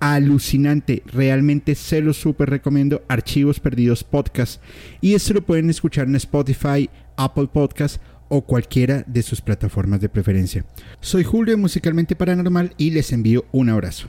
alucinante. 0.00 1.02
Realmente 1.06 1.74
se 1.74 2.00
lo 2.00 2.12
súper 2.12 2.50
recomiendo. 2.50 3.02
Archivos 3.08 3.60
Perdidos 3.60 4.02
Podcast. 4.02 4.60
Y 5.00 5.14
esto 5.14 5.34
lo 5.34 5.42
pueden 5.42 5.70
escuchar 5.70 6.08
en 6.08 6.16
Spotify, 6.16 6.90
Apple 7.16 7.48
Podcast 7.52 8.02
o 8.28 8.42
cualquiera 8.42 9.04
de 9.06 9.22
sus 9.22 9.40
plataformas 9.40 10.00
de 10.00 10.08
preferencia. 10.08 10.64
Soy 11.00 11.24
Julio 11.24 11.58
Musicalmente 11.58 12.16
Paranormal 12.16 12.74
y 12.78 12.90
les 12.90 13.12
envío 13.12 13.44
un 13.52 13.68
abrazo. 13.68 14.08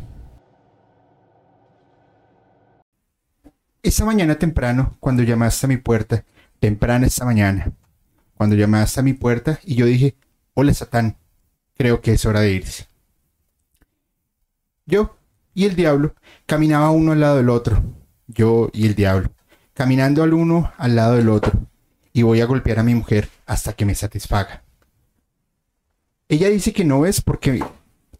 Esa 3.84 4.06
mañana 4.06 4.36
temprano, 4.36 4.96
cuando 5.00 5.24
llamaste 5.24 5.66
a 5.66 5.70
mi 5.70 5.78
puerta, 5.78 6.24
temprano 6.60 7.08
esta 7.08 7.26
mañana, 7.26 7.74
cuando 8.36 8.56
llamaste 8.56 9.00
a 9.00 9.04
mi 9.04 9.14
puerta 9.14 9.60
y 9.64 9.74
yo 9.74 9.88
dije, 9.88 10.16
hola 10.54 10.72
Satán, 10.74 11.18
creo 11.76 12.00
que 12.00 12.14
es 12.14 12.24
hora 12.26 12.42
de 12.42 12.54
irse. 12.54 12.88
Yo 14.86 15.18
y 15.54 15.66
el 15.66 15.76
diablo 15.76 16.16
caminaba 16.46 16.92
uno 16.92 17.12
al 17.12 17.20
lado 17.20 17.38
del 17.38 17.50
otro, 17.50 17.84
yo 18.28 18.70
y 18.74 18.86
el 18.86 18.96
diablo, 18.96 19.32
caminando 19.74 20.24
al 20.24 20.34
uno 20.34 20.72
al 20.78 20.96
lado 20.96 21.16
del 21.16 21.30
otro, 21.30 21.54
y 22.14 22.24
voy 22.24 22.42
a 22.42 22.46
golpear 22.46 22.80
a 22.80 22.84
mi 22.84 22.96
mujer 22.96 23.30
hasta 23.46 23.74
que 23.74 23.86
me 23.86 23.96
satisfaga. 23.96 24.64
Ella 26.30 26.50
dice 26.50 26.72
que 26.72 26.86
no 26.86 27.02
ves 27.02 27.22
porque 27.22 27.64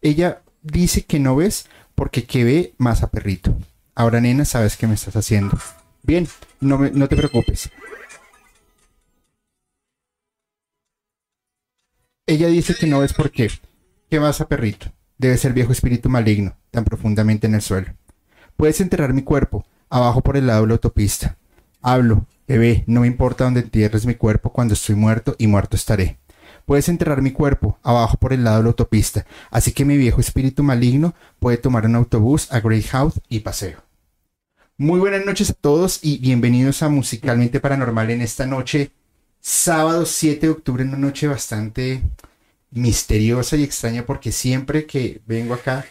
ella 0.02 0.42
dice 0.62 1.04
que 1.04 1.18
no 1.18 1.36
ves 1.36 1.68
porque 1.94 2.24
que 2.24 2.44
ve 2.44 2.74
más 2.78 3.02
a 3.02 3.10
perrito. 3.10 3.56
Ahora 3.94 4.20
nena, 4.20 4.44
sabes 4.44 4.76
qué 4.76 4.86
me 4.86 4.94
estás 4.94 5.16
haciendo. 5.16 5.58
Bien, 6.02 6.26
no, 6.60 6.78
no 6.78 7.08
te 7.08 7.16
preocupes. 7.16 7.70
Ella 12.26 12.48
dice 12.48 12.74
que 12.74 12.86
no 12.86 13.00
ves 13.00 13.12
por 13.12 13.30
qué. 13.30 13.50
¿Qué 14.10 14.18
vas 14.18 14.40
a 14.40 14.48
perrito? 14.48 14.92
Debe 15.22 15.38
ser 15.38 15.52
viejo 15.52 15.70
espíritu 15.70 16.08
maligno, 16.08 16.56
tan 16.72 16.82
profundamente 16.82 17.46
en 17.46 17.54
el 17.54 17.62
suelo. 17.62 17.94
Puedes 18.56 18.80
enterrar 18.80 19.12
mi 19.12 19.22
cuerpo, 19.22 19.64
abajo 19.88 20.20
por 20.20 20.36
el 20.36 20.48
lado 20.48 20.62
de 20.62 20.66
la 20.66 20.72
autopista. 20.72 21.38
Hablo, 21.80 22.26
bebé, 22.48 22.82
no 22.88 23.02
me 23.02 23.06
importa 23.06 23.44
dónde 23.44 23.60
entierres 23.60 24.04
mi 24.04 24.16
cuerpo 24.16 24.52
cuando 24.52 24.74
estoy 24.74 24.96
muerto 24.96 25.36
y 25.38 25.46
muerto 25.46 25.76
estaré. 25.76 26.18
Puedes 26.66 26.88
enterrar 26.88 27.22
mi 27.22 27.30
cuerpo, 27.30 27.78
abajo 27.84 28.16
por 28.16 28.32
el 28.32 28.42
lado 28.42 28.56
de 28.56 28.62
la 28.64 28.68
autopista, 28.70 29.24
así 29.52 29.70
que 29.70 29.84
mi 29.84 29.96
viejo 29.96 30.20
espíritu 30.20 30.64
maligno 30.64 31.14
puede 31.38 31.56
tomar 31.56 31.86
un 31.86 31.94
autobús 31.94 32.50
a 32.50 32.58
Greyhound 32.58 33.12
y 33.28 33.40
paseo. 33.40 33.78
Muy 34.76 34.98
buenas 34.98 35.24
noches 35.24 35.50
a 35.50 35.54
todos 35.54 36.00
y 36.02 36.18
bienvenidos 36.18 36.82
a 36.82 36.88
Musicalmente 36.88 37.60
Paranormal 37.60 38.10
en 38.10 38.22
esta 38.22 38.44
noche, 38.44 38.90
sábado 39.40 40.04
7 40.04 40.46
de 40.46 40.50
octubre, 40.50 40.82
una 40.82 40.98
noche 40.98 41.28
bastante 41.28 42.02
misteriosa 42.72 43.56
y 43.56 43.62
extraña 43.62 44.04
porque 44.04 44.32
siempre 44.32 44.86
que 44.86 45.20
vengo 45.26 45.54
acá 45.54 45.84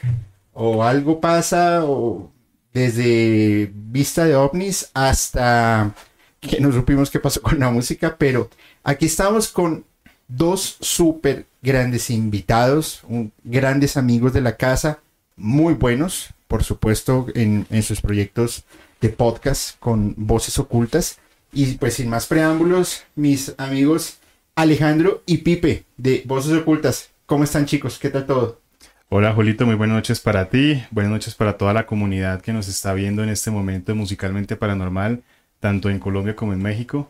o 0.54 0.84
algo 0.84 1.22
pasa 1.22 1.86
o 1.86 2.32
desde 2.74 3.72
vista 3.74 4.26
de 4.26 4.36
ovnis 4.36 4.90
hasta 4.94 5.94
que 6.40 6.60
nos 6.60 6.74
supimos 6.74 7.12
qué 7.12 7.20
pasó 7.20 7.42
con 7.42 7.60
la 7.60 7.70
música, 7.70 8.16
pero 8.18 8.50
aquí 8.84 9.06
estamos 9.06 9.50
con 9.50 9.86
dos 10.28 10.78
súper 10.80 11.46
grandes 11.62 12.10
invitados, 12.10 13.04
grandes 13.44 13.98
amigos 13.98 14.34
de 14.34 14.42
la 14.42 14.58
casa, 14.58 15.00
muy 15.36 15.76
buenos, 15.76 16.30
por 16.48 16.64
supuesto, 16.64 17.28
en, 17.36 17.68
en 17.70 17.84
sus 17.84 18.02
proyectos 18.02 18.64
de 19.02 19.10
podcast 19.10 19.78
con 19.80 20.16
voces 20.18 20.58
ocultas. 20.58 21.20
Y 21.54 21.74
pues 21.74 21.96
sin 21.96 22.10
más 22.10 22.28
preámbulos, 22.28 23.04
mis 23.16 23.54
amigos 23.58 24.21
Alejandro 24.56 25.24
y 25.26 25.38
Pipe 25.40 25.86
de 25.96 26.24
Voces 26.26 26.52
Ocultas. 26.54 27.10
¿Cómo 27.26 27.46
están 27.46 27.66
chicos? 27.66 27.98
¿Qué 27.98 28.10
tal 28.10 28.26
todo? 28.26 28.60
Hola 29.08 29.34
Julito, 29.34 29.66
muy 29.66 29.76
buenas 29.76 29.96
noches 29.96 30.20
para 30.20 30.50
ti, 30.50 30.84
buenas 30.92 31.12
noches 31.12 31.36
para 31.36 31.58
toda 31.58 31.74
la 31.74 31.86
comunidad 31.86 32.42
que 32.42 32.52
nos 32.52 32.68
está 32.68 32.94
viendo 32.94 33.24
en 33.24 33.30
este 33.30 33.50
momento 33.50 33.96
musicalmente 33.96 34.58
paranormal, 34.58 35.24
tanto 35.60 35.90
en 35.90 36.00
Colombia 36.00 36.36
como 36.36 36.52
en 36.52 36.62
México. 36.62 37.10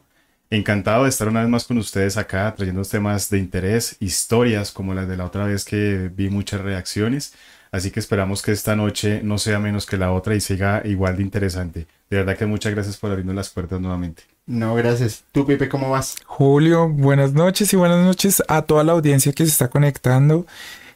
Encantado 0.52 1.04
de 1.04 1.10
estar 1.10 1.28
una 1.28 1.42
vez 1.42 1.50
más 1.50 1.66
con 1.66 1.80
ustedes 1.80 2.18
acá, 2.18 2.54
trayendo 2.56 2.84
temas 2.84 3.30
de 3.30 3.40
interés, 3.40 3.98
historias 4.00 4.72
como 4.72 4.94
las 4.94 5.08
de 5.08 5.18
la 5.18 5.26
otra 5.26 5.46
vez 5.46 5.66
que 5.66 6.12
vi 6.14 6.30
muchas 6.30 6.62
reacciones. 6.62 7.34
Así 7.72 7.90
que 7.90 8.00
esperamos 8.00 8.42
que 8.44 8.52
esta 8.52 8.76
noche 8.76 9.22
no 9.24 9.38
sea 9.38 9.60
menos 9.60 9.86
que 9.86 9.98
la 9.98 10.12
otra 10.12 10.36
y 10.36 10.42
siga 10.42 10.82
igual 10.86 11.18
de 11.18 11.24
interesante. 11.24 11.88
De 12.10 12.18
verdad 12.18 12.38
que 12.38 12.46
muchas 12.46 12.74
gracias 12.74 12.98
por 12.98 13.12
abrirnos 13.12 13.36
las 13.36 13.50
puertas 13.50 13.80
nuevamente. 13.80 14.24
No, 14.52 14.76
gracias. 14.76 15.24
¿Tú, 15.32 15.46
Pipe, 15.46 15.70
cómo 15.70 15.90
vas? 15.90 16.18
Julio, 16.26 16.90
buenas 16.90 17.32
noches 17.32 17.72
y 17.72 17.78
buenas 17.78 18.04
noches 18.04 18.44
a 18.50 18.64
toda 18.64 18.84
la 18.84 18.92
audiencia 18.92 19.32
que 19.32 19.46
se 19.46 19.52
está 19.52 19.70
conectando. 19.70 20.46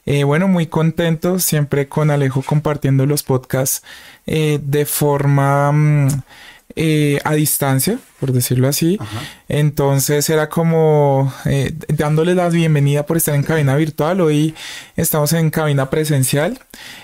Eh, 0.06 0.26
bueno, 0.26 0.50
muy 0.50 0.68
contento 0.68 1.40
siempre 1.40 1.88
con 1.88 2.12
Alejo 2.12 2.42
compartiendo 2.42 3.06
los 3.06 3.24
podcasts 3.24 3.82
eh, 4.28 4.60
de 4.62 4.86
forma 4.86 5.72
mm, 5.72 6.08
eh, 6.76 7.22
a 7.24 7.34
distancia, 7.36 7.98
por 8.20 8.34
decirlo 8.34 8.68
así. 8.68 9.00
Entonces 9.48 10.30
era 10.30 10.50
como 10.50 11.34
dándole 11.88 12.36
la 12.36 12.50
bienvenida 12.50 13.06
por 13.06 13.16
estar 13.16 13.36
en 13.36 13.44
cabina 13.44 13.78
virtual. 13.78 14.20
Hoy 14.20 14.54
estamos 14.98 15.32
en 15.32 15.50
cabina 15.50 15.90
presencial 15.90 16.60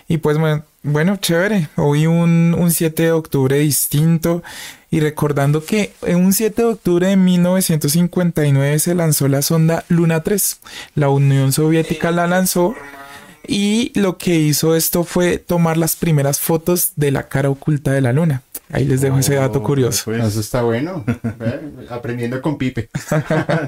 y 0.09 0.17
pues 0.17 0.37
bueno, 0.83 1.15
chévere. 1.15 1.69
Hoy 1.77 2.07
un, 2.07 2.53
un 2.59 2.71
7 2.71 3.03
de 3.03 3.11
octubre 3.13 3.57
distinto. 3.57 4.43
Y 4.91 4.99
recordando 4.99 5.63
que 5.65 5.93
en 6.01 6.17
un 6.17 6.33
7 6.33 6.61
de 6.61 6.67
octubre 6.67 7.07
de 7.07 7.15
1959 7.15 8.77
se 8.77 8.93
lanzó 8.93 9.29
la 9.29 9.41
sonda 9.41 9.85
Luna 9.87 10.21
3. 10.21 10.59
La 10.95 11.09
Unión 11.09 11.53
Soviética 11.53 12.11
la 12.11 12.27
lanzó 12.27 12.75
y 13.47 13.97
lo 13.99 14.17
que 14.17 14.35
hizo 14.35 14.75
esto 14.75 15.03
fue 15.03 15.37
tomar 15.37 15.77
las 15.77 15.95
primeras 15.95 16.39
fotos 16.39 16.91
de 16.97 17.11
la 17.11 17.27
cara 17.29 17.49
oculta 17.49 17.91
de 17.91 18.01
la 18.01 18.13
Luna. 18.13 18.43
Ahí 18.69 18.85
les 18.85 19.01
dejo 19.01 19.17
ese 19.19 19.35
dato 19.35 19.59
oh, 19.59 19.63
curioso. 19.63 20.03
Pues. 20.05 20.23
Eso 20.23 20.39
está 20.39 20.61
bueno. 20.61 21.03
Aprendiendo 21.89 22.41
con 22.41 22.57
Pipe. 22.57 22.89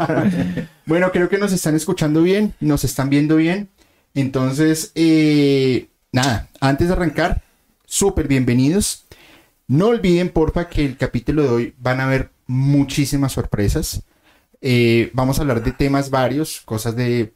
bueno, 0.85 1.11
creo 1.11 1.27
que 1.27 1.37
nos 1.37 1.51
están 1.51 1.75
escuchando 1.75 2.21
bien, 2.21 2.53
nos 2.59 2.83
están 2.83 3.09
viendo 3.09 3.35
bien. 3.35 3.69
Entonces, 4.13 4.91
eh, 4.95 5.87
nada, 6.11 6.47
antes 6.61 6.87
de 6.87 6.93
arrancar, 6.93 7.41
súper 7.85 8.27
bienvenidos. 8.27 9.02
No 9.67 9.87
olviden, 9.87 10.29
porfa, 10.29 10.67
que 10.69 10.85
el 10.85 10.97
capítulo 10.97 11.43
de 11.43 11.49
hoy 11.49 11.75
van 11.77 11.99
a 11.99 12.05
haber 12.05 12.31
muchísimas 12.47 13.31
sorpresas. 13.31 14.03
Eh, 14.61 15.09
vamos 15.13 15.37
a 15.37 15.41
hablar 15.41 15.63
de 15.63 15.71
temas 15.71 16.09
varios, 16.09 16.61
cosas 16.61 16.95
de 16.95 17.33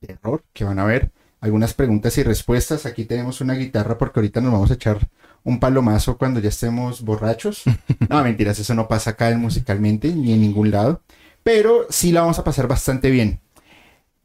terror 0.00 0.44
que 0.52 0.64
van 0.64 0.78
a 0.78 0.84
ver, 0.84 1.10
algunas 1.40 1.74
preguntas 1.74 2.16
y 2.18 2.22
respuestas. 2.22 2.86
Aquí 2.86 3.04
tenemos 3.04 3.40
una 3.40 3.54
guitarra 3.54 3.96
porque 3.98 4.20
ahorita 4.20 4.40
nos 4.40 4.52
vamos 4.52 4.70
a 4.70 4.74
echar 4.74 5.08
un 5.44 5.60
palomazo 5.60 6.18
cuando 6.18 6.40
ya 6.40 6.50
estemos 6.50 7.02
borrachos. 7.02 7.62
No, 8.08 8.22
mentiras, 8.22 8.58
eso 8.58 8.74
no 8.74 8.88
pasa 8.88 9.10
acá 9.10 9.30
en 9.30 9.40
musicalmente 9.40 10.08
ni 10.14 10.32
en 10.34 10.40
ningún 10.42 10.70
lado. 10.70 11.00
Pero 11.42 11.86
sí 11.88 12.12
la 12.12 12.20
vamos 12.20 12.38
a 12.38 12.44
pasar 12.44 12.68
bastante 12.68 13.10
bien. 13.10 13.40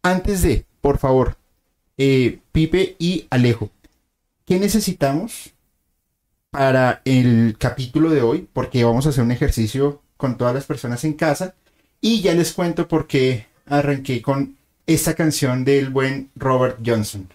Antes 0.03 0.41
de, 0.41 0.65
por 0.81 0.97
favor, 0.97 1.37
eh, 1.97 2.39
Pipe 2.51 2.95
y 2.99 3.27
Alejo, 3.29 3.69
¿qué 4.45 4.59
necesitamos 4.59 5.53
para 6.51 7.01
el 7.05 7.55
capítulo 7.59 8.09
de 8.09 8.21
hoy, 8.21 8.47
porque 8.51 8.83
vamos 8.83 9.05
a 9.05 9.09
hacer 9.09 9.23
un 9.23 9.31
ejercicio 9.31 10.01
con 10.17 10.37
todas 10.37 10.53
las 10.53 10.65
personas 10.65 11.03
en 11.03 11.13
casa. 11.13 11.55
Y 12.01 12.21
ya 12.21 12.33
les 12.33 12.53
cuento 12.53 12.87
por 12.87 13.07
qué 13.07 13.47
arranqué 13.65 14.21
con 14.21 14.57
esta 14.85 15.13
canción 15.13 15.65
del 15.65 15.89
buen 15.89 16.29
Robert 16.35 16.79
Johnson. 16.85 17.27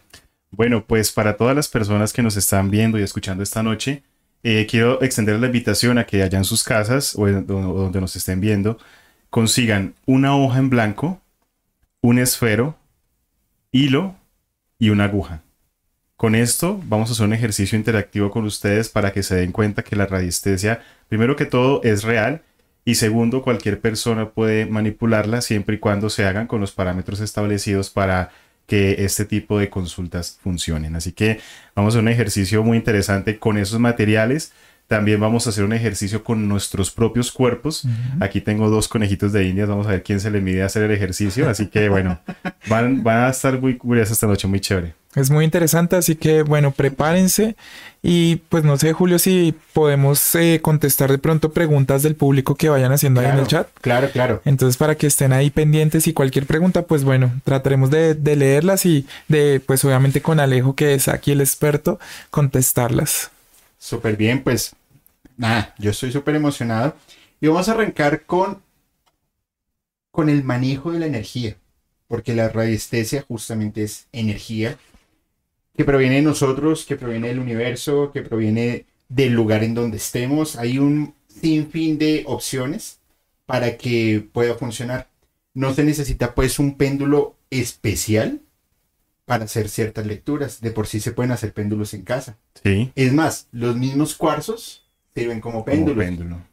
Bueno, 0.50 0.84
pues 0.86 1.12
para 1.12 1.36
todas 1.36 1.56
las 1.56 1.68
personas 1.68 2.12
que 2.12 2.22
nos 2.22 2.36
están 2.36 2.70
viendo 2.70 2.98
y 2.98 3.02
escuchando 3.02 3.42
esta 3.42 3.62
noche, 3.62 4.02
eh, 4.42 4.66
quiero 4.68 5.02
extender 5.02 5.38
la 5.38 5.46
invitación 5.46 5.98
a 5.98 6.04
que 6.04 6.22
allá 6.22 6.38
en 6.38 6.44
sus 6.44 6.64
casas 6.64 7.14
o, 7.16 7.26
donde 7.26 8.00
nos 8.00 8.16
estén 8.16 8.40
viendo, 8.40 8.78
consigan 9.30 9.94
una 10.04 10.36
hoja 10.36 10.58
en 10.58 10.68
blanco, 10.68 11.20
un 12.00 12.18
esfero, 12.18 12.76
hilo 13.70 14.16
y 14.78 14.90
una 14.90 15.04
aguja. 15.04 15.42
Con 16.22 16.36
esto 16.36 16.80
vamos 16.84 17.08
a 17.08 17.14
hacer 17.14 17.26
un 17.26 17.32
ejercicio 17.32 17.76
interactivo 17.76 18.30
con 18.30 18.44
ustedes 18.44 18.88
para 18.88 19.12
que 19.12 19.24
se 19.24 19.34
den 19.34 19.50
cuenta 19.50 19.82
que 19.82 19.96
la 19.96 20.06
radiestesia, 20.06 20.80
primero 21.08 21.34
que 21.34 21.46
todo, 21.46 21.82
es 21.82 22.04
real 22.04 22.42
y 22.84 22.94
segundo, 22.94 23.42
cualquier 23.42 23.80
persona 23.80 24.30
puede 24.30 24.66
manipularla 24.66 25.40
siempre 25.40 25.74
y 25.74 25.78
cuando 25.80 26.10
se 26.10 26.24
hagan 26.24 26.46
con 26.46 26.60
los 26.60 26.70
parámetros 26.70 27.18
establecidos 27.18 27.90
para 27.90 28.30
que 28.68 29.04
este 29.04 29.24
tipo 29.24 29.58
de 29.58 29.68
consultas 29.68 30.38
funcionen. 30.40 30.94
Así 30.94 31.10
que 31.10 31.40
vamos 31.74 31.92
a 31.92 31.98
hacer 31.98 32.02
un 32.02 32.12
ejercicio 32.12 32.62
muy 32.62 32.76
interesante 32.76 33.40
con 33.40 33.58
esos 33.58 33.80
materiales. 33.80 34.52
También 34.86 35.18
vamos 35.18 35.48
a 35.48 35.50
hacer 35.50 35.64
un 35.64 35.72
ejercicio 35.72 36.22
con 36.22 36.46
nuestros 36.46 36.92
propios 36.92 37.32
cuerpos. 37.32 37.84
Aquí 38.20 38.40
tengo 38.40 38.70
dos 38.70 38.86
conejitos 38.86 39.32
de 39.32 39.48
indias. 39.48 39.68
Vamos 39.68 39.88
a 39.88 39.90
ver 39.90 40.04
quién 40.04 40.20
se 40.20 40.30
le 40.30 40.40
mide 40.40 40.62
a 40.62 40.66
hacer 40.66 40.84
el 40.84 40.92
ejercicio. 40.92 41.48
Así 41.48 41.66
que 41.66 41.88
bueno, 41.88 42.20
van, 42.68 43.02
van 43.02 43.24
a 43.24 43.28
estar 43.30 43.60
muy 43.60 43.76
curiosas 43.76 44.12
esta 44.12 44.28
noche, 44.28 44.46
muy 44.46 44.60
chévere. 44.60 45.01
Es 45.14 45.30
muy 45.30 45.44
interesante, 45.44 45.96
así 45.96 46.16
que 46.16 46.42
bueno, 46.42 46.72
prepárense 46.72 47.54
y 48.02 48.36
pues 48.48 48.64
no 48.64 48.78
sé, 48.78 48.94
Julio, 48.94 49.18
si 49.18 49.54
podemos 49.74 50.34
eh, 50.34 50.60
contestar 50.62 51.10
de 51.10 51.18
pronto 51.18 51.52
preguntas 51.52 52.02
del 52.02 52.16
público 52.16 52.54
que 52.54 52.70
vayan 52.70 52.92
haciendo 52.92 53.20
ahí 53.20 53.26
en 53.26 53.38
el 53.38 53.46
chat. 53.46 53.68
Claro, 53.82 54.10
claro. 54.10 54.40
Entonces, 54.46 54.78
para 54.78 54.94
que 54.94 55.06
estén 55.06 55.34
ahí 55.34 55.50
pendientes 55.50 56.06
y 56.06 56.14
cualquier 56.14 56.46
pregunta, 56.46 56.82
pues 56.82 57.04
bueno, 57.04 57.30
trataremos 57.44 57.90
de, 57.90 58.14
de 58.14 58.36
leerlas 58.36 58.86
y 58.86 59.06
de, 59.28 59.60
pues 59.64 59.84
obviamente 59.84 60.22
con 60.22 60.40
Alejo, 60.40 60.74
que 60.74 60.94
es 60.94 61.08
aquí 61.08 61.32
el 61.32 61.42
experto, 61.42 62.00
contestarlas. 62.30 63.30
Súper 63.78 64.16
bien, 64.16 64.42
pues 64.42 64.74
nada, 65.36 65.74
yo 65.78 65.90
estoy 65.90 66.10
súper 66.10 66.36
emocionado. 66.36 66.96
Y 67.38 67.48
vamos 67.48 67.68
a 67.68 67.72
arrancar 67.72 68.22
con, 68.22 68.62
con 70.10 70.30
el 70.30 70.42
manejo 70.42 70.90
de 70.90 71.00
la 71.00 71.06
energía, 71.06 71.56
porque 72.08 72.34
la 72.34 72.48
radiestesia 72.48 73.26
justamente 73.28 73.82
es 73.82 74.06
energía 74.12 74.78
que 75.76 75.84
proviene 75.84 76.16
de 76.16 76.22
nosotros, 76.22 76.84
que 76.84 76.96
proviene 76.96 77.28
del 77.28 77.38
universo, 77.38 78.10
que 78.12 78.22
proviene 78.22 78.86
del 79.08 79.32
lugar 79.32 79.64
en 79.64 79.74
donde 79.74 79.96
estemos. 79.96 80.56
Hay 80.56 80.78
un 80.78 81.14
sinfín 81.28 81.98
de 81.98 82.24
opciones 82.26 82.98
para 83.46 83.76
que 83.76 84.26
pueda 84.32 84.54
funcionar. 84.54 85.08
No 85.54 85.74
se 85.74 85.84
necesita 85.84 86.34
pues 86.34 86.58
un 86.58 86.76
péndulo 86.76 87.36
especial 87.50 88.40
para 89.24 89.44
hacer 89.44 89.68
ciertas 89.68 90.06
lecturas. 90.06 90.60
De 90.60 90.70
por 90.70 90.86
sí 90.86 91.00
se 91.00 91.12
pueden 91.12 91.32
hacer 91.32 91.52
péndulos 91.52 91.94
en 91.94 92.02
casa. 92.02 92.38
Sí. 92.62 92.92
Es 92.94 93.12
más, 93.12 93.48
los 93.52 93.76
mismos 93.76 94.14
cuarzos 94.14 94.86
sirven 95.14 95.40
como 95.40 95.64
péndulo. 95.64 96.02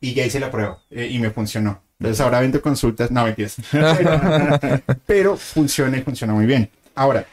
Y 0.01 0.13
ya 0.13 0.25
hice 0.25 0.39
la 0.39 0.51
prueba 0.51 0.81
eh, 0.89 1.07
y 1.12 1.19
me 1.19 1.30
funcionó. 1.30 1.81
Entonces 2.00 2.21
ahora 2.21 2.39
vendo 2.39 2.62
consultas. 2.62 3.12
No, 3.12 3.25
mentiras. 3.25 3.57
Pero, 3.71 4.83
pero 5.06 5.38
funciona 5.38 5.98
y 5.98 6.01
funciona 6.01 6.33
muy 6.33 6.45
bien. 6.45 6.69
Ahora, 6.95 7.25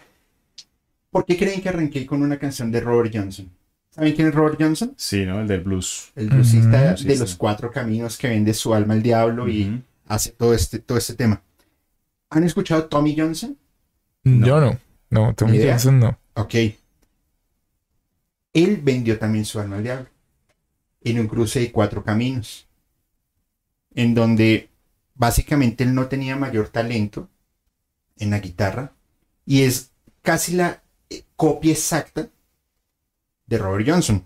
¿por 1.10 1.24
qué 1.24 1.36
creen 1.36 1.60
que 1.60 1.68
arranqué 1.68 2.06
con 2.06 2.22
una 2.22 2.38
canción 2.38 2.70
de 2.70 2.80
Robert 2.80 3.12
Johnson? 3.14 3.50
¿Saben 3.90 4.14
quién 4.14 4.28
es 4.28 4.34
Robert 4.34 4.56
Johnson? 4.60 4.92
Sí, 4.96 5.24
¿no? 5.24 5.40
El 5.40 5.48
del 5.48 5.62
blues. 5.62 6.12
El 6.14 6.28
bluesista 6.28 6.92
de 6.92 6.96
sí, 6.98 7.16
los 7.16 7.30
sí. 7.30 7.36
cuatro 7.38 7.70
caminos 7.70 8.18
que 8.18 8.28
vende 8.28 8.52
su 8.52 8.74
alma 8.74 8.92
al 8.92 9.02
diablo 9.02 9.48
y 9.48 9.82
hace 10.06 10.32
todo 10.32 10.52
este, 10.52 10.78
todo 10.80 10.98
este 10.98 11.14
tema. 11.14 11.42
¿Han 12.30 12.44
escuchado 12.44 12.84
Tommy 12.86 13.16
Johnson? 13.18 13.56
Yo 14.24 14.60
no, 14.60 14.78
no, 15.08 15.34
Tommy. 15.34 15.62
Johnson 15.62 16.00
no. 16.00 16.18
Ok. 16.34 16.54
Él 18.52 18.80
vendió 18.82 19.18
también 19.18 19.44
su 19.44 19.60
alma 19.60 19.76
al 19.76 19.82
diablo 19.82 20.08
en 21.02 21.20
un 21.20 21.28
cruce 21.28 21.60
de 21.60 21.72
cuatro 21.72 22.02
caminos, 22.02 22.66
en 23.94 24.12
donde 24.14 24.70
básicamente 25.14 25.84
él 25.84 25.94
no 25.94 26.06
tenía 26.08 26.36
mayor 26.36 26.68
talento 26.68 27.28
en 28.18 28.30
la 28.30 28.40
guitarra 28.40 28.92
y 29.44 29.62
es 29.62 29.92
casi 30.22 30.54
la 30.54 30.82
copia 31.36 31.72
exacta 31.72 32.28
de 33.46 33.58
Robert 33.58 33.88
Johnson. 33.88 34.24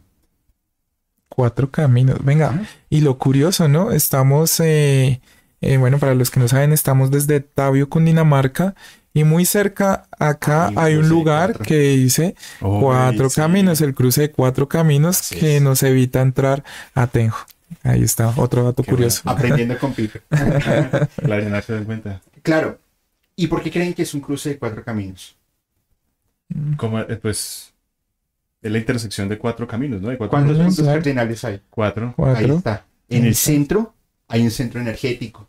Cuatro 1.28 1.70
caminos. 1.70 2.24
Venga, 2.24 2.62
y 2.88 3.00
lo 3.00 3.18
curioso, 3.18 3.68
¿no? 3.68 3.92
Estamos, 3.92 4.58
eh, 4.60 5.20
eh, 5.60 5.76
bueno, 5.76 5.98
para 5.98 6.14
los 6.14 6.30
que 6.30 6.40
no 6.40 6.48
saben, 6.48 6.72
estamos 6.72 7.10
desde 7.10 7.40
Tabio, 7.40 7.88
Cundinamarca, 7.88 8.74
y 9.12 9.24
muy 9.24 9.44
cerca 9.44 10.06
acá 10.18 10.72
Hay 10.76 10.94
un 10.94 11.04
hay 11.04 11.08
lugar 11.08 11.58
que 11.58 11.78
dice 11.78 12.36
cuatro 12.60 13.28
sí. 13.28 13.40
caminos, 13.40 13.80
el 13.80 13.94
cruce 13.94 14.22
de 14.22 14.30
cuatro 14.30 14.68
caminos 14.68 15.20
Así 15.20 15.36
que 15.36 15.56
es. 15.56 15.62
nos 15.62 15.82
evita 15.82 16.20
entrar 16.20 16.64
a 16.94 17.06
Tenjo. 17.08 17.44
Ahí 17.82 18.02
está, 18.02 18.32
otro 18.36 18.64
dato 18.64 18.82
Qué 18.82 18.90
curioso. 18.90 19.22
Aprendiendo 19.24 19.78
con 19.78 19.94
Pipe. 19.94 20.22
Claro, 21.22 21.48
no 21.48 21.62
se 21.62 21.72
dan 21.72 21.84
cuenta. 21.84 22.22
Claro. 22.42 22.78
¿Y 23.36 23.46
por 23.46 23.62
qué 23.62 23.70
creen 23.70 23.94
que 23.94 24.02
es 24.02 24.14
un 24.14 24.20
cruce 24.20 24.50
de 24.50 24.58
cuatro 24.58 24.84
caminos? 24.84 25.36
Como, 26.76 27.00
eh, 27.00 27.16
pues, 27.16 27.74
es 28.62 28.72
la 28.72 28.78
intersección 28.78 29.28
de 29.28 29.38
cuatro 29.38 29.66
caminos, 29.66 30.00
¿no? 30.02 30.08
De 30.08 30.18
cuatro 30.18 30.30
¿Cuántos 30.30 30.56
puntos 30.58 30.84
cardinales 30.86 31.44
hay? 31.44 31.60
Cuatro. 31.70 32.06
Ahí 32.08 32.14
Cuatro. 32.16 32.56
está. 32.58 32.86
En 33.08 33.24
el 33.24 33.34
centro 33.34 33.94
hay 34.28 34.42
un 34.42 34.50
centro 34.50 34.80
energético. 34.80 35.48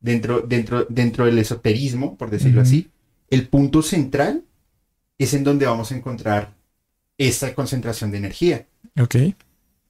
Dentro, 0.00 0.40
dentro, 0.40 0.86
dentro 0.88 1.26
del 1.26 1.38
esoterismo, 1.38 2.16
por 2.16 2.30
decirlo 2.30 2.62
así, 2.62 2.90
el 3.28 3.48
punto 3.48 3.82
central 3.82 4.44
es 5.18 5.34
en 5.34 5.44
donde 5.44 5.66
vamos 5.66 5.92
a 5.92 5.96
encontrar 5.96 6.54
esta 7.18 7.54
concentración 7.54 8.10
de 8.10 8.18
energía. 8.18 8.66
Ok. 8.98 9.16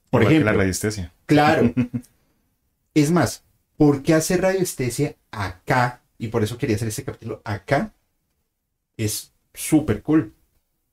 Por 0.09 0.21
Igual 0.21 0.35
que 0.35 0.35
ejemplo, 0.35 0.45
la 0.45 0.53
radiestesia. 0.53 1.13
claro. 1.25 1.73
es 2.93 3.11
más, 3.11 3.43
¿por 3.77 4.03
qué 4.03 4.13
hacer 4.13 4.41
radiestesia 4.41 5.15
acá? 5.31 6.01
Y 6.17 6.27
por 6.27 6.43
eso 6.43 6.57
quería 6.57 6.75
hacer 6.75 6.87
este 6.89 7.03
capítulo 7.03 7.41
acá. 7.43 7.93
Es 8.97 9.30
súper 9.53 10.01
cool. 10.03 10.33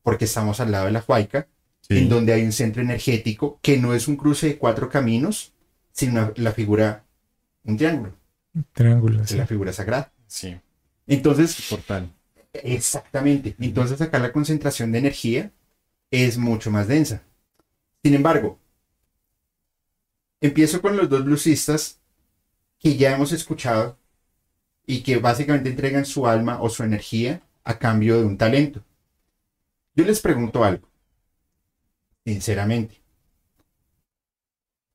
Porque 0.03 0.25
estamos 0.27 0.61
al 0.61 0.73
lado 0.73 0.87
de 0.87 0.93
la 0.93 1.05
Huayca, 1.07 1.49
Sí. 1.81 1.99
en 1.99 2.09
donde 2.11 2.33
hay 2.35 2.43
un 2.43 2.53
centro 2.53 2.83
energético 2.83 3.59
que 3.63 3.79
no 3.79 3.95
es 3.95 4.09
un 4.09 4.17
cruce 4.17 4.49
de 4.49 4.59
cuatro 4.59 4.91
caminos, 4.91 5.53
sino 5.93 6.33
la 6.37 6.53
figura, 6.53 7.05
un 7.65 7.77
triángulo, 7.79 8.15
Triángulo. 8.75 9.23
es 9.23 9.31
sí. 9.31 9.37
la 9.37 9.47
figura 9.47 9.73
sagrada. 9.73 10.13
Sí. 10.27 10.57
Entonces, 11.07 11.57
Portal. 11.71 12.11
exactamente. 12.53 13.55
Entonces 13.59 14.01
acá 14.03 14.19
la 14.19 14.33
concentración 14.33 14.93
de 14.93 14.99
energía 14.99 15.53
es 16.11 16.37
mucho 16.37 16.71
más 16.71 16.89
densa. 16.89 17.23
Sin 18.03 18.15
embargo, 18.15 18.59
empiezo 20.41 20.81
con 20.83 20.97
los 20.97 21.09
dos 21.09 21.25
bluesistas 21.25 22.01
que 22.79 22.97
ya 22.97 23.15
hemos 23.15 23.33
escuchado 23.33 23.99
y 24.87 25.03
que 25.03 25.19
básicamente 25.19 25.71
entregan 25.71 26.05
su 26.05 26.27
alma 26.27 26.61
o 26.63 26.71
su 26.71 26.83
energía 26.83 27.43
a 27.71 27.79
cambio 27.79 28.19
de 28.19 28.25
un 28.27 28.37
talento. 28.37 28.83
Yo 29.95 30.05
les 30.07 30.21
pregunto 30.23 30.65
algo, 30.65 30.89
sinceramente. 32.25 33.03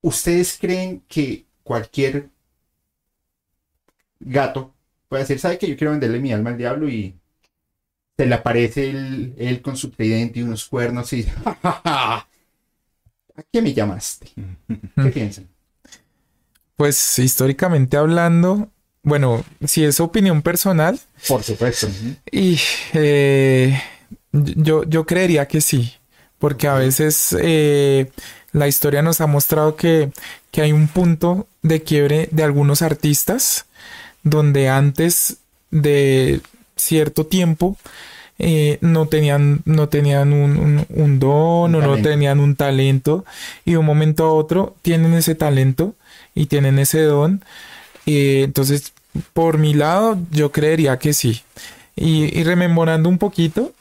¿Ustedes 0.04 0.56
creen 0.60 1.02
que 1.08 1.48
cualquier 1.64 2.30
gato 4.20 4.74
puede 5.08 5.24
decir, 5.24 5.40
¿sabe 5.40 5.58
que 5.60 5.68
yo 5.68 5.78
quiero 5.78 5.92
venderle 5.92 6.20
mi 6.20 6.32
alma 6.34 6.50
al 6.52 6.58
diablo 6.58 6.90
y 6.90 7.16
se 8.18 8.26
le 8.26 8.36
aparece 8.36 8.90
él, 8.90 9.36
él 9.38 9.62
con 9.62 9.78
su 9.78 9.92
tridente 9.92 10.40
y 10.40 10.44
unos 10.44 10.68
cuernos 10.68 11.14
y 11.14 11.24
"Ja, 11.24 11.56
ja, 11.62 11.82
ja, 11.84 12.28
¿A 13.36 13.44
qué 13.52 13.62
me 13.62 13.74
llamaste? 13.74 14.32
¿Qué 15.02 15.10
piensan? 15.12 15.50
Pues 16.76 17.20
históricamente 17.20 17.98
hablando, 17.98 18.72
bueno, 19.04 19.44
si 19.66 19.84
es 19.84 20.00
opinión 20.00 20.42
personal, 20.42 21.00
Por 21.28 21.44
supuesto. 21.44 21.88
y 22.32 22.60
eh, 22.94 23.82
yo, 24.32 24.84
yo 24.86 25.06
creería 25.06 25.48
que 25.48 25.62
sí, 25.62 25.94
porque 26.40 26.68
a 26.68 26.76
veces 26.76 27.36
eh, 27.40 28.12
la 28.52 28.68
historia 28.68 29.02
nos 29.02 29.22
ha 29.22 29.28
mostrado 29.28 29.76
que, 29.76 30.12
que 30.52 30.62
hay 30.62 30.72
un 30.72 30.88
punto 30.88 31.48
de 31.62 31.82
quiebre 31.84 32.30
de 32.32 32.44
algunos 32.44 32.82
artistas 32.82 33.66
donde 34.24 34.70
antes 34.70 35.38
de 35.72 36.42
cierto 36.76 37.26
tiempo 37.26 37.78
eh, 38.40 38.78
no 38.82 39.08
tenían, 39.08 39.62
no 39.66 39.90
tenían 39.90 40.34
un, 40.34 40.58
un- 40.58 40.86
un 40.90 41.20
don 41.20 41.76
Un 41.76 41.76
o 41.76 41.82
no 41.82 42.02
tenían 42.02 42.40
un 42.40 42.56
talento 42.56 43.26
y 43.66 43.72
de 43.74 43.78
un 43.78 43.86
momento 43.86 44.26
a 44.26 44.34
otro 44.34 44.76
tienen 44.82 45.14
ese 45.14 45.36
talento 45.36 45.96
y 46.34 46.48
tienen 46.48 46.80
ese 46.80 47.02
don. 47.02 47.44
Eh, 48.06 48.42
entonces, 48.44 48.94
por 49.34 49.58
mi 49.58 49.74
lado, 49.74 50.18
yo 50.32 50.52
creería 50.52 50.98
que 51.00 51.14
sí. 51.14 51.42
Y, 51.96 52.38
y 52.38 52.44
rememorando 52.44 53.10
un 53.10 53.18
poquito, 53.18 53.74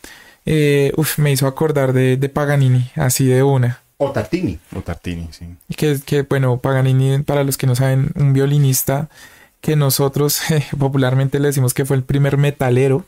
eh, 0.44 0.92
uf, 0.96 1.18
me 1.18 1.32
hizo 1.32 1.46
acordar 1.46 1.92
de, 1.92 2.16
de 2.16 2.28
Paganini, 2.28 2.90
así 2.96 3.26
de 3.26 3.42
una. 3.42 3.80
O 3.96 4.10
Tartini. 4.12 4.58
O 4.74 4.80
Tartini, 4.82 5.28
sí. 5.30 5.46
Y 5.68 5.74
Que, 5.74 5.98
que, 6.04 6.22
bueno, 6.22 6.58
Paganini, 6.58 7.22
para 7.22 7.44
los 7.44 7.56
que 7.56 7.66
no 7.66 7.74
saben, 7.76 8.10
un 8.16 8.32
violinista 8.32 9.08
que 9.60 9.76
nosotros 9.76 10.50
eh, 10.50 10.64
popularmente 10.78 11.38
le 11.38 11.48
decimos 11.48 11.72
que 11.74 11.84
fue 11.84 11.96
el 11.96 12.02
primer 12.02 12.36
metalero 12.36 13.06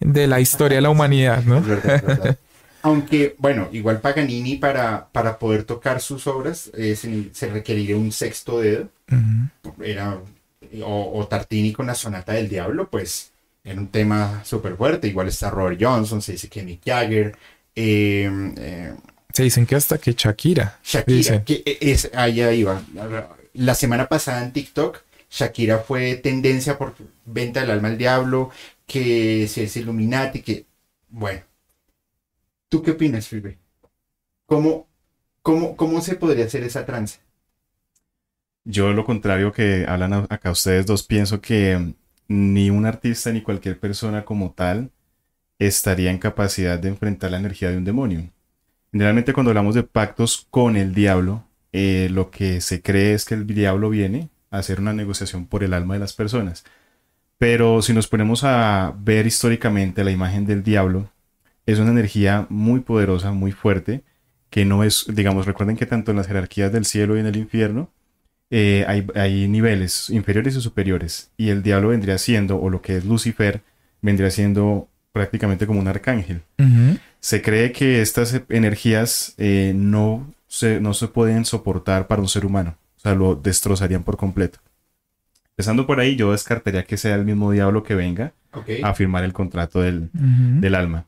de 0.00 0.26
la 0.26 0.40
historia 0.40 0.76
de 0.76 0.82
la 0.82 0.90
humanidad, 0.90 1.42
¿no? 1.44 1.58
Es 1.58 1.66
verdad, 1.66 1.94
es 1.96 2.02
verdad. 2.02 2.38
Aunque, 2.82 3.34
bueno, 3.38 3.68
igual 3.72 4.00
Paganini 4.00 4.56
para, 4.56 5.08
para 5.10 5.38
poder 5.38 5.64
tocar 5.64 6.00
sus 6.00 6.26
obras 6.28 6.70
eh, 6.76 6.94
se, 6.94 7.34
se 7.34 7.48
requeriría 7.48 7.96
un 7.96 8.12
sexto 8.12 8.60
dedo. 8.60 8.88
Era 9.82 10.18
o, 10.84 11.26
Tartini 11.28 11.72
con 11.72 11.86
la 11.86 11.94
sonata 11.94 12.32
del 12.32 12.48
diablo, 12.48 12.88
pues 12.90 13.32
era 13.64 13.80
un 13.80 13.88
tema 13.88 14.42
súper 14.44 14.76
fuerte. 14.76 15.08
Igual 15.08 15.28
está 15.28 15.50
Robert 15.50 15.78
Johnson, 15.80 16.22
se 16.22 16.32
dice 16.32 16.48
que 16.48 16.62
Mick 16.62 16.82
Jagger. 16.84 17.36
Em, 17.74 18.54
eh, 18.58 18.94
se 19.32 19.42
dicen 19.42 19.66
que 19.66 19.76
hasta 19.76 19.98
que 19.98 20.12
Shakira. 20.12 20.78
Shakira, 20.82 21.44
que 21.44 21.62
es, 21.80 22.10
allá 22.14 22.52
iba. 22.52 22.82
La 23.54 23.74
semana 23.74 24.08
pasada 24.08 24.42
en 24.42 24.52
TikTok, 24.52 25.02
Shakira 25.30 25.78
fue 25.78 26.16
tendencia 26.16 26.78
por 26.78 26.94
venta 27.24 27.60
del 27.60 27.70
alma 27.70 27.88
al 27.88 27.98
diablo, 27.98 28.50
que 28.86 29.46
si 29.48 29.62
es 29.62 29.76
Illuminati, 29.76 30.42
que. 30.42 30.66
Bueno. 31.08 31.42
¿Tú 32.68 32.82
qué 32.82 32.92
opinas, 32.92 33.28
Felipe? 33.28 33.58
¿Cómo, 34.46 34.88
cómo, 35.42 35.76
¿Cómo 35.76 36.00
se 36.00 36.16
podría 36.16 36.44
hacer 36.44 36.64
esa 36.64 36.84
trance? 36.84 37.18
Yo 38.70 38.92
lo 38.92 39.06
contrario 39.06 39.50
que 39.50 39.86
hablan 39.88 40.12
acá 40.12 40.50
ustedes 40.50 40.84
dos, 40.84 41.02
pienso 41.02 41.40
que 41.40 41.94
ni 42.28 42.68
un 42.68 42.84
artista 42.84 43.32
ni 43.32 43.40
cualquier 43.40 43.80
persona 43.80 44.26
como 44.26 44.52
tal 44.52 44.90
estaría 45.58 46.10
en 46.10 46.18
capacidad 46.18 46.78
de 46.78 46.88
enfrentar 46.90 47.30
la 47.30 47.38
energía 47.38 47.70
de 47.70 47.78
un 47.78 47.84
demonio. 47.84 48.28
Generalmente 48.92 49.32
cuando 49.32 49.52
hablamos 49.52 49.74
de 49.74 49.84
pactos 49.84 50.46
con 50.50 50.76
el 50.76 50.92
diablo, 50.94 51.44
eh, 51.72 52.08
lo 52.12 52.30
que 52.30 52.60
se 52.60 52.82
cree 52.82 53.14
es 53.14 53.24
que 53.24 53.32
el 53.36 53.46
diablo 53.46 53.88
viene 53.88 54.28
a 54.50 54.58
hacer 54.58 54.80
una 54.80 54.92
negociación 54.92 55.46
por 55.46 55.64
el 55.64 55.72
alma 55.72 55.94
de 55.94 56.00
las 56.00 56.12
personas. 56.12 56.64
Pero 57.38 57.80
si 57.80 57.94
nos 57.94 58.06
ponemos 58.06 58.44
a 58.44 58.94
ver 58.98 59.26
históricamente 59.26 60.04
la 60.04 60.10
imagen 60.10 60.44
del 60.44 60.62
diablo, 60.62 61.10
es 61.64 61.78
una 61.78 61.92
energía 61.92 62.46
muy 62.50 62.80
poderosa, 62.80 63.32
muy 63.32 63.52
fuerte, 63.52 64.04
que 64.50 64.66
no 64.66 64.84
es, 64.84 65.06
digamos, 65.08 65.46
recuerden 65.46 65.78
que 65.78 65.86
tanto 65.86 66.10
en 66.10 66.18
las 66.18 66.26
jerarquías 66.26 66.70
del 66.70 66.84
cielo 66.84 67.16
y 67.16 67.20
en 67.20 67.26
el 67.26 67.36
infierno, 67.36 67.90
eh, 68.50 68.84
hay, 69.14 69.48
niveles 69.48 70.10
inferiores 70.10 70.56
y 70.56 70.60
superiores. 70.60 71.30
Y 71.36 71.50
el 71.50 71.62
diablo 71.62 71.88
vendría 71.88 72.18
siendo, 72.18 72.60
o 72.60 72.70
lo 72.70 72.82
que 72.82 72.96
es 72.96 73.04
Lucifer, 73.04 73.62
vendría 74.00 74.30
siendo 74.30 74.88
prácticamente 75.12 75.66
como 75.66 75.80
un 75.80 75.88
arcángel. 75.88 76.42
Se 77.20 77.42
cree 77.42 77.72
que 77.72 78.00
estas 78.00 78.40
energías 78.48 79.34
eh, 79.38 79.72
no, 79.74 80.32
se, 80.46 80.80
no 80.80 80.94
se 80.94 81.08
pueden 81.08 81.44
soportar 81.44 82.06
para 82.06 82.22
un 82.22 82.28
ser 82.28 82.46
humano. 82.46 82.76
O 82.96 83.00
sea, 83.00 83.14
lo 83.14 83.34
destrozarían 83.34 84.02
por 84.02 84.16
completo. 84.16 84.60
Empezando 85.50 85.86
por 85.86 85.98
ahí, 85.98 86.14
yo 86.16 86.32
descartaría 86.32 86.84
que 86.84 86.96
sea 86.96 87.16
el 87.16 87.24
mismo 87.24 87.50
diablo 87.50 87.82
que 87.82 87.94
venga 87.94 88.32
a 88.82 88.94
firmar 88.94 89.24
el 89.24 89.32
contrato 89.32 89.82
del, 89.82 90.10
del 90.12 90.74
alma. 90.74 91.07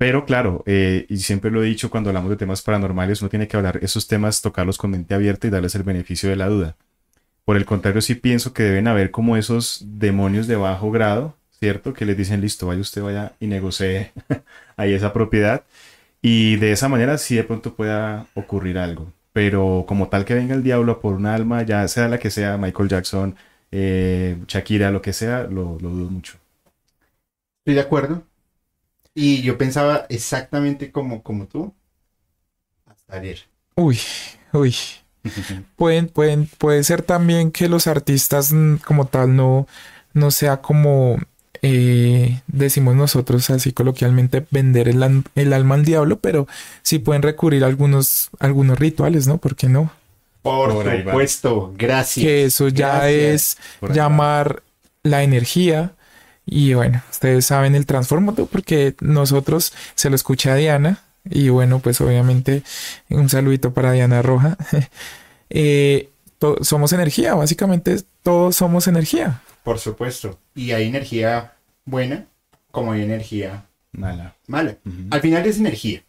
Pero 0.00 0.24
claro, 0.24 0.62
eh, 0.64 1.04
y 1.10 1.18
siempre 1.18 1.50
lo 1.50 1.62
he 1.62 1.66
dicho 1.66 1.90
cuando 1.90 2.08
hablamos 2.08 2.30
de 2.30 2.38
temas 2.38 2.62
paranormales, 2.62 3.20
uno 3.20 3.28
tiene 3.28 3.46
que 3.48 3.58
hablar 3.58 3.80
esos 3.82 4.06
temas, 4.08 4.40
tocarlos 4.40 4.78
con 4.78 4.90
mente 4.92 5.12
abierta 5.14 5.46
y 5.46 5.50
darles 5.50 5.74
el 5.74 5.82
beneficio 5.82 6.30
de 6.30 6.36
la 6.36 6.48
duda. 6.48 6.74
Por 7.44 7.58
el 7.58 7.66
contrario, 7.66 8.00
sí 8.00 8.14
pienso 8.14 8.54
que 8.54 8.62
deben 8.62 8.88
haber 8.88 9.10
como 9.10 9.36
esos 9.36 9.84
demonios 9.86 10.46
de 10.46 10.56
bajo 10.56 10.90
grado, 10.90 11.36
¿cierto? 11.50 11.92
Que 11.92 12.06
les 12.06 12.16
dicen, 12.16 12.40
listo, 12.40 12.66
vaya 12.68 12.80
usted, 12.80 13.02
vaya 13.02 13.34
y 13.40 13.46
negocie 13.46 14.12
ahí 14.78 14.94
esa 14.94 15.12
propiedad. 15.12 15.64
Y 16.22 16.56
de 16.56 16.72
esa 16.72 16.88
manera 16.88 17.18
sí 17.18 17.36
de 17.36 17.44
pronto 17.44 17.74
pueda 17.74 18.26
ocurrir 18.34 18.78
algo. 18.78 19.12
Pero 19.34 19.84
como 19.86 20.08
tal 20.08 20.24
que 20.24 20.34
venga 20.34 20.54
el 20.54 20.62
diablo 20.62 21.00
por 21.00 21.14
un 21.14 21.26
alma, 21.26 21.62
ya 21.64 21.86
sea 21.88 22.08
la 22.08 22.18
que 22.18 22.30
sea, 22.30 22.56
Michael 22.58 22.88
Jackson, 22.88 23.36
eh, 23.70 24.38
Shakira, 24.48 24.90
lo 24.92 25.02
que 25.02 25.12
sea, 25.12 25.42
lo, 25.44 25.78
lo 25.80 25.90
dudo 25.90 26.10
mucho. 26.10 26.38
Estoy 27.60 27.74
de 27.74 27.80
acuerdo. 27.80 28.29
Y 29.14 29.42
yo 29.42 29.58
pensaba 29.58 30.06
exactamente 30.08 30.92
como, 30.92 31.22
como 31.22 31.46
tú. 31.46 31.74
Hasta 32.86 33.16
ayer. 33.16 33.40
Uy, 33.74 33.98
uy. 34.52 34.74
pueden, 35.76 36.08
pueden, 36.08 36.46
puede 36.46 36.82
ser 36.84 37.02
también 37.02 37.50
que 37.50 37.68
los 37.68 37.86
artistas 37.86 38.52
mm, 38.52 38.76
como 38.76 39.06
tal 39.06 39.36
no, 39.36 39.66
no 40.14 40.30
sea 40.30 40.62
como 40.62 41.18
eh, 41.62 42.40
decimos 42.46 42.94
nosotros 42.94 43.50
así 43.50 43.72
coloquialmente 43.72 44.46
vender 44.50 44.88
el, 44.88 45.24
el, 45.34 45.52
alma 45.52 45.74
al 45.74 45.84
diablo, 45.84 46.18
pero 46.18 46.46
sí 46.82 46.98
pueden 46.98 47.22
recurrir 47.22 47.64
a 47.64 47.66
algunos, 47.66 48.30
algunos 48.38 48.78
rituales, 48.78 49.26
¿no? 49.26 49.38
¿Por 49.38 49.56
qué 49.56 49.68
no? 49.68 49.92
Por, 50.42 50.72
supuesto, 50.72 51.74
gracias. 51.76 52.24
Que 52.24 52.44
eso 52.44 52.68
ya 52.68 53.10
es 53.10 53.58
llamar 53.92 54.62
la 55.02 55.22
energía 55.22 55.92
y 56.46 56.74
bueno, 56.74 57.02
ustedes 57.10 57.46
saben 57.46 57.74
el 57.74 57.86
transformador 57.86 58.48
porque 58.48 58.94
nosotros 59.00 59.72
se 59.94 60.10
lo 60.10 60.16
escucha 60.16 60.52
a 60.52 60.56
Diana. 60.56 61.02
Y 61.24 61.50
bueno, 61.50 61.80
pues 61.80 62.00
obviamente 62.00 62.62
un 63.10 63.28
saludito 63.28 63.72
para 63.74 63.92
Diana 63.92 64.22
Roja. 64.22 64.56
Eh, 65.52 66.08
somos 66.60 66.92
energía, 66.92 67.34
básicamente 67.34 67.96
todos 68.22 68.54
somos 68.54 68.86
energía. 68.86 69.42
Por 69.64 69.80
supuesto. 69.80 70.38
Y 70.54 70.70
hay 70.70 70.86
energía 70.86 71.54
buena 71.84 72.26
como 72.70 72.92
hay 72.92 73.02
energía 73.02 73.66
mala. 73.90 74.36
Mala. 74.46 74.78
Al 75.10 75.20
final 75.20 75.44
es 75.46 75.58
energía. 75.58 76.04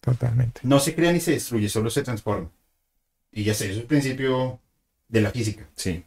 Totalmente. 0.00 0.60
No 0.62 0.78
se 0.78 0.94
crea 0.94 1.12
ni 1.12 1.18
se 1.18 1.32
destruye, 1.32 1.68
solo 1.68 1.90
se 1.90 2.02
transforma. 2.02 2.50
Y 3.32 3.44
ya 3.44 3.52
sé, 3.52 3.64
eso 3.64 3.74
es 3.74 3.80
el 3.80 3.86
principio 3.86 4.60
de 5.08 5.20
la 5.20 5.30
física. 5.30 5.68
Sí. 5.74 6.04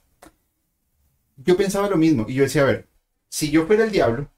Yo 1.38 1.58
pensaba 1.58 1.90
lo 1.90 1.98
mismo 1.98 2.26
y 2.28 2.36
yo 2.36 2.44
decía, 2.44 2.64
a 2.64 2.66
ver, 2.66 2.88
si 3.32 3.50
yo 3.50 3.66
fuera 3.66 3.86
el 3.86 3.92
diablo, 3.92 4.30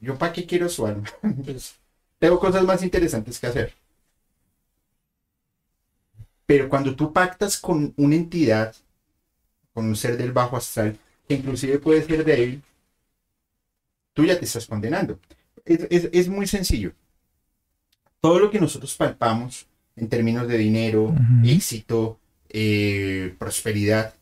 yo 0.00 0.16
para 0.16 0.32
qué 0.32 0.46
quiero 0.46 0.68
su 0.68 0.86
alma. 0.86 1.04
Pues, 1.44 1.76
tengo 2.18 2.40
cosas 2.40 2.64
más 2.64 2.82
interesantes 2.82 3.38
que 3.38 3.46
hacer. 3.46 3.74
Pero 6.46 6.68
cuando 6.68 6.96
tú 6.96 7.12
pactas 7.12 7.58
con 7.58 7.92
una 7.96 8.16
entidad, 8.16 8.74
con 9.74 9.84
un 9.84 9.96
ser 9.96 10.16
del 10.16 10.32
bajo 10.32 10.56
astral, 10.56 10.98
que 11.28 11.34
inclusive 11.34 11.78
puede 11.78 12.02
ser 12.02 12.24
débil, 12.24 12.62
tú 14.14 14.24
ya 14.24 14.38
te 14.38 14.46
estás 14.46 14.66
condenando. 14.66 15.20
Es, 15.66 16.28
muy 16.28 16.46
sencillo. 16.46 16.94
Todo 18.20 18.38
lo 18.38 18.50
que 18.50 18.58
nosotros 18.58 18.96
palpamos 18.96 19.66
en 19.94 20.08
términos 20.08 20.48
de 20.48 20.56
dinero, 20.56 21.14
éxito, 21.44 22.18
eh, 22.48 23.36
prosperidad, 23.38 24.14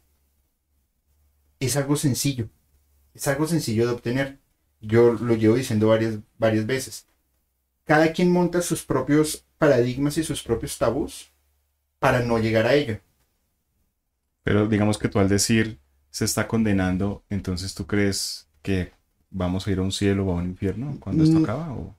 es 1.61 1.77
algo 1.77 1.95
sencillo. 1.95 2.49
Es 3.17 3.27
algo 3.29 3.47
sencillo 3.47 3.87
de 3.87 3.95
obtener. 3.95 4.39
Yo 4.81 5.15
lo 5.15 5.35
llevo 5.35 5.57
diciendo 5.57 5.89
varias, 5.89 6.19
varias 6.39 6.67
veces. 6.67 7.07
Cada 7.85 8.13
quien 8.13 8.31
monta 8.31 8.61
sus 8.61 8.85
propios 8.85 9.47
paradigmas 9.57 10.19
y 10.19 10.23
sus 10.23 10.43
propios 10.43 10.77
tabús 10.77 11.33
para 11.99 12.21
no 12.21 12.39
llegar 12.39 12.67
a 12.67 12.75
ello. 12.75 13.01
Pero 14.43 14.69
digamos 14.69 14.99
que 14.99 15.09
tú 15.09 15.19
al 15.19 15.29
decir 15.29 15.79
se 16.11 16.27
está 16.27 16.47
condenando, 16.47 17.25
entonces 17.31 17.75
tú 17.75 17.87
crees 17.87 18.49
que 18.63 18.93
vamos 19.31 19.67
a 19.67 19.71
ir 19.71 19.79
a 19.79 19.83
un 19.83 19.93
cielo 19.93 20.27
o 20.27 20.33
a 20.33 20.35
un 20.37 20.47
infierno 20.47 20.99
cuando 21.01 21.25
esto 21.25 21.41
mm. 21.41 21.43
acaba? 21.43 21.73
¿o? 21.73 21.97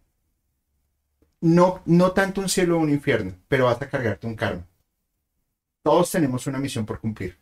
No, 1.42 1.82
no 1.86 2.12
tanto 2.12 2.42
un 2.42 2.50
cielo 2.50 2.78
o 2.78 2.82
un 2.82 2.90
infierno, 2.90 3.34
pero 3.48 3.66
vas 3.66 3.82
a 3.82 3.90
cargarte 3.90 4.28
un 4.28 4.36
karma. 4.36 4.68
Todos 5.82 6.12
tenemos 6.12 6.46
una 6.48 6.60
misión 6.60 6.86
por 6.86 7.00
cumplir. 7.00 7.38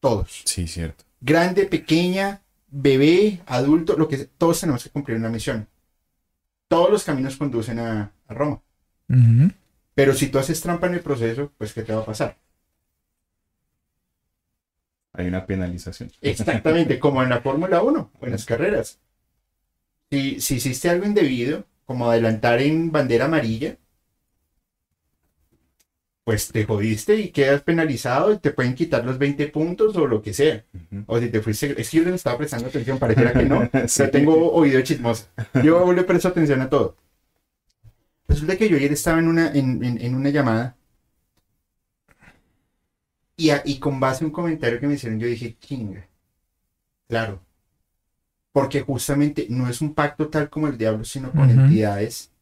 Todos. 0.00 0.42
Sí, 0.44 0.66
cierto. 0.66 1.04
Grande, 1.20 1.64
pequeña, 1.66 2.42
bebé, 2.70 3.40
adulto, 3.46 3.96
lo 3.96 4.08
que 4.08 4.18
todos 4.18 4.60
tenemos 4.60 4.84
que 4.84 4.90
cumplir 4.90 5.16
una 5.16 5.30
misión. 5.30 5.68
Todos 6.68 6.90
los 6.90 7.04
caminos 7.04 7.36
conducen 7.36 7.78
a, 7.78 8.12
Roma. 8.28 8.60
Pero 9.94 10.12
si 10.14 10.28
tú 10.28 10.38
haces 10.38 10.60
trampa 10.60 10.86
en 10.86 10.94
el 10.94 11.00
proceso, 11.00 11.50
pues 11.56 11.72
¿qué 11.72 11.82
te 11.82 11.94
va 11.94 12.02
a 12.02 12.06
pasar? 12.06 12.36
Hay 15.14 15.26
una 15.26 15.46
penalización. 15.46 16.12
Exactamente, 16.20 16.98
como 17.00 17.22
en 17.22 17.30
la 17.30 17.40
Fórmula 17.40 17.82
1 17.82 18.12
o 18.20 18.26
en 18.26 18.32
las 18.32 18.44
carreras. 18.44 19.00
Si, 20.10 20.40
si 20.40 20.56
hiciste 20.56 20.90
algo 20.90 21.06
indebido, 21.06 21.66
como 21.86 22.10
adelantar 22.10 22.60
en 22.60 22.92
bandera 22.92 23.24
amarilla, 23.24 23.78
pues 26.28 26.52
te 26.52 26.66
jodiste 26.66 27.16
y 27.16 27.30
quedas 27.30 27.62
penalizado 27.62 28.34
y 28.34 28.38
te 28.38 28.50
pueden 28.50 28.74
quitar 28.74 29.02
los 29.02 29.16
20 29.16 29.46
puntos 29.46 29.96
o 29.96 30.06
lo 30.06 30.20
que 30.20 30.34
sea. 30.34 30.62
O 31.06 31.18
si 31.18 31.30
te 31.30 31.40
fuiste, 31.40 31.80
es 31.80 31.88
que 31.88 31.96
yo 31.96 32.04
no 32.04 32.14
estaba 32.14 32.36
prestando 32.36 32.68
atención, 32.68 32.98
pareciera 32.98 33.32
que 33.32 33.46
no, 33.46 33.66
pero 33.96 34.10
tengo 34.10 34.52
oído 34.52 34.78
chismoso. 34.82 35.28
Yo 35.64 35.90
le 35.90 36.02
presto 36.02 36.28
atención 36.28 36.60
a 36.60 36.68
todo. 36.68 36.98
Resulta 38.26 38.58
que 38.58 38.68
yo 38.68 38.76
ayer 38.76 38.92
estaba 38.92 39.20
en 39.20 39.28
una, 39.28 39.50
en, 39.54 40.14
una 40.14 40.28
llamada 40.28 40.76
y, 43.34 43.50
y 43.64 43.78
con 43.78 43.98
base 43.98 44.22
a 44.22 44.26
un 44.26 44.32
comentario 44.34 44.78
que 44.78 44.86
me 44.86 44.96
hicieron, 44.96 45.18
yo 45.18 45.26
dije, 45.26 45.56
chinga, 45.58 46.10
claro, 47.08 47.40
porque 48.52 48.82
justamente 48.82 49.46
no 49.48 49.66
es 49.66 49.80
un 49.80 49.94
pacto 49.94 50.28
tal 50.28 50.50
como 50.50 50.68
el 50.68 50.76
diablo, 50.76 51.04
sino 51.04 51.32
con 51.32 51.48
entidades 51.48 52.32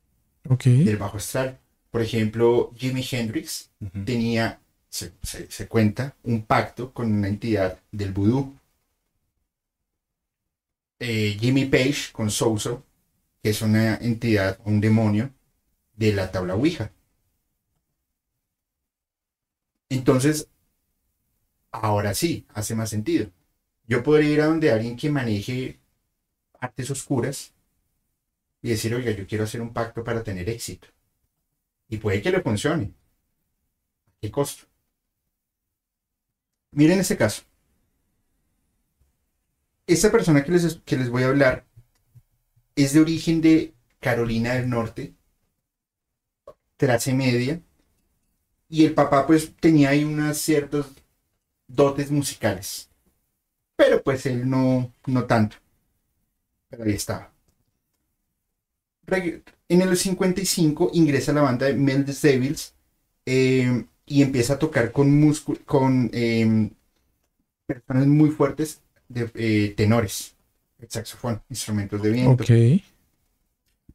del 0.43 0.97
bajo 0.97 1.19
astral. 1.19 1.61
Por 1.97 2.03
ejemplo, 2.03 2.75
Jimi 2.77 3.03
Hendrix 3.11 3.71
tenía, 4.05 4.61
se, 4.91 5.67
cuenta, 5.67 6.15
un 6.25 6.45
pacto 6.45 6.93
con 6.93 7.11
una 7.11 7.27
entidad 7.27 7.81
del 7.91 8.13
vudú. 8.13 8.55
Eh, 10.99 11.39
Jimmy 11.41 11.65
Page 11.65 12.13
con 12.13 12.31
Sousa, 12.31 12.83
que 13.43 13.49
es 13.49 13.63
una 13.63 13.97
entidad, 13.97 14.61
un 14.67 14.79
demonio 14.79 15.31
de 15.95 16.13
la 16.13 16.31
tabla 16.31 16.55
Ouija. 16.55 16.93
Entonces, 19.89 20.51
ahora 21.71 22.13
sí, 22.13 22.47
hace 22.53 22.75
más 22.75 22.91
sentido. 22.91 23.31
Yo 23.87 24.03
podría 24.03 24.31
ir 24.33 24.41
a 24.43 24.49
donde 24.49 24.71
alguien 24.71 24.99
que 24.99 25.09
maneje 25.09 25.81
artes 26.61 26.91
oscuras 26.91 27.55
y 28.61 28.69
decir, 28.69 28.95
oiga, 28.95 29.13
yo 29.13 29.27
quiero 29.27 29.45
hacer 29.45 29.63
un 29.63 29.73
pacto 29.73 30.05
para 30.05 30.23
tener 30.23 30.51
éxito. 30.51 30.89
Y 31.89 31.97
puede 31.97 32.23
que 32.23 32.31
le 32.31 32.43
funcione. 32.43 32.93
¿Qué 34.21 34.31
costo? 34.31 34.67
Miren 36.73 37.01
este 37.01 37.17
caso. 37.17 37.43
Esta 39.89 40.13
persona 40.13 40.45
que 40.45 40.53
les, 40.53 40.77
que 40.85 40.97
les 40.97 41.11
voy 41.11 41.25
a 41.25 41.27
hablar 41.27 41.65
es 42.77 42.93
de 42.93 43.01
origen 43.01 43.41
de 43.41 43.75
Carolina 43.99 44.55
del 44.55 44.71
Norte, 44.71 45.17
clase 46.79 47.13
media, 47.13 47.61
y 48.69 48.85
el 48.85 48.95
papá 48.95 49.27
pues 49.27 49.55
tenía 49.57 49.91
ahí 49.91 50.05
unas 50.05 50.39
ciertas 50.39 50.87
dotes 51.69 52.11
musicales. 52.11 52.91
Pero 53.77 54.03
pues 54.03 54.27
él 54.27 54.49
no, 54.49 54.93
no 55.07 55.27
tanto. 55.27 55.57
Pero 56.69 56.85
ahí 56.85 56.93
estaba. 56.93 57.33
En 59.69 59.83
el 59.83 59.97
55 59.97 60.91
ingresa 60.95 61.33
a 61.33 61.35
la 61.35 61.43
banda 61.43 61.67
de 61.67 61.75
Meldes 61.75 62.23
Devils 62.23 62.75
eh, 63.25 63.85
y 64.07 64.23
empieza 64.23 64.55
a 64.55 64.59
tocar 64.59 64.93
con, 64.93 65.33
con 65.65 66.11
em, 66.13 66.71
personas 67.67 68.07
muy 68.07 68.31
fuertes 68.31 68.81
de 69.09 69.31
eh, 69.35 69.75
tenores, 69.77 70.35
el 70.79 70.91
saxofón, 70.91 71.43
instrumentos 71.49 72.01
de 72.03 72.11
viento. 72.11 72.45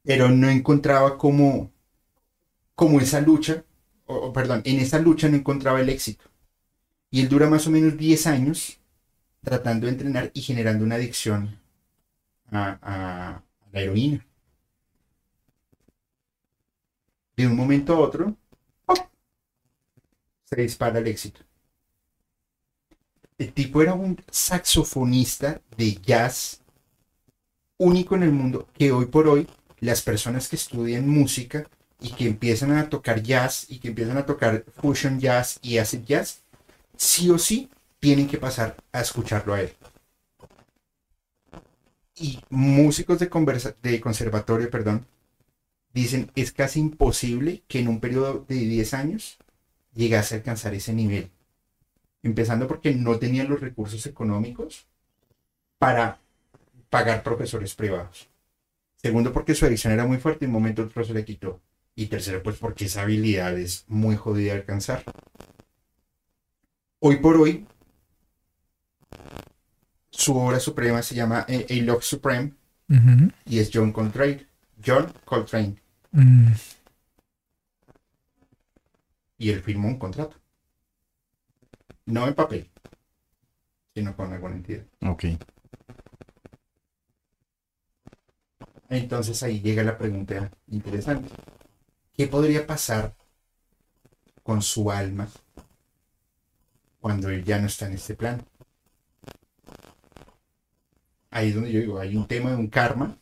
Pero 0.04 0.30
no 0.30 0.50
encontraba 0.50 1.18
como, 1.18 1.72
como 2.76 3.00
esa 3.00 3.22
lucha, 3.22 3.64
o, 4.06 4.34
perdón, 4.34 4.62
en 4.66 4.80
esa 4.80 5.00
lucha 5.00 5.30
no 5.30 5.38
encontraba 5.38 5.80
el 5.80 5.90
éxito. 5.90 6.26
Y 7.10 7.22
él 7.22 7.30
dura 7.30 7.50
más 7.50 7.68
o 7.68 7.72
menos 7.72 7.98
10 7.98 8.28
años 8.28 8.80
tratando 9.44 9.86
de 9.86 9.94
entrenar 9.94 10.32
y 10.34 10.42
generando 10.42 10.86
una 10.86 10.96
adicción 10.96 11.60
a, 12.52 13.42
la 13.72 13.82
heroína. 13.82 14.26
De 17.42 17.48
un 17.48 17.56
momento 17.56 17.96
a 17.96 18.00
otro, 18.00 18.38
se 20.46 20.62
dispara 20.62 21.00
el 21.00 21.08
éxito. 21.08 21.42
El 23.40 23.52
tipo 23.52 23.82
era 23.82 23.96
un 23.96 24.24
saxofonista 24.30 25.60
de 25.76 25.96
jazz 25.96 26.62
único 27.80 28.14
en 28.14 28.22
el 28.22 28.32
mundo 28.32 28.68
que 28.76 28.92
hoy 28.92 29.08
por 29.08 29.28
hoy 29.28 29.48
las 29.80 30.04
personas 30.04 30.50
que 30.50 30.56
estudian 30.56 31.10
música 31.10 31.68
y 32.00 32.12
que 32.12 32.28
empiezan 32.28 32.74
a 32.74 32.90
tocar 32.90 33.24
jazz 33.24 33.66
y 33.70 33.80
que 33.80 33.88
empiezan 33.88 34.18
a 34.18 34.28
tocar 34.28 34.64
fusion 34.80 35.20
jazz 35.20 35.58
y 35.64 35.80
acid 35.80 36.04
jazz, 36.06 36.44
sí 36.96 37.32
o 37.32 37.40
sí 37.40 37.72
tienen 38.00 38.28
que 38.28 38.38
pasar 38.38 38.78
a 38.92 39.02
escucharlo 39.02 39.56
a 39.56 39.62
él. 39.62 39.74
Y 42.18 42.40
músicos 42.52 43.18
de, 43.18 43.32
de 43.82 44.00
conservatorio, 44.00 44.70
perdón, 44.70 45.08
dicen 45.94 46.32
es 46.36 46.52
casi 46.52 46.80
imposible 46.80 47.64
que 47.68 47.80
en 47.80 47.88
un 47.88 48.00
periodo 48.00 48.46
de 48.48 48.56
10 48.56 48.94
años 48.94 49.38
llegase 49.94 50.36
a 50.36 50.38
alcanzar 50.38 50.74
ese 50.74 50.94
nivel 50.94 51.32
empezando 52.24 52.68
porque 52.68 52.94
no 52.94 53.18
tenían 53.18 53.50
los 53.50 53.62
recursos 53.62 54.06
económicos 54.06 54.88
para 55.78 56.20
pagar 56.90 57.24
profesores 57.24 57.76
privados. 57.76 58.30
Segundo, 58.98 59.34
porque 59.34 59.56
su 59.56 59.66
adicción 59.66 59.94
era 59.94 60.06
muy 60.06 60.18
fuerte 60.18 60.46
y 60.46 60.48
en 60.48 60.56
un 60.56 60.62
momento 60.62 60.84
otro 60.84 61.04
se 61.04 61.14
le 61.14 61.26
quitó. 61.26 61.60
Y 61.96 62.06
tercero, 62.06 62.44
pues 62.44 62.58
porque 62.58 62.86
esa 62.86 63.02
habilidad 63.02 63.58
es 63.58 63.86
muy 63.88 64.16
jodida 64.16 64.54
de 64.54 64.60
alcanzar. 64.60 65.04
Hoy 67.00 67.18
por 67.18 67.38
hoy, 67.38 67.66
su 70.12 70.38
obra 70.38 70.60
suprema 70.60 71.02
se 71.02 71.16
llama 71.16 71.46
eh, 71.48 71.88
A 71.90 72.02
Supreme 72.02 72.54
y 73.46 73.60
es 73.60 73.72
John 73.74 73.92
Coltrane. 73.92 74.46
John 74.86 75.12
Coltrane. 75.26 75.76
Mm. 76.12 76.54
Y 79.38 79.50
él 79.50 79.62
firmó 79.62 79.88
un 79.88 79.98
contrato. 79.98 80.38
No 82.06 82.28
en 82.28 82.36
papel, 82.36 82.70
sino 83.94 84.16
con 84.16 84.34
alguna 84.34 84.56
entidad. 84.56 84.86
Ok. 85.02 85.26
Entonces 88.90 89.42
ahí 89.44 89.62
llega 89.62 89.84
la 89.84 89.98
pregunta 89.98 90.52
interesante. 90.68 91.30
¿Qué 92.14 92.28
podría 92.28 92.68
pasar 92.68 93.16
con 94.44 94.62
su 94.62 94.92
alma 94.92 95.30
cuando 97.00 97.30
él 97.30 97.44
ya 97.44 97.60
no 97.60 97.68
está 97.68 97.88
en 97.88 97.94
este 97.94 98.16
plano? 98.16 98.44
Ahí 101.30 101.50
es 101.50 101.56
donde 101.56 101.72
yo 101.72 101.80
digo, 101.80 102.00
hay 102.00 102.18
un 102.18 102.28
tema 102.28 102.50
de 102.50 102.58
un 102.58 102.68
karma 102.68 103.18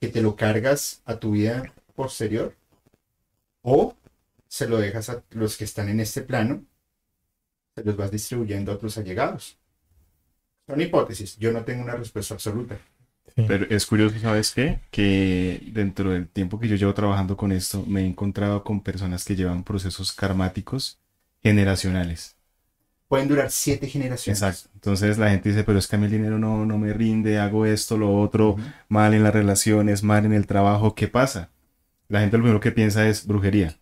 que 0.00 0.08
te 0.08 0.22
lo 0.22 0.36
cargas 0.36 1.02
a 1.04 1.18
tu 1.18 1.32
vida 1.32 1.72
posterior 1.94 2.54
o 3.62 3.96
se 4.48 4.68
lo 4.68 4.78
dejas 4.78 5.08
a 5.10 5.22
los 5.30 5.56
que 5.56 5.64
están 5.64 5.88
en 5.88 6.00
este 6.00 6.22
plano 6.22 6.64
se 7.74 7.84
los 7.84 7.96
vas 7.96 8.10
distribuyendo 8.10 8.72
a 8.72 8.76
otros 8.76 8.96
allegados. 8.98 9.58
Son 10.66 10.80
hipótesis, 10.80 11.36
yo 11.38 11.52
no 11.52 11.64
tengo 11.64 11.82
una 11.82 11.96
respuesta 11.96 12.34
absoluta. 12.34 12.78
Pero 13.34 13.66
es 13.68 13.84
curioso, 13.86 14.18
¿sabes 14.20 14.52
qué? 14.52 14.78
Que 14.90 15.60
dentro 15.72 16.10
del 16.10 16.28
tiempo 16.28 16.60
que 16.60 16.68
yo 16.68 16.76
llevo 16.76 16.94
trabajando 16.94 17.36
con 17.36 17.50
esto, 17.50 17.84
me 17.84 18.02
he 18.02 18.06
encontrado 18.06 18.62
con 18.62 18.80
personas 18.80 19.24
que 19.24 19.34
llevan 19.34 19.64
procesos 19.64 20.12
karmáticos 20.12 21.00
generacionales. 21.42 22.33
Pueden 23.14 23.28
durar 23.28 23.48
siete 23.52 23.86
generaciones. 23.86 24.42
Exacto. 24.42 24.70
Entonces 24.74 25.18
la 25.18 25.30
gente 25.30 25.50
dice, 25.50 25.62
pero 25.62 25.78
es 25.78 25.86
que 25.86 25.94
a 25.94 26.00
mí 26.00 26.06
el 26.06 26.10
dinero 26.10 26.36
no, 26.36 26.66
no 26.66 26.78
me 26.78 26.92
rinde, 26.92 27.38
hago 27.38 27.64
esto, 27.64 27.96
lo 27.96 28.20
otro, 28.20 28.56
mal 28.88 29.14
en 29.14 29.22
las 29.22 29.32
relaciones, 29.32 30.02
mal 30.02 30.26
en 30.26 30.32
el 30.32 30.48
trabajo, 30.48 30.96
¿qué 30.96 31.06
pasa? 31.06 31.48
La 32.08 32.18
gente 32.18 32.36
lo 32.38 32.42
primero 32.42 32.58
que 32.58 32.72
piensa 32.72 33.06
es 33.08 33.24
brujería 33.24 33.76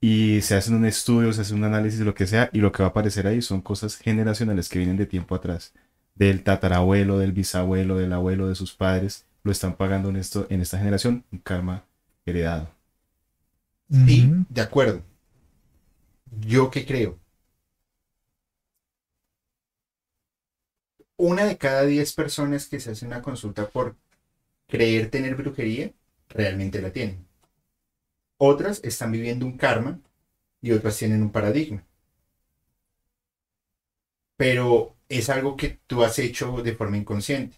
y 0.00 0.40
se 0.42 0.56
hacen 0.56 0.74
un 0.74 0.84
estudio, 0.86 1.32
se 1.32 1.42
hace 1.42 1.54
un 1.54 1.62
análisis 1.62 2.00
lo 2.00 2.16
que 2.16 2.26
sea 2.26 2.50
y 2.52 2.58
lo 2.58 2.72
que 2.72 2.82
va 2.82 2.88
a 2.88 2.90
aparecer 2.90 3.28
ahí 3.28 3.40
son 3.42 3.60
cosas 3.60 3.96
generacionales 3.96 4.68
que 4.68 4.80
vienen 4.80 4.96
de 4.96 5.06
tiempo 5.06 5.36
atrás, 5.36 5.72
del 6.16 6.42
tatarabuelo, 6.42 7.20
del 7.20 7.30
bisabuelo, 7.30 7.96
del 7.96 8.12
abuelo, 8.12 8.48
de 8.48 8.56
sus 8.56 8.74
padres, 8.74 9.24
lo 9.44 9.52
están 9.52 9.76
pagando 9.76 10.08
en, 10.08 10.16
esto, 10.16 10.48
en 10.50 10.60
esta 10.62 10.78
generación, 10.78 11.24
un 11.30 11.38
karma 11.38 11.84
heredado. 12.26 12.68
Sí, 13.88 14.28
de 14.48 14.60
acuerdo. 14.60 15.00
¿Yo 16.40 16.72
qué 16.72 16.84
creo? 16.84 17.21
Una 21.24 21.44
de 21.44 21.56
cada 21.56 21.84
diez 21.84 22.14
personas 22.14 22.66
que 22.66 22.80
se 22.80 22.90
hace 22.90 23.06
una 23.06 23.22
consulta 23.22 23.68
por 23.68 23.94
creer 24.66 25.08
tener 25.08 25.36
brujería, 25.36 25.92
realmente 26.28 26.82
la 26.82 26.92
tienen. 26.92 27.28
Otras 28.38 28.80
están 28.82 29.12
viviendo 29.12 29.46
un 29.46 29.56
karma 29.56 30.00
y 30.60 30.72
otras 30.72 30.98
tienen 30.98 31.22
un 31.22 31.30
paradigma. 31.30 31.84
Pero 34.36 34.96
es 35.08 35.30
algo 35.30 35.56
que 35.56 35.78
tú 35.86 36.02
has 36.02 36.18
hecho 36.18 36.60
de 36.60 36.74
forma 36.74 36.96
inconsciente. 36.96 37.56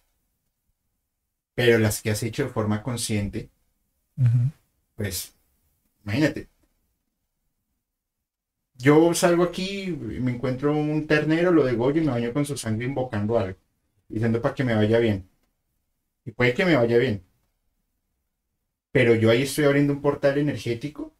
Pero 1.54 1.78
las 1.78 2.02
que 2.02 2.10
has 2.10 2.22
hecho 2.22 2.44
de 2.44 2.50
forma 2.50 2.82
consciente, 2.82 3.48
pues, 4.94 5.32
imagínate. 6.04 6.48
Yo 8.76 9.14
salgo 9.14 9.44
aquí, 9.44 9.88
me 10.20 10.32
encuentro 10.32 10.76
un 10.76 11.06
ternero, 11.06 11.52
lo 11.52 11.64
degollo 11.64 12.00
y 12.00 12.04
me 12.04 12.12
baño 12.12 12.32
con 12.32 12.44
su 12.44 12.56
sangre 12.56 12.86
invocando 12.86 13.38
algo, 13.38 13.58
diciendo 14.08 14.42
para 14.42 14.54
que 14.54 14.64
me 14.64 14.74
vaya 14.74 14.98
bien. 14.98 15.28
Y 16.24 16.32
puede 16.32 16.54
que 16.54 16.64
me 16.64 16.76
vaya 16.76 16.98
bien, 16.98 17.22
pero 18.94 19.16
yo 19.16 19.28
ahí 19.28 19.42
estoy 19.42 19.64
abriendo 19.64 19.92
un 19.92 20.00
portal 20.00 20.38
energético 20.38 21.12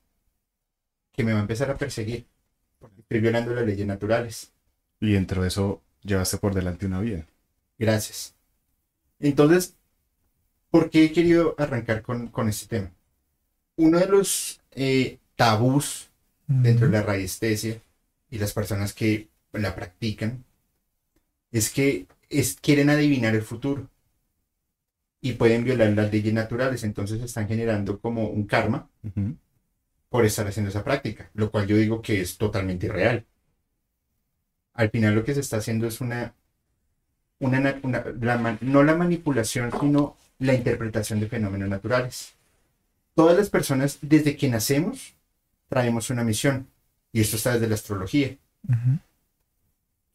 que 1.10 1.24
me 1.24 1.32
va 1.32 1.40
a 1.40 1.42
empezar 1.42 1.72
a 1.72 1.76
perseguir. 1.76 2.28
Porque 2.78 3.00
estoy 3.00 3.18
violando 3.18 3.52
las 3.52 3.66
leyes 3.66 3.84
naturales. 3.84 4.52
Y 5.00 5.12
dentro 5.12 5.42
de 5.42 5.48
eso 5.48 5.82
llevaste 6.02 6.38
por 6.38 6.54
delante 6.54 6.86
una 6.86 7.00
vida. 7.00 7.26
Gracias. 7.76 8.36
Entonces, 9.18 9.76
¿por 10.70 10.88
qué 10.88 11.06
he 11.06 11.12
querido 11.12 11.56
arrancar 11.58 12.02
con, 12.02 12.48
este 12.48 12.68
tema? 12.68 12.92
Uno 13.74 13.98
de 13.98 14.06
los 14.06 14.60
eh, 14.70 15.18
tabús 15.34 16.12
dentro 16.46 16.86
de 16.86 16.92
la 16.92 17.02
radiestesia 17.02 17.80
y 18.30 18.38
las 18.38 18.52
personas 18.52 18.92
que 18.92 19.28
la 19.52 19.74
practican 19.74 20.44
es 21.50 21.70
que 21.70 22.06
es, 22.28 22.56
quieren 22.60 22.90
adivinar 22.90 23.34
el 23.34 23.42
futuro 23.42 23.88
y 25.20 25.32
pueden 25.34 25.64
violar 25.64 25.90
las 25.90 26.10
leyes 26.12 26.34
naturales. 26.34 26.84
Entonces 26.84 27.22
están 27.22 27.48
generando 27.48 27.98
como 28.00 28.28
un 28.28 28.46
karma 28.46 28.88
por 30.08 30.24
estar 30.24 30.46
haciendo 30.46 30.70
esa 30.70 30.84
práctica, 30.84 31.30
lo 31.34 31.50
cual 31.50 31.66
yo 31.66 31.76
digo 31.76 32.02
que 32.02 32.20
es 32.20 32.36
totalmente 32.36 32.86
irreal. 32.86 33.24
Al 34.74 34.90
final 34.90 35.14
lo 35.14 35.24
que 35.24 35.34
se 35.34 35.40
está 35.40 35.58
haciendo 35.58 35.86
es 35.86 36.00
una, 36.00 36.34
una, 37.38 37.80
no 38.60 38.82
la 38.82 38.96
manipulación, 38.96 39.70
sino 39.80 40.16
la 40.38 40.54
interpretación 40.54 41.20
de 41.20 41.28
fenómenos 41.28 41.68
naturales. 41.68 42.34
Todas 43.14 43.36
las 43.36 43.48
personas, 43.48 43.98
desde 44.02 44.36
que 44.36 44.48
nacemos, 44.48 45.14
traemos 45.68 46.10
una 46.10 46.24
misión. 46.24 46.68
Y 47.12 47.20
esto 47.20 47.36
está 47.36 47.54
desde 47.54 47.68
la 47.68 47.74
astrología. 47.74 48.36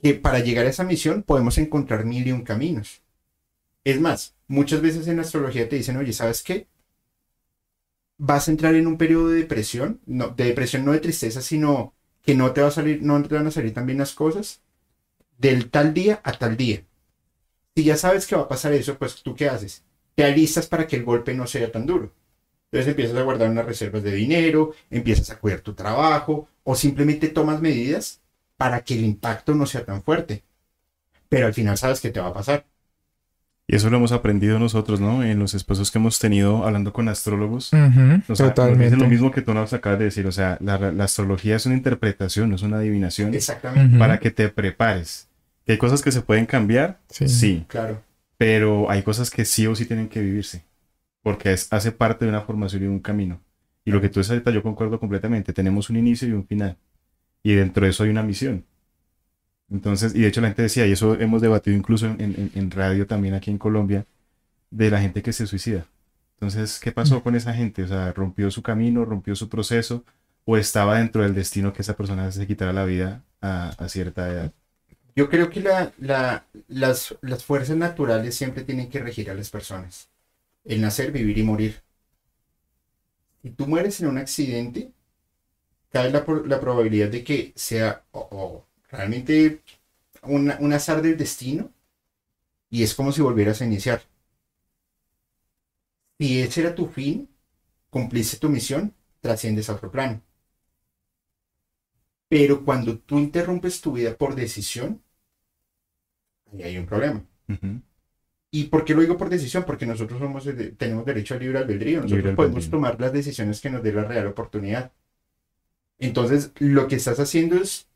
que 0.01 0.13
para 0.15 0.39
llegar 0.39 0.65
a 0.65 0.69
esa 0.69 0.83
misión 0.83 1.23
podemos 1.23 1.57
encontrar 1.57 2.05
mil 2.05 2.27
y 2.27 2.31
un 2.31 2.43
caminos. 2.43 3.01
Es 3.83 3.99
más, 3.99 4.35
muchas 4.47 4.81
veces 4.81 5.07
en 5.07 5.17
la 5.17 5.23
astrología 5.23 5.67
te 5.69 5.75
dicen, 5.77 5.97
oye, 5.97 6.13
¿sabes 6.13 6.43
qué? 6.43 6.67
Vas 8.17 8.47
a 8.47 8.51
entrar 8.51 8.75
en 8.75 8.85
un 8.87 8.97
periodo 8.97 9.29
de 9.29 9.37
depresión, 9.39 10.01
no, 10.05 10.29
de 10.29 10.45
depresión 10.45 10.85
no 10.85 10.91
de 10.91 10.99
tristeza, 10.99 11.41
sino 11.41 11.93
que 12.21 12.35
no 12.35 12.51
te 12.53 12.61
va 12.61 12.67
a 12.67 12.71
salir, 12.71 13.01
no 13.01 13.21
te 13.23 13.35
van 13.35 13.47
a 13.47 13.51
salir 13.51 13.73
tan 13.73 13.85
bien 13.85 13.97
las 13.99 14.13
cosas 14.13 14.61
del 15.37 15.69
tal 15.71 15.93
día 15.93 16.21
a 16.23 16.33
tal 16.33 16.57
día. 16.57 16.83
Si 17.75 17.83
ya 17.83 17.97
sabes 17.97 18.27
que 18.27 18.35
va 18.35 18.43
a 18.43 18.47
pasar 18.47 18.73
eso, 18.73 18.97
pues 18.97 19.23
tú 19.23 19.35
qué 19.35 19.49
haces? 19.49 19.83
Te 20.15 20.23
alistas 20.25 20.67
para 20.67 20.87
que 20.87 20.97
el 20.97 21.05
golpe 21.05 21.33
no 21.33 21.47
sea 21.47 21.71
tan 21.71 21.85
duro. 21.85 22.13
Entonces 22.71 22.91
empiezas 22.91 23.17
a 23.17 23.23
guardar 23.23 23.49
unas 23.49 23.65
reservas 23.65 24.03
de 24.03 24.11
dinero, 24.11 24.73
empiezas 24.91 25.29
a 25.31 25.39
cuidar 25.39 25.61
tu 25.61 25.73
trabajo 25.73 26.47
o 26.63 26.75
simplemente 26.75 27.29
tomas 27.29 27.61
medidas 27.61 28.21
para 28.57 28.81
que 28.81 28.93
el 28.93 29.05
impacto 29.05 29.55
no 29.55 29.65
sea 29.65 29.85
tan 29.85 30.03
fuerte. 30.03 30.43
Pero 31.29 31.47
al 31.47 31.53
final 31.53 31.77
sabes 31.77 31.99
que 31.99 32.09
te 32.11 32.19
va 32.19 32.27
a 32.27 32.33
pasar. 32.33 32.65
Y 33.65 33.75
eso 33.75 33.89
lo 33.89 33.97
hemos 33.97 34.11
aprendido 34.11 34.57
nosotros, 34.57 34.99
¿no? 34.99 35.23
En 35.23 35.37
los 35.37 35.53
esposos 35.53 35.91
que 35.91 35.99
hemos 35.99 36.17
tenido 36.17 36.65
hablando 36.65 36.91
con 36.91 37.07
astrólogos. 37.07 37.67
O 37.67 37.69
sea, 37.69 38.21
nos 38.27 38.37
totalmente. 38.37 38.85
dicen 38.85 38.99
lo 38.99 39.07
mismo 39.07 39.31
que 39.31 39.43
tú 39.43 39.53
nos 39.53 39.73
acabas 39.73 39.99
de 39.99 40.05
decir. 40.05 40.25
O 40.25 40.31
sea, 40.31 40.57
la, 40.59 40.91
la 40.91 41.03
astrología 41.03 41.55
es 41.55 41.67
una 41.67 41.75
interpretación, 41.75 42.49
no 42.49 42.55
es 42.55 42.63
una 42.63 42.77
adivinación 42.77 43.33
Exactamente. 43.33 43.97
Para 43.99 44.19
que 44.19 44.31
te 44.31 44.49
prepares. 44.49 45.27
¿Que 45.65 45.73
hay 45.73 45.77
cosas 45.77 46.01
que 46.01 46.11
se 46.11 46.21
pueden 46.21 46.47
cambiar? 46.47 46.99
Sí. 47.09 47.27
sí. 47.27 47.65
Claro. 47.67 48.01
Pero 48.37 48.89
hay 48.89 49.03
cosas 49.03 49.29
que 49.29 49.45
sí 49.45 49.67
o 49.67 49.75
sí 49.75 49.85
tienen 49.85 50.09
que 50.09 50.21
vivirse. 50.21 50.63
Porque 51.23 51.53
es, 51.53 51.71
hace 51.73 51.91
parte 51.91 52.25
de 52.25 52.29
una 52.31 52.41
formación 52.41 52.83
y 52.83 52.85
de 52.85 52.91
un 52.91 52.99
camino. 52.99 53.41
Y 53.85 53.91
lo 53.91 54.01
que 54.01 54.09
tú 54.09 54.19
dices 54.19 54.31
ahorita, 54.31 54.51
yo 54.51 54.63
concuerdo 54.63 54.99
completamente. 54.99 55.53
Tenemos 55.53 55.89
un 55.89 55.97
inicio 55.97 56.27
y 56.27 56.31
un 56.33 56.45
final. 56.47 56.77
Y 57.43 57.55
dentro 57.55 57.85
de 57.85 57.91
eso 57.91 58.03
hay 58.03 58.11
una 58.11 58.23
misión. 58.23 58.65
Entonces, 59.69 60.15
y 60.15 60.21
de 60.21 60.27
hecho 60.27 60.41
la 60.41 60.47
gente 60.47 60.63
decía, 60.63 60.87
y 60.87 60.91
eso 60.93 61.19
hemos 61.19 61.41
debatido 61.41 61.77
incluso 61.77 62.07
en, 62.07 62.19
en- 62.21 62.51
en 62.55 62.71
radio 62.71 63.05
también 63.07 63.35
aquí 63.35 63.51
en 63.51 63.57
Colombia, 63.59 64.05
de 64.71 64.91
la 64.91 65.01
gente 65.01 65.21
que 65.23 65.33
se 65.33 65.47
suicida. 65.47 65.87
Entonces, 66.35 66.79
¿qué 66.79 66.91
pasó 66.91 67.23
con 67.23 67.35
esa 67.35 67.53
gente? 67.53 67.83
O 67.83 67.87
sea, 67.87 68.13
rompió 68.13 68.51
su 68.51 68.63
camino, 68.63 69.05
rompió 69.05 69.35
su 69.35 69.49
proceso, 69.49 70.05
o 70.45 70.57
estaba 70.57 70.99
dentro 70.99 71.23
del 71.23 71.35
destino 71.35 71.73
que 71.73 71.83
esa 71.83 71.97
persona 71.97 72.31
se 72.31 72.47
quitara 72.47 72.73
la 72.73 72.85
vida 72.85 73.23
a, 73.41 73.69
a 73.77 73.89
cierta 73.89 74.29
edad. 74.31 74.53
Yo 75.15 75.29
creo 75.29 75.49
que 75.49 75.59
la, 75.61 75.93
la- 75.99 76.45
las, 76.67 77.15
las 77.21 77.43
fuerzas 77.43 77.77
naturales 77.77 78.35
siempre 78.35 78.63
tienen 78.63 78.89
que 78.89 78.99
regir 78.99 79.29
a 79.29 79.35
las 79.35 79.49
personas. 79.51 80.09
El 80.63 80.79
nacer, 80.79 81.11
vivir 81.11 81.37
y 81.37 81.43
morir. 81.43 81.83
Si 83.41 83.49
tú 83.51 83.67
mueres 83.67 83.99
en 84.01 84.07
un 84.07 84.17
accidente, 84.17 84.91
cabe 85.91 86.11
la, 86.11 86.25
la 86.47 86.59
probabilidad 86.61 87.09
de 87.09 87.23
que 87.23 87.53
sea 87.55 88.05
realmente 88.91 89.61
una- 90.23 90.57
un 90.59 90.73
azar 90.73 91.01
del 91.01 91.17
destino 91.17 91.71
y 92.69 92.83
es 92.83 92.95
como 92.95 93.11
si 93.11 93.21
volvieras 93.21 93.61
a 93.61 93.65
iniciar. 93.65 94.01
Si 96.19 96.39
ese 96.39 96.61
era 96.61 96.75
tu 96.75 96.85
fin, 96.85 97.27
cumpliste 97.89 98.37
tu 98.37 98.49
misión, 98.49 98.95
trasciendes 99.21 99.69
a 99.69 99.75
otro 99.75 99.91
plano. 99.91 100.21
Pero 102.27 102.65
cuando 102.65 102.97
tú 102.97 103.19
interrumpes 103.19 103.81
tu 103.81 103.91
vida 103.91 104.17
por 104.17 104.33
decisión, 104.33 105.03
ahí 106.51 106.63
hay 106.63 106.77
un 106.77 106.85
problema. 106.85 107.25
¿Y 108.51 108.65
por 108.65 108.83
qué 108.85 108.93
lo 108.95 109.01
digo 109.01 109.17
por 109.17 109.29
decisión? 109.29 109.63
Porque 109.65 109.85
nosotros 109.85 110.19
somos 110.19 110.47
tenemos 110.77 111.05
derecho 111.05 111.33
al 111.35 111.39
libre 111.41 111.59
albedrío. 111.59 112.01
Nosotros 112.01 112.17
Libre 112.17 112.35
podemos 112.35 112.65
albedrío. 112.65 112.71
tomar 112.71 112.99
las 113.01 113.13
decisiones 113.13 113.61
que 113.61 113.69
nos 113.69 113.83
dé 113.83 113.93
la 113.93 114.03
real 114.03 114.27
oportunidad. 114.27 114.91
Entonces, 115.99 116.51
lo 116.59 116.87
que 116.87 116.95
estás 116.95 117.19
haciendo 117.19 117.57
es 117.57 117.87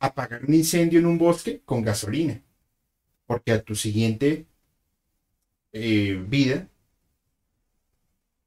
apagar 0.00 0.44
un 0.46 0.54
incendio 0.54 1.00
en 1.00 1.06
un 1.06 1.18
bosque 1.18 1.62
con 1.64 1.82
gasolina. 1.82 2.42
Porque 3.26 3.52
a 3.52 3.62
tu 3.62 3.74
siguiente 3.76 4.46
eh, 5.72 6.14
vida, 6.28 6.68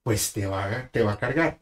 pues 0.04 0.34
te 0.34 0.46
va, 0.46 0.66
a- 0.66 0.90
te 0.92 1.02
va 1.04 1.14
a 1.14 1.18
cargar. 1.20 1.60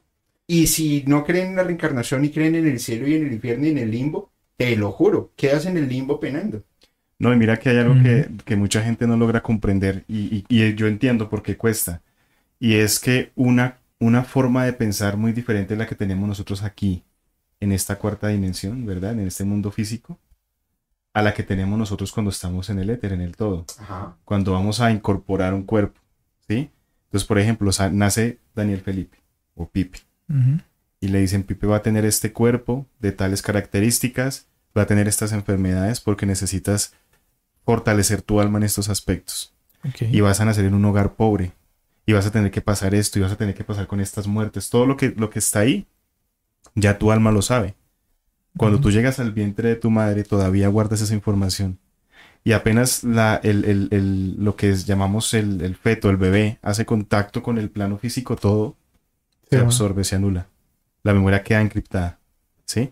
Y 0.48 0.68
si 0.68 1.04
no 1.08 1.24
creen 1.24 1.50
en 1.50 1.56
la 1.58 1.64
reencarnación 1.64 2.26
y 2.26 2.32
creen 2.32 2.56
en 2.56 2.68
el 2.68 2.80
cielo 2.80 3.08
y 3.08 3.16
en 3.16 3.28
el 3.28 3.34
infierno 3.34 3.68
y 3.68 3.70
en 3.70 3.78
el 3.78 3.92
limbo, 3.92 4.32
te 4.58 4.76
lo 4.76 4.92
juro, 4.92 5.32
quedas 5.36 5.66
en 5.66 5.78
el 5.78 5.88
limbo 5.88 6.20
penando. 6.20 6.64
No, 7.22 7.34
y 7.34 7.38
mira 7.38 7.58
que 7.58 7.70
hay 7.70 7.78
algo 7.78 7.96
que, 8.02 8.30
que 8.46 8.56
mucha 8.56 8.82
gente 8.84 9.06
no 9.08 9.16
logra 9.18 9.42
comprender 9.42 10.04
y, 10.08 10.38
y- 10.38 10.46
y 10.50 10.74
yo 10.76 10.88
entiendo 10.88 11.30
por 11.30 11.44
qué 11.44 11.56
cuesta. 11.58 12.02
Y 12.60 12.76
es 12.76 13.00
que 13.00 13.32
una, 13.36 13.78
una 14.00 14.24
forma 14.24 14.66
de 14.66 14.74
pensar 14.74 15.18
muy 15.18 15.32
diferente 15.32 15.74
a 15.74 15.78
la 15.78 15.86
que 15.88 15.96
tenemos 15.96 16.28
nosotros 16.28 16.64
aquí, 16.64 17.04
en 17.60 17.72
esta 17.72 17.98
cuarta 17.98 18.28
dimensión, 18.30 18.86
¿verdad? 18.86 19.12
En 19.14 19.28
este 19.28 19.44
mundo 19.44 19.70
físico, 19.72 20.20
a 21.14 21.22
la 21.22 21.34
que 21.34 21.44
tenemos 21.44 21.78
nosotros 21.78 22.12
cuando 22.12 22.32
estamos 22.32 22.70
en 22.70 22.80
el 22.80 22.90
éter, 22.90 23.14
en 23.14 23.22
el 23.22 23.36
todo, 23.36 23.66
Ajá. 23.80 24.16
cuando 24.26 24.54
vamos 24.54 24.80
a 24.82 24.92
incorporar 24.92 25.54
un 25.54 25.64
cuerpo, 25.64 26.00
¿sí? 26.48 26.72
Entonces, 27.06 27.28
por 27.28 27.38
ejemplo, 27.38 27.70
nace 27.92 28.40
Daniel 28.56 28.82
Felipe 28.82 29.18
o 29.56 29.68
Pipe 29.70 30.00
y 31.02 31.10
le 31.10 31.20
dicen, 31.20 31.44
Pipe 31.44 31.68
va 31.68 31.78
a 31.78 31.82
tener 31.82 32.06
este 32.06 32.32
cuerpo 32.32 32.88
de 33.00 33.12
tales 33.12 33.42
características, 33.42 34.48
va 34.78 34.84
a 34.84 34.86
tener 34.88 35.08
estas 35.08 35.34
enfermedades 35.34 36.00
porque 36.00 36.26
necesitas 36.26 36.94
fortalecer 37.66 38.22
tu 38.22 38.40
alma 38.42 38.58
en 38.60 38.64
estos 38.64 38.90
aspectos. 38.90 39.54
Y 40.10 40.22
vas 40.22 40.40
a 40.42 40.46
nacer 40.46 40.66
en 40.66 40.74
un 40.74 40.86
hogar 40.86 41.16
pobre. 41.16 41.54
Y 42.06 42.14
vas 42.14 42.26
a 42.26 42.32
tener 42.32 42.52
que 42.52 42.62
pasar 42.62 42.96
esto 42.96 43.20
y 43.20 43.22
vas 43.22 43.32
a 43.32 43.38
tener 43.38 43.56
que 43.56 43.64
pasar 43.64 43.88
con 43.88 44.02
estas 44.02 44.28
muertes. 44.28 44.70
Todo 44.70 44.86
lo 44.86 44.98
que, 44.98 45.10
lo 45.18 45.30
que 45.30 45.40
está 45.40 45.60
ahí, 45.60 45.88
ya 46.76 46.98
tu 46.98 47.12
alma 47.12 47.32
lo 47.32 47.42
sabe. 47.42 47.76
Cuando 48.58 48.80
tú 48.80 48.92
llegas 48.92 49.20
al 49.20 49.32
vientre 49.34 49.70
de 49.70 49.76
tu 49.76 49.90
madre, 49.92 50.24
todavía 50.24 50.68
guardas 50.70 51.02
esa 51.02 51.14
información. 51.16 51.80
Y 52.44 52.54
apenas 52.54 53.04
la, 53.04 53.40
el, 53.44 53.66
el- 53.66 53.90
el- 53.92 54.44
lo 54.44 54.56
que 54.56 54.72
es- 54.72 54.86
llamamos 54.88 55.34
el, 55.36 55.62
el 55.62 55.76
feto, 55.76 56.10
el 56.10 56.18
bebé, 56.18 56.60
hace 56.64 56.86
contacto 56.86 57.44
con 57.44 57.58
el 57.60 57.70
plano 57.72 57.98
físico, 58.00 58.36
todo 58.38 58.78
se 59.52 59.60
absorbe, 59.62 60.04
se 60.06 60.16
anula. 60.18 60.48
La 61.04 61.14
memoria 61.14 61.44
queda 61.44 61.62
encriptada. 61.62 62.20
¿Sí? 62.66 62.92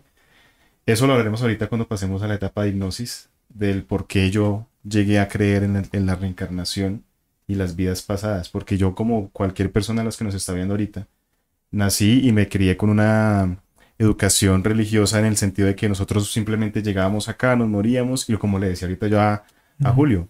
Eso 0.86 1.06
lo 1.06 1.14
hablaremos 1.14 1.42
ahorita 1.42 1.68
cuando 1.68 1.88
pasemos 1.88 2.22
a 2.22 2.28
la 2.28 2.36
etapa 2.36 2.64
de 2.64 2.70
hipnosis, 2.70 3.29
del 3.50 3.84
por 3.84 4.06
qué 4.06 4.30
yo 4.30 4.66
llegué 4.84 5.20
a 5.20 5.28
creer 5.28 5.64
en, 5.64 5.76
el- 5.76 5.88
en 5.92 6.06
la 6.06 6.16
reencarnación 6.16 7.04
y 7.46 7.56
las 7.56 7.76
vidas 7.76 8.02
pasadas. 8.02 8.48
Porque 8.50 8.78
yo, 8.78 8.94
como 8.94 9.30
cualquier 9.30 9.72
persona 9.72 10.02
de 10.02 10.06
las 10.06 10.16
que 10.16 10.24
nos 10.24 10.34
está 10.34 10.52
viendo 10.54 10.74
ahorita, 10.74 11.08
nací 11.70 12.26
y 12.26 12.32
me 12.32 12.48
crié 12.48 12.76
con 12.76 12.90
una 12.90 13.62
educación 13.98 14.64
religiosa 14.64 15.18
en 15.18 15.26
el 15.26 15.36
sentido 15.36 15.68
de 15.68 15.76
que 15.76 15.88
nosotros 15.88 16.30
simplemente 16.32 16.82
llegábamos 16.82 17.28
acá, 17.28 17.56
nos 17.56 17.68
moríamos 17.68 18.28
y 18.30 18.36
como 18.36 18.58
le 18.58 18.68
decía 18.70 18.88
ahorita 18.88 19.08
yo 19.08 19.20
a, 19.20 19.44
a. 19.82 19.92
Julio, 19.92 20.28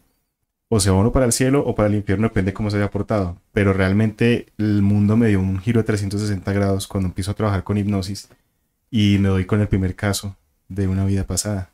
o 0.69 0.81
se 0.81 0.91
va 0.91 0.99
uno 0.99 1.13
para 1.13 1.27
el 1.27 1.33
cielo 1.33 1.65
o 1.67 1.75
para 1.75 1.89
el 1.89 1.95
infierno, 1.97 2.29
depende 2.29 2.53
cómo 2.53 2.71
se 2.71 2.77
haya 2.79 2.91
portado. 2.91 3.39
Pero 3.53 3.73
realmente 3.73 4.47
el 4.59 4.83
mundo 4.83 5.17
me 5.17 5.29
dio 5.29 5.41
un 5.41 5.59
giro 5.61 5.81
de 5.81 5.85
360 5.85 6.53
grados 6.53 6.87
cuando 6.89 7.09
empiezo 7.09 7.33
a 7.33 7.35
trabajar 7.35 7.65
con 7.65 7.79
hipnosis 7.79 8.29
y 8.91 9.19
me 9.21 9.29
doy 9.31 9.47
con 9.47 9.61
el 9.61 9.69
primer 9.69 9.97
caso 9.97 10.37
de 10.69 10.89
una 10.89 11.05
vida 11.07 11.25
pasada. 11.27 11.70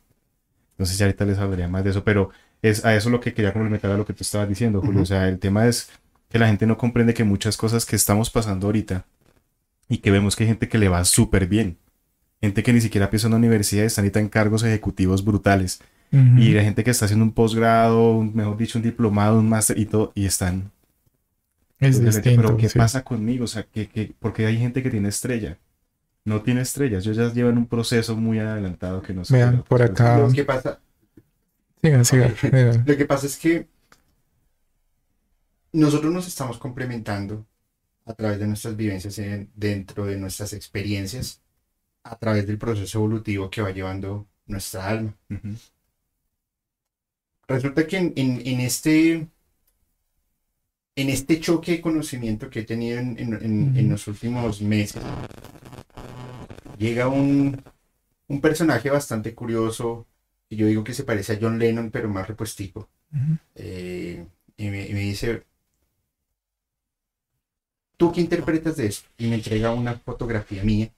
Entonces 0.77 0.99
ya 0.99 1.07
ahorita 1.07 1.25
les 1.25 1.39
hablaría 1.39 1.69
más 1.69 1.85
de 1.85 1.91
eso, 1.91 2.05
pero 2.05 2.31
es 2.61 2.85
a 2.85 2.95
eso 2.95 3.09
lo 3.09 3.21
que 3.21 3.33
quería 3.33 3.53
complementar 3.53 3.91
a 3.91 3.97
lo 3.97 4.05
que 4.05 4.13
tú 4.13 4.23
estabas 4.23 4.49
diciendo, 4.49 4.83
Julio. 4.83 5.03
O 5.03 5.07
sea, 5.07 5.27
el 5.29 5.39
tema 5.39 5.67
es 5.67 5.91
que 6.29 6.39
la 6.39 6.49
gente 6.49 6.67
no 6.67 6.77
comprende 6.77 7.15
que 7.15 7.25
muchas 7.25 7.57
cosas 7.57 7.87
que 7.87 7.97
estamos 7.97 8.29
pasando 8.29 8.67
ahorita 8.67 9.07
y 9.89 9.99
que 9.99 10.11
vemos 10.11 10.37
que 10.37 10.45
hay 10.45 10.49
gente 10.49 10.69
que 10.69 10.79
le 10.79 10.89
va 10.89 11.05
súper 11.05 11.47
bien. 11.47 11.79
Gente 12.43 12.63
que 12.63 12.75
ni 12.75 12.83
siquiera 12.83 13.07
empieza 13.07 13.27
en 13.27 13.33
la 13.33 13.39
universidad 13.39 13.85
y 13.85 13.87
están 13.87 14.05
ahorita 14.05 14.21
en 14.21 14.29
cargos 14.29 14.63
ejecutivos 14.63 15.25
brutales. 15.25 15.81
Y 16.13 16.53
la 16.53 16.63
gente 16.63 16.83
que 16.83 16.91
está 16.91 17.05
haciendo 17.05 17.25
un 17.25 17.33
posgrado, 17.33 18.23
mejor 18.23 18.57
dicho, 18.57 18.79
un 18.79 18.83
diplomado, 18.83 19.39
un 19.39 19.49
máster 19.49 19.79
y 19.79 19.87
todo, 19.87 20.13
y 20.15 20.25
están. 20.25 20.71
Es 21.79 22.03
distinto. 22.03 22.43
Pero 22.43 22.57
¿qué 22.57 22.69
sí. 22.69 22.79
pasa 22.79 23.03
conmigo? 23.03 23.45
O 23.45 23.49
sea, 23.49 23.65
¿qué, 23.65 23.89
qué, 23.89 24.13
porque 24.19 24.47
hay 24.47 24.57
gente 24.57 24.83
que 24.83 24.91
tiene 24.91 25.09
estrella. 25.09 25.59
No 26.27 26.43
tiene 26.43 26.61
estrellas. 26.61 27.05
Ellos 27.07 27.17
ya 27.17 27.33
llevan 27.33 27.57
un 27.57 27.67
proceso 27.67 28.15
muy 28.17 28.39
adelantado 28.41 29.01
que 29.01 29.15
no 29.15 29.25
sé. 29.25 29.33
Vean, 29.35 29.63
por 29.63 29.81
acá. 29.81 30.19
Lo 30.19 30.31
que 30.31 30.45
pasa, 30.45 30.81
Siga, 31.81 32.05
siga. 32.05 32.35
siga. 32.37 32.73
Lo 32.87 32.97
que 32.97 33.07
pasa 33.07 33.27
es 33.27 33.37
que 33.39 33.69
nosotros 35.73 36.13
nos 36.13 36.27
estamos 36.27 36.59
complementando 36.59 37.47
a 38.07 38.15
través 38.15 38.39
de 38.39 38.47
nuestras 38.47 38.77
vivencias 38.77 39.19
en- 39.19 39.51
dentro 39.55 40.05
de 40.07 40.17
nuestras 40.17 40.53
experiencias, 40.53 41.41
a 42.05 42.17
través 42.19 42.47
del 42.47 42.59
proceso 42.59 42.99
evolutivo 42.99 43.49
que 43.51 43.63
va 43.63 43.71
llevando 43.71 44.27
nuestra 44.47 44.89
alma. 44.89 45.15
Resulta 47.49 47.87
que 47.87 47.97
en, 47.99 48.13
en- 48.17 48.43
en 48.47 48.61
este, 48.61 49.13
en 50.97 51.09
este 51.09 51.39
choque 51.41 51.73
de 51.73 51.81
conocimiento 51.81 52.49
que 52.51 52.61
he 52.61 52.65
tenido 52.65 52.99
en, 52.99 53.17
en- 53.19 53.89
los 53.91 54.07
últimos 54.09 54.61
meses, 54.61 55.03
llega 56.79 57.09
un, 57.09 57.63
un 58.29 58.41
personaje 58.41 58.91
bastante 58.91 59.35
curioso, 59.35 60.07
que 60.49 60.57
yo 60.57 60.67
digo 60.67 60.85
que 60.85 60.95
se 60.95 61.05
parece 61.05 61.35
a 61.35 61.39
John 61.41 61.59
Lennon, 61.59 61.91
pero 61.91 62.09
más 62.09 62.29
repuestico. 62.29 62.91
Eh, 63.57 64.27
y, 64.59 64.71
me, 64.71 64.89
y 64.89 64.95
me 64.95 65.01
dice, 65.01 65.45
¿tú 67.99 68.11
qué 68.11 68.23
interpretas 68.23 68.77
de 68.77 68.87
esto? 68.87 69.09
Y 69.19 69.27
me 69.29 69.35
entrega 69.37 69.71
una 69.73 69.95
fotografía 69.99 70.63
mía 70.65 70.91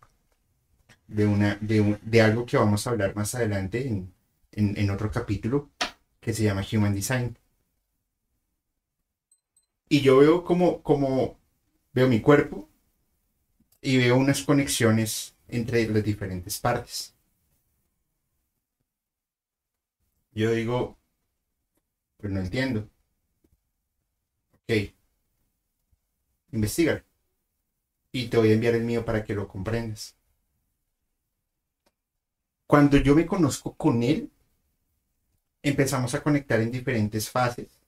de, 1.09 1.27
una, 1.27 1.57
de, 1.61 1.81
un- 1.81 1.99
de 2.03 2.23
algo 2.23 2.47
que 2.47 2.57
vamos 2.57 2.87
a 2.87 2.91
hablar 2.91 3.17
más 3.17 3.35
adelante 3.35 3.87
en, 3.89 4.13
en, 4.53 4.77
en 4.79 4.91
otro 4.91 5.11
capítulo 5.11 5.71
que 6.21 6.33
se 6.33 6.45
llama 6.45 6.65
Human 6.73 6.95
Design. 6.95 7.37
Y 9.91 10.01
yo 10.01 10.17
veo 10.19 10.45
como, 10.45 10.83
como 10.83 11.37
veo 11.93 12.09
mi 12.09 12.21
cuerpo 12.21 12.69
y 13.81 13.97
veo 13.99 14.17
unas 14.17 14.43
conexiones 14.43 15.35
entre 15.49 15.87
las 15.89 16.05
diferentes 16.05 16.59
partes. 16.61 17.15
Yo 20.33 20.53
digo, 20.53 20.97
pues 22.19 22.33
no 22.33 22.41
entiendo. 22.41 22.89
Ok. 24.53 24.95
Investiga. 26.53 27.05
Y 28.13 28.29
te 28.29 28.37
voy 28.37 28.51
a 28.51 28.55
enviar 28.55 28.75
el 28.75 28.85
mío 28.85 29.05
para 29.05 29.25
que 29.25 29.35
lo 29.35 29.49
comprendas. 29.49 30.15
Cuando 32.67 32.99
yo 32.99 33.15
me 33.15 33.27
conozco 33.27 33.75
con 33.75 34.03
él, 34.03 34.31
empezamos 35.63 36.15
a 36.15 36.23
conectar 36.23 36.61
en 36.61 36.71
diferentes 36.71 37.31
fases, 37.31 37.81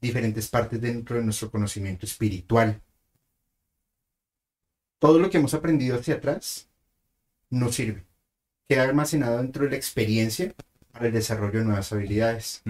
diferentes 0.00 0.48
partes 0.48 0.80
dentro 0.80 1.16
de 1.16 1.24
nuestro 1.24 1.50
conocimiento 1.50 2.06
espiritual. 2.06 2.80
Todo 5.04 5.18
lo 5.18 5.28
que 5.28 5.36
hemos 5.36 5.52
aprendido 5.52 5.98
hacia 5.98 6.14
atrás 6.14 6.66
no 7.50 7.70
sirve. 7.70 8.06
Queda 8.66 8.84
almacenado 8.84 9.36
dentro 9.36 9.64
de 9.64 9.72
la 9.72 9.76
experiencia 9.76 10.54
para 10.92 11.08
el 11.08 11.12
desarrollo 11.12 11.58
de 11.58 11.66
nuevas 11.66 11.92
habilidades. 11.92 12.62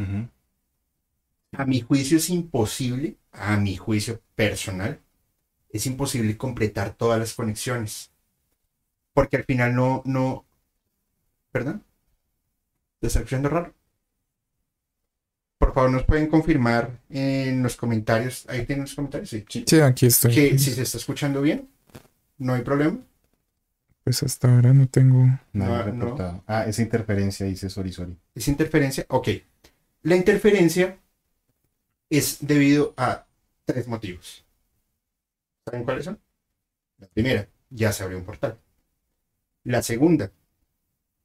A 1.53 1.65
mi 1.65 1.81
juicio 1.81 2.17
es 2.17 2.31
imposible, 2.31 3.19
a 3.31 3.57
mi 3.57 3.77
juicio 3.77 4.21
personal, 4.35 4.99
es 5.71 5.87
imposible 5.87 6.37
completar 6.37 6.95
todas 6.95 7.21
las 7.21 7.35
conexiones. 7.35 8.11
Porque 9.13 9.37
al 9.37 9.45
final 9.45 9.77
no, 9.77 10.03
no, 10.05 10.45
¿perdón? 11.53 11.85
¿Te 12.99 13.07
está 13.07 13.21
escuchando 13.21 13.49
raro? 13.49 13.73
Por 15.59 15.73
favor, 15.73 15.93
nos 15.93 16.03
pueden 16.03 16.27
confirmar 16.27 16.99
en 17.11 17.63
los 17.63 17.77
comentarios. 17.77 18.45
Ahí 18.49 18.67
tienen 18.67 18.87
los 18.87 18.95
comentarios, 18.97 19.31
sí. 19.31 19.45
Sí, 19.49 19.79
aquí 19.79 20.07
estoy. 20.07 20.35
Que 20.35 20.59
si 20.59 20.73
se 20.73 20.83
está 20.83 20.99
escuchando 20.99 21.41
bien, 21.41 21.73
no 22.39 22.55
hay 22.55 22.63
problema. 22.63 23.01
Pues 24.03 24.23
hasta 24.23 24.55
ahora 24.55 24.73
no 24.73 24.87
tengo. 24.89 25.27
No, 25.53 25.77
hay 25.77 25.83
no. 25.83 25.83
reportado. 25.83 26.43
Ah, 26.47 26.65
esa 26.67 26.83
interferencia 26.83 27.47
dice 27.47 27.69
sorry, 27.71 27.93
sorry. 27.93 28.19
¿Es 28.35 28.49
interferencia? 28.49 29.07
Ok. 29.09 29.29
La 30.03 30.17
interferencia 30.17 30.99
es 32.09 32.39
debido 32.41 32.95
a 32.97 33.27
tres 33.67 33.89
motivos. 33.89 34.47
¿Saben 35.67 35.85
cuáles 35.85 36.05
son? 36.07 36.19
La 36.99 37.09
primera, 37.09 37.49
ya 37.71 37.93
se 37.93 38.05
abrió 38.05 38.19
un 38.19 38.25
portal. 38.27 38.61
La 39.65 39.83
segunda, 39.83 40.33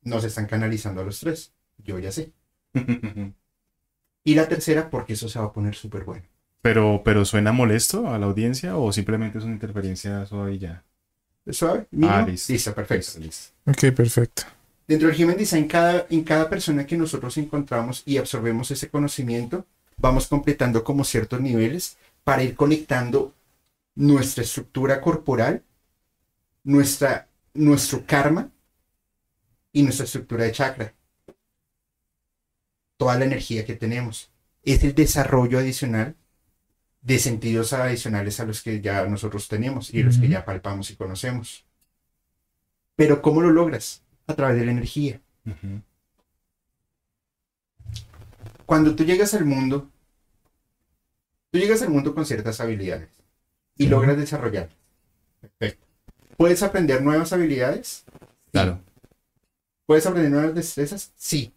no 0.04 0.20
se 0.22 0.28
están 0.28 0.48
canalizando 0.48 1.02
a 1.02 1.06
los 1.06 1.20
tres. 1.22 1.54
Yo 1.78 2.00
ya 2.00 2.12
sé. 2.12 2.34
Y 4.24 4.36
la 4.36 4.48
tercera, 4.48 4.90
porque 4.90 5.12
eso 5.12 5.28
se 5.28 5.40
va 5.40 5.46
a 5.48 5.52
poner 5.52 5.76
súper 5.76 6.06
bueno. 6.06 6.24
pero, 6.62 7.02
pero 7.04 7.26
suena 7.26 7.52
molesto 7.52 8.08
a 8.10 8.18
la 8.20 8.26
audiencia 8.28 8.78
o 8.78 8.92
simplemente 8.94 9.38
es 9.40 9.44
una 9.44 9.54
interferencia 9.54 10.26
suave 10.26 10.54
y 10.56 10.60
ya. 10.60 10.86
¿Es 11.46 11.58
suave? 11.58 11.88
¿Mínimo? 11.92 12.14
Ah, 12.14 12.22
listo. 12.22 12.54
Listo, 12.54 12.74
perfecto. 12.74 13.20
Listo, 13.20 13.20
listo. 13.20 13.54
Ok, 13.66 13.96
perfecto. 13.96 14.44
Dentro 14.88 15.08
del 15.08 15.24
Human 15.24 15.38
Design, 15.38 15.68
cada, 15.68 16.08
en 16.10 16.24
cada 16.24 16.50
persona 16.50 16.86
que 16.86 16.98
nosotros 16.98 17.38
encontramos 17.38 18.02
y 18.06 18.18
absorbemos 18.18 18.72
ese 18.72 18.90
conocimiento, 18.90 19.66
vamos 19.98 20.28
completando 20.28 20.84
como 20.84 21.04
ciertos 21.04 21.40
niveles 21.42 21.98
para 22.24 22.44
ir 22.44 22.56
conectando 22.56 23.34
nuestra 23.96 24.44
estructura 24.44 25.02
corporal, 25.02 25.64
nuestra, 26.64 27.28
nuestro 27.54 28.06
karma 28.06 28.50
y 29.72 29.84
nuestra 29.84 30.06
estructura 30.06 30.46
de 30.46 30.52
chakra. 30.52 30.94
Toda 32.98 33.18
la 33.18 33.26
energía 33.26 33.66
que 33.66 33.76
tenemos. 33.76 34.32
Es 34.64 34.84
el 34.84 34.94
desarrollo 34.94 35.60
adicional 35.60 36.16
de 37.02 37.18
sentidos 37.20 37.74
adicionales 37.74 38.40
a 38.40 38.46
los 38.46 38.62
que 38.62 38.82
ya 38.82 39.06
nosotros 39.06 39.48
tenemos 39.48 39.94
y 39.94 40.04
los 40.04 40.18
que 40.18 40.28
ya 40.28 40.44
palpamos 40.46 40.92
y 40.92 40.96
conocemos. 40.96 41.66
Pero 42.96 43.22
¿cómo 43.22 43.42
lo 43.42 43.52
logras? 43.52 44.04
A 44.28 44.36
través 44.36 44.58
de 44.60 44.66
la 44.66 44.72
energía. 44.72 45.22
Cuando 48.66 48.96
tú 48.96 49.04
llegas 49.04 49.34
al 49.34 49.46
mundo, 49.46 49.90
tú 51.52 51.58
llegas 51.60 51.82
al 51.82 51.90
mundo 51.90 52.14
con 52.14 52.26
ciertas 52.26 52.60
habilidades 52.60 53.10
y 53.76 53.84
Sí. 53.86 53.90
logras 53.90 54.18
desarrollarlas. 54.18 54.76
Perfecto. 55.42 55.88
¿Puedes 56.38 56.62
aprender 56.64 57.02
nuevas 57.02 57.34
habilidades? 57.34 58.04
Claro. 58.52 58.80
¿Puedes 59.86 60.06
aprender 60.06 60.32
nuevas 60.32 60.54
destrezas? 60.54 61.12
Sí. 61.16 61.54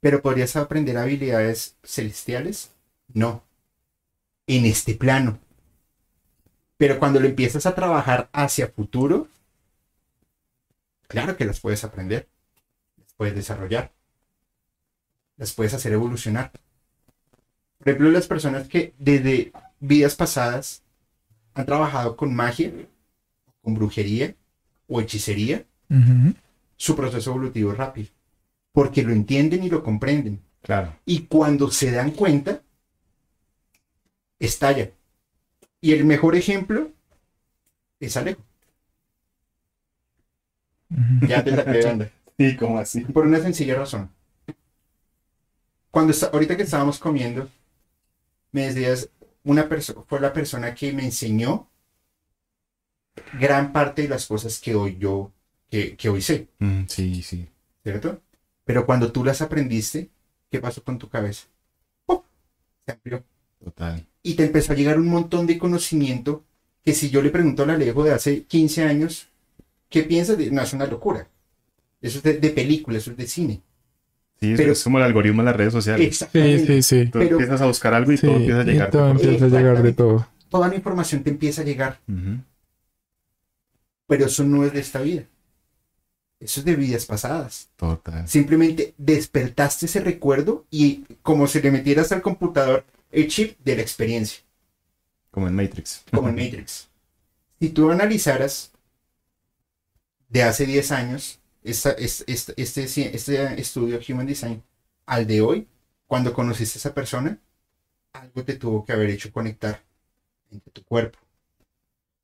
¿Pero 0.00 0.20
podrías 0.20 0.54
aprender 0.56 0.98
habilidades 0.98 1.76
celestiales? 1.82 2.70
No. 3.14 3.42
En 4.46 4.64
este 4.64 4.94
plano. 4.94 5.38
Pero 6.76 6.98
cuando 6.98 7.20
lo 7.20 7.26
empiezas 7.26 7.66
a 7.66 7.74
trabajar 7.74 8.28
hacia 8.32 8.68
futuro, 8.68 9.28
claro 11.08 11.36
que 11.36 11.44
las 11.44 11.60
puedes 11.60 11.84
aprender. 11.84 12.28
Las 12.96 13.12
puedes 13.14 13.34
desarrollar. 13.34 13.92
Las 15.36 15.52
puedes 15.52 15.74
hacer 15.74 15.92
evolucionar. 15.92 16.52
Por 17.78 17.88
ejemplo, 17.88 18.10
las 18.10 18.26
personas 18.26 18.68
que 18.68 18.94
desde 18.98 19.52
vidas 19.80 20.14
pasadas 20.16 20.82
han 21.54 21.66
trabajado 21.66 22.16
con 22.16 22.34
magia, 22.34 22.72
con 23.62 23.74
brujería 23.74 24.34
o 24.86 25.00
hechicería, 25.00 25.64
su 26.76 26.96
proceso 26.96 27.30
evolutivo 27.30 27.72
es 27.72 27.78
rápido, 27.78 28.08
porque 28.72 29.02
lo 29.02 29.12
entienden 29.12 29.64
y 29.64 29.70
lo 29.70 29.82
comprenden. 29.82 30.42
Claro. 30.62 30.94
Y 31.04 31.20
cuando 31.26 31.70
se 31.70 31.90
dan 31.90 32.10
cuenta, 32.10 32.62
estalla. 34.38 34.92
Y 35.80 35.92
el 35.94 36.04
mejor 36.04 36.36
ejemplo 36.36 36.92
es 38.00 38.16
Alejo. 38.16 38.42
Ya 41.28 41.42
te 41.44 41.86
onda. 41.86 42.10
Sí, 42.38 42.54
como 42.54 42.78
así. 42.78 43.00
Por 43.00 43.26
una 43.26 43.40
sencilla 43.40 43.76
razón. 43.76 44.10
Cuando 45.90 46.12
está- 46.12 46.26
ahorita 46.28 46.56
que 46.56 46.62
estábamos 46.62 46.98
comiendo, 47.00 47.48
me 48.52 48.66
decías, 48.66 49.10
una 49.44 49.68
persona 49.68 50.02
fue 50.08 50.20
la 50.20 50.32
persona 50.32 50.74
que 50.74 50.92
me 50.92 51.04
enseñó 51.04 51.68
gran 53.38 53.72
parte 53.72 54.02
de 54.02 54.08
las 54.08 54.26
cosas 54.26 54.58
que 54.60 54.74
hoy 54.74 54.96
yo, 54.98 55.32
que, 55.70 55.96
que 55.96 56.08
hoy 56.08 56.20
sé. 56.22 56.48
Mm, 56.58 56.84
sí, 56.88 57.22
sí. 57.22 57.48
¿cierto? 57.82 58.20
Pero 58.64 58.84
cuando 58.86 59.12
tú 59.12 59.24
las 59.24 59.42
aprendiste, 59.42 60.10
¿qué 60.50 60.60
pasó 60.60 60.82
con 60.82 60.98
tu 60.98 61.08
cabeza? 61.08 61.46
Se 62.84 62.92
amplió. 62.92 63.22
Total. 63.62 64.06
Y 64.26 64.34
te 64.34 64.44
empezó 64.44 64.72
a 64.72 64.76
llegar 64.76 64.98
un 64.98 65.06
montón 65.06 65.46
de 65.46 65.56
conocimiento 65.56 66.42
que 66.84 66.92
si 66.94 67.10
yo 67.10 67.22
le 67.22 67.30
pregunto 67.30 67.62
a 67.62 67.72
Alejo 67.72 68.02
de 68.02 68.10
hace 68.12 68.42
15 68.42 68.82
años, 68.82 69.28
¿qué 69.88 70.02
piensas? 70.02 70.36
De... 70.36 70.50
No, 70.50 70.62
es 70.62 70.72
una 70.72 70.86
locura. 70.86 71.28
Eso 72.02 72.18
es 72.18 72.24
de, 72.24 72.38
de 72.38 72.50
película, 72.50 72.98
eso 72.98 73.12
es 73.12 73.16
de 73.16 73.26
cine. 73.28 73.62
Sí, 74.40 74.50
es, 74.50 74.56
Pero- 74.58 74.72
es 74.72 74.82
como 74.82 74.98
el 74.98 75.04
algoritmo 75.04 75.42
de 75.42 75.46
las 75.46 75.56
redes 75.56 75.72
sociales. 75.72 76.00
Sí, 76.02 76.08
Exactamente. 76.08 76.82
sí, 76.82 77.04
sí. 77.04 77.10
Tú 77.10 77.20
pero- 77.20 77.30
empiezas 77.36 77.60
a 77.60 77.66
buscar 77.66 77.94
algo 77.94 78.10
y 78.10 78.16
Sí, 78.16 78.26
todo 78.26 78.36
empieza 78.36 78.60
a 78.60 78.64
llegar. 78.64 78.90
todo 78.90 79.10
empieza 79.10 79.44
a 79.44 79.48
llegar 79.48 79.80
de 79.82 79.92
todo. 79.92 80.26
Toda 80.48 80.66
la 80.68 80.74
información 80.74 81.22
te 81.22 81.30
empieza 81.30 81.62
a 81.62 81.64
llegar, 81.64 82.00
pero 84.08 84.26
eso 84.26 84.42
no 84.44 84.64
es 84.64 84.72
de 84.72 84.80
esta 84.80 85.00
vida. 85.00 85.22
Eso 86.40 86.60
es 86.60 86.66
de 86.66 86.74
vidas 86.76 87.06
pasadas. 87.06 87.70
Total. 87.76 88.28
Simplemente 88.28 88.92
despertaste 88.98 89.86
ese 89.86 90.00
recuerdo 90.00 90.66
y 90.70 91.04
como 91.22 91.46
si 91.46 91.60
le 91.62 91.70
metieras 91.70 92.10
al 92.12 92.22
computador 92.22 92.84
el 93.10 93.28
chip 93.28 93.58
de 93.60 93.76
la 93.76 93.82
experiencia. 93.82 94.42
Como 95.30 95.48
en 95.48 95.54
Matrix. 95.54 96.04
como 96.10 96.28
en 96.28 96.34
Matrix. 96.36 96.88
Si 97.58 97.70
tú 97.70 97.90
analizaras 97.90 98.70
de 100.28 100.42
hace 100.42 100.66
10 100.66 100.92
años 100.92 101.40
esta- 101.62 101.92
este, 101.92 102.24
este, 102.56 103.14
este 103.16 103.60
estudio 103.60 103.98
Human 104.08 104.26
Design 104.26 104.62
al 105.06 105.26
de 105.26 105.40
hoy, 105.40 105.68
cuando 106.06 106.32
conociste 106.34 106.78
a 106.78 106.80
esa 106.80 106.94
persona, 106.94 107.40
algo 108.12 108.44
te 108.44 108.54
tuvo 108.54 108.84
que 108.84 108.92
haber 108.92 109.10
hecho 109.10 109.32
conectar 109.32 109.82
entre 110.50 110.72
tu 110.72 110.84
cuerpo. 110.84 111.18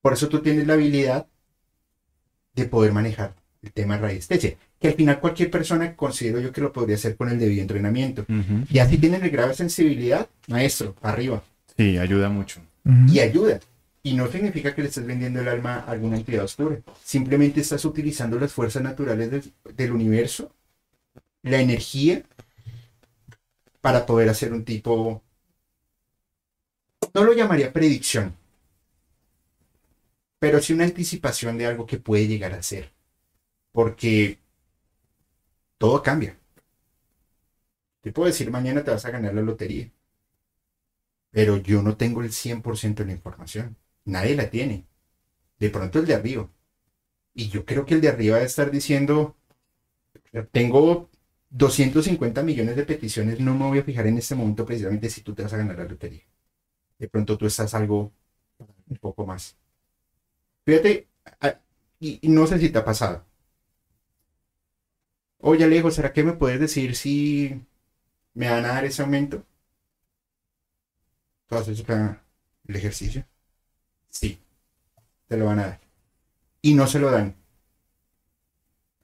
Por 0.02 0.12
eso 0.12 0.28
tú 0.28 0.42
tienes 0.42 0.66
la 0.66 0.74
habilidad 0.74 1.26
de 2.54 2.64
poder 2.66 2.92
manejar 2.92 3.34
el 3.62 3.72
tema 3.72 3.96
radiestesia, 3.98 4.56
que 4.82 4.88
al 4.88 4.94
final 4.94 5.20
cualquier 5.20 5.48
persona 5.48 5.94
considero 5.94 6.40
yo 6.40 6.52
que 6.52 6.60
lo 6.60 6.72
podría 6.72 6.96
hacer 6.96 7.16
con 7.16 7.28
el 7.28 7.38
debido 7.38 7.62
entrenamiento. 7.62 8.26
Y 8.68 8.80
así 8.80 8.98
tienen 8.98 9.22
el 9.22 9.30
grado 9.30 9.50
de 9.50 9.54
sensibilidad, 9.54 10.28
maestro, 10.48 10.96
arriba 11.00 11.42
Sí, 11.76 11.96
ayuda 11.98 12.28
mucho. 12.28 12.60
Y 13.08 13.20
ayuda. 13.20 13.60
Y 14.02 14.14
no 14.14 14.26
significa 14.26 14.74
que 14.74 14.82
le 14.82 14.88
estés 14.88 15.06
vendiendo 15.06 15.40
el 15.40 15.46
alma 15.46 15.76
a 15.76 15.92
alguna 15.92 16.16
entidad 16.16 16.44
oscura. 16.44 16.80
Simplemente 17.04 17.60
estás 17.60 17.84
utilizando 17.84 18.40
las 18.40 18.52
fuerzas 18.52 18.82
naturales 18.82 19.30
del, 19.30 19.52
del 19.76 19.92
universo, 19.92 20.52
la 21.42 21.60
energía, 21.60 22.24
para 23.80 24.04
poder 24.04 24.28
hacer 24.28 24.52
un 24.52 24.64
tipo... 24.64 25.22
No 27.14 27.22
lo 27.22 27.34
llamaría 27.34 27.72
predicción, 27.72 28.34
pero 30.40 30.60
sí 30.60 30.72
una 30.72 30.84
anticipación 30.84 31.56
de 31.56 31.66
algo 31.66 31.86
que 31.86 31.98
puede 31.98 32.26
llegar 32.26 32.52
a 32.52 32.62
ser. 32.64 32.90
Porque 33.70 34.38
todo 35.82 36.00
cambia. 36.00 36.38
Te 38.02 38.12
puedo 38.12 38.28
decir, 38.28 38.52
mañana 38.52 38.84
te 38.84 38.92
vas 38.92 39.04
a 39.04 39.10
ganar 39.10 39.34
la 39.34 39.42
lotería. 39.42 39.90
Pero 41.32 41.56
yo 41.56 41.82
no 41.82 41.96
tengo 41.96 42.22
el 42.22 42.30
100% 42.30 43.02
de 43.02 43.06
la 43.06 43.12
información. 43.14 43.76
Nadie 44.04 44.36
la 44.36 44.48
tiene. 44.48 44.86
De 45.58 45.70
pronto 45.70 45.98
el 45.98 46.06
de 46.06 46.14
arriba. 46.14 46.48
Y 47.34 47.48
yo 47.48 47.64
creo 47.64 47.84
que 47.84 47.94
el 47.94 48.00
de 48.00 48.10
arriba 48.10 48.36
debe 48.36 48.46
estar 48.46 48.70
diciendo, 48.70 49.36
tengo 50.52 51.10
250 51.50 52.44
millones 52.44 52.76
de 52.76 52.84
peticiones, 52.84 53.40
no 53.40 53.52
me 53.54 53.66
voy 53.66 53.80
a 53.80 53.82
fijar 53.82 54.06
en 54.06 54.18
este 54.18 54.36
momento 54.36 54.64
precisamente 54.64 55.10
si 55.10 55.22
tú 55.22 55.34
te 55.34 55.42
vas 55.42 55.52
a 55.52 55.56
ganar 55.56 55.78
la 55.78 55.86
lotería. 55.86 56.22
De 56.96 57.08
pronto 57.08 57.36
tú 57.36 57.46
estás 57.46 57.74
algo 57.74 58.12
un 58.86 58.98
poco 58.98 59.26
más. 59.26 59.56
Fíjate, 60.64 61.08
y, 61.98 62.20
no 62.28 62.46
sé 62.46 62.60
si 62.60 62.70
te 62.70 62.78
ha 62.78 62.84
pasado. 62.84 63.31
Oye 65.44 65.64
Alejo, 65.64 65.90
¿será 65.90 66.12
que 66.12 66.22
me 66.22 66.34
puedes 66.34 66.60
decir 66.60 66.94
si 66.94 67.60
me 68.34 68.48
van 68.48 68.64
a 68.64 68.68
dar 68.68 68.84
ese 68.84 69.02
aumento? 69.02 69.44
¿Tú 71.48 71.56
haces 71.56 71.84
el 71.88 72.76
ejercicio? 72.76 73.26
Sí, 74.08 74.38
te 75.26 75.36
lo 75.36 75.46
van 75.46 75.58
a 75.58 75.66
dar. 75.66 75.80
Y 76.62 76.74
no 76.74 76.86
se 76.86 77.00
lo 77.00 77.10
dan. 77.10 77.34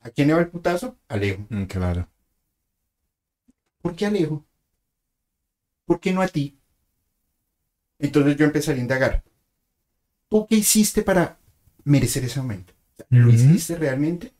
¿A 0.00 0.10
quién 0.10 0.28
le 0.28 0.34
va 0.34 0.40
el 0.40 0.48
putazo? 0.48 0.96
Alejo. 1.08 1.44
Mm, 1.48 1.64
claro. 1.64 2.08
¿Por 3.82 3.96
qué 3.96 4.06
Alejo? 4.06 4.46
¿Por 5.86 5.98
qué 5.98 6.12
no 6.12 6.22
a 6.22 6.28
ti? 6.28 6.56
Entonces 7.98 8.36
yo 8.36 8.44
empecé 8.44 8.72
a 8.72 8.76
indagar. 8.76 9.24
¿Tú 10.28 10.46
qué 10.48 10.54
hiciste 10.54 11.02
para 11.02 11.40
merecer 11.82 12.24
ese 12.24 12.38
aumento? 12.38 12.74
¿Lo 13.08 13.28
hiciste 13.28 13.74
realmente? 13.74 14.37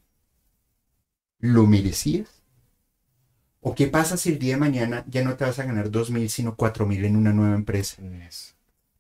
¿Lo 1.41 1.67
merecías? 1.67 2.29
¿O 3.61 3.75
qué 3.75 3.87
pasa 3.87 4.17
si 4.17 4.31
el 4.31 4.39
día 4.39 4.55
de 4.55 4.61
mañana 4.61 5.05
ya 5.09 5.23
no 5.23 5.37
te 5.37 5.45
vas 5.45 5.59
a 5.59 5.65
ganar 5.65 5.91
dos 5.91 6.11
mil, 6.11 6.29
sino 6.31 6.57
cuatro 6.57 6.87
mil 6.87 7.05
en 7.05 7.17
una 7.17 7.33
nueva 7.33 7.55
empresa? 7.55 8.03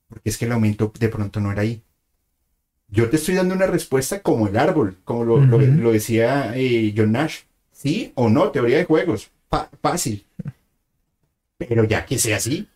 Porque 0.08 0.30
es 0.30 0.38
que 0.38 0.46
el 0.46 0.52
aumento 0.52 0.92
de 0.98 1.08
pronto 1.08 1.40
no 1.40 1.52
era 1.52 1.62
ahí. 1.62 1.82
Yo 2.88 3.10
te 3.10 3.16
estoy 3.16 3.34
dando 3.34 3.54
una 3.54 3.66
respuesta 3.66 4.22
como 4.22 4.48
el 4.48 4.56
árbol, 4.56 4.96
como 5.04 5.24
lo, 5.24 5.92
decía 5.92 6.56
eh, 6.56 6.94
John 6.96 7.12
Nash. 7.12 7.40
¿Sí 7.70 8.12
o 8.14 8.28
no? 8.28 8.50
Teoría 8.50 8.78
de 8.78 8.84
juegos. 8.84 9.30
fácil. 9.80 10.26
Pero 11.58 11.84
ya 11.84 12.06
que 12.06 12.18
sea 12.18 12.38
así, 12.38 12.68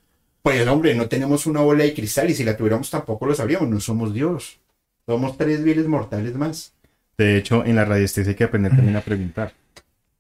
pues 0.43 0.67
hombre, 0.69 0.95
no 0.95 1.09
tenemos 1.09 1.47
una 1.47 1.61
bola 1.61 1.85
de 1.85 1.95
cristal 1.95 2.31
y 2.31 2.35
si 2.35 2.45
la 2.45 2.57
tuviéramos 2.57 2.91
tampoco 2.91 3.27
lo 3.27 3.35
sabríamos. 3.35 3.69
No 3.69 3.81
somos 3.81 4.13
Dios. 4.13 4.61
Somos 5.07 5.37
tres 5.37 5.65
viles 5.65 5.89
mortales 5.89 6.35
más. 6.35 6.75
De 7.19 7.37
hecho, 7.37 7.65
en 7.65 7.77
la 7.77 7.85
radiestesia 7.85 8.31
hay 8.31 8.37
que 8.37 8.45
aprender 8.45 8.75
también 8.75 8.97
a 8.97 9.01
preguntar. 9.01 9.53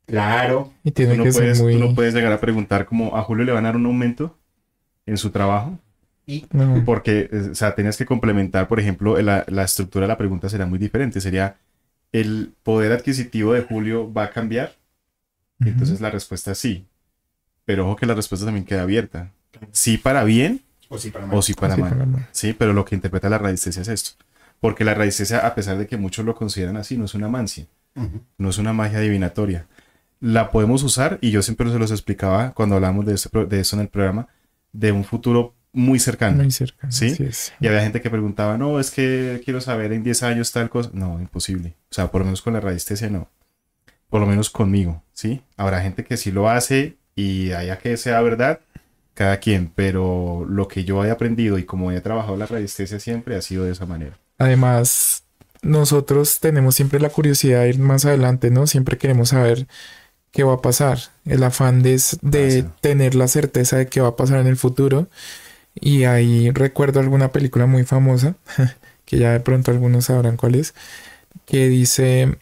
Claro. 0.06 0.72
Y 0.84 0.90
tiene 0.90 1.16
tú, 1.16 1.24
no 1.24 1.32
puedes, 1.32 1.58
tú 1.58 1.78
no 1.78 1.94
puedes 1.94 2.14
llegar 2.14 2.32
a 2.32 2.40
preguntar 2.40 2.86
como 2.86 3.16
a 3.16 3.22
Julio 3.22 3.44
le 3.44 3.52
van 3.52 3.64
a 3.64 3.68
dar 3.68 3.76
un 3.76 3.86
aumento 3.86 4.36
en 5.06 5.16
su 5.16 5.30
trabajo. 5.30 5.78
¿Y? 6.26 6.46
Porque, 6.84 7.28
eh, 7.32 7.48
o 7.50 7.54
sea, 7.54 7.74
tienes 7.74 7.96
que 7.96 8.06
complementar, 8.06 8.68
por 8.68 8.78
ejemplo, 8.78 9.20
la, 9.20 9.44
la, 9.48 9.64
estructura 9.64 10.04
de 10.04 10.08
la 10.08 10.18
pregunta 10.18 10.48
será 10.48 10.66
muy 10.66 10.78
diferente. 10.78 11.20
Sería, 11.20 11.56
¿el 12.12 12.52
poder 12.62 12.92
adquisitivo 12.92 13.54
de 13.54 13.62
Julio 13.62 14.12
va 14.12 14.24
a 14.24 14.30
cambiar? 14.30 14.76
Entonces 15.60 16.00
la 16.00 16.10
respuesta 16.10 16.52
es 16.52 16.58
sí. 16.58 16.86
Pero 17.64 17.86
ojo 17.86 17.96
que 17.96 18.06
la 18.06 18.14
respuesta 18.14 18.44
también 18.44 18.64
queda 18.64 18.82
abierta. 18.82 19.30
Sí 19.70 19.98
para 19.98 20.24
bien 20.24 20.60
o 20.88 20.98
sí 20.98 21.10
para 21.10 21.26
mal. 21.26 21.36
O 21.36 21.42
sí 21.42 21.54
para, 21.54 21.76
mal. 21.76 22.28
Sí, 22.32 22.52
pero 22.52 22.72
lo 22.72 22.84
que 22.84 22.94
interpreta 22.94 23.28
la 23.28 23.38
radiestesia 23.38 23.82
es 23.82 23.88
esto. 23.88 24.24
Porque 24.62 24.84
la 24.84 24.94
radiestesia, 24.94 25.40
a 25.40 25.56
pesar 25.56 25.76
de 25.76 25.88
que 25.88 25.96
muchos 25.96 26.24
lo 26.24 26.36
consideran 26.36 26.76
así, 26.76 26.96
no 26.96 27.06
es 27.06 27.14
una 27.14 27.26
mancia. 27.26 27.66
No 28.38 28.48
es 28.48 28.58
una 28.58 28.72
magia 28.72 28.98
adivinatoria. 28.98 29.66
La 30.20 30.52
podemos 30.52 30.84
usar, 30.84 31.18
y 31.20 31.32
yo 31.32 31.42
siempre 31.42 31.68
se 31.68 31.80
los 31.80 31.90
explicaba 31.90 32.52
cuando 32.52 32.76
hablamos 32.76 33.04
de, 33.04 33.46
de 33.46 33.58
eso 33.58 33.74
en 33.74 33.82
el 33.82 33.88
programa, 33.88 34.28
de 34.72 34.92
un 34.92 35.02
futuro 35.02 35.56
muy 35.72 35.98
cercano. 35.98 36.36
Muy 36.36 36.52
cercano. 36.52 36.92
¿sí? 36.92 37.12
Y 37.58 37.66
había 37.66 37.80
gente 37.80 38.00
que 38.00 38.08
preguntaba, 38.08 38.56
no, 38.56 38.78
es 38.78 38.92
que 38.92 39.42
quiero 39.44 39.60
saber 39.60 39.92
en 39.92 40.04
10 40.04 40.22
años 40.22 40.52
tal 40.52 40.70
cosa. 40.70 40.90
No, 40.92 41.18
imposible. 41.18 41.74
O 41.90 41.94
sea, 41.94 42.12
por 42.12 42.20
lo 42.20 42.26
menos 42.26 42.40
con 42.40 42.52
la 42.52 42.60
radiestesia 42.60 43.10
no. 43.10 43.28
Por 44.10 44.20
lo 44.20 44.28
menos 44.28 44.48
conmigo, 44.48 45.02
¿sí? 45.12 45.42
Habrá 45.56 45.82
gente 45.82 46.04
que 46.04 46.16
sí 46.16 46.30
lo 46.30 46.48
hace 46.48 46.98
y 47.16 47.50
haya 47.50 47.78
que 47.78 47.96
sea 47.96 48.20
verdad, 48.20 48.60
cada 49.14 49.38
quien, 49.38 49.72
pero 49.74 50.46
lo 50.48 50.68
que 50.68 50.84
yo 50.84 51.04
he 51.04 51.10
aprendido 51.10 51.58
y 51.58 51.64
como 51.64 51.90
he 51.90 52.00
trabajado 52.00 52.36
la 52.36 52.46
radiestesia 52.46 53.00
siempre 53.00 53.34
ha 53.34 53.42
sido 53.42 53.64
de 53.64 53.72
esa 53.72 53.86
manera. 53.86 54.18
Además, 54.42 55.22
nosotros 55.62 56.40
tenemos 56.40 56.74
siempre 56.74 56.98
la 56.98 57.10
curiosidad 57.10 57.62
de 57.62 57.68
ir 57.68 57.78
más 57.78 58.04
adelante, 58.04 58.50
¿no? 58.50 58.66
Siempre 58.66 58.98
queremos 58.98 59.28
saber 59.28 59.68
qué 60.32 60.42
va 60.42 60.54
a 60.54 60.60
pasar. 60.60 60.98
El 61.24 61.44
afán 61.44 61.82
de, 61.82 62.00
de 62.22 62.64
tener 62.80 63.14
la 63.14 63.28
certeza 63.28 63.76
de 63.76 63.86
qué 63.86 64.00
va 64.00 64.08
a 64.08 64.16
pasar 64.16 64.40
en 64.40 64.48
el 64.48 64.56
futuro. 64.56 65.08
Y 65.74 66.04
ahí 66.04 66.50
recuerdo 66.50 66.98
alguna 66.98 67.30
película 67.30 67.66
muy 67.66 67.84
famosa, 67.84 68.34
que 69.04 69.18
ya 69.18 69.30
de 69.32 69.40
pronto 69.40 69.70
algunos 69.70 70.06
sabrán 70.06 70.36
cuál 70.36 70.56
es, 70.56 70.74
que 71.46 71.68
dice 71.68 72.36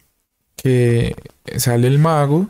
que 0.56 1.14
sale 1.58 1.86
el 1.86 1.98
mago 1.98 2.48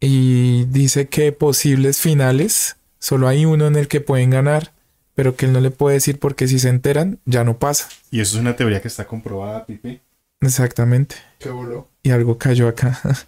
y 0.00 0.66
dice 0.66 1.08
que 1.08 1.32
posibles 1.32 1.98
finales, 1.98 2.76
solo 2.98 3.26
hay 3.26 3.46
uno 3.46 3.66
en 3.68 3.76
el 3.76 3.88
que 3.88 4.02
pueden 4.02 4.28
ganar, 4.28 4.74
pero 5.14 5.36
que 5.36 5.46
él 5.46 5.52
no 5.52 5.60
le 5.60 5.70
puede 5.70 5.94
decir 5.94 6.18
porque 6.18 6.48
si 6.48 6.58
se 6.58 6.68
enteran, 6.68 7.20
ya 7.24 7.44
no 7.44 7.58
pasa. 7.58 7.88
Y 8.10 8.20
eso 8.20 8.36
es 8.36 8.40
una 8.40 8.56
teoría 8.56 8.82
que 8.82 8.88
está 8.88 9.06
comprobada, 9.06 9.64
Pipe. 9.66 10.00
Exactamente. 10.40 11.16
Qué 11.38 11.50
voló. 11.50 11.88
Y 12.02 12.10
algo 12.10 12.36
cayó 12.38 12.68
acá. 12.68 13.00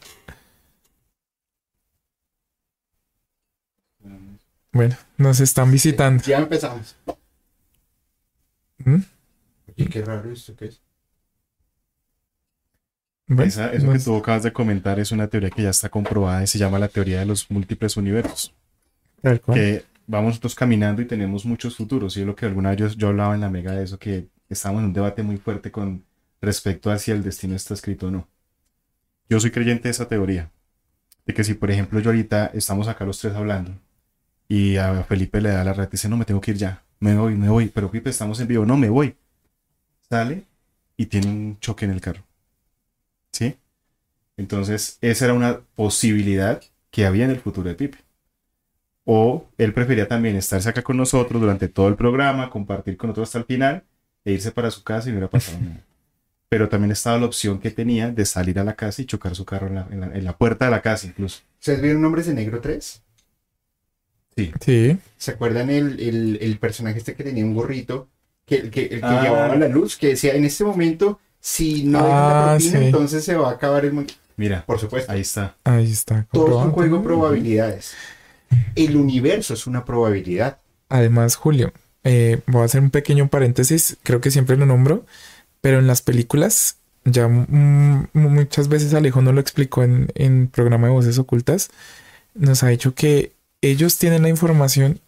bueno, 4.72 4.96
nos 5.16 5.40
están 5.40 5.70
visitando. 5.70 6.22
Ya 6.24 6.38
empezamos. 6.38 6.96
¿Mm? 8.78 9.00
Y 9.76 9.86
qué 9.86 10.02
raro 10.02 10.30
esto 10.32 10.54
que 10.56 10.66
es 10.66 10.80
eso 13.28 13.92
que 13.92 13.98
tú 13.98 14.16
acabas 14.16 14.42
de 14.44 14.52
comentar 14.52 15.00
es 15.00 15.10
una 15.10 15.26
teoría 15.26 15.50
que 15.50 15.62
ya 15.62 15.70
está 15.70 15.88
comprobada 15.88 16.42
y 16.42 16.46
se 16.46 16.58
llama 16.58 16.78
la 16.78 16.88
teoría 16.88 17.20
de 17.20 17.26
los 17.26 17.50
múltiples 17.50 17.96
universos. 17.96 18.54
Que 19.52 19.84
vamos 20.06 20.30
nosotros 20.30 20.54
caminando 20.54 21.02
y 21.02 21.06
tenemos 21.06 21.44
muchos 21.44 21.76
futuros. 21.76 22.16
Y 22.16 22.20
es 22.20 22.26
lo 22.26 22.36
que 22.36 22.46
alguna 22.46 22.74
vez 22.74 22.96
yo, 22.96 23.08
hablaba 23.08 23.34
en 23.34 23.40
la 23.40 23.50
mega 23.50 23.72
de 23.72 23.84
eso, 23.84 23.98
que 23.98 24.28
estamos 24.48 24.80
en 24.80 24.86
un 24.86 24.92
debate 24.92 25.22
muy 25.22 25.36
fuerte 25.38 25.70
con 25.70 26.04
respecto 26.40 26.90
a 26.90 26.98
si 26.98 27.10
el 27.10 27.22
destino 27.22 27.54
está 27.56 27.74
escrito 27.74 28.08
o 28.08 28.10
no. 28.10 28.28
Yo 29.28 29.40
soy 29.40 29.50
creyente 29.50 29.84
de 29.84 29.90
esa 29.90 30.08
teoría. 30.08 30.50
De 31.26 31.34
que 31.34 31.44
si, 31.44 31.54
por 31.54 31.70
ejemplo, 31.70 32.00
yo 32.00 32.10
ahorita 32.10 32.46
estamos 32.54 32.88
acá 32.88 33.04
los 33.04 33.18
tres 33.18 33.34
hablando 33.34 33.72
y 34.48 34.76
a 34.76 35.02
Felipe 35.04 35.40
le 35.40 35.50
da 35.50 35.64
la 35.64 35.72
red 35.72 35.88
y 35.88 35.92
dice, 35.92 36.08
no, 36.08 36.16
me 36.16 36.24
tengo 36.24 36.40
que 36.40 36.52
ir 36.52 36.56
ya, 36.56 36.84
me 37.00 37.16
voy, 37.16 37.34
me 37.34 37.48
voy, 37.48 37.66
pero 37.68 37.88
Felipe, 37.88 38.10
estamos 38.10 38.40
en 38.40 38.48
vivo, 38.48 38.64
no, 38.64 38.76
me 38.76 38.88
voy. 38.88 39.16
Sale 40.08 40.46
y 40.96 41.06
tiene 41.06 41.28
un 41.28 41.58
choque 41.60 41.84
en 41.84 41.90
el 41.92 42.00
carro 42.00 42.24
¿sí? 43.32 43.56
Entonces, 44.36 44.98
esa 45.00 45.26
era 45.26 45.34
una 45.34 45.60
posibilidad 45.76 46.62
que 46.90 47.06
había 47.06 47.24
en 47.24 47.32
el 47.32 47.40
futuro 47.40 47.68
de 47.68 47.74
Pipe. 47.74 47.98
O 49.08 49.46
él 49.56 49.72
prefería 49.72 50.08
también 50.08 50.34
estarse 50.34 50.68
acá 50.68 50.82
con 50.82 50.96
nosotros 50.96 51.40
durante 51.40 51.68
todo 51.68 51.86
el 51.88 51.94
programa, 51.94 52.50
compartir 52.50 52.96
con 52.96 53.08
nosotros 53.08 53.28
hasta 53.28 53.38
el 53.38 53.44
final 53.44 53.84
e 54.24 54.32
irse 54.32 54.50
para 54.50 54.70
su 54.70 54.82
casa 54.82 55.08
y 55.08 55.12
no 55.12 55.18
hubiera 55.18 55.30
pasado 55.30 55.58
nada. 55.60 55.80
Pero 56.48 56.68
también 56.68 56.90
estaba 56.90 57.18
la 57.18 57.26
opción 57.26 57.60
que 57.60 57.70
tenía 57.70 58.10
de 58.10 58.26
salir 58.26 58.58
a 58.58 58.64
la 58.64 58.74
casa 58.74 59.02
y 59.02 59.06
chocar 59.06 59.34
su 59.34 59.44
carro 59.44 59.68
en 59.68 60.24
la, 60.24 60.36
puerta 60.36 60.64
de 60.64 60.72
la 60.72 60.82
casa 60.82 61.06
incluso. 61.06 61.42
¿Ustedes 61.58 61.80
vieron 61.80 62.04
Hombres 62.04 62.26
de 62.26 62.34
Negro 62.34 62.60
3? 62.60 63.02
Sí. 64.36 64.52
sí. 64.60 64.98
¿Se 65.16 65.30
acuerdan 65.30 65.70
el, 65.70 66.58
personaje 66.60 66.98
este 66.98 67.14
que 67.14 67.24
tenía 67.24 67.44
un 67.44 67.54
gorrito? 67.54 68.08
Que, 68.44 68.56
el 68.56 68.70
que 68.70 69.00
ah. 69.02 69.22
llevaba 69.22 69.56
la 69.56 69.68
luz, 69.68 69.96
que 69.96 70.08
decía, 70.08 70.34
en 70.34 70.44
este 70.44 70.62
momento 70.62 71.18
si 71.46 71.84
no 71.84 72.00
hay 72.00 72.04
la 72.04 72.54
ah, 72.54 72.56
propina, 72.56 72.86
entonces 72.86 73.24
se 73.24 73.36
va 73.36 73.50
a 73.50 73.52
acabar 73.52 73.84
el 73.84 73.92
mundo. 73.92 74.12
Mira, 74.36 74.64
por 74.66 74.80
supuesto. 74.80 75.12
Ahí 75.12 75.20
está. 75.20 75.54
Ahí 75.62 75.92
está. 75.92 76.26
Todo 76.32 76.58
es 76.58 76.66
un 76.66 76.72
juego 76.72 76.98
de 76.98 77.04
probabilidades. 77.04 77.94
El 78.74 78.96
universo 78.96 79.54
es 79.54 79.66
una 79.66 79.84
probabilidad. 79.84 80.58
Además, 80.88 81.36
Julio, 81.36 81.72
eh, 82.04 82.40
voy 82.46 82.62
a 82.62 82.66
hacer 82.66 82.80
un 82.80 82.90
pequeño 82.90 83.28
paréntesis, 83.28 83.96
creo 84.02 84.20
que 84.20 84.30
siempre 84.30 84.56
lo 84.56 84.66
nombro, 84.66 85.04
pero 85.60 85.78
en 85.78 85.86
las 85.86 86.02
películas, 86.02 86.76
ya 87.04 87.28
muchas 87.28 88.68
veces 88.68 88.94
Alejo 88.94 89.22
no 89.22 89.32
lo 89.32 89.40
explicó 89.40 89.82
en, 89.82 90.08
en 90.14 90.48
programa 90.48 90.86
de 90.86 90.92
voces 90.92 91.18
ocultas, 91.18 91.70
nos 92.34 92.62
ha 92.62 92.68
dicho 92.68 92.94
que 92.94 93.32
ellos 93.62 93.98
tienen 93.98 94.22
la 94.22 94.28
información 94.28 95.00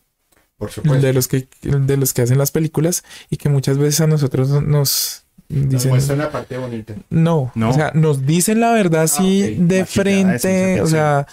por 0.57 0.72
supuesto. 0.72 1.07
de 1.07 1.12
los 1.12 1.28
que 1.28 1.47
de 1.62 1.97
los 1.97 2.12
que 2.12 2.22
hacen 2.22 2.39
las 2.39 2.51
películas 2.51 3.05
y 3.30 3.36
que 3.36 3.49
muchas 3.49 3.78
veces 3.78 4.01
a 4.01 4.07
nosotros 4.07 4.62
nos 4.62 5.24
Dicen, 5.51 5.93
nos 5.95 6.09
la 6.09 6.30
parte 6.30 6.59
bonita. 6.59 6.95
No, 7.09 7.51
o 7.55 7.72
sea, 7.72 7.91
nos 7.95 8.26
dicen 8.26 8.61
la 8.61 8.70
verdad 8.72 9.05
así 9.05 9.57
ah, 9.57 9.62
de 9.62 9.86
frente, 9.86 10.82
o 10.82 10.86
sea, 10.86 11.26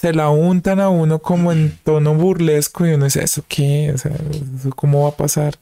se 0.00 0.12
la 0.14 0.30
untan 0.30 0.80
a 0.80 0.88
uno 0.88 1.18
como 1.20 1.52
en 1.52 1.76
tono 1.84 2.14
burlesco 2.14 2.86
y 2.86 2.94
uno 2.94 3.04
dice, 3.04 3.22
¿eso 3.22 3.44
qué? 3.48 3.92
O 3.94 3.98
sea, 3.98 4.12
¿cómo 4.76 5.02
va 5.04 5.10
a 5.10 5.16
pasar? 5.16 5.56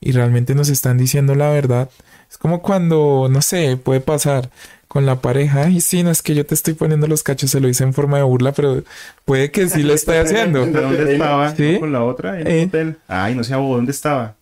Y 0.00 0.12
realmente 0.12 0.54
nos 0.54 0.68
están 0.68 0.98
diciendo 0.98 1.34
la 1.34 1.48
verdad. 1.50 1.88
Es 2.30 2.36
como 2.36 2.60
cuando, 2.60 3.28
no 3.30 3.40
sé, 3.40 3.76
puede 3.76 4.00
pasar 4.00 4.50
con 4.86 5.06
la 5.06 5.20
pareja. 5.20 5.68
Y 5.70 5.80
sí, 5.80 6.02
no 6.02 6.10
es 6.10 6.22
que 6.22 6.34
yo 6.34 6.44
te 6.44 6.54
estoy 6.54 6.74
poniendo 6.74 7.06
los 7.06 7.22
cachos, 7.22 7.50
se 7.50 7.60
lo 7.60 7.68
hice 7.68 7.84
en 7.84 7.94
forma 7.94 8.18
de 8.18 8.22
burla, 8.24 8.52
pero 8.52 8.82
puede 9.24 9.50
que 9.50 9.68
sí 9.68 9.82
lo 9.82 9.94
estoy 9.94 10.16
haciendo. 10.24 10.66
¿Dónde 10.66 11.12
estaba? 11.14 11.54
¿Sí? 11.56 11.78
Con 11.80 11.92
la 11.92 12.04
otra 12.04 12.40
en 12.40 12.46
Eh. 12.46 12.64
hotel. 12.66 12.98
Ay, 13.08 13.34
no 13.34 13.42
sé 13.44 13.54
¿dónde 13.54 13.92
estaba? 13.92 14.34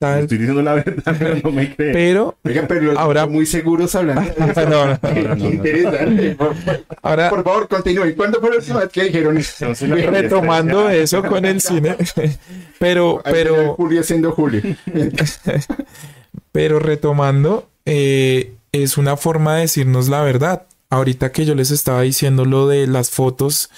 Tal- 0.00 0.20
Estoy 0.22 0.38
diciendo 0.38 0.62
la 0.62 0.74
verdad, 0.74 1.16
pero 1.18 1.36
no 1.42 1.50
me 1.50 1.74
cree. 1.74 1.92
Pero 1.92 2.36
Oigan, 2.44 2.66
pero 2.68 2.90
Ahora- 2.90 3.00
ahora 3.02 3.26
muy 3.26 3.46
seguros 3.46 3.94
hablando 3.96 4.22
de 4.44 4.50
eso. 4.52 4.68
No, 4.68 4.86
no, 4.86 4.98
no, 5.02 5.22
no, 5.22 5.34
no. 5.34 5.50
Interesante. 5.50 6.30
Por, 6.36 6.54
ahora 7.02 7.30
por 7.30 7.42
favor, 7.42 7.68
continúen. 7.68 8.12
¿Cuándo 8.14 8.40
fue 8.40 8.50
la 8.50 8.56
última 8.56 8.78
vez 8.80 8.90
que 8.90 9.04
dijeron 9.04 9.36
eso? 9.38 9.66
Retomando 9.74 10.88
eso 10.88 11.22
con 11.24 11.44
el 11.44 11.60
cine, 11.60 11.96
pero, 12.78 13.20
pero, 13.24 13.74
Julio 13.74 14.02
siendo 14.04 14.30
Julio. 14.30 14.62
pero 16.52 16.78
retomando, 16.78 17.68
eh, 17.84 18.54
es 18.72 18.98
una 18.98 19.16
forma 19.16 19.56
de 19.56 19.62
decirnos 19.62 20.08
la 20.08 20.22
verdad. 20.22 20.62
Ahorita 20.90 21.32
que 21.32 21.44
yo 21.44 21.54
les 21.54 21.70
estaba 21.70 22.02
diciendo 22.02 22.44
lo 22.44 22.66
de 22.66 22.86
las 22.86 23.10
fotos 23.10 23.68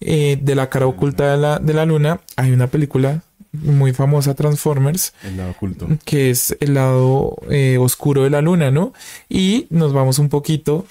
eh, 0.00 0.38
de 0.40 0.54
la 0.54 0.68
cara 0.70 0.86
oculta 0.86 1.32
de 1.32 1.36
la, 1.36 1.58
de 1.58 1.72
la 1.74 1.84
luna, 1.84 2.20
hay 2.36 2.52
una 2.52 2.68
película 2.68 3.22
muy 3.52 3.92
famosa, 3.92 4.34
Transformers, 4.34 5.12
El 5.24 5.36
lado 5.36 5.50
oculto. 5.50 5.88
que 6.04 6.30
es 6.30 6.56
el 6.60 6.74
lado 6.74 7.36
eh, 7.50 7.78
oscuro 7.78 8.22
de 8.24 8.30
la 8.30 8.40
luna, 8.40 8.70
¿no? 8.70 8.92
Y 9.28 9.66
nos 9.70 9.92
vamos 9.92 10.18
un 10.18 10.28
poquito 10.28 10.86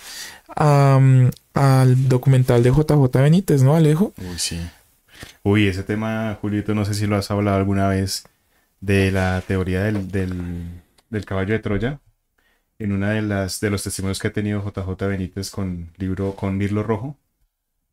al 0.55 2.09
documental 2.09 2.63
de 2.63 2.71
JJ 2.71 3.21
Benítez, 3.21 3.61
¿no, 3.63 3.75
Alejo? 3.75 4.13
Uy, 4.17 4.37
sí. 4.37 4.59
Uy, 5.43 5.67
ese 5.67 5.83
tema, 5.83 6.37
Julito, 6.41 6.73
no 6.75 6.85
sé 6.85 6.93
si 6.93 7.07
lo 7.07 7.15
has 7.15 7.31
hablado 7.31 7.57
alguna 7.57 7.87
vez 7.87 8.23
de 8.81 9.11
la 9.11 9.41
teoría 9.45 9.83
del, 9.83 10.11
del, 10.11 10.81
del 11.09 11.25
caballo 11.25 11.53
de 11.53 11.59
Troya. 11.59 11.99
En 12.77 12.93
una 12.93 13.11
de 13.11 13.21
las 13.21 13.59
de 13.59 13.69
los 13.69 13.83
testimonios 13.83 14.19
que 14.19 14.29
ha 14.29 14.33
tenido 14.33 14.63
JJ 14.63 15.05
Benítez 15.07 15.49
con 15.51 15.91
libro 15.97 16.35
con 16.35 16.57
Mirlo 16.57 16.81
Rojo, 16.81 17.17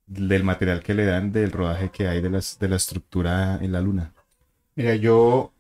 del 0.07 0.45
material 0.45 0.83
que 0.85 0.95
le 0.95 1.05
dan 1.05 1.33
del 1.33 1.51
rodaje 1.51 1.91
que 1.91 2.07
hay 2.07 2.21
de 2.21 2.31
las 2.31 2.59
de 2.61 2.69
la 2.69 2.77
estructura 2.77 3.59
en 3.61 3.73
la 3.73 3.81
luna. 3.81 4.13
Mira, 4.77 4.95
yo. 4.95 5.53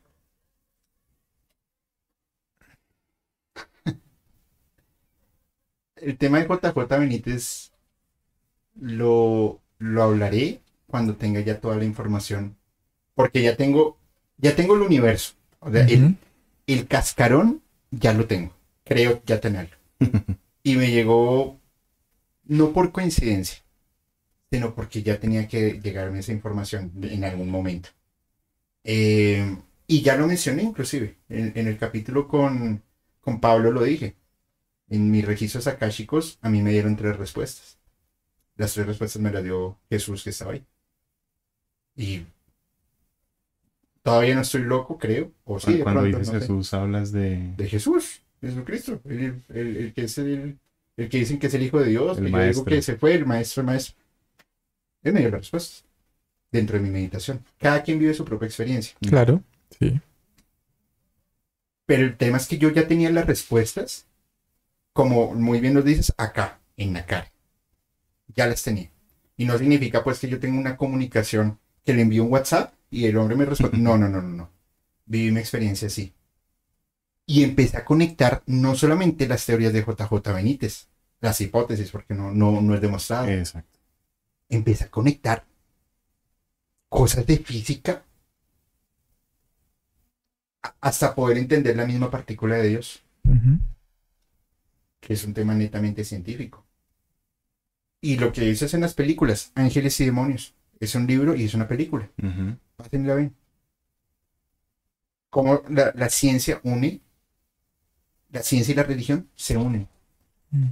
El 5.96 6.16
tema 6.16 6.38
de 6.38 6.46
JJ 6.46 6.98
Benítez 6.98 7.70
lo, 8.74 9.60
lo 9.78 10.02
hablaré 10.02 10.60
cuando 10.86 11.16
tenga 11.16 11.40
ya 11.40 11.60
toda 11.60 11.76
la 11.76 11.84
información. 11.84 12.56
Porque 13.14 13.42
ya 13.42 13.56
tengo, 13.56 13.98
ya 14.38 14.56
tengo 14.56 14.76
el 14.76 14.82
universo. 14.82 15.34
O 15.60 15.70
sea, 15.72 15.86
el, 15.86 16.16
el 16.66 16.86
cascarón 16.88 17.62
ya 17.90 18.14
lo 18.14 18.26
tengo. 18.26 18.52
Creo 18.84 19.22
ya 19.26 19.40
tenerlo. 19.40 19.76
Y 20.64 20.76
me 20.76 20.90
llegó 20.90 21.60
no 22.44 22.72
por 22.72 22.92
coincidencia, 22.92 23.58
sino 24.50 24.74
porque 24.74 25.02
ya 25.02 25.20
tenía 25.20 25.48
que 25.48 25.80
llegarme 25.80 26.20
esa 26.20 26.32
información 26.32 26.92
en 27.02 27.24
algún 27.24 27.50
momento. 27.50 27.90
Eh, 28.88 29.58
y 29.88 30.02
ya 30.02 30.16
lo 30.16 30.28
mencioné 30.28 30.62
inclusive, 30.62 31.18
en, 31.28 31.52
en 31.56 31.66
el 31.68 31.78
capítulo 31.78 32.28
con, 32.28 32.82
con 33.20 33.40
Pablo 33.40 33.72
lo 33.72 33.82
dije. 33.84 34.16
En 34.90 35.10
mis 35.10 35.24
registros 35.26 35.66
akáshicos 35.68 36.38
a 36.42 36.50
mí 36.50 36.62
me 36.62 36.72
dieron 36.72 36.96
tres 36.96 37.16
respuestas. 37.16 37.78
Las 38.56 38.74
tres 38.74 38.86
respuestas 38.86 39.22
me 39.22 39.32
las 39.32 39.44
dio 39.44 39.78
Jesús 39.90 40.24
que 40.24 40.30
estaba 40.30 40.52
ahí. 40.54 40.66
Y 41.96 42.24
todavía 44.02 44.34
no 44.34 44.42
estoy 44.42 44.62
loco, 44.62 44.98
creo. 44.98 45.32
O 45.44 45.58
sí, 45.58 45.74
de 45.78 45.84
Cuando 45.84 46.02
pronto, 46.02 46.18
dices 46.18 46.34
no 46.34 46.40
sé. 46.40 46.46
Jesús, 46.46 46.74
hablas 46.74 47.12
de 47.12 47.52
De 47.56 47.68
Jesús, 47.68 48.22
Jesucristo, 48.40 49.00
el, 49.04 49.42
el- 49.48 49.76
el 49.76 49.92
que 49.94 50.04
es 50.04 50.18
el, 50.18 50.58
el 50.96 51.08
que 51.08 51.18
dicen 51.18 51.38
que 51.38 51.48
es 51.48 51.54
el 51.54 51.62
Hijo 51.62 51.80
de 51.80 51.86
Dios, 51.88 52.18
El 52.18 52.26
que 52.26 52.30
yo 52.32 52.38
digo 52.48 52.64
que 52.64 52.82
se 52.82 52.96
fue, 52.96 53.14
el 53.14 53.26
maestro, 53.26 53.62
el 53.62 53.66
maestro. 53.66 53.96
Él 55.02 55.12
me 55.14 55.20
dio 55.20 55.30
las 55.30 55.40
respuestas 55.40 55.85
dentro 56.50 56.76
de 56.76 56.84
mi 56.84 56.90
meditación. 56.90 57.44
Cada 57.58 57.82
quien 57.82 57.98
vive 57.98 58.14
su 58.14 58.24
propia 58.24 58.46
experiencia. 58.46 58.96
Claro, 59.00 59.42
sí. 59.78 60.00
Pero 61.86 62.02
el 62.02 62.16
tema 62.16 62.36
es 62.36 62.46
que 62.46 62.58
yo 62.58 62.70
ya 62.70 62.88
tenía 62.88 63.10
las 63.10 63.26
respuestas, 63.26 64.06
como 64.92 65.34
muy 65.34 65.60
bien 65.60 65.74
nos 65.74 65.84
dices, 65.84 66.12
acá, 66.16 66.60
en 66.76 66.92
la 66.92 67.06
cara. 67.06 67.32
Ya 68.34 68.46
las 68.46 68.62
tenía. 68.62 68.90
Y 69.36 69.44
no 69.44 69.56
significa 69.56 70.02
pues 70.02 70.18
que 70.18 70.28
yo 70.28 70.40
tenga 70.40 70.58
una 70.58 70.76
comunicación 70.76 71.58
que 71.84 71.94
le 71.94 72.02
envío 72.02 72.24
un 72.24 72.32
WhatsApp 72.32 72.74
y 72.90 73.06
el 73.06 73.16
hombre 73.16 73.36
me 73.36 73.44
responde. 73.44 73.78
No, 73.78 73.96
no, 73.96 74.08
no, 74.08 74.20
no, 74.20 74.28
no. 74.28 74.50
Viví 75.06 75.30
mi 75.30 75.40
experiencia 75.40 75.86
así. 75.86 76.12
Y 77.24 77.44
empecé 77.44 77.76
a 77.76 77.84
conectar 77.84 78.42
no 78.46 78.74
solamente 78.74 79.28
las 79.28 79.46
teorías 79.46 79.72
de 79.72 79.82
JJ 79.82 80.32
Benítez, 80.32 80.88
las 81.20 81.40
hipótesis, 81.40 81.90
porque 81.90 82.14
no, 82.14 82.32
no, 82.32 82.60
no 82.60 82.74
es 82.74 82.80
demostrado. 82.80 83.28
Exacto. 83.28 83.78
Empecé 84.48 84.84
a 84.84 84.90
conectar 84.90 85.44
cosas 86.88 87.26
de 87.26 87.38
física 87.38 88.04
hasta 90.80 91.14
poder 91.14 91.38
entender 91.38 91.76
la 91.76 91.86
misma 91.86 92.10
partícula 92.10 92.56
de 92.56 92.68
Dios. 92.68 93.02
Que 95.00 95.12
es 95.12 95.24
un 95.24 95.34
tema 95.34 95.54
netamente 95.54 96.04
científico. 96.04 96.64
Y 98.00 98.18
lo 98.18 98.32
que 98.32 98.42
dices 98.42 98.72
en 98.74 98.80
las 98.80 98.94
películas, 98.94 99.52
Ángeles 99.54 99.98
y 100.00 100.04
Demonios, 100.04 100.54
es 100.80 100.94
un 100.94 101.06
libro 101.06 101.34
y 101.34 101.44
es 101.44 101.54
una 101.54 101.68
película. 101.68 102.08
Ujú. 102.22 102.56
Pasen 102.76 103.04
y 103.04 103.06
la 103.06 103.14
ven. 103.14 103.34
Cómo 105.30 105.62
la, 105.68 105.92
la 105.94 106.08
ciencia 106.08 106.60
une, 106.62 107.00
la 108.30 108.42
ciencia 108.42 108.72
y 108.72 108.76
la 108.76 108.82
religión 108.84 109.28
se 109.34 109.56
unen. 109.56 109.88
Mm. 110.50 110.68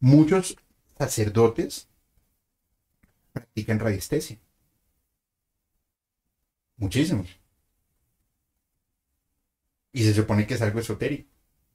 Muchos 0.00 0.56
sacerdotes 0.98 1.88
practican 3.32 3.78
radiestesia. 3.78 4.38
Muchísimos. 6.76 7.28
Y 9.92 10.02
se 10.02 10.14
supone 10.14 10.46
que 10.46 10.54
es 10.54 10.62
algo 10.62 10.80
esotérico. 10.80 11.28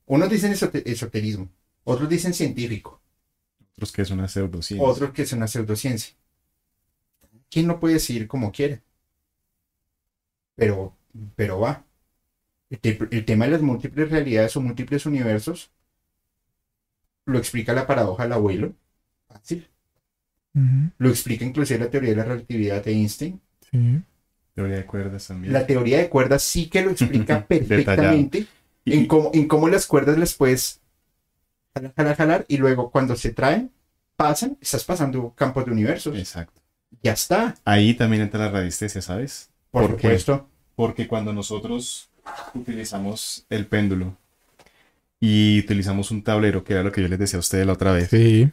Unos 0.06 0.30
dicen 0.30 0.52
esote- 0.52 0.84
esoterismo, 0.86 1.50
otros 1.84 2.10
dicen 2.10 2.34
científico, 2.34 3.02
Otros 3.74 3.92
que 3.92 4.02
es 4.02 4.10
una 4.12 4.28
pseudociencia. 4.28 4.86
otros 4.88 5.12
que 5.12 5.22
es 5.22 5.32
una 5.34 5.48
pseudociencia. 5.48 6.16
¿Quién 7.50 7.68
no 7.68 7.80
puede 7.80 7.96
decir 7.96 8.28
como 8.28 8.52
quiere? 8.52 8.82
Pero, 10.56 10.96
pero 11.36 11.60
va. 11.60 11.86
El, 12.70 12.80
te- 12.80 13.08
el 13.12 13.26
tema 13.26 13.46
de 13.46 13.52
las 13.52 13.62
múltiples 13.62 14.10
realidades 14.10 14.56
o 14.58 14.62
múltiples 14.62 15.06
universos 15.06 15.72
lo 17.26 17.38
explica 17.38 17.74
la 17.74 17.88
paradoja 17.88 18.24
del 18.24 18.34
abuelo. 18.34 18.74
Fácil. 19.28 19.68
Lo 20.98 21.10
explica 21.10 21.46
inclusive 21.46 21.80
la 21.80 21.90
teoría 21.90 22.10
de 22.10 22.16
la 22.18 22.26
relatividad 22.26 22.84
de 22.84 22.92
Einstein. 22.92 23.40
Sí. 23.72 24.02
Teoría 24.60 24.78
de 24.78 24.86
cuerdas 24.86 25.28
también. 25.28 25.54
La 25.54 25.66
teoría 25.66 25.98
de 26.00 26.10
cuerdas 26.10 26.44
sí 26.44 26.68
que 26.70 26.82
lo 26.82 26.92
explica 26.92 27.46
perfectamente 27.48 28.46
Y- 28.86 28.94
en 28.94 29.06
cómo, 29.08 29.32
en 29.34 29.48
cómo 29.48 29.70
las 29.70 29.86
cuerdas 29.88 30.18
las 30.18 30.34
puedes 30.34 30.82
jalar, 31.74 31.94
jalar, 31.96 32.16
jalar 32.18 32.46
y 32.50 32.58
luego 32.58 32.92
cuando 32.92 33.16
se 33.16 33.32
traen, 33.32 33.72
pasan, 34.18 34.58
estás 34.60 34.84
pasando 34.84 35.34
campos 35.36 35.66
de 35.66 35.72
universos. 35.72 36.18
Exacto. 36.18 36.60
Ya 37.04 37.14
está, 37.14 37.56
Ahí 37.64 37.94
también 37.94 38.24
entra 38.24 38.40
la 38.40 38.52
radiestesia, 38.52 39.02
¿sabes? 39.02 39.50
por, 39.72 39.84
¿Por 39.84 39.96
qué? 39.96 40.02
supuesto. 40.02 40.50
Porque 40.76 41.08
cuando 41.08 41.32
nosotros 41.34 42.10
utilizamos 42.54 43.46
el 43.50 43.66
péndulo 43.68 44.18
y 45.20 45.60
utilizamos 45.60 46.12
un 46.12 46.24
tablero, 46.24 46.64
que 46.64 46.74
era 46.74 46.84
lo 46.84 46.92
que 46.92 47.02
yo 47.02 47.08
les 47.08 47.20
decía 47.20 47.38
a 47.38 47.40
ustedes 47.42 47.66
la 47.66 47.74
otra 47.74 47.92
vez, 47.92 48.10
Sí. 48.10 48.50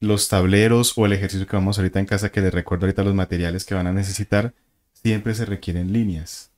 los 0.00 0.28
tableros 0.28 0.92
o 0.96 1.06
el 1.06 1.12
ejercicio 1.14 1.46
que 1.46 1.56
vamos 1.56 1.78
ahorita 1.78 1.98
en 2.00 2.06
casa, 2.06 2.30
que 2.30 2.40
les 2.40 2.52
recuerdo 2.54 2.86
ahorita 2.86 3.02
los 3.04 3.14
materiales 3.14 3.64
que 3.64 3.74
van 3.74 3.86
a 3.86 3.92
necesitar, 3.92 4.52
siempre 5.04 5.34
se 5.34 5.44
requieren 5.44 5.92
líneas. 5.92 6.50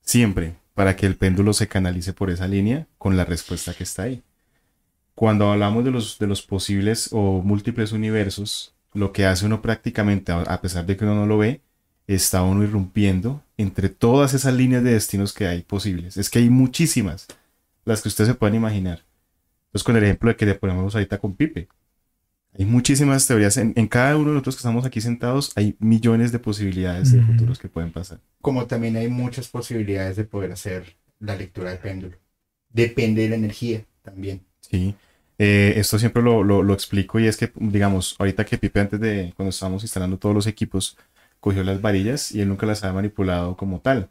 Siempre, 0.00 0.56
para 0.74 0.96
que 0.96 1.06
el 1.06 1.14
péndulo 1.14 1.52
se 1.52 1.68
canalice 1.68 2.12
por 2.12 2.30
esa 2.30 2.48
línea 2.48 2.88
con 2.98 3.16
la 3.16 3.24
respuesta 3.24 3.72
que 3.74 3.84
está 3.84 4.02
ahí. 4.02 4.24
Cuando 5.14 5.52
hablamos 5.52 5.84
de 5.84 5.92
los, 6.26 6.42
posibles 6.42 7.10
o 7.12 7.42
múltiples 7.42 7.92
universos, 7.92 8.74
lo 8.92 9.12
que 9.12 9.24
hace 9.24 9.46
uno 9.46 9.62
prácticamente, 9.62 10.32
a 10.32 10.60
pesar 10.60 10.84
de 10.84 10.96
que 10.96 11.04
uno 11.04 11.14
no 11.14 11.26
lo 11.26 11.38
ve, 11.38 11.60
está 12.08 12.42
uno 12.42 12.64
irrumpiendo 12.64 13.40
entre 13.56 13.88
todas 13.88 14.34
esas 14.34 14.54
líneas 14.54 14.82
de 14.82 14.94
destinos 14.94 15.32
que 15.32 15.46
hay 15.46 15.62
posibles. 15.62 16.16
Es 16.16 16.28
que 16.28 16.40
hay 16.40 16.50
muchísimas, 16.50 17.28
las 17.84 18.02
que 18.02 18.08
ustedes 18.08 18.26
se 18.26 18.34
puedan 18.34 18.56
imaginar. 18.56 19.04
Entonces, 19.66 19.84
con 19.84 19.96
el 19.96 20.02
ejemplo 20.02 20.30
de 20.30 20.36
que 20.36 20.46
le 20.46 20.56
ponemos 20.56 20.92
ahorita 20.96 21.18
con 21.18 21.36
Pipe. 21.36 21.68
Hay 22.58 22.64
muchísimas 22.64 23.26
teorías. 23.26 23.56
En, 23.56 23.72
en 23.76 23.86
cada 23.88 24.16
uno 24.16 24.28
de 24.28 24.32
nosotros 24.34 24.56
que 24.56 24.60
estamos 24.60 24.84
aquí 24.84 25.00
sentados, 25.00 25.52
hay 25.56 25.76
millones 25.78 26.32
de 26.32 26.38
posibilidades 26.38 27.12
de 27.12 27.22
futuros 27.22 27.58
que 27.58 27.68
pueden 27.68 27.92
pasar. 27.92 28.18
Como 28.40 28.66
también 28.66 28.96
hay 28.96 29.08
muchas 29.08 29.48
posibilidades 29.48 30.16
de 30.16 30.24
poder 30.24 30.52
hacer 30.52 30.96
la 31.20 31.36
lectura 31.36 31.70
del 31.70 31.78
péndulo. 31.78 32.16
Depende 32.72 33.22
de 33.22 33.28
la 33.30 33.36
energía 33.36 33.84
también. 34.02 34.42
Sí. 34.60 34.94
Eh, 35.38 35.74
esto 35.76 35.98
siempre 35.98 36.22
lo, 36.22 36.44
lo- 36.44 36.62
lo 36.62 36.74
explico 36.74 37.18
y 37.18 37.26
es 37.26 37.36
que, 37.36 37.50
digamos, 37.56 38.14
ahorita 38.18 38.44
que 38.44 38.58
Pipe 38.58 38.80
antes 38.80 39.00
de, 39.00 39.32
cuando 39.36 39.50
estábamos 39.50 39.82
instalando 39.82 40.18
todos 40.18 40.34
los 40.34 40.46
equipos, 40.46 40.98
cogió 41.40 41.64
las 41.64 41.80
varillas 41.80 42.32
y 42.32 42.42
él 42.42 42.48
nunca 42.48 42.66
las 42.66 42.82
había 42.84 42.94
manipulado 42.94 43.56
como 43.56 43.80
tal. 43.80 44.10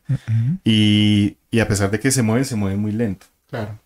Y, 0.63 1.37
y 1.51 1.59
a 1.59 1.67
pesar 1.67 1.91
de 1.91 1.99
que 1.99 2.11
se 2.11 2.23
mueven, 2.23 2.45
se 2.45 2.55
mueven 2.55 2.79
muy 2.79 2.91
lento. 2.91 3.27
Claro. 3.47 3.79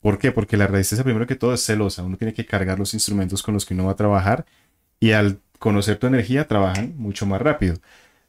¿Por 0.00 0.18
qué? 0.18 0.32
Porque 0.32 0.56
la 0.56 0.66
resistencia 0.66 1.04
primero 1.04 1.26
que 1.26 1.36
todo 1.36 1.52
es 1.54 1.64
celosa. 1.64 2.02
Uno 2.02 2.16
tiene 2.16 2.32
que 2.34 2.46
cargar 2.46 2.78
los 2.78 2.94
instrumentos 2.94 3.42
con 3.42 3.54
los 3.54 3.66
que 3.66 3.74
uno 3.74 3.86
va 3.86 3.92
a 3.92 3.96
trabajar 3.96 4.46
y 4.98 5.12
al 5.12 5.40
conocer 5.58 5.98
tu 5.98 6.06
energía 6.06 6.48
trabajan 6.48 6.94
mucho 6.96 7.26
más 7.26 7.40
rápido. 7.42 7.76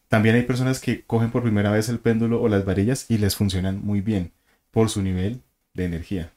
También 0.09 0.35
hay 0.35 0.43
personas 0.43 0.79
que 0.81 1.03
cogen 1.05 1.31
por 1.31 1.43
primera 1.43 1.71
vez 1.71 1.87
el 1.87 1.99
péndulo 1.99 2.41
o 2.41 2.49
las 2.49 2.65
varillas 2.65 3.05
y 3.09 3.17
les 3.17 3.35
funcionan 3.37 3.81
muy 3.83 4.01
bien 4.01 4.31
por 4.71 4.89
su 4.89 5.01
nivel 5.01 5.41
de 5.73 5.85
energía. 5.85 6.33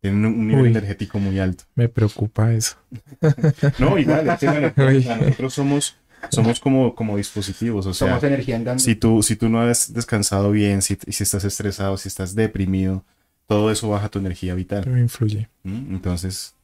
Tienen 0.00 0.24
un 0.26 0.46
nivel 0.48 0.62
Uy. 0.64 0.68
energético 0.70 1.18
muy 1.20 1.38
alto. 1.38 1.64
Me 1.76 1.88
preocupa 1.88 2.52
eso. 2.52 2.76
No, 3.78 3.98
igual, 3.98 4.28
es 4.28 4.38
que 4.38 4.46
nosotros 4.48 5.54
somos, 5.54 5.96
somos 6.30 6.60
como, 6.60 6.94
como 6.94 7.16
dispositivos. 7.16 7.86
O 7.86 7.94
sea, 7.94 8.08
Somos 8.08 8.24
energía 8.24 8.56
andando. 8.56 8.82
si 8.82 8.94
tú, 8.96 9.22
si 9.22 9.36
tú 9.36 9.48
no 9.48 9.60
has 9.60 9.92
descansado 9.92 10.50
bien, 10.50 10.82
si, 10.82 10.96
si 11.08 11.22
estás 11.22 11.44
estresado, 11.44 11.96
si 11.96 12.08
estás 12.08 12.34
deprimido, 12.34 13.04
todo 13.46 13.70
eso 13.70 13.88
baja 13.88 14.08
tu 14.08 14.18
energía 14.18 14.54
vital. 14.54 14.86
Me 14.88 15.00
influye. 15.00 15.48
¿Mm? 15.64 15.94
Entonces, 15.94 16.54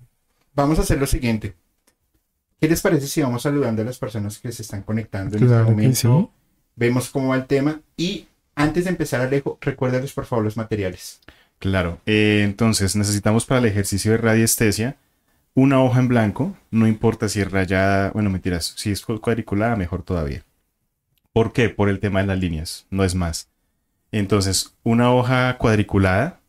Vamos 0.55 0.79
a 0.79 0.83
hacer 0.83 0.99
lo 0.99 1.07
siguiente. 1.07 1.55
¿Qué 2.61 2.69
les 2.69 2.81
parece 2.81 3.07
si 3.07 3.23
vamos 3.23 3.43
saludando 3.43 3.83
a 3.83 3.85
las 3.85 3.99
personas 3.99 4.39
que 4.39 4.53
se 4.53 4.63
están 4.63 4.83
conectando 4.83 5.37
en 5.37 5.47
Claro 5.47 5.63
este 5.63 5.71
momento? 5.73 6.31
sí. 6.33 6.39
Vemos 6.77 7.11
cómo 7.11 7.29
va 7.29 7.37
el 7.37 7.47
tema 7.47 7.81
y 7.97 8.27
antes 8.55 8.85
de 8.85 8.91
empezar, 8.91 9.21
Alejo, 9.21 9.59
recuérdales 9.61 10.13
por 10.13 10.27
favor 10.27 10.45
los 10.45 10.57
materiales. 10.57 11.21
Claro, 11.59 12.01
eh, 12.07 12.43
entonces 12.45 12.97
necesitamos 12.97 13.47
para 13.47 13.61
el 13.61 13.67
ejercicio 13.67 14.13
de 14.13 14.19
radiestesia 14.19 14.97
una 15.55 15.83
hoja 15.83 16.01
en 16.01 16.09
blanco, 16.09 16.57
no 16.71 16.87
importa 16.87 17.29
si 17.29 17.41
es 17.41 17.51
rayada, 17.51 18.11
bueno, 18.13 18.31
mentiras, 18.31 18.75
si 18.77 18.91
es 18.91 19.03
cu- 19.03 19.21
cuadriculada, 19.21 19.77
mejor 19.77 20.03
todavía. 20.03 20.45
¿Por 21.33 21.53
qué? 21.53 21.69
Por 21.69 21.89
el 21.89 22.01
tema 22.01 22.21
de 22.21 22.27
las 22.27 22.39
líneas, 22.39 22.87
no 22.91 23.05
es 23.05 23.15
más. 23.15 23.49
Entonces, 24.13 24.75
una 24.83 25.13
hoja 25.13 25.57
cuadriculada, 25.59 26.41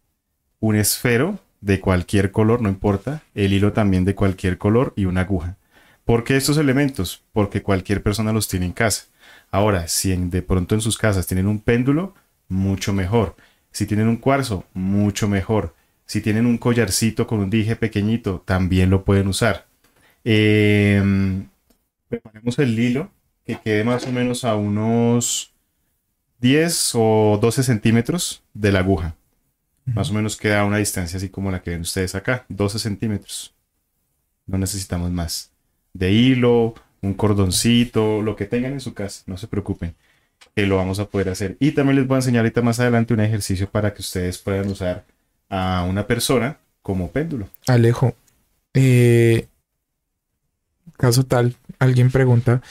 un 0.63 0.77
esfero 0.77 1.39
de 1.59 1.79
cualquier 1.81 2.31
color, 2.31 2.61
no 2.61 2.69
importa, 2.69 3.21
el 3.35 3.51
hilo 3.53 3.73
también 3.73 4.05
de 4.05 4.15
cualquier 4.15 4.57
color 4.57 4.93
y 4.95 5.05
una 5.05 5.21
aguja. 5.21 5.57
¿Por 6.05 6.23
qué 6.23 6.37
estos 6.37 6.57
elementos? 6.57 7.21
Porque 7.33 7.61
cualquier 7.61 8.01
persona 8.01 8.31
los 8.31 8.47
tiene 8.47 8.65
en 8.67 8.71
casa. 8.73 9.05
Ahora, 9.51 9.87
si 9.89 10.13
en- 10.13 10.29
de 10.29 10.41
pronto 10.41 10.75
en 10.75 10.81
sus 10.81 10.97
casas 10.97 11.27
tienen 11.27 11.47
un 11.47 11.59
péndulo, 11.59 12.13
mucho 12.47 12.93
mejor. 12.93 13.35
Si 13.71 13.85
tienen 13.85 14.07
un 14.07 14.17
cuarzo, 14.17 14.65
mucho 14.73 15.27
mejor. 15.27 15.75
Si 16.05 16.21
tienen 16.21 16.45
un 16.45 16.57
collarcito 16.57 17.27
con 17.27 17.39
un 17.39 17.49
dije 17.49 17.75
pequeñito, 17.75 18.41
también 18.45 18.89
lo 18.89 19.03
pueden 19.03 19.27
usar. 19.27 19.65
Em, 20.23 21.47
preparemos 22.09 22.59
el 22.59 22.79
hilo 22.79 23.11
que 23.45 23.59
quede 23.59 23.83
más 23.83 24.07
o 24.07 24.11
menos 24.13 24.45
a 24.45 24.55
unos 24.55 25.53
10 26.39 26.91
o 26.95 27.39
12 27.41 27.63
centímetros 27.63 28.43
de 28.53 28.71
la 28.71 28.79
aguja. 28.79 29.15
Más 29.85 30.11
o 30.11 30.13
menos 30.13 30.37
queda 30.37 30.65
una 30.65 30.77
distancia 30.77 31.17
así 31.17 31.29
como 31.29 31.51
la 31.51 31.61
que 31.61 31.71
ven 31.71 31.81
ustedes 31.81 32.15
acá, 32.15 32.45
12 32.49 32.79
centímetros. 32.79 33.53
No 34.45 34.57
necesitamos 34.57 35.11
más. 35.11 35.51
De 35.93 36.11
hilo, 36.11 36.73
un 37.01 37.13
cordoncito, 37.13 38.21
lo 38.21 38.35
que 38.35 38.45
tengan 38.45 38.73
en 38.73 38.79
su 38.79 38.93
casa, 38.93 39.23
no 39.27 39.37
se 39.37 39.47
preocupen 39.47 39.95
que 40.55 40.65
lo 40.65 40.77
vamos 40.77 40.99
a 40.99 41.05
poder 41.05 41.29
hacer. 41.29 41.57
Y 41.59 41.71
también 41.71 41.97
les 41.97 42.07
voy 42.07 42.15
a 42.15 42.19
enseñar 42.19 42.41
ahorita 42.41 42.61
más 42.61 42.79
adelante 42.79 43.13
un 43.13 43.19
ejercicio 43.19 43.69
para 43.69 43.93
que 43.93 44.01
ustedes 44.01 44.37
puedan 44.37 44.67
usar 44.67 45.05
a 45.49 45.85
una 45.87 46.05
persona 46.07 46.57
como 46.81 47.11
péndulo. 47.11 47.47
Alejo, 47.67 48.15
eh, 48.73 49.47
caso 50.97 51.25
tal, 51.25 51.55
alguien 51.79 52.11
pregunta, 52.11 52.61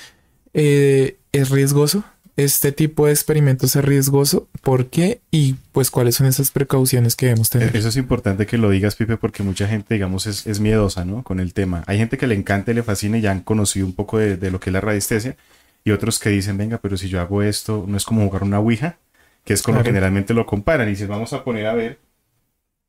eh, 0.54 1.18
¿es 1.32 1.50
riesgoso? 1.50 2.04
¿Este 2.36 2.72
tipo 2.72 3.06
de 3.06 3.12
experimentos 3.12 3.76
es 3.76 3.84
riesgoso? 3.84 4.48
¿Por 4.62 4.86
qué? 4.86 5.20
Y 5.30 5.54
pues 5.72 5.90
cuáles 5.90 6.14
son 6.16 6.26
esas 6.26 6.50
precauciones 6.50 7.14
que 7.14 7.26
debemos 7.26 7.50
tener. 7.50 7.74
E-, 7.74 7.78
Eso 7.78 7.88
es 7.88 7.96
importante 7.96 8.46
que 8.46 8.56
lo 8.58 8.70
digas, 8.70 8.96
Pipe, 8.96 9.16
porque 9.18 9.42
mucha 9.42 9.68
gente, 9.68 9.94
digamos, 9.94 10.26
es, 10.26 10.46
es 10.46 10.58
miedosa, 10.60 11.04
¿no? 11.04 11.22
Con 11.24 11.40
el 11.40 11.52
tema. 11.52 11.84
Hay 11.86 11.98
gente 11.98 12.16
que 12.16 12.26
le 12.26 12.34
encanta 12.34 12.70
y 12.70 12.74
le 12.74 12.82
fascina 12.82 13.18
y 13.18 13.20
ya 13.20 13.32
han 13.32 13.40
conocido 13.42 13.84
un 13.86 13.92
poco 13.94 14.18
de, 14.18 14.36
de 14.36 14.50
lo 14.50 14.60
que 14.60 14.70
es 14.70 14.74
la 14.74 14.80
radiestesia. 14.80 15.36
Y 15.84 15.90
otros 15.90 16.18
que 16.18 16.30
dicen, 16.30 16.56
venga, 16.56 16.78
pero 16.78 16.96
si 16.96 17.08
yo 17.08 17.20
hago 17.20 17.42
esto, 17.42 17.84
no 17.86 17.96
es 17.96 18.04
como 18.04 18.24
jugar 18.24 18.44
una 18.44 18.60
ouija, 18.60 18.98
que 19.44 19.52
es 19.52 19.62
Claro. 19.62 19.84
generalmente 19.84 20.32
lo 20.32 20.46
comparan. 20.46 20.88
Y 20.88 20.96
si 20.96 21.04
vamos 21.06 21.32
a 21.34 21.44
poner 21.44 21.66
a 21.66 21.74
ver, 21.74 21.98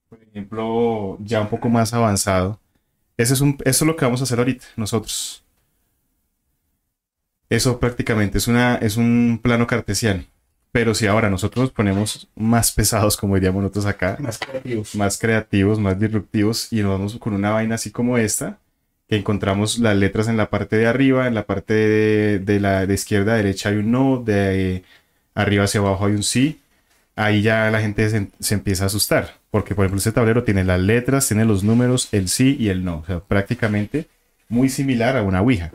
por 0.10 0.20
ejemplo, 0.22 1.18
ya 1.22 1.42
un 1.42 1.50
poco 1.50 1.70
más 1.70 1.94
avanzado. 1.94 2.60
Ese 3.18 3.34
es 3.34 3.42
un, 3.42 3.58
eso 3.66 3.84
es 3.86 3.88
lo 3.88 3.96
que 3.96 4.06
vamos 4.06 4.22
a 4.22 4.24
hacer 4.26 4.40
ahorita, 4.40 4.66
nosotros. 4.76 5.43
Eso 7.54 7.80
prácticamente 7.80 8.40
es, 8.40 8.48
una, 8.48 8.78
es 8.78 8.98
un 8.98 9.40
plano 9.42 9.68
cartesiano. 9.68 10.24
Pero 10.72 10.96
si 10.96 11.06
ahora 11.06 11.30
nosotros 11.30 11.66
nos 11.66 11.72
ponemos 11.72 12.28
más 12.36 12.72
pesados, 12.72 13.16
como 13.16 13.36
diríamos 13.36 13.62
nosotros 13.62 13.86
acá, 13.86 14.18
Más 14.20 14.40
creativos. 14.40 14.96
más 14.96 15.20
creativos, 15.20 15.80
más 15.80 16.00
disruptivos 16.00 16.74
y 16.74 16.82
nos 16.82 16.98
vamos 16.98 17.16
con 17.20 17.34
una 17.34 17.52
vaina 17.52 17.76
así 17.76 17.92
como 17.92 18.18
esta, 18.18 18.58
que 19.08 19.18
encontramos 19.18 19.78
las 19.78 19.96
letras 19.96 20.28
en 20.30 20.36
la 20.38 20.50
parte 20.50 20.78
de 20.78 20.88
arriba, 20.88 21.28
en 21.28 21.36
la 21.36 21.46
parte 21.46 21.76
de, 21.76 22.40
de 22.40 22.60
la 22.60 22.88
de 22.88 22.94
izquierda 22.96 23.34
a 23.34 23.38
derecha 23.38 23.70
hay 23.70 23.76
un 23.76 23.92
no, 23.92 24.18
de 24.26 24.78
eh, 24.78 24.84
arriba 25.36 25.66
hacia 25.66 25.80
abajo 25.80 26.08
hay 26.08 26.14
un 26.14 26.24
sí. 26.24 26.60
Ahí 27.16 27.44
ya 27.44 27.70
la 27.70 27.82
gente 27.82 28.10
se, 28.10 28.30
se 28.40 28.56
empieza 28.56 28.86
a 28.86 28.88
asustar, 28.88 29.36
porque 29.52 29.76
por 29.76 29.86
ejemplo 29.86 30.00
este 30.00 30.12
tablero 30.12 30.44
tiene 30.44 30.64
las 30.64 30.80
letras, 30.82 31.28
tiene 31.28 31.46
los 31.46 31.64
números, 31.64 32.10
el 32.14 32.30
sí 32.30 32.58
y 32.60 32.70
el 32.70 32.84
no, 32.84 33.02
o 33.02 33.06
sea, 33.06 33.20
prácticamente 33.20 34.08
muy 34.50 34.70
similar 34.70 35.18
a 35.18 35.22
una 35.22 35.42
ouija. 35.42 35.72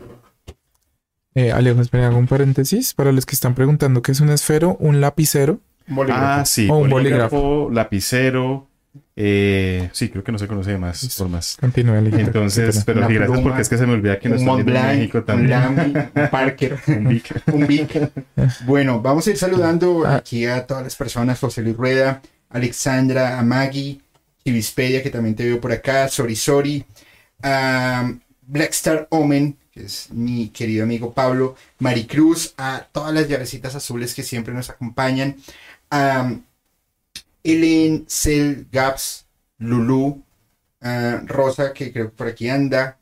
Eh, 1.39 1.53
Alejo, 1.53 1.81
espera, 1.81 2.09
hago 2.09 2.19
un 2.19 2.27
paréntesis 2.27 2.95
para 2.95 3.13
los 3.13 3.25
que 3.25 3.37
están 3.37 3.55
preguntando 3.55 4.03
qué 4.03 4.11
es 4.11 4.21
un 4.21 4.29
esfero, 4.31 4.77
un 4.81 5.01
lapicero. 5.01 5.61
Un 5.89 5.95
bolígrafo. 5.95 6.25
Ah, 6.27 6.45
sí, 6.45 6.69
O 6.69 6.79
un 6.79 6.91
bolígrafo, 6.91 7.71
lapicero, 7.73 8.67
eh, 9.15 9.89
sí, 9.93 10.09
creo 10.09 10.25
que 10.25 10.33
no 10.33 10.39
se 10.39 10.49
conoce 10.49 10.73
de 10.73 10.79
más 10.79 11.01
Listo. 11.03 11.23
formas. 11.23 11.57
Continúe, 11.61 11.95
Alejo. 11.95 12.17
Entonces, 12.19 12.83
pero 12.85 13.07
sí, 13.07 13.15
gracias 13.15 13.31
pluma, 13.31 13.43
porque 13.45 13.63
es 13.63 13.69
que 13.69 13.79
se 13.79 13.87
me 13.87 13.93
olvida 13.93 14.19
que 14.19 14.29
un 14.29 14.35
están 14.35 14.57
viendo 14.57 14.75
en 14.81 14.99
México 14.99 15.19
un 15.19 15.25
también. 15.25 15.51
Lamy, 15.51 15.93
un 16.15 16.29
Parker, 16.31 16.77
Un 16.89 17.09
Vic. 17.09 17.43
un 17.53 17.67
Vic. 17.69 18.11
Bueno, 18.67 19.01
vamos 19.01 19.25
a 19.29 19.31
ir 19.31 19.37
saludando 19.37 20.05
Ah. 20.05 20.17
aquí 20.17 20.45
a 20.45 20.67
todas 20.67 20.83
las 20.83 20.97
personas. 20.97 21.39
José 21.39 21.63
Luis 21.63 21.77
Rueda, 21.77 22.21
Alexandra, 22.51 23.39
a 23.39 23.43
Maggie, 23.45 24.01
Chivispedia, 24.45 25.05
que 25.05 25.11
también 25.11 25.37
te 25.37 25.45
veo 25.45 25.61
por 25.61 25.71
acá, 25.71 26.09
Sori 26.09 26.35
Sori, 26.35 26.85
a 28.49 28.53
Blackstar 28.53 29.09
Omen, 29.11 29.57
que 29.71 29.85
es 29.85 30.11
mi 30.11 30.49
querido 30.49 30.85
amigo 30.85 31.13
Pablo, 31.13 31.57
Maricruz, 31.79 32.55
a 32.57 32.87
todas 32.91 33.13
las 33.13 33.29
llavecitas 33.29 33.75
azules 33.75 34.15
que 34.15 34.23
siempre 34.23 34.55
nos 34.55 34.71
acompañan, 34.71 35.37
a 35.91 36.33
Ellen, 37.43 38.05
Cel, 38.09 38.67
Gaps, 38.71 39.27
Lulu, 39.59 40.23
a 40.81 41.23
Rosa, 41.27 41.73
que 41.73 41.93
creo 41.93 42.11
que 42.11 42.17
por 42.17 42.29
aquí 42.29 42.49
anda, 42.49 42.99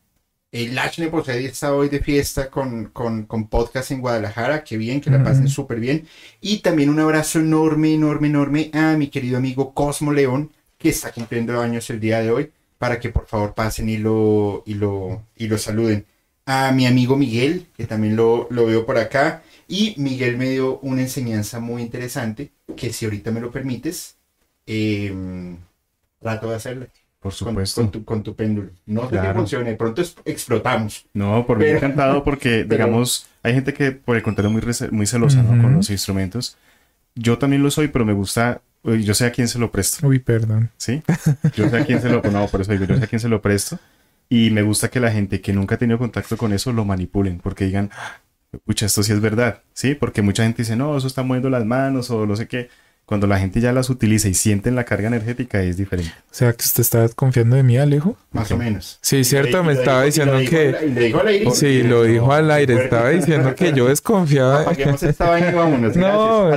el 0.52 0.74
Lachne 0.74 1.08
Posedi 1.08 1.44
está 1.44 1.74
hoy 1.74 1.88
de 1.88 2.00
fiesta 2.00 2.48
con, 2.50 2.86
con, 2.86 3.26
con 3.26 3.48
podcast 3.48 3.90
en 3.90 4.00
Guadalajara. 4.00 4.64
Qué 4.64 4.78
bien, 4.78 5.02
que 5.02 5.10
la 5.10 5.22
pasen 5.22 5.48
súper 5.48 5.78
bien. 5.80 6.06
Y 6.40 6.58
también 6.58 6.88
un 6.88 6.98
abrazo 6.98 7.40
enorme, 7.40 7.92
enorme, 7.92 8.28
enorme 8.28 8.70
a 8.72 8.96
mi 8.96 9.08
querido 9.08 9.36
amigo 9.36 9.74
Cosmo 9.74 10.12
León, 10.12 10.50
que 10.78 10.88
está 10.88 11.12
cumpliendo 11.12 11.60
años 11.60 11.90
el 11.90 12.00
día 12.00 12.20
de 12.20 12.30
hoy, 12.30 12.52
para 12.78 13.00
que 13.00 13.08
por 13.10 13.26
favor 13.26 13.54
pasen 13.54 13.88
y 13.88 13.96
lo, 13.98 14.62
y 14.66 14.74
lo, 14.74 15.22
y 15.36 15.48
lo 15.48 15.58
saluden. 15.58 16.04
A 16.46 16.70
mi 16.72 16.86
amigo 16.86 17.16
Miguel, 17.16 17.66
que 17.76 17.86
también 17.86 18.14
lo, 18.16 18.46
lo 18.50 18.66
veo 18.66 18.86
por 18.86 18.98
acá. 18.98 19.42
Y 19.68 19.94
Miguel 19.98 20.36
me 20.36 20.48
dio 20.50 20.78
una 20.80 21.00
enseñanza 21.02 21.58
muy 21.58 21.82
interesante, 21.82 22.52
que 22.76 22.92
si 22.92 23.04
ahorita 23.04 23.30
me 23.32 23.40
lo 23.40 23.50
permites, 23.50 24.16
eh, 24.66 25.12
trato 26.20 26.48
de 26.50 26.56
hacerla 26.56 26.86
Por 27.20 27.32
supuesto. 27.32 27.80
con 27.80 27.90
tu, 27.90 28.04
con 28.04 28.22
tu 28.22 28.36
péndulo. 28.36 28.70
No 28.86 29.02
sé 29.02 29.06
que 29.08 29.12
Claro. 29.18 29.38
funcione, 29.40 29.70
de 29.70 29.76
pronto 29.76 30.02
es- 30.02 30.14
explotamos. 30.24 31.06
No, 31.14 31.44
por 31.46 31.58
mí 31.58 31.64
Pero- 31.64 31.78
encantado 31.78 32.22
porque, 32.22 32.64
pero- 32.68 32.84
digamos, 32.84 33.26
hay 33.42 33.54
gente 33.54 33.74
que 33.74 33.90
por 33.92 34.16
el 34.16 34.22
contrario 34.22 34.50
muy, 34.50 34.62
muy 34.92 35.06
celosa. 35.06 35.42
Con 35.44 35.74
los 35.74 35.90
instrumentos. 35.90 36.56
Yo 37.16 37.38
también 37.38 37.62
lo 37.62 37.70
soy, 37.70 37.88
pero 37.88 38.04
me 38.04 38.12
gusta, 38.12 38.60
yo 38.94 39.14
sé 39.14 39.26
a 39.26 39.32
quién 39.32 39.48
se 39.48 39.58
lo 39.58 39.70
presto, 39.70 40.06
Uy, 40.06 40.18
perdón. 40.18 40.70
¿sí? 40.76 41.02
Yo 41.54 41.68
sé 41.68 41.78
a 41.78 41.84
quién 41.84 42.00
se 42.00 42.08
lo, 42.08 42.22
no, 42.22 42.46
por 42.48 42.60
eso 42.60 42.72
digo, 42.72 42.84
yo 42.84 42.96
sé 42.96 43.04
a 43.04 43.06
quién 43.06 43.20
se 43.20 43.28
lo 43.28 43.42
presto. 43.42 43.78
Y 44.28 44.50
me 44.50 44.62
gusta 44.62 44.88
que 44.88 44.98
la 45.00 45.10
gente 45.12 45.40
que 45.40 45.52
nunca 45.52 45.76
ha 45.76 45.78
tenido 45.78 45.98
contacto 45.98 46.36
con 46.36 46.52
eso 46.52 46.72
lo 46.72 46.84
manipulen, 46.84 47.38
porque 47.38 47.64
digan, 47.64 47.90
pucha, 48.64 48.86
esto 48.86 49.02
sí 49.02 49.12
es 49.12 49.20
verdad, 49.20 49.62
¿sí? 49.72 49.94
Porque 49.94 50.22
mucha 50.22 50.42
gente 50.42 50.62
dice, 50.62 50.76
no, 50.76 50.96
eso 50.96 51.06
está 51.06 51.22
moviendo 51.22 51.50
las 51.50 51.64
manos 51.64 52.10
o 52.10 52.26
no 52.26 52.36
sé 52.36 52.48
qué. 52.48 52.68
Cuando 53.06 53.28
la 53.28 53.38
gente 53.38 53.60
ya 53.60 53.72
las 53.72 53.88
utiliza 53.88 54.26
y 54.28 54.34
sienten 54.34 54.74
la 54.74 54.82
carga 54.84 55.06
energética 55.06 55.62
es 55.62 55.76
diferente. 55.76 56.12
O 56.28 56.34
sea, 56.34 56.52
que 56.52 56.64
usted 56.64 56.80
está 56.80 57.02
desconfiando 57.02 57.54
de 57.54 57.62
mí, 57.62 57.78
Alejo. 57.78 58.16
Más 58.32 58.50
o 58.50 58.56
menos. 58.56 58.98
Sí, 59.00 59.22
cierto, 59.22 59.60
Y 59.60 59.62
me 59.62 59.72
estaba 59.74 60.02
diciendo 60.02 60.36
que... 60.50 60.74
al- 60.76 60.88
y 60.88 60.92
le 60.92 61.00
dijo 61.02 61.20
al 61.20 61.28
aire. 61.28 61.50
Sí, 61.52 61.82
lo 61.84 62.02
dijo 62.02 62.32
al 62.32 62.50
aire. 62.50 62.82
Estaba 62.84 63.10
diciendo 63.10 63.54
que 63.54 63.72
yo 63.72 63.86
desconfiaba. 63.86 64.64
No. 65.94 66.50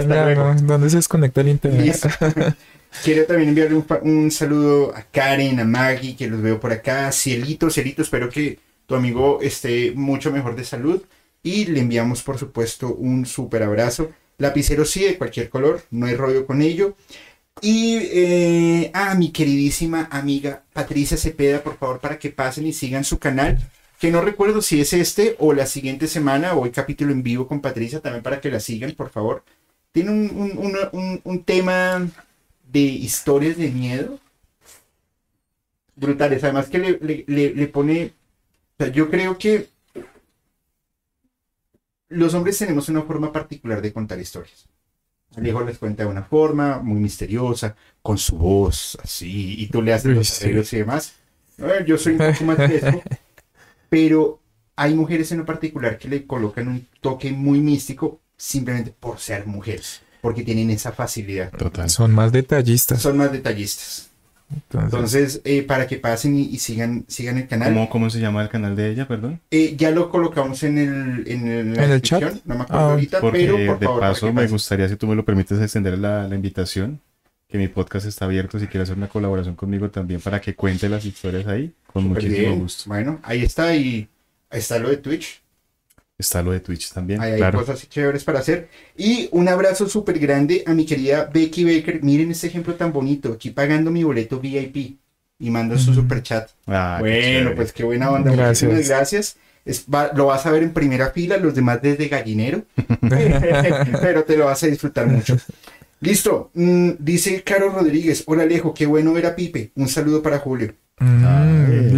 ¿Dónde 0.64 0.90
se 0.90 0.96
desconecta 0.98 1.42
el 1.42 1.50
internet? 1.50 1.86
Listo. 1.86 2.10
Quiero 3.04 3.26
también 3.26 3.50
enviarle 3.50 3.76
un, 3.76 3.84
pa- 3.84 4.00
un 4.02 4.32
saludo 4.32 4.96
a 4.96 5.04
Karen, 5.04 5.60
a 5.60 5.66
Maggie, 5.66 6.16
que 6.16 6.28
los 6.28 6.42
veo 6.42 6.60
por 6.60 6.72
acá. 6.72 7.12
Cielito, 7.12 7.70
Cielito, 7.70 8.02
espero 8.02 8.30
que 8.30 8.58
tu 8.88 8.96
amigo 8.96 9.40
esté 9.44 9.92
mucho 9.96 10.32
mejor 10.32 10.56
de 10.56 10.64
salud. 10.64 11.02
Y 11.44 11.66
le 11.66 11.80
enviamos, 11.82 12.24
por 12.24 12.40
supuesto, 12.40 12.96
un 12.96 13.28
súper 13.28 13.62
abrazo. 13.62 14.10
Lapicero 14.40 14.86
sí, 14.86 15.04
de 15.04 15.18
cualquier 15.18 15.50
color, 15.50 15.84
no 15.92 16.08
hay 16.08 16.16
rollo 16.16 16.46
con 16.48 16.62
ello. 16.64 16.96
Y 17.62 17.98
eh, 18.12 18.92
a 18.94 19.16
mi 19.16 19.32
queridísima 19.32 20.08
amiga 20.12 20.64
Patricia 20.74 21.18
Cepeda, 21.18 21.62
por 21.64 21.78
favor, 21.78 22.00
para 22.00 22.18
que 22.20 22.30
pasen 22.32 22.66
y 22.68 22.74
sigan 22.74 23.04
su 23.04 23.20
canal. 23.20 23.58
Que 24.00 24.12
no 24.12 24.22
recuerdo 24.22 24.62
si 24.62 24.80
es 24.82 24.94
este 24.94 25.36
o 25.40 25.54
la 25.54 25.66
siguiente 25.66 26.08
semana, 26.08 26.54
o 26.56 26.66
el 26.66 26.72
capítulo 26.72 27.12
en 27.12 27.22
vivo 27.24 27.48
con 27.48 27.60
Patricia, 27.62 28.00
también 28.00 28.24
para 28.24 28.40
que 28.42 28.50
la 28.52 28.60
sigan, 28.62 28.94
por 28.94 29.10
favor. 29.10 29.44
Tiene 29.92 30.12
un, 30.12 30.32
un- 30.32 30.78
un- 30.94 31.22
un- 31.24 31.44
tema 31.44 32.08
de 32.72 32.80
historias 32.80 33.58
de 33.58 33.70
miedo 33.72 34.20
brutales. 35.96 36.44
Además 36.44 36.68
que 36.70 36.80
le, 36.80 36.92
le- 37.02 37.26
le- 37.28 37.54
le 37.54 37.68
pone... 37.68 38.14
o 38.80 38.84
sea, 38.84 38.92
yo 38.94 39.10
creo 39.10 39.38
que 39.38 39.70
los 42.10 42.34
hombres 42.34 42.58
tenemos 42.58 42.90
una 42.90 43.04
forma 43.04 43.32
particular 43.32 43.82
de 43.82 43.94
contar 43.94 44.20
historias. 44.20 44.68
Alejo 45.36 45.64
les 45.64 45.78
cuenta 45.78 46.04
de 46.04 46.10
una 46.10 46.24
forma 46.24 46.80
muy 46.80 47.00
misteriosa, 47.00 47.76
con 48.02 48.18
su 48.18 48.36
voz 48.36 48.98
así, 49.04 49.62
y 49.62 49.68
tú 49.68 49.82
le 49.82 49.94
haces 49.94 50.16
los 50.16 50.28
sí. 50.28 50.44
arreglos 50.44 50.74
y 50.74 50.78
demás. 50.78 51.14
Eh, 51.60 51.84
yo 51.86 51.98
soy 51.98 52.14
un 52.14 52.18
poco 52.18 52.44
más 52.46 52.58
fresco, 52.58 53.04
pero 53.90 54.42
hay 54.76 54.96
mujeres 54.96 55.32
en 55.32 55.40
lo 55.40 55.46
particular 55.46 55.98
que 55.98 56.08
le 56.08 56.26
colocan 56.26 56.68
un 56.68 56.88
toque 57.00 57.32
muy 57.32 57.60
místico 57.60 58.22
simplemente 58.38 58.92
por 58.98 59.20
ser 59.20 59.46
mujeres, 59.46 60.02
porque 60.22 60.44
tienen 60.44 60.72
esa 60.72 60.92
facilidad. 60.92 61.52
Total. 61.52 61.90
Son 61.90 62.12
más 62.12 62.32
detallistas. 62.32 63.02
Son 63.02 63.18
más 63.18 63.32
detallistas. 63.32 64.09
Entonces, 64.52 64.84
Entonces, 64.94 65.42
eh, 65.46 65.64
para 65.64 65.88
que 65.88 65.98
pasen 65.98 66.36
y, 66.36 66.42
y 66.44 66.58
sigan, 66.60 67.06
sigan 67.08 67.38
el 67.38 67.48
canal, 67.48 67.70
¿Cómo, 67.74 67.90
¿Cómo 67.90 68.10
se 68.10 68.20
llama 68.20 68.42
el 68.44 68.50
canal 68.50 68.76
de 68.76 68.90
ella, 68.92 69.08
perdón? 69.08 69.42
eh, 69.52 69.76
ya 69.78 69.92
lo 69.92 70.10
colocamos 70.10 70.64
en 70.64 70.78
el, 70.78 71.28
en 71.28 71.48
el, 71.48 71.76
la 71.76 71.86
¿En 71.86 71.92
el 71.92 72.02
descripción, 72.02 72.34
chat? 72.34 72.46
no 72.46 72.56
me 72.56 72.64
acuerdo 72.64 72.88
Ah, 72.88 72.92
ahorita, 72.92 73.20
Porque 73.22 73.40
pero 73.40 73.64
por 73.64 73.80
de 73.80 73.86
favor, 73.86 74.00
paso 74.00 74.32
me 74.34 74.34
pasen. 74.34 74.48
gustaría, 74.48 74.88
si 74.90 74.96
tú 74.96 75.08
me 75.08 75.16
lo 75.16 75.26
permites, 75.26 75.60
extender 75.62 75.98
la, 75.98 76.28
la 76.28 76.36
invitación, 76.36 77.02
que 77.48 77.58
mi 77.58 77.68
podcast 77.68 78.06
está 78.06 78.26
abierto, 78.26 78.60
si 78.60 78.68
quieres 78.68 78.90
hacer 78.90 78.98
una 78.98 79.08
colaboración 79.10 79.56
conmigo 79.56 79.90
también 79.90 80.22
para 80.22 80.40
que 80.42 80.56
cuente 80.56 80.90
las 80.90 81.06
historias 81.06 81.48
ahí, 81.48 81.74
con 81.88 82.04
Súper 82.04 82.08
muchísimo 82.08 82.56
bien. 82.56 82.56
gusto. 82.56 82.86
Bueno, 82.86 83.20
ahí 83.24 83.44
está 83.44 83.76
y 83.76 84.10
ahí 84.50 84.60
está 84.60 84.80
lo 84.80 84.90
de 84.90 84.98
Twitch. 84.98 85.42
Está 86.20 86.44
lo 86.44 86.52
de 86.52 86.60
Twitch 86.60 86.92
también, 86.92 87.22
Ahí 87.22 87.32
hay 87.32 87.38
claro. 87.38 87.60
cosas 87.60 87.88
chéveres 87.90 88.24
para 88.26 88.40
hacer. 88.40 88.68
Y 88.98 89.30
un 89.32 89.48
abrazo 89.48 89.88
súper 89.88 90.20
grande 90.20 90.64
a 90.68 90.74
mi 90.74 90.86
querida 90.86 91.30
Becky 91.34 91.64
Baker. 91.64 92.04
Miren 92.04 92.30
este 92.32 92.48
ejemplo 92.48 92.76
tan 92.76 92.92
bonito. 92.92 93.32
Aquí 93.34 93.52
pagando 93.52 93.90
mi 93.90 94.04
boleto 94.04 94.38
VIP. 94.40 94.98
Y 95.42 95.50
manda 95.50 95.78
su 95.78 95.94
super 95.94 96.22
chat. 96.22 96.50
Ah, 96.68 96.98
bueno, 97.00 97.54
pues 97.56 97.72
qué 97.72 97.86
buena 97.86 98.12
onda. 98.12 98.32
Gracias. 98.34 98.70
Muchísimas 98.70 98.90
gracias. 98.90 99.38
Es- 99.64 99.86
va- 99.86 100.12
lo 100.14 100.26
vas 100.26 100.46
a 100.46 100.52
ver 100.52 100.64
en 100.64 100.74
primera 100.74 101.12
fila, 101.12 101.38
los 101.38 101.56
demás 101.56 101.82
desde 101.82 102.10
gallinero. 102.10 102.64
Pero 104.02 104.24
te 104.26 104.36
lo 104.38 104.46
vas 104.46 104.62
a 104.64 104.68
disfrutar 104.68 105.08
mucho. 105.08 105.38
Listo. 106.02 106.52
Mm, 106.54 106.92
dice 107.00 107.42
Caro 107.44 107.70
Rodríguez. 107.70 108.24
Hola 108.26 108.44
Alejo, 108.44 108.74
qué 108.74 108.86
bueno 108.86 109.14
ver 109.14 109.26
a 109.28 109.36
Pipe. 109.36 109.72
Un 109.76 109.88
saludo 109.88 110.22
para 110.22 110.40
Julio. 110.40 110.74
mm, 111.00 111.26
Ay. 111.26 111.39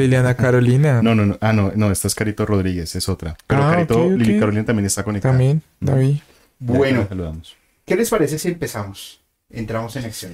Liliana 0.02 0.36
Carolina. 0.36 1.02
No, 1.02 1.16
no, 1.16 1.26
no. 1.26 1.38
Ah, 1.41 1.54
no, 1.54 1.72
no, 1.76 1.91
esta 1.91 2.08
es 2.08 2.16
Carito 2.16 2.45
Rodríguez, 2.45 2.95
es 2.95 3.08
otra. 3.10 3.36
Pero 3.47 3.64
Ah, 3.64 3.72
Carito, 3.72 4.06
ok, 4.06 4.12
ok. 4.14 4.18
Lili 4.20 4.39
Carolina 4.39 4.66
también 4.66 4.86
está 4.86 5.04
conectada. 5.04 5.32
También, 5.34 5.62
David. 5.80 6.18
Bueno, 6.60 7.06
saludamos. 7.08 7.56
¿qué 7.86 7.95
les 7.95 8.10
parece 8.10 8.38
si 8.39 8.49
empezamos? 8.49 9.22
Entramos 9.49 9.95
en 9.95 10.06
acción. 10.06 10.34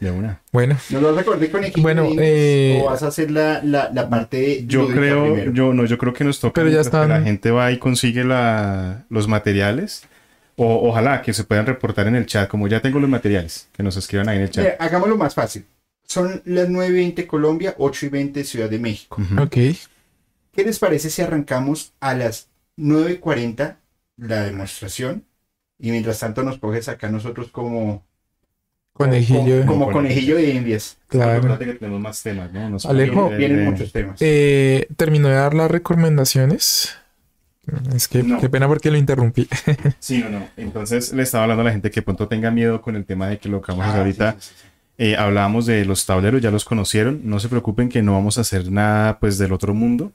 De 0.00 0.10
una. 0.12 0.28
¿Nos 0.28 0.38
Bueno, 0.52 0.76
vas 1.02 1.16
a 1.18 1.20
acordar 1.20 1.50
con 1.50 1.64
equipo 1.64 1.82
Bueno, 1.82 2.08
eh, 2.20 2.78
o 2.80 2.86
vas 2.86 3.02
a 3.02 3.08
hacer 3.08 3.32
la, 3.32 3.60
la, 3.64 3.90
la 3.92 4.08
parte 4.08 4.64
Yo 4.64 4.86
creo, 4.88 5.24
primero? 5.24 5.52
yo 5.52 5.74
no, 5.74 5.84
yo 5.86 5.98
creo 5.98 6.12
que 6.12 6.22
nos 6.22 6.38
toca 6.38 6.52
Pero 6.54 6.68
ya 6.68 6.74
mientras 6.76 6.90
que 6.92 6.96
están- 7.04 7.08
la 7.20 7.22
gente 7.26 7.50
va 7.50 7.72
y 7.72 7.78
consigue 7.78 8.22
la, 8.22 9.04
los 9.10 9.26
materiales. 9.26 10.04
O, 10.54 10.88
ojalá 10.88 11.22
que 11.22 11.32
se 11.32 11.42
puedan 11.44 11.66
reportar 11.66 12.06
en 12.06 12.14
el 12.16 12.26
chat, 12.26 12.48
como 12.48 12.68
ya 12.68 12.80
tengo 12.80 12.98
los 13.00 13.10
materiales, 13.10 13.68
que 13.72 13.82
nos 13.82 13.96
escriban 13.96 14.28
ahí 14.28 14.36
en 14.36 14.42
el 14.44 14.50
chat. 14.50 14.64
Mira, 14.64 14.76
hagámoslo 14.78 15.16
más 15.16 15.34
fácil. 15.34 15.64
Son 16.08 16.40
las 16.46 16.68
9.20 16.70 17.26
Colombia, 17.26 17.76
8.20 17.76 18.42
Ciudad 18.42 18.70
de 18.70 18.78
México. 18.78 19.20
Ok. 19.38 19.52
¿Qué 20.52 20.64
les 20.64 20.78
parece 20.78 21.10
si 21.10 21.20
arrancamos 21.20 21.92
a 22.00 22.14
las 22.14 22.48
9.40 22.78 23.76
la 24.16 24.42
demostración? 24.44 25.24
Y 25.78 25.90
mientras 25.90 26.18
tanto 26.18 26.42
nos 26.42 26.58
coges 26.58 26.88
acá 26.88 27.10
nosotros 27.10 27.48
como 27.52 28.02
Conejillo. 28.94 29.60
como, 29.60 29.66
como 29.66 29.84
Como 29.84 29.92
conejillo 29.92 30.36
de 30.36 30.48
indias. 30.50 30.96
Claro. 31.08 31.58
Que 31.58 31.74
tenemos 31.74 32.00
más 32.00 32.22
temas, 32.22 32.50
¿no? 32.54 32.70
Nos 32.70 32.86
Alejo. 32.86 33.28
Vienen 33.28 33.60
eh, 33.60 33.70
muchos 33.70 33.92
temas. 33.92 34.16
Eh, 34.20 34.88
¿Terminó 34.96 35.28
de 35.28 35.34
dar 35.34 35.52
las 35.52 35.70
recomendaciones? 35.70 36.96
Es 37.94 38.08
que 38.08 38.22
No. 38.22 38.40
qué 38.40 38.48
pena 38.48 38.66
porque 38.66 38.90
lo 38.90 38.96
interrumpí. 38.96 39.46
Sí, 39.98 40.20
no, 40.24 40.30
no. 40.30 40.48
Entonces 40.56 41.12
le 41.12 41.22
estaba 41.22 41.44
hablando 41.44 41.60
a 41.60 41.64
la 41.66 41.72
gente 41.72 41.90
que 41.90 42.00
pronto 42.00 42.26
tenga 42.28 42.50
miedo 42.50 42.80
con 42.80 42.96
el 42.96 43.04
tema 43.04 43.28
de 43.28 43.38
que 43.38 43.50
lo 43.50 43.60
que 43.60 43.72
vamos 43.72 43.84
a 43.84 43.88
hacer 43.90 44.00
Ah, 44.00 44.04
ahorita. 44.04 44.32
sí, 44.32 44.38
sí, 44.40 44.54
sí, 44.56 44.62
sí. 44.62 44.67
Eh, 45.00 45.16
hablábamos 45.16 45.64
de 45.66 45.84
los 45.84 46.04
tableros, 46.06 46.42
ya 46.42 46.50
los 46.50 46.64
conocieron. 46.64 47.20
No 47.22 47.38
se 47.38 47.48
preocupen 47.48 47.88
que 47.88 48.02
no 48.02 48.14
vamos 48.14 48.36
a 48.36 48.40
hacer 48.40 48.70
nada 48.72 49.18
pues 49.20 49.38
del 49.38 49.52
otro 49.52 49.72
mundo. 49.72 50.12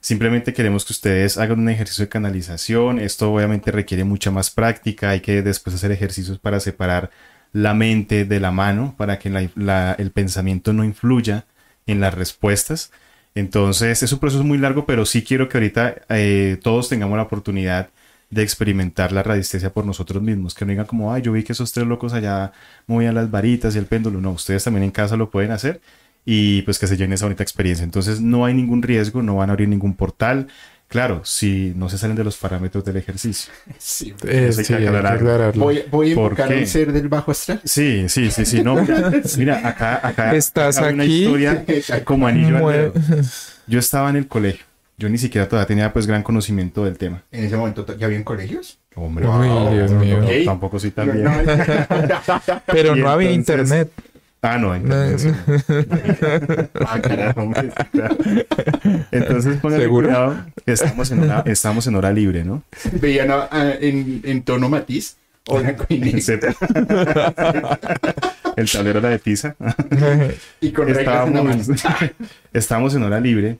Simplemente 0.00 0.52
queremos 0.52 0.84
que 0.84 0.92
ustedes 0.92 1.38
hagan 1.38 1.58
un 1.60 1.70
ejercicio 1.70 2.04
de 2.04 2.10
canalización. 2.10 2.98
Esto 3.00 3.32
obviamente 3.32 3.70
requiere 3.70 4.04
mucha 4.04 4.30
más 4.30 4.50
práctica. 4.50 5.08
Hay 5.10 5.20
que 5.20 5.40
después 5.40 5.74
hacer 5.74 5.90
ejercicios 5.90 6.38
para 6.38 6.60
separar 6.60 7.10
la 7.54 7.72
mente 7.72 8.26
de 8.26 8.38
la 8.38 8.50
mano, 8.50 8.94
para 8.98 9.18
que 9.18 9.30
la- 9.30 9.48
la- 9.54 9.94
el 9.98 10.10
pensamiento 10.10 10.74
no 10.74 10.84
influya 10.84 11.46
en 11.86 12.00
las 12.00 12.12
respuestas. 12.12 12.90
Entonces 13.34 14.02
es 14.02 14.12
un 14.12 14.18
proceso 14.18 14.44
muy 14.44 14.58
largo, 14.58 14.84
pero 14.84 15.06
sí 15.06 15.22
quiero 15.22 15.48
que 15.48 15.56
ahorita 15.56 15.94
eh, 16.10 16.58
todos 16.62 16.88
tengamos 16.90 17.16
la 17.16 17.22
oportunidad 17.22 17.88
de 18.30 18.42
experimentar 18.42 19.12
la 19.12 19.22
radiestesia 19.22 19.72
por 19.72 19.86
nosotros 19.86 20.22
mismos. 20.22 20.54
Que 20.54 20.64
no 20.64 20.70
digan 20.70 20.86
como, 20.86 21.12
ay, 21.12 21.22
yo 21.22 21.32
vi 21.32 21.42
que 21.44 21.52
esos 21.52 21.72
tres 21.72 21.86
locos 21.86 22.12
allá 22.12 22.52
movían 22.86 23.14
las 23.14 23.30
varitas 23.30 23.74
y 23.74 23.78
el 23.78 23.86
péndulo. 23.86 24.20
No, 24.20 24.32
ustedes 24.32 24.64
también 24.64 24.84
en 24.84 24.90
casa 24.90 25.16
lo 25.16 25.30
pueden 25.30 25.52
hacer 25.52 25.80
y 26.24 26.62
pues 26.62 26.78
que 26.78 26.86
se 26.88 26.96
lleven 26.96 27.12
esa 27.12 27.26
bonita 27.26 27.42
experiencia. 27.42 27.84
Entonces 27.84 28.20
no 28.20 28.44
hay 28.44 28.54
ningún 28.54 28.82
riesgo, 28.82 29.22
no 29.22 29.36
van 29.36 29.50
a 29.50 29.52
abrir 29.52 29.68
ningún 29.68 29.94
portal. 29.94 30.48
Claro, 30.88 31.22
si 31.24 31.72
no 31.74 31.88
se 31.88 31.98
salen 31.98 32.16
de 32.16 32.22
los 32.22 32.36
parámetros 32.36 32.84
del 32.84 32.96
ejercicio. 32.96 33.52
Sí. 33.76 34.14
Eh, 34.24 34.46
Eso 34.50 34.60
hay 34.60 34.64
sí, 34.64 34.72
que 34.72 34.76
hay 34.76 34.82
que 34.82 34.88
aclararlo. 34.88 35.64
Voy, 35.64 35.82
voy 35.90 36.12
a 36.12 36.14
¿Por 36.14 36.26
invocar 36.30 36.54
un 36.54 36.66
ser 36.66 36.92
del 36.92 37.08
bajo 37.08 37.32
astral. 37.32 37.60
Sí, 37.64 38.08
sí, 38.08 38.30
sí, 38.30 38.44
sí. 38.44 38.62
No, 38.62 38.76
mira, 38.82 39.12
mira, 39.36 39.68
acá, 39.68 40.00
acá 40.06 40.34
Estás 40.36 40.78
acá 40.78 40.86
hay 40.88 40.94
una 40.94 41.02
aquí. 41.02 41.24
historia 41.24 41.64
como 42.04 42.26
anillo 42.28 42.68
al 42.68 42.72
dedo. 42.72 42.92
Yo 43.66 43.78
estaba 43.80 44.10
en 44.10 44.16
el 44.16 44.28
colegio. 44.28 44.64
Yo 44.98 45.08
ni 45.10 45.18
siquiera 45.18 45.46
todavía 45.48 45.66
tenía 45.66 45.92
pues 45.92 46.06
gran 46.06 46.22
conocimiento 46.22 46.84
del 46.84 46.96
tema. 46.96 47.22
En 47.30 47.44
ese 47.44 47.56
momento 47.56 47.86
¿ya 47.98 48.06
habían 48.06 48.24
colegios? 48.24 48.78
Hombre, 48.94 49.26
Uy, 49.26 49.46
no, 49.48 49.70
Dios 49.70 49.90
no, 49.90 50.00
mío. 50.00 50.20
no, 50.22 50.28
tampoco 50.46 50.78
soy 50.78 50.90
tan 50.90 51.08
No, 51.08 51.12
bien. 51.12 51.24
no. 51.24 51.32
Pero 52.66 52.96
Y 52.96 53.00
no 53.00 53.10
había 53.10 53.30
entonces- 53.30 53.66
internet. 53.80 53.92
Ah, 54.42 54.58
no, 54.58 54.76
internet, 54.76 55.18
sí. 55.18 55.30
Ah, 56.86 57.00
carajo, 57.00 57.52
sí. 57.60 57.68
Entonces, 59.10 59.58
cuidado, 59.60 60.36
que 60.64 60.72
estamos 60.72 61.10
en, 61.10 61.20
hora, 61.24 61.42
estamos 61.46 61.86
en 61.88 61.94
hora 61.96 62.12
libre, 62.12 62.44
¿no? 62.44 62.62
Veían 62.92 63.28
en, 63.80 64.20
en 64.24 64.42
tono 64.44 64.68
matiz 64.68 65.16
o 65.48 65.58
blanco 65.58 65.84
y 65.88 65.98
negro. 65.98 66.20
El 68.56 68.70
tablero 68.70 68.98
era 69.00 69.08
de 69.10 69.18
pizza. 69.18 69.56
Y 70.60 70.70
con 70.70 70.86
reglas 70.86 71.28
en. 71.28 71.36
Estábamos, 71.36 71.70
estábamos 72.52 72.94
en 72.94 73.02
hora 73.02 73.18
libre 73.20 73.58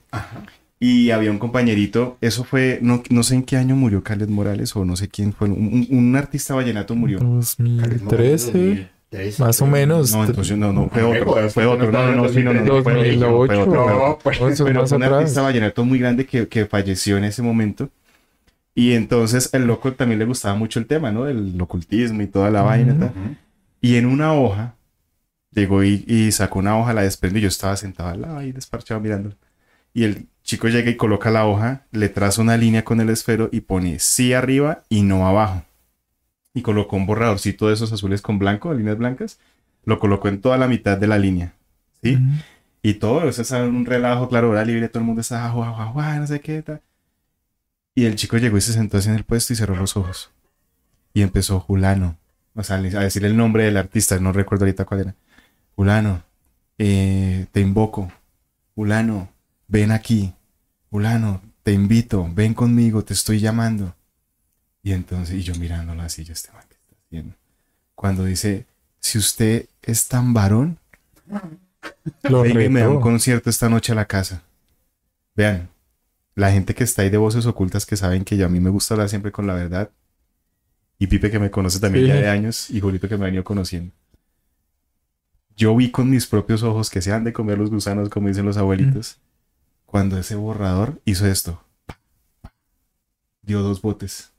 y 0.79 1.11
había 1.11 1.31
un 1.31 1.39
compañerito, 1.39 2.19
eso 2.21 2.45
fue, 2.45 2.79
no, 2.83 3.03
no 3.11 3.23
sé 3.23 3.35
en 3.37 3.43
qué 3.45 3.57
año 3.57 3.77
murió 3.77 4.03
Carles 4.03 4.29
Morales 4.29 4.75
o 4.77 4.85
no 4.85 4.97
sé 4.97 5.09
quién 5.09 5.33
fue, 5.33 5.49
un, 5.49 5.87
un- 5.91 5.99
un 5.99 6.17
artista 6.17 6.55
vallenato 6.55 6.95
murió. 6.95 7.19
2013. 7.19 8.91
Más 9.39 9.61
o 9.63 9.67
menos. 9.67 10.13
No, 10.13 10.25
entonces 10.25 10.57
no, 10.59 10.73
no, 10.73 10.89
fue 10.89 11.03
otro, 11.03 11.49
fue 11.51 11.65
no 11.65 11.71
otro, 11.73 11.93
no, 11.93 12.07
no, 12.13 12.23
no, 12.25 12.29
sí, 12.29 12.43
no, 12.43 12.53
no, 12.53 12.61
no, 12.61 12.83
fue 12.83 12.95
otro, 12.95 12.95
2008. 12.95 13.19
fue 13.19 13.29
otro, 13.29 13.47
fue 13.47 13.59
otro. 13.59 14.09
No, 14.09 14.19
pues. 14.23 14.39
Pero 14.39 14.85
un 14.85 15.03
atrás. 15.03 15.13
artista 15.21 15.43
vallenato 15.43 15.85
muy 15.85 15.99
grande 15.99 16.27
que, 16.27 16.49
que 16.49 16.67
falleció 16.67 17.17
en 17.17 17.25
ese 17.25 17.41
momento. 17.43 17.89
Y 18.75 18.93
entonces 18.93 19.49
el 19.55 19.67
loco 19.67 19.93
también 19.95 20.19
le 20.19 20.27
gustaba 20.27 20.55
mucho 20.57 20.79
el 20.81 20.87
tema, 20.87 21.11
¿no? 21.13 21.25
Del 21.25 21.59
ocultismo 21.61 22.21
y 22.21 22.27
toda 22.27 22.51
la 22.51 22.63
vaina. 22.63 22.99
Tal. 22.99 23.13
Y 23.81 23.95
en 23.97 24.05
una 24.07 24.35
hoja, 24.35 24.75
llegó 25.53 25.83
y, 25.83 26.05
y 26.07 26.31
sacó 26.33 26.59
una 26.59 26.77
hoja, 26.79 26.93
la 26.93 27.03
desprendió 27.03 27.39
y 27.39 27.43
yo 27.43 27.49
estaba 27.49 27.77
sentado 27.77 28.11
al 28.11 28.21
lado 28.21 28.39
ahí 28.39 28.53
desparchado 28.53 29.01
mirando. 29.01 29.33
Y 29.95 30.05
el 30.05 30.27
chico 30.47 30.69
llega 30.69 30.91
y 30.91 30.97
coloca 30.97 31.31
la 31.31 31.45
hoja, 31.45 31.83
le 31.91 32.09
traza 32.09 32.41
una 32.41 32.57
línea 32.57 32.85
con 32.85 33.01
el 33.01 33.11
esfero 33.11 33.51
y 33.53 33.63
pone 33.63 33.99
sí 33.99 34.33
arriba 34.33 34.85
y 34.89 35.03
no 35.03 35.27
abajo. 35.27 35.65
Y 36.55 36.63
colocó 36.63 36.97
un 36.97 37.05
borradorcito 37.05 37.69
de 37.69 37.75
esos 37.75 37.93
azules 37.93 38.23
con 38.23 38.39
blanco, 38.39 38.73
líneas 38.73 38.97
blancas, 38.97 39.39
lo 39.85 39.99
colocó 39.99 40.29
en 40.29 40.41
toda 40.41 40.57
la 40.57 40.69
mitad 40.69 40.97
de 40.97 41.09
la 41.09 41.19
línea. 41.19 41.53
¿Sí? 42.03 42.17
Y 42.81 42.95
todo, 42.95 43.29
eso 43.29 43.43
es 43.43 43.51
un 43.51 43.85
relajo, 43.85 44.29
claro, 44.29 44.51
hora 44.51 44.65
libre, 44.65 44.89
todo 44.89 45.01
el 45.01 45.07
mundo 45.07 45.21
está, 45.21 45.53
no 45.53 46.27
sé 46.27 46.41
qué 46.41 46.63
tal. 46.63 46.81
Y 47.97 48.05
el 48.05 48.15
chico 48.15 48.39
llegó 48.39 48.57
y 48.57 48.61
se 48.61 48.73
sentó 48.73 48.99
así 48.99 49.09
en 49.09 49.17
el 49.17 49.25
puesto 49.25 49.53
y 49.53 49.57
cerró 49.57 49.75
los 49.75 49.97
ojos. 49.97 50.31
Y 51.13 51.23
empezó 51.23 51.59
Julano, 51.59 52.17
o 52.55 52.63
sea, 52.63 52.77
a 52.77 52.81
decir 52.81 53.25
el 53.25 53.37
nombre 53.37 53.65
del 53.65 53.77
artista, 53.77 54.19
no 54.21 54.33
recuerdo 54.33 54.65
ahorita 54.65 54.85
cuál 54.85 55.01
era. 55.01 55.15
Julano, 55.75 56.23
eh, 56.79 57.47
te 57.51 57.61
invoco. 57.61 58.13
Julano, 58.77 59.29
ven 59.67 59.91
aquí. 59.91 60.36
Julano, 60.97 61.43
te 61.63 61.73
invito, 61.75 62.27
ven 62.35 62.55
conmigo, 62.55 63.05
te 63.05 63.13
estoy 63.13 63.39
llamando. 63.39 63.95
Y 64.83 64.93
entonces, 64.93 65.35
y 65.35 65.43
yo 65.43 65.55
mirándolo 65.57 66.01
así, 66.01 66.25
yo 66.25 66.33
este 66.33 66.51
man, 66.53 66.65
¿qué 66.71 66.77
está 66.77 66.97
haciendo? 67.05 67.35
Cuando 67.95 68.25
dice, 68.25 68.65
si 68.99 69.19
usted 69.19 69.67
es 69.83 70.09
tan 70.09 70.33
varón, 70.33 70.79
Lo 72.23 72.41
venga 72.41 72.65
y 72.65 72.71
me 72.71 72.81
da 72.81 72.89
un 72.89 73.03
concierto 73.03 73.51
esta 73.51 73.69
noche 73.69 73.93
a 73.93 73.95
la 73.95 74.07
casa. 74.07 74.43
Vean, 75.35 75.69
la 76.35 76.51
gente 76.51 76.75
que 76.75 76.85
está 76.85 77.03
ahí 77.03 77.11
de 77.11 77.19
voces 77.19 77.45
ocultas 77.45 77.85
que 77.85 77.99
saben 77.99 78.25
que 78.25 78.39
yo 78.39 78.47
a 78.47 78.49
mí 78.49 78.59
me 78.59 78.71
gusta 78.71 78.95
hablar 78.95 79.11
siempre 79.11 79.31
con 79.31 79.47
la 79.47 79.53
verdad. 79.53 79.91
Y 80.99 81.09
Pipe 81.09 81.31
que 81.31 81.39
me 81.39 81.51
conoce 81.51 81.79
también 81.79 82.07
Sí. 82.07 82.09
ya 82.09 82.15
de 82.17 82.29
años 82.31 82.71
y 82.71 82.81
Julito 82.81 83.07
que 83.07 83.19
me 83.19 83.25
ha 83.25 83.27
venido 83.27 83.45
conociendo. 83.45 83.93
Yo 85.59 85.77
vi 85.77 85.91
con 85.91 86.09
mis 86.09 86.27
propios 86.27 86.63
ojos 86.63 86.89
que 86.89 87.03
se 87.03 87.13
han 87.13 87.25
de 87.25 87.35
comer 87.35 87.59
los 87.59 87.69
gusanos, 87.71 88.09
como 88.09 88.29
dicen 88.29 88.47
los 88.47 88.57
abuelitos, 88.57 89.19
cuando 89.87 90.19
ese 90.19 90.35
borrador 90.35 91.01
hizo 91.05 91.27
esto. 91.27 91.63
Dio 93.43 93.63
dos 93.63 93.81
botes. 93.81 94.33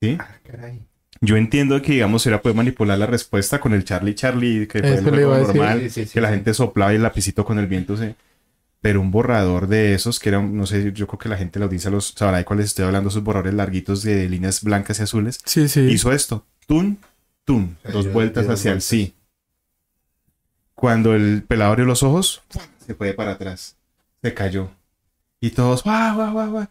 ¿Sí? 0.00 0.16
Ah, 0.20 0.36
caray. 0.44 0.82
Yo 1.20 1.36
entiendo 1.36 1.80
que, 1.80 1.92
digamos, 1.92 2.26
era 2.26 2.42
poder 2.42 2.56
manipular 2.56 2.98
la 2.98 3.06
respuesta 3.06 3.60
con 3.60 3.72
el 3.72 3.84
Charlie 3.84 4.14
Charlie, 4.14 4.66
que 4.66 4.80
fue 4.80 4.94
Eso 4.94 5.08
el 5.08 5.14
le 5.14 5.22
iba 5.22 5.36
a 5.36 5.38
juego 5.38 5.46
decir. 5.46 5.60
normal, 5.60 5.80
Sí, 5.82 5.90
sí, 5.90 6.04
sí, 6.06 6.12
que 6.14 6.20
la 6.20 6.30
gente 6.30 6.52
soplaba 6.54 6.92
y 6.92 6.96
el 6.96 7.02
lapicito 7.02 7.44
con 7.44 7.58
el 7.58 7.66
viento 7.66 7.96
se... 7.96 8.16
Pero 8.80 9.00
un 9.00 9.12
borrador 9.12 9.68
de 9.68 9.94
esos, 9.94 10.18
que 10.18 10.30
era, 10.30 10.40
un- 10.40 10.56
no 10.56 10.66
sé, 10.66 10.92
yo 10.92 11.06
creo 11.06 11.18
que 11.20 11.28
la 11.28 11.36
gente 11.36 11.54
de 11.54 11.60
la 11.60 11.66
audiencia 11.66 11.88
los 11.90 12.08
sabrá 12.16 12.38
de 12.38 12.44
cuáles 12.44 12.66
estoy 12.66 12.84
hablando, 12.84 13.10
esos 13.10 13.22
borradores 13.22 13.54
larguitos 13.54 14.02
de 14.02 14.28
líneas 14.28 14.62
blancas 14.64 14.98
y 14.98 15.02
azules. 15.04 15.38
Sí, 15.44 15.68
sí. 15.68 15.80
Hizo 15.82 16.10
esto, 16.10 16.44
tun, 16.66 16.98
tun, 17.44 17.78
dos 17.92 18.06
yo- 18.06 18.12
vueltas 18.12 18.46
yo 18.46 18.52
hacia 18.52 18.72
el 18.72 18.82
sí. 18.82 19.14
Cuando 20.74 21.14
el 21.14 21.44
pelado 21.44 21.70
abrió 21.70 21.86
los 21.86 22.02
ojos, 22.02 22.42
se 22.84 22.94
fue 22.96 23.12
para 23.12 23.32
atrás, 23.32 23.76
se 24.22 24.34
cayó. 24.34 24.70
Y 25.40 25.50
todos, 25.50 25.84
guau, 25.84 26.16
guau, 26.16 26.32
guau, 26.32 26.50
guau. 26.52 26.66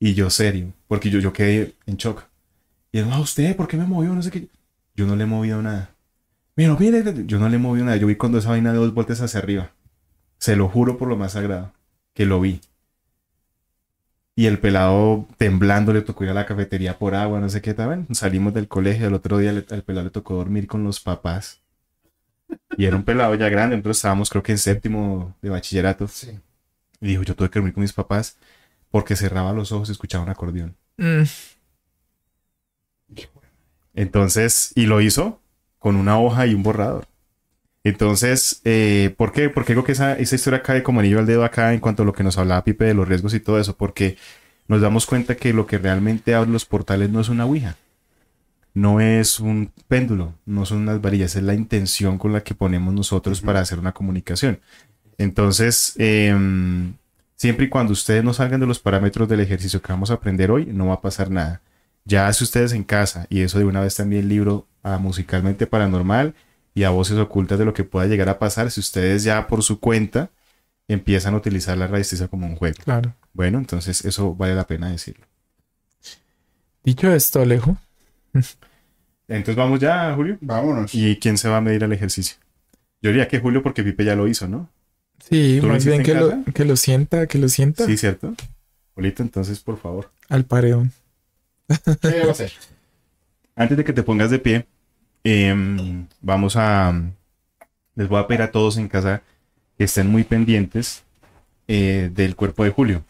Y 0.00 0.14
yo 0.14 0.30
serio, 0.30 0.72
porque 0.88 1.10
yo, 1.10 1.20
yo 1.20 1.32
quedé 1.32 1.74
en 1.86 1.96
shock. 1.96 2.24
Y 2.92 2.98
él, 3.00 3.08
no, 3.10 3.20
usted, 3.20 3.56
¿por 3.56 3.68
qué 3.68 3.76
me 3.76 3.86
movió? 3.86 4.14
No 4.14 4.22
sé 4.22 4.30
qué. 4.32 4.48
Yo 4.96 5.06
no 5.06 5.16
le 5.16 5.24
he 5.24 5.26
movido 5.26 5.62
nada. 5.62 5.90
Mira, 6.56 6.76
mire, 6.78 7.26
yo 7.26 7.38
no 7.38 7.48
le 7.48 7.56
he 7.56 7.58
movido 7.60 7.86
nada. 7.86 7.98
Yo 7.98 8.08
vi 8.08 8.16
cuando 8.16 8.38
esa 8.38 8.50
vaina 8.50 8.72
de 8.72 8.78
dos 8.78 8.94
vueltas 8.94 9.20
hacia 9.22 9.40
arriba. 9.40 9.72
Se 10.38 10.56
lo 10.56 10.68
juro 10.68 10.98
por 10.98 11.08
lo 11.08 11.16
más 11.16 11.32
sagrado, 11.32 11.72
que 12.14 12.26
lo 12.26 12.40
vi. 12.40 12.60
Y 14.36 14.46
el 14.46 14.60
pelado 14.60 15.26
temblando 15.38 15.92
le 15.92 16.00
tocó 16.02 16.22
ir 16.22 16.30
a 16.30 16.34
la 16.34 16.46
cafetería 16.46 16.98
por 17.00 17.16
agua, 17.16 17.40
no 17.40 17.48
sé 17.48 17.60
qué 17.62 17.74
tal. 17.74 18.06
Salimos 18.12 18.54
del 18.54 18.68
colegio, 18.68 19.08
el 19.08 19.14
otro 19.14 19.38
día 19.38 19.52
le- 19.52 19.66
al 19.70 19.82
pelado 19.82 20.04
le 20.04 20.10
tocó 20.12 20.34
dormir 20.36 20.68
con 20.68 20.84
los 20.84 21.00
papás. 21.00 21.62
Y 22.76 22.84
era 22.86 22.96
un 22.96 23.04
pelado 23.04 23.34
ya 23.34 23.48
grande, 23.48 23.76
nosotros 23.76 23.96
estábamos 23.98 24.30
creo 24.30 24.42
que 24.42 24.52
en 24.52 24.58
séptimo 24.58 25.34
de 25.42 25.50
bachillerato. 25.50 26.08
Sí. 26.08 26.38
Y 27.04 27.08
dijo, 27.08 27.22
yo 27.22 27.36
tuve 27.36 27.50
que 27.50 27.58
dormir 27.58 27.74
con 27.74 27.82
mis 27.82 27.92
papás 27.92 28.38
porque 28.90 29.14
cerraba 29.14 29.52
los 29.52 29.72
ojos 29.72 29.88
y 29.90 29.92
escuchaba 29.92 30.24
un 30.24 30.30
acordeón. 30.30 30.74
Mm, 30.96 31.24
Entonces, 33.92 34.72
y 34.74 34.86
lo 34.86 35.00
hizo 35.00 35.40
con 35.78 35.96
una 35.96 36.18
hoja 36.18 36.46
y 36.46 36.54
un 36.54 36.62
borrador. 36.62 37.06
Entonces, 37.84 38.62
eh, 38.64 39.14
¿por 39.18 39.32
qué? 39.32 39.50
Porque 39.50 39.74
digo 39.74 39.84
que 39.84 39.92
esa, 39.92 40.14
esa 40.14 40.34
historia 40.34 40.62
cae 40.62 40.82
como 40.82 41.00
anillo 41.00 41.18
al 41.18 41.26
dedo 41.26 41.44
acá 41.44 41.74
en 41.74 41.80
cuanto 41.80 42.02
a 42.02 42.06
lo 42.06 42.14
que 42.14 42.24
nos 42.24 42.38
hablaba 42.38 42.64
Pipe 42.64 42.86
de 42.86 42.94
los 42.94 43.06
riesgos 43.06 43.34
y 43.34 43.40
todo 43.40 43.60
eso, 43.60 43.76
porque 43.76 44.16
nos 44.66 44.80
damos 44.80 45.04
cuenta 45.04 45.36
que 45.36 45.52
lo 45.52 45.66
que 45.66 45.76
realmente 45.76 46.34
abren 46.34 46.54
los 46.54 46.64
portales 46.64 47.10
no 47.10 47.20
es 47.20 47.28
una 47.28 47.44
ouija, 47.44 47.76
no 48.72 49.00
es 49.00 49.38
un 49.38 49.70
péndulo, 49.88 50.34
no 50.46 50.64
son 50.64 50.78
unas 50.78 51.02
varillas, 51.02 51.36
es 51.36 51.42
la 51.42 51.52
intención 51.52 52.16
con 52.16 52.32
la 52.32 52.42
que 52.42 52.54
ponemos 52.54 52.94
nosotros 52.94 53.42
para 53.42 53.60
hacer 53.60 53.78
una 53.78 53.92
comunicación. 53.92 54.60
Entonces, 55.18 55.94
em, 55.98 56.94
siempre 57.36 57.66
y 57.66 57.68
cuando 57.68 57.92
ustedes 57.92 58.24
no 58.24 58.34
salgan 58.34 58.60
de 58.60 58.66
los 58.66 58.78
parámetros 58.78 59.28
del 59.28 59.40
ejercicio 59.40 59.80
que 59.82 59.92
vamos 59.92 60.10
a 60.10 60.14
aprender 60.14 60.50
hoy, 60.50 60.66
no 60.66 60.88
va 60.88 60.94
a 60.94 61.00
pasar 61.00 61.30
nada. 61.30 61.60
Ya 62.04 62.28
hace 62.28 62.44
ustedes 62.44 62.72
en 62.72 62.84
casa, 62.84 63.26
y 63.30 63.40
eso 63.40 63.58
de 63.58 63.64
una 63.64 63.80
vez 63.80 63.94
también 63.94 64.28
libro 64.28 64.66
a 64.82 64.98
Musicalmente 64.98 65.66
Paranormal 65.66 66.34
y 66.74 66.84
a 66.84 66.90
Voces 66.90 67.18
Ocultas 67.18 67.58
de 67.58 67.64
lo 67.64 67.72
que 67.72 67.84
pueda 67.84 68.06
llegar 68.06 68.28
a 68.28 68.38
pasar 68.38 68.70
si 68.70 68.80
ustedes 68.80 69.24
ya 69.24 69.46
por 69.46 69.62
su 69.62 69.80
cuenta 69.80 70.30
empiezan 70.88 71.34
a 71.34 71.38
utilizar 71.38 71.78
la 71.78 71.86
radiestesia 71.86 72.28
como 72.28 72.46
un 72.46 72.56
juego. 72.56 72.76
claro. 72.84 73.14
Bueno, 73.32 73.58
entonces 73.58 74.04
eso 74.04 74.34
vale 74.36 74.54
la 74.54 74.66
pena 74.66 74.90
decirlo. 74.90 75.26
Dicho 76.84 77.12
esto, 77.12 77.40
Alejo, 77.40 77.78
Entonces 79.26 79.56
vamos 79.56 79.80
ya, 79.80 80.14
Julio. 80.14 80.38
Vámonos. 80.40 80.94
¿Y 80.94 81.16
quién 81.16 81.38
se 81.38 81.48
va 81.48 81.56
a 81.56 81.60
medir 81.60 81.82
el 81.82 81.92
ejercicio? 81.92 82.36
Yo 83.00 83.10
diría 83.10 83.26
que 83.26 83.40
Julio 83.40 83.62
porque 83.62 83.82
Pipe 83.82 84.04
ya 84.04 84.14
lo 84.14 84.28
hizo, 84.28 84.46
¿no? 84.46 84.68
Sí, 85.18 85.58
¿Tú 85.60 85.66
lo 85.66 85.72
más 85.74 85.84
bien 85.84 86.02
que 86.02 86.12
en 86.12 86.20
lo, 86.20 86.30
casa? 86.30 86.42
que 86.52 86.64
lo 86.64 86.76
sienta, 86.76 87.26
que 87.26 87.38
lo 87.38 87.48
sienta 87.48 87.86
Sí, 87.86 87.96
¿cierto? 87.96 88.34
Julito, 88.94 89.22
entonces 89.22 89.60
por 89.60 89.78
favor. 89.78 90.10
al 90.28 90.44
paredón. 90.44 90.92
¿Qué 92.00 92.08
debo 92.08 92.30
hacer? 92.30 92.52
Antes 93.56 93.76
de 93.76 93.84
que 93.84 93.92
te 93.92 94.02
pongas 94.02 94.30
de 94.30 94.38
pie, 94.38 94.66
em, 95.24 96.06
vamos 96.20 96.56
a... 96.56 96.92
Les 97.94 98.08
voy 98.08 98.20
a 98.20 98.26
pedir 98.26 98.42
a 98.42 98.50
todos 98.50 98.76
en 98.76 98.88
casa 98.88 99.22
que 99.78 99.84
estén 99.84 100.08
muy 100.08 100.24
pendientes 100.24 101.04
eh, 101.68 102.10
del 102.12 102.34
cuerpo 102.36 102.64
de 102.64 102.70
Julio. 102.70 103.04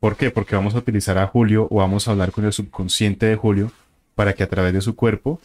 ¿Por 0.00 0.16
qué? 0.16 0.30
Porque 0.30 0.54
vamos 0.56 0.74
a 0.74 0.78
utilizar 0.78 1.18
a 1.18 1.26
Julio 1.26 1.66
o 1.70 1.76
vamos 1.76 2.06
a 2.06 2.12
hablar 2.12 2.30
con 2.32 2.44
el 2.44 2.52
subconsciente 2.52 3.26
de 3.26 3.36
Julio 3.36 3.72
para 4.14 4.34
que 4.34 4.42
a 4.42 4.48
través 4.48 4.72
de 4.72 4.80
su 4.80 4.94
cuerpo 4.96 5.40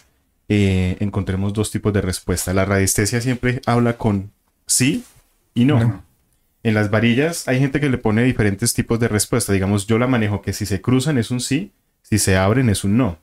eh, 0.49 0.97
encontremos 0.99 1.53
dos 1.53 1.71
tipos 1.71 1.93
de 1.93 2.01
respuesta. 2.01 2.53
La 2.53 2.65
radiestesia 2.65 3.21
siempre 3.21 3.61
habla 3.65 3.97
con 3.97 4.31
sí 4.65 5.03
y 5.53 5.65
no. 5.65 5.79
No. 5.79 6.03
En 6.63 6.73
las 6.75 6.89
varillas 6.89 7.47
hay 7.47 7.59
gente 7.59 7.79
que 7.79 7.89
le 7.89 7.97
pone 7.97 8.23
diferentes 8.23 8.73
tipos 8.73 8.99
de 8.99 9.07
respuesta. 9.09 9.51
Digamos, 9.53 9.85
yo 9.85 9.97
la 9.99 10.07
manejo 10.07 10.41
que 10.41 10.53
si 10.53 10.65
se 10.65 10.81
cruzan 10.81 11.17
es 11.17 11.29
un 11.29 11.41
sí, 11.41 11.73
si 12.01 12.17
se 12.19 12.37
abren 12.37 12.69
es 12.69 12.83
un 12.83 12.97
no. 12.97 13.17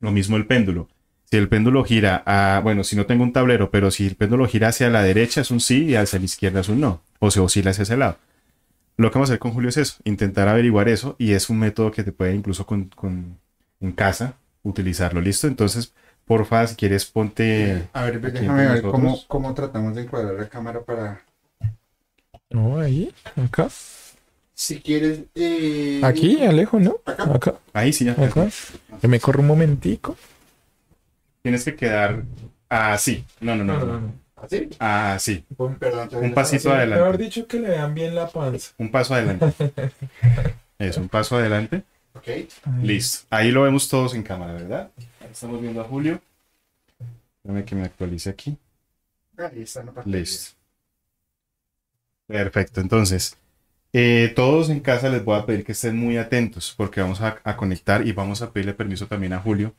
Lo 0.00 0.10
mismo 0.10 0.36
el 0.36 0.46
péndulo. 0.46 0.88
Si 1.30 1.36
el 1.36 1.48
péndulo 1.48 1.84
gira 1.84 2.22
a, 2.24 2.60
bueno, 2.60 2.84
si 2.84 2.96
no 2.96 3.04
tengo 3.04 3.24
un 3.24 3.32
tablero, 3.32 3.70
pero 3.70 3.90
si 3.90 4.06
el 4.06 4.14
péndulo 4.14 4.46
gira 4.46 4.68
hacia 4.68 4.88
la 4.90 5.02
derecha 5.02 5.40
es 5.40 5.50
un 5.50 5.60
sí 5.60 5.84
y 5.86 5.96
hacia 5.96 6.18
la 6.18 6.24
izquierda 6.24 6.60
es 6.60 6.68
un 6.68 6.80
no. 6.80 7.02
O 7.18 7.30
se 7.30 7.40
oscila 7.40 7.72
hacia 7.72 7.82
ese 7.82 7.96
lado. 7.96 8.16
Lo 8.96 9.10
que 9.10 9.14
vamos 9.14 9.28
a 9.28 9.32
hacer 9.32 9.38
con 9.40 9.52
Julio 9.52 9.68
es 9.68 9.76
eso, 9.76 9.96
intentar 10.04 10.48
averiguar 10.48 10.88
eso 10.88 11.16
y 11.18 11.32
es 11.32 11.50
un 11.50 11.58
método 11.58 11.90
que 11.90 12.02
te 12.04 12.12
puede 12.12 12.34
incluso 12.34 12.64
con, 12.64 12.84
con- 12.88 13.38
en 13.80 13.92
casa 13.92 14.36
utilizarlo. 14.62 15.20
¿Listo? 15.20 15.46
Entonces, 15.48 15.92
porfa, 16.24 16.66
si 16.66 16.76
quieres 16.76 17.04
ponte... 17.04 17.88
A 17.92 18.04
ver, 18.04 18.20
déjame 18.20 18.66
ver 18.68 18.82
cómo, 18.82 19.18
cómo 19.28 19.52
tratamos 19.52 19.94
de 19.94 20.02
encuadrar 20.02 20.34
la 20.34 20.48
cámara 20.48 20.80
para... 20.82 21.20
No, 22.56 22.78
ahí, 22.80 23.12
acá. 23.36 23.68
Si 24.54 24.80
quieres... 24.80 25.20
eh, 25.34 26.00
Aquí, 26.02 26.42
Alejo, 26.42 26.80
¿no? 26.80 26.96
Acá. 27.04 27.24
Acá, 27.34 27.54
Ahí 27.74 27.92
sí, 27.92 28.06
ya. 28.06 28.12
acá. 28.12 28.48
Que 29.00 29.08
me 29.08 29.20
corro 29.20 29.40
un 29.40 29.46
momentico. 29.46 30.16
Tienes 31.42 31.64
que 31.64 31.76
quedar 31.76 32.22
así. 32.70 33.24
No, 33.40 33.54
no, 33.54 33.64
no. 33.64 33.78
no. 33.84 34.12
¿Así? 34.36 34.70
Así. 34.78 35.44
Perdón. 35.78 36.08
Un 36.24 36.32
pasito 36.32 36.72
adelante. 36.72 37.02
Mejor 37.02 37.18
dicho, 37.18 37.46
que 37.46 37.60
le 37.60 37.68
vean 37.68 37.94
bien 37.94 38.14
la 38.14 38.28
panza. 38.28 38.72
Un 38.78 38.90
paso 38.90 39.14
adelante. 39.14 39.52
Eso, 40.78 41.00
un 41.02 41.08
paso 41.10 41.36
adelante. 41.36 41.82
Ok. 42.14 42.26
Ahí. 42.28 42.48
Listo. 42.82 43.26
Ahí 43.28 43.50
lo 43.50 43.62
vemos 43.62 43.86
todos 43.88 44.14
en 44.14 44.22
cámara, 44.22 44.54
¿verdad? 44.54 44.90
Ahí 45.20 45.28
estamos 45.30 45.60
viendo 45.60 45.82
a 45.82 45.84
Julio. 45.84 46.20
Déjame 47.42 47.64
que 47.66 47.74
me 47.74 47.82
actualice 47.84 48.30
aquí. 48.30 48.56
Ahí 49.36 49.62
está 49.62 49.82
pantalla. 49.82 50.06
Listo. 50.06 50.55
Perfecto. 52.26 52.80
Entonces, 52.80 53.36
eh, 53.92 54.32
todos 54.34 54.68
en 54.70 54.80
casa 54.80 55.08
les 55.08 55.24
voy 55.24 55.38
a 55.38 55.46
pedir 55.46 55.64
que 55.64 55.72
estén 55.72 55.96
muy 55.96 56.16
atentos 56.18 56.74
porque 56.76 57.00
vamos 57.00 57.20
a, 57.20 57.40
a 57.44 57.56
conectar 57.56 58.06
y 58.06 58.12
vamos 58.12 58.42
a 58.42 58.52
pedirle 58.52 58.74
permiso 58.74 59.06
también 59.06 59.32
a 59.32 59.40
Julio 59.40 59.74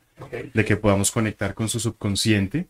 de 0.54 0.64
que 0.64 0.76
podamos 0.76 1.10
conectar 1.10 1.54
con 1.54 1.68
su 1.68 1.78
subconsciente. 1.78 2.66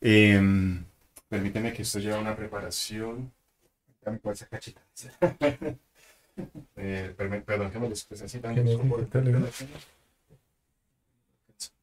Em, 0.00 0.84
permíteme 1.28 1.72
que 1.72 1.82
esto 1.82 1.98
lleva 1.98 2.18
una 2.18 2.36
preparación. 2.36 3.32
Cachita. 4.50 4.80
Eh, 6.76 7.12
perdón 7.16 7.72
que 7.72 7.80
me 7.80 7.88
lo 7.88 7.94
exprese 7.94 8.26
así. 8.26 8.38
Bueno, 8.38 8.60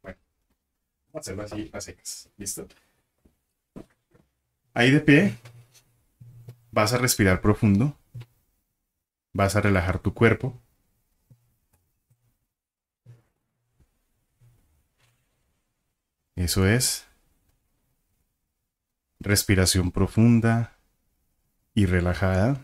vamos 0.02 1.14
a 1.14 1.20
hacerlo 1.20 1.44
así 1.44 1.70
a 1.74 1.82
secas. 1.82 2.30
¿Listo? 2.38 2.66
Ahí 4.74 4.92
de 4.92 5.02
pie, 5.02 5.36
vas 6.76 6.91
a 6.91 6.97
respirar 6.97 7.39
profundo. 7.39 7.97
Vas 9.34 9.55
a 9.55 9.61
relajar 9.61 9.99
tu 9.99 10.13
cuerpo. 10.13 10.61
Eso 16.36 16.67
es. 16.67 17.07
Respiración 19.19 19.91
profunda 19.91 20.78
y 21.73 21.86
relajada. 21.86 22.59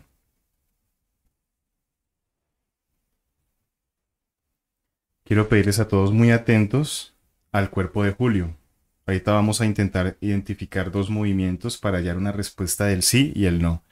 Quiero 5.23 5.47
pedirles 5.47 5.79
a 5.79 5.87
todos 5.87 6.11
muy 6.11 6.31
atentos 6.31 7.15
al 7.53 7.69
cuerpo 7.69 8.03
de 8.03 8.11
Julio. 8.11 8.57
Ahorita 9.05 9.31
vamos 9.31 9.61
a 9.61 9.65
intentar 9.65 10.17
identificar 10.19 10.91
dos 10.91 11.09
movimientos 11.09 11.77
para 11.77 11.99
hallar 11.99 12.17
una 12.17 12.33
respuesta 12.33 12.87
del 12.87 13.03
sí 13.03 13.31
y 13.33 13.45
el 13.45 13.61
no. 13.61 13.85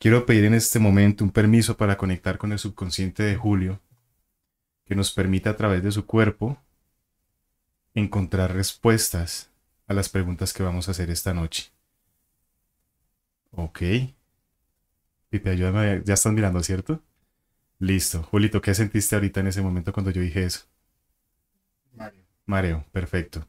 Quiero 0.00 0.24
pedir 0.24 0.46
en 0.46 0.54
este 0.54 0.78
momento 0.78 1.22
un 1.22 1.30
permiso 1.30 1.76
para 1.76 1.98
conectar 1.98 2.38
con 2.38 2.52
el 2.52 2.58
subconsciente 2.58 3.22
de 3.22 3.36
Julio, 3.36 3.82
que 4.86 4.94
nos 4.94 5.12
permita 5.12 5.50
a 5.50 5.56
través 5.58 5.82
de 5.82 5.92
su 5.92 6.06
cuerpo 6.06 6.56
encontrar 7.92 8.54
respuestas 8.54 9.50
a 9.86 9.92
las 9.92 10.08
preguntas 10.08 10.54
que 10.54 10.62
vamos 10.62 10.88
a 10.88 10.92
hacer 10.92 11.10
esta 11.10 11.34
noche. 11.34 11.70
Ok. 13.50 13.80
Pipe, 15.28 15.50
ayúdame, 15.50 16.02
ya 16.02 16.14
estás 16.14 16.32
mirando, 16.32 16.62
¿cierto? 16.62 17.02
Listo. 17.78 18.22
Julito, 18.22 18.62
¿qué 18.62 18.72
sentiste 18.74 19.16
ahorita 19.16 19.40
en 19.40 19.48
ese 19.48 19.60
momento 19.60 19.92
cuando 19.92 20.10
yo 20.10 20.22
dije 20.22 20.44
eso? 20.44 20.64
Mario. 21.92 22.24
Mareo, 22.46 22.86
perfecto. 22.90 23.46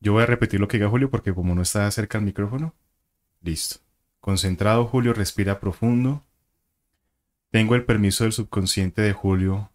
Yo 0.00 0.14
voy 0.14 0.22
a 0.22 0.26
repetir 0.26 0.58
lo 0.58 0.68
que 0.68 0.78
diga 0.78 0.88
Julio 0.88 1.10
porque 1.10 1.34
como 1.34 1.54
no 1.54 1.60
está 1.60 1.90
cerca 1.90 2.16
al 2.16 2.24
micrófono. 2.24 2.74
Listo. 3.42 3.85
Concentrado, 4.26 4.86
Julio, 4.86 5.12
respira 5.12 5.60
profundo. 5.60 6.24
Tengo 7.52 7.76
el 7.76 7.84
permiso 7.84 8.24
del 8.24 8.32
subconsciente 8.32 9.00
de 9.00 9.12
Julio 9.12 9.70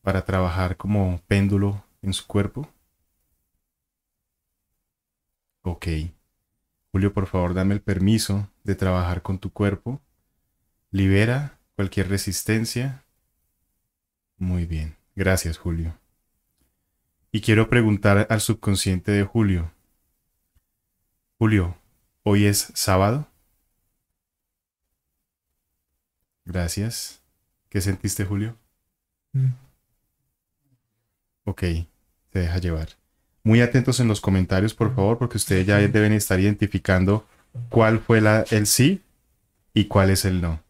para 0.00 0.24
trabajar 0.24 0.76
como 0.76 1.20
péndulo 1.26 1.84
en 2.02 2.12
su 2.12 2.24
cuerpo. 2.28 2.70
Ok. 5.62 5.88
Julio, 6.92 7.12
por 7.12 7.26
favor, 7.26 7.52
dame 7.52 7.74
el 7.74 7.80
permiso 7.80 8.48
de 8.62 8.76
trabajar 8.76 9.22
con 9.22 9.40
tu 9.40 9.52
cuerpo. 9.52 10.00
Libera 10.92 11.58
cualquier 11.74 12.08
resistencia. 12.08 13.04
Muy 14.38 14.66
bien. 14.66 14.94
Gracias, 15.16 15.58
Julio. 15.58 15.98
Y 17.32 17.40
quiero 17.40 17.68
preguntar 17.68 18.28
al 18.30 18.40
subconsciente 18.40 19.10
de 19.10 19.24
Julio. 19.24 19.72
Julio, 21.38 21.76
¿hoy 22.22 22.46
es 22.46 22.70
sábado? 22.72 23.26
Gracias. 26.46 27.20
¿Qué 27.68 27.80
sentiste, 27.80 28.24
Julio? 28.24 28.56
Mm. 29.32 29.50
Ok, 31.44 31.60
se 32.32 32.38
deja 32.38 32.58
llevar. 32.58 32.88
Muy 33.42 33.60
atentos 33.60 34.00
en 34.00 34.08
los 34.08 34.20
comentarios, 34.20 34.74
por 34.74 34.94
favor, 34.94 35.18
porque 35.18 35.36
ustedes 35.36 35.66
ya 35.66 35.78
deben 35.78 36.12
estar 36.12 36.40
identificando 36.40 37.26
cuál 37.68 38.00
fue 38.00 38.20
la, 38.20 38.44
el 38.50 38.66
sí 38.66 39.02
y 39.74 39.84
cuál 39.84 40.10
es 40.10 40.24
el 40.24 40.40
no. 40.40 40.60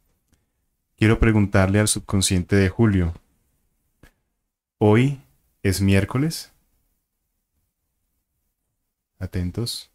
Quiero 0.96 1.18
preguntarle 1.18 1.78
al 1.78 1.88
subconsciente 1.88 2.56
de 2.56 2.68
Julio. 2.68 3.14
¿Hoy 4.78 5.20
es 5.62 5.80
miércoles? 5.80 6.52
Atentos. 9.18 9.90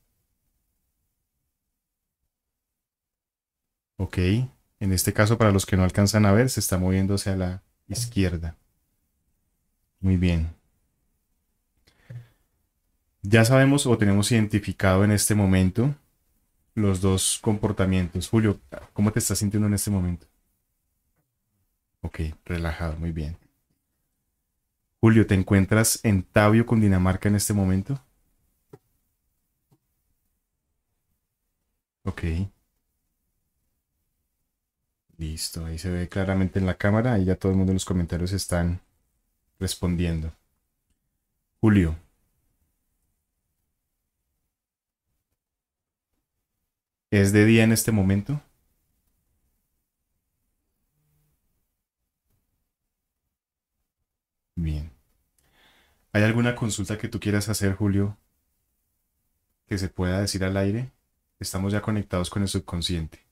Ok. 3.97 4.17
En 4.82 4.91
este 4.91 5.13
caso, 5.13 5.38
para 5.38 5.51
los 5.51 5.67
que 5.67 5.77
no 5.77 5.84
alcanzan 5.84 6.25
a 6.25 6.32
ver, 6.32 6.49
se 6.49 6.59
está 6.59 6.79
moviendo 6.79 7.13
hacia 7.13 7.36
la 7.36 7.61
izquierda. 7.88 8.57
Muy 9.99 10.17
bien. 10.17 10.49
Ya 13.21 13.45
sabemos 13.45 13.86
o 13.86 13.95
tenemos 13.99 14.32
identificado 14.32 15.03
en 15.03 15.11
este 15.11 15.36
momento 15.36 15.93
los 16.73 16.99
dos 16.99 17.38
comportamientos. 17.43 18.27
Julio, 18.27 18.59
¿cómo 18.93 19.11
te 19.11 19.19
estás 19.19 19.38
sintiendo 19.38 19.67
en 19.67 19.75
este 19.75 19.91
momento? 19.91 20.25
Ok, 22.01 22.19
relajado, 22.43 22.97
muy 22.97 23.11
bien. 23.11 23.38
Julio, 24.99 25.27
¿te 25.27 25.36
encuentras 25.36 25.99
en 26.01 26.23
Tabio, 26.23 26.65
Cundinamarca 26.65 27.29
en 27.29 27.36
este 27.36 27.53
momento? 27.53 28.01
Ok. 32.03 32.23
Listo, 35.22 35.65
ahí 35.65 35.78
se 35.78 35.91
ve 35.91 36.09
claramente 36.09 36.57
en 36.57 36.65
la 36.65 36.78
cámara, 36.78 37.13
ahí 37.13 37.26
ya 37.26 37.36
todo 37.36 37.51
el 37.51 37.57
mundo 37.57 37.72
en 37.72 37.76
los 37.76 37.86
comentarios 37.86 38.32
están 38.34 38.82
respondiendo. 39.59 40.34
Julio. 41.61 41.95
¿Es 47.11 47.32
de 47.32 47.45
día 47.45 47.63
en 47.63 47.72
este 47.72 47.91
momento? 47.91 48.41
Bien. 54.55 54.91
¿Hay 56.13 56.24
alguna 56.24 56.55
consulta 56.55 56.97
que 56.97 57.07
tú 57.09 57.19
quieras 57.19 57.49
hacer, 57.49 57.76
Julio, 57.76 58.17
que 59.67 59.78
se 59.78 59.89
pueda 59.89 60.22
decir 60.22 60.43
al 60.43 60.57
aire? 60.57 60.91
Estamos 61.39 61.74
ya 61.74 61.82
conectados 61.82 62.30
con 62.30 62.41
el 62.43 62.47
subconsciente. 62.47 63.30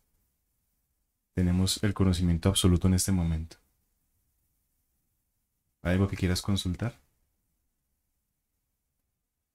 Tenemos 1.40 1.82
el 1.86 1.94
conocimiento 1.94 2.50
absoluto 2.50 2.90
en 2.90 2.96
este 2.96 3.14
momento. 3.14 3.56
¿Hay 5.82 5.94
algo 5.94 6.10
que 6.10 6.18
quieras 6.18 6.42
consultar? 6.42 7.00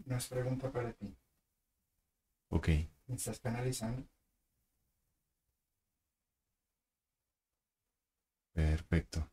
Una 0.06 0.18
pregunta 0.18 0.72
para 0.72 0.94
ti. 0.94 1.14
Ok. 2.48 2.68
¿Me 3.06 3.16
estás 3.16 3.38
canalizando? 3.38 4.02
Perfecto. 8.54 9.30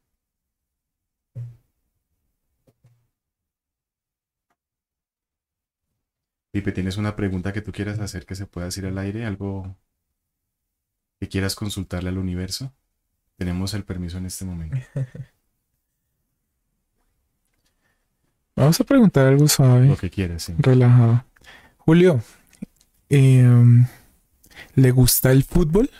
Pipe, 6.51 6.71
¿tienes 6.71 6.97
una 6.97 7.15
pregunta 7.15 7.51
que 7.53 7.61
tú 7.61 7.71
quieras 7.71 7.99
hacer 7.99 8.25
que 8.25 8.35
se 8.35 8.45
pueda 8.45 8.65
decir 8.65 8.85
al 8.85 8.97
aire? 8.97 9.25
¿Algo 9.25 9.77
que 11.21 11.29
quieras 11.29 11.53
consultarle 11.53 12.09
al 12.09 12.17
universo? 12.17 12.73
Tenemos 13.37 13.75
el 13.75 13.83
permiso 13.83 14.17
en 14.17 14.25
este 14.25 14.43
momento. 14.43 14.75
Vamos 18.55 18.81
a 18.81 18.83
preguntar 18.83 19.27
algo 19.27 19.47
suave, 19.47 19.87
Lo 19.87 19.97
que 19.97 20.09
quieras, 20.09 20.41
sí. 20.43 20.55
relajado. 20.57 21.23
Julio, 21.77 22.21
em, 23.09 23.85
¿le 24.73 24.91
gusta 24.91 25.31
el 25.31 25.43
fútbol? 25.43 25.91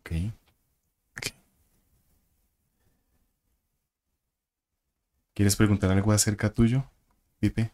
Ok. 0.00 0.10
¿Quieres 5.34 5.56
preguntar 5.56 5.90
algo 5.90 6.12
acerca 6.12 6.52
tuyo, 6.52 6.84
Pipe? 7.40 7.72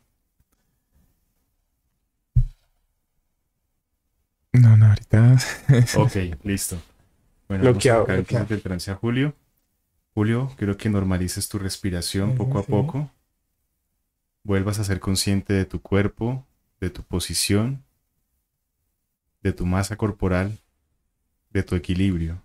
Ok, 5.96 6.16
listo. 6.44 6.80
Bueno, 7.48 7.64
Bloqueado, 7.64 8.06
vamos 8.06 8.10
a 8.10 8.16
bloqueado. 8.16 8.54
el 8.54 8.62
trance 8.62 8.90
a 8.90 8.94
Julio. 8.94 9.34
Julio, 10.14 10.52
quiero 10.56 10.76
que 10.76 10.88
normalices 10.88 11.48
tu 11.48 11.58
respiración 11.58 12.36
poco 12.36 12.58
a 12.58 12.62
poco. 12.62 13.10
Vuelvas 14.42 14.78
a 14.78 14.84
ser 14.84 15.00
consciente 15.00 15.52
de 15.52 15.64
tu 15.64 15.80
cuerpo, 15.82 16.46
de 16.80 16.90
tu 16.90 17.02
posición, 17.02 17.84
de 19.42 19.52
tu 19.52 19.66
masa 19.66 19.96
corporal, 19.96 20.58
de 21.50 21.62
tu 21.62 21.74
equilibrio. 21.74 22.42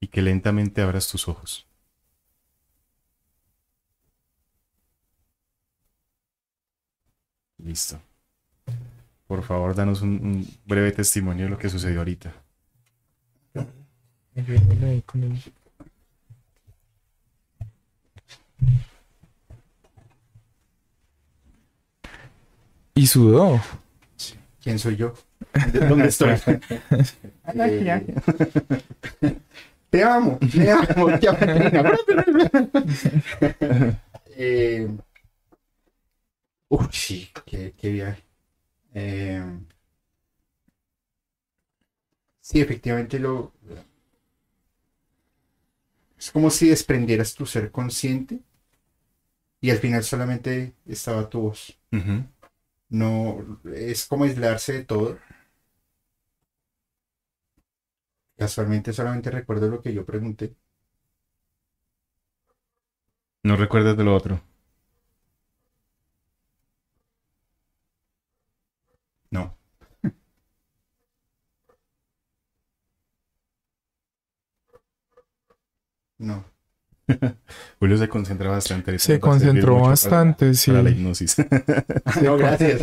Y 0.00 0.08
que 0.08 0.22
lentamente 0.22 0.80
abras 0.80 1.08
tus 1.08 1.28
ojos. 1.28 1.66
Listo. 7.58 8.00
Por 9.28 9.42
favor, 9.44 9.74
danos 9.76 10.02
un, 10.02 10.10
un 10.26 10.46
breve 10.66 10.90
testimonio 10.90 11.44
de 11.44 11.50
lo 11.50 11.58
que 11.58 11.68
sucedió 11.68 12.00
ahorita. 12.00 12.32
Y 22.94 23.06
sudó. 23.06 23.60
¿Quién 24.62 24.78
soy 24.78 24.96
yo? 24.96 25.14
¿Dónde 25.88 26.08
estoy? 26.08 26.34
Eh, 27.54 28.04
te 29.90 30.04
amo, 30.04 30.38
te 30.40 30.70
amo. 30.70 30.86
Eh, 34.36 34.86
uf, 36.70 36.88
sí, 36.92 37.28
qué, 37.46 37.74
qué 37.76 37.90
viaje. 37.90 38.22
Eh, 38.94 39.40
sí, 42.40 42.60
efectivamente 42.60 43.18
lo... 43.18 43.52
Es 46.18 46.30
como 46.30 46.50
si 46.50 46.68
desprendieras 46.68 47.34
tu 47.34 47.46
ser 47.46 47.70
consciente 47.72 48.40
y 49.60 49.70
al 49.70 49.78
final 49.78 50.02
solamente 50.04 50.74
estaba 50.86 51.28
tu 51.28 51.40
voz. 51.42 51.78
No, 52.90 53.60
es 53.74 54.06
como 54.06 54.24
aislarse 54.24 54.72
de 54.74 54.84
todo. 54.84 55.18
Casualmente 58.38 58.94
solamente 58.94 59.30
recuerdo 59.30 59.68
lo 59.68 59.82
que 59.82 59.92
yo 59.92 60.06
pregunté. 60.06 60.56
No 63.42 63.56
recuerdas 63.56 63.96
de 63.96 64.04
lo 64.04 64.14
otro. 64.14 64.40
No. 69.30 69.54
No. 76.18 76.44
Julio 77.80 77.96
se 77.96 78.08
concentra 78.08 78.50
bastante. 78.50 78.98
Se 78.98 79.18
concentró 79.18 79.80
bastante, 79.80 80.54
sí. 80.54 80.70
Para 80.70 80.82
la 80.82 80.90
hipnosis. 80.90 81.36
no, 82.22 82.36
gracias. 82.36 82.80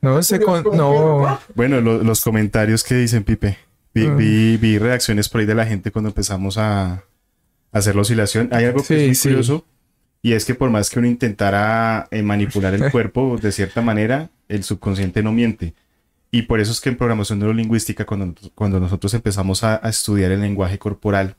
No, 0.00 0.22
se 0.22 0.40
con... 0.40 0.64
no. 0.76 1.38
Bueno, 1.54 1.80
lo- 1.80 2.02
los 2.02 2.20
comentarios 2.22 2.82
que 2.82 2.96
dicen, 2.96 3.22
Pipe. 3.24 3.58
Vi, 3.94 4.08
vi, 4.08 4.56
vi 4.56 4.78
reacciones 4.78 5.28
por 5.28 5.40
ahí 5.42 5.46
de 5.46 5.54
la 5.54 5.66
gente 5.66 5.92
cuando 5.92 6.08
empezamos 6.08 6.56
a, 6.56 6.92
a 6.94 7.02
hacer 7.72 7.94
la 7.94 8.00
oscilación. 8.02 8.48
Hay 8.52 8.64
algo 8.64 8.80
que 8.80 8.86
Sí, 8.86 8.94
es 8.94 9.06
muy 9.06 9.14
sí. 9.14 9.28
curioso 9.28 9.66
y 10.22 10.32
es 10.32 10.44
que 10.46 10.54
por 10.54 10.70
más 10.70 10.88
que 10.88 10.98
uno 10.98 11.08
intentara 11.08 12.08
eh, 12.10 12.22
manipular 12.22 12.72
el 12.74 12.90
cuerpo 12.90 13.36
de 13.40 13.52
cierta 13.52 13.82
manera, 13.82 14.30
el 14.48 14.64
subconsciente 14.64 15.22
no 15.22 15.30
miente. 15.32 15.74
Y 16.30 16.42
por 16.42 16.58
eso 16.60 16.72
es 16.72 16.80
que 16.80 16.88
en 16.88 16.96
programación 16.96 17.38
neurolingüística, 17.40 18.06
cuando, 18.06 18.34
cuando 18.54 18.80
nosotros 18.80 19.12
empezamos 19.12 19.62
a, 19.62 19.78
a 19.86 19.90
estudiar 19.90 20.32
el 20.32 20.40
lenguaje 20.40 20.78
corporal, 20.78 21.36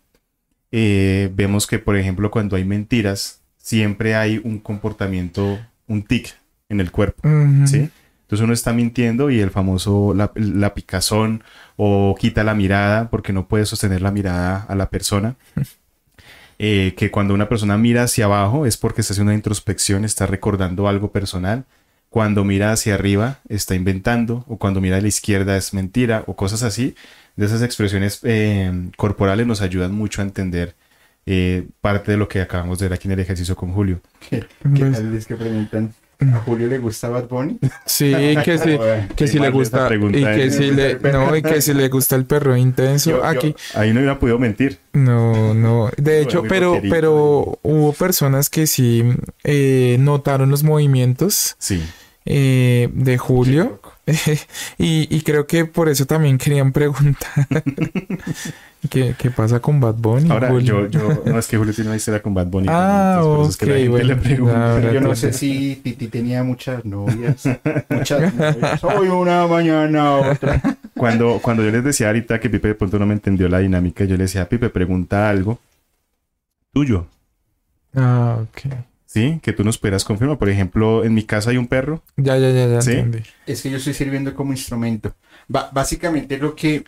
eh, 0.76 1.30
vemos 1.36 1.68
que, 1.68 1.78
por 1.78 1.96
ejemplo, 1.96 2.32
cuando 2.32 2.56
hay 2.56 2.66
mentiras, 2.66 3.42
siempre 3.58 4.16
hay 4.16 4.42
un 4.44 4.58
comportamiento, 4.58 5.60
un 5.88 6.02
tic 6.02 6.36
en 6.68 6.80
el 6.80 6.90
cuerpo. 6.90 7.28
Ujú. 7.28 7.68
¿sí? 7.68 7.90
Entonces 8.24 8.44
uno 8.44 8.54
está 8.54 8.74
mintiendo 8.74 9.30
y 9.30 9.40
el 9.40 9.52
famoso 9.52 10.16
la, 10.16 10.32
la 10.34 10.74
picazón 10.74 11.44
o 11.76 12.16
quita 12.20 12.44
la 12.44 12.56
mirada 12.56 13.12
porque 13.12 13.34
no 13.34 13.48
puede 13.48 13.68
sostener 13.68 14.02
la 14.02 14.10
mirada 14.10 14.66
a 14.68 14.76
la 14.76 14.90
persona. 14.90 15.36
Eh, 16.60 16.94
que 16.96 17.10
cuando 17.10 17.34
una 17.34 17.50
persona 17.50 17.78
mira 17.78 18.04
hacia 18.04 18.26
abajo 18.26 18.68
es 18.68 18.78
porque 18.78 19.02
está 19.02 19.14
haciendo 19.14 19.32
una 19.32 19.36
introspección, 19.36 20.06
está 20.06 20.28
recordando 20.28 20.88
algo 20.88 21.12
personal. 21.12 21.66
Cuando 22.10 22.46
mira 22.46 22.72
hacia 22.72 22.94
arriba 22.94 23.40
está 23.50 23.74
inventando 23.76 24.46
o 24.48 24.58
cuando 24.58 24.80
mira 24.80 24.98
a 24.98 25.02
la 25.02 25.08
izquierda 25.08 25.58
es 25.58 25.74
mentira 25.74 26.24
o 26.28 26.36
cosas 26.36 26.62
así. 26.64 26.96
De 27.36 27.46
esas 27.46 27.62
expresiones 27.64 28.20
eh, 28.24 28.72
corporales 28.98 29.48
nos 29.48 29.62
ayudan 29.62 29.94
mucho 29.94 30.22
a 30.22 30.26
entender 30.26 30.76
eh, 31.26 31.68
parte 31.82 32.12
de 32.12 32.18
lo 32.18 32.28
que 32.28 32.42
acabamos 32.42 32.80
de 32.80 32.86
ver 32.88 32.94
aquí 32.94 33.08
en 33.08 33.14
el 33.14 33.20
ejercicio 33.20 33.56
con 33.56 33.72
Julio. 33.74 34.02
¿Qué, 34.30 34.44
qué 34.76 34.86
tal 34.86 35.16
es 35.16 35.26
que 35.26 35.36
preguntan? 35.36 35.94
¿A 36.32 36.38
Julio 36.40 36.68
le 36.68 36.78
gusta 36.78 37.10
Bad 37.10 37.28
Bunny? 37.28 37.60
Sí, 37.86 38.14
que 38.46 38.58
sí, 38.58 38.78
que 39.16 39.28
si 39.28 39.40
le 39.40 39.50
gusta 39.50 39.90
y 39.94 40.24
que 40.24 40.52
si 40.52 40.72
le 40.72 40.96
no 41.12 41.36
y 41.36 41.42
que 41.42 41.62
si 41.62 41.74
le 41.74 41.90
gusta 41.90 42.16
el 42.16 42.26
perro 42.26 42.56
intenso. 42.56 43.10
Yo- 43.10 43.18
yo- 43.18 43.24
Aquí 43.26 43.56
Ahí 43.74 43.92
no 43.94 44.00
hubiera 44.00 44.20
podido 44.20 44.38
mentir. 44.40 44.78
no, 44.94 45.54
no. 45.54 45.90
De 45.98 46.22
hecho, 46.22 46.44
pero 46.48 46.80
pero 46.90 47.58
hubo 47.64 47.94
personas 47.94 48.50
que 48.50 48.68
sí 48.68 49.04
eh, 49.44 49.98
notaron 50.00 50.50
los 50.52 50.64
movimientos 50.64 51.56
Sí. 51.58 51.84
Eh, 52.26 52.90
de 52.94 53.18
Julio 53.18 53.82
y, 54.78 55.16
y 55.16 55.22
creo 55.22 55.48
que 55.48 55.66
por 55.66 55.90
eso 55.90 56.06
también 56.06 56.38
querían 56.38 56.72
preguntar 56.72 57.48
¿qué, 58.90 59.16
qué 59.18 59.32
pasa 59.32 59.60
con 59.60 59.80
Bad 59.80 59.96
Bunny. 59.96 60.30
Ahora, 60.30 60.50
Julio? 60.50 60.88
yo, 60.88 61.00
yo, 61.24 61.24
no 61.26 61.40
es 61.40 61.48
que 61.48 61.58
Julio 61.58 61.74
tiene 61.74 61.90
una 61.90 61.98
historia 61.98 62.22
con 62.22 62.34
Bad 62.34 62.48
Bunny. 62.48 62.68
Ah, 62.70 63.16
entonces 63.18 63.28
por 63.28 63.40
eso 63.42 63.50
es 63.50 63.58
que 63.58 63.86
la 63.86 63.90
bueno, 63.90 64.08
le 64.08 64.16
pregunta. 64.16 64.74
ahora 64.74 64.94
Yo 64.94 65.02
no 65.02 65.16
sé 65.16 65.34
si 65.34 65.78
Titi 65.78 66.08
tenía 66.08 66.44
muchas 66.44 66.84
novias. 66.86 67.44
Muchas 67.90 68.34
novias. 68.34 68.84
Hoy 68.84 69.08
una, 69.08 69.48
mañana 69.48 70.16
otra. 70.16 70.62
Cuando, 70.96 71.40
cuando 71.42 71.64
yo 71.64 71.72
les 71.72 71.84
decía 71.84 72.08
ahorita 72.08 72.40
que 72.40 72.50
Pipe 72.50 72.70
de 72.70 72.76
pronto 72.76 73.00
no 73.00 73.06
me 73.06 73.14
entendió 73.14 73.48
la 73.48 73.60
dinámica, 73.60 74.06
yo 74.06 74.18
le 74.18 74.24
decía, 74.24 74.48
Pipe, 74.48 74.70
pregunta 74.70 75.30
algo 75.30 75.60
tuyo, 76.74 77.08
Ah, 77.96 78.40
ok. 78.42 78.74
¿Sí? 79.14 79.39
Que 79.43 79.53
tú 79.53 79.64
nos 79.64 79.78
pudieras 79.78 80.03
confirmar. 80.03 80.38
Por 80.39 80.49
ejemplo, 80.49 81.03
en 81.03 81.14
mi 81.14 81.24
casa 81.24 81.51
hay 81.51 81.57
un 81.57 81.68
perro. 81.68 82.03
Ya, 82.18 82.38
ya, 82.38 82.49
ya, 82.49 82.68
ya 82.68 82.82
¿Sí? 82.82 82.91
entendí. 82.91 83.20
Es 83.45 83.61
que 83.61 83.70
yo 83.70 83.78
estoy 83.78 83.93
sirviendo 83.93 84.34
como 84.34 84.51
instrumento. 84.51 85.16
Ba- 85.47 85.70
básicamente 85.72 86.38
lo 86.38 86.55
que... 86.55 86.84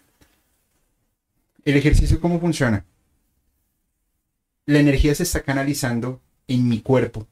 El 1.64 1.76
ejercicio, 1.78 2.20
¿cómo 2.20 2.40
funciona? 2.40 2.86
La 4.66 4.80
energía 4.80 5.14
se 5.14 5.24
está 5.24 5.42
canalizando 5.42 6.22
en 6.48 6.68
mi 6.68 6.82
cuerpo. 6.82 7.28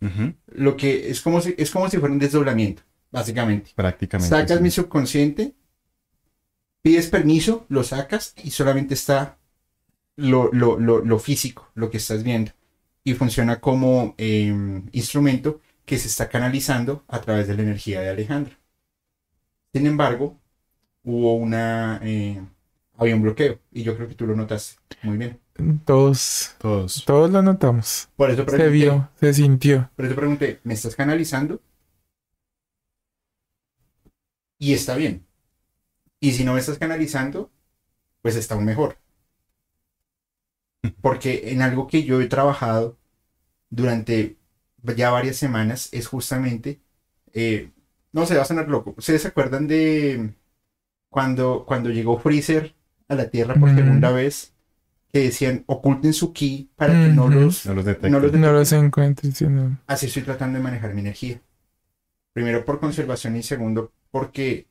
Lo 0.47 0.75
que 0.77 1.09
es 1.09 1.21
como 1.21 1.41
si, 1.41 1.53
es 1.57 1.69
como 1.71 1.89
si 1.89 1.97
fuera 1.97 2.13
un 2.13 2.19
desdoblamiento, 2.19 2.81
básicamente. 3.11 3.71
Prácticamente. 3.75 4.29
Sacas 4.35 4.57
sí. 4.57 4.63
mi 4.63 4.71
subconsciente, 4.71 5.53
pides 6.81 7.07
permiso, 7.07 7.65
lo 7.69 7.83
sacas 7.83 8.33
y 8.43 8.49
solamente 8.51 8.93
está 8.95 9.37
lo, 10.15 10.51
lo, 10.51 10.79
lo, 10.79 11.03
lo 11.05 11.19
físico, 11.19 11.69
lo 11.75 11.89
que 11.91 11.97
estás 11.97 12.23
viendo. 12.23 12.51
Y 13.05 13.13
funciona 13.13 13.59
como 13.61 14.15
eh, 14.17 14.53
instrumento 14.91 15.61
que 15.85 15.97
se 15.97 16.07
está 16.07 16.29
canalizando 16.29 17.03
a 17.07 17.21
través 17.21 17.47
de 17.47 17.55
la 17.55 17.63
energía 17.63 18.01
de 18.01 18.09
Alejandro. 18.09 18.55
Sin 19.73 19.87
embargo, 19.87 20.39
hubo 21.03 21.35
una... 21.35 21.99
eh, 22.03 22.41
había 22.97 23.15
un 23.15 23.23
bloqueo 23.23 23.59
y 23.71 23.83
yo 23.83 23.95
creo 23.95 24.07
que 24.09 24.15
tú 24.15 24.27
lo 24.27 24.35
notaste 24.35 24.77
muy 25.03 25.17
bien. 25.17 25.39
Todos, 25.85 26.55
Todos. 26.57 27.03
todos 27.05 27.29
lo 27.31 27.41
notamos. 27.41 28.09
Por 28.15 28.31
eso 28.31 28.45
Se 28.45 28.45
pregunté, 28.45 28.69
vio, 28.69 29.09
se 29.19 29.33
sintió. 29.33 29.89
por 29.95 30.05
eso 30.05 30.15
pregunté, 30.15 30.59
¿me 30.63 30.73
estás 30.73 30.95
canalizando? 30.95 31.61
Y 34.59 34.73
está 34.73 34.95
bien. 34.95 35.27
Y 36.19 36.33
si 36.33 36.43
no 36.45 36.53
me 36.53 36.59
estás 36.61 36.79
canalizando, 36.79 37.51
pues 38.21 38.35
está 38.37 38.55
aún 38.55 38.65
mejor. 38.65 38.97
Porque 41.01 41.51
en 41.51 41.61
algo 41.61 41.87
que 41.87 42.03
yo 42.03 42.21
he 42.21 42.27
trabajado 42.27 42.97
durante 43.69 44.37
ya 44.95 45.09
varias 45.09 45.37
semanas 45.37 45.89
es 45.91 46.07
justamente, 46.07 46.81
eh, 47.33 47.71
no 48.11 48.25
sé, 48.25 48.35
va 48.35 48.43
a 48.43 48.45
sonar 48.45 48.69
loco. 48.69 48.93
¿Ustedes 48.97 49.21
se 49.21 49.29
acuerdan 49.29 49.67
de 49.67 50.33
cuando, 51.09 51.65
cuando 51.65 51.89
llegó 51.89 52.19
Freezer 52.19 52.75
a 53.07 53.15
la 53.15 53.29
Tierra 53.29 53.55
por 53.55 53.69
Ujú. 53.69 53.77
segunda 53.77 54.11
vez? 54.11 54.53
Que 55.11 55.19
decían, 55.19 55.63
oculten 55.67 56.11
su 56.11 56.33
ki 56.33 56.71
para 56.75 56.93
que 56.93 57.09
no 57.09 57.29
los... 57.29 57.65
No 57.67 57.75
los. 57.75 57.85
No 58.01 58.19
los 58.19 58.33
No 58.33 58.51
los 58.51 58.71
encuentro, 58.71 59.29
sino... 59.31 59.77
Así 59.85 60.07
estoy 60.07 60.23
tratando 60.23 60.57
de 60.57 60.63
manejar 60.63 60.93
mi 60.95 61.01
energía. 61.01 61.39
Primero 62.33 62.65
por 62.65 62.79
conservación 62.79 63.35
y 63.35 63.43
segundo 63.43 63.91
porque 64.09 64.67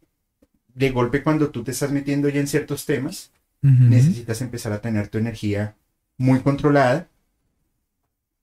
de 0.75 0.91
golpe 0.91 1.23
cuando 1.23 1.51
tú 1.51 1.63
te 1.63 1.71
estás 1.71 1.93
metiendo 1.93 2.29
ya 2.29 2.41
en 2.41 2.49
ciertos 2.49 2.87
temas, 2.87 3.31
necesitas 3.61 4.43
empezar 4.43 4.73
a 4.73 4.81
tener 4.81 5.07
tu 5.07 5.19
energía 5.19 5.77
muy 6.23 6.41
controlada 6.41 7.09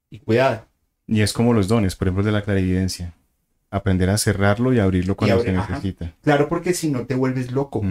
y 0.09 0.19
cuidada. 0.19 0.67
Y 1.07 1.21
es 1.21 1.31
como 1.33 1.53
los 1.53 1.67
dones, 1.67 1.95
por 1.95 2.07
ejemplo, 2.07 2.23
de 2.23 2.31
la 2.31 2.43
clarividencia. 2.43 3.13
Aprender 3.71 4.09
a 4.09 4.17
cerrarlo 4.17 4.73
y 4.73 4.79
abrirlo 4.79 5.15
cuando 5.15 5.41
se 5.41 5.55
ajá. 5.55 5.69
necesita. 5.75 6.13
Claro, 6.23 6.49
porque 6.49 6.73
si 6.73 6.89
no 6.91 7.05
te 7.05 7.15
vuelves 7.15 7.51
loco 7.51 7.81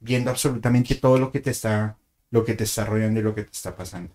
viendo 0.00 0.30
absolutamente 0.30 0.94
todo 0.94 1.18
lo 1.18 1.30
que 1.30 1.40
te 1.40 1.50
está 1.50 1.96
lo 2.30 2.44
que 2.44 2.54
te 2.54 2.64
está 2.64 2.84
rodeando 2.84 3.20
y 3.20 3.22
lo 3.22 3.34
que 3.34 3.42
te 3.44 3.52
está 3.52 3.76
pasando. 3.76 4.10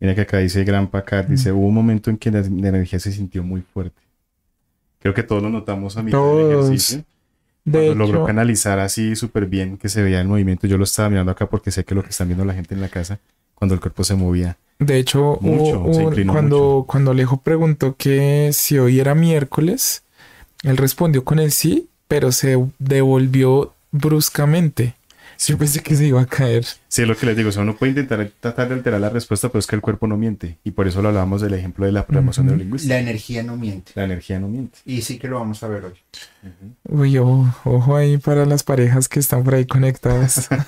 Mira 0.00 0.14
que 0.14 0.20
acá 0.22 0.38
dice 0.38 0.64
Gran 0.64 0.88
Pacar, 0.88 1.26
dice, 1.28 1.50
hubo 1.50 1.66
un 1.66 1.74
momento 1.74 2.10
en 2.10 2.18
que 2.18 2.30
la, 2.30 2.40
la 2.40 2.68
energía 2.68 2.98
se 2.98 3.10
sintió 3.10 3.42
muy 3.42 3.62
fuerte. 3.62 4.02
Creo 4.98 5.14
que 5.14 5.22
todos 5.22 5.42
lo 5.42 5.48
notamos 5.48 5.96
a 5.96 6.02
mitad 6.02 6.18
del 6.18 6.26
Todos. 6.26 6.66
ejercicio. 6.66 7.04
De 7.64 7.86
Cuando 7.86 7.94
logró 7.94 8.24
canalizar 8.26 8.78
así 8.80 9.16
súper 9.16 9.46
bien, 9.46 9.78
que 9.78 9.88
se 9.88 10.02
veía 10.02 10.20
el 10.20 10.28
movimiento. 10.28 10.66
Yo 10.66 10.76
lo 10.78 10.84
estaba 10.84 11.08
mirando 11.08 11.32
acá 11.32 11.48
porque 11.48 11.70
sé 11.70 11.84
que 11.84 11.94
lo 11.94 12.02
que 12.02 12.10
están 12.10 12.28
viendo 12.28 12.44
la 12.44 12.54
gente 12.54 12.74
en 12.74 12.80
la 12.80 12.88
casa, 12.88 13.18
cuando 13.58 13.74
el 13.74 13.80
cuerpo 13.80 14.04
se 14.04 14.14
movía. 14.14 14.56
de 14.78 14.98
hecho 14.98 15.38
Mucho, 15.40 15.92
se 15.92 16.26
cuando, 16.26 16.58
mucho. 16.58 16.84
cuando 16.86 17.10
Alejo 17.10 17.38
preguntó 17.38 17.96
que 17.96 18.50
si 18.52 18.78
hoy 18.78 19.00
era 19.00 19.14
miércoles, 19.14 20.02
él 20.62 20.76
respondió 20.76 21.24
con 21.24 21.38
el 21.38 21.50
sí, 21.50 21.88
pero 22.06 22.32
se 22.32 22.56
devolvió 22.78 23.72
bruscamente. 23.90 24.94
Yo 25.46 25.56
pensé 25.56 25.80
que 25.82 25.94
se 25.94 26.04
iba 26.04 26.20
a 26.20 26.26
caer. 26.26 26.64
Sí, 26.88 27.02
es 27.02 27.08
lo 27.08 27.16
que 27.16 27.24
les 27.24 27.36
digo. 27.36 27.50
O 27.50 27.52
sea, 27.52 27.62
uno 27.62 27.76
puede 27.76 27.90
intentar 27.90 28.28
tratar 28.40 28.68
de 28.68 28.74
alterar 28.74 29.00
la 29.00 29.08
respuesta, 29.08 29.48
pero 29.48 29.60
es 29.60 29.66
que 29.68 29.76
el 29.76 29.82
cuerpo 29.82 30.08
no 30.08 30.16
miente. 30.16 30.58
Y 30.64 30.72
por 30.72 30.88
eso 30.88 31.00
lo 31.00 31.08
hablábamos 31.08 31.40
del 31.40 31.54
ejemplo 31.54 31.86
de 31.86 31.92
la 31.92 32.04
programación 32.04 32.46
Ujú. 32.46 32.56
neurolingüística. 32.56 32.94
La 32.94 33.00
energía 33.00 33.42
no 33.44 33.56
miente. 33.56 33.92
La 33.94 34.04
energía 34.04 34.40
no 34.40 34.48
miente. 34.48 34.78
Y 34.84 35.02
sí 35.02 35.16
que 35.18 35.28
lo 35.28 35.38
vamos 35.38 35.62
a 35.62 35.68
ver 35.68 35.84
hoy. 35.84 35.92
Uy, 36.88 37.18
ojo, 37.18 37.48
ojo 37.64 37.96
ahí 37.96 38.18
para 38.18 38.46
las 38.46 38.64
parejas 38.64 39.08
que 39.08 39.20
están 39.20 39.44
por 39.44 39.54
ahí 39.54 39.64
conectadas. 39.64 40.48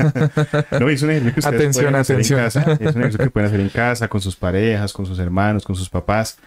No, 0.78 0.88
es 0.88 1.02
un 1.02 1.10
ejercicio 1.10 1.34
que 1.34 1.40
ustedes 1.40 1.46
Atención, 1.46 1.84
pueden 1.86 1.94
hacer 2.00 2.16
atención. 2.16 2.38
en 2.38 2.44
casa. 2.44 2.72
Es 2.72 2.80
un 2.94 3.00
ejercicio 3.02 3.24
que 3.24 3.30
pueden 3.30 3.48
hacer 3.48 3.60
en 3.60 3.68
casa, 3.70 4.08
con 4.08 4.20
sus 4.20 4.36
parejas, 4.36 4.92
con 4.92 5.04
sus 5.04 5.18
hermanos, 5.18 5.64
con 5.64 5.74
sus 5.76 5.88
papás. 5.90 6.38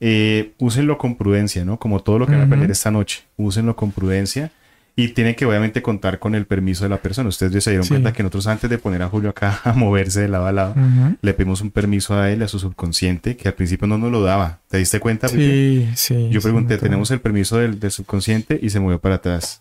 Eh, 0.00 0.52
úsenlo 0.58 0.96
con 0.98 1.16
prudencia, 1.16 1.64
¿no? 1.64 1.78
Como 1.78 2.00
todo 2.02 2.18
lo 2.20 2.26
que 2.26 2.32
van 2.32 2.42
a 2.42 2.44
aprender 2.44 2.70
esta 2.70 2.90
noche. 2.90 3.24
Úsenlo 3.36 3.74
con 3.76 3.90
prudencia. 3.90 4.50
Y 4.96 5.08
tienen 5.08 5.34
que 5.34 5.44
obviamente 5.44 5.82
contar 5.82 6.20
con 6.20 6.36
el 6.36 6.46
permiso 6.46 6.84
de 6.84 6.90
la 6.90 6.98
persona. 6.98 7.28
Ustedes 7.28 7.52
ya 7.52 7.60
se 7.60 7.70
dieron 7.70 7.84
Sí. 7.84 7.90
cuenta 7.90 8.12
que 8.12 8.22
nosotros 8.22 8.46
antes 8.46 8.70
de 8.70 8.78
poner 8.78 9.02
a 9.02 9.08
Julio 9.08 9.30
acá 9.30 9.60
a 9.64 9.72
moverse 9.72 10.20
de 10.20 10.28
lado 10.28 10.46
a 10.46 10.52
lado, 10.52 10.74
le 11.20 11.34
pedimos 11.34 11.60
un 11.62 11.70
permiso 11.72 12.14
a 12.18 12.30
él, 12.30 12.42
a 12.42 12.48
su 12.48 12.60
subconsciente, 12.60 13.36
que 13.36 13.48
al 13.48 13.54
principio 13.54 13.88
no 13.88 13.98
nos 13.98 14.12
lo 14.12 14.22
daba. 14.22 14.60
¿Te 14.68 14.78
diste 14.78 15.00
cuenta? 15.00 15.26
Sí, 15.28 15.88
sí. 15.96 16.28
Yo 16.30 16.40
pregunté. 16.40 16.78
¿tenemos 16.78 17.10
el 17.10 17.20
permiso 17.20 17.58
del, 17.58 17.80
del 17.80 17.90
subconsciente? 17.90 18.58
Y 18.62 18.70
se 18.70 18.78
movió 18.78 19.00
para 19.00 19.16
atrás. 19.16 19.60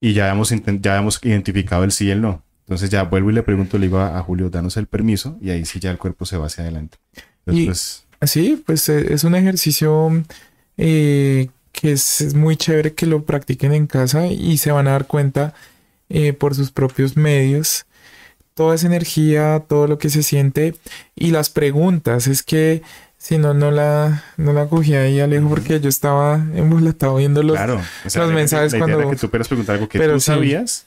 Y 0.00 0.14
ya 0.14 0.24
habíamos, 0.30 0.50
ya 0.80 0.92
habíamos 0.92 1.20
identificado 1.22 1.84
el 1.84 1.92
sí 1.92 2.06
y 2.06 2.10
el 2.10 2.22
no. 2.22 2.42
Entonces 2.66 2.88
ya 2.90 3.02
vuelvo 3.04 3.30
y 3.30 3.34
le 3.34 3.42
pregunto, 3.42 3.76
le 3.78 3.86
digo 3.86 3.98
a, 3.98 4.18
a 4.18 4.22
Julio, 4.22 4.48
danos 4.48 4.76
el 4.78 4.86
permiso. 4.86 5.36
Y 5.42 5.50
ahí 5.50 5.66
sí 5.66 5.80
ya 5.80 5.90
el 5.90 5.98
cuerpo 5.98 6.24
se 6.24 6.38
va 6.38 6.46
hacia 6.46 6.64
adelante. 6.64 6.96
Y- 7.46 7.60
Entonces, 7.60 8.04
Sí, 8.22 8.62
pues 8.64 8.88
eh, 8.88 9.12
es 9.12 9.24
un 9.24 9.34
ejercicio 9.34 10.10
eh, 10.78 11.48
que 11.80 11.92
es, 11.92 12.20
es 12.22 12.34
muy 12.34 12.56
chévere 12.56 12.94
que 12.94 13.06
lo 13.06 13.24
practiquen 13.24 13.72
en 13.74 13.86
casa 13.86 14.26
y 14.26 14.56
se 14.58 14.72
van 14.72 14.88
a 14.88 14.92
dar 14.92 15.06
cuenta 15.06 15.52
eh, 16.08 16.32
por 16.32 16.54
sus 16.54 16.70
propios 16.72 17.16
medios. 17.16 17.84
Toda 18.54 18.74
esa 18.74 18.86
energía, 18.86 19.62
todo 19.68 19.86
lo 19.86 19.98
que 19.98 20.08
se 20.08 20.22
siente 20.22 20.74
y 21.14 21.30
las 21.30 21.50
preguntas. 21.50 22.26
Es 22.26 22.42
que 22.42 22.82
Si 23.18 23.38
no, 23.38 23.52
no 23.54 23.70
la, 23.70 24.22
no 24.36 24.52
la 24.52 24.66
cogí 24.66 24.94
ahí, 24.94 25.20
Alejo, 25.20 25.48
porque 25.48 25.78
yo 25.80 25.88
estaba 25.88 26.36
embolatado 26.54 27.16
viendo 27.16 27.42
los, 27.42 27.56
Claro, 27.56 27.80
o 28.04 28.10
sea, 28.10 28.22
los 28.22 28.30
la- 28.30 28.36
mensajes 28.36 28.72
la 28.72 28.78
idea 28.78 28.86
cuando... 28.86 29.00
era 29.02 29.10
que 29.10 29.16
tú 29.20 29.28
pudieras 29.28 29.48
preguntar 29.48 29.74
algo 29.76 29.88
que 29.88 29.98
Pero 29.98 30.14
tú 30.14 30.20
sí. 30.20 30.26
sabías 30.26 30.86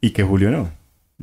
y 0.00 0.10
que 0.10 0.22
Julio 0.24 0.50
no. 0.50 0.70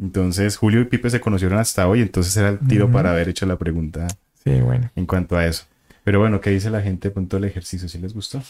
Entonces, 0.01 0.57
Julio 0.57 0.81
y 0.81 0.85
Pipe 0.85 1.09
se 1.09 1.19
conocieron 1.21 1.57
hasta 1.59 1.87
hoy, 1.87 2.01
entonces 2.01 2.35
era 2.37 2.49
el 2.49 2.59
tiro 2.59 2.91
para 2.91 3.11
haber 3.11 3.29
hecho 3.29 3.45
la 3.45 3.57
pregunta 3.57 4.07
Sí, 4.43 4.51
bueno. 4.61 4.89
en 4.95 5.05
cuanto 5.05 5.35
a 5.37 5.45
eso. 5.45 5.65
Pero 6.03 6.19
bueno, 6.19 6.39
¿qué 6.41 6.49
dice 6.51 6.69
la 6.69 6.81
gente 6.81 7.07
de 7.09 7.13
punto 7.13 7.37
del 7.37 7.45
ejercicio? 7.45 7.87
¿Sí 7.89 7.97
les 7.99 8.13
gustó? 8.13 8.41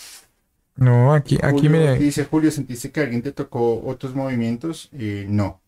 No, 0.78 1.14
aquí, 1.14 1.38
aquí 1.42 1.52
Julio, 1.68 1.72
mire. 1.72 1.98
Dice 1.98 2.26
Julio, 2.26 2.52
¿sentiste 2.52 2.92
que 2.92 3.00
alguien 3.02 3.22
te 3.22 3.32
tocó 3.32 3.82
otros 3.86 4.14
movimientos? 4.16 4.90
Eh, 4.94 5.26
no. 5.30 5.62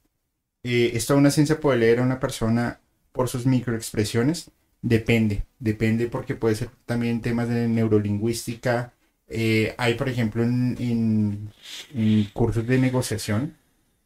Eh, 0.64 0.92
¿Es 0.94 1.06
toda 1.06 1.20
una 1.20 1.32
ciencia 1.32 1.60
poder 1.60 1.80
leer 1.80 2.00
a 2.00 2.04
una 2.04 2.20
persona 2.20 2.80
por 3.14 3.30
sus 3.30 3.46
microexpresiones? 3.46 4.52
Depende, 4.82 5.44
depende 5.60 6.08
porque 6.08 6.36
puede 6.36 6.56
ser 6.56 6.70
también 6.86 7.22
temas 7.22 7.48
de 7.50 7.68
neurolingüística. 7.68 8.94
Eh, 9.30 9.74
hay, 9.78 9.94
por 9.96 10.10
ejemplo, 10.10 10.44
en, 10.44 10.76
en- 10.80 11.50
en 11.94 12.26
cursos 12.34 12.66
de 12.68 12.78
negociación, 12.78 13.56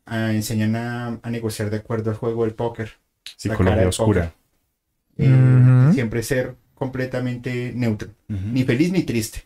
ah, 0.06 0.32
enseñan 0.34 0.76
a, 0.76 1.20
a 1.22 1.30
negociar 1.30 1.70
de 1.72 1.78
acuerdo 1.78 2.12
al 2.12 2.18
juego 2.18 2.44
del 2.46 2.54
póker. 2.54 2.92
Psicología 3.38 3.76
del 3.76 3.88
oscura. 3.90 4.34
Eh. 5.18 5.92
Siempre 5.94 6.24
ser 6.24 6.56
completamente 6.76 7.72
neutro, 7.76 8.10
ni 8.28 8.64
feliz 8.64 8.92
ni 8.92 9.04
triste. 9.04 9.44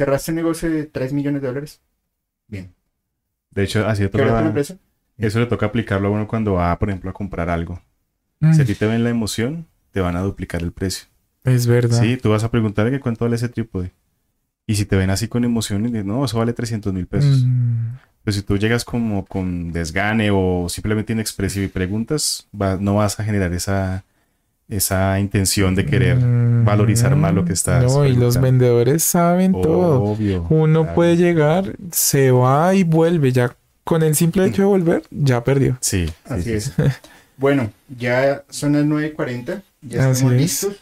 ¿Cerraste 0.00 0.30
un 0.32 0.36
negocio 0.36 0.70
de 0.70 0.84
3 0.86 1.12
millones 1.12 1.42
de 1.42 1.48
dólares? 1.48 1.82
Bien. 2.48 2.72
De 3.50 3.64
hecho, 3.64 3.86
así 3.86 4.02
le 4.02 4.08
¿Quebraste 4.08 4.28
toca- 4.32 4.40
una 4.40 4.48
empresa? 4.48 4.78
eso 5.18 5.38
le 5.40 5.44
toca 5.46 5.66
aplicarlo 5.66 6.08
a 6.08 6.10
uno 6.12 6.26
cuando 6.26 6.54
va, 6.54 6.78
por 6.78 6.88
ejemplo, 6.88 7.10
a 7.10 7.12
comprar 7.12 7.50
algo. 7.50 7.82
Mm, 8.40 8.54
Si 8.54 8.62
a 8.62 8.64
ti 8.64 8.74
te 8.74 8.86
ven 8.86 9.04
la 9.04 9.10
emoción, 9.10 9.66
te 9.90 10.00
van 10.00 10.16
a 10.16 10.22
duplicar 10.22 10.62
el 10.62 10.72
precio. 10.72 11.06
es 11.44 11.66
verdad. 11.66 12.00
Sí, 12.00 12.16
tú 12.16 12.30
vas 12.30 12.44
a 12.44 12.50
preguntar 12.50 12.90
que 12.90 12.98
cuánto 12.98 13.26
vale 13.26 13.36
ese 13.36 13.50
trípode. 13.50 13.92
Y 14.66 14.76
si 14.76 14.86
te 14.86 14.96
ven 14.96 15.10
así 15.10 15.28
con 15.28 15.44
emoción, 15.44 15.86
y 15.86 15.90
no, 16.02 16.24
eso 16.24 16.38
vale 16.38 16.54
300 16.54 16.94
mil 16.94 17.06
pesos. 17.06 17.44
Mm, 17.44 17.96
Pues 18.24 18.36
si 18.36 18.42
tú 18.42 18.56
llegas 18.56 18.84
como 18.86 19.26
con 19.26 19.72
desgane 19.72 20.30
o 20.32 20.68
simplemente 20.70 21.12
inexpresivo 21.12 21.66
y 21.66 21.68
preguntas, 21.68 22.48
va- 22.58 22.78
no 22.80 22.94
vas 22.96 23.20
a 23.20 23.24
generar 23.24 23.52
esa, 23.52 24.04
esa 24.70 25.18
intención 25.20 25.74
de 25.74 25.84
querer 25.84 26.16
mm, 26.16 26.64
valorizar 26.64 27.14
más 27.16 27.34
lo 27.34 27.44
que 27.44 27.52
estás 27.52 27.82
No, 27.84 28.06
y 28.06 28.14
los 28.16 28.40
vendedores 28.40 29.02
saben 29.02 29.52
todo. 29.52 30.02
Obvio. 30.02 30.46
Uno 30.48 30.82
claro. 30.82 30.94
puede 30.94 31.16
llegar, 31.16 31.76
se 31.92 32.30
va 32.30 32.74
y 32.74 32.84
vuelve. 32.84 33.32
Ya 33.32 33.54
con 33.84 34.02
el 34.02 34.14
simple 34.14 34.46
hecho 34.46 34.62
de 34.62 34.66
volver, 34.68 35.02
ya 35.10 35.42
perdió. 35.44 35.76
Sí, 35.80 36.06
sí, 36.06 36.14
Así 36.24 36.42
sí, 36.44 36.52
es. 36.52 36.64
sí. 36.76 36.82
Bueno, 37.36 37.70
ya 37.88 38.44
son 38.50 38.74
las 38.74 38.84
9.40, 38.84 39.62
ya 39.80 40.00
Así 40.10 40.12
estamos 40.12 40.34
es. 40.34 40.40
listos. 40.40 40.76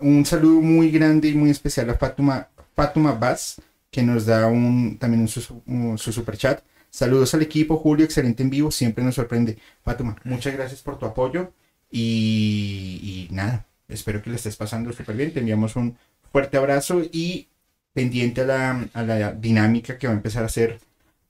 Un 0.00 0.26
saludo 0.26 0.60
muy 0.60 0.90
grande 0.90 1.28
y 1.28 1.34
muy 1.34 1.50
especial 1.50 1.88
a 1.88 1.94
Fátima, 1.94 2.48
Fátima 2.74 3.12
Vaz, 3.12 3.60
que 3.92 4.02
nos 4.02 4.26
da 4.26 4.48
un, 4.48 4.96
también 4.98 5.20
un, 5.22 5.28
su, 5.28 5.62
un- 5.66 5.96
su 5.98 6.12
super 6.12 6.36
chat. 6.36 6.62
Saludos 6.90 7.32
al 7.34 7.42
equipo, 7.42 7.76
Julio, 7.76 8.04
excelente 8.04 8.42
en 8.42 8.50
vivo, 8.50 8.72
siempre 8.72 9.04
nos 9.04 9.14
sorprende. 9.14 9.56
Fátima, 9.84 10.16
muchas 10.24 10.52
gracias 10.52 10.80
por 10.82 10.98
tu 10.98 11.06
apoyo 11.06 11.52
y, 11.90 13.28
y 13.30 13.34
nada, 13.34 13.66
espero 13.88 14.22
que 14.22 14.30
le 14.30 14.36
estés 14.36 14.56
pasando 14.56 14.92
súper 14.92 15.16
bien. 15.16 15.32
Te 15.32 15.40
enviamos 15.40 15.76
un 15.76 15.96
fuerte 16.32 16.56
abrazo 16.56 17.02
y 17.02 17.48
pendiente 17.92 18.42
a 18.42 18.44
la, 18.44 18.88
a 18.94 19.02
la 19.02 19.32
dinámica 19.32 19.98
que 19.98 20.06
va 20.06 20.12
a 20.12 20.16
empezar 20.16 20.42
a 20.42 20.46
hacer 20.46 20.78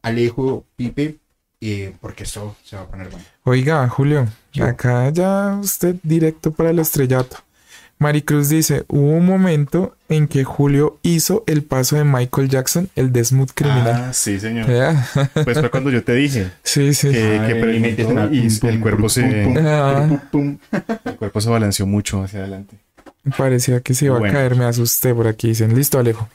Alejo 0.03 0.65
Pipe, 0.77 1.17
eh, 1.61 1.95
porque 2.01 2.25
esto 2.25 2.57
se 2.65 2.77
va 2.77 2.83
a 2.83 2.87
poner 2.87 3.09
bueno. 3.09 3.25
Oiga, 3.45 3.89
Julio, 3.89 4.29
acá 4.61 5.11
ya 5.11 5.59
usted 5.61 5.97
directo 6.03 6.53
para 6.53 6.71
el 6.71 6.79
estrellato. 6.79 7.39
Maricruz 8.01 8.49
dice, 8.49 8.85
hubo 8.89 9.11
un 9.11 9.27
momento 9.27 9.95
en 10.09 10.27
que 10.27 10.43
Julio 10.43 10.99
hizo 11.03 11.45
el 11.47 11.63
paso 11.63 11.97
de 11.97 12.05
Michael 12.05 12.49
Jackson, 12.49 12.89
el 12.97 13.13
de 13.13 13.23
Smooth 13.23 13.51
Criminal. 13.55 14.05
Ah, 14.09 14.13
sí, 14.15 14.41
señor. 14.41 14.67
Ya. 14.69 15.07
Pues 15.45 15.59
fue 15.61 15.71
cuando 15.71 15.91
yo 15.91 16.03
te 16.03 16.15
dije 16.15 16.51
Sí, 16.65 16.95
sí. 16.95 17.09
que, 17.09 17.13
que 17.13 17.63
Ay, 17.63 18.05
una 18.07 18.25
y 18.33 18.49
pum, 18.49 18.69
el 18.71 18.81
cuerpo 18.81 19.01
pum, 19.03 19.09
se, 19.11 19.23
pum, 19.45 19.55
pum, 19.55 19.65
Ah. 19.67 20.07
pum, 20.09 20.19
pum. 20.31 20.59
el 21.05 21.17
cuerpo 21.17 21.41
se 21.43 21.51
balanceó 21.51 21.87
mucho 21.87 22.23
hacia 22.23 22.39
adelante. 22.41 22.75
Parecía 23.37 23.81
que 23.83 23.93
se 23.93 24.07
iba 24.07 24.19
Bueno. 24.19 24.33
a 24.33 24.41
caer, 24.41 24.57
me 24.57 24.65
asusté 24.65 25.15
por 25.15 25.27
aquí. 25.29 25.49
Dicen, 25.49 25.75
listo, 25.77 25.99
Alejo. 25.99 26.27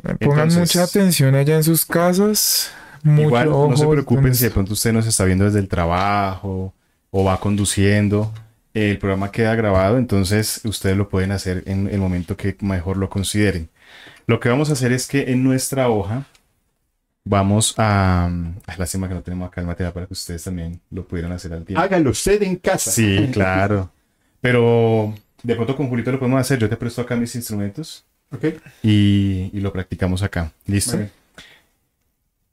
Pongan 0.00 0.16
Entonces- 0.20 0.58
mucha 0.60 0.82
atención 0.84 1.34
allá 1.34 1.56
en 1.56 1.64
sus 1.64 1.84
casas. 1.84 2.70
Mucho 3.02 3.22
Igual 3.22 3.50
no 3.50 3.76
se 3.76 3.86
preocupen 3.86 4.32
si 4.34 4.44
de 4.44 4.50
pronto 4.50 4.74
usted 4.74 4.92
nos 4.92 5.06
está 5.06 5.24
viendo 5.24 5.44
desde 5.44 5.58
el 5.58 5.66
trabajo 5.68 6.72
o 7.10 7.24
va 7.24 7.40
conduciendo. 7.40 8.32
El 8.78 8.98
programa 8.98 9.32
queda 9.32 9.54
grabado, 9.54 9.96
entonces 9.96 10.60
ustedes 10.64 10.98
lo 10.98 11.08
pueden 11.08 11.32
hacer 11.32 11.62
en 11.64 11.88
el 11.88 11.98
momento 11.98 12.36
que 12.36 12.56
mejor 12.60 12.98
lo 12.98 13.08
consideren. 13.08 13.70
Lo 14.26 14.38
que 14.38 14.50
vamos 14.50 14.68
a 14.68 14.74
hacer 14.74 14.92
es 14.92 15.06
que 15.06 15.30
en 15.32 15.42
nuestra 15.42 15.88
hoja 15.88 16.26
vamos 17.24 17.74
a... 17.78 18.30
Es 18.68 18.78
lástima 18.78 19.08
que 19.08 19.14
no 19.14 19.22
tenemos 19.22 19.48
acá 19.48 19.62
el 19.62 19.66
material 19.66 19.94
para 19.94 20.06
que 20.06 20.12
ustedes 20.12 20.44
también 20.44 20.78
lo 20.90 21.06
pudieran 21.08 21.32
hacer 21.32 21.54
al 21.54 21.64
tiempo. 21.64 21.80
Hágalo 21.80 22.10
usted 22.10 22.42
en 22.42 22.56
casa. 22.56 22.90
Sí, 22.90 23.30
claro. 23.32 23.90
Pero 24.42 25.14
de 25.42 25.54
pronto 25.54 25.74
con 25.74 25.88
Julito 25.88 26.12
lo 26.12 26.18
podemos 26.18 26.38
hacer. 26.38 26.58
Yo 26.58 26.68
te 26.68 26.76
presto 26.76 27.00
acá 27.00 27.16
mis 27.16 27.34
instrumentos 27.34 28.04
Ok. 28.30 28.44
y, 28.82 29.48
y 29.54 29.60
lo 29.60 29.72
practicamos 29.72 30.22
acá. 30.22 30.52
¿Listo? 30.66 30.98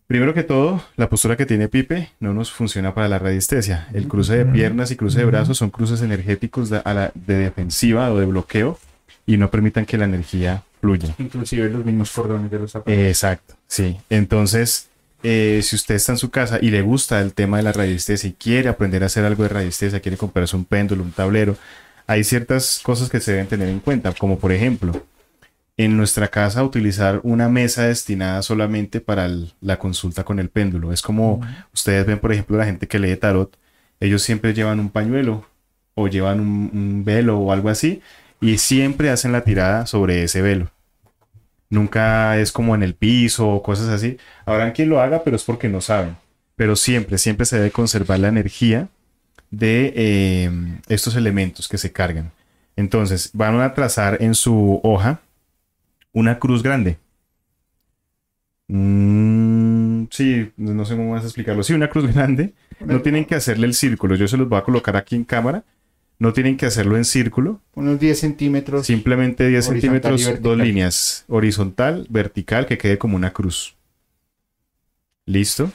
Primero 0.08 0.34
que 0.34 0.44
todo, 0.44 0.84
la 0.96 1.10
postura 1.10 1.38
que 1.38 1.46
tiene 1.46 1.70
Pipe 1.70 2.10
no 2.20 2.34
nos 2.34 2.52
funciona 2.52 2.94
para 2.94 3.08
la 3.08 3.20
radiestesia. 3.20 3.88
El 3.94 4.08
cruce 4.08 4.36
de 4.38 4.46
piernas 4.46 4.92
y 4.92 4.96
cruce 4.96 5.20
de 5.20 5.26
brazos 5.26 5.58
son 5.58 5.70
cruces 5.70 6.02
energéticos 6.02 6.70
de, 6.70 6.82
a 6.84 6.94
la- 6.94 7.12
de 7.16 7.36
defensiva 7.38 8.12
o 8.12 8.20
de 8.20 8.26
bloqueo 8.26 8.78
y 9.26 9.38
no 9.38 9.50
permitan 9.50 9.86
que 9.86 9.98
la 9.98 10.06
energía 10.06 10.64
fluya. 10.82 11.16
Inclusive 11.18 11.70
los 11.70 11.86
mismos 11.86 12.12
cordones 12.12 12.52
de 12.52 12.60
los 12.60 12.72
zapatos. 12.72 12.94
Exacto, 12.94 13.56
sí. 13.68 13.98
Entonces, 14.10 14.90
eh, 15.24 15.62
si 15.64 15.78
usted 15.78 15.96
está 15.96 16.12
en 16.12 16.18
su 16.18 16.30
casa 16.30 16.60
y 16.62 16.70
le 16.70 16.82
gusta 16.82 17.22
el 17.22 17.34
tema 17.34 17.58
de 17.58 17.64
la 17.64 17.72
radiestesia 17.72 18.30
y 18.30 18.34
quiere 18.34 18.68
aprender 18.70 19.02
a 19.04 19.06
hacer 19.06 19.24
algo 19.24 19.44
de 19.44 19.50
radiestesia, 19.50 20.02
quiere 20.02 20.18
comprarse 20.18 20.56
un 20.56 20.66
péndulo, 20.66 21.02
un 21.04 21.12
tablero, 21.12 21.56
hay 22.06 22.26
ciertas 22.26 22.82
cosas 22.84 23.10
que 23.10 23.22
se 23.22 23.32
deben 23.32 23.48
tener 23.48 23.70
en 23.70 23.80
cuenta, 23.80 24.12
como 24.14 24.38
por 24.38 24.52
ejemplo, 24.52 25.02
en 25.78 25.98
nuestra 25.98 26.28
casa 26.28 26.64
utilizar 26.64 27.20
una 27.24 27.50
mesa 27.50 27.84
destinada 27.88 28.42
solamente 28.44 29.02
para 29.02 29.26
el- 29.26 29.54
la 29.62 29.80
consulta 29.80 30.24
con 30.24 30.40
el 30.40 30.50
péndulo. 30.50 30.94
Es 30.94 31.02
como 31.02 31.42
ustedes 31.74 32.06
ven, 32.06 32.20
por 32.20 32.32
ejemplo, 32.32 32.58
la 32.58 32.66
gente 32.66 32.88
que 32.88 33.00
lee 33.00 33.16
tarot, 33.18 33.58
ellos 34.00 34.22
siempre 34.22 34.54
llevan 34.54 34.80
un 34.80 34.90
pañuelo 34.90 35.46
o 35.96 36.08
llevan 36.08 36.40
un, 36.40 36.70
un 36.74 37.04
velo 37.06 37.40
o 37.40 37.52
algo 37.52 37.70
así 37.70 38.02
y 38.42 38.58
siempre 38.60 39.10
hacen 39.10 39.32
la 39.32 39.44
tirada 39.44 39.86
sobre 39.88 40.24
ese 40.24 40.42
velo. 40.42 40.70
Nunca 41.70 42.38
es 42.38 42.52
como 42.52 42.76
en 42.76 42.84
el 42.84 42.94
piso 42.94 43.48
o 43.50 43.64
cosas 43.64 43.88
así. 43.90 44.18
Habrán 44.46 44.74
quien 44.74 44.90
lo 44.90 45.02
haga, 45.02 45.24
pero 45.24 45.36
es 45.36 45.44
porque 45.44 45.70
no 45.70 45.82
saben. 45.82 46.16
Pero 46.56 46.76
siempre, 46.76 47.18
siempre 47.18 47.46
se 47.48 47.58
debe 47.58 47.72
conservar 47.72 48.20
la 48.20 48.28
energía 48.28 48.90
de 49.50 49.92
eh, 49.96 50.52
estos 50.88 51.16
elementos 51.16 51.68
que 51.68 51.80
se 51.80 51.92
cargan. 51.92 52.32
Entonces, 52.76 53.32
van 53.34 53.60
a 53.60 53.74
trazar 53.74 54.18
en 54.22 54.36
su 54.36 54.80
hoja 54.84 55.22
una 56.14 56.40
cruz 56.40 56.64
grande. 56.64 56.98
Mm, 58.68 60.06
sí, 60.10 60.52
no 60.56 60.86
sé 60.86 60.96
cómo 60.96 61.12
vas 61.12 61.24
a 61.24 61.28
explicarlo. 61.28 61.64
Sí, 61.64 61.74
una 61.74 61.90
cruz 61.90 62.12
grande. 62.14 62.54
No 62.80 63.02
tienen 63.02 63.26
que 63.26 63.36
hacerle 63.36 63.68
el 63.68 63.74
círculo. 63.74 64.16
Yo 64.16 64.28
se 64.28 64.38
los 64.38 64.48
voy 64.48 64.60
a 64.60 64.64
colocar 64.64 64.96
aquí 64.96 65.16
en 65.16 65.26
cámara. 65.26 65.64
No 66.20 66.32
tienen 66.32 66.56
que 66.56 66.66
hacerlo 66.66 66.96
en 66.96 67.06
círculo. 67.06 67.60
Unos 67.74 68.00
10 68.00 68.20
centímetros. 68.20 68.86
Simplemente 68.86 69.48
10 69.48 69.68
Horizontal 69.68 70.16
y 70.16 70.20
centímetros, 70.20 70.42
dos 70.42 70.58
líneas. 70.58 71.26
Horizontal, 71.28 72.08
vertical, 72.10 72.66
que 72.66 72.78
quede 72.78 72.98
como 72.98 73.18
una 73.18 73.34
cruz. 73.34 73.76
¿Listo? 75.26 75.72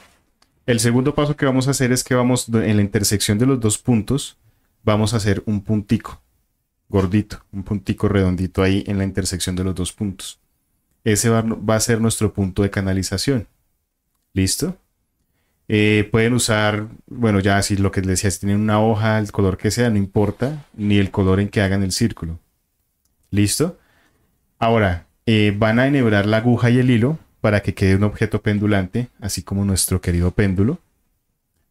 El 0.65 0.79
segundo 0.79 1.13
paso 1.13 1.35
que 1.35 1.45
vamos 1.45 1.67
a 1.67 1.71
hacer 1.71 1.91
es 1.91 2.03
que 2.03 2.15
vamos 2.15 2.47
en 2.49 2.75
la 2.77 2.81
intersección 2.81 3.37
de 3.37 3.47
los 3.47 3.59
dos 3.59 3.77
puntos, 3.79 4.37
vamos 4.83 5.13
a 5.13 5.17
hacer 5.17 5.43
un 5.45 5.61
puntico 5.61 6.21
gordito, 6.89 7.43
un 7.51 7.63
puntico 7.63 8.07
redondito 8.07 8.63
ahí 8.63 8.83
en 8.87 8.97
la 8.97 9.03
intersección 9.03 9.55
de 9.55 9.63
los 9.63 9.75
dos 9.75 9.93
puntos. 9.93 10.39
Ese 11.03 11.29
va, 11.29 11.41
va 11.41 11.75
a 11.75 11.79
ser 11.79 12.01
nuestro 12.01 12.33
punto 12.33 12.63
de 12.63 12.69
canalización. 12.69 13.47
¿Listo? 14.33 14.77
Eh, 15.71 16.09
pueden 16.11 16.33
usar, 16.33 16.87
bueno, 17.05 17.39
ya 17.39 17.61
si 17.61 17.77
lo 17.77 17.91
que 17.91 18.01
les 18.01 18.09
decía, 18.09 18.31
si 18.31 18.39
tienen 18.39 18.59
una 18.59 18.81
hoja, 18.81 19.19
el 19.19 19.31
color 19.31 19.57
que 19.57 19.69
sea, 19.69 19.91
no 19.91 19.97
importa, 19.97 20.65
ni 20.73 20.97
el 20.97 21.11
color 21.11 21.39
en 21.39 21.49
que 21.49 21.61
hagan 21.61 21.83
el 21.83 21.91
círculo. 21.91 22.39
¿Listo? 23.29 23.77
Ahora, 24.57 25.05
eh, 25.27 25.53
van 25.55 25.77
a 25.77 25.85
enhebrar 25.85 26.25
la 26.25 26.37
aguja 26.37 26.71
y 26.71 26.79
el 26.79 26.89
hilo 26.89 27.19
para 27.39 27.61
que 27.61 27.75
quede 27.75 27.95
un 27.95 28.03
objeto 28.03 28.41
pendulante, 28.41 29.09
así 29.21 29.43
como 29.43 29.63
nuestro 29.63 30.01
querido 30.01 30.31
péndulo. 30.31 30.79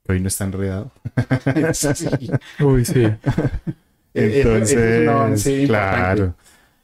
que 0.06 0.12
Hoy 0.12 0.20
no 0.20 0.28
está 0.28 0.44
enredado. 0.44 0.92
Sí. 1.74 2.30
Uy, 2.60 2.84
sí. 2.84 3.08
Eh, 4.18 4.40
es 4.40 4.46
avance 4.46 4.98
Entonces, 5.00 5.68
claro. 5.68 6.34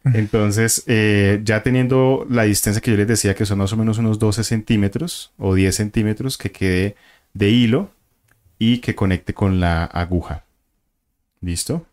Entonces, 0.05 0.85
eh, 0.87 1.41
ya 1.45 1.63
teniendo 1.63 2.27
la 2.29 2.43
distancia 2.43 2.83
que 2.83 2.91
yo 2.91 2.97
les 2.97 3.09
decía, 3.09 3.35
que 3.35 3.47
son 3.47 3.59
más 3.59 3.73
o 3.73 3.77
menos 3.77 3.99
unos 3.99 4.19
12 4.19 4.45
centímetros 4.45 5.33
o 5.39 5.55
10 5.55 5.75
centímetros, 5.75 6.37
que 6.37 6.53
quede 6.53 6.97
de 7.33 7.49
hilo 7.49 7.91
y 8.59 8.79
que 8.79 8.95
conecte 8.95 9.33
con 9.33 9.61
la 9.61 9.85
aguja. 9.85 10.45
¿Listo? 11.41 11.87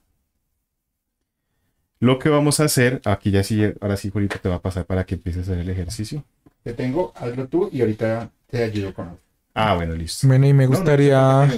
Lo 1.99 2.19
que 2.19 2.29
vamos 2.29 2.59
a 2.59 2.65
hacer, 2.65 3.01
aquí 3.05 3.31
ya 3.31 3.43
sí, 3.43 3.61
ahora 3.79 3.95
sí, 3.95 4.09
Julito, 4.09 4.39
te 4.39 4.49
va 4.49 4.55
a 4.55 4.61
pasar 4.61 4.85
para 4.85 5.05
que 5.05 5.15
empieces 5.15 5.47
a 5.47 5.51
hacer 5.51 5.61
el 5.61 5.69
ejercicio. 5.69 6.23
Te 6.63 6.73
tengo, 6.73 7.13
hazlo 7.15 7.47
tú 7.47 7.69
y 7.71 7.81
ahorita 7.81 8.29
te 8.49 8.63
ayudo 8.63 8.93
con 8.93 9.07
otro. 9.09 9.30
Ah, 9.63 9.75
bueno, 9.75 9.93
listo. 9.93 10.27
Bueno, 10.27 10.47
y 10.47 10.53
me 10.53 10.65
gustaría... 10.65 11.43
Ah. 11.43 11.49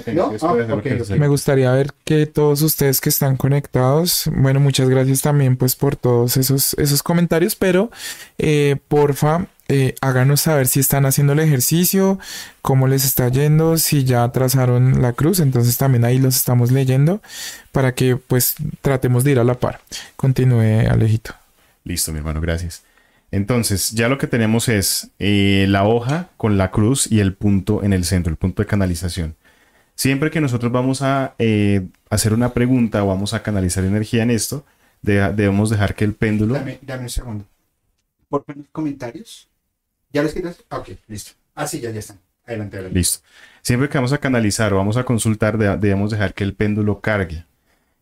Me 1.16 1.28
gustaría 1.28 1.72
ver 1.72 1.92
que 2.04 2.26
todos 2.26 2.60
ustedes 2.60 3.00
que 3.00 3.08
están 3.08 3.38
conectados, 3.38 4.30
bueno, 4.30 4.60
muchas 4.60 4.90
gracias 4.90 5.22
también 5.22 5.56
pues 5.56 5.74
por 5.74 5.96
todos 5.96 6.36
esos, 6.36 6.74
esos 6.74 7.02
comentarios, 7.02 7.56
pero 7.56 7.90
eh, 8.36 8.76
porfa, 8.88 9.46
eh, 9.68 9.94
háganos 10.02 10.42
saber 10.42 10.66
si 10.66 10.80
están 10.80 11.06
haciendo 11.06 11.32
el 11.32 11.40
ejercicio, 11.40 12.18
cómo 12.60 12.88
les 12.88 13.06
está 13.06 13.28
yendo, 13.28 13.78
si 13.78 14.04
ya 14.04 14.30
trazaron 14.32 15.00
la 15.00 15.14
cruz, 15.14 15.40
entonces 15.40 15.78
también 15.78 16.04
ahí 16.04 16.18
los 16.18 16.36
estamos 16.36 16.70
leyendo 16.72 17.22
para 17.72 17.94
que 17.94 18.16
pues 18.16 18.56
tratemos 18.82 19.24
de 19.24 19.30
ir 19.30 19.38
a 19.38 19.44
la 19.44 19.54
par. 19.54 19.80
Continúe, 20.16 20.90
Alejito. 20.90 21.34
Listo, 21.84 22.12
mi 22.12 22.18
hermano, 22.18 22.42
gracias. 22.42 22.83
Entonces, 23.34 23.90
ya 23.90 24.08
lo 24.08 24.16
que 24.18 24.26
tenemos 24.28 24.68
es 24.68 25.10
eh, 25.18 25.66
la 25.68 25.84
hoja 25.84 26.28
con 26.36 26.56
la 26.56 26.70
cruz 26.70 27.10
y 27.10 27.18
el 27.20 27.34
punto 27.34 27.82
en 27.82 27.92
el 27.92 28.04
centro, 28.04 28.30
el 28.30 28.36
punto 28.36 28.62
de 28.62 28.66
canalización. 28.66 29.34
Siempre 29.96 30.30
que 30.30 30.40
nosotros 30.40 30.70
vamos 30.70 31.02
a 31.02 31.34
eh, 31.38 31.86
hacer 32.10 32.32
una 32.32 32.52
pregunta 32.52 33.02
o 33.02 33.08
vamos 33.08 33.34
a 33.34 33.42
canalizar 33.42 33.84
energía 33.84 34.22
en 34.22 34.30
esto, 34.30 34.64
de- 35.02 35.32
debemos 35.32 35.70
dejar 35.70 35.94
que 35.96 36.04
el 36.04 36.14
péndulo... 36.14 36.54
Dame, 36.54 36.78
dame 36.82 37.02
un 37.02 37.08
segundo. 37.10 37.44
Por 38.28 38.44
comentarios. 38.72 39.48
¿Ya 40.12 40.22
los 40.22 40.32
quitas? 40.32 40.56
Ah, 40.70 40.78
Ok, 40.78 40.90
listo. 41.08 41.32
Ah, 41.56 41.66
sí, 41.66 41.80
ya, 41.80 41.90
ya 41.90 41.98
están. 42.00 42.18
Adelante, 42.46 42.76
adelante. 42.76 42.98
Listo. 42.98 43.20
Siempre 43.62 43.88
que 43.88 43.98
vamos 43.98 44.12
a 44.12 44.18
canalizar 44.18 44.72
o 44.72 44.76
vamos 44.76 44.96
a 44.96 45.04
consultar, 45.04 45.58
de- 45.58 45.76
debemos 45.76 46.10
dejar 46.12 46.34
que 46.34 46.44
el 46.44 46.54
péndulo 46.54 47.00
cargue. 47.00 47.46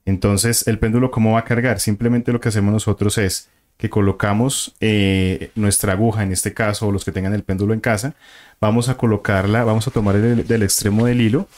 Entonces, 0.05 0.67
¿el 0.67 0.79
péndulo 0.79 1.11
cómo 1.11 1.33
va 1.33 1.41
a 1.41 1.45
cargar? 1.45 1.81
Simplemente 1.81 2.33
lo 2.33 2.41
que 2.41 2.49
hacemos 2.49 2.73
nosotros 2.73 3.19
es 3.19 3.49
que 3.83 3.91
colocamos 3.91 4.77
eh, 4.79 5.51
nuestra 5.57 5.95
aguja, 5.95 6.23
en 6.23 6.31
este 6.31 6.55
caso, 6.55 6.87
o 6.87 6.93
los 6.93 7.05
que 7.05 7.11
tengan 7.11 7.35
el 7.35 7.43
péndulo 7.43 7.75
en 7.75 7.81
casa, 7.81 8.15
vamos 8.61 8.89
a 8.89 8.97
colocarla, 8.97 9.65
vamos 9.65 9.89
a 9.89 9.91
tomar 9.91 10.15
el, 10.15 10.47
del 10.47 10.63
extremo 10.63 11.07
del 11.07 11.21
hilo 11.21 11.49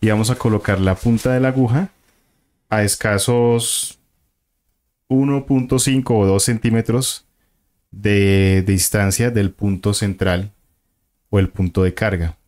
y 0.00 0.08
vamos 0.08 0.30
a 0.30 0.36
colocar 0.36 0.80
la 0.80 0.94
punta 0.94 1.34
de 1.34 1.40
la 1.40 1.48
aguja 1.48 1.90
a 2.70 2.82
escasos 2.82 3.98
1.5 5.10 6.04
o 6.12 6.24
2 6.24 6.42
centímetros 6.42 7.26
de 7.90 8.64
distancia 8.66 9.30
del 9.30 9.50
punto 9.50 9.92
central 9.92 10.52
o 11.28 11.38
el 11.38 11.50
punto 11.50 11.82
de 11.82 11.92
carga. 11.92 12.38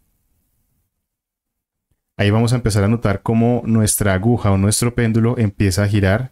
Ahí 2.16 2.30
vamos 2.30 2.54
a 2.54 2.56
empezar 2.56 2.82
a 2.82 2.88
notar 2.88 3.20
cómo 3.20 3.60
nuestra 3.66 4.14
aguja 4.14 4.50
o 4.50 4.56
nuestro 4.56 4.94
péndulo 4.94 5.36
empieza 5.36 5.82
a 5.82 5.88
girar 5.88 6.30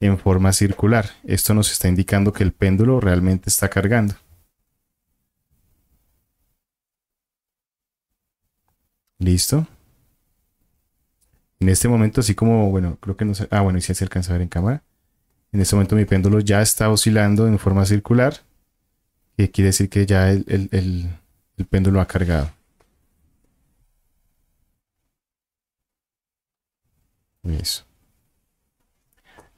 en 0.00 0.18
forma 0.18 0.52
circular. 0.52 1.10
Esto 1.24 1.54
nos 1.54 1.70
está 1.70 1.88
indicando 1.88 2.32
que 2.32 2.44
el 2.44 2.52
péndulo 2.52 3.00
realmente 3.00 3.50
está 3.50 3.68
cargando. 3.68 4.14
¿Listo? 9.18 9.66
En 11.60 11.68
este 11.70 11.88
momento, 11.88 12.20
así 12.20 12.34
como, 12.34 12.70
bueno, 12.70 12.98
creo 13.00 13.16
que 13.16 13.24
no 13.24 13.34
se... 13.34 13.48
Ah, 13.50 13.62
bueno, 13.62 13.78
y 13.78 13.82
si 13.82 13.94
se 13.94 14.04
alcanza 14.04 14.30
a 14.32 14.34
ver 14.34 14.42
en 14.42 14.48
cámara. 14.48 14.82
En 15.52 15.60
este 15.60 15.76
momento 15.76 15.96
mi 15.96 16.04
péndulo 16.04 16.40
ya 16.40 16.62
está 16.62 16.90
oscilando 16.90 17.48
en 17.48 17.58
forma 17.58 17.86
circular. 17.86 18.34
Que 19.36 19.50
quiere 19.50 19.68
decir 19.68 19.88
que 19.90 20.06
ya 20.06 20.30
el, 20.30 20.44
el- 20.48 20.68
el- 20.72 21.66
péndulo 21.68 22.00
ha 22.00 22.06
cargado. 22.06 22.50
Eso. 27.44 27.84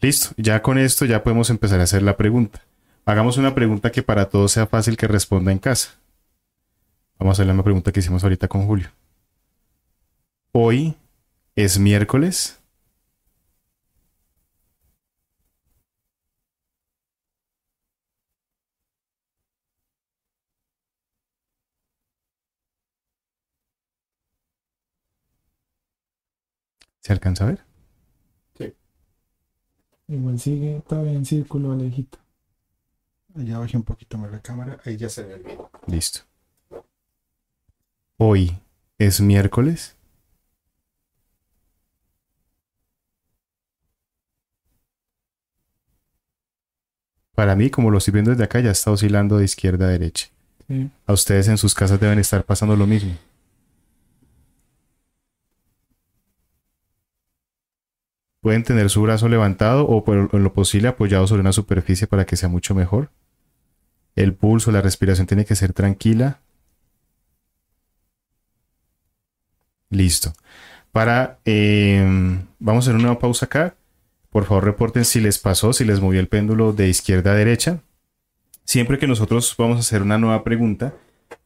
Listo, 0.00 0.30
ya 0.36 0.62
con 0.62 0.78
esto 0.78 1.04
ya 1.04 1.24
podemos 1.24 1.50
empezar 1.50 1.80
a 1.80 1.84
hacer 1.84 2.02
la 2.02 2.16
pregunta. 2.16 2.62
Hagamos 3.04 3.36
una 3.36 3.54
pregunta 3.54 3.90
que 3.90 4.02
para 4.02 4.28
todos 4.28 4.52
sea 4.52 4.66
fácil 4.66 4.96
que 4.96 5.08
responda 5.08 5.50
en 5.50 5.58
casa. 5.58 5.98
Vamos 7.18 7.32
a 7.32 7.36
hacer 7.36 7.46
la 7.46 7.52
misma 7.52 7.64
pregunta 7.64 7.90
que 7.90 8.00
hicimos 8.00 8.22
ahorita 8.22 8.46
con 8.46 8.66
Julio. 8.66 8.90
Hoy 10.52 10.94
es 11.56 11.78
miércoles. 11.78 12.60
¿Se 27.00 27.12
alcanza 27.12 27.44
a 27.44 27.46
ver? 27.48 27.64
Igual 30.08 30.38
sigue 30.40 30.82
todavía 30.88 31.12
en 31.12 31.26
círculo, 31.26 31.72
Alejito. 31.72 32.18
Ya 33.34 33.58
bajé 33.58 33.76
un 33.76 33.82
poquito 33.82 34.16
más 34.16 34.32
la 34.32 34.40
cámara. 34.40 34.78
Ahí 34.84 34.96
ya 34.96 35.08
se 35.10 35.22
ve 35.22 35.36
bien. 35.36 35.58
Listo. 35.86 36.20
Hoy 38.16 38.58
es 38.96 39.20
miércoles. 39.20 39.96
Para 47.34 47.54
mí, 47.54 47.70
como 47.70 47.90
lo 47.90 47.98
estoy 47.98 48.12
viendo 48.12 48.30
desde 48.32 48.44
acá, 48.44 48.58
ya 48.60 48.72
está 48.72 48.90
oscilando 48.90 49.36
de 49.36 49.44
izquierda 49.44 49.86
a 49.86 49.90
derecha. 49.90 50.28
Sí. 50.66 50.90
A 51.06 51.12
ustedes 51.12 51.46
en 51.48 51.58
sus 51.58 51.74
casas 51.74 52.00
deben 52.00 52.18
estar 52.18 52.44
pasando 52.44 52.74
lo 52.74 52.86
mismo. 52.86 53.14
Pueden 58.40 58.62
tener 58.62 58.88
su 58.90 59.02
brazo 59.02 59.28
levantado 59.28 59.86
o 59.86 60.04
por 60.04 60.30
en 60.32 60.42
lo 60.44 60.52
posible 60.52 60.88
apoyado 60.88 61.26
sobre 61.26 61.40
una 61.40 61.52
superficie 61.52 62.06
para 62.06 62.24
que 62.24 62.36
sea 62.36 62.48
mucho 62.48 62.74
mejor. 62.74 63.10
El 64.14 64.34
pulso, 64.34 64.70
la 64.72 64.80
respiración 64.80 65.26
tiene 65.26 65.44
que 65.44 65.56
ser 65.56 65.72
tranquila. 65.72 66.40
Listo. 69.90 70.32
Para, 70.92 71.38
eh, 71.44 72.04
vamos 72.58 72.86
a 72.86 72.90
hacer 72.90 73.00
una 73.00 73.18
pausa 73.18 73.46
acá. 73.46 73.74
Por 74.30 74.44
favor, 74.44 74.64
reporten 74.64 75.04
si 75.04 75.20
les 75.20 75.38
pasó, 75.38 75.72
si 75.72 75.84
les 75.84 76.00
movió 76.00 76.20
el 76.20 76.28
péndulo 76.28 76.72
de 76.72 76.88
izquierda 76.88 77.32
a 77.32 77.34
derecha. 77.34 77.80
Siempre 78.64 78.98
que 78.98 79.06
nosotros 79.06 79.54
vamos 79.56 79.76
a 79.78 79.80
hacer 79.80 80.02
una 80.02 80.18
nueva 80.18 80.44
pregunta, 80.44 80.94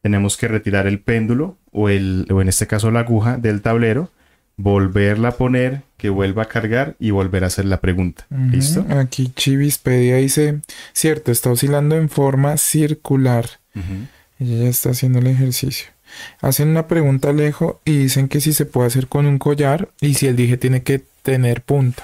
tenemos 0.01 0.35
que 0.35 0.47
retirar 0.47 0.87
el 0.87 0.99
péndulo 0.99 1.57
o, 1.71 1.89
el, 1.89 2.27
o 2.31 2.41
en 2.41 2.49
este 2.49 2.67
caso 2.67 2.91
la 2.91 3.01
aguja 3.01 3.37
del 3.37 3.61
tablero, 3.61 4.09
volverla 4.57 5.29
a 5.29 5.37
poner, 5.37 5.81
que 5.97 6.09
vuelva 6.09 6.43
a 6.43 6.47
cargar 6.47 6.95
y 6.99 7.11
volver 7.11 7.43
a 7.43 7.47
hacer 7.47 7.65
la 7.65 7.81
pregunta. 7.81 8.25
Ujú. 8.29 8.51
¿Listo? 8.51 8.85
Aquí 8.89 9.31
Chivispedia 9.35 10.17
dice, 10.17 10.61
cierto, 10.93 11.31
está 11.31 11.51
oscilando 11.51 11.95
en 11.95 12.09
forma 12.09 12.57
circular. 12.57 13.49
Ella 14.39 14.63
ya 14.63 14.69
está 14.69 14.91
haciendo 14.91 15.19
el 15.19 15.27
ejercicio. 15.27 15.87
Hacen 16.41 16.69
una 16.69 16.87
pregunta 16.87 17.29
a 17.29 17.31
Alejo 17.31 17.81
y 17.85 17.97
dicen 17.97 18.27
que 18.27 18.39
si 18.39 18.53
se 18.53 18.65
puede 18.65 18.87
hacer 18.87 19.07
con 19.07 19.25
un 19.25 19.39
collar 19.39 19.89
y 19.99 20.13
si 20.13 20.27
el 20.27 20.35
dije 20.35 20.57
tiene 20.57 20.83
que 20.83 21.01
tener 21.23 21.61
punta. 21.63 22.03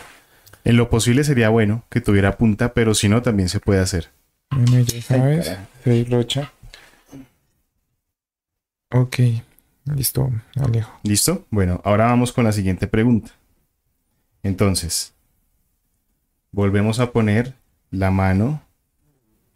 En 0.63 0.77
lo 0.77 0.89
posible 0.89 1.23
sería 1.23 1.49
bueno 1.49 1.84
que 1.89 2.01
tuviera 2.01 2.38
punta, 2.38 2.73
pero 2.73 2.95
si 2.95 3.09
no, 3.09 3.21
también 3.21 3.49
se 3.49 3.59
puede 3.59 3.81
hacer. 3.81 4.09
Bueno, 4.49 4.80
ya 4.81 5.01
sabes. 5.01 5.57
Rocha. 6.09 6.51
Ok, 8.91 9.19
listo, 9.95 10.32
Alejo. 10.56 10.99
¿Listo? 11.03 11.45
Bueno, 11.49 11.82
ahora 11.84 12.06
vamos 12.06 12.32
con 12.32 12.44
la 12.44 12.52
siguiente 12.52 12.88
pregunta. 12.88 13.32
Entonces, 14.44 15.14
volvemos 16.52 16.99
a 16.99 17.11
poner 17.11 17.56
la 17.91 18.11
mano 18.11 18.61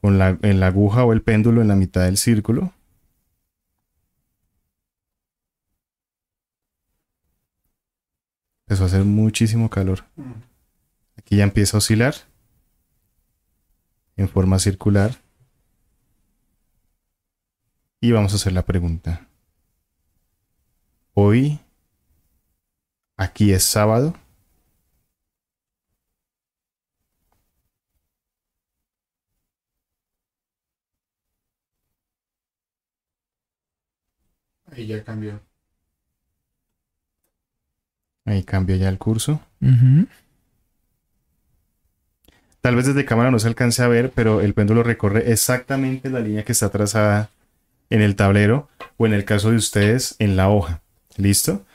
con 0.01 0.17
la, 0.17 0.37
en 0.41 0.59
la 0.59 0.67
aguja 0.67 1.05
o 1.05 1.13
el 1.13 1.21
péndulo 1.21 1.61
en 1.61 1.67
la 1.67 1.75
mitad 1.75 2.03
del 2.03 2.17
círculo. 2.17 2.73
Empezó 8.67 8.83
a 8.83 8.87
hacer 8.87 9.03
muchísimo 9.03 9.69
calor. 9.69 10.05
Aquí 11.17 11.37
ya 11.37 11.43
empieza 11.43 11.77
a 11.77 11.79
oscilar 11.79 12.15
en 14.17 14.27
forma 14.27 14.59
circular. 14.59 15.15
Y 18.01 18.11
vamos 18.11 18.33
a 18.33 18.35
hacer 18.35 18.51
la 18.51 18.65
pregunta. 18.65 19.27
Hoy, 21.15 21.59
aquí 23.17 23.53
es 23.53 23.63
sábado. 23.63 24.15
Ahí 34.71 34.87
ya 34.87 35.03
cambió. 35.03 35.39
Ahí 38.25 38.43
cambia 38.43 38.75
ya 38.77 38.89
el 38.89 38.97
curso. 38.97 39.39
Tal 42.61 42.75
vez 42.75 42.87
desde 42.87 43.05
cámara 43.05 43.29
no 43.29 43.39
se 43.39 43.47
alcance 43.47 43.83
a 43.83 43.87
ver, 43.87 44.11
pero 44.11 44.41
el 44.41 44.53
péndulo 44.53 44.81
recorre 44.83 45.31
exactamente 45.31 46.09
la 46.09 46.21
línea 46.21 46.43
que 46.43 46.53
está 46.53 46.69
trazada 46.69 47.29
en 47.89 48.01
el 48.01 48.15
tablero 48.15 48.69
o 48.97 49.05
en 49.05 49.13
el 49.13 49.25
caso 49.25 49.51
de 49.51 49.57
ustedes 49.57 50.15
en 50.19 50.35
la 50.37 50.49
hoja. 50.49 50.82
¿Listo? 51.17 51.65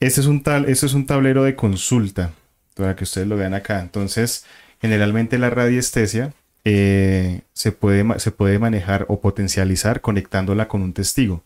Este 0.00 0.20
es 0.20 0.26
un, 0.26 0.42
tal, 0.42 0.68
es 0.68 0.82
un 0.82 1.06
tablero 1.06 1.44
de 1.44 1.56
consulta 1.56 2.32
para 2.74 2.94
que 2.96 3.04
ustedes 3.04 3.26
lo 3.26 3.36
vean 3.36 3.54
acá. 3.54 3.80
Entonces, 3.80 4.44
Generalmente 4.80 5.38
la 5.38 5.50
radiestesia 5.50 6.32
eh, 6.64 7.42
se, 7.52 7.72
puede, 7.72 8.18
se 8.18 8.30
puede 8.30 8.58
manejar 8.58 9.06
o 9.08 9.20
potencializar 9.20 10.00
conectándola 10.00 10.68
con 10.68 10.82
un 10.82 10.92
testigo. 10.92 11.42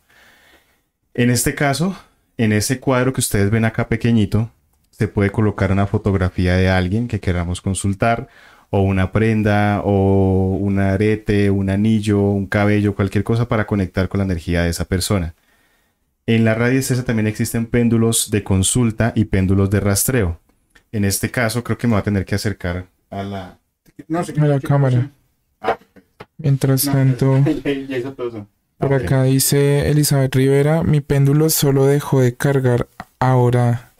En 1.14 1.30
este 1.30 1.54
caso, 1.54 1.96
en 2.36 2.52
ese 2.52 2.80
cuadro 2.80 3.12
que 3.12 3.20
ustedes 3.20 3.50
ven 3.50 3.64
acá 3.64 3.88
pequeñito, 3.88 4.50
se 4.90 5.08
puede 5.08 5.30
colocar 5.30 5.72
una 5.72 5.86
fotografía 5.86 6.56
de 6.56 6.68
alguien 6.68 7.08
que 7.08 7.20
queramos 7.20 7.60
consultar, 7.60 8.28
o 8.70 8.82
una 8.82 9.10
prenda, 9.10 9.82
o 9.84 10.56
un 10.60 10.78
arete, 10.78 11.50
un 11.50 11.70
anillo, 11.70 12.20
un 12.20 12.46
cabello, 12.46 12.94
cualquier 12.94 13.24
cosa 13.24 13.48
para 13.48 13.66
conectar 13.66 14.08
con 14.08 14.18
la 14.18 14.24
energía 14.24 14.62
de 14.62 14.70
esa 14.70 14.84
persona. 14.84 15.34
En 16.30 16.44
la 16.44 16.54
radiestesia 16.54 17.04
también 17.04 17.26
existen 17.26 17.66
péndulos 17.66 18.30
de 18.30 18.44
consulta 18.44 19.12
y 19.16 19.24
péndulos 19.24 19.68
de 19.68 19.80
rastreo. 19.80 20.38
En 20.92 21.04
este 21.04 21.32
caso, 21.32 21.64
creo 21.64 21.76
que 21.76 21.88
me 21.88 21.94
va 21.94 21.98
a 21.98 22.04
tener 22.04 22.24
que 22.24 22.36
acercar 22.36 22.86
a 23.10 23.24
la, 23.24 23.58
No, 24.06 24.20
A 24.20 24.46
la 24.46 24.60
cámara. 24.60 25.10
Mientras 26.38 26.84
tanto, 26.84 27.44
por 28.78 28.94
acá 28.94 29.24
dice 29.24 29.90
Elizabeth 29.90 30.32
Rivera, 30.36 30.84
mi 30.84 31.00
péndulo 31.00 31.50
solo 31.50 31.86
dejó 31.86 32.20
de 32.20 32.36
cargar 32.36 32.86
ahora. 33.18 33.90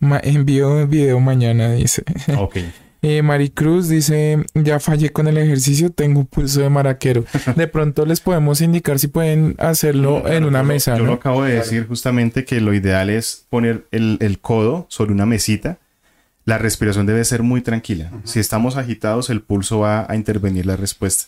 Ma 0.00 0.18
envío 0.20 0.84
video 0.88 1.20
mañana, 1.20 1.74
dice. 1.74 2.02
Ok. 2.38 2.56
Eh, 3.04 3.20
Maricruz 3.22 3.88
dice, 3.88 4.44
ya 4.54 4.78
fallé 4.78 5.10
con 5.10 5.26
el 5.26 5.36
ejercicio, 5.36 5.90
tengo 5.90 6.20
un 6.20 6.26
pulso 6.26 6.60
de 6.60 6.70
maraquero. 6.70 7.24
De 7.56 7.66
pronto 7.66 8.06
les 8.06 8.20
podemos 8.20 8.60
indicar 8.60 9.00
si 9.00 9.08
pueden 9.08 9.56
hacerlo 9.58 10.28
en 10.28 10.44
una 10.44 10.60
Yo 10.60 10.62
lo- 10.62 10.68
mesa, 10.68 10.96
Yo 10.96 11.02
lo 11.04 11.06
¿no? 11.10 11.12
acabo 11.14 11.42
de 11.42 11.54
decir 11.54 11.86
justamente 11.88 12.44
que 12.44 12.60
lo 12.60 12.72
ideal 12.72 13.10
es 13.10 13.44
poner 13.50 13.86
el, 13.90 14.18
el 14.20 14.38
codo 14.38 14.86
sobre 14.88 15.12
una 15.12 15.26
mesita. 15.26 15.78
La 16.44 16.58
respiración 16.58 17.06
debe 17.06 17.24
ser 17.24 17.42
muy 17.42 17.60
tranquila. 17.60 18.10
Si 18.24 18.38
estamos 18.40 18.76
agitados, 18.76 19.30
el 19.30 19.42
pulso 19.42 19.80
va 19.80 20.06
a 20.08 20.14
intervenir 20.16 20.66
la 20.66 20.76
respuesta. 20.76 21.24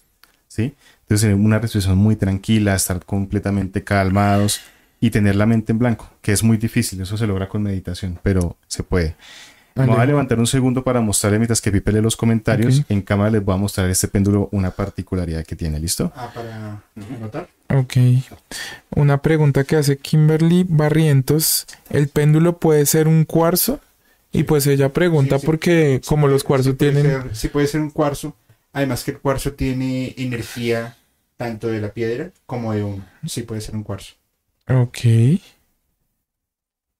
¿Sí? 0.48 0.74
Entonces, 1.02 1.34
una 1.34 1.58
respiración 1.58 1.98
muy 1.98 2.14
tranquila, 2.14 2.76
estar 2.76 3.04
completamente 3.04 3.82
calmados 3.82 4.60
y 5.00 5.10
tener 5.10 5.34
la 5.34 5.46
mente 5.46 5.72
en 5.72 5.78
blanco, 5.80 6.08
que 6.22 6.30
es 6.32 6.44
muy 6.44 6.56
difícil. 6.56 7.00
Eso 7.00 7.16
se 7.16 7.26
logra 7.26 7.48
con 7.48 7.62
meditación, 7.64 8.18
pero 8.22 8.56
se 8.68 8.84
puede. 8.84 9.16
Me 9.76 9.86
voy 9.86 9.96
a 9.98 10.06
levantar 10.06 10.38
un 10.38 10.46
segundo 10.46 10.84
para 10.84 11.00
mostrarle 11.00 11.38
mientras 11.38 11.60
que 11.60 11.72
Pipe 11.72 11.90
lee 11.92 12.00
los 12.00 12.16
comentarios. 12.16 12.82
En 12.88 13.02
cámara 13.02 13.30
les 13.30 13.44
voy 13.44 13.54
a 13.54 13.58
mostrar 13.58 13.90
este 13.90 14.06
péndulo, 14.06 14.48
una 14.52 14.70
particularidad 14.70 15.44
que 15.44 15.56
tiene. 15.56 15.80
¿Listo? 15.80 16.12
Ah, 16.14 16.30
para 16.32 16.82
anotar. 17.16 17.48
Ok. 17.70 17.94
Una 18.94 19.20
pregunta 19.20 19.64
que 19.64 19.74
hace 19.76 19.98
Kimberly 19.98 20.64
Barrientos. 20.68 21.66
¿El 21.90 22.08
péndulo 22.08 22.58
puede 22.58 22.86
ser 22.86 23.08
un 23.08 23.24
cuarzo? 23.24 23.80
Y 24.30 24.44
pues 24.44 24.66
ella 24.68 24.92
pregunta 24.92 25.36
Sí, 25.36 25.40
sí. 25.40 25.46
porque 25.46 26.00
como 26.06 26.28
los 26.28 26.44
cuarzos 26.44 26.76
tienen... 26.76 27.02
ser- 27.04 27.36
sí 27.36 27.48
puede 27.48 27.66
ser 27.66 27.80
un 27.80 27.90
cuarzo. 27.90 28.36
Además 28.72 29.02
que 29.04 29.12
el 29.12 29.18
cuarzo 29.18 29.52
tiene 29.54 30.14
energía 30.18 30.96
tanto 31.36 31.66
de 31.68 31.80
la 31.80 31.92
piedra 31.92 32.30
como 32.46 32.72
de 32.72 32.84
uno. 32.84 33.04
Sí 33.26 33.42
puede 33.42 33.60
ser 33.60 33.74
un 33.74 33.82
cuarzo. 33.82 34.14
Ok. 34.68 34.98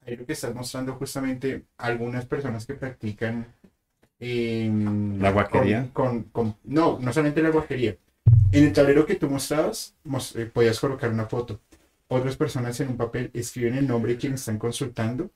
Ahí 0.06 0.16
lo 0.16 0.26
que 0.26 0.32
estás 0.34 0.54
mostrando 0.54 0.94
justamente 0.94 1.64
algunas 1.78 2.26
personas 2.26 2.66
que 2.66 2.74
practican 2.74 3.46
em, 4.20 5.20
¿La 5.20 5.30
guaquería? 5.32 5.88
Con, 5.92 6.24
con- 6.24 6.52
con- 6.52 6.56
no, 6.64 6.98
no 7.00 7.12
solamente 7.12 7.42
la 7.42 7.50
guaquería. 7.50 7.96
En 8.52 8.64
el 8.64 8.72
tablero 8.72 9.06
que 9.06 9.16
tú 9.16 9.28
mostrabas, 9.28 9.94
mos- 10.04 10.36
eh, 10.36 10.46
podías 10.46 10.78
colocar 10.78 11.10
una 11.10 11.26
foto. 11.26 11.60
Otras 12.08 12.36
personas 12.36 12.78
en 12.80 12.88
un 12.90 12.96
papel 12.96 13.30
escriben 13.34 13.74
el 13.74 13.86
nombre 13.88 14.12
de 14.12 14.18
quien 14.18 14.34
están 14.34 14.58
consultando 14.58 15.30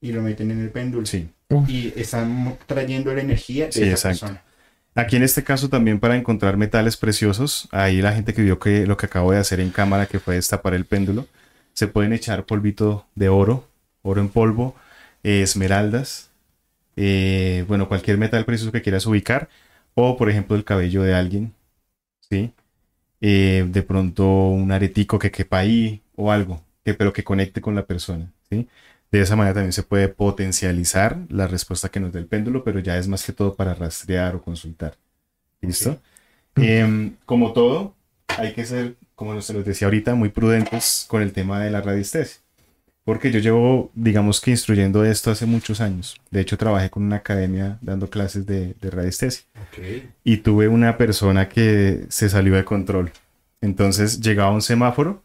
y 0.00 0.12
lo 0.12 0.22
meten 0.22 0.50
en 0.50 0.60
el 0.60 0.70
péndulo. 0.70 1.06
Sí. 1.06 1.28
Y 1.68 1.92
están 1.98 2.58
trayendo 2.66 3.14
la 3.14 3.20
energía 3.20 3.66
de 3.66 3.72
Sí, 3.72 3.82
esa 3.82 3.90
exacto. 4.10 4.20
persona. 4.20 4.42
Aquí 4.96 5.16
en 5.16 5.22
este 5.22 5.42
caso 5.44 5.68
también 5.68 5.98
para 6.00 6.16
encontrar 6.16 6.56
metales 6.56 6.96
preciosos, 6.96 7.68
ahí 7.72 8.00
la 8.00 8.12
gente 8.12 8.32
que 8.32 8.42
vio 8.42 8.58
que 8.58 8.86
lo 8.86 8.96
que 8.96 9.06
acabo 9.06 9.32
de 9.32 9.38
hacer 9.38 9.60
en 9.60 9.70
cámara, 9.70 10.06
que 10.06 10.20
fue 10.20 10.36
destapar 10.36 10.74
el 10.74 10.84
péndulo, 10.84 11.26
se 11.72 11.88
pueden 11.88 12.12
echar 12.12 12.44
polvito 12.44 13.06
de 13.14 13.28
oro, 13.28 13.68
oro 14.04 14.20
en 14.20 14.28
polvo, 14.28 14.76
eh, 15.24 15.42
esmeraldas, 15.42 16.30
eh, 16.96 17.64
bueno, 17.68 17.88
cualquier 17.88 18.18
metal 18.18 18.44
precioso 18.44 18.72
que 18.72 18.82
quieras 18.82 19.06
ubicar, 19.06 19.48
o 19.94 20.16
por 20.16 20.30
ejemplo 20.30 20.56
el 20.56 20.64
cabello 20.64 21.02
de 21.02 21.14
alguien, 21.14 21.54
¿sí? 22.20 22.52
Eh, 23.20 23.66
de 23.68 23.82
pronto 23.82 24.26
un 24.48 24.72
aretico 24.72 25.18
que 25.18 25.30
quepa 25.30 25.58
ahí 25.60 26.02
o 26.16 26.30
algo, 26.32 26.62
que, 26.84 26.94
pero 26.94 27.12
que 27.12 27.24
conecte 27.24 27.60
con 27.60 27.74
la 27.74 27.86
persona, 27.86 28.32
¿sí? 28.50 28.68
De 29.10 29.20
esa 29.20 29.36
manera 29.36 29.54
también 29.54 29.72
se 29.72 29.82
puede 29.84 30.08
potencializar 30.08 31.18
la 31.28 31.46
respuesta 31.46 31.88
que 31.88 32.00
nos 32.00 32.12
dé 32.12 32.18
el 32.20 32.26
péndulo, 32.26 32.64
pero 32.64 32.80
ya 32.80 32.98
es 32.98 33.08
más 33.08 33.24
que 33.24 33.32
todo 33.32 33.54
para 33.54 33.74
rastrear 33.74 34.36
o 34.36 34.42
consultar. 34.42 34.96
¿Listo? 35.60 36.00
Em, 36.56 37.16
como 37.24 37.52
todo, 37.52 37.94
hay 38.28 38.52
que 38.54 38.64
ser, 38.66 38.96
como 39.14 39.40
se 39.40 39.52
los 39.54 39.64
decía 39.64 39.86
ahorita, 39.86 40.14
muy 40.14 40.30
prudentes 40.30 41.06
con 41.08 41.22
el 41.22 41.32
tema 41.32 41.60
de 41.62 41.70
la 41.70 41.80
radiestesia. 41.80 42.43
Porque 43.04 43.30
yo 43.30 43.38
llevo, 43.38 43.90
digamos 43.94 44.40
que 44.40 44.50
instruyendo 44.50 45.04
esto 45.04 45.30
hace 45.30 45.44
muchos 45.44 45.80
años. 45.82 46.18
De 46.30 46.40
hecho, 46.40 46.56
trabajé 46.56 46.88
con 46.88 47.02
una 47.02 47.16
academia 47.16 47.76
dando 47.82 48.08
clases 48.08 48.46
de, 48.46 48.74
de 48.80 48.90
radiestesia. 48.90 49.44
Y 50.24 50.38
tuve 50.38 50.68
una 50.68 50.96
persona 50.96 51.48
que 51.48 52.06
se 52.08 52.30
salió 52.30 52.54
de 52.54 52.64
control. 52.64 53.10
Entonces 53.60 54.20
llegaba 54.20 54.50
a 54.50 54.54
un 54.54 54.62
semáforo 54.62 55.22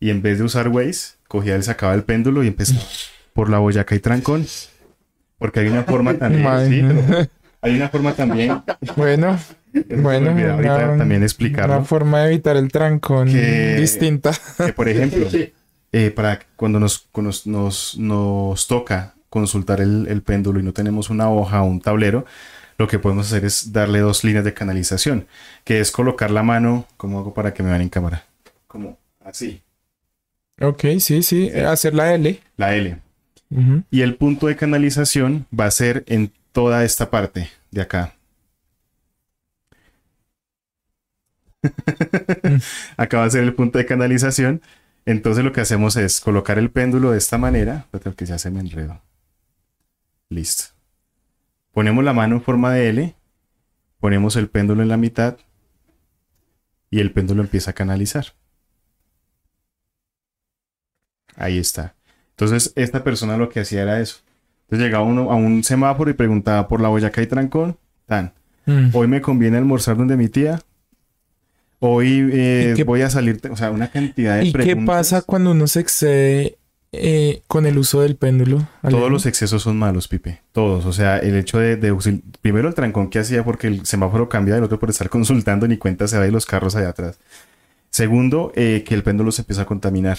y 0.00 0.10
en 0.10 0.20
vez 0.20 0.36
de 0.38 0.44
usar 0.44 0.68
Waze, 0.68 1.14
cogía, 1.26 1.54
él 1.56 1.62
sacaba 1.62 1.94
el 1.94 2.02
péndulo 2.02 2.44
y 2.44 2.48
empezaba 2.48 2.80
por 3.32 3.48
la 3.48 3.58
Boyacá 3.58 3.94
y 3.94 4.00
Trancón. 4.00 4.46
Porque 5.38 5.60
hay 5.60 5.68
una 5.68 5.84
forma 5.84 6.14
también. 6.18 6.68
Sí, 6.68 6.82
pero 7.06 7.28
hay 7.62 7.74
una 7.76 7.88
forma 7.88 8.12
también. 8.12 8.62
Bueno, 8.96 9.38
bueno, 10.02 10.32
una- 10.32 10.96
también 10.98 11.22
explicarlo. 11.22 11.76
una 11.76 11.84
forma 11.86 12.20
de 12.20 12.32
evitar 12.34 12.56
el 12.58 12.70
trancón 12.70 13.28
Que- 13.28 13.76
distinta. 13.76 14.32
Que 14.58 14.74
por 14.74 14.90
ejemplo. 14.90 15.26
eh, 15.94 16.10
para 16.10 16.40
cuando 16.56 16.80
nos, 16.80 17.08
nos, 17.14 17.46
nos, 17.46 17.96
nos 17.96 18.66
toca 18.66 19.14
consultar 19.30 19.80
el, 19.80 20.06
el 20.08 20.22
péndulo 20.22 20.58
y 20.58 20.62
no 20.62 20.72
tenemos 20.72 21.08
una 21.08 21.30
hoja 21.30 21.62
o 21.62 21.66
un 21.66 21.80
tablero, 21.80 22.24
lo 22.78 22.88
que 22.88 22.98
podemos 22.98 23.26
hacer 23.26 23.44
es 23.44 23.72
darle 23.72 24.00
dos 24.00 24.24
líneas 24.24 24.44
de 24.44 24.54
canalización, 24.54 25.28
que 25.62 25.78
es 25.78 25.92
colocar 25.92 26.32
la 26.32 26.42
mano, 26.42 26.86
como 26.96 27.20
hago 27.20 27.32
para 27.32 27.54
que 27.54 27.62
me 27.62 27.68
vean 27.70 27.82
en 27.82 27.88
cámara? 27.88 28.24
Como 28.66 28.98
así, 29.24 29.62
Ok, 30.60 30.84
sí, 31.00 31.22
sí, 31.22 31.50
eh, 31.52 31.64
hacer 31.64 31.94
la 31.94 32.14
L. 32.14 32.40
la 32.56 32.74
L. 32.74 32.98
Y 33.90 34.00
el 34.02 34.16
punto 34.16 34.48
de 34.48 34.56
canalización 34.56 35.46
va 35.56 35.66
a 35.66 35.70
ser 35.70 36.02
en 36.08 36.32
toda 36.50 36.84
esta 36.84 37.08
parte 37.10 37.50
de 37.70 37.82
acá. 37.82 38.14
acá 42.96 43.18
va 43.18 43.24
a 43.24 43.30
ser 43.30 43.44
el 43.44 43.54
punto 43.54 43.78
de 43.78 43.86
canalización. 43.86 44.60
Entonces 45.06 45.44
lo 45.44 45.52
que 45.52 45.60
hacemos 45.60 45.96
es 45.96 46.20
colocar 46.20 46.58
el 46.58 46.70
péndulo 46.70 47.10
de 47.10 47.18
esta 47.18 47.38
manera. 47.38 47.86
Espérate, 47.92 48.16
que 48.16 48.26
ya 48.26 48.38
se 48.38 48.50
me 48.50 48.60
enredó. 48.60 49.02
Listo. 50.30 50.74
Ponemos 51.72 52.04
la 52.04 52.12
mano 52.12 52.36
en 52.36 52.42
forma 52.42 52.72
de 52.72 52.88
L. 52.88 53.16
Ponemos 54.00 54.36
el 54.36 54.48
péndulo 54.48 54.82
en 54.82 54.88
la 54.88 54.96
mitad. 54.96 55.36
Y 56.90 57.00
el 57.00 57.12
péndulo 57.12 57.42
empieza 57.42 57.72
a 57.72 57.74
canalizar. 57.74 58.26
Ahí 61.36 61.58
está. 61.58 61.96
Entonces, 62.30 62.72
esta 62.76 63.04
persona 63.04 63.36
lo 63.36 63.48
que 63.48 63.60
hacía 63.60 63.82
era 63.82 64.00
eso. 64.00 64.18
Entonces 64.62 64.86
llegaba 64.86 65.04
uno 65.04 65.30
a 65.30 65.34
un 65.34 65.62
semáforo 65.62 66.10
y 66.10 66.14
preguntaba 66.14 66.68
por 66.68 66.80
la 66.80 66.88
Boyacá 66.88 67.22
y 67.22 67.26
Trancón. 67.26 67.76
Tan. 68.06 68.32
Mm. 68.66 68.90
Hoy 68.92 69.06
me 69.06 69.20
conviene 69.20 69.58
almorzar 69.58 69.96
donde 69.96 70.16
mi 70.16 70.28
tía. 70.28 70.60
Hoy 71.80 72.30
eh, 72.32 72.70
¿Y 72.72 72.76
qué- 72.76 72.84
voy 72.84 73.02
a 73.02 73.10
salir. 73.10 73.40
O 73.50 73.56
sea, 73.56 73.70
una 73.70 73.90
cantidad 73.90 74.38
de 74.38 74.46
¿Y 74.46 74.52
qué 74.52 74.76
pasa 74.76 75.22
cuando 75.22 75.50
uno 75.52 75.66
se 75.66 75.80
excede 75.80 76.58
eh, 76.92 77.42
con 77.46 77.66
el 77.66 77.76
uso 77.78 78.00
del 78.00 78.16
péndulo? 78.16 78.66
Todos 78.88 79.10
los 79.10 79.26
excesos 79.26 79.62
son 79.62 79.78
malos, 79.78 80.08
Pipe. 80.08 80.40
Todos. 80.52 80.86
O 80.86 80.92
sea, 80.92 81.18
el 81.18 81.36
hecho 81.36 81.58
de, 81.58 81.76
de 81.76 82.20
Primero 82.40 82.68
el 82.68 82.74
trancón 82.74 83.10
que 83.10 83.18
hacía 83.18 83.44
porque 83.44 83.66
el 83.66 83.84
semáforo 83.86 84.28
cambia, 84.28 84.56
el 84.56 84.62
otro 84.64 84.78
por 84.78 84.90
estar 84.90 85.08
consultando, 85.10 85.66
ni 85.68 85.76
cuenta 85.76 86.06
se 86.08 86.18
va 86.18 86.26
y 86.26 86.30
los 86.30 86.46
carros 86.46 86.76
allá 86.76 86.90
atrás. 86.90 87.18
Segundo, 87.90 88.52
eh, 88.56 88.82
que 88.86 88.94
el 88.94 89.02
péndulo 89.02 89.30
se 89.32 89.42
empieza 89.42 89.62
a 89.62 89.66
contaminar. 89.66 90.18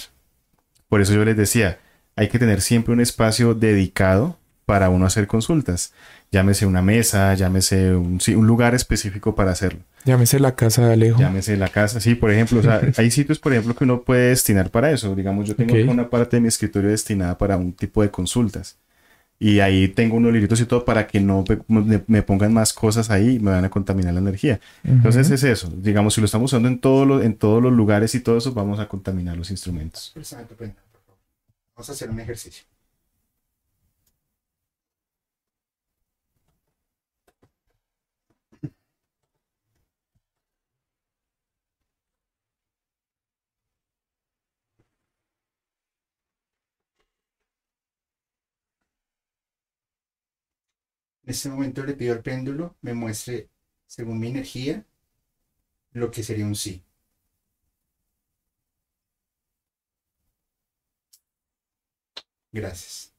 Por 0.88 1.00
eso 1.00 1.12
yo 1.14 1.24
les 1.24 1.36
decía, 1.36 1.78
hay 2.14 2.28
que 2.28 2.38
tener 2.38 2.60
siempre 2.60 2.92
un 2.94 3.00
espacio 3.00 3.54
dedicado 3.54 4.38
para 4.66 4.90
uno 4.90 5.06
hacer 5.06 5.26
consultas. 5.26 5.94
Llámese 6.32 6.66
una 6.66 6.82
mesa, 6.82 7.32
llámese 7.34 7.94
un, 7.94 8.20
sí, 8.20 8.34
un 8.34 8.46
lugar 8.46 8.74
específico 8.74 9.34
para 9.34 9.52
hacerlo. 9.52 9.80
Llámese 10.04 10.38
la 10.40 10.54
casa 10.56 10.86
de 10.86 10.92
Alejo. 10.92 11.18
Llámese 11.18 11.56
la 11.56 11.68
casa, 11.68 12.00
sí, 12.00 12.14
por 12.16 12.30
ejemplo, 12.32 12.58
o 12.60 12.62
sea, 12.62 12.80
hay 12.98 13.10
sitios, 13.10 13.38
por 13.38 13.52
ejemplo, 13.52 13.74
que 13.74 13.84
uno 13.84 14.02
puede 14.02 14.28
destinar 14.30 14.70
para 14.70 14.90
eso. 14.90 15.14
Digamos, 15.14 15.46
yo 15.48 15.54
tengo 15.56 15.72
una 15.92 16.10
parte 16.10 16.36
de 16.36 16.40
mi 16.42 16.48
escritorio 16.48 16.90
destinada 16.90 17.38
para 17.38 17.56
un 17.56 17.72
tipo 17.72 18.02
de 18.02 18.10
consultas. 18.10 18.76
Y 19.38 19.60
ahí 19.60 19.86
tengo 19.88 20.16
unos 20.16 20.32
libritos 20.32 20.58
y 20.62 20.64
todo 20.64 20.84
para 20.86 21.06
que 21.06 21.20
no 21.20 21.44
me, 21.68 22.02
me 22.06 22.22
pongan 22.22 22.54
más 22.54 22.72
cosas 22.72 23.10
ahí 23.10 23.34
y 23.34 23.38
me 23.38 23.50
van 23.50 23.66
a 23.66 23.68
contaminar 23.70 24.14
la 24.14 24.20
energía. 24.20 24.60
Entonces 24.82 25.30
es 25.30 25.44
eso. 25.44 25.70
Digamos, 25.76 26.14
si 26.14 26.22
lo 26.22 26.24
estamos 26.24 26.50
usando 26.50 26.68
en, 26.68 26.78
todos 26.80 27.06
los- 27.06 27.22
en 27.22 27.34
todos 27.36 27.62
los 27.62 27.70
lugares 27.72 28.14
y 28.14 28.20
todo 28.20 28.38
eso, 28.38 28.52
vamos 28.54 28.80
a 28.80 28.88
contaminar 28.88 29.36
los 29.36 29.50
instrumentos. 29.50 30.10
Favor. 30.96 31.14
Vamos 31.76 31.88
a 31.90 31.92
hacer 31.92 32.08
un 32.10 32.18
ejercicio. 32.20 32.64
En 51.26 51.32
este 51.32 51.48
momento 51.50 51.84
le 51.84 51.92
pido 51.94 52.14
al 52.14 52.22
péndulo 52.22 52.76
me 52.80 52.94
muestre, 52.94 53.50
según 53.86 54.18
mi 54.18 54.28
energía, 54.28 54.86
lo 55.92 56.10
que 56.10 56.22
sería 56.22 56.46
un 56.46 56.54
sí. 56.54 56.84
Gracias. 62.52 63.12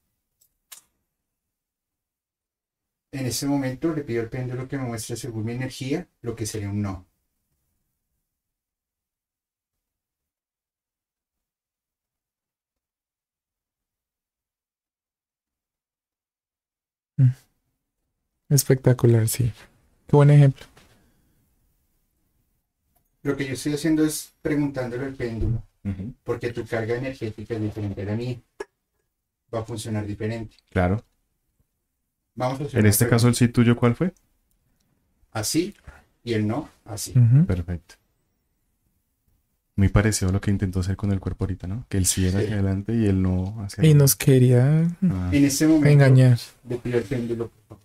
En 3.12 3.26
este 3.26 3.46
momento 3.48 3.94
le 3.94 4.04
pido 4.04 4.22
al 4.22 4.30
péndulo 4.30 4.66
que 4.70 4.78
me 4.78 4.86
muestre 4.86 5.18
según 5.18 5.44
mi 5.44 5.52
energía 5.52 6.08
lo 6.22 6.36
que 6.38 6.46
sería 6.46 6.70
un 6.70 6.82
no. 6.82 7.06
Espectacular, 18.50 19.28
sí. 19.28 19.52
Qué 20.08 20.16
buen 20.16 20.30
ejemplo. 20.32 20.66
Lo 23.24 23.36
que 23.36 23.46
yo 23.46 23.54
estoy 23.54 23.74
haciendo 23.74 24.06
es 24.06 24.34
preguntándole 24.42 25.06
al 25.06 25.14
péndulo, 25.14 25.64
porque 26.24 26.54
tu 26.54 26.66
carga 26.66 26.96
energética 26.96 27.56
es 27.56 27.62
diferente 27.62 28.02
a 28.02 28.06
la 28.06 28.16
mía. 28.16 28.38
Va 29.54 29.60
a 29.60 29.64
funcionar 29.66 30.06
diferente. 30.06 30.56
Claro. 30.70 31.04
Vamos 32.36 32.62
a 32.62 32.64
hacer 32.66 32.80
En 32.80 32.86
este 32.86 33.06
pregunta. 33.06 33.16
caso, 33.16 33.28
el 33.28 33.36
sí 33.36 33.48
tuyo, 33.50 33.76
¿cuál 33.76 33.96
fue? 33.96 34.14
así 35.32 35.76
y 36.24 36.34
el 36.34 36.48
no 36.48 36.68
así. 36.86 37.14
Perfecto. 37.46 37.96
Muy 39.76 39.90
parecido 39.90 40.30
a 40.30 40.34
lo 40.34 40.42
que 40.42 40.50
intentó 40.50 40.80
hacer 40.80 40.96
con 40.96 41.12
el 41.12 41.20
cuerpo 41.20 41.44
ahorita, 41.44 41.68
¿no? 41.68 41.86
Que 41.90 41.98
el 41.98 42.06
sí 42.08 42.26
era 42.26 42.40
Sí. 42.40 42.46
hacia 42.46 42.56
adelante 42.56 42.94
y 42.96 43.06
el 43.06 43.22
no 43.22 43.56
hacia 43.62 43.84
Y 43.84 43.88
adelante. 43.88 43.94
nos 44.04 44.16
quería 44.16 44.88
Ah, 45.04 45.30
En 45.32 45.46
momento 45.70 45.90
engañar. 45.90 46.40
pido 46.84 46.98
al 46.98 47.04
péndulo, 47.04 47.50
por 47.50 47.64
favor. 47.68 47.84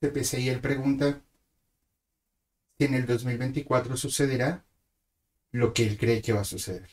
CPC 0.00 0.40
y 0.40 0.48
él 0.48 0.60
pregunta 0.60 1.20
si 2.78 2.84
en 2.84 2.94
el 2.94 3.06
2024 3.06 3.96
sucederá 3.96 4.64
lo 5.52 5.72
que 5.72 5.86
él 5.86 5.98
cree 5.98 6.22
que 6.22 6.32
va 6.32 6.42
a 6.42 6.44
suceder. 6.44 6.88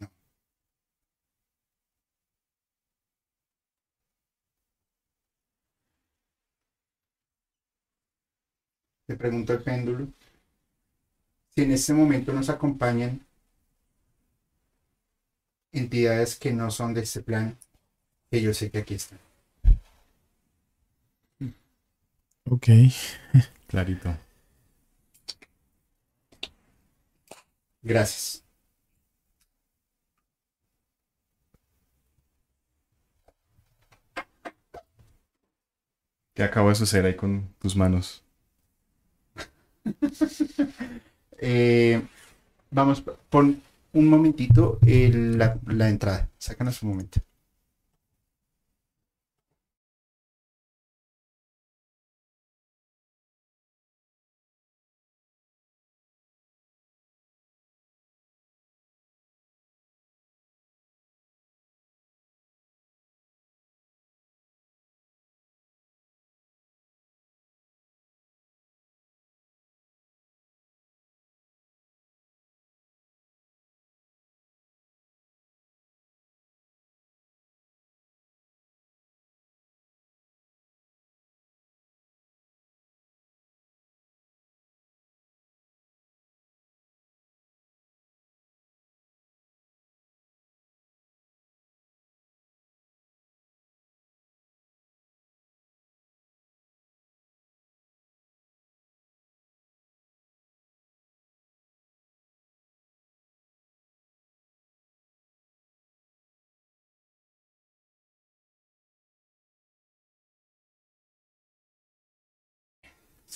No. 0.00 0.08
Le 9.08 9.14
pregunto 9.16 9.52
al 9.52 9.62
péndulo 9.62 10.08
si 11.60 11.64
en 11.64 11.72
este 11.72 11.92
momento 11.92 12.32
nos 12.32 12.48
acompañan 12.48 13.26
entidades 15.72 16.36
que 16.36 16.54
no 16.54 16.70
son 16.70 16.94
de 16.94 17.02
este 17.02 17.20
plan, 17.20 17.58
que 18.30 18.40
yo 18.40 18.54
sé 18.54 18.70
que 18.70 18.78
aquí 18.78 18.94
están. 18.94 19.18
Ok. 22.44 22.68
clarito. 23.68 24.16
Gracias. 27.82 28.42
¿Qué 36.34 36.42
acaba 36.42 36.70
de 36.70 36.76
suceder 36.76 37.04
ahí 37.04 37.16
con 37.16 37.54
tus 37.58 37.76
manos? 37.76 38.24
Eh, 41.40 42.02
vamos, 42.70 43.04
pon 43.30 43.62
un 43.92 44.08
momentito 44.08 44.78
la, 45.12 45.58
la 45.66 45.88
entrada. 45.88 46.30
Sácanos 46.38 46.82
un 46.82 46.90
momento. 46.90 47.20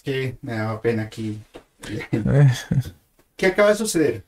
Que 0.04 0.38
me 0.42 0.52
daba 0.52 0.80
pena 0.80 1.02
aquí. 1.02 1.42
¿Qué 3.36 3.46
acaba 3.46 3.70
de 3.70 3.74
suceder? 3.74 4.24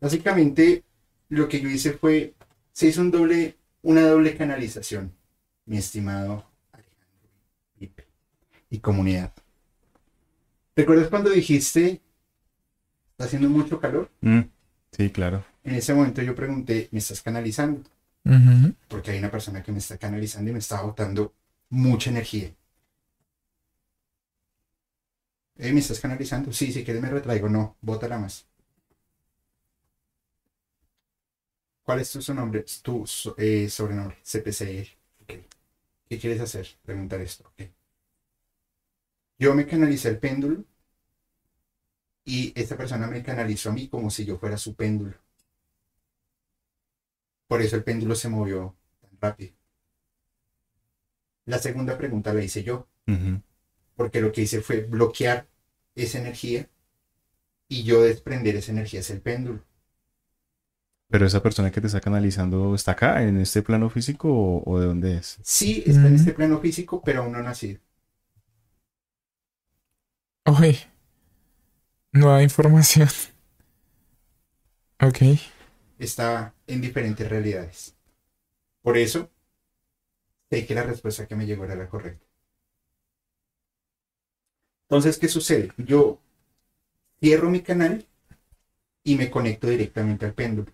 Básicamente, 0.00 0.82
lo 1.28 1.48
que 1.48 1.60
yo 1.60 1.68
hice 1.68 1.92
fue, 1.92 2.34
se 2.72 2.88
hizo 2.88 3.02
un 3.02 3.12
doble, 3.12 3.56
una 3.82 4.02
doble 4.02 4.36
canalización, 4.36 5.12
mi 5.66 5.76
estimado 5.76 6.44
Alejandro 6.72 7.94
y 8.70 8.78
comunidad. 8.80 9.32
¿Recuerdas 10.74 11.08
cuando 11.08 11.30
dijiste, 11.30 12.02
está 13.12 13.24
haciendo 13.24 13.48
mucho 13.48 13.80
calor? 13.80 14.10
Mm, 14.20 14.40
sí, 14.92 15.10
claro. 15.10 15.44
En 15.64 15.74
ese 15.74 15.94
momento 15.94 16.20
yo 16.22 16.34
pregunté, 16.34 16.88
¿me 16.90 16.98
estás 16.98 17.22
canalizando? 17.22 17.88
Porque 18.88 19.12
hay 19.12 19.18
una 19.18 19.30
persona 19.30 19.62
que 19.62 19.72
me 19.72 19.78
está 19.78 19.96
canalizando 19.98 20.50
y 20.50 20.52
me 20.52 20.58
está 20.58 20.82
botando 20.82 21.32
mucha 21.70 22.10
energía. 22.10 22.50
Eh, 25.58 25.72
¿Me 25.72 25.80
estás 25.80 26.00
canalizando? 26.00 26.50
Sí, 26.52 26.72
si 26.72 26.82
quieres 26.84 27.02
me 27.02 27.10
retraigo. 27.10 27.48
No, 27.50 27.76
bótala 27.82 28.18
más. 28.18 28.46
¿Cuál 31.82 32.00
es 32.00 32.10
tu 32.12 32.20
sobrenombre? 32.20 32.64
Tu 32.82 33.04
eh, 33.38 33.68
sobrenombre, 33.70 34.18
CPC. 34.22 34.88
Ok. 35.22 35.32
¿Qué 36.08 36.18
quieres 36.18 36.40
hacer? 36.40 36.68
Preguntar 36.84 37.20
esto. 37.22 37.52
Yo 39.38 39.54
me 39.54 39.64
canalicé 39.66 40.10
el 40.10 40.18
péndulo 40.18 40.62
y 42.26 42.52
esta 42.60 42.76
persona 42.76 43.06
me 43.06 43.22
canalizó 43.22 43.70
a 43.70 43.72
mí 43.72 43.88
como 43.88 44.10
si 44.10 44.26
yo 44.26 44.36
fuera 44.36 44.58
su 44.58 44.74
péndulo. 44.74 45.14
Por 47.48 47.60
eso 47.60 47.74
el 47.74 47.82
péndulo 47.82 48.14
se 48.14 48.28
movió 48.28 48.76
tan 49.00 49.10
rápido. 49.20 49.56
La 51.46 51.58
segunda 51.58 51.96
pregunta 51.96 52.34
la 52.34 52.44
hice 52.44 52.62
yo, 52.62 52.88
Ujú. 53.08 53.40
Porque 53.96 54.20
lo 54.20 54.32
que 54.32 54.42
hice 54.42 54.60
fue 54.62 54.82
bloquear 54.82 55.48
esa 55.96 56.18
energía 56.18 56.68
y 57.68 57.84
yo 57.84 58.02
desprender 58.02 58.56
esa 58.56 58.72
energía 58.72 58.98
hacia 59.00 59.14
el 59.14 59.20
péndulo. 59.22 59.62
Pero 61.10 61.26
esa 61.26 61.42
persona 61.42 61.70
que 61.72 61.80
te 61.80 61.88
está 61.88 62.00
canalizando 62.00 62.74
está 62.74 62.92
acá, 62.92 63.22
en 63.24 63.38
este 63.38 63.62
plano 63.62 63.90
físico, 63.90 64.28
o, 64.32 64.62
o 64.70 64.80
de 64.80 64.86
dónde 64.86 65.16
es? 65.18 65.40
Sí, 65.40 65.82
está 65.86 66.08
en 66.08 66.14
Ujú. 66.14 66.16
este 66.16 66.34
plano 66.34 66.60
físico, 66.60 67.00
pero 67.02 67.22
aún 67.22 67.32
no 67.32 67.38
ha 67.38 67.42
nacido. 67.42 67.80
Uy. 70.46 70.78
Nueva 72.12 72.42
información. 72.42 73.08
Ok. 75.02 75.22
Está 75.98 76.54
en 76.66 76.80
diferentes 76.80 77.28
realidades. 77.28 77.94
Por 78.82 78.98
eso, 78.98 79.30
sé 80.50 80.66
que 80.66 80.74
la 80.74 80.82
respuesta 80.82 81.28
que 81.28 81.36
me 81.36 81.46
llegó 81.46 81.64
era 81.66 81.76
la 81.76 81.88
correcta. 81.88 82.25
Entonces, 84.88 85.18
¿qué 85.18 85.28
sucede? 85.28 85.72
Yo 85.78 86.20
cierro 87.20 87.50
mi 87.50 87.60
canal 87.60 88.06
y 89.04 89.16
me 89.16 89.30
conecto 89.30 89.68
directamente 89.68 90.26
al 90.26 90.34
péndulo. 90.34 90.72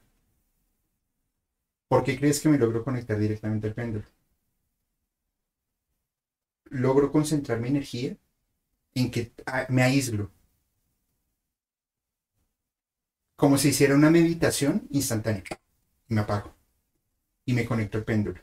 ¿Por 1.88 2.04
qué 2.04 2.18
crees 2.18 2.40
que 2.40 2.48
me 2.48 2.58
logro 2.58 2.84
conectar 2.84 3.18
directamente 3.18 3.68
al 3.68 3.74
péndulo? 3.74 4.04
Logro 6.70 7.12
concentrar 7.12 7.60
mi 7.60 7.68
energía 7.68 8.16
en 8.94 9.10
que 9.10 9.32
ah, 9.46 9.66
me 9.68 9.82
aíslo. 9.82 10.30
como 13.42 13.58
si 13.58 13.70
hiciera 13.70 13.96
una 13.96 14.08
meditación 14.08 14.86
instantánea. 14.92 15.42
Y 16.08 16.14
me 16.14 16.20
apago. 16.20 16.54
Y 17.44 17.54
me 17.54 17.64
conecto 17.64 17.98
al 17.98 18.04
péndulo. 18.04 18.40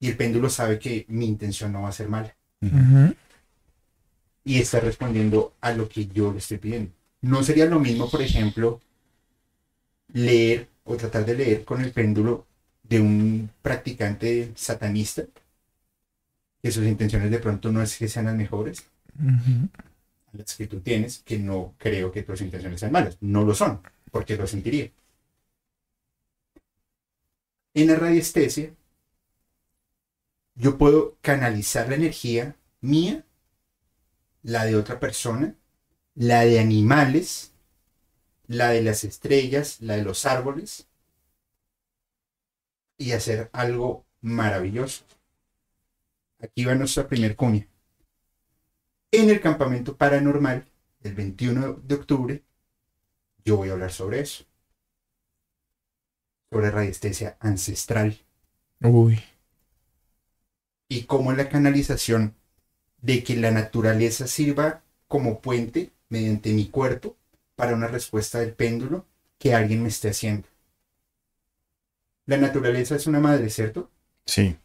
Y 0.00 0.08
el 0.08 0.16
péndulo 0.16 0.48
sabe 0.48 0.78
que 0.78 1.04
mi 1.08 1.26
intención 1.26 1.70
no 1.70 1.82
va 1.82 1.90
a 1.90 1.92
ser 1.92 2.08
mala. 2.08 2.34
Y 4.44 4.60
está 4.60 4.80
respondiendo 4.80 5.54
a 5.60 5.72
lo 5.72 5.88
que 5.88 6.06
yo 6.06 6.32
le 6.32 6.38
estoy 6.38 6.58
pidiendo. 6.58 6.92
No 7.22 7.42
sería 7.42 7.66
lo 7.66 7.80
mismo, 7.80 8.10
por 8.10 8.20
ejemplo, 8.20 8.80
leer 10.12 10.68
o 10.84 10.96
tratar 10.96 11.24
de 11.24 11.34
leer 11.34 11.64
con 11.64 11.80
el 11.80 11.92
péndulo 11.92 12.46
de 12.82 13.00
un 13.00 13.50
practicante 13.62 14.52
satanista, 14.54 15.24
que 16.62 16.70
sus 16.70 16.84
intenciones 16.84 17.30
de 17.30 17.38
pronto 17.38 17.72
no 17.72 17.82
es 17.82 17.96
que 17.96 18.08
sean 18.08 18.26
las 18.26 18.34
mejores, 18.34 18.84
las 20.32 20.56
que 20.56 20.66
tú 20.66 20.80
tienes, 20.80 21.20
que 21.20 21.38
no 21.38 21.74
creo 21.78 22.12
que 22.12 22.22
tus 22.22 22.40
intenciones 22.42 22.80
sean 22.80 22.92
malas. 22.92 23.16
No 23.20 23.44
lo 23.44 23.54
son, 23.54 23.80
porque 24.10 24.36
lo 24.36 24.46
sentiría. 24.46 24.90
En 27.74 27.88
la 27.88 27.96
radiestesia, 27.96 28.70
yo 30.54 30.78
puedo 30.78 31.16
canalizar 31.20 31.88
la 31.88 31.96
energía 31.96 32.56
mía, 32.80 33.24
la 34.44 34.66
de 34.66 34.76
otra 34.76 35.00
persona, 35.00 35.56
la 36.14 36.44
de 36.44 36.60
animales, 36.60 37.52
la 38.46 38.68
de 38.68 38.82
las 38.82 39.02
estrellas, 39.02 39.80
la 39.80 39.96
de 39.96 40.04
los 40.04 40.26
árboles, 40.26 40.86
y 42.98 43.12
hacer 43.12 43.50
algo 43.52 44.06
maravilloso. 44.20 45.04
Aquí 46.38 46.64
va 46.64 46.74
nuestra 46.74 47.08
primer 47.08 47.34
cuña. 47.36 47.66
En 49.10 49.30
el 49.30 49.40
campamento 49.40 49.96
paranormal, 49.96 50.66
el 51.02 51.14
21 51.14 51.80
de 51.82 51.94
octubre, 51.94 52.44
yo 53.44 53.56
voy 53.56 53.70
a 53.70 53.72
hablar 53.72 53.92
sobre 53.92 54.20
eso. 54.20 54.44
Sobre 56.50 56.70
radiestesia 56.70 57.36
ancestral 57.40 58.20
Uy. 58.80 59.20
y 60.88 61.04
cómo 61.04 61.32
la 61.32 61.48
canalización 61.48 62.36
de 63.04 63.22
que 63.22 63.36
la 63.36 63.50
naturaleza 63.50 64.26
sirva 64.26 64.82
como 65.08 65.40
puente 65.40 65.92
mediante 66.08 66.52
mi 66.54 66.68
cuerpo 66.68 67.16
para 67.54 67.74
una 67.74 67.86
respuesta 67.86 68.40
del 68.40 68.54
péndulo 68.54 69.04
que 69.38 69.54
alguien 69.54 69.82
me 69.82 69.90
esté 69.90 70.08
haciendo. 70.08 70.48
La 72.26 72.38
naturaleza 72.38 72.96
es 72.96 73.06
una 73.06 73.20
madre, 73.20 73.50
¿cierto? 73.50 73.90
Sí, 74.24 74.56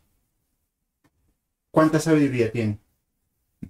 ¿Cuánta 1.71 1.99
sabiduría 1.99 2.51
tiene? 2.51 2.79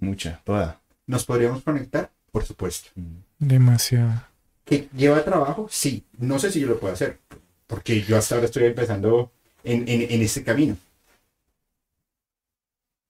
mucha, 0.00 0.40
toda. 0.44 0.80
¿Nos 1.06 1.24
podríamos 1.24 1.62
conectar? 1.64 2.10
Por 2.30 2.44
supuesto. 2.44 2.90
Demasiado. 3.38 4.22
¿Que 4.64 4.88
lleva 4.96 5.24
trabajo? 5.24 5.66
Sí. 5.68 6.04
No 6.18 6.38
sé 6.38 6.52
si 6.52 6.60
yo 6.60 6.68
lo 6.68 6.78
puedo 6.78 6.94
hacer, 6.94 7.18
porque 7.66 8.02
yo 8.02 8.16
hasta 8.16 8.36
ahora 8.36 8.46
estoy 8.46 8.64
empezando 8.64 9.32
en, 9.64 9.86
en, 9.88 10.02
en 10.12 10.22
este 10.22 10.44
camino. 10.44 10.76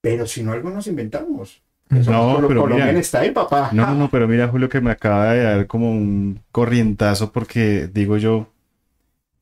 Pero 0.01 0.27
si 0.27 0.43
no, 0.43 0.53
algo 0.53 0.71
nos 0.71 0.87
inventamos. 0.87 1.63
Somos 1.91 2.07
No, 2.41 2.49
pero 2.49 2.67
mira. 2.67 3.03
Style, 3.03 3.33
papá. 3.33 3.71
No, 3.73 3.87
no, 3.87 3.95
no, 3.95 4.11
pero 4.11 4.29
mira, 4.29 4.49
Julio, 4.49 4.69
que 4.69 4.81
me 4.81 4.93
acaba 4.93 5.33
de 5.33 5.43
dar 5.43 5.67
como 5.67 5.91
un 5.91 6.41
corrientazo 6.53 7.33
porque 7.33 7.89
digo 7.93 8.17
yo, 8.17 8.49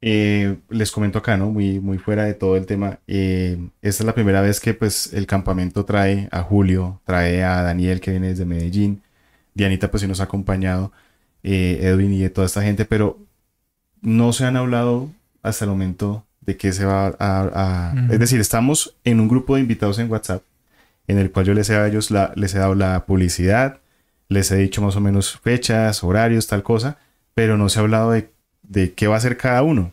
eh, 0.01 0.57
les 0.71 0.91
comento 0.91 1.19
acá, 1.19 1.37
¿no? 1.37 1.51
Muy, 1.51 1.79
muy 1.81 1.99
fuera 1.99 2.25
de 2.25 2.35
todo 2.35 2.57
el 2.57 2.65
tema. 2.67 3.01
eh, 3.07 3.59
esta 3.83 4.03
es 4.03 4.07
la 4.07 4.15
primera 4.15 4.41
vez 4.41 4.61
que 4.61 4.73
pues 4.73 5.13
el 5.13 5.27
campamento 5.27 5.85
trae 5.85 6.29
a 6.31 6.43
Julio, 6.43 7.01
trae 7.05 7.43
a 7.45 7.63
Daniel 7.63 8.01
que 8.01 8.13
viene 8.13 8.29
desde 8.29 8.47
Medellín, 8.47 9.03
Dianita 9.55 9.91
pues 9.91 10.01
sí 10.01 10.09
nos 10.09 10.21
ha 10.21 10.25
acompañado, 10.25 10.93
eh, 11.43 11.81
Edwin 11.83 12.13
y 12.15 12.21
de 12.21 12.31
toda 12.31 12.47
esta 12.47 12.63
gente, 12.63 12.85
pero 12.87 13.19
no 14.01 14.33
se 14.33 14.45
han 14.45 14.57
hablado 14.57 15.11
hasta 15.43 15.65
el 15.65 15.71
momento 15.71 16.25
de 16.41 16.57
qué 16.57 16.73
se 16.73 16.85
va 16.87 17.15
a... 17.19 17.95
Es 18.11 18.19
decir, 18.19 18.41
estamos 18.41 18.97
en 19.05 19.21
un 19.21 19.29
grupo 19.29 19.57
de 19.57 19.61
invitados 19.61 19.99
en 19.99 20.11
WhatsApp 20.11 20.43
en 21.09 21.19
el 21.19 21.33
cual 21.33 21.47
yo 21.47 21.55
les 21.55 21.69
he, 21.69 21.73
dado 21.73 21.87
a 21.87 21.89
ellos 21.89 22.11
la, 22.11 22.33
les 22.37 22.55
he 22.55 22.59
dado 22.59 22.75
la 22.75 23.05
publicidad, 23.07 23.81
les 24.29 24.51
he 24.53 24.57
dicho 24.57 24.83
más 24.83 24.95
o 24.95 25.01
menos 25.01 25.39
fechas, 25.41 26.05
horarios, 26.05 26.47
tal 26.47 26.63
cosa, 26.63 26.99
pero 27.35 27.57
no 27.57 27.69
se 27.69 27.79
ha 27.79 27.83
hablado 27.83 28.13
de, 28.13 28.31
de 28.63 28.93
qué 28.93 29.09
va 29.09 29.15
a 29.15 29.19
hacer 29.19 29.37
cada 29.37 29.63
uno. 29.63 29.93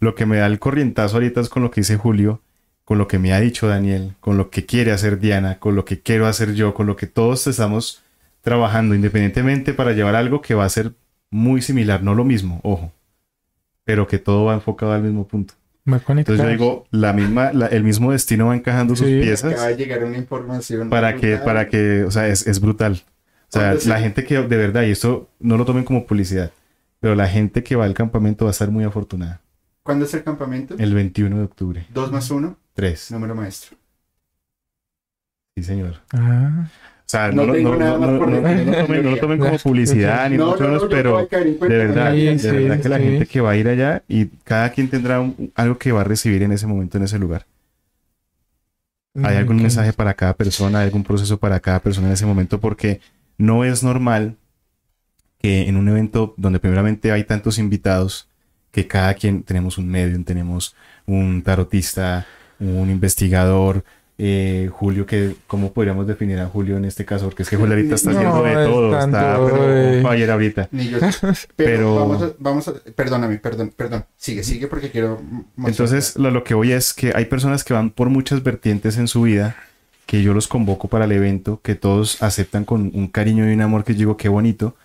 Lo 0.00 0.14
que 0.14 0.26
me 0.26 0.38
da 0.38 0.46
el 0.46 0.58
corrientazo 0.58 1.16
ahorita 1.16 1.40
es 1.40 1.48
con 1.48 1.62
lo 1.62 1.70
que 1.70 1.82
dice 1.82 1.96
Julio, 1.96 2.42
con 2.84 2.98
lo 2.98 3.06
que 3.06 3.18
me 3.18 3.32
ha 3.32 3.40
dicho 3.40 3.68
Daniel, 3.68 4.14
con 4.20 4.36
lo 4.36 4.50
que 4.50 4.64
quiere 4.64 4.92
hacer 4.92 5.18
Diana, 5.18 5.58
con 5.58 5.76
lo 5.76 5.84
que 5.84 6.00
quiero 6.00 6.26
hacer 6.26 6.54
yo, 6.54 6.74
con 6.74 6.86
lo 6.86 6.96
que 6.96 7.06
todos 7.06 7.46
estamos 7.46 8.02
trabajando 8.40 8.94
independientemente 8.94 9.74
para 9.74 9.92
llevar 9.92 10.14
algo 10.14 10.40
que 10.40 10.54
va 10.54 10.64
a 10.64 10.68
ser 10.68 10.92
muy 11.30 11.62
similar, 11.62 12.02
no 12.02 12.14
lo 12.14 12.24
mismo, 12.24 12.60
ojo, 12.62 12.92
pero 13.84 14.06
que 14.06 14.18
todo 14.18 14.44
va 14.44 14.54
enfocado 14.54 14.92
al 14.92 15.02
mismo 15.02 15.26
punto. 15.26 15.54
Entonces 15.86 16.44
yo 16.44 16.48
digo, 16.50 16.86
la 16.90 17.12
misma, 17.12 17.52
la- 17.52 17.66
el 17.68 17.84
mismo 17.84 18.10
destino 18.12 18.46
va 18.48 18.56
encajando 18.56 18.96
sus 18.96 19.06
piezas 19.06 19.52
Acaba 19.52 19.68
de 19.68 19.76
llegar 19.76 20.02
una 20.04 20.18
información. 20.18 20.90
para 20.90 21.14
que, 21.16 21.36
para 21.36 21.68
que, 21.68 22.02
o 22.04 22.10
sea, 22.10 22.26
es, 22.28 22.46
es 22.46 22.60
brutal. 22.60 23.02
O 23.04 23.52
sea, 23.52 23.62
¿Cuántos- 23.68 23.86
la 23.86 24.00
gente 24.00 24.24
que 24.24 24.34
de 24.42 24.56
verdad, 24.56 24.82
y 24.82 24.90
esto 24.90 25.30
no 25.38 25.56
lo 25.56 25.64
tomen 25.64 25.84
como 25.84 26.04
publicidad, 26.06 26.50
pero 26.98 27.14
la 27.14 27.28
gente 27.28 27.62
que 27.62 27.76
va 27.76 27.84
al 27.84 27.94
campamento 27.94 28.44
va 28.46 28.50
a 28.50 28.52
estar 28.52 28.70
muy 28.70 28.82
afortunada. 28.84 29.40
¿Cuándo 29.84 30.04
es 30.04 30.14
el 30.14 30.24
campamento? 30.24 30.74
El 30.76 30.92
21 30.94 31.38
de 31.38 31.44
octubre. 31.44 31.86
2 31.94 32.10
más 32.10 32.28
1, 32.32 32.58
3. 32.74 33.12
número 33.12 33.36
maestro. 33.36 33.76
Sí, 35.56 35.62
señor. 35.62 36.00
Ah, 36.12 36.68
O 37.06 37.08
sea, 37.08 37.30
No 37.30 37.42
no, 37.42 37.46
no, 37.46 37.54
tengo 37.54 37.70
no, 37.70 37.78
nada 37.78 37.98
no, 37.98 37.98
más 37.98 38.18
tomen, 38.18 39.02
no 39.02 39.10
lo 39.10 39.18
tomen 39.18 39.38
como 39.38 39.58
publicidad, 39.60 40.28
ni 40.30 40.38
No, 40.38 40.46
mucho 40.46 40.64
no, 40.64 40.68
menos, 40.68 40.84
pero 40.90 41.28
de 41.66 41.76
verdad, 41.78 42.12
Sí, 42.14 42.38
de 42.38 42.38
sí, 42.38 42.48
verdad 42.52 42.80
que 42.80 42.88
la 42.88 42.98
gente 42.98 43.26
que 43.26 43.40
va 43.40 43.50
a 43.52 43.56
ir 43.56 43.68
allá 43.68 44.02
y 44.08 44.26
cada 44.44 44.70
quien 44.72 44.88
tendrá 44.90 45.20
un- 45.20 45.52
algo 45.54 45.78
que 45.78 45.92
va 45.92 46.00
a 46.02 46.04
recibir 46.04 46.42
en 46.42 46.52
ese 46.52 46.66
momento, 46.66 46.98
en 46.98 47.04
ese 47.04 47.18
lugar. 47.18 47.46
Hay 49.22 49.36
algún 49.36 49.56
ok. 49.56 49.62
mensaje 49.62 49.92
para 49.92 50.14
cada 50.14 50.34
persona, 50.34 50.78
hay 50.80 50.86
algún 50.86 51.02
proceso 51.04 51.38
para 51.38 51.60
cada 51.60 51.80
persona 51.80 52.06
en 52.08 52.12
ese 52.14 52.26
momento, 52.26 52.60
porque 52.60 53.00
no 53.38 53.64
es 53.64 53.82
normal 53.82 54.36
que 55.38 55.68
en 55.68 55.76
un 55.76 55.88
evento 55.88 56.34
donde 56.36 56.58
primeramente 56.60 57.12
hay 57.12 57.24
tantos 57.24 57.58
invitados, 57.58 58.28
que 58.72 58.86
cada 58.86 59.14
quien 59.14 59.42
tenemos 59.42 59.78
un 59.78 59.88
medium, 59.88 60.24
tenemos 60.24 60.74
un 61.06 61.42
tarotista, 61.42 62.26
un 62.58 62.90
investigador, 62.90 63.84
eh, 64.18 64.70
Julio, 64.72 65.04
que 65.04 65.36
¿cómo 65.46 65.72
podríamos 65.72 66.06
definir 66.06 66.38
a 66.38 66.46
Julio 66.46 66.76
en 66.78 66.86
este 66.86 67.04
caso? 67.04 67.26
Porque 67.26 67.42
es 67.42 67.50
que 67.50 67.56
Julio 67.56 67.74
ahorita 67.76 67.94
está 67.96 68.12
No, 68.12 68.18
haciendo 68.18 68.42
de 68.42 68.64
todo, 68.66 68.98
está 68.98 69.38
pero, 69.44 70.02
fire 70.08 70.30
ahorita. 70.30 70.68
Ni 70.72 70.88
yo. 70.88 70.98
Pero, 71.22 71.44
Pero- 71.56 71.94
Vamos, 71.96 72.22
a, 72.22 72.30
vamos 72.38 72.68
a. 72.68 72.74
Perdóname, 72.94 73.36
perdón, 73.38 73.72
perdón. 73.76 74.04
Sigue, 74.16 74.42
sigue 74.42 74.68
porque 74.68 74.90
quiero. 74.90 75.20
Entonces, 75.64 76.16
lo, 76.16 76.30
lo 76.30 76.44
que 76.44 76.54
voy 76.54 76.72
es 76.72 76.94
que 76.94 77.12
hay 77.14 77.26
personas 77.26 77.62
que 77.64 77.74
van 77.74 77.90
por 77.90 78.08
muchas 78.08 78.42
vertientes 78.42 78.96
en 78.96 79.06
su 79.08 79.22
vida, 79.22 79.54
que 80.06 80.22
yo 80.22 80.32
los 80.32 80.48
convoco 80.48 80.88
para 80.88 81.04
el 81.04 81.12
evento, 81.12 81.60
que 81.62 81.74
todos 81.74 82.22
aceptan 82.22 82.64
con 82.64 82.90
un 82.94 83.08
cariño 83.08 83.48
y 83.50 83.52
un 83.52 83.60
amor 83.60 83.84
que 83.84 83.92
yo 83.94 83.98
digo, 83.98 84.16
qué 84.16 84.28
bonito, 84.30 84.76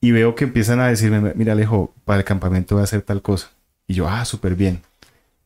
y 0.00 0.12
veo 0.12 0.34
que 0.34 0.44
empiezan 0.44 0.78
a 0.80 0.86
decirme, 0.86 1.32
mira 1.34 1.52
Alejo, 1.54 1.92
para 2.04 2.18
el 2.20 2.24
campamento 2.24 2.76
voy 2.76 2.82
a 2.82 2.84
hacer 2.84 3.02
tal 3.02 3.20
cosa. 3.20 3.50
Y 3.88 3.94
yo, 3.94 4.08
ah, 4.08 4.24
súper 4.24 4.54
bien. 4.54 4.80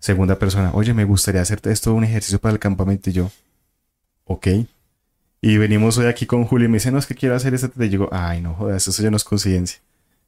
Segunda 0.05 0.39
persona, 0.39 0.71
oye, 0.75 0.93
me 0.93 1.05
gustaría 1.05 1.41
hacer 1.41 1.63
esto, 1.65 1.95
un 1.95 2.05
ejercicio 2.05 2.39
para 2.39 2.53
el 2.53 2.59
campamento. 2.59 3.09
Y 3.09 3.15
yo, 3.15 3.31
ok. 4.25 4.49
Y 5.41 5.57
venimos 5.57 5.97
hoy 5.97 6.05
aquí 6.05 6.27
con 6.27 6.45
Julio 6.45 6.67
y 6.67 6.69
me 6.69 6.77
dice, 6.77 6.91
no, 6.93 6.99
es 6.99 7.07
que 7.07 7.15
quiero 7.15 7.35
hacer 7.35 7.55
esto. 7.55 7.71
Y 7.83 7.89
digo, 7.89 8.11
ay, 8.13 8.43
no 8.43 8.53
jodas, 8.55 8.87
eso 8.87 9.03
ya 9.03 9.11
no 9.11 9.17
es 9.17 9.25
coincidencia. 9.25 9.81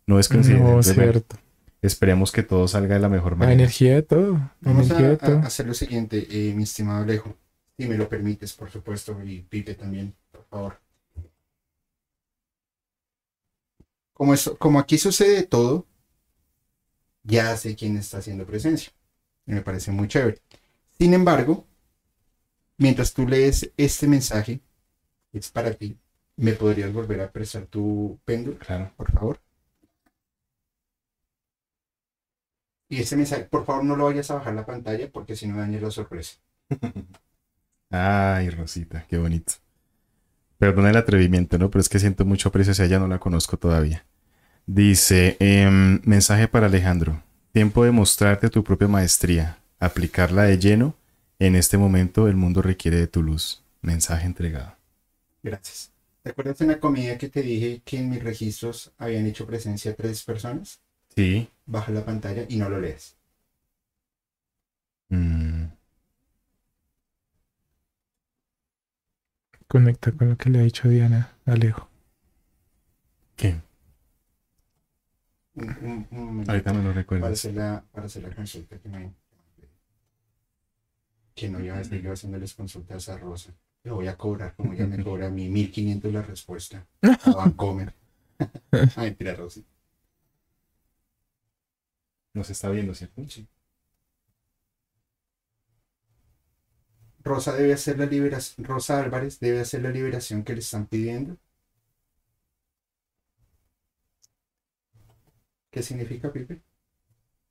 No 0.07 0.19
es 0.19 0.31
coincidencia. 0.31 0.65
No, 0.65 0.77
bueno, 0.77 0.83
cierto. 0.83 1.37
esperemos 1.83 2.33
que 2.33 2.43
todo 2.43 2.67
salga 2.67 2.95
de 2.95 3.03
la 3.03 3.11
mejor 3.11 3.33
La 3.33 3.37
manera. 3.37 3.53
energía 3.53 3.97
de 3.97 4.03
todo. 4.03 4.33
La 4.33 4.51
Vamos 4.63 4.91
a, 4.91 4.95
energía 4.95 5.09
de 5.11 5.17
todo. 5.19 5.39
a 5.41 5.47
hacer 5.47 5.67
lo 5.67 5.75
siguiente, 5.75 6.27
eh, 6.31 6.55
mi 6.55 6.63
estimado 6.63 7.03
Alejo. 7.03 7.37
Si 7.77 7.87
me 7.87 7.99
lo 7.99 8.09
permites, 8.09 8.55
por 8.55 8.71
supuesto, 8.71 9.23
y 9.27 9.43
Pipe 9.43 9.75
también, 9.75 10.15
por 10.33 10.47
favor. 10.47 10.81
Como, 14.15 14.33
eso, 14.33 14.57
como 14.57 14.79
aquí 14.79 14.97
sucede 14.97 15.43
todo, 15.43 15.85
ya 17.25 17.55
sé 17.59 17.77
quién 17.77 17.99
está 17.99 18.17
haciendo 18.17 18.47
presencia. 18.47 18.91
Y 19.47 19.53
me 19.53 19.63
parece 19.63 19.93
muy 19.93 20.09
chévere. 20.09 20.41
Sin 20.99 21.15
embargo, 21.15 21.67
mientras 22.79 23.13
tú 23.13 23.27
lees 23.29 23.71
este 23.77 24.07
mensaje, 24.09 24.61
es 25.33 25.51
para 25.51 25.75
ti, 25.75 25.99
¿me 26.37 26.53
podrías 26.53 26.93
volver 26.93 27.21
a 27.21 27.31
prestar 27.33 27.67
tu 27.67 28.21
péndulo? 28.25 28.59
Claro. 28.59 28.93
por 28.97 29.13
favor. 29.13 29.41
Y 32.89 33.01
ese 33.01 33.17
mensaje, 33.17 33.45
por 33.45 33.65
favor, 33.65 33.85
no 33.85 33.97
lo 33.97 34.05
vayas 34.07 34.31
a 34.31 34.35
bajar 34.35 34.55
la 34.55 34.67
pantalla 34.67 35.11
porque 35.11 35.37
si 35.37 35.47
no 35.49 35.59
dañas 35.59 35.83
la 35.83 35.91
sorpresa. 35.91 36.37
Ay, 37.91 38.51
Rosita, 38.51 39.05
qué 39.09 39.19
bonito. 39.19 39.55
Perdona 40.59 40.91
el 40.91 40.97
atrevimiento, 40.97 41.59
¿no? 41.59 41.71
Pero 41.71 41.81
es 41.81 41.89
que 41.89 41.99
siento 41.99 42.25
mucho 42.25 42.49
aprecio 42.49 42.73
hacia 42.73 42.87
ella, 42.87 42.99
no 42.99 43.09
la 43.09 43.19
conozco 43.19 43.59
todavía. 43.59 44.07
Dice, 44.67 45.37
em, 45.41 46.01
mensaje 46.05 46.49
para 46.49 46.67
Alejandro. 46.67 47.23
Tiempo 47.57 47.85
de 47.85 47.91
mostrarte 47.91 48.51
tu 48.51 48.63
propia 48.63 48.87
maestría, 48.87 49.57
aplicarla 49.81 50.43
de 50.43 50.59
lleno. 50.59 50.95
En 51.39 51.57
este 51.57 51.79
momento 51.79 52.29
el 52.29 52.37
mundo 52.37 52.61
requiere 52.61 52.99
de 52.99 53.07
tu 53.07 53.23
luz. 53.23 53.63
Mensaje 53.81 54.27
entregado. 54.27 54.77
Gracias. 55.43 55.91
¿Te 56.23 56.33
acuerdas 56.33 56.61
en 56.61 56.69
la 56.69 56.79
comida 56.79 57.17
que 57.17 57.31
te 57.31 57.41
dije 57.41 57.81
que 57.83 57.97
en 57.97 58.11
mis 58.11 58.23
registros 58.23 58.93
habían 58.99 59.25
hecho 59.25 59.47
presencia 59.47 59.97
tres 59.97 60.23
personas? 60.23 60.83
Sí. 61.15 61.49
Baja 61.65 61.93
la 61.93 62.05
pantalla 62.05 62.45
y 62.47 62.57
no 62.57 62.69
lo 62.69 62.79
lees. 62.79 63.17
Mm, 65.09 65.69
Conecta 69.67 70.13
con 70.13 70.29
lo 70.29 70.37
que 70.37 70.51
le 70.51 70.59
ha 70.59 70.63
dicho 70.63 70.91
Diana, 70.91 71.33
Alejo. 71.47 71.89
¿Qué? 73.35 73.63
Un, 75.57 75.69
un- 75.83 76.07
un 76.13 76.25
momento. 76.27 76.51
Ahorita 76.53 76.73
me 76.73 76.83
lo 76.83 76.89
para 76.91 76.97
recuerdas. 77.01 77.33
hacer 77.33 77.55
la, 77.55 77.85
para 77.93 78.07
hacer 78.07 78.23
la 78.23 78.35
consulta 78.35 78.79
que 78.79 78.89
me 78.89 79.15
que 81.37 81.49
no 81.49 81.61
iba 81.61 81.77
a 81.77 81.81
estar 81.83 82.01
yo 82.01 82.13
haciéndoles 82.13 82.55
consultas 82.55 83.09
a 83.09 83.17
Rosa. 83.19 83.53
Le 83.85 83.91
voy 83.93 84.09
a 84.09 84.17
cobrar, 84.17 84.55
como 84.57 84.73
ella 84.73 84.87
me 84.87 85.03
cobra 85.05 85.27
a 85.29 85.31
mí, 85.31 85.49
1500 85.49 86.13
la 86.13 86.23
respuesta. 86.23 86.87
A 87.03 87.35
Vancomer. 87.37 87.95
ah, 88.97 89.03
mentira, 89.03 89.35
Rosa. 89.35 89.61
Nos 92.35 92.51
está 92.51 92.71
viendo, 92.71 92.95
¿cierto? 92.95 93.29
Sí. 93.29 93.49
Rosa 97.23 97.53
debe 97.55 97.75
hacer 97.75 97.99
la 97.99 98.07
liberación, 98.07 98.65
Rosa 98.65 98.99
Álvarez 98.99 99.39
debe 99.39 99.61
hacer 99.61 99.83
la 99.83 99.91
liberación 99.91 100.43
que 100.45 100.55
le 100.55 100.61
están 100.61 100.87
pidiendo. 100.87 101.37
¿Qué 105.77 105.83
significa, 105.83 106.33
Pipe? 106.33 106.59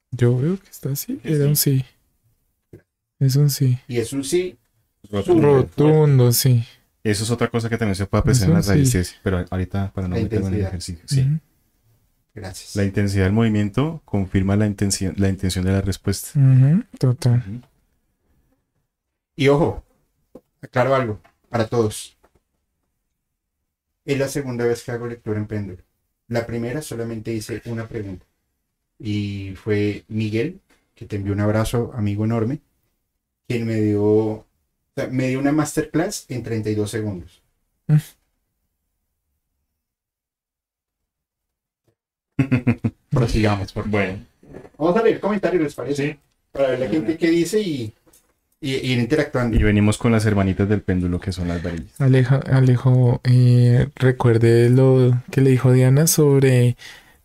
Yo 0.09 0.35
veo 0.35 0.59
que 0.59 0.67
está 0.71 0.89
así. 0.89 1.21
Era 1.23 1.45
un 1.45 1.55
sí. 1.55 1.85
Es 3.19 3.35
un 3.35 3.51
sí. 3.51 3.77
Y 3.87 3.99
es 3.99 4.13
un 4.13 4.23
sí. 4.23 4.57
Rotundo. 5.11 5.53
Rotundo, 5.57 6.31
sí. 6.31 6.65
Eso 7.03 7.23
es 7.23 7.29
otra 7.29 7.51
cosa 7.51 7.69
que 7.69 7.77
también 7.77 7.93
se 7.93 8.07
puede 8.07 8.21
apreciar 8.21 8.49
en 8.49 8.55
las 8.55 8.65
sí. 8.65 8.71
raíces, 8.71 9.15
pero 9.21 9.45
ahorita 9.47 9.93
para 9.93 10.07
no 10.07 10.15
meterme 10.15 10.47
en 10.47 10.53
el 10.55 10.59
intensidad. 10.61 10.69
ejercicio. 10.69 11.05
Sí. 11.07 11.39
Gracias. 12.33 12.75
La 12.75 12.83
intensidad 12.83 13.25
del 13.25 13.33
movimiento 13.33 14.01
confirma 14.05 14.55
la 14.55 14.65
intención, 14.65 15.13
la 15.17 15.29
intención 15.29 15.63
de 15.63 15.71
la 15.73 15.81
respuesta. 15.81 16.31
Total. 16.97 17.43
Y 19.35 19.49
ojo, 19.49 19.83
aclaro 20.63 20.95
algo 20.95 21.21
para 21.47 21.67
todos. 21.67 22.17
Es 24.03 24.17
la 24.17 24.27
segunda 24.29 24.65
vez 24.65 24.81
que 24.81 24.91
hago 24.93 25.05
lectura 25.05 25.37
en 25.37 25.45
péndulo. 25.45 25.84
La 26.27 26.45
primera 26.45 26.81
solamente 26.81 27.33
hice 27.33 27.61
una 27.65 27.87
pregunta. 27.87 28.25
Y 28.99 29.55
fue 29.55 30.05
Miguel, 30.09 30.61
que 30.95 31.07
te 31.07 31.17
envió 31.17 31.33
un 31.33 31.41
abrazo, 31.41 31.93
amigo 31.95 32.25
enorme, 32.25 32.61
quien 33.47 33.67
me 33.67 33.77
dio, 33.81 34.03
o 34.03 34.47
sea, 34.95 35.07
me 35.09 35.29
dio 35.29 35.39
una 35.39 35.53
masterclass 35.53 36.27
en 36.29 36.43
32 36.43 36.91
segundos. 36.91 37.43
Prosigamos, 43.09 43.71
por 43.73 43.83
favor. 43.89 43.91
Bueno, 43.91 44.25
Vamos 44.77 44.97
a 44.97 45.03
leer 45.03 45.19
comentarios, 45.19 45.63
¿les 45.63 45.75
parece? 45.75 46.13
sí. 46.13 46.19
Para 46.51 46.69
ver 46.69 46.79
la 46.79 46.87
gente 46.89 47.17
qué 47.17 47.29
dice 47.29 47.59
y, 47.59 47.93
y- 48.65 48.75
y 48.87 48.91
ir 48.93 48.99
interactuando. 48.99 49.55
Y 49.57 49.63
venimos 49.63 49.97
con 49.97 50.11
las 50.11 50.25
hermanitas 50.25 50.67
del 50.67 50.81
péndulo 50.81 51.19
que 51.19 51.31
son 51.31 51.47
las 51.47 51.61
varillas. 51.61 51.99
Aleja, 52.01 52.37
Alejo, 52.37 53.21
eh, 53.23 53.89
recuerde 53.95 54.69
lo 54.69 55.21
que 55.31 55.41
le 55.41 55.51
dijo 55.51 55.71
Diana 55.71 56.07
sobre 56.07 56.75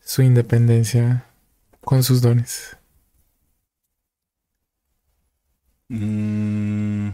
su 0.05 0.23
independencia 0.23 1.25
con 1.83 2.03
sus 2.03 2.21
dones. 2.21 2.77
Mm, 5.89 7.09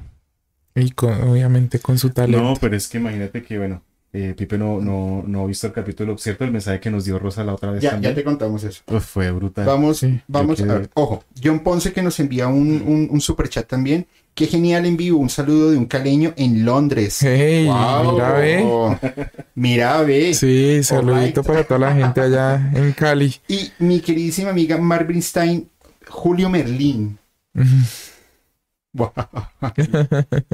Y 0.74 0.90
con, 0.90 1.22
obviamente 1.22 1.78
con 1.78 1.98
su 1.98 2.10
talento. 2.10 2.42
no, 2.42 2.54
pero 2.60 2.76
es 2.76 2.88
que 2.88 2.98
imagínate 2.98 3.42
que, 3.42 3.58
bueno, 3.58 3.82
eh, 4.16 4.34
Pipe 4.36 4.56
no, 4.56 4.80
no, 4.80 5.22
no 5.26 5.42
ha 5.42 5.46
visto 5.46 5.66
el 5.66 5.72
capítulo, 5.72 6.16
¿cierto? 6.18 6.44
El 6.44 6.50
mensaje 6.52 6.80
que 6.80 6.90
nos 6.90 7.04
dio 7.04 7.18
Rosa 7.18 7.44
la 7.44 7.54
otra 7.54 7.70
vez 7.72 7.82
Ya, 7.82 7.98
ya 8.00 8.14
te 8.14 8.24
contamos 8.24 8.64
eso. 8.64 8.82
Uf, 8.86 9.04
fue 9.04 9.30
brutal. 9.30 9.66
Vamos, 9.66 9.98
Sí, 9.98 10.20
vamos 10.26 10.60
a 10.60 10.64
ver. 10.64 10.90
Ojo, 10.94 11.22
John 11.42 11.60
Ponce 11.60 11.92
que 11.92 12.02
nos 12.02 12.18
envía 12.20 12.48
un, 12.48 12.82
un, 12.86 13.08
un 13.10 13.20
super 13.20 13.48
chat 13.48 13.66
también. 13.66 14.06
Qué 14.34 14.46
genial 14.46 14.84
en 14.84 14.96
vivo. 14.98 15.18
Un 15.18 15.30
saludo 15.30 15.70
de 15.70 15.78
un 15.78 15.86
caleño 15.86 16.34
en 16.36 16.64
Londres. 16.64 17.18
Hey, 17.22 17.66
Wow. 17.66 18.12
mira, 18.12 18.32
ve. 18.32 18.98
Mira, 19.54 20.02
ve. 20.02 20.34
Sí, 20.34 20.82
saludito 20.84 21.42
para 21.42 21.64
toda 21.64 21.80
la 21.80 21.94
gente 21.94 22.20
allá 22.20 22.70
en 22.74 22.92
Cali. 22.92 23.34
Y 23.48 23.70
mi 23.78 24.00
queridísima 24.00 24.50
amiga 24.50 24.76
Marvin 24.76 25.22
Stein, 25.22 25.68
Julio 26.08 26.50
Merlín. 26.50 27.18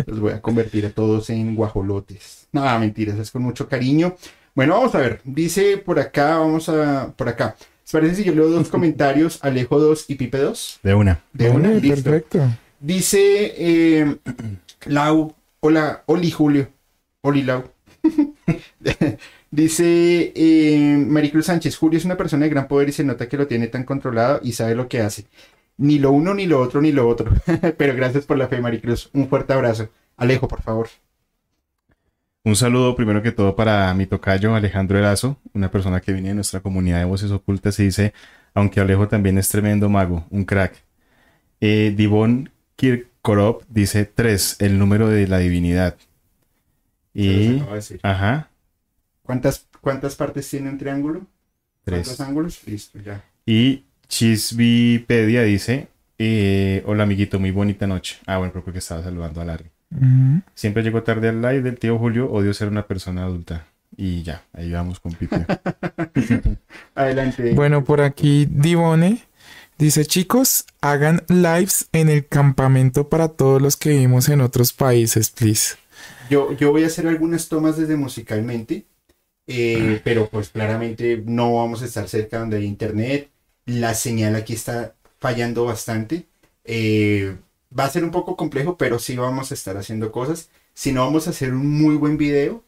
Los 0.07 0.21
voy 0.21 0.33
a 0.33 0.43
convertir 0.43 0.87
a 0.87 0.91
todos 0.91 1.31
en 1.31 1.55
guajolotes. 1.55 2.49
No, 2.53 2.79
mentiras, 2.79 3.19
es 3.19 3.31
con 3.31 3.43
mucho 3.43 3.69
cariño. 3.69 4.17
Bueno, 4.55 4.75
vamos 4.75 4.95
a 4.95 4.99
ver. 4.99 5.21
Dice 5.25 5.79
por 5.79 5.99
acá, 5.99 6.39
vamos 6.39 6.69
a 6.69 7.13
por 7.17 7.29
acá. 7.29 7.57
¿Les 7.85 7.93
parece 7.93 8.15
si 8.17 8.25
yo 8.25 8.35
leo 8.35 8.49
dos 8.49 8.69
comentarios? 8.69 9.39
Alejo 9.43 9.79
2 9.79 10.07
y 10.09 10.15
Pipe 10.15 10.39
2. 10.39 10.81
De 10.83 10.95
una. 10.95 11.23
De 11.33 11.51
una, 11.51 11.71
Ay, 11.71 11.81
listo. 11.81 12.11
perfecto. 12.11 12.41
Dice 12.81 13.55
eh, 13.57 14.17
Lau, 14.87 15.35
hola, 15.61 16.03
Oli 16.07 16.31
Julio, 16.31 16.69
Oli 17.23 17.43
Lau. 17.43 17.65
Dice 19.51 20.33
eh, 20.35 21.05
Maricruz 21.07 21.47
Sánchez, 21.47 21.77
Julio 21.77 21.99
es 21.99 22.05
una 22.07 22.17
persona 22.17 22.45
de 22.45 22.51
gran 22.51 22.67
poder 22.69 22.89
y 22.89 22.93
se 22.93 23.05
nota 23.05 23.29
que 23.29 23.37
lo 23.37 23.47
tiene 23.47 23.67
tan 23.69 23.85
controlado 23.85 24.41
y 24.43 24.53
sabe 24.53 24.75
lo 24.75 24.89
que 24.89 25.01
hace. 25.01 25.27
Ni 25.83 25.99
lo 25.99 26.13
uno, 26.13 26.33
ni 26.33 26.47
lo 26.47 26.61
otro, 26.61 26.81
ni 26.81 26.93
lo 26.93 27.09
otro. 27.09 27.33
Pero 27.77 27.97
gracias 27.97 28.25
por 28.25 28.39
la 28.39 28.47
fe, 28.47 28.61
Maricruz. 28.61 29.11
Un 29.13 29.29
fuerte 29.29 29.53
abrazo. 29.53 29.89
Alejo, 30.17 30.47
por 30.47 30.63
favor. 30.63 30.89
Un 32.45 32.55
saludo 32.55 32.95
primero 32.95 33.21
que 33.21 33.33
todo 33.33 33.57
para 33.57 33.93
mi 33.95 34.07
tocayo 34.07 34.55
Alejandro 34.55 34.97
Erazo, 34.97 35.39
una 35.53 35.73
persona 35.73 36.01
que 36.01 36.13
viene 36.13 36.29
de 36.29 36.35
nuestra 36.37 36.61
comunidad 36.61 37.01
de 37.01 37.05
voces 37.05 37.33
ocultas 37.33 37.81
y 37.81 37.85
dice, 37.85 38.15
aunque 38.55 38.79
Alejo 38.79 39.09
también 39.09 39.39
es 39.39 39.49
tremendo 39.49 39.89
mago, 39.89 40.25
un 40.31 40.45
crack. 40.45 40.85
Eh, 41.61 41.93
Divon 41.97 42.51
Kirkorov 42.77 43.65
dice 43.69 44.05
3, 44.05 44.59
el 44.61 44.79
número 44.79 45.09
de 45.09 45.27
la 45.27 45.39
divinidad. 45.39 45.97
Y, 47.13 47.59
de 47.59 47.67
decir. 47.73 47.99
ajá, 48.05 48.51
¿Cuántas, 49.25 49.67
¿Cuántas 49.81 50.15
partes 50.15 50.49
tiene 50.49 50.71
un 50.71 50.79
triángulo? 50.79 51.27
¿Cuántos 51.85 52.17
3. 52.17 52.21
ángulos? 52.21 52.61
Listo, 52.69 53.01
ya. 53.01 53.25
Y 53.45 53.85
Chisbipedia 54.13 55.43
dice, 55.43 55.89
eh, 56.19 56.83
hola 56.85 57.05
amiguito, 57.05 57.41
muy 57.41 57.51
bonita 57.51 57.87
noche. 57.87 58.19
Ah, 58.27 58.37
bueno, 58.37 58.53
creo 58.53 58.71
que 58.71 58.79
estaba 58.79 59.03
saludando 59.03 59.41
a 59.41 59.47
Larry. 59.47 59.71
Siempre 60.55 60.83
llego 60.83 61.03
tarde 61.03 61.31
al 61.31 61.41
live 61.41 61.63
del 61.63 61.79
tío 61.79 61.99
Julio, 61.99 62.31
odio 62.31 62.53
ser 62.53 62.69
una 62.69 62.87
persona 62.87 63.25
adulta. 63.25 63.69
Y 63.97 64.23
ya, 64.23 64.45
ahí 64.53 64.71
vamos 64.71 65.01
con 65.01 65.15
Pipe. 65.15 65.47
Adelante. 66.95 67.55
Bueno, 67.55 67.85
por 67.85 68.03
aquí 68.03 68.47
Divone 68.51 69.23
dice, 69.79 70.05
chicos, 70.05 70.67
hagan 70.83 71.23
lives 71.29 71.89
en 71.93 72.11
el 72.11 72.27
campamento 72.27 73.09
para 73.09 73.29
todos 73.29 73.63
los 73.63 73.79
que 73.79 73.91
vivimos 73.91 74.29
en 74.29 74.43
otros 74.43 74.75
países, 74.75 75.31
please. 75.31 75.77
Yo, 76.29 76.53
yo 76.53 76.71
voy 76.71 76.85
a 76.85 76.89
hacer 76.89 77.07
algunas 77.07 77.49
tomas 77.49 77.79
desde 77.79 77.97
musicalmente, 77.97 78.85
eh, 79.47 80.03
pero 80.05 80.29
pues 80.29 80.51
claramente 80.51 81.23
no 81.25 81.55
vamos 81.55 81.81
a 81.81 81.87
estar 81.87 82.07
cerca 82.11 82.41
donde 82.41 82.59
hay 82.59 82.67
internet. 82.67 83.32
La 83.67 83.95
señal 83.95 84.37
aquí 84.37 84.55
está 84.55 84.95
fallando 85.19 85.65
bastante. 85.65 86.27
Eh, 86.65 87.37
va 87.77 87.85
a 87.85 87.91
ser 87.91 88.05
un 88.05 88.11
poco 88.11 88.37
complejo, 88.37 88.77
pero 88.77 88.99
sí 88.99 89.17
vamos 89.17 89.51
a 89.51 89.55
estar 89.55 89.77
haciendo 89.77 90.13
cosas. 90.13 90.51
Si 90.75 90.93
no, 90.93 91.05
vamos 91.05 91.27
a 91.27 91.31
hacer 91.31 91.53
un 91.53 91.67
muy 91.81 91.97
buen 91.97 92.17
video 92.17 92.65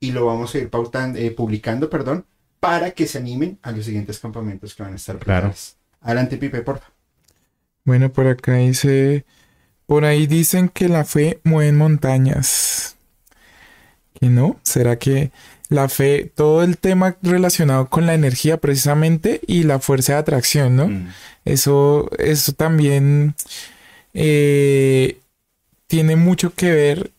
y 0.00 0.12
lo 0.12 0.26
vamos 0.26 0.54
a 0.54 0.58
ir 0.58 0.70
pautando, 0.70 1.18
eh, 1.18 1.30
publicando, 1.30 1.90
perdón, 1.90 2.24
para 2.60 2.92
que 2.92 3.06
se 3.06 3.18
animen 3.18 3.58
a 3.62 3.72
los 3.72 3.84
siguientes 3.84 4.18
campamentos 4.18 4.74
que 4.74 4.82
van 4.82 4.92
a 4.92 4.96
estar 4.96 5.18
Claro. 5.18 5.52
Adelante, 6.00 6.36
Pipe, 6.36 6.62
por 6.62 6.78
favor. 6.78 6.94
Bueno, 7.84 8.12
por 8.12 8.26
acá 8.26 8.56
dice, 8.56 9.24
por 9.86 10.04
ahí 10.04 10.26
dicen 10.26 10.68
que 10.68 10.88
la 10.88 11.04
fe 11.04 11.40
mueve 11.44 11.72
montañas. 11.72 12.96
¿Que 14.14 14.28
no? 14.28 14.58
¿Será 14.62 14.98
que 14.98 15.32
la 15.68 15.88
fe, 15.88 16.30
todo 16.34 16.62
el 16.62 16.78
tema 16.78 17.16
relacionado 17.22 17.88
con 17.88 18.06
la 18.06 18.14
energía 18.14 18.56
precisamente 18.56 19.40
y 19.46 19.64
la 19.64 19.78
fuerza 19.78 20.14
de 20.14 20.18
atracción, 20.20 20.76
¿no? 20.76 20.88
Mm. 20.88 21.08
Eso, 21.44 22.10
eso 22.18 22.52
también 22.52 23.34
eh, 24.14 25.18
tiene 25.86 26.16
mucho 26.16 26.54
que 26.54 26.72
ver 26.72 27.10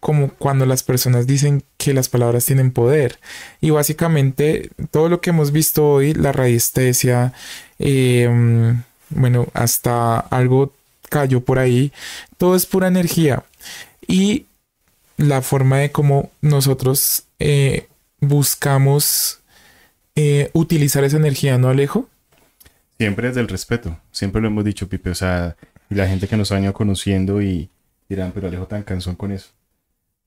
como 0.00 0.28
cuando 0.28 0.66
las 0.66 0.82
personas 0.82 1.26
dicen 1.26 1.64
que 1.78 1.94
las 1.94 2.08
palabras 2.08 2.44
tienen 2.44 2.70
poder. 2.70 3.18
Y 3.60 3.70
básicamente 3.70 4.70
todo 4.90 5.08
lo 5.08 5.20
que 5.20 5.30
hemos 5.30 5.50
visto 5.50 5.88
hoy, 5.88 6.14
la 6.14 6.32
radiestesia, 6.32 7.32
eh, 7.78 8.74
bueno, 9.10 9.48
hasta 9.52 10.18
algo 10.18 10.72
cayó 11.08 11.40
por 11.40 11.58
ahí, 11.58 11.92
todo 12.38 12.54
es 12.54 12.66
pura 12.66 12.88
energía. 12.88 13.44
Y 14.06 14.46
la 15.16 15.42
forma 15.42 15.78
de 15.78 15.90
cómo 15.90 16.30
nosotros 16.40 17.24
eh, 17.38 17.88
buscamos 18.20 19.40
eh, 20.14 20.50
utilizar 20.52 21.04
esa 21.04 21.16
energía, 21.16 21.58
¿no, 21.58 21.68
Alejo? 21.68 22.08
Siempre 22.98 23.28
desde 23.28 23.40
el 23.40 23.48
respeto, 23.48 24.00
siempre 24.10 24.40
lo 24.40 24.48
hemos 24.48 24.64
dicho, 24.64 24.88
Pipe. 24.88 25.10
O 25.10 25.14
sea, 25.14 25.56
y 25.90 25.94
la 25.94 26.08
gente 26.08 26.28
que 26.28 26.36
nos 26.36 26.50
ha 26.50 26.54
venido 26.54 26.72
conociendo 26.72 27.42
y 27.42 27.70
dirán, 28.08 28.32
pero 28.32 28.48
Alejo 28.48 28.66
tan 28.66 28.82
cansón 28.82 29.16
con 29.16 29.32
eso. 29.32 29.50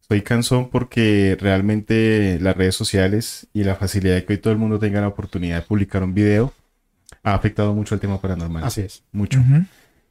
Soy 0.07 0.21
cansón 0.21 0.69
porque 0.69 1.37
realmente 1.39 2.39
las 2.41 2.57
redes 2.57 2.75
sociales 2.75 3.47
y 3.53 3.63
la 3.63 3.75
facilidad 3.75 4.15
de 4.15 4.25
que 4.25 4.33
hoy 4.33 4.39
todo 4.39 4.53
el 4.53 4.59
mundo 4.59 4.79
tenga 4.79 5.01
la 5.01 5.07
oportunidad 5.07 5.57
de 5.57 5.61
publicar 5.61 6.03
un 6.03 6.13
video 6.13 6.53
ha 7.23 7.33
afectado 7.33 7.73
mucho 7.73 7.95
al 7.95 8.01
tema 8.01 8.19
paranormal. 8.19 8.63
Así 8.63 8.81
es. 8.81 9.03
Mucho. 9.11 9.43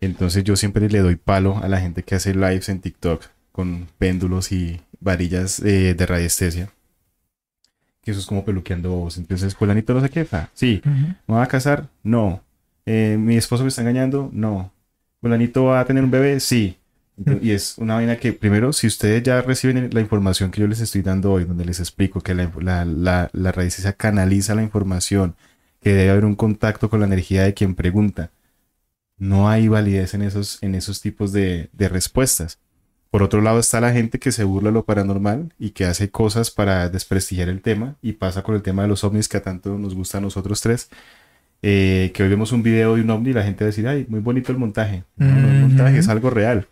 Entonces 0.00 0.44
yo 0.44 0.56
siempre 0.56 0.88
le 0.88 1.00
doy 1.00 1.16
palo 1.16 1.58
a 1.58 1.68
la 1.68 1.80
gente 1.80 2.02
que 2.02 2.14
hace 2.14 2.34
lives 2.34 2.68
en 2.68 2.80
TikTok 2.80 3.24
con 3.52 3.88
péndulos 3.98 4.52
y 4.52 4.80
varillas 5.00 5.60
eh, 5.60 5.94
de 5.94 6.06
radiestesia. 6.06 6.70
Que 8.08 8.12
eso 8.12 8.20
es 8.20 8.26
como 8.26 8.42
peluqueando 8.42 8.88
voz. 8.88 9.18
Entonces, 9.18 9.54
fulanito 9.54 9.92
no 9.92 10.00
sé 10.00 10.08
qué, 10.08 10.24
fa. 10.24 10.48
Sí. 10.54 10.80
¿Me 11.26 11.34
va 11.34 11.42
a 11.42 11.46
casar? 11.46 11.90
No. 12.02 12.42
Eh, 12.86 13.18
¿Mi 13.20 13.36
esposo 13.36 13.64
me 13.64 13.68
está 13.68 13.82
engañando? 13.82 14.30
No. 14.32 14.72
¿Fulanito 15.20 15.64
va 15.64 15.80
a 15.80 15.84
tener 15.84 16.02
un 16.02 16.10
bebé? 16.10 16.40
Sí. 16.40 16.78
Y 17.42 17.50
es 17.50 17.76
una 17.76 17.96
vaina 17.96 18.16
que, 18.16 18.32
primero, 18.32 18.72
si 18.72 18.86
ustedes 18.86 19.22
ya 19.22 19.42
reciben 19.42 19.90
la 19.92 20.00
información 20.00 20.50
que 20.50 20.62
yo 20.62 20.66
les 20.66 20.80
estoy 20.80 21.02
dando 21.02 21.32
hoy, 21.32 21.44
donde 21.44 21.66
les 21.66 21.80
explico 21.80 22.22
que 22.22 22.34
la, 22.34 22.50
la, 22.62 22.86
la, 22.86 23.28
la 23.30 23.52
radiestesia 23.52 23.92
canaliza 23.92 24.54
la 24.54 24.62
información, 24.62 25.34
que 25.82 25.92
debe 25.92 26.08
haber 26.08 26.24
un 26.24 26.34
contacto 26.34 26.88
con 26.88 27.00
la 27.00 27.06
energía 27.06 27.42
de 27.42 27.52
quien 27.52 27.74
pregunta, 27.74 28.30
no 29.18 29.50
hay 29.50 29.68
validez 29.68 30.14
en 30.14 30.22
esos, 30.22 30.62
en 30.62 30.74
esos 30.74 31.02
tipos 31.02 31.30
de, 31.30 31.68
de 31.74 31.90
respuestas. 31.90 32.58
Por 33.10 33.22
otro 33.22 33.40
lado 33.40 33.58
está 33.58 33.80
la 33.80 33.92
gente 33.92 34.18
que 34.18 34.32
se 34.32 34.44
burla 34.44 34.68
de 34.68 34.74
lo 34.74 34.84
paranormal 34.84 35.54
y 35.58 35.70
que 35.70 35.86
hace 35.86 36.10
cosas 36.10 36.50
para 36.50 36.88
desprestigiar 36.90 37.48
el 37.48 37.62
tema 37.62 37.96
y 38.02 38.12
pasa 38.12 38.42
con 38.42 38.54
el 38.54 38.62
tema 38.62 38.82
de 38.82 38.88
los 38.88 39.02
ovnis 39.02 39.28
que 39.28 39.38
a 39.38 39.42
tanto 39.42 39.78
nos 39.78 39.94
gusta 39.94 40.18
a 40.18 40.20
nosotros 40.20 40.60
tres. 40.60 40.90
Eh, 41.62 42.12
que 42.14 42.22
hoy 42.22 42.28
vemos 42.28 42.52
un 42.52 42.62
video 42.62 42.94
de 42.94 43.02
un 43.02 43.10
ovni 43.10 43.30
y 43.30 43.32
la 43.32 43.42
gente 43.42 43.64
va 43.64 43.66
a 43.66 43.70
decir, 43.70 43.88
ay, 43.88 44.06
muy 44.08 44.20
bonito 44.20 44.52
el 44.52 44.58
montaje. 44.58 45.04
No, 45.16 45.26
no, 45.26 45.48
el 45.48 45.60
montaje 45.60 45.98
es 45.98 46.08
algo 46.08 46.30
real. 46.30 46.68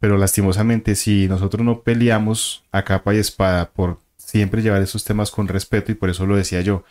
Pero 0.00 0.16
lastimosamente, 0.18 0.96
si 0.96 1.28
nosotros 1.28 1.64
no 1.64 1.82
peleamos 1.82 2.64
a 2.72 2.82
capa 2.82 3.14
y 3.14 3.18
espada 3.18 3.70
por 3.70 4.00
siempre 4.16 4.62
llevar 4.62 4.82
esos 4.82 5.04
temas 5.04 5.30
con 5.30 5.48
respeto, 5.48 5.92
y 5.92 5.94
por 5.94 6.10
eso 6.10 6.26
lo 6.26 6.36
decía 6.36 6.62
yo, 6.62 6.84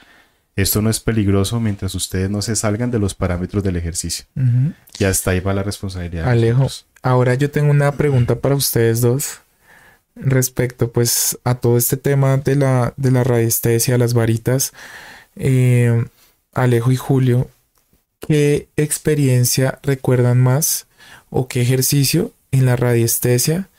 esto 0.56 0.82
no 0.82 0.90
es 0.90 1.00
peligroso 1.00 1.60
mientras 1.60 1.96
ustedes 1.96 2.30
no 2.30 2.42
se 2.42 2.56
salgan 2.56 2.92
de 2.92 3.00
los 3.00 3.16
parámetros 3.16 3.64
del 3.64 3.76
ejercicio. 3.76 4.26
Ya 4.98 5.10
está 5.10 5.32
ahí 5.32 5.40
va 5.40 5.54
la 5.54 5.64
responsabilidad. 5.64 6.28
Alejo, 6.28 6.68
ahora 7.02 7.34
yo 7.34 7.50
tengo 7.50 7.72
una 7.72 7.92
pregunta 7.94 8.36
para 8.36 8.56
ustedes 8.56 9.02
dos 9.02 9.42
respecto 10.16 10.92
pues 10.92 11.40
a 11.44 11.56
todo 11.56 11.78
este 11.78 11.98
tema 11.98 12.38
de 12.38 12.56
la, 12.56 12.94
de 12.98 13.12
la 13.12 13.24
radiestesia, 13.24 13.98
las 13.98 14.14
varitas. 14.14 14.74
Eh, 15.36 16.06
Alejo 16.54 16.92
y 16.92 16.98
Julio, 16.98 17.50
¿qué 18.20 18.68
experiencia 18.78 19.80
recuerdan 19.82 20.40
más 20.40 20.86
o 21.32 21.48
qué 21.48 21.62
ejercicio 21.62 22.32
en 22.52 22.68
la 22.68 22.76
radiestesia? 22.76 23.70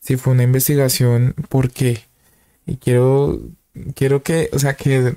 Si 0.00 0.16
fue 0.16 0.32
una 0.32 0.44
investigación, 0.44 1.34
¿por 1.50 1.70
qué? 1.70 2.04
Y 2.66 2.76
quiero 2.76 3.40
quiero 3.94 4.22
que, 4.22 4.50
o 4.52 4.58
sea, 4.58 4.74
que 4.74 5.14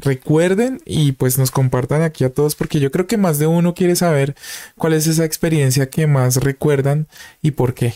recuerden 0.00 0.80
y 0.84 1.12
pues 1.12 1.38
nos 1.38 1.50
compartan 1.50 2.02
aquí 2.02 2.24
a 2.24 2.32
todos 2.32 2.54
porque 2.54 2.80
yo 2.80 2.90
creo 2.90 3.06
que 3.06 3.16
más 3.16 3.38
de 3.38 3.46
uno 3.46 3.74
quiere 3.74 3.96
saber 3.96 4.34
cuál 4.76 4.94
es 4.94 5.06
esa 5.06 5.24
experiencia 5.24 5.90
que 5.90 6.06
más 6.06 6.36
recuerdan 6.36 7.06
y 7.42 7.52
por 7.52 7.74
qué. 7.74 7.94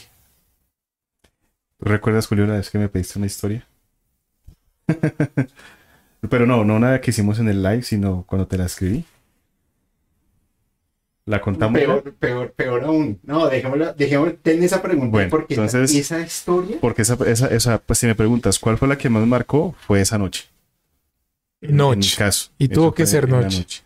¿Recuerdas, 1.79 2.27
Julio, 2.27 2.45
una 2.45 2.57
vez 2.57 2.71
que 2.71 2.79
me 2.79 2.89
pediste 2.89 3.19
una 3.19 3.27
historia? 3.27 3.67
Pero 6.29 6.47
no, 6.47 6.65
no 6.65 6.79
nada 6.79 7.01
que 7.01 7.11
hicimos 7.11 7.39
en 7.39 7.49
el 7.49 7.63
live, 7.63 7.83
sino 7.83 8.25
cuando 8.27 8.47
te 8.47 8.59
la 8.59 8.67
escribí. 8.67 9.05
¿La 11.31 11.41
contamos? 11.41 11.79
Peor, 11.79 12.13
peor, 12.15 12.53
peor 12.55 12.83
aún. 12.83 13.21
No, 13.23 13.49
dejémosla, 13.49 13.93
dejémosla, 13.93 14.35
ten 14.43 14.65
esa 14.65 14.83
pregunta. 14.83 15.13
Bueno, 15.13 15.31
porque 15.31 15.55
entonces, 15.55 15.95
esa 15.95 16.21
historia. 16.21 16.79
Porque 16.81 17.03
esa, 17.03 17.17
esa, 17.25 17.47
esa, 17.47 17.79
pues 17.79 18.01
si 18.01 18.09
me 18.09 18.17
preguntas 18.17 18.59
cuál 18.59 18.79
fue 18.79 18.89
la 18.89 18.99
que 18.99 19.09
más 19.09 19.25
marcó, 19.29 19.77
fue 19.87 20.01
esa 20.01 20.19
noche. 20.19 20.49
Noche. 21.61 21.93
En 21.93 21.99
mi 22.01 22.17
caso. 22.17 22.51
Y 22.59 22.67
tuvo 22.67 22.95
que 22.95 23.07
ser 23.07 23.29
noche. 23.29 23.59
noche. 23.59 23.83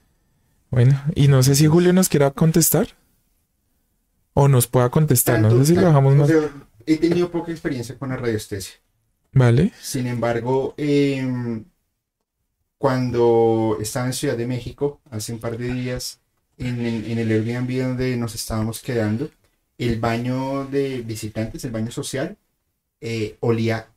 Bueno, 0.71 0.99
y 1.15 1.29
no 1.29 1.43
sé 1.43 1.55
si 1.55 1.67
Julio 1.67 1.93
nos 1.93 2.09
quiera 2.09 2.31
contestar. 2.31 2.89
O 4.33 4.49
nos 4.49 4.67
pueda 4.67 4.89
contestar. 4.89 5.43
Tanto, 5.43 5.55
no 5.55 5.65
sé 5.67 5.75
si 5.75 5.79
lo 5.79 5.87
dejamos 5.87 6.15
más. 6.15 6.31
he 6.87 6.97
tenido 6.97 7.31
poca 7.31 7.53
experiencia 7.53 7.99
con 7.99 8.09
la 8.09 8.17
radiestesia. 8.17 8.77
Vale. 9.33 9.71
Sin 9.83 10.07
embargo, 10.07 10.73
eh, 10.79 11.63
cuando 12.79 13.77
estaba 13.83 14.07
en 14.07 14.15
Ciudad 14.15 14.39
de 14.39 14.47
México, 14.47 15.03
hace 15.11 15.35
un 15.35 15.41
par 15.41 15.59
de 15.59 15.71
días, 15.71 16.23
en, 16.59 16.85
en, 16.85 17.19
el 17.19 17.31
Airbnb 17.31 17.83
donde 17.83 18.17
nos 18.17 18.35
estábamos 18.35 18.81
quedando, 18.83 19.31
el 19.79 20.01
baño 20.01 20.67
de 20.67 21.03
visitantes, 21.03 21.65
el 21.65 21.73
baño 21.73 21.91
social, 21.91 22.37
eh, 23.01 23.37
olía 23.41 23.89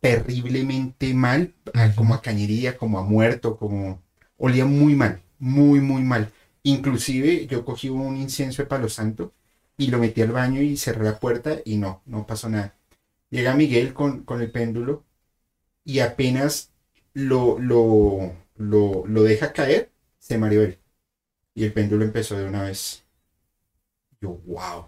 terriblemente 0.00 1.14
mal, 1.14 1.54
como 1.96 2.14
a 2.14 2.22
cañería, 2.22 2.76
como 2.76 2.98
a 2.98 3.04
muerto, 3.04 3.56
como 3.56 4.02
olía 4.36 4.64
muy 4.66 4.94
mal, 4.94 5.22
muy, 5.38 5.80
muy 5.80 6.02
mal. 6.02 6.32
Inclusive 6.64 7.46
yo 7.46 7.64
cogí 7.64 7.88
un 7.88 8.16
incienso 8.16 8.62
de 8.62 8.68
palo 8.68 8.88
santo 8.88 9.32
y 9.76 9.88
lo 9.88 9.98
metí 9.98 10.22
al 10.22 10.32
baño 10.32 10.60
y 10.62 10.76
cerré 10.76 11.04
la 11.04 11.18
puerta 11.20 11.58
y 11.64 11.76
no, 11.78 12.02
no 12.06 12.26
pasó 12.26 12.48
nada. 12.48 12.76
Llega 13.30 13.54
Miguel 13.56 13.94
con, 13.94 14.24
con 14.24 14.40
el 14.42 14.50
péndulo 14.50 15.04
y 15.84 16.00
apenas 16.00 16.72
lo, 17.14 17.58
lo, 17.58 18.32
lo, 18.56 19.04
lo 19.06 19.22
deja 19.22 19.52
caer, 19.52 19.90
se 20.18 20.38
mareó 20.38 20.62
él. 20.62 20.78
Y 21.54 21.64
el 21.64 21.72
péndulo 21.72 22.04
empezó 22.04 22.36
de 22.38 22.46
una 22.46 22.62
vez. 22.62 23.04
Yo, 24.20 24.40
wow. 24.46 24.86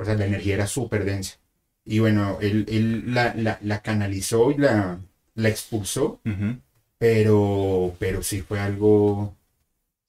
O 0.00 0.04
sea, 0.04 0.14
la 0.14 0.26
energía 0.26 0.54
era 0.54 0.66
súper 0.66 1.04
densa. 1.04 1.38
Y 1.84 1.98
bueno, 1.98 2.38
él, 2.40 2.66
él 2.68 3.14
la, 3.14 3.34
la, 3.34 3.58
la, 3.62 3.82
canalizó 3.82 4.50
y 4.50 4.58
la, 4.58 5.00
la 5.34 5.48
expulsó. 5.48 6.20
Uh 6.24 6.28
-huh. 6.30 6.60
Pero, 6.98 7.94
pero 7.98 8.22
sí 8.22 8.42
fue 8.42 8.60
algo. 8.60 9.34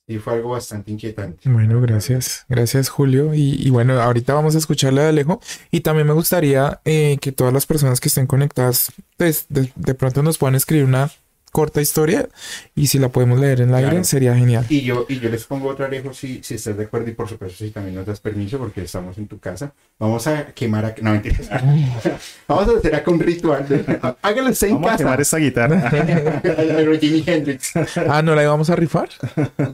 Sí, 0.07 0.17
fue 0.19 0.33
algo 0.33 0.49
bastante 0.49 0.91
inquietante. 0.91 1.49
Bueno, 1.49 1.79
gracias. 1.79 2.45
Gracias, 2.49 2.89
Julio. 2.89 3.33
Y, 3.33 3.55
y 3.65 3.69
bueno, 3.69 4.01
ahorita 4.01 4.33
vamos 4.33 4.55
a 4.55 4.57
escucharle 4.57 5.01
de 5.01 5.07
Alejo. 5.09 5.39
Y 5.71 5.81
también 5.81 6.07
me 6.07 6.13
gustaría 6.13 6.81
eh, 6.85 7.17
que 7.21 7.31
todas 7.31 7.53
las 7.53 7.65
personas 7.65 7.99
que 8.01 8.09
estén 8.09 8.27
conectadas, 8.27 8.91
pues, 9.17 9.45
de, 9.49 9.71
de 9.75 9.93
pronto 9.95 10.21
nos 10.21 10.37
puedan 10.37 10.55
escribir 10.55 10.85
una 10.85 11.09
corta 11.51 11.81
historia 11.81 12.27
y 12.75 12.87
si 12.87 12.97
la 12.97 13.09
podemos 13.09 13.39
leer 13.39 13.61
en 13.61 13.69
el 13.69 13.75
aire 13.75 13.89
claro. 13.89 14.03
sería 14.03 14.35
genial. 14.35 14.65
Y 14.69 14.81
yo, 14.81 15.05
y 15.09 15.19
yo 15.19 15.29
les 15.29 15.45
pongo 15.45 15.69
otro 15.69 15.85
alejo 15.85 16.13
si, 16.13 16.41
si 16.43 16.55
estás 16.55 16.77
de 16.77 16.85
acuerdo 16.85 17.09
y 17.09 17.13
por 17.13 17.27
supuesto 17.27 17.57
si 17.57 17.71
también 17.71 17.95
nos 17.95 18.05
das 18.05 18.19
permiso 18.19 18.57
porque 18.57 18.81
estamos 18.83 19.17
en 19.17 19.27
tu 19.27 19.39
casa. 19.39 19.73
Vamos 19.99 20.25
a 20.27 20.47
quemar 20.53 20.85
a... 20.85 20.95
No, 21.01 21.11
mentiras. 21.11 21.49
Vamos 22.47 22.67
a 22.67 22.77
hacer 22.77 22.95
acá 22.95 23.11
un 23.11 23.19
ritual. 23.19 23.67
De... 23.67 23.99
Hágalo 24.21 24.49
usted 24.49 24.67
en 24.67 24.73
Vamos 24.75 24.91
casa. 24.91 24.95
a 24.95 24.97
quemar 24.97 25.21
esa 25.21 25.37
guitarra. 25.37 25.89
Pero 26.41 26.99
Jimi 26.99 27.23
Hendrix. 27.25 27.73
Ah, 28.07 28.21
¿no 28.21 28.33
la 28.33 28.43
íbamos 28.43 28.69
a 28.69 28.75
rifar? 28.75 29.09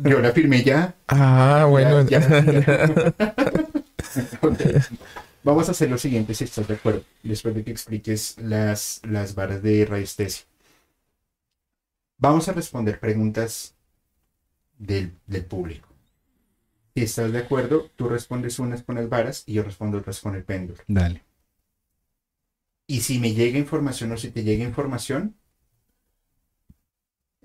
Yo 0.04 0.20
la 0.20 0.32
firmé 0.32 0.64
ya. 0.64 0.96
Ah, 1.08 1.66
bueno. 1.70 2.08
Ya, 2.08 2.20
ya, 2.20 2.94
okay. 4.42 4.76
Vamos 5.44 5.70
a 5.70 5.72
hacer 5.72 5.90
lo 5.90 5.98
siguiente 5.98 6.34
si 6.34 6.44
estás 6.44 6.68
de 6.68 6.74
acuerdo. 6.74 7.04
Después 7.24 7.56
de 7.56 7.64
que 7.64 7.72
expliques 7.72 8.36
las, 8.38 9.02
las 9.04 9.36
varas 9.36 9.62
de 9.62 9.86
radiestesia. 9.86 10.47
Vamos 12.18 12.48
a 12.50 12.54
responder 12.54 13.00
preguntas 13.00 13.76
del, 14.78 15.14
del, 15.28 15.46
público. 15.46 15.88
Si 16.96 17.04
estás 17.04 17.32
de 17.32 17.40
acuerdo, 17.40 17.92
tú 17.96 18.10
respondes 18.10 18.58
unas 18.58 18.84
con 18.84 18.96
las 18.96 19.08
varas 19.08 19.44
y 19.46 19.54
yo 19.54 19.64
respondo 19.64 20.00
otras 20.00 20.20
con 20.20 20.36
el 20.36 20.44
péndulo. 20.44 20.82
Dale. 20.88 21.24
Y 22.88 23.02
si 23.02 23.20
me 23.20 23.34
llega 23.34 23.60
información 23.60 24.12
o 24.14 24.18
si 24.18 24.32
te 24.32 24.44
llega 24.44 24.64
información, 24.64 25.36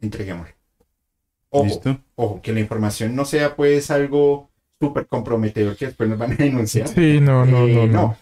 entreguémosla. 0.00 0.54
Ojo, 1.50 1.64
¿Listo? 1.64 2.00
ojo, 2.14 2.40
que 2.40 2.52
la 2.52 2.60
información 2.60 3.14
no 3.14 3.26
sea 3.26 3.56
pues 3.56 3.90
algo 3.90 4.50
súper 4.80 5.06
comprometedor 5.06 5.76
que 5.76 5.86
después 5.86 6.08
nos 6.08 6.18
van 6.18 6.32
a 6.32 6.36
denunciar. 6.36 6.88
Sí, 6.88 7.20
no, 7.20 7.44
no, 7.44 7.66
Eh, 7.66 7.74
no, 7.74 7.86
no. 7.86 8.16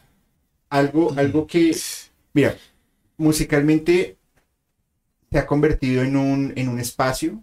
Algo, 0.69 1.13
algo 1.17 1.47
que, 1.47 1.77
mira, 2.33 2.57
musicalmente 3.17 4.20
se 5.31 5.39
ha 5.39 5.47
convertido 5.47 6.03
en 6.03 6.17
un, 6.17 6.53
en 6.57 6.69
un 6.69 6.81
espacio, 6.81 7.43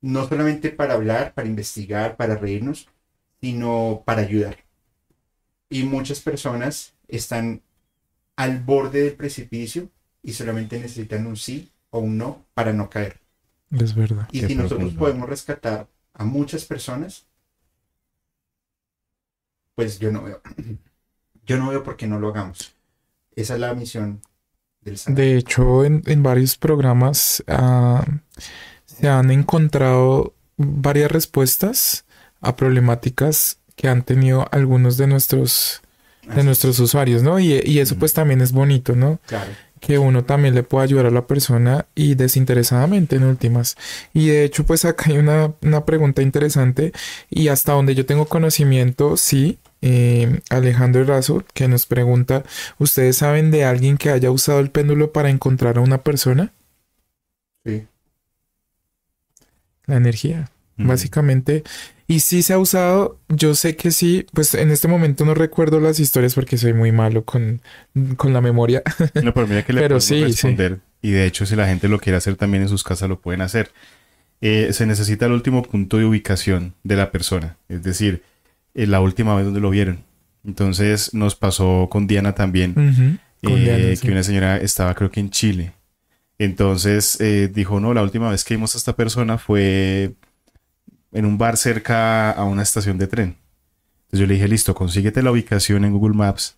no 0.00 0.28
solamente 0.28 0.70
para 0.70 0.94
hablar, 0.94 1.34
para 1.34 1.48
investigar, 1.48 2.16
para 2.16 2.36
reírnos, 2.36 2.88
sino 3.40 4.02
para 4.04 4.22
ayudar. 4.22 4.58
Y 5.68 5.84
muchas 5.84 6.20
personas 6.20 6.94
están 7.08 7.62
al 8.36 8.58
borde 8.58 9.02
del 9.02 9.14
precipicio 9.14 9.90
y 10.22 10.32
solamente 10.32 10.78
necesitan 10.78 11.26
un 11.26 11.36
sí 11.36 11.70
o 11.90 12.00
un 12.00 12.18
no 12.18 12.44
para 12.54 12.72
no 12.72 12.90
caer. 12.90 13.20
Es 13.70 13.94
verdad. 13.94 14.28
Y 14.32 14.40
Qué 14.40 14.48
si 14.48 14.54
nosotros 14.54 14.94
podemos 14.94 15.28
rescatar 15.28 15.88
a 16.12 16.24
muchas 16.24 16.64
personas, 16.64 17.26
pues 19.74 19.98
yo 19.98 20.10
no 20.10 20.22
veo, 20.22 20.40
yo 21.46 21.56
no 21.56 21.70
veo 21.70 21.82
por 21.82 21.96
qué 21.96 22.06
no 22.06 22.18
lo 22.18 22.28
hagamos. 22.28 22.74
Esa 23.34 23.54
es 23.54 23.60
la 23.60 23.74
misión 23.74 24.20
del. 24.84 24.98
De 25.08 25.36
hecho, 25.36 25.84
en, 25.84 26.02
en 26.06 26.22
varios 26.22 26.56
programas 26.56 27.42
ah, 27.48 28.04
se 28.86 29.08
han 29.08 29.30
encontrado 29.30 30.34
varias 30.56 31.10
respuestas 31.10 32.04
a 32.40 32.56
problemáticas 32.56 33.58
que 33.76 33.88
han 33.88 34.02
tenido 34.02 34.46
algunos 34.52 34.96
de 34.96 35.06
nuestros 35.06 35.82
de 36.34 36.44
nuestros 36.44 36.78
usuarios, 36.78 37.22
¿no? 37.22 37.38
Y, 37.40 37.60
y 37.64 37.80
eso 37.80 37.96
pues 37.96 38.12
también 38.12 38.40
es 38.40 38.52
bonito, 38.52 38.94
¿no? 38.94 39.18
Claro. 39.26 39.50
que 39.80 39.98
uno 39.98 40.24
también 40.24 40.54
le 40.54 40.62
pueda 40.62 40.84
ayudar 40.84 41.06
a 41.06 41.10
la 41.10 41.26
persona 41.26 41.86
y 41.94 42.14
desinteresadamente 42.14 43.16
en 43.16 43.24
últimas. 43.24 43.76
Y 44.12 44.28
de 44.28 44.44
hecho, 44.44 44.64
pues 44.64 44.84
acá 44.84 45.06
hay 45.10 45.16
una, 45.18 45.54
una 45.62 45.84
pregunta 45.86 46.20
interesante 46.22 46.92
y 47.30 47.48
hasta 47.48 47.72
donde 47.72 47.94
yo 47.94 48.04
tengo 48.06 48.26
conocimiento, 48.26 49.16
sí, 49.16 49.58
eh, 49.82 50.40
Alejandro 50.50 51.04
Razo, 51.04 51.44
que 51.54 51.68
nos 51.68 51.86
pregunta, 51.86 52.44
¿ustedes 52.78 53.16
saben 53.16 53.50
de 53.50 53.64
alguien 53.64 53.96
que 53.96 54.10
haya 54.10 54.30
usado 54.30 54.60
el 54.60 54.70
péndulo 54.70 55.12
para 55.12 55.30
encontrar 55.30 55.78
a 55.78 55.80
una 55.80 56.02
persona? 56.02 56.52
Sí. 57.64 57.86
La 59.86 59.96
energía, 59.96 60.50
básicamente. 60.76 61.64
Y 62.06 62.20
sí 62.20 62.42
se 62.42 62.52
ha 62.52 62.58
usado, 62.58 63.18
yo 63.28 63.54
sé 63.54 63.76
que 63.76 63.92
sí, 63.92 64.26
pues 64.32 64.54
en 64.54 64.70
este 64.70 64.88
momento 64.88 65.24
no 65.24 65.34
recuerdo 65.34 65.78
las 65.78 66.00
historias 66.00 66.34
porque 66.34 66.58
soy 66.58 66.72
muy 66.72 66.90
malo 66.90 67.24
con, 67.24 67.60
con 68.16 68.32
la 68.32 68.40
memoria. 68.40 68.82
No, 69.22 69.32
pero 69.32 69.46
mira 69.46 69.64
que 69.64 69.72
le 69.72 69.80
Pero 69.82 69.98
podemos 69.98 70.04
sí, 70.04 70.18
sí. 70.18 70.24
responder. 70.24 70.80
Y 71.02 71.12
de 71.12 71.24
hecho, 71.26 71.46
si 71.46 71.56
la 71.56 71.66
gente 71.66 71.88
lo 71.88 72.00
quiere 72.00 72.16
hacer 72.16 72.36
también 72.36 72.64
en 72.64 72.68
sus 72.68 72.82
casas, 72.82 73.08
lo 73.08 73.20
pueden 73.20 73.40
hacer. 73.42 73.70
Eh, 74.40 74.72
se 74.72 74.86
necesita 74.86 75.26
el 75.26 75.32
último 75.32 75.62
punto 75.62 75.98
de 75.98 76.04
ubicación 76.04 76.74
de 76.82 76.96
la 76.96 77.10
persona. 77.10 77.56
Es 77.68 77.82
decir, 77.82 78.22
eh, 78.74 78.86
la 78.86 79.00
última 79.00 79.34
vez 79.36 79.44
donde 79.44 79.60
lo 79.60 79.70
vieron. 79.70 80.04
Entonces 80.44 81.12
nos 81.14 81.34
pasó 81.36 81.88
con 81.90 82.06
Diana 82.06 82.34
también. 82.34 82.70
Ujú, 82.72 83.18
con 83.52 83.62
Diana, 83.64 83.94
sí. 83.96 84.06
que 84.06 84.12
una 84.12 84.22
señora 84.22 84.56
estaba 84.58 84.94
creo 84.94 85.10
que 85.10 85.20
en 85.20 85.30
Chile. 85.30 85.72
Entonces 86.38 87.20
eh, 87.20 87.50
dijo, 87.52 87.80
no, 87.80 87.92
la 87.94 88.02
última 88.02 88.30
vez 88.30 88.44
que 88.44 88.54
vimos 88.54 88.74
a 88.74 88.78
esta 88.78 88.96
persona 88.96 89.36
fue 89.38 90.14
en 91.12 91.24
un 91.26 91.36
bar 91.38 91.56
cerca 91.56 92.30
a 92.30 92.44
una 92.44 92.62
estación 92.62 92.96
de 92.98 93.06
tren. 93.06 93.36
Entonces 94.06 94.20
yo 94.20 94.26
le 94.26 94.34
dije, 94.34 94.48
listo, 94.48 94.74
consíguete 94.74 95.22
la 95.22 95.30
ubicación 95.32 95.84
en 95.84 95.92
Google 95.92 96.16
Maps, 96.16 96.56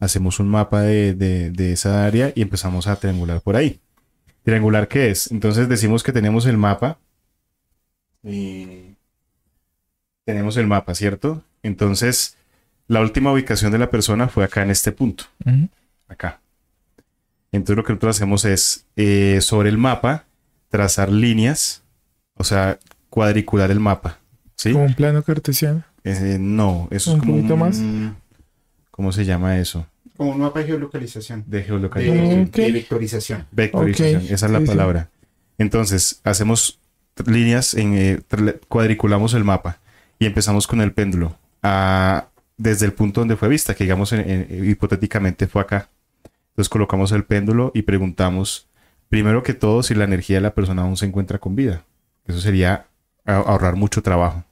hacemos 0.00 0.40
un 0.40 0.48
mapa 0.48 0.82
de, 0.82 1.14
de- 1.14 1.50
de 1.50 1.72
esa 1.72 2.04
área 2.04 2.32
y 2.34 2.42
empezamos 2.42 2.86
a 2.88 2.96
triangular 2.96 3.40
por 3.40 3.56
ahí. 3.56 3.80
¿Triangular 4.42 4.88
qué 4.88 5.10
es? 5.10 5.30
Entonces 5.30 5.68
decimos 5.68 6.02
que 6.02 6.12
tenemos 6.12 6.44
el 6.46 6.56
mapa 6.58 6.98
y 8.22 8.83
tenemos 10.24 10.56
el 10.56 10.66
mapa, 10.66 10.94
¿cierto? 10.94 11.42
Entonces 11.62 12.36
la 12.86 13.00
última 13.00 13.32
ubicación 13.32 13.72
de 13.72 13.78
la 13.78 13.90
persona 13.90 14.28
fue 14.28 14.44
acá 14.44 14.62
en 14.62 14.70
este 14.70 14.92
punto 14.92 15.24
acá. 16.08 16.40
Entonces 17.52 17.76
lo 17.76 17.84
que 17.84 17.92
nosotros 17.92 18.16
hacemos 18.16 18.44
es 18.44 18.86
eh, 18.96 19.38
sobre 19.40 19.68
el 19.68 19.78
mapa 19.78 20.24
trazar 20.68 21.10
líneas, 21.10 21.82
o 22.34 22.44
sea, 22.44 22.78
cuadricular 23.10 23.70
el 23.70 23.80
mapa. 23.80 24.18
¿Sí? 24.56 24.72
Como 24.72 24.84
un 24.84 24.94
plano 24.94 25.22
cartesiano. 25.22 25.84
Eh, 26.02 26.36
no, 26.40 26.88
eso 26.90 27.12
¿Un 27.12 27.16
es 27.16 27.22
como 27.22 27.36
poquito 27.36 27.56
más? 27.56 27.80
¿Cómo 28.90 29.12
se 29.12 29.24
llama 29.24 29.58
eso? 29.58 29.86
Como 30.16 30.30
un 30.30 30.40
mapa 30.40 30.60
de 30.60 30.66
geolocalización. 30.66 31.44
De 31.46 31.58
De, 31.58 31.64
geolocalización. 31.64 32.50
De 32.50 32.72
vectorización. 32.72 33.46
Vectorización, 33.52 34.22
esa 34.28 34.46
es 34.46 34.52
la 34.52 34.58
sí, 34.58 34.64
sí. 34.64 34.70
palabra. 34.70 35.10
Entonces, 35.58 36.20
hacemos 36.24 36.80
líneas, 37.26 37.74
en, 37.74 37.94
eh, 37.94 38.20
cuadriculamos 38.68 39.34
el 39.34 39.44
mapa 39.44 39.78
y 40.18 40.26
empezamos 40.26 40.66
con 40.66 40.80
el 40.80 40.92
péndulo 40.92 41.36
a- 41.62 42.26
desde 42.56 42.86
el 42.86 42.92
punto 42.92 43.20
donde 43.20 43.36
fue 43.36 43.48
vista, 43.48 43.74
que 43.74 43.84
digamos 43.84 44.12
en- 44.12 44.28
en- 44.30 44.70
hipotéticamente 44.70 45.46
fue 45.46 45.62
acá. 45.62 45.88
Entonces 46.50 46.68
colocamos 46.68 47.10
el 47.12 47.24
péndulo 47.24 47.72
y 47.74 47.82
preguntamos, 47.82 48.68
primero 49.08 49.42
que 49.42 49.54
todo, 49.54 49.82
si 49.82 49.94
la 49.94 50.04
energía 50.04 50.36
de 50.36 50.42
la 50.42 50.54
persona 50.54 50.82
aún 50.82 50.96
se 50.96 51.06
encuentra 51.06 51.38
con 51.38 51.56
vida. 51.56 51.82
Eso 52.26 52.40
sería 52.40 52.86
ahorrar 53.24 53.74
mucho 53.76 54.02
trabajo 54.02 54.44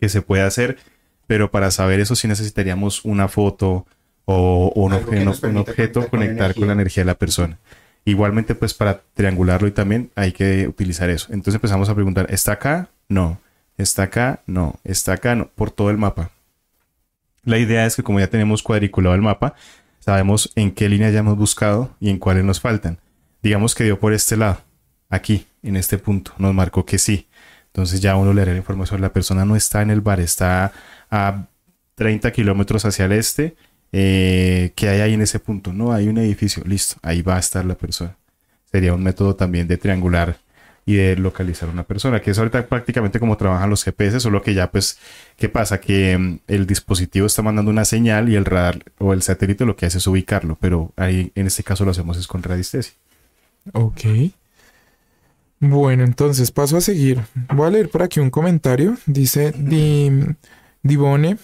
que 0.00 0.08
se 0.08 0.22
puede 0.22 0.42
hacer, 0.42 0.78
pero 1.26 1.50
para 1.50 1.70
saber 1.70 2.00
eso 2.00 2.14
sí 2.14 2.28
necesitaríamos 2.28 3.04
una 3.04 3.28
foto 3.28 3.86
o, 4.24 4.72
o 4.74 4.82
un, 4.82 4.92
objeto 4.92 6.00
conectar 6.00 6.10
conectar 6.10 6.54
con 6.54 6.66
la 6.66 6.74
energía 6.74 7.02
de 7.02 7.06
la 7.06 7.14
persona. 7.14 7.58
Igualmente, 8.04 8.54
pues 8.54 8.74
para 8.74 9.02
triangularlo 9.14 9.66
y 9.68 9.72
también 9.72 10.10
hay 10.14 10.32
que 10.32 10.68
utilizar 10.68 11.10
eso. 11.10 11.28
Entonces 11.30 11.54
empezamos 11.54 11.88
a 11.88 11.94
preguntar, 11.94 12.26
¿está 12.30 12.52
acá? 12.52 12.88
No. 13.08 13.40
¿Está 13.78 14.02
acá? 14.02 14.42
No. 14.46 14.78
¿Está 14.84 15.14
acá? 15.14 15.34
No. 15.34 15.48
Por 15.48 15.70
todo 15.70 15.90
el 15.90 15.96
mapa. 15.96 16.30
La 17.44 17.58
idea 17.58 17.86
es 17.86 17.96
que 17.96 18.02
como 18.02 18.20
ya 18.20 18.26
tenemos 18.26 18.62
cuadriculado 18.62 19.14
el 19.14 19.22
mapa, 19.22 19.54
sabemos 20.00 20.52
en 20.56 20.72
qué 20.72 20.88
línea 20.88 21.10
ya 21.10 21.20
hemos 21.20 21.38
buscado 21.38 21.96
y 22.00 22.10
en 22.10 22.18
cuáles 22.18 22.44
nos 22.44 22.60
faltan. 22.60 22.98
Digamos 23.42 23.74
que 23.74 23.84
dio 23.84 23.98
por 23.98 24.12
este 24.12 24.36
lado, 24.36 24.60
aquí, 25.08 25.46
en 25.62 25.76
este 25.76 25.96
punto, 25.96 26.32
nos 26.38 26.52
marcó 26.52 26.84
que 26.84 26.98
sí. 26.98 27.28
Entonces 27.66 28.00
ya 28.00 28.16
uno 28.16 28.32
le 28.32 28.40
dará 28.40 28.52
la 28.52 28.58
información. 28.58 29.00
La 29.00 29.12
persona 29.12 29.44
no 29.44 29.54
está 29.54 29.80
en 29.80 29.90
el 29.90 30.00
bar, 30.00 30.20
está 30.20 30.72
a 31.10 31.46
30 31.94 32.32
kilómetros 32.32 32.84
hacia 32.84 33.04
el 33.04 33.12
este. 33.12 33.56
Eh, 33.92 34.72
¿Qué 34.74 34.88
hay 34.88 35.00
ahí 35.00 35.14
en 35.14 35.22
ese 35.22 35.38
punto? 35.38 35.72
No, 35.72 35.92
hay 35.92 36.08
un 36.08 36.18
edificio. 36.18 36.64
Listo, 36.66 36.96
ahí 37.02 37.22
va 37.22 37.36
a 37.36 37.38
estar 37.38 37.64
la 37.64 37.76
persona. 37.76 38.16
Sería 38.70 38.92
un 38.92 39.02
método 39.02 39.36
también 39.36 39.68
de 39.68 39.76
triangular 39.76 40.38
y 40.88 40.94
de 40.94 41.16
localizar 41.16 41.68
una 41.68 41.82
persona, 41.82 42.22
que 42.22 42.30
es 42.30 42.38
ahorita 42.38 42.66
prácticamente 42.66 43.20
como 43.20 43.36
trabajan 43.36 43.68
los 43.68 43.84
GPS, 43.84 44.20
solo 44.20 44.40
que 44.40 44.54
ya 44.54 44.70
pues, 44.70 44.98
¿qué 45.36 45.50
pasa? 45.50 45.80
Que 45.80 46.16
mm, 46.16 46.38
el 46.48 46.66
dispositivo 46.66 47.26
está 47.26 47.42
mandando 47.42 47.70
una 47.70 47.84
señal 47.84 48.30
y 48.30 48.36
el 48.36 48.46
radar 48.46 48.82
o 48.96 49.12
el 49.12 49.20
satélite 49.20 49.66
lo 49.66 49.76
que 49.76 49.84
hace 49.84 49.98
es 49.98 50.06
ubicarlo, 50.06 50.56
pero 50.58 50.94
ahí 50.96 51.30
en 51.34 51.46
este 51.46 51.62
caso 51.62 51.84
lo 51.84 51.90
hacemos 51.90 52.16
es 52.16 52.26
con 52.26 52.42
radiestesia. 52.42 52.94
Ok. 53.74 54.32
Bueno, 55.60 56.04
entonces 56.04 56.50
paso 56.52 56.78
a 56.78 56.80
seguir. 56.80 57.20
Voy 57.54 57.66
a 57.66 57.70
leer 57.70 57.90
por 57.90 58.02
aquí 58.02 58.20
un 58.20 58.30
comentario. 58.30 58.96
Dice 59.04 59.52
Di, 59.54 60.10
Divone. 60.82 61.36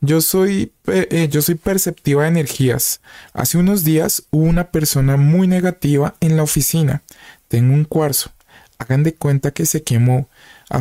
Yo 0.00 0.20
soy, 0.20 0.72
eh, 0.88 1.28
yo 1.30 1.40
soy 1.40 1.54
perceptiva 1.54 2.24
de 2.24 2.30
energías. 2.30 3.00
Hace 3.32 3.58
unos 3.58 3.84
días 3.84 4.24
hubo 4.32 4.42
una 4.42 4.72
persona 4.72 5.16
muy 5.16 5.46
negativa 5.46 6.16
en 6.18 6.36
la 6.36 6.42
oficina. 6.42 7.02
Tengo 7.46 7.74
un 7.74 7.84
cuarzo. 7.84 8.32
Hagan 8.78 9.02
de 9.02 9.14
cuenta 9.14 9.50
que 9.50 9.66
se 9.66 9.82
quemó. 9.82 10.28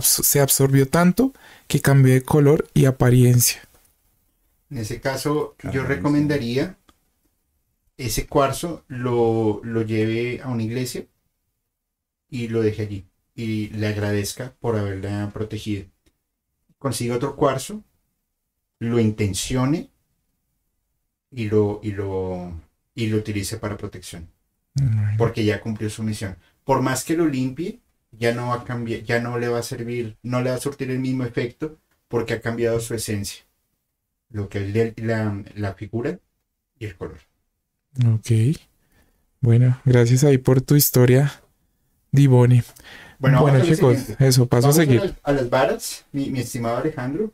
Se 0.02 0.40
absorbió 0.40 0.88
tanto 0.88 1.34
que 1.68 1.82
cambió 1.82 2.14
de 2.14 2.22
color 2.24 2.68
y 2.74 2.86
apariencia. 2.86 3.62
En 4.70 4.78
ese 4.80 5.00
caso, 5.00 5.56
yo 5.72 5.84
recomendaría 5.84 6.78
ese 7.98 8.28
cuarzo 8.28 8.84
lo, 8.88 9.62
lo 9.64 9.82
lleve 9.82 10.42
a 10.44 10.50
una 10.50 10.64
iglesia 10.64 11.08
y 12.30 12.48
lo 12.48 12.62
deje 12.62 12.84
allí. 12.84 13.08
Y 13.36 13.70
le 13.70 13.88
agradezca 13.88 14.56
por 14.60 14.76
haberla 14.76 15.30
protegido. 15.34 15.86
Consiga 16.78 17.16
otro 17.16 17.36
cuarzo, 17.36 17.84
lo 18.80 19.00
intencione 19.00 19.90
y 21.32 21.46
lo, 21.46 21.80
y 21.84 21.92
lo, 21.92 22.52
y 22.96 23.08
lo 23.08 23.18
utilice 23.18 23.58
para 23.58 23.78
protección. 23.78 24.30
Porque 25.18 25.44
ya 25.44 25.62
cumplió 25.62 25.90
su 25.90 26.04
misión. 26.04 26.38
Por 26.64 26.82
más 26.82 27.04
que 27.04 27.18
lo 27.18 27.28
limpie, 27.28 27.80
ya 28.18 28.34
no 28.34 28.50
va 28.50 28.56
a 28.56 28.64
cambiar, 28.64 29.02
ya 29.04 29.20
no 29.22 29.38
le 29.38 29.48
va 29.48 29.60
a 29.60 29.64
servir, 29.64 30.18
no 30.24 30.42
le 30.42 30.50
va 30.50 30.56
a 30.58 30.60
surtir 30.60 30.90
el 30.92 31.00
mismo 31.00 31.24
efecto 31.24 31.78
porque 32.08 32.34
ha 32.34 32.42
cambiado 32.42 32.80
su 32.80 32.94
esencia. 32.94 33.44
Lo 34.30 34.50
que 34.50 34.66
es 34.68 34.74
de- 34.74 34.94
la, 34.98 35.44
la 35.56 35.74
figura 35.74 36.20
y 36.80 36.86
el 36.86 36.96
color. 36.98 37.20
Ok. 38.14 38.58
Bueno, 39.40 39.80
gracias 39.86 40.24
ahí 40.24 40.38
por 40.38 40.62
tu 40.62 40.76
historia, 40.76 41.42
Divone. 42.12 42.64
Bueno, 43.20 43.42
Bueno, 43.42 43.60
a 43.60 43.62
chicos, 43.62 43.98
eso, 44.20 44.48
paso 44.48 44.68
a 44.68 44.72
Vamos 44.72 44.76
seguir. 44.76 45.02
las, 45.02 45.14
a 45.24 45.32
las 45.32 45.50
varas, 45.50 46.06
mi, 46.12 46.30
mi 46.30 46.40
estimado 46.40 46.78
Alejandro. 46.78 47.34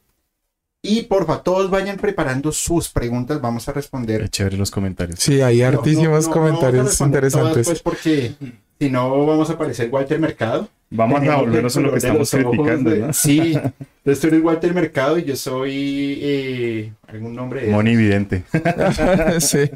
Y 0.85 1.03
porfa, 1.03 1.41
todos 1.43 1.69
vayan 1.71 1.97
preparando 1.97 2.51
sus 2.51 2.89
preguntas. 2.89 3.39
Vamos 3.39 3.67
a 3.69 3.73
responder. 3.73 4.21
Qué 4.21 4.29
chévere 4.29 4.57
los 4.57 4.69
comentarios. 4.69 5.19
Sí, 5.19 5.41
hay 5.41 5.61
hartísimos 5.61 6.05
no, 6.05 6.09
no, 6.09 6.19
no 6.27 6.29
a 6.29 6.33
comentarios 6.33 6.83
todas, 6.97 7.01
interesantes. 7.01 7.67
pues, 7.67 7.81
porque 7.81 8.35
si 8.83 8.89
no, 8.89 9.25
vamos 9.25 9.49
a 9.49 9.57
parecer 9.57 9.89
Walter 9.89 10.19
Mercado. 10.19 10.67
Vamos 10.89 11.25
a 11.25 11.37
volvernos 11.37 11.77
a 11.77 11.79
lo 11.79 11.91
que 11.91 11.99
estamos 11.99 12.29
criticando, 12.29 12.89
de- 12.89 12.99
¿no? 12.99 13.13
Sí, 13.13 13.53
entonces 14.03 14.19
tú 14.19 14.27
eres 14.27 14.43
Walter 14.43 14.73
Mercado 14.73 15.17
y 15.17 15.23
yo 15.23 15.37
soy 15.37 16.19
eh, 16.21 16.93
algún 17.07 17.33
nombre 17.33 17.61
de 17.61 17.71
Moni 17.71 17.95
Vidente. 17.95 18.43
sí. 19.39 19.69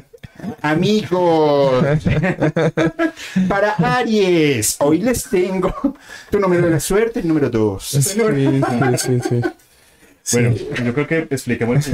Amigos, 0.60 1.82
para 3.48 3.72
Aries, 3.72 4.76
hoy 4.78 4.98
les 4.98 5.24
tengo 5.24 5.74
tu 6.30 6.38
número 6.38 6.66
de 6.66 6.72
la 6.72 6.80
suerte, 6.80 7.20
el 7.20 7.28
número 7.28 7.48
2. 7.48 7.82
Sí, 7.82 8.02
sí, 8.02 8.60
sí, 8.98 9.20
sí. 9.26 9.40
Bueno, 10.32 10.54
yo 10.84 10.94
creo 10.94 11.06
que 11.06 11.18
expliquemos. 11.30 11.88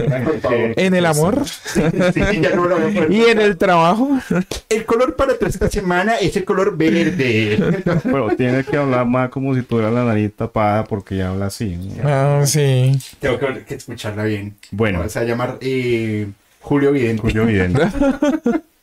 En 0.76 0.94
el 0.94 1.06
amor 1.06 1.44
Sí, 1.46 2.20
ya 2.40 2.50
no 2.54 2.66
lo 2.66 2.78
voy 2.78 2.90
a 2.90 2.94
poder- 2.94 3.12
y 3.12 3.22
en 3.26 3.40
el 3.40 3.56
trabajo. 3.56 4.18
El 4.68 4.84
color 4.84 5.14
para 5.16 5.34
toda 5.34 5.48
esta 5.48 5.70
semana 5.70 6.16
es 6.16 6.36
el 6.36 6.44
color 6.44 6.76
verde. 6.76 7.58
Pero 8.02 8.28
tiene 8.36 8.64
que 8.64 8.76
hablar 8.76 9.06
más 9.06 9.30
como 9.30 9.54
si 9.54 9.62
tuviera 9.62 9.90
la 9.90 10.04
nariz 10.04 10.32
tapada 10.34 10.84
porque 10.84 11.16
ya 11.16 11.30
habla 11.30 11.46
así. 11.46 11.76
¿no? 11.76 12.02
Ah, 12.08 12.42
sí. 12.46 12.98
Tengo 13.20 13.38
que, 13.38 13.64
que 13.64 13.74
escucharla 13.74 14.24
bien. 14.24 14.54
Bueno, 14.70 14.98
Vamos 14.98 15.16
a 15.16 15.24
llamar 15.24 15.58
eh, 15.60 16.26
Julio 16.60 16.92
Vidente. 16.92 17.22
Julio 17.22 17.46
Vidente. 17.46 17.82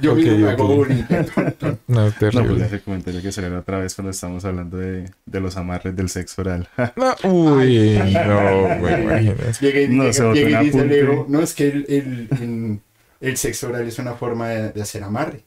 Yo 0.00 0.12
Ok, 0.12 0.18
mismo 0.18 0.48
hago 0.48 0.66
bullying. 0.76 1.02
No, 1.88 2.04
No, 2.04 2.04
pues 2.04 2.18
terrible. 2.18 2.64
ese 2.66 2.80
comentario 2.80 3.20
que 3.22 3.32
salió 3.32 3.58
otra 3.58 3.78
vez 3.78 3.94
cuando 3.94 4.10
estamos 4.12 4.44
hablando 4.44 4.78
de, 4.78 5.10
de 5.26 5.40
los 5.40 5.56
amarres 5.56 5.94
del 5.96 6.08
sexo 6.08 6.42
oral. 6.42 6.68
No, 6.96 7.14
uy, 7.28 7.98
no, 8.26 8.78
güey, 8.78 9.02
imagínate. 9.02 9.52
Llegué, 9.60 9.88
No, 9.88 10.04
llegué- 10.04 10.34
llegué 10.34 10.50
y 10.62 10.64
dice. 10.66 10.84
Leo, 10.86 11.26
no, 11.28 11.40
es 11.42 11.54
que 11.54 11.68
el, 11.68 11.84
el, 11.88 12.28
el- 12.40 12.80
el 13.20 13.36
sexo 13.36 13.68
oral 13.68 13.86
es 13.86 13.98
una 13.98 14.14
forma 14.14 14.48
de, 14.48 14.72
de 14.72 14.80
hacer 14.82 15.02
amarre. 15.02 15.44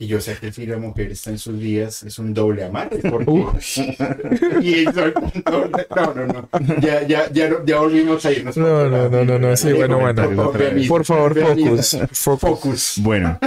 Y 0.00 0.06
yo 0.06 0.20
sé 0.20 0.36
que 0.40 0.52
si 0.52 0.64
la 0.64 0.76
mujer 0.78 1.10
está 1.10 1.30
en 1.30 1.38
sus 1.38 1.58
días, 1.58 2.04
es 2.04 2.20
un 2.20 2.32
doble 2.32 2.62
amarre. 2.64 2.98
Porque... 3.10 3.32
y 4.62 4.74
eso 4.86 5.06
es 5.06 5.14
un 5.16 5.42
doble- 5.44 5.86
No, 5.94 6.14
no, 6.14 6.26
no. 6.26 6.48
Ya, 6.80 7.04
ya, 7.06 7.30
ya, 7.32 7.48
no- 7.48 7.64
ya 7.64 7.80
volvimos 7.80 8.24
a 8.24 8.30
irnos. 8.32 8.56
No, 8.56 8.88
no, 8.88 9.08
no, 9.08 9.24
no, 9.24 9.38
no, 9.38 9.56
sí, 9.56 9.72
bueno, 9.72 9.98
bueno. 9.98 10.52
Por 10.88 11.04
favor, 11.04 11.36
focus. 11.38 11.98
Focus. 12.12 12.40
Focus. 12.40 12.94
Bueno, 13.02 13.38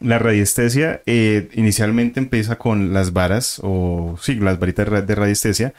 la 0.00 0.18
radiestesia 0.18 1.02
eh, 1.04 1.48
inicialmente 1.54 2.18
empieza 2.18 2.56
con 2.56 2.94
las 2.94 3.12
varas, 3.12 3.60
o 3.62 4.16
sí, 4.22 4.36
las 4.36 4.58
varitas 4.58 5.06
de 5.06 5.14
radiestesia, 5.14 5.74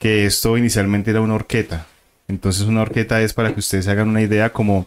que 0.00 0.26
esto 0.26 0.58
inicialmente 0.58 1.12
era 1.12 1.20
una 1.20 1.34
horqueta. 1.34 1.86
Entonces 2.26 2.66
una 2.66 2.82
horqueta 2.82 3.22
es 3.22 3.34
para 3.34 3.52
que 3.54 3.60
ustedes 3.60 3.84
se 3.84 3.90
hagan 3.92 4.08
una 4.08 4.20
idea 4.22 4.50
como 4.52 4.86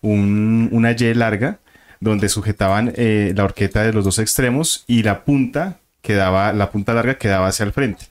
un- 0.00 0.68
una 0.72 0.90
Y 0.90 1.14
larga 1.14 1.58
donde 2.02 2.28
sujetaban 2.28 2.92
eh, 2.96 3.32
la 3.36 3.44
horqueta 3.44 3.82
de 3.82 3.92
los 3.92 4.04
dos 4.04 4.18
extremos 4.18 4.84
y 4.88 5.04
la 5.04 5.24
punta 5.24 5.78
quedaba, 6.02 6.52
la 6.52 6.70
punta 6.70 6.94
larga 6.94 7.14
quedaba 7.14 7.46
hacia 7.46 7.64
el 7.64 7.72
frente. 7.72 8.06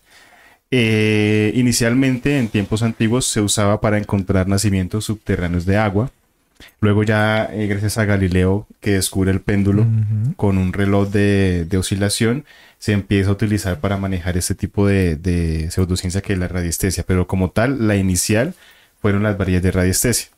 Eh, 0.71 1.51
inicialmente 1.55 2.39
en 2.39 2.47
tiempos 2.47 2.83
antiguos 2.83 3.25
se 3.25 3.41
usaba 3.41 3.81
para 3.81 3.97
encontrar 3.97 4.47
nacimientos 4.47 5.05
subterráneos 5.05 5.65
de 5.65 5.75
agua. 5.77 6.09
Luego 6.79 7.03
ya, 7.03 7.49
eh, 7.51 7.67
gracias 7.67 7.97
a 7.97 8.05
Galileo, 8.05 8.65
que 8.79 8.91
descubre 8.91 9.31
el 9.31 9.41
péndulo 9.41 9.85
con 10.37 10.57
un 10.57 10.71
reloj 10.71 11.09
de, 11.09 11.65
de 11.65 11.77
oscilación, 11.77 12.45
se 12.79 12.93
empieza 12.93 13.29
a 13.29 13.33
utilizar 13.33 13.79
para 13.79 13.97
manejar 13.97 14.37
este 14.37 14.55
tipo 14.55 14.87
de, 14.87 15.17
de 15.17 15.69
pseudociencia 15.69 16.21
que 16.21 16.33
es 16.33 16.39
la 16.39 16.47
radiestesia. 16.47 17.03
Pero 17.05 17.27
como 17.27 17.49
tal, 17.49 17.87
la 17.87 17.97
inicial 17.97 18.53
fueron 19.01 19.23
las 19.23 19.37
varillas 19.37 19.63
de 19.63 19.71
radiestesia. 19.71 20.29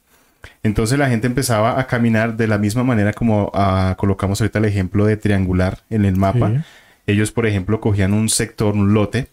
Entonces 0.64 0.98
la 1.00 1.10
gente 1.10 1.28
empezaba 1.28 1.80
a 1.80 1.88
caminar 1.88 2.36
de 2.38 2.48
la 2.48 2.58
misma 2.58 2.84
manera 2.84 3.14
como 3.14 3.52
ah, 3.54 3.96
colocamos 3.98 4.42
ahorita 4.42 4.60
el 4.60 4.66
ejemplo 4.66 5.06
de 5.06 5.18
triangular 5.18 5.80
en 5.90 6.06
el 6.06 6.16
mapa. 6.16 6.50
Sí. 6.50 6.58
Ellos, 7.08 7.32
por 7.32 7.46
ejemplo, 7.46 7.80
cogían 7.82 8.14
un 8.14 8.30
sector, 8.30 8.74
un 8.76 8.94
lote, 8.94 9.28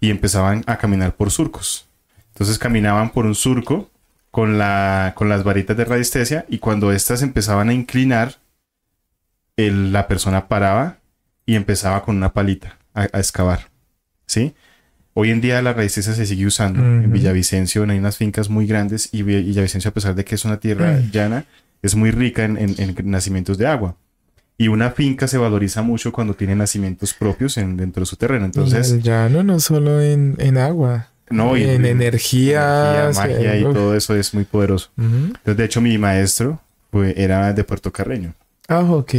y 0.00 0.10
empezaban 0.10 0.62
a 0.66 0.76
caminar 0.76 1.14
por 1.14 1.30
surcos. 1.30 1.88
Entonces 2.34 2.58
caminaban 2.58 3.10
por 3.10 3.24
un 3.24 3.34
surco 3.34 3.90
con, 4.30 4.58
la, 4.58 5.12
con 5.14 5.28
las 5.28 5.44
varitas 5.44 5.76
de 5.76 5.84
radiestesia 5.84 6.44
y 6.48 6.58
cuando 6.58 6.92
éstas 6.92 7.22
empezaban 7.22 7.68
a 7.68 7.72
inclinar, 7.74 8.34
el- 9.56 9.92
la 9.92 10.08
persona 10.08 10.48
paraba 10.48 10.96
y 11.46 11.54
empezaba 11.56 12.02
con 12.02 12.16
una 12.16 12.32
palita 12.32 12.78
a, 12.92 13.02
a 13.02 13.18
excavar. 13.18 13.68
¿Sí? 14.26 14.54
Hoy 15.14 15.30
en 15.30 15.40
día 15.40 15.62
la 15.62 15.72
radiestesia 15.72 16.12
se 16.14 16.26
sigue 16.26 16.46
usando. 16.46 16.80
En. 16.80 17.12
Villavicencio 17.12 17.84
hay 17.88 17.98
unas 17.98 18.16
fincas 18.16 18.50
muy 18.50 18.66
grandes 18.66 19.08
y 19.12 19.22
Vi- 19.22 19.42
Villavicencio, 19.42 19.90
a 19.90 19.94
pesar 19.94 20.14
de 20.14 20.24
que 20.24 20.34
es 20.34 20.44
una 20.44 20.58
tierra 20.58 20.98
llana, 21.12 21.44
es 21.82 21.94
muy 21.94 22.10
rica 22.10 22.44
en, 22.44 22.56
en- 22.58 22.74
en 22.78 23.10
nacimientos 23.10 23.56
de 23.58 23.66
agua. 23.66 23.96
Y 24.58 24.68
una 24.68 24.90
finca 24.90 25.26
se 25.28 25.36
valoriza 25.38 25.82
mucho 25.82 26.12
cuando 26.12 26.34
tiene 26.34 26.54
nacimientos 26.56 27.12
propios 27.14 27.56
en, 27.58 27.76
dentro 27.76 28.00
de 28.02 28.06
su 28.06 28.16
terreno. 28.16 28.44
Entonces, 28.44 28.90
Y 28.90 28.94
el 28.94 29.02
llano 29.02 29.42
no 29.42 29.58
solo 29.60 30.00
en, 30.00 30.34
en 30.38 30.58
agua. 30.58 31.08
no, 31.30 31.56
y- 31.56 31.62
en 31.64 31.84
energía, 31.86 33.10
magia 33.14 33.56
y 33.56 33.62
todo 33.74 33.96
eso 33.96 34.14
es 34.16 34.34
muy 34.34 34.44
poderoso. 34.44 34.90
Entonces, 34.96 35.56
de 35.56 35.64
hecho, 35.64 35.80
mi 35.80 35.96
maestro 35.98 36.60
pues, 36.90 37.14
era 37.16 37.52
de 37.52 37.64
Puerto 37.64 37.92
Carreño. 37.92 38.34
Ah, 38.68 38.80
ok. 38.82 39.14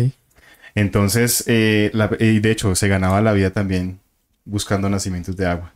Entonces, 0.74 1.44
eh, 1.48 1.90
la- 1.94 2.12
y 2.20 2.40
de 2.40 2.52
hecho, 2.52 2.76
se 2.76 2.88
ganaba 2.88 3.22
la 3.22 3.34
vida 3.34 3.50
también 3.52 4.00
buscando 4.46 4.90
nacimientos 4.90 5.36
de 5.38 5.46
agua. 5.46 5.74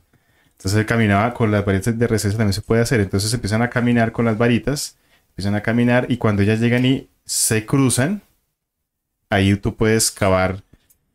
Entonces, 0.60 0.78
él 0.78 0.86
caminaba 0.86 1.34
con 1.34 1.52
las 1.52 1.64
varitas 1.64 1.98
de 1.98 2.06
receso, 2.06 2.36
también 2.36 2.52
se 2.52 2.62
puede 2.62 2.82
hacer. 2.82 3.00
Entonces, 3.00 3.34
empiezan 3.34 3.62
a 3.62 3.70
caminar 3.70 4.12
con 4.12 4.26
las 4.26 4.38
varitas, 4.38 4.98
empiezan 5.30 5.56
a 5.56 5.62
caminar 5.62 6.06
y 6.10 6.18
cuando 6.18 6.42
ellas 6.42 6.60
llegan 6.60 6.86
y 6.86 7.08
se 7.24 7.66
cruzan, 7.66 8.22
ahí 9.30 9.56
tú 9.56 9.78
puedes 9.78 10.12
cavar, 10.12 10.62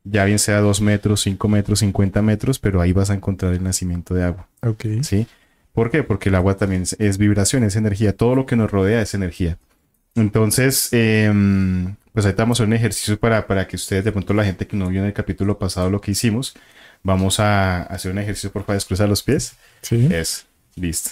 ya 0.02 0.24
bien 0.24 0.38
sea 0.38 0.60
2 0.60 0.80
metros, 0.80 1.20
5 1.20 1.46
metros, 1.48 1.80
50 1.80 2.22
metros, 2.22 2.58
pero 2.58 2.80
ahí 2.80 2.92
vas 2.94 3.10
a 3.10 3.14
encontrar 3.14 3.52
el 3.52 3.62
nacimiento 3.62 4.14
de 4.14 4.24
agua. 4.24 4.48
Ok. 4.62 4.86
¿Sí? 5.02 5.26
¿Por 5.74 5.90
qué? 5.90 6.02
Porque 6.02 6.30
el 6.30 6.36
agua 6.36 6.56
también 6.56 6.82
es, 6.82 6.96
es 6.98 7.18
vibración, 7.18 7.64
es 7.64 7.76
energía. 7.76 8.16
Todo 8.16 8.34
lo 8.34 8.46
que 8.46 8.56
nos 8.56 8.70
rodea 8.70 9.02
es 9.02 9.12
energía. 9.12 9.58
Entonces, 10.14 10.88
em, 10.92 11.96
pues 12.12 12.24
ahorita 12.24 12.44
vamos 12.44 12.60
a 12.60 12.62
hacer 12.62 12.68
un 12.68 12.74
ejercicio 12.74 13.18
para, 13.18 13.46
para 13.46 13.66
que 13.66 13.76
ustedes, 13.76 14.04
de 14.04 14.12
pronto 14.12 14.32
la 14.32 14.44
gente 14.44 14.66
que 14.66 14.76
no 14.76 14.88
vio 14.88 15.00
en 15.00 15.06
el 15.08 15.12
capítulo 15.12 15.58
pasado 15.58 15.90
lo 15.90 16.00
que 16.00 16.12
hicimos, 16.12 16.54
vamos 17.04 17.38
a 17.38 17.82
hacer 17.84 18.10
un 18.10 18.18
ejercicio, 18.18 18.50
por 18.50 18.64
favor, 18.64 18.82
cruzar 18.84 19.08
los 19.08 19.22
pies. 19.22 19.54
Sí. 19.82 20.08
Es, 20.10 20.46
listo. 20.74 21.10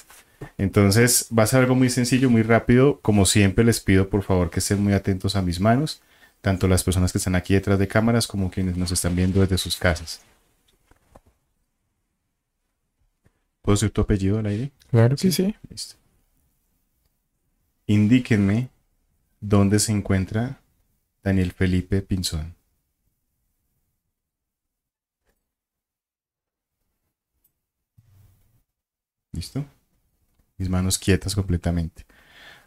Entonces, 0.59 1.29
va 1.37 1.45
a 1.45 1.47
ser 1.47 1.61
algo 1.61 1.77
muy 1.77 1.89
sencillo, 1.89 2.29
muy 2.29 2.43
rápido. 2.43 2.99
Como 3.01 3.27
siempre, 3.27 3.65
les 3.65 3.79
pido, 3.79 4.09
por 4.09 4.25
favor, 4.25 4.51
que 4.51 4.59
estén 4.59 4.83
muy 4.83 4.95
atentos 4.95 5.37
a 5.37 5.43
mis 5.43 5.61
manos, 5.61 6.03
tanto 6.41 6.67
las 6.67 6.83
personas 6.83 7.13
que 7.13 7.19
están 7.19 7.37
aquí 7.37 7.55
detrás 7.55 7.79
de 7.79 7.87
cámaras 7.87 8.27
como 8.27 8.51
quienes 8.51 8.77
nos 8.77 8.91
están 8.91 9.15
viendo 9.15 9.41
desde 9.41 9.59
sus 9.59 9.77
casas. 9.77 10.21
¿Puedo 13.61 13.77
decir 13.77 13.91
tu 13.91 14.01
apellido 14.01 14.41
al 14.41 14.47
aire? 14.47 14.73
Claro 14.91 15.15
que 15.15 15.31
sí. 15.31 15.55
Listo. 15.71 15.95
Indíquenme 17.87 18.71
dónde 19.41 19.79
se 19.79 19.93
encuentra 19.93 20.59
Daniel 21.23 21.53
Felipe 21.53 22.03
Pinzón. 22.03 22.57
¿Listo? 29.33 29.65
Mis 30.59 30.69
manos 30.69 30.99
quietas 30.99 31.35
completamente. 31.35 32.05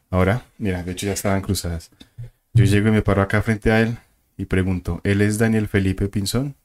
Ahora, 0.09 0.45
mira, 0.57 0.83
de 0.83 0.91
hecho 0.91 1.05
ya 1.07 1.13
estaban 1.13 1.41
cruzadas. 1.41 1.91
Yo 2.53 2.65
llego 2.65 2.87
y 2.89 2.91
me 2.91 3.01
paro 3.01 3.21
acá 3.21 3.41
frente 3.41 3.71
a 3.71 3.81
él 3.81 3.97
y 4.37 4.45
pregunto, 4.45 5.01
¿él 5.03 5.21
es 5.21 5.37
Daniel 5.37 5.67
Felipe 5.67 6.07
Pinzón? 6.09 6.55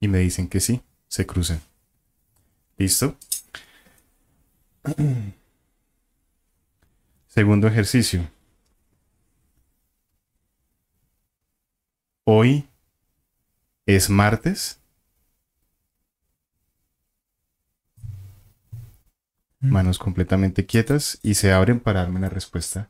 Y 0.00 0.08
me 0.08 0.18
dicen 0.18 0.48
que 0.48 0.60
sí, 0.60 0.82
se 1.08 1.26
cruzan. 1.26 1.60
¿Listo? 2.78 3.16
Segundo 7.28 7.68
ejercicio. 7.68 8.28
Hoy 12.24 12.69
es 13.96 14.10
martes. 14.10 14.78
Manos 19.62 19.98
completamente 19.98 20.64
quietas 20.64 21.18
y 21.22 21.34
se 21.34 21.52
abren 21.52 21.80
para 21.80 22.00
darme 22.00 22.16
una 22.18 22.30
respuesta 22.30 22.88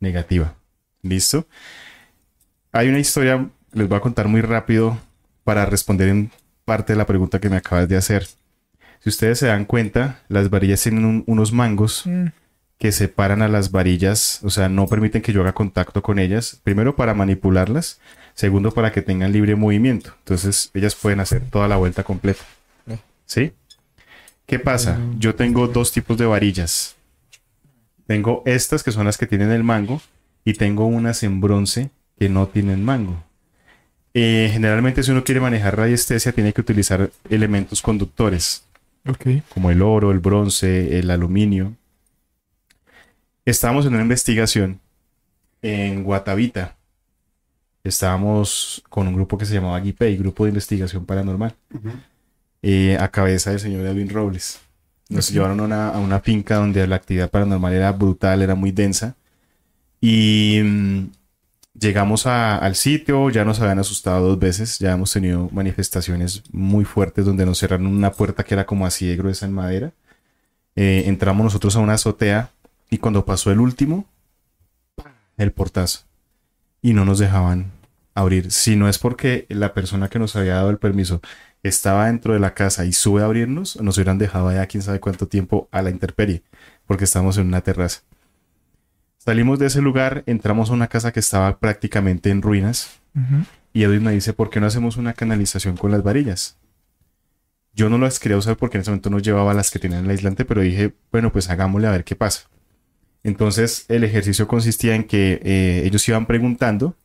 negativa. 0.00 0.56
¿Listo? 1.02 1.46
Hay 2.72 2.88
una 2.88 2.98
historia, 2.98 3.48
les 3.72 3.88
voy 3.88 3.96
a 3.96 4.00
contar 4.00 4.26
muy 4.26 4.40
rápido 4.40 4.98
para 5.44 5.66
responder 5.66 6.08
en 6.08 6.30
parte 6.64 6.92
de 6.92 6.96
la 6.96 7.06
pregunta 7.06 7.40
que 7.40 7.48
me 7.48 7.56
acabas 7.56 7.88
de 7.88 7.96
hacer. 7.96 8.26
Si 9.00 9.08
ustedes 9.08 9.38
se 9.38 9.46
dan 9.46 9.64
cuenta, 9.64 10.20
las 10.28 10.50
varillas 10.50 10.82
tienen 10.82 11.04
un- 11.04 11.24
unos 11.26 11.52
mangos 11.52 12.02
Mm, 12.06 12.26
que 12.78 12.92
separan 12.92 13.42
a 13.42 13.48
las 13.48 13.70
varillas, 13.70 14.40
o 14.42 14.50
sea, 14.50 14.68
no 14.68 14.86
permiten 14.88 15.22
que 15.22 15.32
yo 15.32 15.42
haga 15.42 15.52
contacto 15.52 16.02
con 16.02 16.18
ellas, 16.18 16.60
primero 16.64 16.96
para 16.96 17.14
manipularlas, 17.14 18.00
segundo 18.40 18.72
para 18.72 18.90
que 18.90 19.02
tengan 19.02 19.32
libre 19.32 19.54
movimiento. 19.54 20.14
Entonces, 20.20 20.70
ellas 20.74 20.94
pueden 20.94 21.20
hacer 21.20 21.42
toda 21.50 21.68
la 21.68 21.76
vuelta 21.76 22.02
completa. 22.02 22.42
¿Sí? 23.26 23.52
¿Qué 24.46 24.58
pasa? 24.58 24.98
Yo 25.18 25.36
tengo 25.36 25.68
dos 25.68 25.92
tipos 25.92 26.18
de 26.18 26.26
varillas. 26.26 26.96
Tengo 28.06 28.42
estas 28.46 28.82
que 28.82 28.90
son 28.90 29.06
las 29.06 29.16
que 29.16 29.28
tienen 29.28 29.52
el 29.52 29.62
mango 29.62 30.00
y 30.44 30.54
tengo 30.54 30.86
unas 30.86 31.22
en 31.22 31.40
bronce 31.40 31.90
que 32.18 32.28
no 32.28 32.48
tienen 32.48 32.84
mango. 32.84 33.22
Eh, 34.14 34.50
generalmente 34.52 35.04
si 35.04 35.12
uno 35.12 35.22
quiere 35.22 35.40
manejar 35.40 35.76
radiestesia 35.76 36.32
tiene 36.32 36.52
que 36.52 36.60
utilizar 36.60 37.12
elementos 37.28 37.80
conductores 37.80 38.64
como 39.54 39.70
el 39.70 39.82
oro, 39.82 40.10
el 40.10 40.18
bronce, 40.18 40.98
el 40.98 41.10
aluminio. 41.10 41.74
Estábamos 43.44 43.86
en 43.86 43.94
una 43.94 44.02
investigación 44.02 44.80
en 45.62 46.02
Guatavita. 46.04 46.76
Estábamos 47.82 48.82
con 48.88 49.08
un 49.08 49.14
grupo 49.14 49.38
que 49.38 49.46
se 49.46 49.54
llamaba 49.54 49.80
GIPEI, 49.80 50.16
Grupo 50.18 50.44
de 50.44 50.50
Investigación 50.50 51.06
Paranormal, 51.06 51.54
eh, 52.62 52.96
a 53.00 53.08
cabeza 53.10 53.50
del 53.50 53.60
señor 53.60 53.86
Edwin 53.86 54.10
Robles. 54.10 54.60
Nos 55.08 55.30
llevaron 55.30 55.60
a 55.60 55.62
una, 55.64 55.88
a 55.88 55.98
una 55.98 56.20
finca 56.20 56.56
donde 56.56 56.86
la 56.86 56.96
actividad 56.96 57.30
paranormal 57.30 57.72
era 57.72 57.90
brutal, 57.92 58.42
era 58.42 58.54
muy 58.54 58.70
densa. 58.70 59.16
Y 60.00 60.60
mm, 60.62 61.04
llegamos 61.78 62.26
a- 62.26 62.58
al 62.58 62.74
sitio, 62.76 63.28
ya 63.30 63.44
nos 63.44 63.60
habían 63.60 63.78
asustado 63.78 64.28
dos 64.28 64.38
veces, 64.38 64.78
ya 64.78 64.92
hemos 64.92 65.12
tenido 65.12 65.48
manifestaciones 65.52 66.42
muy 66.52 66.84
fuertes 66.84 67.24
donde 67.24 67.44
nos 67.46 67.58
cerraron 67.58 67.86
una 67.86 68.12
puerta 68.12 68.44
que 68.44 68.54
era 68.54 68.66
como 68.66 68.86
así 68.86 69.06
de 69.06 69.16
gruesa 69.16 69.46
en 69.46 69.52
madera 69.52 69.92
Eh, 70.76 71.04
entramos 71.06 71.42
nosotros 71.44 71.74
a 71.76 71.80
una 71.80 71.94
azotea 71.94 72.50
y 72.90 72.98
cuando 72.98 73.24
pasó 73.26 73.50
el 73.50 73.58
último, 73.60 74.06
el 75.36 75.50
portazo. 75.52 76.00
Y 76.82 76.94
no 76.94 77.04
nos 77.04 77.18
dejaban 77.18 77.72
abrir. 78.14 78.50
Si 78.50 78.76
no 78.76 78.88
es 78.88 78.98
porque 78.98 79.46
la 79.48 79.74
persona 79.74 80.08
que 80.08 80.18
nos 80.18 80.36
había 80.36 80.54
dado 80.54 80.70
el 80.70 80.78
permiso 80.78 81.20
estaba 81.62 82.06
dentro 82.06 82.32
de 82.32 82.40
la 82.40 82.54
casa 82.54 82.84
y 82.84 82.92
sube 82.92 83.22
a 83.22 83.26
abrirnos, 83.26 83.80
nos 83.80 83.96
hubieran 83.98 84.18
dejado 84.18 84.48
allá 84.48 84.66
quién 84.66 84.82
sabe 84.82 85.00
cuánto 85.00 85.28
tiempo 85.28 85.68
a 85.72 85.82
la 85.82 85.90
intemperie, 85.90 86.42
porque 86.86 87.04
estamos 87.04 87.36
en 87.36 87.46
una 87.46 87.60
terraza. 87.60 88.02
Salimos 89.18 89.58
de 89.58 89.66
ese 89.66 89.82
lugar, 89.82 90.22
entramos 90.26 90.70
a 90.70 90.72
una 90.72 90.88
casa 90.88 91.12
que 91.12 91.20
estaba 91.20 91.58
prácticamente 91.58 92.30
en 92.30 92.40
ruinas 92.40 93.00
y 93.72 93.82
Edwin 93.82 94.02
me 94.02 94.12
dice, 94.12 94.32
¿por 94.32 94.48
qué 94.48 94.60
no 94.60 94.66
hacemos 94.66 94.96
una 94.96 95.12
canalización 95.12 95.76
con 95.76 95.90
las 95.90 96.02
varillas? 96.02 96.56
Yo 97.74 97.90
no 97.90 97.98
las 97.98 98.18
quería 98.18 98.38
usar 98.38 98.56
porque 98.56 98.78
en 98.78 98.82
ese 98.82 98.90
momento 98.90 99.10
no 99.10 99.18
llevaba 99.18 99.52
las 99.52 99.70
que 99.70 99.78
tenían 99.78 100.04
el 100.04 100.10
aislante, 100.10 100.44
pero 100.44 100.62
dije, 100.62 100.94
bueno, 101.12 101.30
pues 101.30 101.50
hagámosle 101.50 101.86
a 101.86 101.92
ver 101.92 102.04
qué 102.04 102.16
pasa. 102.16 102.48
Entonces 103.22 103.84
el 103.88 104.04
ejercicio 104.04 104.48
consistía 104.48 104.94
en 104.94 105.04
que 105.04 105.40
eh, 105.44 105.82
ellos 105.84 106.08
iban 106.08 106.26
preguntando 106.26 106.96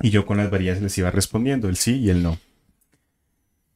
y 0.00 0.10
yo 0.10 0.26
con 0.26 0.36
las 0.36 0.50
varillas 0.50 0.80
les 0.80 0.96
iba 0.98 1.10
respondiendo 1.10 1.68
el 1.68 1.76
sí 1.76 1.98
y 1.98 2.10
el 2.10 2.22
no. 2.22 2.38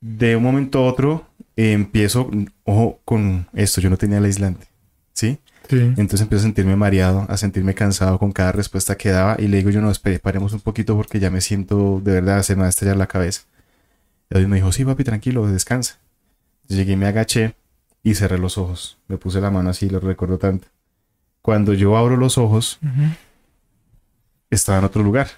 De 0.00 0.36
un 0.36 0.42
momento 0.42 0.78
a 0.78 0.82
otro 0.86 1.26
eh, 1.56 1.72
empiezo, 1.72 2.30
ojo, 2.64 3.00
con 3.04 3.48
esto, 3.52 3.80
yo 3.80 3.90
no 3.90 3.96
tenía 3.96 4.18
el 4.18 4.24
aislante, 4.24 4.66
¿sí? 5.12 5.38
Sí. 5.68 5.76
Entonces 5.76 6.22
empiezo 6.22 6.42
a 6.42 6.46
sentirme 6.46 6.76
mareado, 6.76 7.26
a 7.28 7.36
sentirme 7.36 7.74
cansado 7.74 8.18
con 8.18 8.32
cada 8.32 8.52
respuesta 8.52 8.96
que 8.96 9.10
daba 9.10 9.36
y 9.38 9.48
le 9.48 9.58
digo 9.58 9.70
yo, 9.70 9.80
no, 9.80 9.90
espere, 9.90 10.18
paremos 10.18 10.52
un 10.52 10.60
poquito 10.60 10.96
porque 10.96 11.20
ya 11.20 11.30
me 11.30 11.40
siento, 11.40 12.00
de 12.02 12.12
verdad, 12.12 12.42
se 12.42 12.54
me 12.54 12.60
va 12.60 12.66
a 12.66 12.70
estallar 12.70 12.96
la 12.96 13.06
cabeza. 13.06 13.42
Y 14.30 14.46
me 14.46 14.56
dijo, 14.56 14.72
sí, 14.72 14.84
papi, 14.84 15.04
tranquilo, 15.04 15.46
descansa. 15.46 15.98
Llegué 16.68 16.92
y 16.92 16.96
me 16.96 17.06
agaché 17.06 17.54
y 18.02 18.14
cerré 18.14 18.38
los 18.38 18.58
ojos. 18.58 18.98
Me 19.08 19.16
puse 19.16 19.40
la 19.40 19.50
mano 19.50 19.70
así, 19.70 19.88
lo 19.88 20.00
recuerdo 20.00 20.38
tanto. 20.38 20.68
Cuando 21.42 21.74
yo 21.74 21.96
abro 21.96 22.16
los 22.16 22.38
ojos, 22.38 22.78
estaba 24.50 24.78
en 24.78 24.84
otro 24.84 25.02
lugar. 25.02 25.28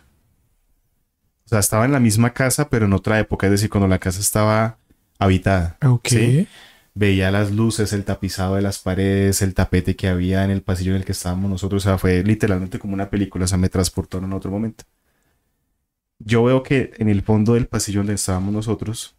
O 1.45 1.49
sea, 1.51 1.59
estaba 1.59 1.85
en 1.85 1.93
la 1.93 2.01
misma 2.01 2.33
casa, 2.33 2.69
pero 2.69 2.87
en 2.87 2.93
otra 2.93 3.19
época, 3.19 3.47
es 3.47 3.53
decir, 3.53 3.71
cuando 3.71 3.89
la 3.89 3.99
casa 3.99 4.21
estaba 4.21 4.79
habitada. 5.19 5.77
Ok. 5.85 6.09
¿sí? 6.09 6.49
Veía 6.95 7.31
las 7.31 7.53
luces, 7.53 7.93
el 7.93 8.05
tapizado 8.05 8.57
de 8.57 8.63
las 8.63 8.79
paredes, 8.79 9.43
el 9.43 9.55
tapete 9.55 9.97
que 9.97 10.09
había 10.09 10.45
en 10.45 10.51
el 10.51 10.63
pasillo 10.63 10.93
en 10.93 10.99
el 10.99 11.05
que 11.05 11.13
estábamos 11.13 11.51
nosotros. 11.51 11.85
O 11.85 11.89
sea, 11.89 11.99
fue 11.99 12.23
literalmente 12.23 12.79
como 12.79 12.95
una 12.95 13.11
película. 13.11 13.45
O 13.45 13.49
sea, 13.49 13.59
me 13.59 13.69
transportó 13.69 14.19
en 14.19 14.33
otro 14.33 14.51
momento. 14.51 14.85
Yo 16.19 16.45
veo 16.45 16.63
que 16.63 16.93
en 16.99 17.09
el 17.09 17.23
fondo 17.23 17.55
del 17.55 17.67
pasillo 17.67 18.01
donde 18.01 18.15
estábamos 18.15 18.53
nosotros 18.53 19.17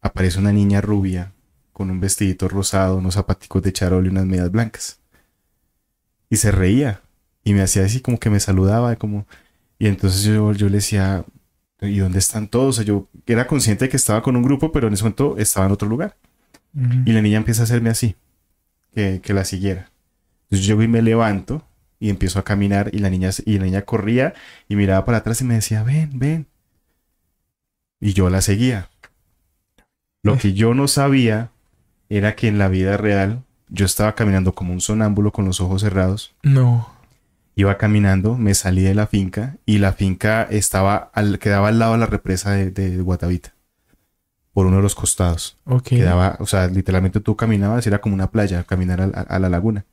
aparece 0.00 0.38
una 0.38 0.52
niña 0.52 0.80
rubia 0.80 1.32
con 1.72 1.90
un 1.90 2.00
vestidito 2.00 2.48
rosado, 2.48 2.96
unos 2.96 3.14
zapaticos 3.14 3.62
de 3.62 3.72
charol 3.72 4.04
y 4.04 4.10
unas 4.10 4.26
medias 4.26 4.50
blancas. 4.50 4.99
Y 6.30 6.36
se 6.36 6.50
reía. 6.50 7.02
Y 7.44 7.52
me 7.52 7.62
hacía 7.62 7.84
así 7.84 8.00
como 8.00 8.18
que 8.18 8.30
me 8.30 8.40
saludaba, 8.40 8.96
como... 8.96 9.26
Y 9.78 9.88
entonces 9.88 10.22
yo, 10.22 10.52
yo 10.52 10.68
le 10.68 10.76
decía, 10.76 11.24
¿y 11.80 11.98
dónde 11.98 12.18
están 12.18 12.48
todos? 12.48 12.68
O 12.68 12.72
sea, 12.74 12.84
yo 12.84 13.08
era 13.26 13.46
consciente 13.46 13.86
de 13.86 13.88
que 13.88 13.96
estaba 13.96 14.22
con 14.22 14.36
un 14.36 14.42
grupo, 14.42 14.72
pero 14.72 14.88
en 14.88 14.94
ese 14.94 15.02
momento 15.02 15.36
estaba 15.36 15.66
en 15.66 15.72
otro 15.72 15.88
lugar. 15.88 16.16
Y 17.04 17.12
la 17.12 17.20
niña 17.20 17.38
empieza 17.38 17.62
a 17.62 17.64
hacerme 17.64 17.90
así, 17.90 18.14
que, 18.94 19.20
que 19.20 19.34
la 19.34 19.44
siguiera. 19.44 19.90
Entonces 20.44 20.66
yo 20.66 20.80
y 20.80 20.86
me 20.86 21.02
levanto 21.02 21.66
y 21.98 22.10
empiezo 22.10 22.38
a 22.38 22.44
caminar 22.44 22.90
y 22.92 22.98
la 22.98 23.10
niña, 23.10 23.30
y 23.44 23.58
la 23.58 23.64
niña 23.64 23.82
corría 23.82 24.34
y 24.68 24.76
miraba 24.76 25.04
para 25.04 25.18
atrás 25.18 25.40
y 25.40 25.44
me 25.44 25.54
decía, 25.54 25.82
ven, 25.82 26.10
ven. 26.18 26.46
Y 28.00 28.12
yo 28.12 28.30
la 28.30 28.40
seguía. 28.40 28.88
Lo 30.22 30.38
que 30.38 30.52
yo 30.52 30.74
no 30.74 30.88
sabía 30.88 31.50
era 32.08 32.36
que 32.36 32.48
en 32.48 32.58
la 32.58 32.68
vida 32.68 32.96
real 32.96 33.44
yo 33.70 33.86
estaba 33.86 34.14
caminando 34.14 34.54
como 34.54 34.72
un 34.72 34.80
sonámbulo 34.80 35.32
con 35.32 35.44
los 35.44 35.60
ojos 35.60 35.82
cerrados. 35.82 36.34
No. 36.42 36.88
Iba 37.56 37.76
caminando, 37.78 38.36
me 38.36 38.54
salí 38.54 38.82
de 38.82 38.94
la 38.94 39.06
finca 39.06 39.56
y 39.66 39.78
la 39.78 39.92
finca 39.92 40.44
estaba 40.44 41.10
al, 41.14 41.38
quedaba 41.38 41.68
al 41.68 41.78
lado 41.78 41.92
de 41.92 41.98
la 41.98 42.06
represa 42.06 42.52
de, 42.52 42.70
de 42.70 42.96
Guatavita, 43.00 43.54
por 44.52 44.66
uno 44.66 44.76
de 44.76 44.82
los 44.82 44.94
costados. 44.94 45.56
Ok. 45.64 45.88
Quedaba, 45.88 46.36
o 46.40 46.46
sea, 46.46 46.68
literalmente 46.68 47.20
tú 47.20 47.36
caminabas, 47.36 47.86
era 47.86 48.00
como 48.00 48.14
una 48.14 48.30
playa, 48.30 48.62
caminar 48.64 49.00
a, 49.00 49.04
a- 49.04 49.22
a 49.22 49.38
la 49.38 49.48
laguna. 49.48 49.84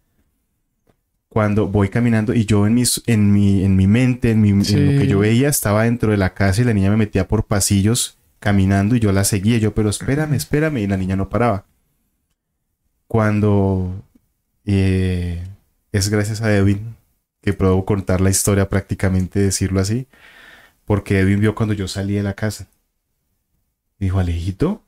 Cuando 1.29 1.67
voy 1.67 1.89
caminando 1.89 2.33
y 2.33 2.45
yo 2.45 2.65
en, 2.65 2.73
mis, 2.73 3.03
en, 3.05 3.33
mi, 3.33 3.63
en 3.63 3.75
mi 3.75 3.85
mente, 3.85 4.31
en, 4.31 4.41
mi, 4.41 4.49
en 4.49 4.55
lo 4.95 5.01
que 5.01 5.07
yo 5.07 5.19
veía, 5.19 5.49
estaba 5.49 5.83
dentro 5.83 6.11
de 6.11 6.17
la 6.17 6.33
casa 6.33 6.61
y 6.61 6.65
la 6.65 6.73
niña 6.73 6.89
me 6.89 6.97
metía 6.97 7.27
por 7.27 7.45
pasillos 7.45 8.17
caminando 8.39 8.95
y 8.95 8.99
yo 8.99 9.11
la 9.11 9.23
seguía. 9.25 9.57
Yo, 9.57 9.73
pero 9.75 9.89
espérame, 9.89 10.33
espérame. 10.35 10.77
Y 10.77 10.87
la 10.87 10.95
niña 10.97 11.15
no 11.17 11.27
paraba. 11.29 11.65
Cuando 13.07 14.03
eh, 14.65 15.43
es 15.91 16.09
gracias 16.09 16.41
a 16.41 16.53
Edwin 16.53 16.95
que 17.41 17.53
puedo 17.53 17.85
contar 17.85 18.19
la 18.21 18.29
historia 18.29 18.67
prácticamente, 18.69 19.39
decirlo 19.39 19.79
así, 19.79 20.07
porque 20.85 21.19
Edwin 21.19 21.39
vio 21.39 21.55
cuando 21.55 21.73
yo 21.73 21.87
salí 21.87 22.13
de 22.15 22.23
la 22.23 22.33
casa. 22.33 22.67
Dijo, 23.99 24.19
Alejito. 24.19 24.83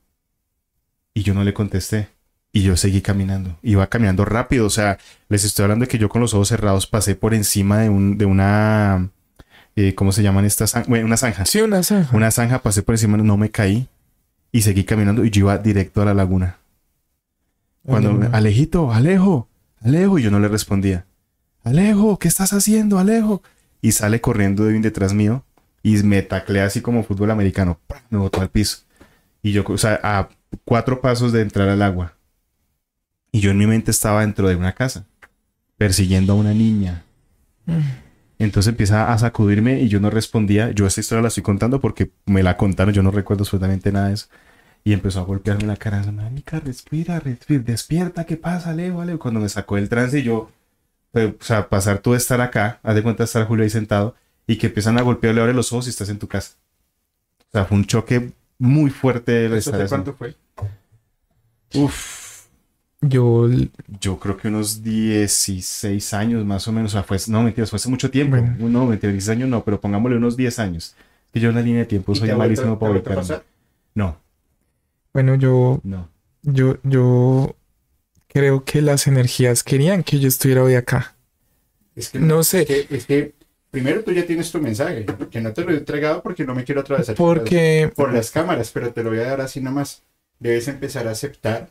Y 1.14 1.22
yo 1.22 1.34
no 1.34 1.44
le 1.44 1.52
contesté. 1.54 2.08
Y 2.52 2.62
yo 2.62 2.76
seguí 2.76 3.00
caminando. 3.00 3.58
Iba 3.62 3.88
caminando 3.88 4.24
rápido. 4.24 4.66
O 4.66 4.70
sea, 4.70 4.98
les 5.28 5.44
estoy 5.44 5.64
hablando 5.64 5.84
de 5.84 5.88
que 5.88 5.98
yo 5.98 6.08
con 6.08 6.20
los 6.20 6.34
ojos 6.34 6.48
cerrados 6.48 6.86
pasé 6.86 7.14
por 7.14 7.34
encima 7.34 7.78
de, 7.78 7.88
un, 7.88 8.18
de 8.18 8.24
una... 8.26 9.10
eh, 9.76 9.94
¿Cómo 9.94 10.12
se 10.12 10.22
llaman 10.22 10.44
estas? 10.44 10.74
zan- 10.74 10.86
Bueno, 10.86 11.06
una 11.06 11.16
zanja. 11.16 11.44
Sí, 11.46 11.60
una 11.60 11.82
zanja. 11.82 12.16
Una 12.16 12.30
zanja, 12.30 12.60
pasé 12.62 12.82
por 12.82 12.94
encima, 12.94 13.16
no 13.16 13.36
me 13.36 13.50
caí. 13.50 13.88
Y 14.52 14.62
seguí 14.62 14.84
caminando 14.84 15.24
y 15.24 15.30
yo 15.30 15.40
iba 15.40 15.58
directo 15.58 16.02
a 16.02 16.04
la 16.04 16.14
laguna. 16.14 16.58
Cuando. 17.84 18.28
Alejito, 18.32 18.92
Alejo, 18.92 19.48
Alejo, 19.80 20.18
y 20.18 20.22
yo 20.22 20.30
no 20.30 20.40
le 20.40 20.48
respondía. 20.48 21.06
Alejo, 21.64 22.18
¿qué 22.18 22.28
estás 22.28 22.52
haciendo, 22.52 22.98
Alejo? 22.98 23.42
Y 23.82 23.92
sale 23.92 24.20
corriendo 24.20 24.64
Devin 24.64 24.82
detrás 24.82 25.12
mío 25.12 25.44
y 25.82 26.02
me 26.02 26.22
taclea 26.22 26.64
así 26.64 26.80
como 26.80 27.04
fútbol 27.04 27.30
americano. 27.30 27.80
Me 28.10 28.18
botó 28.18 28.40
al 28.40 28.50
piso. 28.50 28.78
Y 29.42 29.52
yo, 29.52 29.64
o 29.66 29.78
sea, 29.78 29.98
a 30.02 30.28
cuatro 30.64 31.00
pasos 31.00 31.32
de 31.32 31.42
entrar 31.42 31.68
al 31.68 31.82
agua. 31.82 32.14
Y 33.32 33.40
yo 33.40 33.50
en 33.50 33.58
mi 33.58 33.66
mente 33.66 33.90
estaba 33.90 34.20
dentro 34.20 34.48
de 34.48 34.56
una 34.56 34.74
casa, 34.74 35.06
persiguiendo 35.76 36.32
a 36.32 36.36
una 36.36 36.52
niña. 36.52 37.04
Mm. 37.66 37.80
Entonces 38.38 38.70
empieza 38.70 39.12
a 39.12 39.18
sacudirme 39.18 39.80
y 39.80 39.88
yo 39.88 40.00
no 40.00 40.10
respondía. 40.10 40.70
Yo 40.72 40.86
esta 40.86 41.00
historia 41.00 41.22
la 41.22 41.28
estoy 41.28 41.42
contando 41.42 41.80
porque 41.80 42.10
me 42.26 42.42
la 42.42 42.56
contaron, 42.56 42.94
yo 42.94 43.02
no 43.02 43.10
recuerdo 43.10 43.42
absolutamente 43.42 43.92
nada 43.92 44.08
de 44.08 44.14
eso. 44.14 44.26
Y 44.82 44.92
empezó 44.92 45.20
a 45.20 45.24
golpearme 45.24 45.66
la 45.66 45.76
cara. 45.76 46.02
Marica, 46.10 46.60
respira, 46.60 47.20
respira, 47.20 47.62
despierta, 47.62 48.24
¿qué 48.24 48.36
pasa, 48.36 48.72
Leo? 48.72 49.04
Leo? 49.04 49.18
Cuando 49.18 49.40
me 49.40 49.48
sacó 49.48 49.76
del 49.76 49.88
trance, 49.88 50.22
yo, 50.22 50.50
pues, 51.12 51.34
o 51.38 51.44
sea, 51.44 51.68
pasar 51.68 51.98
tú 51.98 52.12
de 52.12 52.18
estar 52.18 52.40
acá, 52.40 52.80
haz 52.82 52.94
de 52.94 53.02
cuenta 53.02 53.24
estar 53.24 53.46
Julio 53.46 53.64
ahí 53.64 53.70
sentado, 53.70 54.14
y 54.46 54.56
que 54.56 54.68
empiezan 54.68 54.98
a 54.98 55.02
golpearle, 55.02 55.40
abre 55.40 55.54
los 55.54 55.72
ojos 55.72 55.86
y 55.86 55.90
estás 55.90 56.08
en 56.08 56.18
tu 56.18 56.28
casa. 56.28 56.54
O 57.48 57.52
sea, 57.52 57.64
fue 57.64 57.76
un 57.76 57.84
choque 57.84 58.32
muy 58.58 58.90
fuerte. 58.90 59.48
de 59.48 59.58
¿Eso 59.58 59.72
de 59.72 59.86
cuánto 59.86 60.14
fue? 60.14 60.34
Uf, 61.74 62.46
Yo, 63.00 63.48
yo 64.00 64.18
creo 64.18 64.36
que 64.36 64.48
unos 64.48 64.82
16 64.82 66.14
años 66.14 66.44
más 66.44 66.66
o 66.68 66.72
menos. 66.72 66.92
O 66.92 66.94
sea, 66.94 67.02
fue, 67.02 67.18
no, 67.28 67.42
mentiras, 67.42 67.70
fue 67.70 67.76
hace 67.76 67.88
mucho 67.88 68.10
tiempo. 68.10 68.36
Bueno. 68.36 68.68
No, 68.68 68.86
mentiras, 68.86 69.12
16 69.14 69.36
años 69.36 69.48
no, 69.48 69.64
pero 69.64 69.80
pongámosle 69.80 70.16
unos 70.16 70.36
10 70.36 70.58
años. 70.58 70.94
Que 71.32 71.40
yo 71.40 71.50
en 71.50 71.56
la 71.56 71.62
línea 71.62 71.80
de 71.80 71.86
tiempo 71.86 72.12
¿Y 72.12 72.16
soy 72.16 72.32
malísimo 72.32 72.78
para 72.78 72.92
ubicarme. 72.92 73.36
No, 73.94 74.16
bueno, 75.12 75.34
yo, 75.34 75.80
no. 75.82 76.08
yo, 76.42 76.78
yo 76.82 77.56
creo 78.28 78.64
que 78.64 78.80
las 78.80 79.06
energías 79.06 79.64
querían 79.64 80.02
que 80.02 80.18
yo 80.18 80.28
estuviera 80.28 80.62
hoy 80.62 80.74
acá. 80.74 81.16
Es 81.94 82.10
que 82.10 82.18
No 82.18 82.42
sé. 82.42 82.62
Es 82.62 82.66
que, 82.66 82.96
es 82.96 83.06
que 83.06 83.34
primero 83.70 84.02
tú 84.04 84.12
ya 84.12 84.26
tienes 84.26 84.50
tu 84.50 84.60
mensaje, 84.60 85.06
que 85.30 85.40
no 85.40 85.52
te 85.52 85.64
lo 85.64 85.72
he 85.72 85.78
entregado 85.78 86.22
porque 86.22 86.44
no 86.44 86.54
me 86.54 86.64
quiero 86.64 86.80
atravesar 86.80 87.16
Porque, 87.16 87.92
por 87.94 88.12
las 88.12 88.30
cámaras, 88.30 88.70
pero 88.72 88.92
te 88.92 89.02
lo 89.02 89.10
voy 89.10 89.20
a 89.20 89.26
dar 89.26 89.40
así 89.40 89.60
nomás. 89.60 90.02
Debes 90.38 90.68
empezar 90.68 91.06
a 91.06 91.12
aceptar 91.12 91.70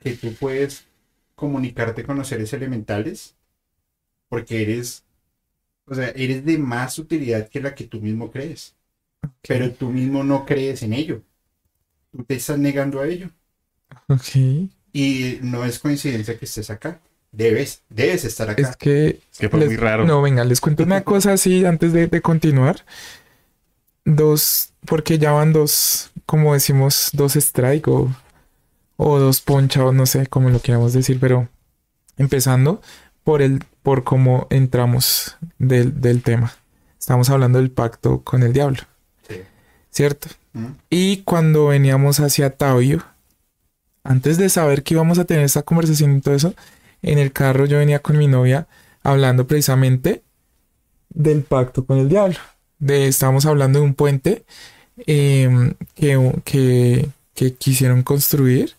que 0.00 0.14
tú 0.14 0.32
puedes 0.34 0.86
comunicarte 1.34 2.04
con 2.04 2.16
los 2.16 2.28
seres 2.28 2.52
elementales 2.52 3.36
porque 4.28 4.62
eres, 4.62 5.04
o 5.84 5.94
sea, 5.94 6.08
eres 6.10 6.44
de 6.44 6.56
más 6.58 6.98
utilidad 6.98 7.48
que 7.48 7.60
la 7.60 7.74
que 7.74 7.84
tú 7.84 8.00
mismo 8.00 8.30
crees, 8.30 8.74
pero 9.46 9.70
tú 9.72 9.90
mismo 9.90 10.24
no 10.24 10.46
crees 10.46 10.82
en 10.82 10.94
ello. 10.94 11.22
Tú 12.12 12.24
te 12.24 12.34
estás 12.36 12.58
negando 12.58 13.00
a 13.00 13.08
ello 13.08 13.30
ok, 14.08 14.68
y 14.92 15.38
no 15.42 15.64
es 15.64 15.78
coincidencia 15.78 16.38
que 16.38 16.44
estés 16.44 16.70
acá. 16.70 17.00
Debes, 17.30 17.82
debes 17.88 18.24
estar 18.24 18.50
acá. 18.50 18.68
es 18.68 18.76
que 18.76 19.20
Es 19.32 19.38
que 19.38 19.48
fue 19.48 19.60
Les- 19.60 19.68
muy 19.68 19.76
raro. 19.76 20.04
No, 20.06 20.20
venga, 20.22 20.44
les 20.44 20.60
cuento 20.60 20.82
una 20.82 21.02
cosa 21.04 21.32
así 21.32 21.64
antes 21.64 21.92
de, 21.92 22.06
de 22.06 22.20
continuar. 22.22 22.84
Dos, 24.04 24.72
porque 24.86 25.18
ya 25.18 25.30
van 25.32 25.52
dos, 25.52 26.10
como 26.26 26.54
decimos, 26.54 27.10
dos 27.12 27.36
strike 27.36 27.86
o, 27.88 28.10
o 28.96 29.18
dos 29.20 29.40
ponchados, 29.42 29.94
no 29.94 30.06
sé 30.06 30.26
cómo 30.28 30.50
lo 30.50 30.60
queramos 30.62 30.92
decir, 30.92 31.18
pero 31.20 31.48
empezando 32.18 32.82
por 33.24 33.42
el, 33.42 33.64
por 33.82 34.04
cómo 34.04 34.46
entramos 34.50 35.38
del, 35.58 36.00
del 36.00 36.22
tema. 36.22 36.52
Estamos 37.00 37.30
hablando 37.30 37.58
del 37.60 37.72
pacto 37.72 38.22
con 38.24 38.42
el 38.44 38.52
diablo. 38.52 38.78
¿Cierto? 39.92 40.28
¿Mm? 40.54 40.66
Y 40.90 41.18
cuando 41.18 41.66
veníamos 41.66 42.18
hacia 42.18 42.50
Taoyo, 42.50 43.04
antes 44.02 44.38
de 44.38 44.48
saber 44.48 44.82
que 44.82 44.94
íbamos 44.94 45.18
a 45.18 45.24
tener 45.24 45.44
esta 45.44 45.62
conversación 45.62 46.16
y 46.16 46.20
todo 46.20 46.34
eso, 46.34 46.54
en 47.02 47.18
el 47.18 47.32
carro 47.32 47.66
yo 47.66 47.78
venía 47.78 48.00
con 48.00 48.18
mi 48.18 48.26
novia 48.26 48.66
hablando 49.02 49.46
precisamente 49.46 50.22
del 51.10 51.42
pacto 51.42 51.84
con 51.84 51.98
el 51.98 52.08
diablo. 52.08 52.36
De, 52.78 53.06
estábamos 53.06 53.46
hablando 53.46 53.78
de 53.78 53.84
un 53.84 53.94
puente 53.94 54.44
em, 55.06 55.74
que, 55.94 56.32
que, 56.44 57.08
que 57.34 57.54
quisieron 57.54 58.02
construir, 58.02 58.74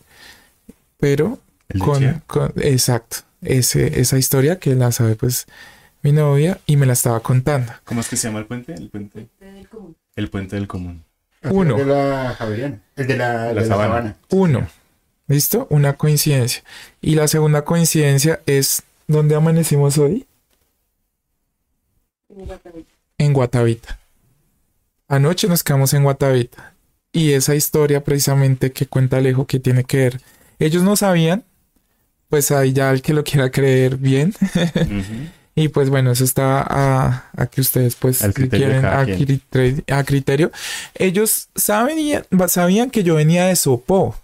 pero 0.98 1.38
¿El 1.68 1.80
de 1.80 2.20
con, 2.26 2.52
exacto, 2.56 3.18
ese, 3.40 4.00
esa 4.00 4.18
historia 4.18 4.58
que 4.58 4.74
la 4.74 4.92
sabe 4.92 5.16
pues 5.16 5.46
mi 6.02 6.12
novia 6.12 6.60
y 6.66 6.76
me 6.76 6.84
la 6.84 6.92
estaba 6.92 7.20
contando. 7.20 7.72
¿Cómo 7.84 8.02
es 8.02 8.08
que 8.08 8.16
se 8.16 8.28
llama 8.28 8.40
el 8.40 8.46
puente? 8.46 8.74
El 8.74 8.90
puente. 8.90 9.20
El 9.20 9.26
puente 9.26 9.56
del 9.56 9.68
común. 9.68 9.96
Uno. 11.42 11.76
El 11.78 11.86
de 11.86 11.94
la 11.94 12.34
Javeriana. 12.38 12.80
El 12.96 13.06
de 13.06 13.16
la, 13.16 13.32
La 13.32 13.44
de 13.48 13.54
la 13.54 13.64
Sabana. 13.66 13.88
sabana. 13.88 14.16
Uno, 14.30 14.66
¿listo? 15.26 15.66
Una 15.70 15.94
coincidencia. 15.94 16.62
Y 17.00 17.14
la 17.16 17.28
segunda 17.28 17.62
coincidencia 17.64 18.40
es 18.46 18.82
¿dónde 19.06 19.34
amanecimos 19.34 19.98
hoy? 19.98 20.26
En 23.18 23.32
Guatavita. 23.32 23.98
Anoche 25.08 25.48
nos 25.48 25.62
quedamos 25.62 25.92
en 25.94 26.04
Guatavita. 26.04 26.74
Y 27.12 27.32
esa 27.32 27.54
historia 27.54 28.02
precisamente 28.02 28.72
que 28.72 28.86
cuenta 28.86 29.18
Alejo 29.18 29.46
que 29.46 29.60
tiene 29.60 29.84
que 29.84 29.96
ver. 29.98 30.20
Ellos 30.58 30.82
no 30.82 30.96
sabían, 30.96 31.44
pues 32.28 32.50
ahí 32.50 32.72
ya 32.72 32.90
el 32.90 33.02
que 33.02 33.12
lo 33.12 33.22
quiera 33.22 33.50
creer 33.50 33.96
bien. 33.96 34.34
Y 35.56 35.68
pues 35.68 35.88
bueno, 35.88 36.10
eso 36.10 36.24
está 36.24 36.62
a, 36.62 37.30
a 37.36 37.46
que 37.46 37.60
ustedes 37.60 37.94
pues 37.94 38.22
Al 38.22 38.34
si 38.34 38.48
quieren 38.48 38.84
a, 38.84 39.04
criterio, 39.04 39.84
a 39.88 40.02
criterio. 40.02 40.50
Ellos 40.96 41.48
saben 41.54 41.98
y- 41.98 42.14
sabían 42.48 42.90
que 42.90 43.04
yo 43.04 43.14
venía 43.14 43.46
de 43.46 43.54
Sopó. 43.56 44.16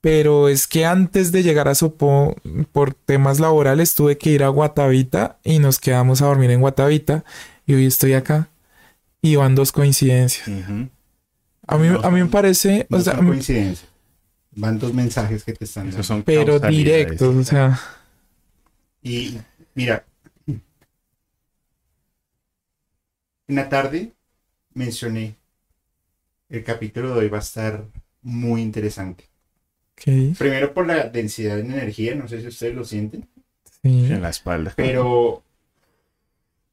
Pero 0.00 0.48
es 0.48 0.66
que 0.66 0.86
antes 0.86 1.32
de 1.32 1.42
llegar 1.42 1.68
a 1.68 1.74
Sopó, 1.74 2.36
por 2.72 2.94
temas 2.94 3.40
laborales, 3.40 3.94
tuve 3.94 4.16
que 4.18 4.30
ir 4.30 4.44
a 4.44 4.48
Guatavita 4.48 5.36
y 5.42 5.58
nos 5.58 5.78
quedamos 5.80 6.22
a 6.22 6.26
dormir 6.26 6.50
en 6.50 6.60
Guatavita. 6.60 7.24
Y 7.66 7.74
hoy 7.74 7.86
estoy 7.86 8.12
acá. 8.14 8.48
Y 9.20 9.36
van 9.36 9.54
dos 9.54 9.72
coincidencias. 9.72 10.46
A 11.66 11.76
mí, 11.78 11.88
No 11.88 12.00
a 12.02 12.10
mí 12.10 12.20
me 12.22 12.26
parece, 12.28 12.86
No 12.88 12.98
o 12.98 13.00
sea, 13.00 13.16
coincidencias. 13.16 13.88
Van 14.52 14.78
dos 14.78 14.94
mensajes 14.94 15.42
que 15.44 15.52
te 15.52 15.64
están 15.64 15.88
dando. 15.90 16.02
son 16.04 16.22
pero 16.22 16.58
directos, 16.60 17.34
o 17.34 17.44
sea, 17.44 17.78
Y 19.02 19.38
mira, 19.76 20.04
en 23.48 23.56
la 23.56 23.68
tarde 23.68 24.12
mencioné, 24.74 25.36
el 26.48 26.64
capítulo 26.64 27.14
de 27.14 27.20
hoy 27.20 27.28
va 27.28 27.38
a 27.38 27.40
estar 27.40 27.84
muy 28.22 28.60
interesante. 28.60 29.30
ok, 29.98 30.36
Primero 30.38 30.72
por 30.74 30.86
la 30.86 31.08
densidad 31.08 31.58
en 31.58 31.70
energía, 31.72 32.14
no 32.14 32.28
sé 32.28 32.40
si 32.40 32.46
ustedes 32.48 32.74
lo 32.74 32.84
sienten, 32.84 33.28
sí, 33.82 34.12
En 34.14 34.22
la 34.22 34.30
espalda. 34.30 34.74
pero 34.74 35.44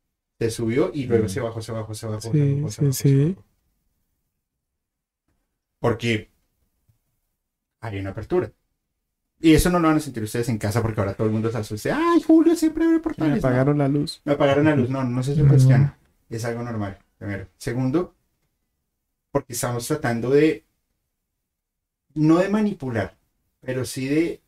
se 0.40 0.52
subió 0.52 0.92
y 0.94 1.06
luego 1.08 1.28
Mm. 1.28 1.30
se 1.30 1.40
bajó, 1.42 1.60
se 1.62 1.72
bajó, 1.72 1.94
se 1.96 2.06
bajó. 2.08 2.36
se 2.36 2.44
Sí, 2.44 2.46
bajó, 2.46 2.72
se 2.72 2.82
sí, 2.82 2.84
bajó, 2.84 3.08
se 3.08 3.18
sí. 3.18 3.18
bajó. 3.18 3.44
Porque 5.80 6.12
hay 7.82 8.00
una 8.00 8.10
apertura. 8.12 8.52
Y 9.44 9.54
eso 9.56 9.70
no 9.70 9.78
lo 9.80 9.90
van 9.90 9.98
a 9.98 10.00
sentir 10.00 10.24
ustedes 10.24 10.48
en 10.48 10.58
casa 10.58 10.82
porque 10.82 11.02
ahora 11.02 11.16
todo 11.16 11.28
el 11.28 11.34
mundo 11.34 11.52
se 11.52 11.58
asusta. 11.58 11.98
Ay, 11.98 12.22
Julio 12.22 12.56
siempre 12.56 12.86
abre 12.86 12.96
Me 12.98 13.04
portales. 13.04 13.42
No. 13.42 13.48
apagaron 13.50 13.78
la 13.78 13.90
luz. 13.90 14.22
Me 14.24 14.32
apagaron 14.34 14.64
la 14.66 14.76
luz. 14.76 14.90
No, 14.90 15.04
no 15.04 15.22
se 15.22 15.36
No. 15.36 15.44
sugestiona. 15.44 15.98
Es 16.30 16.46
algo 16.46 16.64
normal. 16.64 16.98
Primero. 17.18 17.48
Segundo, 17.58 18.16
porque 19.32 19.52
estamos 19.54 19.86
tratando 19.86 20.30
de. 20.30 20.64
No 22.16 22.38
de 22.38 22.48
manipular, 22.48 23.18
pero 23.60 23.84
sí 23.84 24.08
de. 24.08 24.42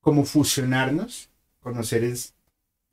Como 0.00 0.24
fusionarnos 0.24 1.28
con 1.60 1.74
los 1.74 1.88
seres 1.88 2.34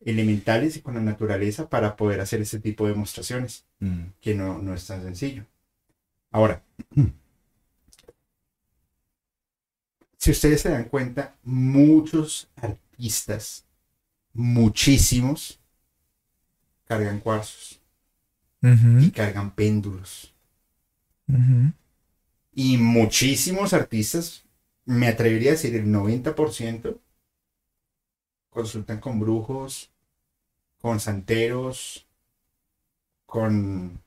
elementales 0.03 0.77
y 0.77 0.81
con 0.81 0.95
la 0.95 1.01
naturaleza 1.01 1.69
para 1.69 1.95
poder 1.95 2.19
hacer 2.21 2.41
este 2.41 2.59
tipo 2.59 2.85
de 2.85 2.93
demostraciones, 2.93 3.65
Mm. 3.79 4.05
que 4.19 4.33
no, 4.33 4.57
no 4.57 4.73
es 4.73 4.87
tan 4.87 5.03
sencillo. 5.03 5.45
Ahora, 6.31 6.63
si 10.21 10.29
ustedes 10.29 10.61
se 10.61 10.69
dan 10.69 10.83
cuenta, 10.83 11.35
muchos 11.41 12.47
artistas, 12.55 13.65
muchísimos, 14.33 15.59
cargan 16.85 17.19
cuarzos 17.19 17.81
y 18.61 19.09
cargan 19.09 19.49
péndulos. 19.55 20.31
Y 22.53 22.77
muchísimos 22.77 23.73
artistas, 23.73 24.43
me 24.85 25.07
atrevería 25.07 25.49
a 25.49 25.53
decir 25.53 25.75
el 25.75 25.87
90%, 25.87 26.99
consultan 28.51 28.99
con 28.99 29.19
brujos, 29.19 29.89
con 30.77 30.99
santeros, 30.99 32.05
con... 33.25 33.99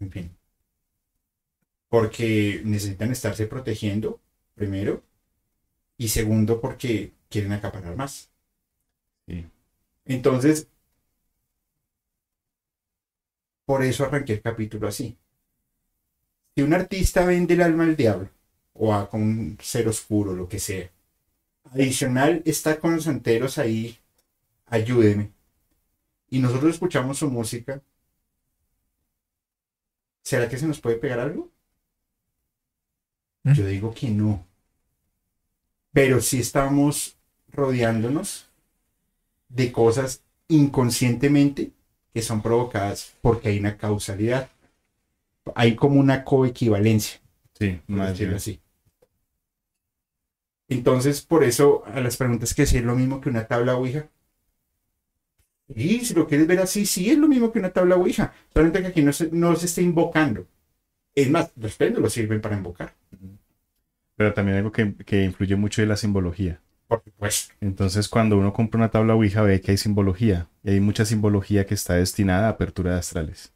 en 0.00 0.10
fin. 0.10 0.36
Porque 1.88 2.60
necesitan 2.64 3.12
estarse 3.12 3.46
protegiendo, 3.46 4.18
primero, 4.56 5.04
y 6.00 6.08
segundo, 6.08 6.62
porque 6.62 7.12
quieren 7.28 7.52
acaparar 7.52 7.94
más. 7.94 8.30
Sí. 9.26 9.46
Entonces, 10.06 10.66
por 13.66 13.84
eso 13.84 14.04
arranqué 14.06 14.32
el 14.32 14.40
capítulo 14.40 14.88
así. 14.88 15.18
Si 16.54 16.62
un 16.62 16.72
artista 16.72 17.26
vende 17.26 17.52
el 17.52 17.60
alma 17.60 17.84
al 17.84 17.96
diablo, 17.96 18.30
o 18.72 18.94
a 18.94 19.10
con 19.10 19.20
un 19.20 19.58
ser 19.60 19.88
oscuro, 19.88 20.32
lo 20.32 20.48
que 20.48 20.58
sea, 20.58 20.90
adicional 21.64 22.42
está 22.46 22.80
con 22.80 22.94
los 22.94 23.04
santeros 23.04 23.58
ahí, 23.58 23.98
ayúdeme, 24.68 25.30
y 26.30 26.38
nosotros 26.38 26.72
escuchamos 26.76 27.18
su 27.18 27.30
música, 27.30 27.82
¿será 30.22 30.48
que 30.48 30.56
se 30.56 30.66
nos 30.66 30.80
puede 30.80 30.96
pegar 30.96 31.20
algo? 31.20 31.50
¿Mm? 33.42 33.52
Yo 33.52 33.66
digo 33.66 33.92
que 33.92 34.08
no. 34.08 34.49
Pero 35.92 36.20
sí 36.20 36.40
estamos 36.40 37.16
rodeándonos 37.48 38.48
de 39.48 39.72
cosas 39.72 40.22
inconscientemente 40.48 41.72
que 42.12 42.22
son 42.22 42.42
provocadas 42.42 43.14
porque 43.20 43.48
hay 43.48 43.58
una 43.58 43.76
causalidad. 43.76 44.48
Hay 45.54 45.74
como 45.74 45.98
una 45.98 46.24
coequivalencia, 46.24 47.20
Sí, 47.58 47.80
más 47.86 48.18
bien. 48.18 48.34
así. 48.34 48.60
Entonces, 50.68 51.20
por 51.22 51.42
eso, 51.42 51.82
a 51.86 52.00
las 52.00 52.16
preguntas 52.16 52.54
que 52.54 52.64
si 52.66 52.78
es 52.78 52.84
lo 52.84 52.94
mismo 52.94 53.20
que 53.20 53.28
una 53.28 53.46
tabla 53.46 53.74
Ouija. 53.76 54.08
Y 55.74 56.04
si 56.04 56.14
lo 56.14 56.26
quieres 56.26 56.46
ver 56.46 56.60
así, 56.60 56.86
sí 56.86 57.10
es 57.10 57.18
lo 57.18 57.28
mismo 57.28 57.52
que 57.52 57.58
una 57.58 57.72
tabla 57.72 57.96
Ouija. 57.96 58.32
Solamente 58.52 58.80
que 58.80 58.86
aquí 58.88 59.02
no 59.02 59.12
se, 59.12 59.30
no 59.32 59.54
se 59.56 59.66
está 59.66 59.80
invocando. 59.80 60.46
Es 61.14 61.28
más, 61.30 61.50
los 61.56 61.74
péndulos 61.76 62.12
sirven 62.12 62.40
para 62.40 62.56
invocar, 62.56 62.94
Pero 64.20 64.34
también 64.34 64.58
algo 64.58 64.70
que, 64.70 64.94
que 65.06 65.24
influye 65.24 65.56
mucho 65.56 65.80
es 65.80 65.88
la 65.88 65.96
simbología. 65.96 66.60
por 66.88 67.02
supuesto. 67.02 67.54
Entonces, 67.62 68.06
cuando 68.06 68.36
uno 68.36 68.52
compra 68.52 68.76
una 68.76 68.90
tabla 68.90 69.14
Ouija, 69.14 69.40
ve 69.40 69.62
que 69.62 69.70
hay 69.70 69.78
simbología. 69.78 70.46
Y 70.62 70.72
hay 70.72 70.80
mucha 70.80 71.06
simbología 71.06 71.64
que 71.64 71.72
está 71.72 71.94
destinada 71.94 72.48
a 72.48 72.50
apertura 72.50 72.92
de 72.92 72.98
astrales. 72.98 73.54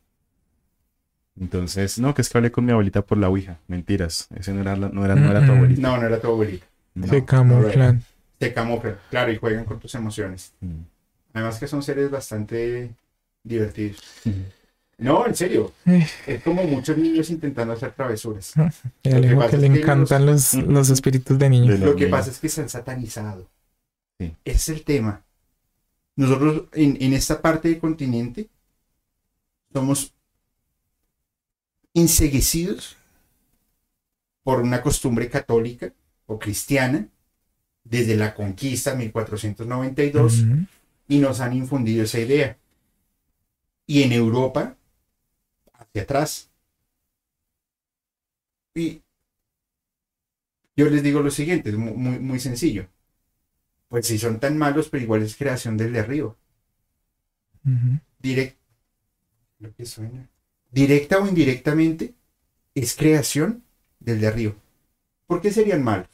Entonces, 1.38 1.98
no, 1.98 2.14
que 2.14 2.22
es 2.22 2.30
que 2.30 2.38
hablé 2.38 2.50
con 2.50 2.64
mi 2.64 2.72
abuelita 2.72 3.02
por 3.04 3.18
la 3.18 3.28
Ouija. 3.28 3.58
Mentiras. 3.68 4.26
Ese 4.34 4.54
no 4.54 4.62
era, 4.62 4.74
la- 4.74 4.88
no 4.88 5.04
era, 5.04 5.14
no 5.16 5.30
era 5.30 5.44
tu 5.44 5.52
abuelita. 5.52 5.82
No, 5.82 5.98
no 5.98 6.06
era 6.06 6.18
tu 6.18 6.28
abuelita. 6.28 6.64
No. 6.94 7.06
se 7.08 7.20
no 7.20 7.26
camuflan. 7.26 8.02
Se 8.40 8.54
camuflan, 8.54 8.96
claro, 9.10 9.32
y 9.32 9.36
juegan 9.36 9.66
con 9.66 9.78
tus 9.80 9.94
emociones. 9.96 10.54
Mm. 10.62 10.80
Además 11.34 11.58
que 11.58 11.66
son 11.66 11.82
seres 11.82 12.10
bastante 12.10 12.90
divertidos. 13.42 14.00
No, 14.98 15.26
en 15.26 15.34
serio. 15.34 15.72
Es 16.26 16.42
como 16.42 16.64
muchos 16.64 16.96
niños 16.96 17.30
intentando 17.30 17.72
hacer 17.72 17.92
travesuras. 17.92 18.52
Lo 18.56 18.70
que 19.02 19.48
que 19.50 19.56
le 19.56 19.66
encantan 19.66 20.26
los, 20.26 20.54
los 20.54 20.90
espíritus 20.90 21.38
de 21.38 21.50
niños. 21.50 21.80
Lo 21.80 21.96
que 21.96 22.06
pasa 22.06 22.30
es 22.30 22.38
que 22.38 22.48
se 22.48 22.62
han 22.62 22.68
satanizado. 22.68 23.48
Sí. 24.18 24.34
Ese 24.44 24.56
es 24.72 24.78
el 24.78 24.84
tema. 24.84 25.22
Nosotros 26.16 26.64
en, 26.72 26.96
en 27.00 27.12
esta 27.12 27.42
parte 27.42 27.68
del 27.68 27.78
continente 27.78 28.48
somos 29.72 30.14
enseguecidos 31.92 32.96
por 34.44 34.60
una 34.60 34.82
costumbre 34.82 35.28
católica 35.28 35.92
o 36.26 36.38
cristiana 36.38 37.08
desde 37.82 38.16
la 38.16 38.34
conquista 38.34 38.94
1492 38.94 40.40
Ujú. 40.40 40.66
y 41.08 41.18
nos 41.18 41.40
han 41.40 41.52
infundido 41.54 42.04
esa 42.04 42.20
idea. 42.20 42.56
Y 43.86 44.02
en 44.02 44.12
Europa, 44.12 44.76
hacia 45.94 46.02
atrás. 46.02 46.50
Y 48.76 49.02
yo 50.76 50.88
les 50.88 51.02
digo 51.02 51.20
lo 51.20 51.30
siguiente, 51.30 51.70
es 51.70 51.76
mu- 51.76 51.94
muy, 51.96 52.18
muy 52.18 52.38
sencillo. 52.40 52.86
Pues 53.88 54.06
si 54.08 54.18
son 54.18 54.40
tan 54.40 54.58
malos, 54.58 54.90
pero 54.90 55.04
igual 55.04 55.22
es 55.22 55.36
creación 55.36 55.78
del 55.78 55.94
de 55.94 56.00
arriba. 56.00 56.36
Direct, 58.20 58.56
lo 59.58 59.74
que 59.74 59.86
suena. 59.86 60.28
Directa 60.70 61.18
o 61.18 61.26
indirectamente, 61.26 62.14
es 62.74 62.96
creación 62.96 63.64
del 64.00 64.20
de 64.20 64.26
arriba. 64.28 64.54
¿Por 65.26 65.40
qué 65.42 65.52
serían 65.52 65.82
malos? 65.84 66.08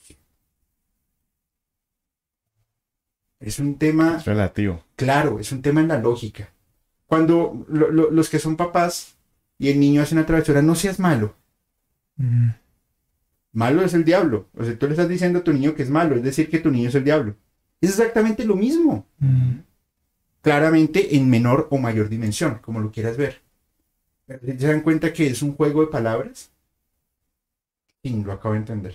Es 3.40 3.58
un 3.58 3.76
tema 3.78 4.16
Es 4.18 4.24
relativo. 4.26 4.84
Claro, 4.96 5.38
es 5.40 5.50
un 5.52 5.62
tema 5.62 5.80
en 5.80 5.88
la 5.88 5.98
lógica. 5.98 6.52
Cuando 7.06 7.64
lo- 7.68 7.90
lo- 7.90 8.10
los 8.10 8.30
que 8.30 8.38
son 8.38 8.56
papás 8.56 9.16
y 9.60 9.68
el 9.68 9.78
niño 9.78 10.00
hace 10.00 10.14
una 10.14 10.24
travesura, 10.24 10.62
no 10.62 10.74
seas 10.74 10.98
malo. 10.98 11.36
Mm, 12.16 12.48
Malo 13.52 13.82
es 13.82 13.92
el 13.92 14.04
diablo. 14.04 14.48
O 14.56 14.64
sea, 14.64 14.78
tú 14.78 14.86
le 14.86 14.92
estás 14.92 15.08
diciendo 15.08 15.40
a 15.40 15.44
tu 15.44 15.52
niño 15.52 15.74
que 15.74 15.82
es 15.82 15.90
malo, 15.90 16.16
es 16.16 16.22
decir, 16.22 16.48
que 16.48 16.60
tu 16.60 16.70
niño 16.70 16.88
es 16.88 16.94
el 16.94 17.04
diablo. 17.04 17.36
Es 17.80 17.90
exactamente 17.90 18.44
lo 18.44 18.56
mismo. 18.56 19.06
mm. 19.18 19.58
Claramente 20.40 21.14
en 21.16 21.28
menor 21.28 21.68
o 21.70 21.76
mayor 21.76 22.08
dimensión, 22.08 22.58
como 22.62 22.80
lo 22.80 22.90
quieras 22.90 23.18
ver. 23.18 23.42
¿Se 24.26 24.66
dan 24.66 24.80
cuenta 24.80 25.12
que 25.12 25.26
es 25.26 25.42
un 25.42 25.52
juego 25.54 25.82
de 25.82 25.88
palabras? 25.88 26.50
Sí, 28.02 28.22
lo 28.24 28.32
acabo 28.32 28.54
de 28.54 28.60
entender. 28.60 28.94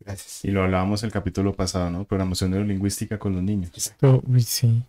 Gracias. 0.00 0.44
Y 0.44 0.50
lo 0.50 0.64
hablábamos 0.64 1.02
el 1.02 1.10
capítulo 1.10 1.54
pasado, 1.54 1.88
¿no? 1.90 2.04
Programación 2.04 2.50
neurolingüística 2.50 3.18
con 3.18 3.32
los 3.32 3.42
niños. 3.42 3.70
Oh, 4.02 4.22
uy, 4.26 4.42
sí. 4.42 4.82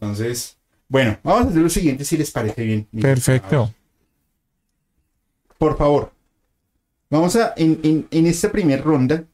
Entonces, 0.00 0.56
bueno, 0.88 1.18
vamos 1.22 1.46
a 1.46 1.48
hacer 1.50 1.60
lo 1.62 1.68
siguiente 1.68 2.06
si 2.06 2.16
les 2.16 2.30
parece 2.30 2.64
bien. 2.64 2.88
Perfecto. 2.98 3.74
Por 5.62 5.76
favor, 5.76 6.10
vamos 7.08 7.36
a, 7.36 7.54
en, 7.56 7.78
en, 7.84 8.08
en 8.10 8.26
esta 8.26 8.50
primera 8.50 8.82
ronda, 8.82 9.24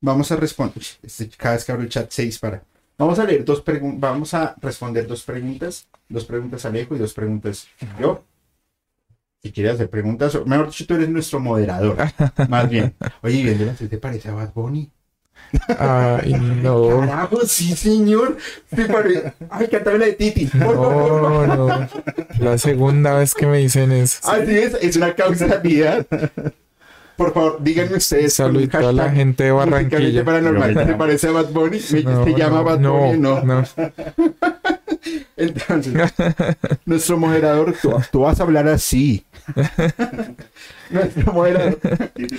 vamos 0.00 0.30
a 0.30 0.36
responder, 0.36 0.84
este, 1.02 1.28
cada 1.30 1.56
vez 1.56 1.64
que 1.64 1.72
abro 1.72 1.82
el 1.82 1.88
chat 1.88 2.08
se 2.12 2.22
dispara. 2.22 2.62
Vamos 2.96 3.18
a 3.18 3.24
leer 3.24 3.44
dos 3.44 3.60
preguntas, 3.60 4.00
vamos 4.00 4.34
a 4.34 4.54
responder 4.60 5.04
dos 5.08 5.24
preguntas, 5.24 5.88
dos 6.08 6.26
preguntas 6.26 6.64
a 6.64 6.68
Alejo 6.68 6.94
y 6.94 7.00
dos 7.00 7.12
preguntas 7.12 7.66
yo. 7.98 8.22
Si 9.42 9.50
quieres 9.50 9.74
hacer 9.74 9.90
preguntas, 9.90 10.38
mejor 10.46 10.66
dicho, 10.66 10.86
tú 10.86 10.94
eres 10.94 11.08
nuestro 11.08 11.40
moderador, 11.40 11.98
más 12.46 12.70
bien. 12.70 12.94
Oye, 13.24 13.42
viéndola, 13.42 13.74
¿qué 13.74 13.88
te 13.88 13.98
parece 13.98 14.28
a 14.28 14.34
Bad 14.34 14.52
Bunny? 14.54 14.92
Ay, 15.78 16.32
no. 16.34 17.00
Carajo, 17.00 17.40
sí, 17.46 17.74
señor. 17.76 18.36
¿Te? 18.74 18.82
Ay, 19.50 19.68
cántame 19.68 19.98
la 19.98 20.06
de 20.06 20.12
Titi. 20.14 20.50
No, 20.54 21.46
no. 21.46 21.88
La 22.40 22.58
segunda 22.58 23.14
vez 23.14 23.34
que 23.34 23.46
me 23.46 23.58
dicen 23.58 23.92
eso. 23.92 24.18
Así 24.30 24.56
es, 24.58 24.74
es 24.80 24.96
una 24.96 25.14
causalidad. 25.14 26.06
Por 27.16 27.32
favor, 27.32 27.58
díganme 27.62 27.96
ustedes. 27.98 28.34
Saludito 28.34 28.78
a 28.78 28.92
la 28.92 29.10
gente 29.10 29.44
de 29.44 29.52
Barranquilla. 29.52 30.24
Paranormal. 30.24 30.74
¿Te 30.74 30.94
parece 30.94 31.28
a 31.28 31.32
Bad 31.32 31.50
Bunny? 31.50 31.78
¿Me- 31.92 32.02
No, 32.02 32.24
¿Se 32.24 32.34
llama 32.34 32.56
no, 32.58 32.64
Bad 32.64 32.78
no, 32.80 32.98
Bunny? 32.98 33.18
No. 33.18 33.44
no. 33.44 33.64
Entonces, 35.36 35.92
nuestro 36.86 37.18
moderador, 37.18 37.74
tú, 37.80 37.92
tú 38.10 38.20
vas 38.20 38.40
a 38.40 38.42
hablar 38.42 38.66
así. 38.68 39.24
nuestro 40.90 41.32
moderador. 41.32 41.78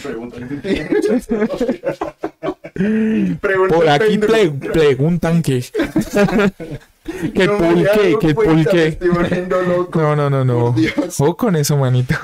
Pregunta 0.04 0.38
Por 2.78 3.90
aquí 3.90 4.18
preguntan 4.18 5.42
que. 5.42 5.64
que 7.34 7.44
el 7.44 7.48
No 7.48 7.58
pulque, 7.58 8.18
que 8.20 8.28
el 8.28 8.36
pulque. 8.36 8.88
Estoy 8.88 9.10
volviendo 9.10 9.62
loco. 9.62 10.02
No, 10.02 10.16
no, 10.16 10.30
no, 10.30 10.44
no. 10.44 10.76
O 11.20 11.38
con 11.38 11.56
eso, 11.56 11.78
manito. 11.78 12.16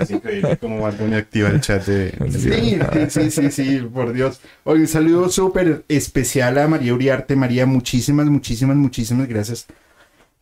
Es 0.00 0.10
increíble 0.10 0.58
cómo 0.58 0.82
Bad 0.82 0.98
Bunny 0.98 1.14
activa 1.14 1.48
el 1.48 1.60
chat 1.60 1.86
de... 1.86 2.12
Sí, 2.30 2.78
sí, 3.08 3.30
sí, 3.30 3.50
sí, 3.50 3.78
por 3.78 4.12
Dios. 4.12 4.40
Oye, 4.64 4.82
un 4.82 4.88
saludo 4.88 5.30
súper 5.30 5.84
especial 5.88 6.58
a 6.58 6.68
María 6.68 6.92
Uriarte. 6.92 7.34
María, 7.34 7.64
muchísimas, 7.64 8.26
muchísimas, 8.26 8.76
muchísimas 8.76 9.26
gracias 9.26 9.66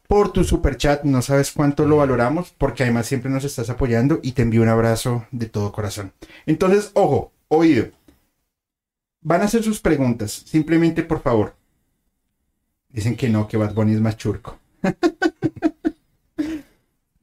por 0.08 0.32
tu 0.32 0.42
super 0.42 0.76
chat. 0.76 1.04
No 1.04 1.22
sabes 1.22 1.52
cuánto 1.52 1.86
lo 1.86 1.98
valoramos, 1.98 2.52
porque 2.58 2.82
además 2.82 3.06
siempre 3.06 3.30
nos 3.30 3.44
estás 3.44 3.70
apoyando 3.70 4.18
y 4.24 4.32
te 4.32 4.42
envío 4.42 4.62
un 4.62 4.68
abrazo 4.68 5.26
de 5.30 5.46
todo 5.46 5.70
corazón. 5.70 6.12
Entonces, 6.46 6.90
ojo, 6.94 7.30
oído. 7.46 7.96
Van 9.28 9.42
a 9.42 9.44
hacer 9.44 9.62
sus 9.62 9.78
preguntas. 9.78 10.32
Simplemente, 10.46 11.02
por 11.02 11.20
favor. 11.20 11.54
Dicen 12.88 13.14
que 13.14 13.28
no, 13.28 13.46
que 13.46 13.58
Bad 13.58 13.74
Bunny 13.74 13.92
es 13.92 14.00
más 14.00 14.16
churco. 14.16 14.58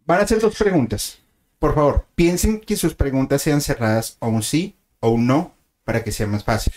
Van 0.06 0.19
a 0.19 0.22
hacer 0.22 0.40
dos 0.40 0.56
preguntas. 0.56 1.18
Por 1.57 1.73
favor, 1.73 2.06
piensen 2.14 2.60
que 2.60 2.76
sus 2.76 2.94
preguntas 2.94 3.41
sean 3.41 3.60
cerradas 3.60 4.18
o 4.19 4.27
un 4.27 4.44
sí 4.44 4.76
o 4.99 5.10
un 5.10 5.26
no 5.26 5.56
para 5.84 6.03
que 6.03 6.11
sea 6.11 6.27
más 6.27 6.44
fácil. 6.44 6.73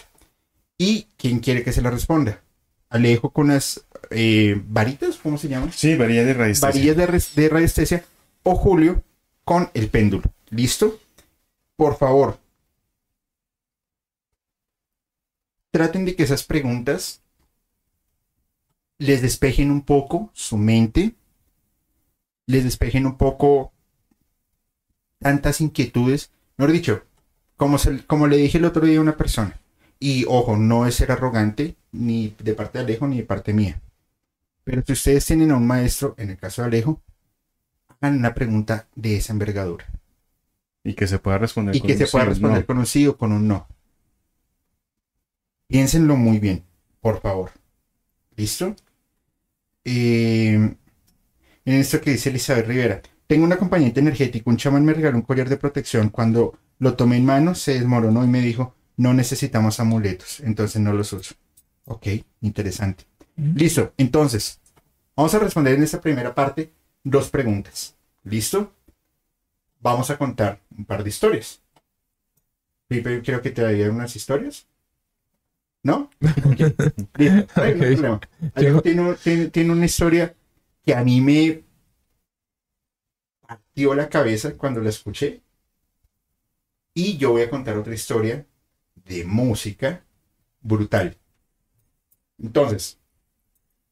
¿Y 0.79 1.09
quién 1.19 1.41
quiere 1.41 1.63
que 1.63 1.75
se 1.75 1.83
la 1.83 1.91
responda? 1.91 2.41
Alejo 2.89 3.29
con 3.29 3.49
las 3.49 3.85
eh, 4.09 4.59
varitas, 4.67 5.17
¿cómo 5.17 5.37
se 5.37 5.49
llaman? 5.49 5.73
Sí, 5.75 5.95
varía 5.95 6.25
de 6.25 6.33
raíz. 6.33 6.59
Varillas 6.63 6.97
de, 6.97 7.07
de 7.43 7.49
radiestesia 7.51 8.03
o 8.45 8.57
Julio 8.57 9.05
con 9.45 9.71
el 9.75 9.91
péndulo. 9.91 10.23
¿Listo? 10.49 10.99
Por 11.77 11.99
favor, 11.99 12.39
traten 15.79 16.05
de 16.05 16.15
que 16.17 16.25
esas 16.25 16.45
preguntas 16.45 17.23
les 19.01 19.23
despejen 19.23 19.73
un 19.73 19.83
poco 19.83 20.31
su 20.35 20.57
mente, 20.57 21.17
les 22.49 22.65
despejen 22.65 23.07
un 23.07 23.17
poco 23.17 23.73
tantas 25.21 25.61
inquietudes. 25.61 26.31
Mejor 26.57 26.73
dicho, 26.73 27.03
como, 27.57 27.79
se- 27.79 28.05
como 28.07 28.27
le 28.27 28.37
dije 28.37 28.59
el 28.59 28.65
otro 28.65 28.87
día 28.87 28.99
a 28.99 29.03
una 29.03 29.17
persona, 29.17 29.61
y 30.01 30.25
ojo, 30.29 30.57
no 30.57 30.87
es 30.87 30.95
ser 30.97 31.13
arrogante 31.13 31.77
ni 31.93 32.35
de 32.43 32.55
parte 32.55 32.79
de 32.79 32.85
Alejo 32.85 33.07
ni 33.09 33.19
de 33.19 33.25
parte 33.25 33.53
mía. 33.53 33.81
Pero 34.65 34.83
si 34.87 34.93
ustedes 34.95 35.27
tienen 35.27 35.51
a 35.53 35.57
un 35.57 35.67
maestro, 35.67 36.15
en 36.19 36.31
el 36.31 36.39
caso 36.39 36.63
de 36.63 36.69
Alejo, 36.69 37.03
hagan 38.01 38.19
una 38.19 38.35
pregunta 38.35 38.89
de 38.97 39.17
esa 39.17 39.33
envergadura. 39.33 39.87
Y 40.83 40.95
que 40.95 41.07
se 41.07 41.21
pueda 41.21 41.39
responder 41.39 41.77
Y 41.77 41.81
con 41.81 41.93
que 41.93 41.97
un 41.97 42.05
se 42.05 42.09
pueda 42.09 42.27
sí 42.27 42.27
responder 42.27 42.67
no. 42.67 42.67
con 42.67 42.77
un 42.77 42.85
sí 42.85 43.07
o 43.07 43.17
con 43.17 43.33
un 43.33 43.49
no. 43.49 43.67
Piénsenlo 45.69 46.17
muy 46.17 46.39
bien, 46.39 46.65
por 47.01 47.21
favor. 47.21 47.53
¿Listo? 48.37 48.75
Eh, 49.85 50.55
en 50.55 50.77
esto 51.75 52.01
que 52.01 52.13
dice 52.13 52.31
Elizabeth 52.31 52.67
Rivera. 52.67 53.03
Tengo 53.27 53.45
un 53.45 53.53
acompañante 53.53 54.01
energético, 54.01 54.49
un 54.49 54.57
chamán 54.57 54.85
me 54.87 54.95
regaló 54.95 55.19
un 55.19 55.23
collar 55.23 55.51
de 55.51 55.59
protección. 55.59 56.09
Cuando 56.09 56.59
lo 56.79 56.95
tomé 56.95 57.19
en 57.19 57.27
mano, 57.27 57.55
se 57.55 57.75
desmoronó 57.75 58.25
y 58.25 58.29
me 58.29 58.41
dijo, 58.41 58.75
no 58.97 59.13
necesitamos 59.13 59.79
amuletos, 59.79 60.41
entonces 60.41 60.81
no 60.81 60.95
los 60.95 61.13
uso. 61.13 61.35
Ok, 61.85 62.07
interesante. 62.41 63.05
Listo, 63.37 63.93
entonces, 63.99 64.61
vamos 65.15 65.35
a 65.35 65.39
responder 65.39 65.75
en 65.75 65.83
esta 65.83 66.01
primera 66.01 66.35
parte 66.35 66.73
dos 67.05 67.29
preguntas. 67.29 67.95
¿Listo? 68.25 68.73
Vamos 69.81 70.11
a 70.11 70.17
contar 70.17 70.63
un 70.77 70.87
par 70.87 71.05
de 71.05 71.11
historias. 71.11 71.63
Pipe, 72.89 73.23
creo 73.23 73.43
que 73.43 73.51
te 73.51 73.63
daría 73.63 73.91
unas 73.91 74.17
historias. 74.17 74.67
¿No? 75.89 76.11
Listo, 77.17 78.13
hay 78.55 78.83
tiene, 78.83 79.15
tiene- 79.25 79.47
tiene 79.49 79.73
una 79.73 79.87
historia 79.87 80.35
que 80.85 80.95
a 80.95 81.03
mí 81.03 81.23
me 81.23 81.65
partió 83.41 83.95
la 83.95 84.09
cabeza 84.09 84.57
cuando 84.57 84.81
la 84.81 84.91
escuché. 84.91 85.43
Y 86.95 87.17
yo 87.17 87.31
voy 87.31 87.41
a 87.43 87.49
contar 87.51 87.79
otra 87.79 87.95
historia 87.95 88.47
de 89.07 89.25
música 89.25 90.05
brutal. 90.61 91.17
Entonces, 92.39 92.99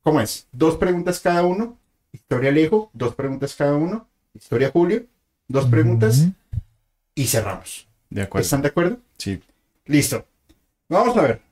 ¿cómo 0.03 0.21
es? 0.21 0.49
Dos 0.53 0.77
preguntas 0.77 1.21
cada 1.21 1.45
uno. 1.45 1.79
Historia 2.13 2.51
Alejo, 2.51 2.91
dos 2.95 3.15
preguntas 3.15 3.55
cada 3.57 3.77
uno. 3.77 4.09
Historia 4.35 4.71
Julio, 4.71 5.07
dos 5.49 5.67
preguntas 5.67 6.29
y 7.15 7.27
cerramos. 7.27 7.89
De 8.11 8.23
acuerdo. 8.23 8.45
¿Están 8.45 8.63
de 8.63 8.69
acuerdo? 8.69 9.01
Sí. 9.19 9.43
Listo. 9.87 10.27
Vamos 10.89 11.17
a 11.17 11.23
ver. 11.23 11.43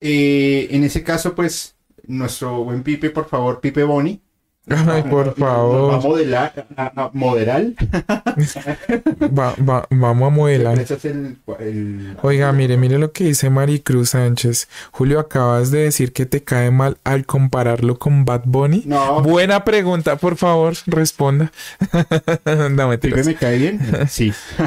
Eh, 0.00 0.68
en 0.70 0.84
ese 0.84 1.02
caso, 1.02 1.34
pues, 1.34 1.74
nuestro 2.06 2.64
buen 2.64 2.82
Pipe, 2.82 3.10
por 3.10 3.28
favor, 3.28 3.60
Pipe 3.60 3.84
Boni. 3.84 4.20
Ay, 4.68 5.04
por 5.04 5.26
Nos 5.26 5.40
va 5.40 5.52
a 5.52 5.54
favor. 5.54 6.02
modelar, 6.02 6.66
a, 6.76 7.04
a 7.04 7.10
moderar. 7.12 7.66
Va- 9.38 9.54
va- 9.62 9.86
vamos 9.90 10.26
a 10.26 10.30
modelar. 10.30 10.76
El- 11.04 11.36
el- 11.60 12.16
Oiga, 12.22 12.50
mire, 12.50 12.76
mire 12.76 12.98
lo 12.98 13.12
que 13.12 13.22
dice 13.24 13.48
Maricruz 13.48 14.10
Sánchez. 14.10 14.68
Julio, 14.90 15.20
acabas 15.20 15.70
de 15.70 15.82
decir 15.84 16.12
que 16.12 16.26
te 16.26 16.42
cae 16.42 16.72
mal 16.72 16.98
al 17.04 17.26
compararlo 17.26 17.96
con 18.00 18.24
Bad 18.24 18.42
Bunny. 18.46 18.82
No, 18.86 19.22
Buena 19.22 19.62
pregunta, 19.64 20.16
por 20.16 20.36
favor, 20.36 20.74
responda. 20.86 21.52
no, 22.70 22.88
mentiras. 22.88 23.24
me 23.24 23.36
cae 23.36 23.58
bien. 23.58 23.78
Sí. 24.08 24.32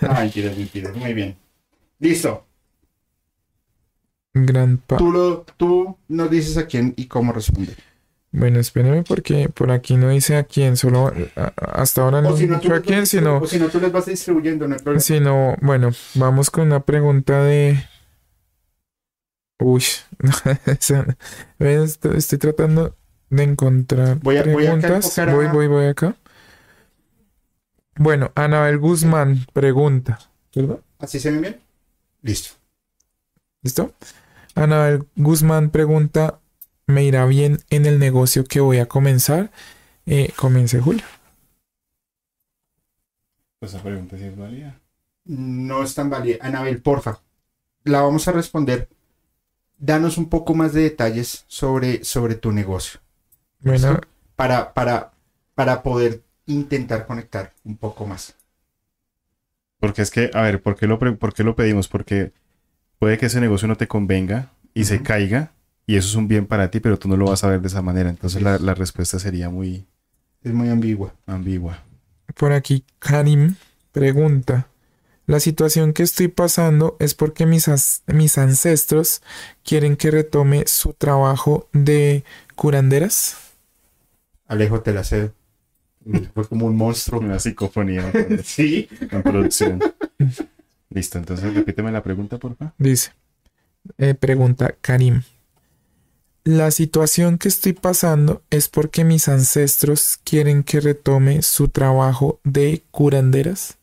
Ay, 0.00 0.24
mentiras, 0.26 0.56
mentiras. 0.56 0.94
Muy 0.94 1.12
bien. 1.12 1.36
Listo. 1.98 2.45
Gran 4.44 4.76
pa- 4.78 4.98
Tú, 4.98 5.10
lo, 5.12 5.42
tú 5.56 5.96
nos 6.08 6.30
dices 6.30 6.56
a 6.58 6.66
quién 6.66 6.92
y 6.96 7.06
cómo 7.06 7.32
responder. 7.32 7.76
Bueno, 8.32 8.58
espérame 8.60 9.02
porque 9.02 9.48
por 9.48 9.70
aquí 9.70 9.96
no 9.96 10.10
dice 10.10 10.36
a 10.36 10.44
quién, 10.44 10.76
solo 10.76 11.10
a- 11.36 11.52
hasta 11.80 12.02
ahora 12.02 12.20
no 12.20 12.36
si 12.36 12.46
dicho 12.46 12.74
a 12.74 12.80
quién, 12.80 13.06
sino, 13.06 13.38
o 13.38 13.46
si 13.46 13.58
no, 13.58 13.68
tú 13.68 13.80
les 13.80 13.90
vas 13.90 14.04
distribuyendo, 14.04 14.68
no 14.68 14.74
hay 14.74 14.80
problema. 14.80 15.00
sino, 15.00 15.56
bueno, 15.62 15.90
vamos 16.14 16.50
con 16.50 16.66
una 16.66 16.80
pregunta 16.80 17.42
de... 17.42 17.82
Uy, 19.58 19.82
ven, 21.58 21.82
estoy, 21.82 22.16
estoy 22.18 22.38
tratando 22.38 22.94
de 23.30 23.42
encontrar 23.42 24.18
Voy 24.20 24.36
a- 24.36 24.42
voy 24.42 24.66
acá 24.66 24.88
a 24.88 25.00
preguntas. 25.00 25.34
voy, 25.34 25.46
voy, 25.46 25.66
voy 25.66 25.86
acá. 25.86 26.14
Bueno, 27.98 28.32
Anabel 28.34 28.76
Guzmán 28.78 29.46
pregunta. 29.54 30.18
¿Perdón? 30.52 30.82
¿Así 30.98 31.18
se 31.18 31.30
ve 31.30 31.38
bien? 31.38 31.60
Listo. 32.20 32.50
¿Listo? 33.62 33.92
Anabel 34.56 35.06
Guzmán 35.16 35.70
pregunta, 35.70 36.40
¿me 36.86 37.04
irá 37.04 37.26
bien 37.26 37.58
en 37.68 37.84
el 37.84 37.98
negocio 37.98 38.44
que 38.44 38.60
voy 38.60 38.78
a 38.78 38.86
comenzar? 38.86 39.50
Eh, 40.06 40.32
comience 40.34 40.80
Julio. 40.80 41.04
Pues 43.58 43.74
esa 43.74 43.82
pregunta 43.82 44.16
sí 44.16 44.24
es 44.24 44.36
válida. 44.36 44.80
No 45.24 45.82
es 45.82 45.94
tan 45.94 46.08
válida. 46.08 46.38
Anabel, 46.40 46.80
porfa. 46.80 47.20
La 47.84 48.00
vamos 48.00 48.26
a 48.28 48.32
responder. 48.32 48.88
Danos 49.78 50.16
un 50.16 50.30
poco 50.30 50.54
más 50.54 50.72
de 50.72 50.82
detalles 50.82 51.44
sobre, 51.48 52.02
sobre 52.02 52.34
tu 52.34 52.50
negocio. 52.50 53.00
Bueno, 53.60 53.90
¿Listo? 53.90 54.08
Para, 54.36 54.72
para, 54.72 55.12
para 55.54 55.82
poder 55.82 56.22
intentar 56.46 57.06
conectar 57.06 57.52
un 57.64 57.76
poco 57.76 58.06
más. 58.06 58.34
Porque 59.78 60.02
es 60.02 60.10
que, 60.10 60.30
a 60.32 60.42
ver, 60.42 60.62
¿por 60.62 60.76
qué 60.76 60.86
lo, 60.86 60.98
por 60.98 61.34
qué 61.34 61.44
lo 61.44 61.56
pedimos? 61.56 61.88
Porque 61.88 62.32
puede 62.98 63.18
que 63.18 63.26
ese 63.26 63.40
negocio 63.40 63.68
no 63.68 63.76
te 63.76 63.88
convenga 63.88 64.52
y 64.74 64.84
se 64.84 65.02
caiga, 65.02 65.52
y 65.86 65.96
eso 65.96 66.08
es 66.08 66.14
un 66.16 66.28
bien 66.28 66.46
para 66.46 66.70
ti, 66.70 66.80
pero 66.80 66.98
tú 66.98 67.08
no 67.08 67.16
lo 67.16 67.26
vas 67.26 67.44
a 67.44 67.48
ver 67.48 67.60
de 67.60 67.68
esa 67.68 67.82
manera. 67.82 68.10
Entonces 68.10 68.42
la, 68.42 68.56
es. 68.56 68.60
la 68.60 68.74
respuesta 68.74 69.18
sería 69.18 69.50
muy 69.50 69.86
Es 70.42 70.52
muy 70.52 70.68
ambigua. 70.68 71.14
ambigua. 71.26 71.82
por 72.36 72.52
aquí 72.52 72.84
Karim 72.98 73.54
pregunta, 73.92 74.68
la 75.26 75.40
situación 75.40 75.92
que 75.92 76.02
estoy 76.04 76.28
pasando 76.28 76.96
es 77.00 77.14
porque 77.14 77.46
mis, 77.46 77.68
mis 78.06 78.38
ancestros 78.38 79.22
quieren 79.64 79.96
que 79.96 80.10
retome 80.10 80.64
su 80.66 80.92
trabajo 80.92 81.68
de 81.72 82.24
curanderas. 82.54 83.36
Alejo, 84.46 84.80
te 84.82 84.92
la 84.92 85.02
cedo. 85.04 85.32
Fue 86.34 86.46
como 86.48 86.66
un 86.66 86.76
monstruo. 86.76 87.20
Una 87.20 87.38
psicofonía 87.40 88.12
Sí. 88.44 88.88
en 89.10 89.22
producción. 89.22 89.80
Listo, 90.90 91.18
entonces 91.18 91.52
repíteme 91.54 91.92
la 91.92 92.02
pregunta, 92.02 92.38
por 92.38 92.56
favor. 92.56 92.74
Dice, 92.78 93.12
eh, 93.98 94.14
pregunta 94.14 94.74
Karim. 94.80 95.22
La 96.44 96.70
situación 96.70 97.38
que 97.38 97.48
estoy 97.48 97.72
pasando 97.72 98.42
es 98.50 98.68
porque 98.68 99.04
mis 99.04 99.28
ancestros 99.28 100.20
quieren 100.22 100.62
que 100.62 100.80
retome 100.80 101.42
su 101.42 101.68
trabajo 101.68 102.40
de 102.44 102.84
curanderas. 102.92 103.78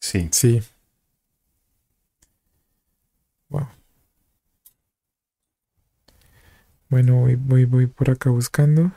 Sí. 0.00 0.28
Sí. 0.32 0.62
Wow. 3.50 3.68
Bueno, 6.90 7.16
voy, 7.16 7.36
voy, 7.36 7.64
voy 7.64 7.86
por 7.86 8.10
acá 8.10 8.30
buscando. 8.30 8.92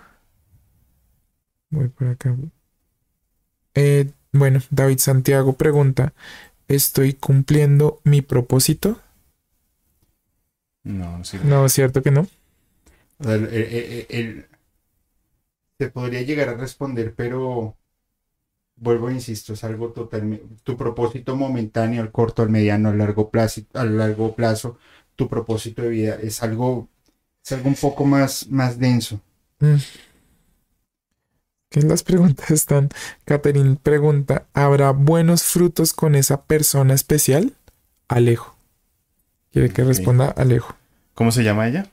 Voy 1.72 1.90
por 1.90 2.08
acá. 2.08 2.36
Eh, 3.76 4.12
bueno, 4.32 4.62
David 4.70 5.00
Santiago 5.00 5.54
pregunta, 5.54 6.14
¿estoy 6.68 7.14
cumpliendo 7.14 8.02
mi 8.06 8.22
propósito? 8.22 9.00
No, 10.84 11.24
sí. 11.24 11.38
No, 11.44 11.68
cierto 11.70 12.02
que 12.02 12.12
no. 12.12 12.28
El- 13.20 13.46
el- 13.54 14.06
el- 14.10 14.46
se 15.78 15.90
podría 15.90 16.22
llegar 16.22 16.48
a 16.50 16.54
responder, 16.56 17.14
pero 17.16 17.78
vuelvo 18.76 19.12
insisto, 19.12 19.54
es 19.54 19.64
algo 19.64 19.92
totalmente, 19.94 20.46
tu 20.64 20.78
propósito 20.78 21.36
momentáneo, 21.36 22.02
al 22.02 22.12
corto, 22.12 22.42
al 22.42 22.50
mediano, 22.50 22.90
al 22.90 22.98
largo 22.98 23.30
plazo, 23.32 23.62
al 23.74 23.98
largo 23.98 24.36
plazo, 24.36 24.78
tu 25.16 25.28
propósito 25.30 25.84
de 25.84 25.90
vida 25.90 26.16
es 26.22 26.42
algo, 26.44 26.90
es 27.44 27.52
algo 27.54 27.70
un 27.70 27.76
poco 27.76 28.06
más, 28.06 28.48
más 28.50 28.80
denso. 28.80 29.22
Mm. 29.62 29.82
Que 31.72 31.82
las 31.84 32.04
preguntas 32.04 32.52
están. 32.52 32.90
Catherine 33.24 33.78
pregunta: 33.82 34.46
¿Habrá 34.54 34.92
buenos 34.92 35.44
frutos 35.44 35.94
con 35.94 36.16
esa 36.16 36.44
persona 36.44 36.94
especial? 36.94 37.56
Alejo. 38.10 38.58
Quiere 39.54 39.70
que 39.70 39.86
responda 39.86 40.28
Alejo. 40.28 40.76
¿Cómo 41.14 41.32
se 41.32 41.46
llama 41.46 41.70
ella? 41.70 41.90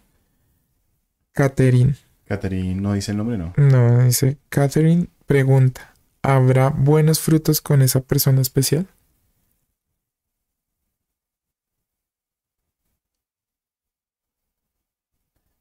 Catherine. 1.32 1.94
Catherine, 2.26 2.74
no 2.80 2.92
dice 2.94 3.12
el 3.12 3.18
nombre, 3.18 3.38
no. 3.38 3.54
No, 3.56 4.02
dice 4.02 4.36
Catherine 4.48 5.06
pregunta: 5.26 5.94
¿Habrá 6.22 6.70
buenos 6.70 7.20
frutos 7.20 7.60
con 7.60 7.80
esa 7.80 8.00
persona 8.00 8.40
especial? 8.40 8.88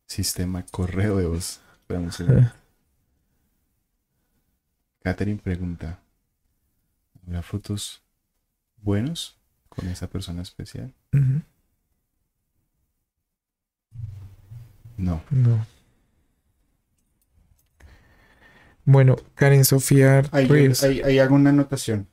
Sistema 0.07 0.65
correo 0.71 1.17
de 1.17 1.27
voz. 1.27 1.59
Espera 1.81 1.99
un 1.99 2.11
segundo. 2.11 2.51
Catherine 5.07 5.39
pregunta: 5.41 6.01
¿Habrá 7.25 7.41
frutos 7.41 8.03
buenos 8.75 9.37
con 9.69 9.87
esa 9.87 10.09
persona 10.09 10.41
especial? 10.41 10.93
No. 14.97 15.23
No. 15.31 15.65
Bueno, 18.83 19.15
Karen 19.35 19.63
Sofía 19.63 20.23
Ahí, 20.33 20.45
Ríos. 20.45 20.83
ahí- 20.83 20.99
ahí 21.01 21.19
hago 21.19 21.35
una 21.35 21.51
anotación. 21.51 22.09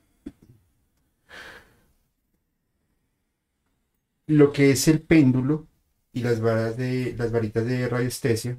Lo 4.28 4.52
que 4.52 4.70
es 4.70 4.86
el 4.86 5.02
péndulo 5.02 5.66
y 6.12 6.20
las 6.20 6.40
varas 6.40 6.76
de 6.76 7.16
las 7.18 7.32
varitas 7.32 7.66
de 7.66 7.88
radiestesia 7.88 8.56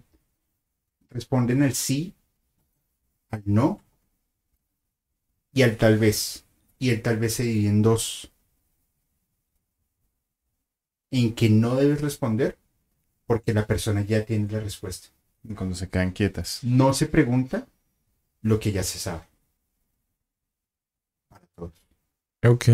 responden 1.10 1.64
al 1.64 1.74
sí, 1.74 2.14
al 3.32 3.42
no 3.46 3.85
y 5.56 5.64
al 5.64 5.78
tal 5.78 5.98
vez. 5.98 6.46
Y 6.78 6.90
el 6.92 7.02
tal 7.02 7.18
vez 7.18 7.34
se 7.34 7.44
divide 7.44 7.70
en 7.70 7.82
dos. 7.82 8.32
En 11.10 11.34
que 11.34 11.50
no 11.50 11.78
debes 11.78 12.02
responder 12.02 12.58
porque 13.26 13.54
la 13.54 13.66
persona 13.66 14.02
ya 14.02 14.26
tiene 14.26 14.52
la 14.52 14.60
respuesta. 14.60 15.08
Cuando 15.56 15.74
se 15.74 15.90
quedan 15.90 16.12
quietas. 16.12 16.60
No 16.62 16.94
se 16.94 17.08
pregunta 17.08 17.68
lo 18.42 18.60
que 18.60 18.74
ya 18.74 18.84
se 18.84 19.00
sabe. 19.00 19.24
Para 21.30 21.46
todos. 21.56 21.74
Ok. 22.46 22.66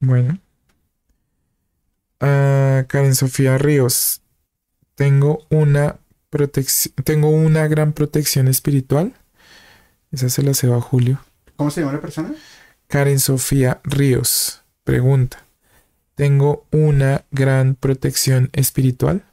Bueno. 0.00 0.40
Ah, 2.20 2.86
Karen 2.88 3.14
Sofía 3.14 3.58
Ríos. 3.58 4.22
Tengo 4.94 5.46
una 5.50 6.00
protección. 6.30 6.94
Tengo 7.04 7.28
una 7.28 7.68
gran 7.68 7.92
protección 7.92 8.48
espiritual. 8.48 9.14
Esa 10.10 10.28
se 10.28 10.42
la 10.42 10.54
cedo 10.54 10.74
a 10.76 10.80
Julio. 10.80 11.20
¿Cómo 11.56 11.70
se 11.70 11.80
llama 11.80 11.92
la 11.92 12.00
persona? 12.00 12.34
Karen 12.88 13.20
Sofía 13.20 13.80
Ríos 13.84 14.64
pregunta. 14.84 15.44
¿Tengo 16.16 16.66
una 16.72 17.24
gran 17.30 17.76
protección 17.76 18.50
espiritual? 18.52 19.24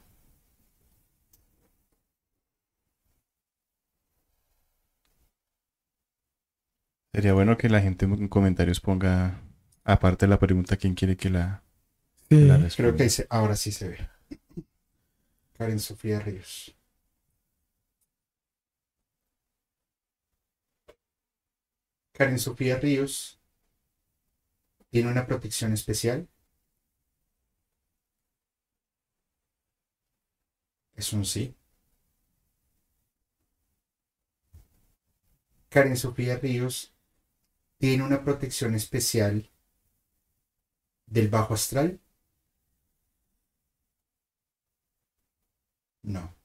Sería 7.12 7.32
bueno 7.32 7.56
que 7.56 7.68
la 7.68 7.80
gente 7.80 8.04
en 8.04 8.28
comentarios 8.28 8.80
ponga, 8.80 9.40
aparte 9.84 10.26
de 10.26 10.30
la 10.30 10.38
pregunta, 10.38 10.76
quién 10.76 10.94
quiere 10.94 11.16
que 11.16 11.30
la, 11.30 11.62
Sí. 12.30 12.44
la 12.46 12.68
Creo 12.76 12.94
que 12.94 13.08
ahora 13.30 13.56
sí 13.56 13.72
se 13.72 13.88
ve. 13.88 14.08
Karen 15.56 15.80
Sofía 15.80 16.20
Ríos. 16.20 16.77
Karen 22.18 22.40
Sofía 22.40 22.76
Ríos 22.80 23.38
tiene 24.90 25.08
una 25.08 25.24
protección 25.24 25.72
especial. 25.72 26.28
Es 30.96 31.12
un 31.12 31.24
sí. 31.24 31.54
Karen 35.68 35.96
Sofía 35.96 36.38
Ríos 36.38 36.92
tiene 37.78 38.02
una 38.02 38.24
protección 38.24 38.74
especial 38.74 39.48
del 41.06 41.28
bajo 41.28 41.54
astral. 41.54 42.00
No. 46.02 46.37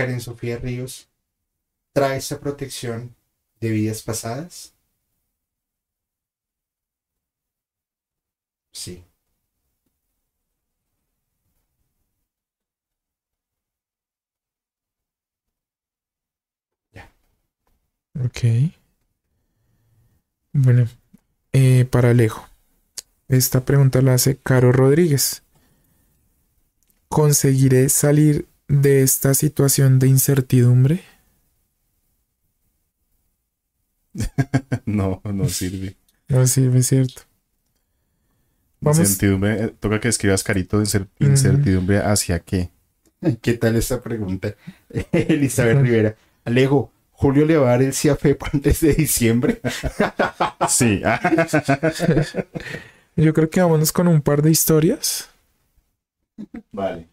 Karen 0.00 0.22
Sofía 0.22 0.56
Ríos 0.56 1.10
trae 1.92 2.16
esa 2.16 2.40
protección 2.40 3.14
de 3.60 3.68
vidas 3.68 4.00
pasadas. 4.02 4.72
Sí. 8.72 9.04
Ok. 18.24 18.72
Bueno, 20.54 20.88
eh, 21.52 21.84
para 21.84 22.10
Alejo. 22.12 22.48
Esta 23.28 23.66
pregunta 23.66 24.00
la 24.00 24.14
hace 24.14 24.38
Caro 24.38 24.72
Rodríguez. 24.72 25.42
¿Conseguiré 27.10 27.90
salir 27.90 28.46
de 28.70 29.02
esta 29.02 29.34
situación 29.34 29.98
de 29.98 30.06
incertidumbre? 30.06 31.02
no, 34.86 35.20
no 35.24 35.48
sirve. 35.48 35.96
No 36.28 36.46
sirve, 36.46 36.82
cierto. 36.82 37.22
Vamos. 38.80 39.00
Incertidumbre, 39.00 39.64
eh, 39.64 39.74
toca 39.78 40.00
que 40.00 40.08
escribas 40.08 40.44
carito 40.44 40.78
de 40.78 41.06
incertidumbre 41.18 41.98
hacia 41.98 42.38
qué. 42.38 42.70
¿Qué 43.42 43.54
tal 43.54 43.76
esta 43.76 44.00
pregunta? 44.00 44.54
Elizabeth 45.12 45.82
Rivera. 45.82 46.16
Alejo, 46.44 46.92
¿Julio 47.10 47.44
le 47.44 47.58
va 47.58 47.66
a 47.66 47.70
dar 47.72 47.82
el 47.82 47.92
CIAFEP 47.92 48.42
antes 48.54 48.80
de 48.80 48.94
diciembre? 48.94 49.60
sí. 50.68 51.02
Yo 53.14 53.34
creo 53.34 53.50
que 53.50 53.60
vámonos 53.60 53.92
con 53.92 54.08
un 54.08 54.22
par 54.22 54.40
de 54.40 54.50
historias. 54.50 55.28
Vale. 56.72 57.08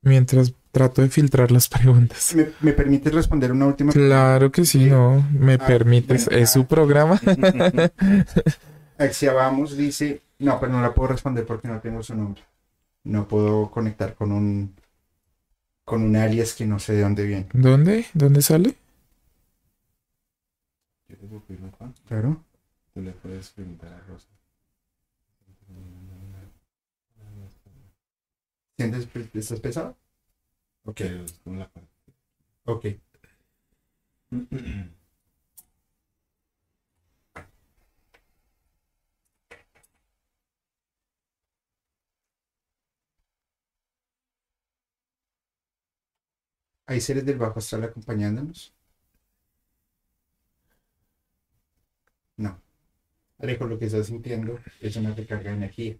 Mientras 0.00 0.54
trato 0.72 1.02
de 1.02 1.08
filtrar 1.08 1.52
las 1.52 1.68
preguntas. 1.68 2.34
¿Me, 2.34 2.48
me 2.60 2.72
permites 2.72 3.14
responder 3.14 3.52
una 3.52 3.66
última 3.66 3.92
pregunta? 3.92 4.14
Claro 4.14 4.50
que 4.50 4.64
sí, 4.64 4.86
no. 4.86 5.24
Me 5.32 5.54
ah, 5.54 5.66
permites. 5.66 6.26
es 6.28 6.50
su 6.50 6.66
programa. 6.66 7.20
Axia 8.98 9.32
Vamos 9.32 9.76
dice. 9.76 10.22
No, 10.40 10.58
pero 10.58 10.72
no 10.72 10.82
la 10.82 10.92
puedo 10.92 11.08
responder 11.08 11.46
porque 11.46 11.68
no 11.68 11.78
tengo 11.80 12.02
su 12.02 12.16
nombre. 12.16 12.42
No 13.04 13.28
puedo 13.28 13.70
conectar 13.70 14.14
con 14.14 14.32
un. 14.32 14.74
con 15.84 16.02
un 16.02 16.16
alias 16.16 16.54
que 16.54 16.66
no 16.66 16.80
sé 16.80 16.94
de 16.94 17.02
dónde 17.02 17.26
viene. 17.26 17.46
¿Dónde? 17.52 18.06
¿Dónde 18.14 18.42
sale? 18.42 18.74
Claro. 22.08 22.42
Tú 22.92 23.00
le 23.00 23.12
puedes 23.12 23.50
preguntar 23.50 23.92
a 23.92 24.00
Rosa. 24.08 24.28
¿Sientes 28.76 29.06
que 29.06 29.38
estás 29.38 29.60
pesado? 29.60 29.96
Ok. 30.84 31.00
Ok. 32.64 32.86
¿Hay 46.86 47.00
seres 47.00 47.26
del 47.26 47.38
bajo 47.38 47.58
astral 47.58 47.82
acompañándonos? 47.82 48.72
No. 52.36 52.60
Alejo, 53.38 53.66
lo 53.66 53.78
que 53.78 53.86
estás 53.86 54.08
sintiendo 54.08 54.58
es 54.80 54.96
una 54.96 55.14
recarga 55.14 55.50
de 55.50 55.56
energía. 55.56 55.98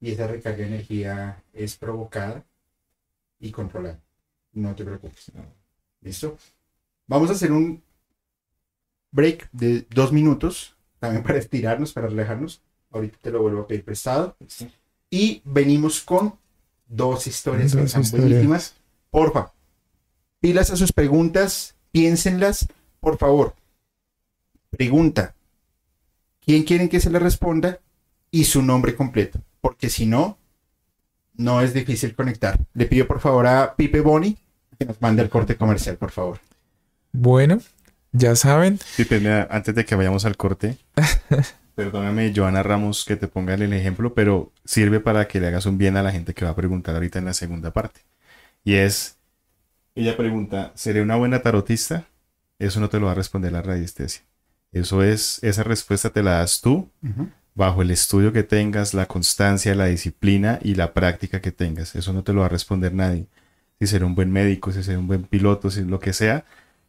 Y 0.00 0.12
esa 0.12 0.26
recarga 0.28 0.58
de 0.58 0.66
energía 0.68 1.44
es 1.54 1.76
provocada 1.78 2.46
y 3.38 3.50
controlada. 3.50 4.00
No 4.52 4.74
te 4.74 4.84
preocupes. 4.84 5.32
¿Listo? 6.00 6.36
Vamos 7.06 7.30
a 7.30 7.34
hacer 7.34 7.52
un 7.52 7.82
break 9.12 9.48
de 9.52 9.86
dos 9.90 10.12
minutos, 10.12 10.76
también 10.98 11.22
para 11.22 11.38
estirarnos, 11.38 11.92
para 11.92 12.08
relajarnos. 12.08 12.62
Ahorita 12.90 13.18
te 13.20 13.30
lo 13.30 13.42
vuelvo 13.42 13.62
a 13.62 13.66
pedir 13.66 13.84
prestado. 13.84 14.36
Y 15.10 15.42
venimos 15.44 16.00
con 16.00 16.34
dos 16.88 17.26
historias 17.26 17.74
que 17.74 17.88
son 17.88 18.02
buenísimas. 18.10 18.74
Porfa, 19.10 19.52
pilas 20.40 20.70
a 20.70 20.76
sus 20.76 20.92
preguntas, 20.92 21.74
piénsenlas, 21.92 22.68
por 23.00 23.18
favor. 23.18 23.54
Pregunta, 24.70 25.34
quién 26.40 26.64
quieren 26.64 26.88
que 26.88 27.00
se 27.00 27.10
le 27.10 27.18
responda 27.18 27.80
y 28.30 28.44
su 28.44 28.62
nombre 28.62 28.94
completo. 28.94 29.40
Porque 29.60 29.88
si 29.90 30.06
no, 30.06 30.38
no 31.36 31.60
es 31.60 31.74
difícil 31.74 32.14
conectar. 32.14 32.58
Le 32.74 32.86
pido 32.86 33.06
por 33.06 33.20
favor 33.20 33.46
a 33.46 33.74
Pipe 33.76 34.00
Boni 34.00 34.36
que 34.78 34.84
nos 34.84 35.00
mande 35.00 35.22
el 35.22 35.28
corte 35.28 35.56
comercial, 35.56 35.96
por 35.96 36.10
favor. 36.10 36.38
Bueno, 37.12 37.60
ya 38.12 38.36
saben. 38.36 38.78
Pipe, 38.96 39.46
antes 39.48 39.74
de 39.74 39.84
que 39.84 39.94
vayamos 39.94 40.24
al 40.24 40.36
corte, 40.36 40.76
perdóname, 41.74 42.32
Joana 42.34 42.62
Ramos, 42.62 43.04
que 43.04 43.16
te 43.16 43.28
ponga 43.28 43.54
el 43.54 43.72
ejemplo, 43.72 44.14
pero 44.14 44.52
sirve 44.64 45.00
para 45.00 45.28
que 45.28 45.40
le 45.40 45.48
hagas 45.48 45.66
un 45.66 45.78
bien 45.78 45.96
a 45.96 46.02
la 46.02 46.12
gente 46.12 46.34
que 46.34 46.44
va 46.44 46.50
a 46.50 46.56
preguntar 46.56 46.94
ahorita 46.94 47.18
en 47.18 47.24
la 47.24 47.34
segunda 47.34 47.72
parte. 47.72 48.00
Y 48.64 48.74
es, 48.74 49.16
ella 49.94 50.16
pregunta, 50.16 50.72
¿seré 50.74 51.00
una 51.00 51.16
buena 51.16 51.40
tarotista? 51.40 52.06
Eso 52.58 52.80
no 52.80 52.88
te 52.88 52.98
lo 52.98 53.06
va 53.06 53.12
a 53.12 53.16
responder 53.16 53.52
la 53.52 53.62
radiestesia. 53.62 54.22
Eso 54.72 55.02
es, 55.02 55.42
esa 55.42 55.62
respuesta 55.62 56.10
te 56.10 56.22
la 56.22 56.38
das 56.38 56.60
tú 56.60 56.90
bajo 57.56 57.82
el 57.82 57.90
estudio 57.90 58.32
que 58.32 58.44
tengas, 58.44 58.94
la 58.94 59.06
constancia, 59.06 59.74
la 59.74 59.86
disciplina 59.86 60.60
y 60.62 60.74
la 60.76 60.92
práctica 60.94 61.40
que 61.40 61.52
tengas. 61.52 61.96
Eso 61.96 62.12
no 62.12 62.22
te 62.22 62.32
lo 62.32 62.40
va 62.40 62.46
a 62.46 62.50
responder 62.50 62.94
nadie. 62.94 63.26
Si 63.80 63.86
ser 63.88 64.04
un 64.04 64.14
buen 64.14 64.32
médico, 64.32 64.72
si 64.72 64.82
ser 64.82 64.98
un 64.98 65.08
buen 65.08 65.24
piloto, 65.24 65.70
si 65.70 65.82
lo 65.82 65.98
que 66.00 66.12
sea, 66.12 66.44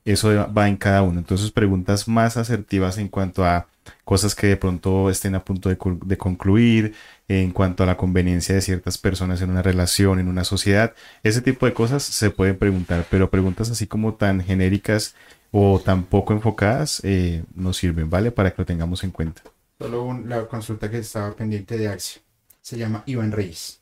eso 0.06 0.30
va 0.54 0.68
en 0.70 0.78
cada 0.78 1.04
uno. 1.04 1.20
Entonces 1.20 1.52
preguntas 1.52 2.08
más 2.08 2.38
asertivas 2.38 2.98
en 2.98 3.10
cuanto 3.10 3.46
a 3.46 3.68
cosas 4.04 4.36
que 4.36 4.48
de 4.48 4.58
pronto 4.58 5.10
estén 5.10 5.36
a 5.36 5.44
punto 5.46 5.70
de, 5.70 5.78
de, 6.06 6.18
concluir, 6.18 6.94
en 7.30 7.52
cuanto 7.52 7.84
a 7.84 7.86
la 7.86 7.98
conveniencia 7.98 8.56
de 8.56 8.62
ciertas 8.62 8.98
personas 8.98 9.42
en 9.42 9.50
una 9.50 9.62
relación, 9.62 10.20
en 10.20 10.28
una 10.28 10.44
sociedad, 10.44 10.94
ese 11.24 11.42
tipo 11.42 11.66
de 11.66 11.74
cosas 11.74 12.04
se 12.04 12.30
pueden 12.30 12.58
preguntar, 12.58 13.06
pero 13.10 13.30
preguntas 13.30 13.70
así 13.72 13.88
como 13.88 14.16
tan 14.16 14.44
genéricas 14.44 15.16
o 15.52 15.80
tan 15.80 16.04
poco 16.04 16.34
enfocadas 16.34 17.02
eh, 17.04 17.44
no 17.56 17.74
sirven, 17.74 18.10
¿vale? 18.10 18.32
Para 18.32 18.52
que 18.52 18.62
lo 18.62 18.66
tengamos 18.66 19.04
en 19.04 19.12
cuenta. 19.12 19.42
Solo 19.80 20.20
la 20.26 20.48
consulta 20.48 20.90
que 20.90 21.00
estaba 21.00 21.36
pendiente 21.36 21.78
de 21.78 21.88
Axio. 21.88 22.22
Se 22.62 22.78
llama 22.78 23.04
Iván 23.06 23.32
Reyes. 23.32 23.80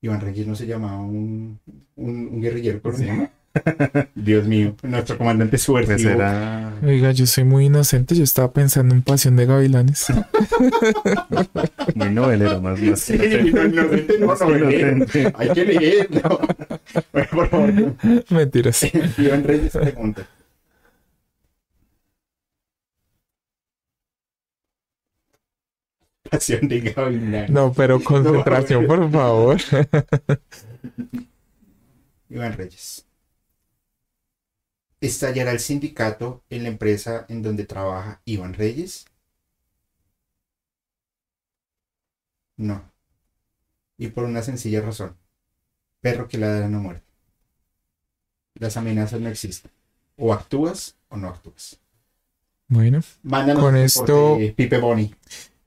Iván 0.00 0.20
Reyes 0.20 0.46
no 0.46 0.54
se 0.54 0.66
llamaba 0.66 1.00
un, 1.00 1.58
un, 1.96 2.40
guerrillero 2.40 2.80
colombiano. 2.80 3.30
Dios 4.14 4.46
mío, 4.46 4.74
nuestro 4.82 5.18
comandante 5.18 5.58
subversivo. 5.58 6.22
Oiga, 6.82 7.12
yo 7.12 7.26
soy 7.26 7.44
muy 7.44 7.66
inocente, 7.66 8.14
yo 8.14 8.24
estaba 8.24 8.52
pensando 8.52 8.94
en 8.94 9.02
Pasión 9.02 9.36
de 9.36 9.46
Gavilanes. 9.46 10.06
muy 11.94 12.10
novelero, 12.10 12.60
más 12.60 12.78
bien. 12.78 12.96
Sí, 12.96 13.14
inocente 13.14 14.18
no, 14.18 14.34
novelero. 14.34 15.06
Hay 15.36 15.50
que 15.50 15.64
leerlo. 15.64 16.40
Bueno, 17.12 17.28
por 17.30 17.48
favor. 17.50 17.94
Mentiras. 18.30 18.86
Iván 19.18 19.44
Reyes 19.44 19.72
pregunta. 19.72 20.26
No, 27.48 27.72
pero 27.72 28.00
concentración, 28.04 28.86
por 28.88 29.10
favor. 29.10 29.60
Iván 32.28 32.52
Reyes. 32.52 33.06
¿Estallará 35.00 35.52
el 35.52 35.60
sindicato 35.60 36.42
en 36.50 36.62
la 36.64 36.68
empresa 36.70 37.26
en 37.28 37.42
donde 37.42 37.64
trabaja 37.64 38.20
Iván 38.24 38.54
Reyes? 38.54 39.06
No. 42.56 42.90
Y 43.98 44.08
por 44.08 44.24
una 44.24 44.42
sencilla 44.42 44.80
razón. 44.80 45.16
Perro 46.00 46.28
que 46.28 46.38
la 46.38 46.68
no 46.68 46.80
muere. 46.80 47.02
Las 48.54 48.76
amenazas 48.76 49.20
no 49.20 49.28
existen. 49.28 49.70
O 50.16 50.32
actúas 50.32 50.96
o 51.08 51.16
no 51.16 51.28
actúas. 51.28 51.78
Bueno, 52.68 53.00
con 53.60 53.76
esto, 53.76 54.38
Pipe 54.56 54.78
Boni. 54.78 55.14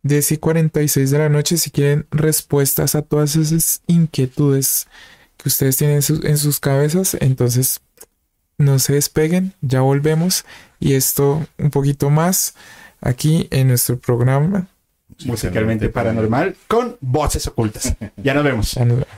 10 0.03 0.33
y 0.33 0.37
46 0.37 1.11
de 1.11 1.17
la 1.17 1.29
noche 1.29 1.57
si 1.57 1.71
quieren 1.71 2.05
respuestas 2.11 2.95
a 2.95 3.01
todas 3.01 3.35
esas 3.35 3.81
inquietudes 3.87 4.87
que 5.37 5.49
ustedes 5.49 5.77
tienen 5.77 6.01
en, 6.23 6.37
sus 6.37 6.59
cabezas. 6.59 7.17
Entonces, 7.19 7.81
no 8.57 8.79
se 8.79 8.93
despeguen, 8.93 9.53
ya 9.61 9.81
volvemos. 9.81 10.45
Y 10.79 10.93
esto 10.93 11.45
un 11.57 11.69
poquito 11.69 12.09
más 12.09 12.55
aquí 13.01 13.47
en 13.51 13.69
nuestro 13.69 13.97
programa. 13.99 14.67
Musicalmente 15.25 15.89
paranormal 15.89 16.55
con 16.67 16.97
voces 17.01 17.47
ocultas. 17.47 17.95
Ya 18.17 18.33
nos 18.33 18.43
vemos. 18.43 18.71
Ya 18.73 18.85
nos 18.85 18.97
vemos. 18.97 19.09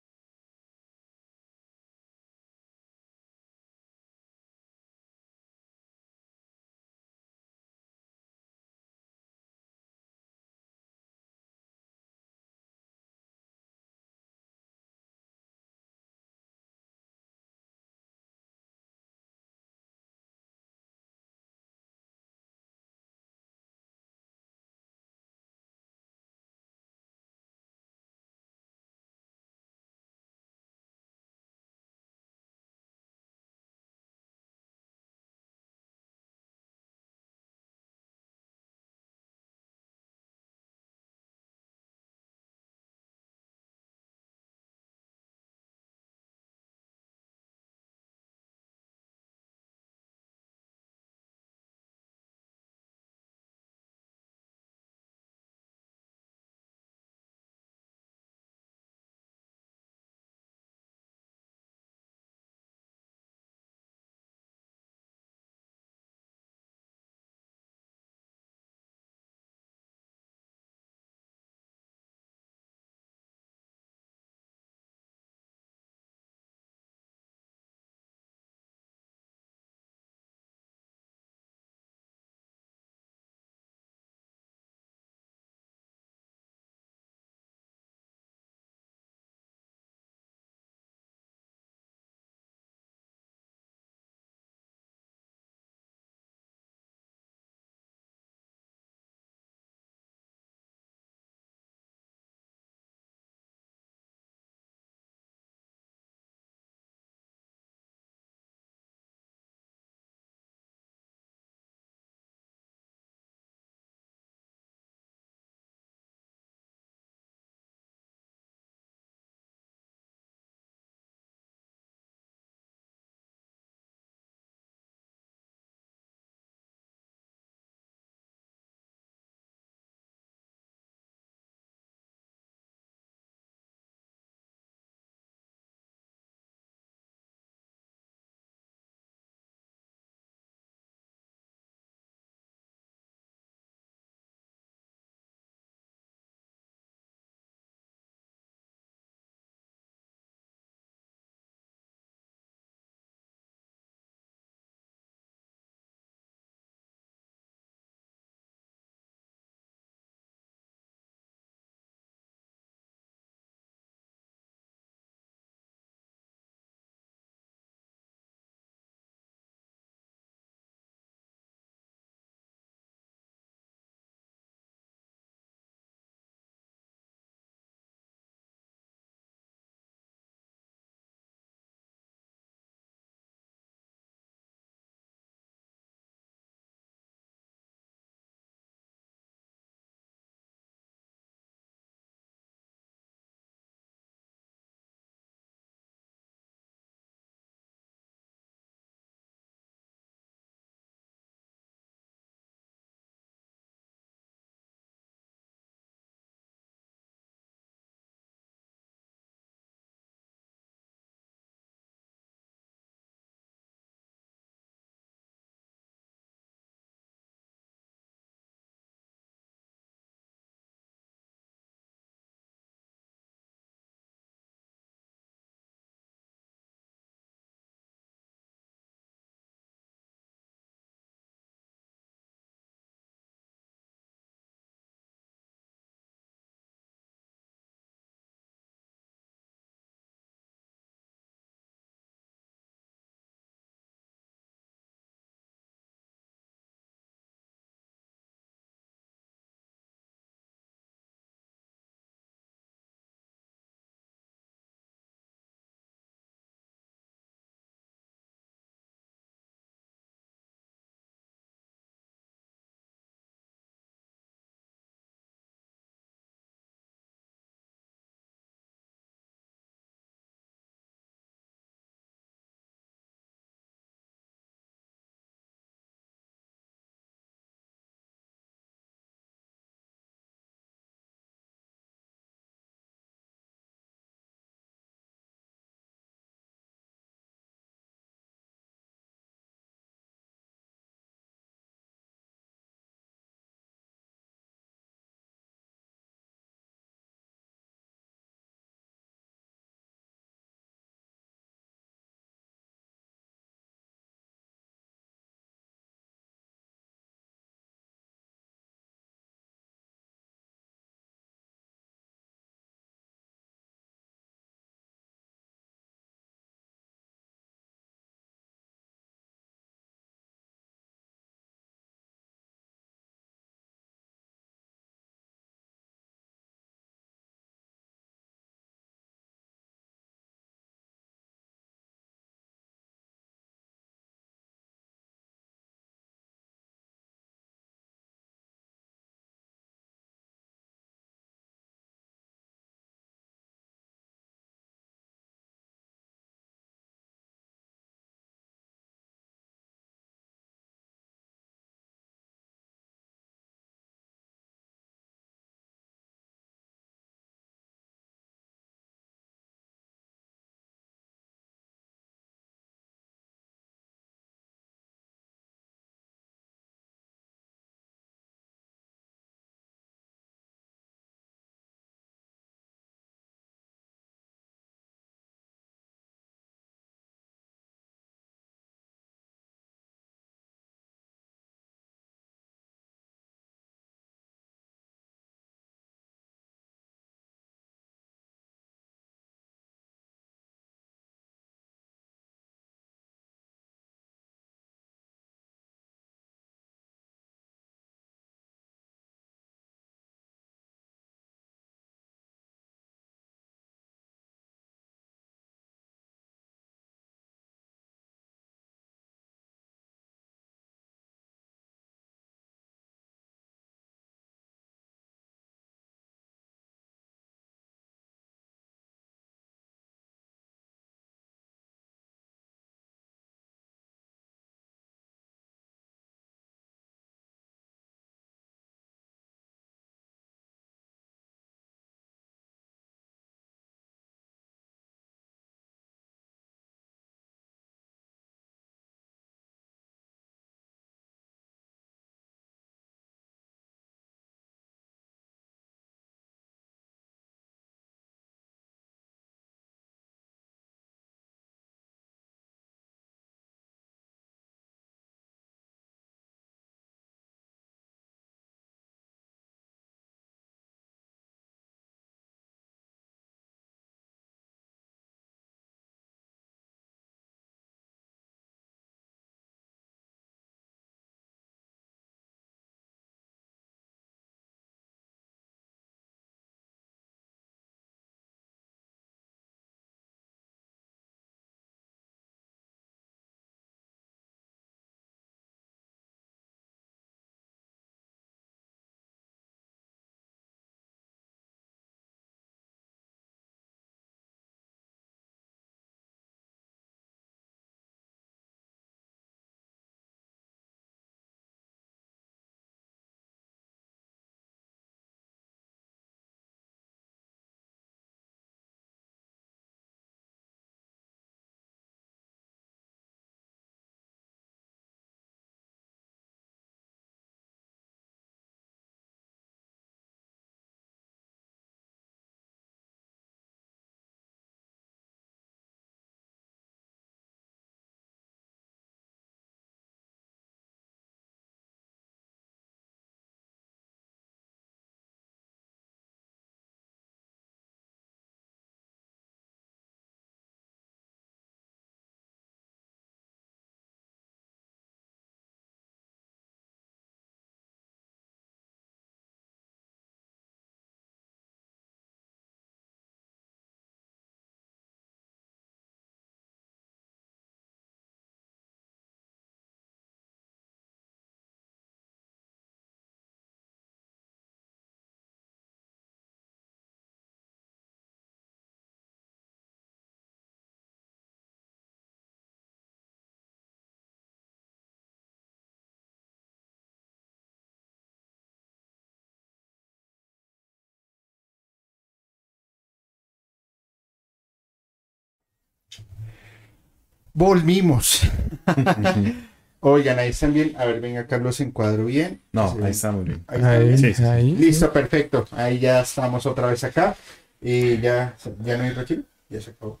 Volvimos. 587.36 588.22
Oigan, 589.80 590.18
ahí 590.18 590.30
están 590.30 590.54
bien. 590.54 590.74
A 590.78 590.86
ver, 590.86 591.02
venga, 591.02 591.26
Carlos, 591.26 591.60
encuadro 591.60 592.06
bien. 592.06 592.40
No, 592.50 592.72
Sí. 592.74 592.78
ahí 592.82 592.90
está 592.92 593.12
muy 593.12 593.24
bien. 593.24 593.44
Ahí 593.46 593.56
está 593.58 593.70
Ahí, 593.72 593.84
bien. 593.84 593.98
Sí, 593.98 594.06
sí, 594.06 594.14
sí. 594.14 594.24
ahí. 594.24 594.52
Listo, 594.56 594.90
perfecto. 594.90 595.46
Ahí 595.50 595.78
ya 595.78 596.00
estamos 596.00 596.46
otra 596.46 596.68
vez 596.68 596.82
acá. 596.82 597.14
Y 597.60 597.98
ya, 597.98 598.34
ya 598.64 598.78
no 598.78 598.84
hay 598.84 598.90
retiro. 598.92 599.22
Ya 599.50 599.60
se 599.60 599.72
acabó. 599.72 600.00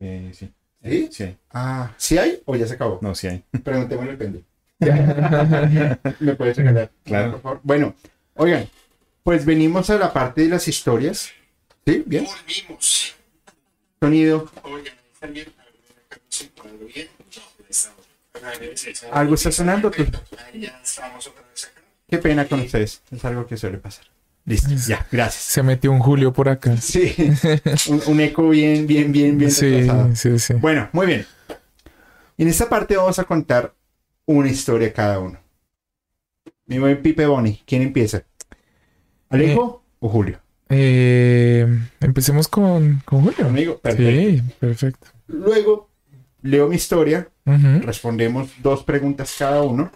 Eh, 0.00 0.32
sí. 0.34 0.52
¿Sí? 0.84 1.08
Sí. 1.10 1.36
Ah, 1.50 1.92
¿sí 1.96 2.18
hay 2.18 2.42
o 2.44 2.54
ya 2.56 2.66
se 2.66 2.74
acabó? 2.74 2.98
No, 3.00 3.14
sí 3.14 3.26
hay. 3.26 3.42
Preguntémosle 3.64 4.10
el 4.10 4.18
pende. 4.18 4.44
¿Me 6.20 6.34
puedes 6.34 6.58
regalar? 6.58 6.90
Claro. 7.04 7.32
Por 7.32 7.40
favor. 7.40 7.60
Bueno, 7.62 7.94
oigan, 8.34 8.68
pues 9.22 9.46
venimos 9.46 9.88
a 9.88 9.96
la 9.96 10.12
parte 10.12 10.42
de 10.42 10.48
las 10.48 10.68
historias. 10.68 11.30
¿Sí? 11.86 12.02
¿Bien? 12.04 12.26
Volvimos. 12.26 13.14
Sonido. 13.98 14.50
Oigan, 14.62 14.94
¿están 15.14 15.32
bien? 15.32 15.46
Algo 19.12 19.34
está 19.34 19.52
sonando. 19.52 19.90
tú? 19.90 20.04
Qué 22.08 22.18
pena 22.18 22.46
con 22.46 22.60
ustedes. 22.60 23.02
Es 23.10 23.24
algo 23.24 23.46
que 23.46 23.56
suele 23.56 23.78
pasar. 23.78 24.04
Listo. 24.46 24.68
Ya, 24.86 25.06
gracias. 25.10 25.42
Se 25.44 25.62
metió 25.62 25.90
un 25.90 26.00
Julio 26.00 26.32
por 26.32 26.48
acá. 26.48 26.76
Sí. 26.76 27.14
un, 27.88 28.02
un 28.06 28.20
eco 28.20 28.48
bien, 28.50 28.86
bien, 28.86 29.10
bien, 29.10 29.38
bien. 29.38 29.50
Sí, 29.50 29.88
sí, 30.14 30.38
sí. 30.38 30.54
Bueno, 30.54 30.88
muy 30.92 31.06
bien. 31.06 31.26
En 32.36 32.48
esta 32.48 32.68
parte 32.68 32.96
vamos 32.96 33.18
a 33.18 33.24
contar 33.24 33.74
una 34.26 34.48
historia 34.50 34.92
cada 34.92 35.18
uno. 35.18 35.38
Mi 36.66 36.78
buen 36.78 37.00
Pipe 37.00 37.26
Boni, 37.26 37.62
¿quién 37.66 37.82
empieza? 37.82 38.24
¿Alejo 39.30 39.84
o 40.00 40.08
Julio? 40.08 40.40
Eh, 40.68 41.66
empecemos 42.00 42.48
con, 42.48 43.02
con 43.04 43.22
Julio. 43.22 43.44
Conmigo, 43.44 43.78
perfecto. 43.78 44.10
Sí, 44.10 44.42
perfecto. 44.58 45.06
Luego 45.26 45.90
leo 46.44 46.68
mi 46.68 46.76
historia, 46.76 47.28
respondemos 47.44 48.50
dos 48.62 48.84
preguntas 48.84 49.34
cada 49.36 49.62
uno. 49.62 49.90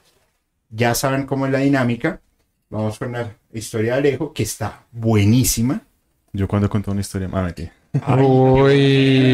Ya 0.71 0.95
saben 0.95 1.27
cómo 1.27 1.47
es 1.47 1.53
la 1.53 1.59
dinámica. 1.59 2.21
Vamos 2.71 2.99
con 2.99 3.13
la 3.13 3.37
historia 3.53 3.93
de 3.93 3.99
Alejo, 3.99 4.33
que 4.33 4.43
está 4.43 4.85
buenísima. 4.91 5.83
Yo 6.33 6.49
cuando 6.49 6.69
conté 6.69 6.91
una 6.91 7.03
historia. 7.03 7.29
Ah, 7.33 7.43
metí. 7.43 7.71
Uy, 8.23 9.33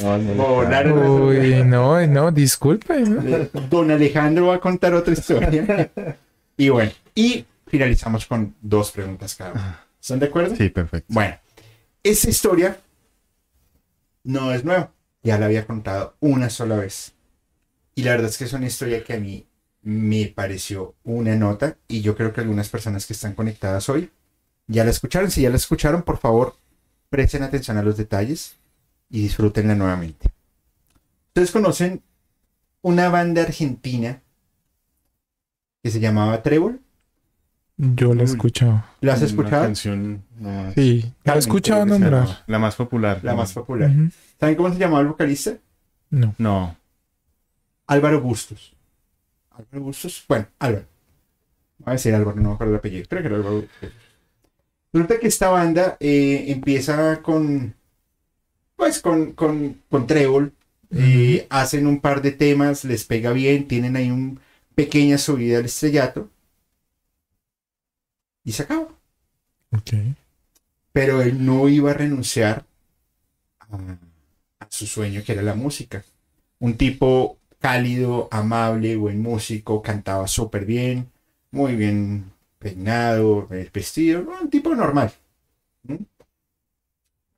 uy, 0.00 1.64
no, 1.64 2.06
no, 2.06 2.30
disculpe. 2.30 3.02
Don 3.70 3.90
Alejandro 3.90 4.48
va 4.48 4.56
a 4.56 4.60
contar 4.60 4.94
otra 4.94 5.12
historia. 5.14 5.90
Y 6.56 6.68
bueno, 6.68 6.92
y 7.14 7.44
finalizamos 7.66 8.26
con 8.26 8.54
dos 8.60 8.92
preguntas 8.92 9.34
cada 9.34 9.52
uno. 9.52 9.76
¿Están 10.00 10.18
de 10.20 10.26
acuerdo? 10.26 10.54
Sí, 10.56 10.68
perfecto. 10.68 11.06
Bueno, 11.12 11.36
esa 12.02 12.30
historia 12.30 12.78
no 14.22 14.52
es 14.52 14.64
nueva. 14.64 14.92
Ya 15.24 15.38
la 15.38 15.46
había 15.46 15.66
contado 15.66 16.14
una 16.20 16.48
sola 16.50 16.76
vez. 16.76 17.14
Y 17.96 18.02
la 18.04 18.12
verdad 18.12 18.28
es 18.30 18.38
que 18.38 18.44
es 18.44 18.52
una 18.52 18.66
historia 18.66 19.02
que 19.02 19.14
a 19.14 19.18
mí 19.20 19.46
me 19.82 20.26
pareció 20.26 20.94
una 21.02 21.34
nota. 21.34 21.76
Y 21.88 22.02
yo 22.02 22.14
creo 22.16 22.32
que 22.32 22.40
algunas 22.42 22.68
personas 22.68 23.06
que 23.06 23.12
están 23.14 23.34
conectadas 23.34 23.88
hoy 23.88 24.10
ya 24.68 24.84
la 24.84 24.90
escucharon. 24.90 25.30
Si 25.30 25.42
ya 25.42 25.50
la 25.50 25.56
escucharon, 25.56 26.02
por 26.02 26.18
favor, 26.18 26.56
presten 27.10 27.42
atención 27.42 27.76
a 27.78 27.82
los 27.82 27.96
detalles 27.96 28.54
y 29.10 29.22
disfrútenla 29.22 29.74
nuevamente. 29.74 30.30
Ustedes 31.28 31.50
conocen 31.50 32.02
una 32.82 33.08
banda 33.08 33.42
argentina 33.42 34.22
que 35.82 35.90
se 35.90 36.00
llamaba 36.00 36.42
Trébol. 36.42 36.80
Yo 37.76 38.14
lo 38.14 38.20
he 38.20 38.24
escuchado. 38.24 38.84
¿La 39.00 39.14
has 39.14 39.18
Una 39.20 39.26
escuchado? 39.28 39.64
canción 39.64 40.22
no, 40.38 40.72
Sí, 40.74 41.12
lo 41.24 41.34
he 41.34 41.38
escuchado 41.38 41.84
nombrar. 41.86 42.44
la 42.46 42.58
más 42.58 42.76
popular. 42.76 43.20
La 43.22 43.34
más 43.34 43.52
popular. 43.52 43.90
¿Saben 44.38 44.56
cómo 44.56 44.72
se 44.72 44.78
llamaba 44.78 45.00
el 45.02 45.08
vocalista? 45.08 45.58
No. 46.10 46.34
No. 46.38 46.76
Álvaro 47.86 48.20
Bustos. 48.20 48.74
Álvaro 49.50 49.82
Bustos. 49.84 50.24
Bueno, 50.28 50.46
Álvaro. 50.58 50.86
Voy 51.78 51.90
a 51.90 51.92
decir 51.92 52.14
Álvaro, 52.14 52.40
no 52.40 52.48
me 52.50 52.54
acuerdo 52.54 52.72
el 52.74 52.78
apellido. 52.78 53.06
Creo 53.08 53.22
que 53.22 53.28
era 53.28 53.36
Álvaro. 53.36 53.56
Bustos. 53.62 53.92
Resulta 54.92 55.18
que 55.18 55.26
esta 55.28 55.48
banda 55.50 55.96
eh, 56.00 56.44
empieza 56.48 57.20
con. 57.22 57.74
Pues 58.76 59.00
con, 59.00 59.32
con, 59.32 59.82
con 59.88 60.06
Trébol. 60.06 60.52
eh, 60.90 61.46
hacen 61.50 61.86
un 61.86 62.00
par 62.00 62.22
de 62.22 62.32
temas, 62.32 62.84
les 62.84 63.04
pega 63.04 63.32
bien, 63.32 63.66
tienen 63.68 63.96
ahí 63.96 64.10
una 64.10 64.40
pequeña 64.74 65.18
subida 65.18 65.58
al 65.58 65.64
estrellato. 65.66 66.30
Y 68.44 68.52
se 68.52 68.62
acabó. 68.62 68.96
Ok. 69.72 69.92
Pero 70.92 71.22
él 71.22 71.44
no 71.44 71.68
iba 71.68 71.90
a 71.90 71.94
renunciar 71.94 72.64
a, 73.60 73.66
a 74.60 74.66
su 74.70 74.86
sueño, 74.86 75.22
que 75.24 75.32
era 75.32 75.42
la 75.42 75.54
música. 75.54 76.04
Un 76.58 76.76
tipo 76.76 77.38
cálido, 77.58 78.28
amable, 78.30 78.96
buen 78.96 79.20
músico, 79.22 79.82
cantaba 79.82 80.26
súper 80.28 80.64
bien, 80.64 81.10
muy 81.50 81.76
bien 81.76 82.32
peinado, 82.58 83.48
eh, 83.52 83.70
vestido, 83.72 84.24
un 84.40 84.50
tipo 84.50 84.74
normal. 84.74 85.12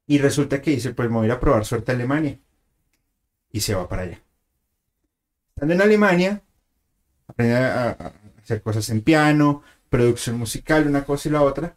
Y 0.06 0.18
resulta 0.18 0.62
que 0.62 0.70
dice, 0.72 0.94
pues 0.94 1.10
me 1.10 1.16
voy 1.16 1.30
a 1.30 1.40
probar 1.40 1.64
suerte 1.64 1.92
a 1.92 1.94
Alemania. 1.94 2.38
Y 3.50 3.60
se 3.60 3.74
va 3.74 3.88
para 3.88 4.02
allá. 4.02 4.20
Estando 5.54 5.74
en 5.74 5.80
Alemania, 5.80 6.42
aprende 7.26 7.56
a 7.56 8.12
hacer 8.42 8.62
cosas 8.62 8.88
en 8.90 9.00
piano, 9.02 9.62
producción 9.88 10.38
musical, 10.38 10.86
una 10.86 11.04
cosa 11.04 11.28
y 11.28 11.32
la 11.32 11.42
otra 11.42 11.74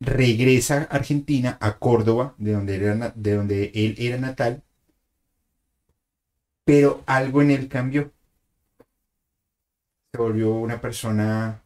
regresa 0.00 0.88
a 0.90 0.96
Argentina, 0.96 1.58
a 1.60 1.78
Córdoba, 1.78 2.34
de 2.38 2.52
donde, 2.52 2.76
era, 2.76 3.12
de 3.14 3.34
donde 3.36 3.72
él 3.74 3.94
era 3.98 4.18
natal, 4.18 4.62
pero 6.64 7.02
algo 7.06 7.40
en 7.42 7.50
él 7.50 7.68
cambió. 7.68 8.12
Se 10.12 10.18
volvió 10.20 10.52
una 10.56 10.80
persona 10.80 11.62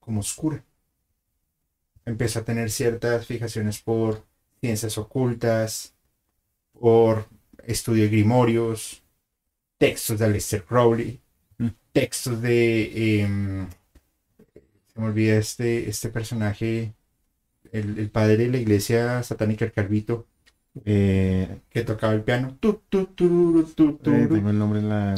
como 0.00 0.20
oscura. 0.20 0.62
Empezó 2.04 2.40
a 2.40 2.44
tener 2.44 2.70
ciertas 2.70 3.26
fijaciones 3.26 3.80
por 3.80 4.24
ciencias 4.60 4.98
ocultas, 4.98 5.94
por 6.72 7.28
estudio 7.64 8.04
de 8.04 8.10
grimorios, 8.10 9.02
textos 9.78 10.18
de 10.20 10.26
Aleister 10.26 10.64
Crowley, 10.64 11.20
Mm. 11.58 11.68
textos 11.92 12.42
de... 12.42 13.22
em, 13.22 13.68
se 14.92 15.00
me 15.00 15.06
olvida 15.06 15.36
este, 15.36 15.88
este 15.88 16.08
personaje, 16.08 16.94
el, 17.72 17.98
el 17.98 18.10
padre 18.10 18.36
de 18.38 18.48
la 18.50 18.58
iglesia 18.58 19.22
satánica, 19.22 19.64
el 19.66 19.72
Calvito, 19.72 20.26
Eh, 20.86 21.60
que 21.70 21.84
tocaba 21.84 22.14
el 22.14 22.22
piano. 22.22 22.56
Tu, 22.60 22.74
tu, 22.90 23.06
tu, 23.08 23.26
eh, 24.04 24.28
tengo 24.32 24.50
el 24.50 24.58
nombre 24.58 24.80
en 24.80 24.88
la. 24.88 25.14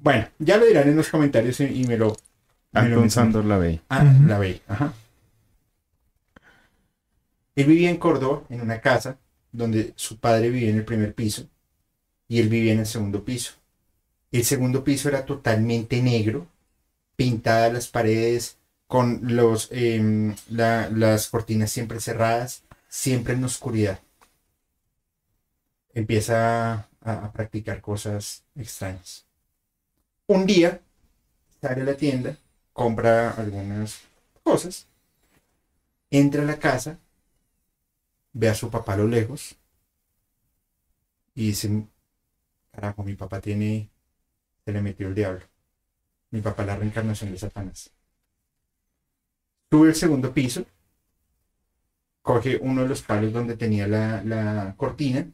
Bueno, 0.00 0.28
ya 0.38 0.56
lo 0.56 0.66
dirán 0.66 0.88
en 0.88 0.96
los 0.96 1.08
comentarios 1.08 1.58
y, 1.60 1.64
y 1.82 1.84
me 1.86 1.96
lo... 1.96 2.16
me 2.72 2.88
lo 2.88 2.96
Anton. 2.96 3.10
Sandor 3.10 3.44
Lavey. 3.44 3.80
Ah, 3.88 4.04
Ujú. 4.04 4.28
la 4.28 4.38
veí, 4.38 4.60
ajá. 4.68 4.92
Él 7.56 7.66
vivía 7.66 7.90
en 7.90 7.96
Córdoba, 7.96 8.44
en 8.48 8.60
una 8.60 8.80
casa, 8.80 9.18
donde 9.52 9.92
su 9.96 10.18
padre 10.18 10.50
vivía 10.50 10.70
en 10.70 10.76
el 10.78 10.84
primer 10.84 11.14
piso 11.14 11.48
y 12.28 12.40
él 12.40 12.48
vivía 12.48 12.72
en 12.74 12.80
el 12.80 12.86
segundo 12.86 13.24
piso. 13.24 13.54
El 14.32 14.44
segundo 14.44 14.84
piso 14.84 15.08
era 15.08 15.26
totalmente 15.26 16.02
negro, 16.02 16.48
pintadas 17.16 17.72
las 17.72 17.88
paredes 17.88 18.58
con 18.94 19.20
los, 19.36 19.68
em, 19.72 20.34
la- 20.50 20.88
las 20.90 21.28
cortinas 21.28 21.70
siempre 21.72 22.00
cerradas, 22.00 22.62
siempre 22.88 23.34
en 23.34 23.44
oscuridad. 23.44 23.98
Empieza 25.94 26.74
a, 27.00 27.24
a 27.24 27.32
practicar 27.32 27.80
cosas 27.80 28.44
extrañas. 28.54 29.26
Un 30.28 30.44
día 30.44 30.82
sale 31.62 31.82
a 31.82 31.84
la 31.84 31.96
tienda, 31.96 32.36
compra 32.72 33.30
algunas 33.32 34.02
cosas, 34.44 34.88
entra 36.10 36.40
a 36.42 36.46
la 36.46 36.58
casa, 36.58 36.98
ve 38.34 38.48
a 38.50 38.54
su 38.54 38.70
papá 38.70 38.92
a 38.92 38.96
lo 38.98 39.08
lejos 39.08 39.56
y 41.34 41.46
dice, 41.48 41.86
carajo, 42.72 43.04
mi 43.04 43.16
papá 43.16 43.40
tiene, 43.42 43.90
se 44.66 44.72
le 44.72 44.82
metió 44.82 45.08
el 45.08 45.16
diablo. 45.16 45.42
Mi 46.32 46.42
papá 46.42 46.64
la 46.66 46.76
reencarnación 46.76 47.32
de 47.32 47.38
Satanás. 47.38 47.93
Sube 49.74 49.88
al 49.88 49.96
segundo 49.96 50.32
piso, 50.32 50.64
coge 52.22 52.58
uno 52.62 52.82
de 52.82 52.88
los 52.88 53.02
palos 53.02 53.32
donde 53.32 53.56
tenía 53.56 53.88
la, 53.88 54.22
la 54.22 54.74
cortina, 54.76 55.28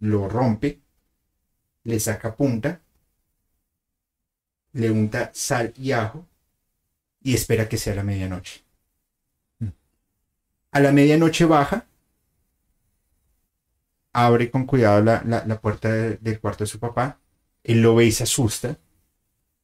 lo 0.00 0.28
rompe, 0.28 0.80
le 1.84 2.00
saca 2.00 2.34
punta, 2.34 2.80
le 4.72 4.90
unta 4.90 5.30
sal 5.32 5.72
y 5.76 5.92
ajo 5.92 6.26
y 7.22 7.34
espera 7.34 7.68
que 7.68 7.78
sea 7.78 7.94
la 7.94 8.04
medianoche. 8.04 8.64
Mm. 9.60 9.68
A 10.72 10.80
la 10.80 10.92
medianoche 10.92 11.46
baja, 11.46 11.86
abre 14.12 14.50
con 14.50 14.64
cuidado 14.66 15.02
la, 15.02 15.22
la- 15.26 15.44
la 15.46 15.60
puerta 15.60 15.90
de- 15.92 16.16
del 16.18 16.40
cuarto 16.40 16.64
de 16.64 16.68
su 16.68 16.78
papá, 16.78 17.18
él 17.62 17.82
lo 17.82 17.94
ve 17.94 18.06
y 18.06 18.12
se 18.12 18.22
asusta 18.24 18.78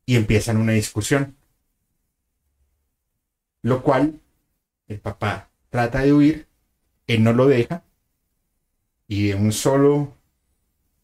y 0.06 0.16
empiezan 0.16 0.58
una 0.58 0.72
discusión. 0.72 1.36
Lo 3.62 3.82
cual 3.82 4.20
el 4.88 5.00
papá 5.00 5.50
trata 5.68 6.00
de 6.00 6.12
huir, 6.12 6.48
él 7.06 7.22
no 7.22 7.32
lo 7.32 7.46
deja 7.46 7.84
y 9.06 9.28
de 9.28 9.34
un 9.34 9.52
solo 9.52 10.16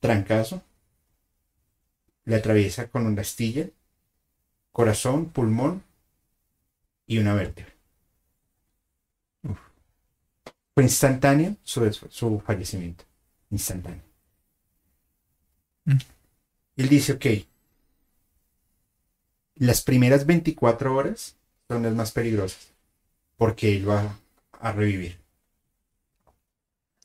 trancazo, 0.01 0.63
le 2.25 2.37
atraviesa 2.37 2.89
con 2.89 3.07
una 3.07 3.23
astilla, 3.23 3.69
corazón, 4.73 5.31
pulmón 5.31 5.83
y 7.07 7.19
una 7.19 7.35
vértebra. 7.35 7.73
Fue 10.75 10.85
instantáneo 10.85 11.57
su, 11.63 11.91
su 11.93 12.41
fallecimiento. 12.41 13.05
Instantáneo. 13.51 14.03
Mm. 15.85 15.99
Él 16.77 16.89
dice, 16.89 17.15
ok, 17.15 17.27
las 19.55 19.83
primeras 19.83 20.27
24 20.27 20.95
horas 20.95 21.37
son 21.69 21.83
las 21.83 21.95
más 21.95 22.13
peligrosas, 22.13 22.73
porque 23.37 23.77
él 23.77 23.89
va 23.89 24.19
a 24.61 24.73
revivir. 24.73 25.19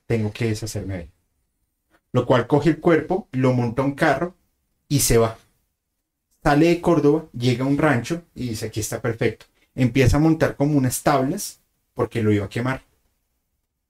Tengo 0.06 0.31
que 0.31 0.48
deshacerme 0.48 0.98
de 0.98 1.01
él. 1.03 1.11
Lo 2.11 2.25
cual 2.25 2.48
coge 2.48 2.72
el 2.72 2.80
cuerpo, 2.80 3.27
lo 3.31 3.53
monta 3.53 3.81
a 3.81 3.85
un 3.85 3.95
carro 3.95 4.35
y 4.88 4.99
se 4.99 5.17
va. 5.17 5.38
Sale 6.43 6.67
de 6.67 6.81
Córdoba, 6.81 7.30
llega 7.33 7.64
a 7.64 7.67
un 7.67 7.77
rancho 7.77 8.23
y 8.35 8.49
dice, 8.49 8.67
aquí 8.67 8.80
está 8.80 9.01
perfecto. 9.01 9.45
Empieza 9.75 10.17
a 10.17 10.19
montar 10.19 10.56
como 10.57 10.77
unas 10.77 11.01
tablas 11.03 11.61
porque 11.93 12.22
lo 12.22 12.31
iba 12.31 12.45
a 12.45 12.49
quemar. 12.49 12.83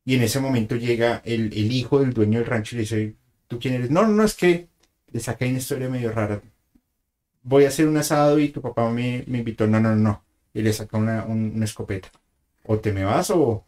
Y 0.05 0.15
en 0.15 0.23
ese 0.23 0.39
momento 0.39 0.75
llega 0.75 1.21
el, 1.25 1.53
hijo 1.71 1.99
del 1.99 2.13
dueño 2.13 2.39
del 2.39 2.47
rancho 2.47 2.75
y 2.75 2.77
le 2.77 2.81
dice, 2.81 3.15
¿tú 3.47 3.59
quién 3.59 3.75
eres? 3.75 3.89
No, 3.89 4.03
no, 4.03 4.09
no, 4.09 4.23
es 4.23 4.35
que 4.35 4.67
le 5.11 5.19
saca 5.19 5.45
una 5.45 5.57
historia 5.57 5.89
medio 5.89 6.11
rara. 6.11 6.41
Voy 7.43 7.65
a 7.65 7.69
hacer 7.69 7.87
un 7.87 7.97
asado 7.97 8.39
y 8.39 8.49
tu 8.49 8.61
papá 8.61 8.89
me, 8.89 9.23
me 9.27 9.39
invitó. 9.39 9.65
No, 9.67 9.79
no, 9.79 9.95
no. 9.95 10.23
Y 10.53 10.61
le 10.61 10.73
saca 10.73 10.97
una, 10.97 11.25
un- 11.25 11.53
una 11.55 11.65
escopeta. 11.65 12.11
O 12.65 12.79
te 12.79 12.91
me 12.93 13.03
vas 13.05 13.31
o, 13.31 13.65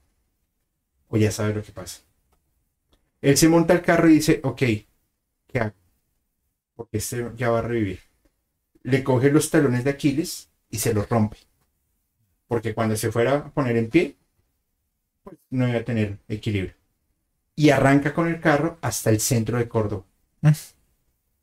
o 1.10 1.18
ya 1.18 1.32
sabes 1.32 1.56
lo 1.56 1.64
que 1.64 1.72
pasa. 1.72 2.02
Él 3.22 3.38
se 3.38 3.50
monta 3.50 3.74
al 3.74 3.82
carro 3.82 4.08
y 4.10 4.16
dice, 4.16 4.40
ok, 4.44 4.58
¿qué 5.48 5.60
hago? 5.60 5.76
Porque 6.76 6.98
este 6.98 7.32
ya 7.36 7.50
va 7.50 7.60
a 7.60 7.62
revivir. 7.64 8.00
Le 8.84 9.04
coge 9.04 9.32
los 9.32 9.52
talones 9.52 9.84
de 9.86 9.92
Aquiles 9.92 10.52
y 10.70 10.80
se 10.80 10.94
los 10.94 11.10
rompe. 11.10 11.38
Porque 12.48 12.74
cuando 12.74 12.96
se 12.96 13.12
fuera 13.12 13.34
a 13.36 13.52
poner 13.54 13.76
en 13.78 13.90
pie, 13.90 14.16
pues 15.24 15.38
no 15.50 15.68
iba 15.68 15.80
a 15.80 15.84
tener 15.86 16.20
equilibrio. 16.30 16.74
Y 17.56 17.72
arranca 17.72 18.14
con 18.14 18.28
el 18.30 18.40
carro 18.42 18.80
hasta 18.82 19.10
el 19.12 19.20
centro 19.22 19.58
de 19.60 19.70
Córdoba. 19.70 20.06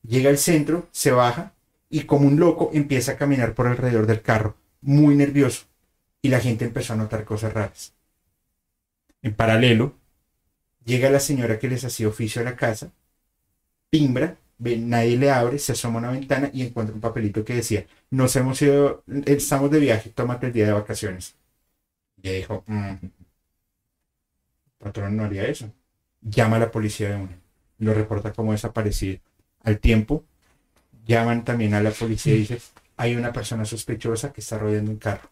Llega 0.03 0.29
al 0.29 0.37
centro, 0.37 0.89
se 0.91 1.11
baja 1.11 1.55
y 1.89 2.03
como 2.03 2.27
un 2.29 2.39
loco 2.39 2.71
empieza 2.75 3.13
a 3.13 3.17
caminar 3.17 3.55
por 3.55 3.67
alrededor 3.67 4.07
del 4.07 4.21
carro, 4.21 4.57
muy 4.81 5.15
nervioso. 5.15 5.67
Y 6.23 6.29
la 6.29 6.41
gente 6.41 6.65
empezó 6.65 6.93
a 6.93 6.97
notar 6.97 7.25
cosas 7.25 7.53
raras. 7.53 7.95
En 9.23 9.35
paralelo, 9.35 9.95
llega 10.85 11.11
la 11.11 11.21
señora 11.21 11.59
que 11.59 11.69
les 11.69 11.85
hacía 11.85 12.09
oficio 12.09 12.43
a 12.43 12.45
la 12.45 12.57
casa, 12.57 12.93
timbra, 13.91 14.37
nadie 14.59 15.17
le 15.17 15.31
abre, 15.31 15.59
se 15.59 15.73
asoma 15.73 15.97
a 15.97 16.03
una 16.03 16.11
ventana 16.13 16.51
y 16.53 16.63
encuentra 16.63 16.95
un 16.95 17.01
papelito 17.01 17.45
que 17.45 17.55
decía, 17.55 17.87
nos 18.11 18.35
hemos 18.37 18.61
ido, 18.63 19.03
estamos 19.27 19.71
de 19.71 19.81
viaje, 19.81 20.11
tómate 20.11 20.47
el 20.49 20.53
día 20.53 20.67
de 20.67 20.73
vacaciones. 20.73 21.35
Y 22.23 22.31
dijo, 22.31 22.65
"Mm, 22.67 22.95
patrón 24.79 25.17
no 25.17 25.25
haría 25.25 25.47
eso. 25.47 25.73
Llama 26.21 26.57
a 26.57 26.61
la 26.61 26.71
policía 26.71 27.11
de 27.11 27.17
una. 27.17 27.39
Lo 27.79 27.95
reporta 27.95 28.33
como 28.33 28.53
desaparecido. 28.53 29.21
Al 29.63 29.79
tiempo, 29.79 30.25
llaman 31.07 31.45
también 31.45 31.75
a 31.75 31.83
la 31.83 31.91
policía 31.91 32.35
y 32.35 32.39
dicen, 32.41 32.59
hay 33.01 33.17
una 33.17 33.33
persona 33.33 33.65
sospechosa 33.65 34.33
que 34.33 34.41
está 34.43 34.59
rodeando 34.59 34.91
un 34.93 34.99
carro. 34.99 35.31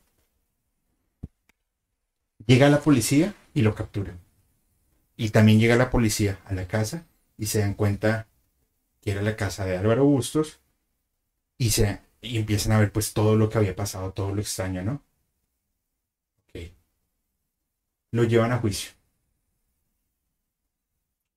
Llega 2.47 2.68
la 2.68 2.80
policía 2.80 3.32
y 3.55 3.62
lo 3.62 3.76
capturan. 3.76 4.18
Y 5.16 5.30
también 5.30 5.60
llega 5.60 5.76
la 5.76 5.90
policía 5.90 6.40
a 6.47 6.55
la 6.55 6.66
casa 6.68 7.06
y 7.36 7.47
se 7.47 7.60
dan 7.60 7.74
cuenta 7.74 8.28
que 9.02 9.12
era 9.12 9.22
la 9.22 9.36
casa 9.36 9.64
de 9.66 9.76
Álvaro 9.78 10.05
Bustos 10.06 10.60
y, 11.58 11.70
se, 11.70 12.00
y 12.22 12.38
empiezan 12.38 12.72
a 12.72 12.80
ver 12.80 12.92
pues 12.92 13.12
todo 13.14 13.36
lo 13.36 13.48
que 13.50 13.58
había 13.58 13.76
pasado, 13.76 14.12
todo 14.12 14.34
lo 14.34 14.40
extraño, 14.40 14.82
¿no? 14.84 15.05
Ok. 16.48 16.58
Lo 18.10 18.24
llevan 18.24 18.52
a 18.52 18.58
juicio. 18.58 18.90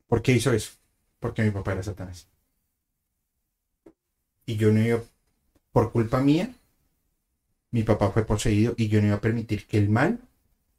¿Por 0.07 0.21
qué 0.21 0.33
hizo 0.33 0.53
eso? 0.53 0.73
Porque 1.19 1.41
mi 1.43 1.49
papá 1.51 1.71
era 1.73 1.81
Satanás. 1.83 2.29
Y 4.45 4.55
yo 4.57 4.71
no 4.71 4.79
iba, 4.81 5.01
por 5.71 5.91
culpa 5.91 6.21
mía, 6.21 6.53
mi 7.71 7.83
papá 7.83 8.11
fue 8.11 8.25
poseído 8.25 8.73
y 8.77 8.87
yo 8.89 9.01
no 9.01 9.07
iba 9.07 9.15
a 9.17 9.21
permitir 9.21 9.65
que 9.65 9.77
el 9.77 9.89
mal 9.89 10.19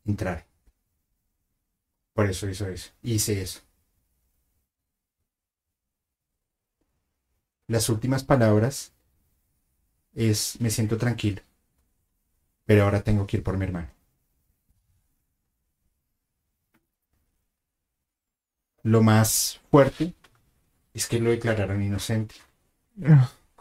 entrara. 0.04 0.46
Por 2.12 2.28
eso 2.28 2.48
hizo 2.48 2.66
eso. 2.68 2.90
Hice 3.02 3.40
eso. 3.40 3.60
Las 7.66 7.88
últimas 7.88 8.22
palabras 8.22 8.92
es 10.14 10.60
me 10.60 10.70
siento 10.70 10.98
tranquilo. 10.98 11.40
Pero 12.66 12.84
ahora 12.84 13.02
tengo 13.02 13.26
que 13.26 13.38
ir 13.38 13.42
por 13.42 13.56
mi 13.56 13.64
hermano. 13.64 13.88
Lo 18.82 19.02
más 19.02 19.60
fuerte 19.70 20.12
es 20.92 21.06
que 21.06 21.20
lo 21.20 21.30
declararon 21.30 21.82
inocente, 21.82 22.34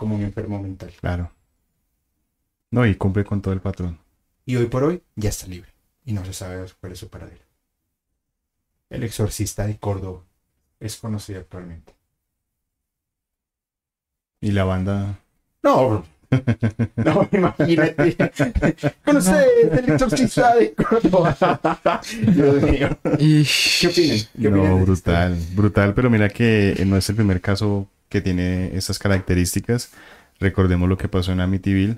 como 0.01 0.15
un 0.15 0.23
enfermo 0.23 0.59
mental. 0.59 0.91
Claro. 0.99 1.31
No, 2.71 2.88
y 2.88 2.95
cumple 2.95 3.23
con 3.23 3.39
todo 3.39 3.53
el 3.53 3.61
patrón. 3.61 3.99
Y 4.47 4.55
hoy 4.55 4.65
por 4.65 4.83
hoy 4.83 5.03
ya 5.15 5.30
está 5.30 5.45
libre. 5.45 5.69
Y 6.03 6.13
no 6.13 6.25
se 6.25 6.33
sabe 6.33 6.65
cuál 6.80 6.93
es 6.93 6.97
su 6.97 7.07
paradero. 7.07 7.43
El 8.89 9.03
exorcista 9.03 9.67
de 9.67 9.77
Córdoba 9.77 10.23
es 10.80 10.97
conocido 10.97 11.39
actualmente. 11.39 11.93
Y 14.39 14.49
la 14.53 14.63
banda. 14.63 15.19
No, 15.61 16.03
no, 16.95 17.30
imagínate. 17.31 18.17
Con 19.05 19.17
ustedes, 19.17 19.71
el 19.71 19.91
exorcista 19.91 20.55
de 20.55 20.73
Córdoba. 20.73 21.38
Dios 22.33 22.63
mío. 22.63 22.89
¿Qué 23.03 23.88
opinan? 23.88 24.17
¿Qué 24.35 24.49
No, 24.49 24.80
brutal, 24.80 25.38
brutal, 25.53 25.93
pero 25.93 26.09
mira 26.09 26.27
que 26.27 26.83
no 26.88 26.97
es 26.97 27.07
el 27.07 27.17
primer 27.17 27.39
caso 27.39 27.88
que 28.11 28.22
tiene 28.22 28.75
estas 28.75 28.99
características. 28.99 29.91
Recordemos 30.40 30.88
lo 30.88 30.98
que 30.98 31.07
pasó 31.07 31.31
en 31.31 31.40
Amityville. 31.40 31.98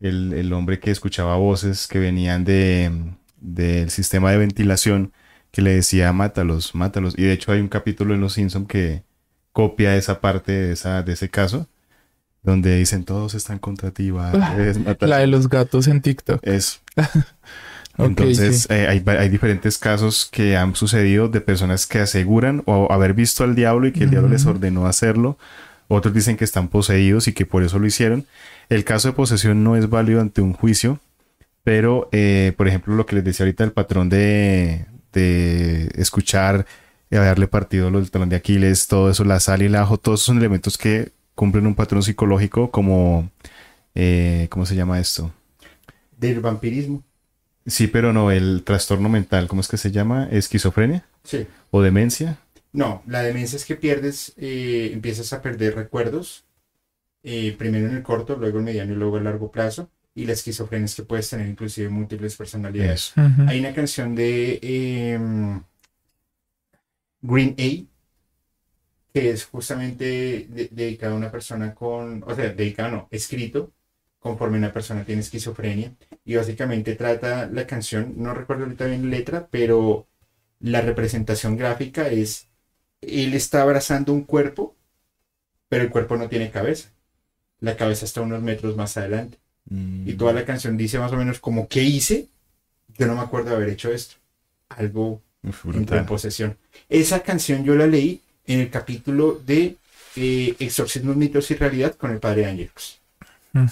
El, 0.00 0.32
el 0.32 0.52
hombre 0.52 0.80
que 0.80 0.90
escuchaba 0.90 1.36
voces 1.36 1.86
que 1.86 2.00
venían 2.00 2.44
de, 2.44 2.90
del 3.40 3.90
sistema 3.90 4.32
de 4.32 4.38
ventilación 4.38 5.12
que 5.52 5.62
le 5.62 5.74
decía 5.74 6.12
mátalos, 6.12 6.74
mátalos. 6.74 7.14
Y 7.16 7.22
de 7.22 7.32
hecho 7.32 7.52
hay 7.52 7.60
un 7.60 7.68
capítulo 7.68 8.14
en 8.14 8.20
Los 8.20 8.32
Simpson 8.32 8.66
que 8.66 9.04
copia 9.52 9.96
esa 9.96 10.20
parte 10.20 10.50
de, 10.50 10.72
esa, 10.72 11.02
de 11.02 11.12
ese 11.12 11.28
caso, 11.28 11.68
donde 12.42 12.76
dicen 12.76 13.04
todos 13.04 13.34
están 13.34 13.58
contra 13.58 13.92
ti, 13.92 14.10
va, 14.10 14.32
debes 14.56 14.78
matar". 14.78 15.08
la 15.08 15.18
de 15.18 15.28
los 15.28 15.48
gatos 15.48 15.86
en 15.86 16.00
TikTok. 16.00 16.40
Eso. 16.42 16.80
Entonces, 17.98 18.62
sí. 18.62 18.66
eh, 18.70 19.02
hay, 19.06 19.28
diferentes 19.28 19.78
casos 19.78 20.28
que 20.30 20.56
han 20.56 20.74
sucedido 20.74 21.28
de 21.28 21.40
personas 21.40 21.86
que 21.86 22.00
aseguran 22.00 22.62
o 22.66 22.92
haber 22.92 23.14
visto 23.14 23.44
al 23.44 23.54
diablo 23.54 23.86
y 23.86 23.92
que 23.92 24.04
el 24.04 24.10
diablo 24.10 24.28
les 24.28 24.46
ordenó 24.46 24.86
hacerlo. 24.86 25.38
Otros 25.88 26.12
dicen 26.12 26.36
que 26.36 26.44
están 26.44 26.68
poseídos 26.68 27.28
y 27.28 27.32
que 27.32 27.46
por 27.46 27.62
eso 27.62 27.78
lo 27.78 27.86
hicieron. 27.86 28.26
El 28.68 28.84
caso 28.84 29.08
de 29.08 29.14
posesión 29.14 29.62
no 29.62 29.76
es 29.76 29.88
válido 29.88 30.20
ante 30.20 30.40
un 30.40 30.54
juicio, 30.54 30.98
pero, 31.62 32.08
eh, 32.12 32.52
por 32.56 32.66
ejemplo, 32.66 32.94
lo 32.94 33.06
que 33.06 33.16
les 33.16 33.24
decía 33.24 33.44
ahorita 33.44 33.64
el 33.64 33.72
patrón 33.72 34.08
de, 34.08 34.86
de 35.12 35.90
escuchar, 35.96 36.66
y 37.10 37.16
darle 37.16 37.46
partido 37.46 37.90
del 37.90 38.10
talón 38.10 38.28
de 38.28 38.36
Aquiles, 38.36 38.88
todo 38.88 39.10
eso, 39.10 39.24
la 39.24 39.38
sal 39.38 39.62
y 39.62 39.66
el 39.66 39.76
ajo, 39.76 39.98
todos 39.98 40.20
esos 40.20 40.26
son 40.26 40.38
elementos 40.38 40.76
que 40.76 41.12
cumplen 41.34 41.66
un 41.66 41.74
patrón 41.74 42.02
psicológico 42.02 42.70
como, 42.70 43.30
eh, 43.94 44.48
¿cómo 44.50 44.66
se 44.66 44.74
llama 44.74 44.98
esto? 44.98 45.30
Del 46.18 46.40
vampirismo. 46.40 47.02
Sí, 47.66 47.86
pero 47.86 48.12
no, 48.12 48.30
el 48.30 48.62
trastorno 48.64 49.08
mental, 49.08 49.46
¿cómo 49.48 49.60
es 49.60 49.68
que 49.68 49.76
se 49.78 49.90
llama? 49.90 50.28
¿Esquizofrenia? 50.30 51.04
Sí. 51.22 51.46
¿O 51.70 51.80
demencia? 51.82 52.38
No, 52.72 53.02
la 53.06 53.22
demencia 53.22 53.56
es 53.56 53.64
que 53.64 53.76
pierdes, 53.76 54.34
eh, 54.36 54.90
empiezas 54.92 55.32
a 55.32 55.40
perder 55.40 55.74
recuerdos, 55.76 56.44
eh, 57.22 57.54
primero 57.58 57.88
en 57.88 57.96
el 57.96 58.02
corto, 58.02 58.36
luego 58.36 58.58
en 58.58 58.64
mediano 58.64 58.92
y 58.92 58.96
luego 58.96 59.16
a 59.16 59.20
largo 59.20 59.50
plazo. 59.50 59.90
Y 60.14 60.26
la 60.26 60.32
esquizofrenia 60.32 60.84
es 60.84 60.94
que 60.94 61.02
puedes 61.02 61.28
tener 61.30 61.48
inclusive 61.48 61.88
múltiples 61.88 62.36
personalidades. 62.36 63.12
Hay 63.48 63.58
una 63.60 63.74
canción 63.74 64.14
de 64.14 64.58
em, 64.62 65.62
Green 67.22 67.54
A 67.58 67.86
que 69.12 69.30
es 69.30 69.44
justamente 69.46 70.04
de- 70.50 70.68
dedicada 70.72 71.14
a 71.14 71.16
una 71.16 71.30
persona 71.30 71.74
con, 71.74 72.22
o 72.26 72.34
sea, 72.34 72.50
dedicada 72.52 72.90
no, 72.90 73.08
escrito 73.10 73.72
conforme 74.24 74.56
una 74.56 74.72
persona 74.72 75.04
tiene 75.04 75.20
esquizofrenia 75.20 75.92
y 76.24 76.34
básicamente 76.34 76.94
trata 76.94 77.46
la 77.46 77.66
canción, 77.66 78.14
no 78.16 78.32
recuerdo 78.32 78.64
ahorita 78.64 78.86
bien 78.86 79.10
la 79.10 79.18
letra, 79.18 79.48
pero 79.50 80.06
la 80.60 80.80
representación 80.80 81.58
gráfica 81.58 82.08
es 82.08 82.46
él 83.02 83.34
está 83.34 83.60
abrazando 83.60 84.14
un 84.14 84.22
cuerpo, 84.22 84.74
pero 85.68 85.84
el 85.84 85.90
cuerpo 85.90 86.16
no 86.16 86.30
tiene 86.30 86.50
cabeza. 86.50 86.88
La 87.60 87.76
cabeza 87.76 88.06
está 88.06 88.22
unos 88.22 88.40
metros 88.40 88.74
más 88.76 88.96
adelante. 88.96 89.36
Mm. 89.66 90.08
Y 90.08 90.14
toda 90.14 90.32
la 90.32 90.46
canción 90.46 90.78
dice 90.78 90.98
más 90.98 91.12
o 91.12 91.18
menos 91.18 91.38
como, 91.38 91.68
¿qué 91.68 91.82
hice? 91.82 92.28
Yo 92.96 93.06
no 93.06 93.16
me 93.16 93.20
acuerdo 93.20 93.50
de 93.50 93.56
haber 93.56 93.68
hecho 93.68 93.92
esto. 93.92 94.16
Algo 94.70 95.20
Uf, 95.42 95.66
en 95.66 96.06
posesión. 96.06 96.56
Esa 96.88 97.20
canción 97.20 97.62
yo 97.62 97.74
la 97.74 97.86
leí 97.86 98.22
en 98.46 98.60
el 98.60 98.70
capítulo 98.70 99.38
de 99.44 99.76
eh, 100.16 100.56
Exorcismos, 100.60 101.14
mitos 101.14 101.50
y 101.50 101.56
realidad 101.56 101.94
con 101.94 102.10
el 102.10 102.20
padre 102.20 102.46
Ángelos. 102.46 103.02
Mm. 103.52 103.66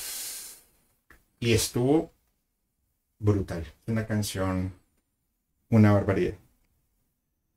Y 1.43 1.53
estuvo 1.55 2.13
brutal. 3.19 3.67
Una 3.89 4.07
canción, 4.07 4.73
una 5.71 5.93
barbaridad. 5.93 6.35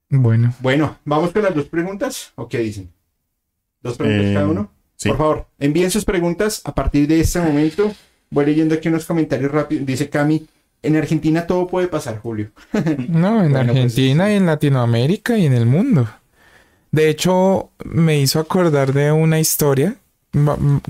Bueno, 0.10 0.54
Bueno, 0.60 0.98
vamos 1.06 1.32
con 1.32 1.44
las 1.44 1.54
dos 1.56 1.66
preguntas. 1.66 2.32
¿O 2.36 2.48
qué 2.48 2.60
dicen? 2.60 2.92
Dos 3.82 3.98
preguntas 3.98 4.26
Eh, 4.26 4.34
cada 4.34 4.48
uno. 4.48 4.72
sí. 4.96 5.10
Por 5.10 5.18
favor, 5.18 5.48
envíen 5.60 5.92
sus 5.92 6.06
preguntas 6.06 6.62
a 6.66 6.74
partir 6.74 7.08
de 7.08 7.20
este 7.20 7.40
momento. 7.40 7.92
Voy 8.32 8.46
leyendo 8.46 8.76
aquí 8.76 8.88
unos 8.88 9.06
comentarios 9.06 9.52
rápidos. 9.52 9.86
Dice 9.86 10.10
Cami, 10.10 10.48
en 10.82 10.96
Argentina 10.96 11.46
todo 11.46 11.68
puede 11.68 11.88
pasar, 11.88 12.20
Julio. 12.20 12.52
no, 13.08 13.44
en 13.44 13.52
Bueno, 13.52 13.74
pues, 13.74 13.86
Argentina 13.86 14.28
sí. 14.28 14.34
y 14.34 14.36
en 14.36 14.46
Latinoamérica 14.48 15.38
y 15.38 15.46
en 15.46 15.54
el 15.54 15.66
mundo. 15.68 16.10
De 16.92 17.10
hecho, 17.10 17.72
me 17.84 18.20
hizo 18.20 18.40
acordar 18.40 18.94
de 18.94 19.12
una 19.12 19.40
historia. 19.40 19.98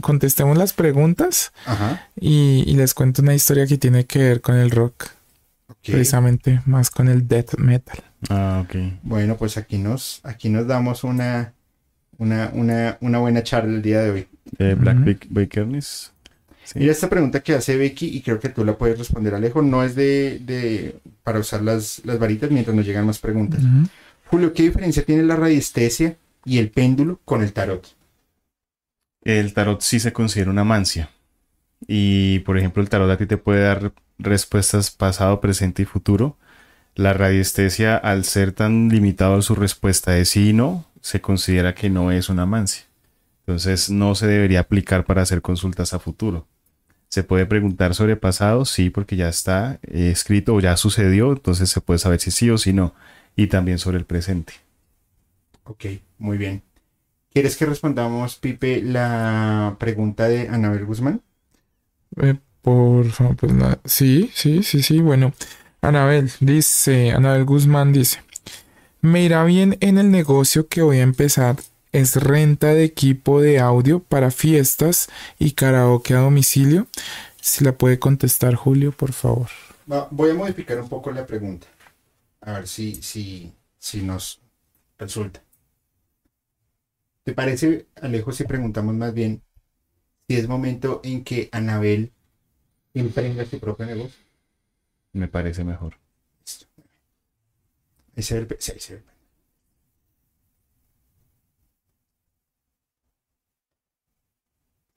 Contestemos 0.02 0.58
las 0.58 0.74
preguntas 0.74 1.54
Ajá. 1.66 2.08
y, 2.20 2.64
y 2.66 2.76
les 2.76 2.94
cuento 2.94 3.22
una 3.22 3.34
historia 3.36 3.68
que 3.68 3.78
tiene 3.78 4.06
que 4.06 4.20
ver 4.20 4.42
con 4.42 4.56
el 4.56 4.72
rock, 4.72 5.08
precisamente 5.86 6.62
más 6.66 6.90
con 6.90 7.08
el 7.08 7.28
death 7.28 7.58
metal. 7.58 8.04
Ah, 8.30 8.64
ok. 8.66 8.76
Bueno, 9.04 9.38
pues 9.38 9.58
aquí 9.58 9.78
nos, 9.78 10.20
aquí 10.24 10.50
nos 10.50 10.66
damos 10.68 11.04
una, 11.04 11.54
una, 12.18 12.50
una, 12.54 12.98
una 13.02 13.20
buena 13.20 13.44
charla 13.44 13.76
el 13.76 13.82
día 13.82 14.02
de 14.02 14.10
hoy. 14.10 14.28
Eh, 14.58 14.76
Black 14.78 15.28
Bakernis. 15.30 16.12
Sí. 16.64 16.80
Mira 16.80 16.92
esta 16.92 17.10
pregunta 17.10 17.42
que 17.42 17.54
hace 17.54 17.78
Becky 17.78 18.08
y 18.08 18.22
creo 18.22 18.40
que 18.40 18.50
tú 18.50 18.66
la 18.66 18.76
puedes 18.76 18.98
responder, 18.98 19.36
Alejo. 19.36 19.62
No 19.62 19.84
es 19.84 19.94
de, 19.94 20.40
de 20.44 20.96
para 21.24 21.38
usar 21.38 21.62
las, 21.62 22.02
las 22.06 22.18
varitas 22.18 22.50
mientras 22.50 22.76
nos 22.76 22.86
llegan 22.86 23.06
más 23.06 23.20
preguntas. 23.20 23.62
Julio, 24.26 24.52
¿qué 24.54 24.64
diferencia 24.64 25.04
tiene 25.06 25.22
la 25.22 25.36
radiestesia 25.36 26.16
y 26.44 26.58
el 26.58 26.72
péndulo 26.72 27.20
con 27.24 27.44
el 27.44 27.54
tarot? 27.54 27.88
El 29.26 29.54
tarot 29.54 29.82
sí 29.82 30.00
se 30.00 30.14
considera 30.14 30.52
una 30.52 30.64
mancia. 30.64 31.10
Y, 31.88 32.40
por 32.40 32.58
ejemplo, 32.58 32.82
el 32.82 32.90
tarot 32.90 33.10
a 33.10 33.18
ti 33.18 33.26
te 33.26 33.38
puede 33.38 33.64
dar 33.64 33.92
respuestas 34.18 34.92
pasado, 34.92 35.42
presente 35.42 35.82
y 35.82 35.86
futuro. 35.86 36.38
La 36.94 37.14
radiestesia, 37.14 37.98
al 37.98 38.24
ser 38.24 38.54
tan 38.54 38.88
limitado 38.88 39.36
a 39.36 39.42
su 39.42 39.56
respuesta 39.56 40.12
de 40.12 40.26
sí 40.26 40.52
y 40.52 40.54
no, 40.54 40.86
se 41.02 41.22
considera 41.22 41.76
que 41.76 41.90
no 41.90 42.12
es 42.12 42.30
una 42.30 42.46
mancia. 42.46 42.86
Entonces, 43.40 43.90
no 43.90 44.16
se 44.16 44.28
debería 44.28 44.62
aplicar 44.62 45.06
para 45.06 45.24
hacer 45.24 45.42
consultas 45.42 45.94
a 45.94 46.00
futuro. 46.00 46.48
Se 47.10 47.24
puede 47.24 47.46
preguntar 47.46 47.96
sobre 47.96 48.16
pasado, 48.16 48.66
sí, 48.66 48.90
porque 48.90 49.16
ya 49.16 49.30
está 49.30 49.80
eh, 49.84 50.10
escrito 50.12 50.54
o 50.54 50.60
ya 50.60 50.78
sucedió, 50.78 51.32
entonces 51.32 51.70
se 51.70 51.82
puede 51.82 52.00
saber 52.00 52.20
si 52.20 52.32
sí 52.32 52.50
o 52.50 52.58
si 52.58 52.74
no. 52.74 52.94
Y 53.36 53.48
también 53.48 53.80
sobre 53.80 53.98
el 53.98 54.06
presente. 54.06 54.54
Ok, 55.64 55.86
muy 56.20 56.38
bien. 56.38 56.62
¿Quieres 57.36 57.58
que 57.58 57.66
respondamos, 57.66 58.38
Pipe, 58.38 58.82
la 58.82 59.76
pregunta 59.78 60.30
de 60.30 60.48
Anabel 60.48 60.86
Guzmán? 60.86 61.22
Eh, 62.16 62.40
por 62.62 63.12
favor, 63.12 63.36
pues 63.36 63.52
nada. 63.52 63.78
Sí, 63.84 64.32
sí, 64.34 64.64
sí, 64.64 64.82
sí. 64.82 65.02
Bueno, 65.02 65.34
Anabel 65.82 66.32
dice, 66.40 67.12
Anabel 67.12 67.44
Guzmán 67.44 67.92
dice, 67.92 68.22
me 69.02 69.22
irá 69.22 69.44
bien 69.44 69.78
en 69.82 69.98
el 69.98 70.12
negocio 70.12 70.70
que 70.70 70.82
voy 70.82 71.00
a 71.00 71.04
empezar. 71.04 71.58
Es 71.92 72.16
renta 72.16 72.68
de 72.68 72.86
equipo 72.86 73.42
de 73.42 73.60
audio 73.60 74.00
para 74.00 74.32
fiestas 74.32 75.10
y 75.38 75.52
karaoke 75.52 76.14
a 76.14 76.20
domicilio. 76.20 76.88
Si 77.42 77.66
la 77.66 77.74
puede 77.74 78.00
contestar 78.00 78.56
Julio, 78.56 78.94
por 78.94 79.12
favor. 79.12 79.50
Voy 80.12 80.30
a 80.30 80.36
modificar 80.36 80.80
un 80.80 80.88
poco 80.88 81.12
la 81.12 81.26
pregunta. 81.26 81.68
A 82.40 82.54
ver 82.54 82.68
si, 82.70 82.96
si, 83.04 83.54
si 83.78 84.04
nos 84.04 84.40
resulta. 84.98 85.45
¿Te 87.26 87.34
parece, 87.34 87.88
Alejo, 88.02 88.32
si 88.32 88.46
preguntamos 88.46 88.96
más 88.96 89.14
bien 89.14 89.44
si 90.30 90.38
es 90.38 90.48
momento 90.48 91.02
en 91.04 91.24
que 91.24 91.50
Anabel 91.52 92.14
emprenda 92.94 93.46
su 93.46 93.60
propio 93.60 93.86
negocio? 93.88 94.26
Me 95.14 95.28
parece 95.28 95.64
mejor. 95.64 95.98
Ese 98.16 98.36
es 98.36 98.42
el, 98.42 98.48
pe- 98.48 98.58
sí, 98.60 98.72
ese 98.76 98.78
es 98.78 98.90
el 99.00 99.04
pe- 99.04 99.12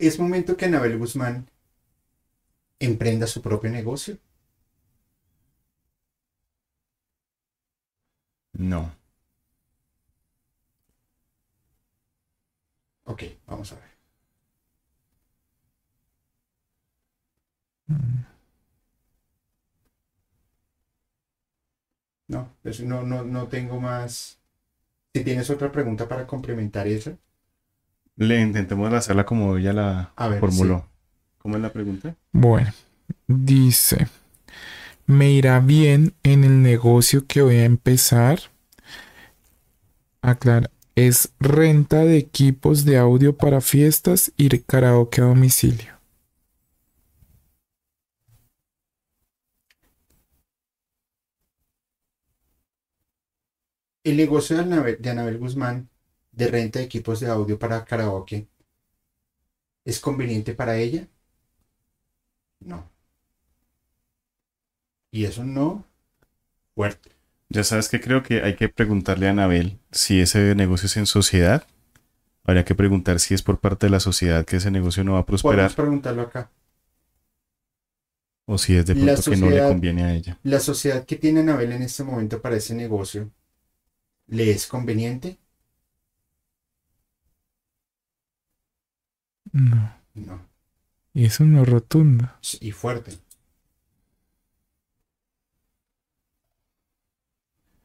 Es 0.01 0.19
momento 0.19 0.57
que 0.57 0.65
Anabel 0.65 0.99
Guzmán 0.99 1.49
emprenda 2.81 3.29
su 3.29 3.41
propio 3.41 3.71
negocio. 3.71 4.19
No. 8.59 8.91
Ok, 13.09 13.23
vamos 13.47 13.73
a 13.73 13.77
ver. 13.77 13.89
No, 22.29 22.51
eso 22.65 22.85
no, 22.85 23.03
no, 23.03 23.25
no 23.25 23.49
tengo 23.49 23.81
más. 23.81 24.39
Si 25.15 25.25
tienes 25.25 25.49
otra 25.49 25.73
pregunta 25.73 26.07
para 26.07 26.27
complementar 26.27 26.87
esa. 26.87 27.17
Le 28.17 28.41
intentemos 28.41 28.93
hacerla 28.93 29.25
como 29.25 29.57
ella 29.57 29.73
la 29.73 30.13
A 30.15 30.29
ver, 30.29 30.41
formuló. 30.41 30.87
¿Cómo 31.39 31.57
es 31.57 31.63
la 31.63 31.73
pregunta? 31.73 32.15
Bueno, 32.33 32.71
dice, 33.27 34.07
me 35.07 35.31
irá 35.31 35.61
bien 35.61 36.15
en 36.23 36.45
el 36.45 36.63
negocio 36.63 37.27
que 37.27 37.41
voy 37.41 37.57
a 37.57 37.65
empezar. 37.65 38.39
Aclara, 40.21 40.71
es 41.07 41.33
renta 41.39 42.05
de 42.05 42.19
equipos 42.19 42.85
de 42.85 42.99
audio 42.99 43.37
para 43.37 43.61
fiestas 43.61 44.33
y 44.37 44.49
karaoke 44.59 45.21
a 45.21 45.27
domicilio. 45.27 45.99
El 54.03 54.17
negocio 54.17 54.57
de 54.57 54.63
Anabel, 55.11 55.39
Guzmán 55.39 55.89
de 56.33 56.49
renta 56.49 56.81
de 56.81 56.87
equipos 56.87 57.21
de 57.21 57.29
audio 57.29 57.59
para 57.59 57.85
karaoke 57.85 58.49
es 59.85 60.01
conveniente 60.01 60.55
para 60.55 60.77
ella? 60.79 61.09
No. 62.61 62.91
Y 65.11 65.25
eso 65.25 65.45
no. 65.45 65.85
Fuerte. 66.75 67.18
Ya 67.51 67.65
sabes 67.65 67.89
que 67.89 68.01
creo 68.01 68.23
que 68.23 68.43
hay 68.43 68.57
que 68.57 68.69
preguntarle 68.69 69.27
a 69.27 69.31
Anabel 69.31 69.79
si 69.91 70.21
ese 70.21 70.55
negocio 70.55 70.87
es 70.87 70.97
en 70.97 71.07
sociedad. 71.07 71.67
Habría 72.45 72.65
que 72.65 72.75
preguntar 72.75 73.21
si 73.21 73.35
es 73.35 73.43
por 73.43 73.59
parte 73.61 73.87
de 73.87 73.91
la 73.91 74.01
sociedad 74.01 74.45
que 74.45 74.57
ese 74.57 74.71
negocio 74.71 75.05
no 75.05 75.15
va 75.15 75.21
a 75.21 75.27
prosperar 75.27 75.57
Podemos 75.57 75.75
preguntarlo 75.75 76.23
acá. 76.23 76.51
o 78.47 78.57
si 78.59 78.77
es 78.77 78.87
de 78.87 78.95
pronto 78.95 79.23
que 79.31 79.37
no 79.37 79.51
le 79.51 79.61
conviene 79.61 80.05
a 80.05 80.15
ella. 80.15 80.39
¿La 80.43 80.61
sociedad 80.61 81.05
que 81.05 81.17
tiene 81.17 81.41
Anabel 81.41 81.73
en 81.73 81.83
este 81.83 82.05
momento 82.05 82.41
para 82.41 82.57
ese 82.57 82.75
negocio 82.75 83.31
le 84.29 84.51
es 84.51 84.67
conveniente? 84.67 85.39
No, 89.53 89.93
No. 90.15 90.47
y 91.15 91.25
es 91.27 91.39
rotundo. 91.39 92.31
Y 92.61 92.73
fuerte. 92.73 93.19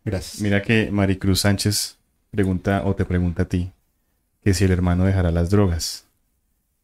Gracias. 0.06 0.42
Mira 0.42 0.62
que 0.62 0.92
Maricruz 0.92 1.42
Sánchez 1.42 1.98
pregunta 2.32 2.82
o 2.86 2.96
te 2.96 3.06
pregunta 3.06 3.44
a 3.44 3.46
ti 3.46 3.72
que 4.44 4.54
si 4.54 4.66
el 4.66 4.72
hermano 4.72 5.06
dejará 5.06 5.32
las 5.32 5.50
drogas. 5.50 6.06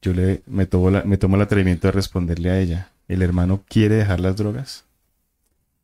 Yo 0.02 0.14
le 0.14 0.42
me 0.48 0.66
tomo, 0.66 0.90
la- 0.92 1.04
me 1.04 1.18
tomo 1.18 1.36
el 1.36 1.42
atrevimiento 1.42 1.88
de 1.88 1.92
responderle 1.92 2.50
a 2.52 2.60
ella. 2.60 2.90
¿El 3.08 3.22
hermano 3.22 3.64
quiere 3.68 3.96
dejar 3.96 4.20
las 4.20 4.38
drogas? 4.38 4.86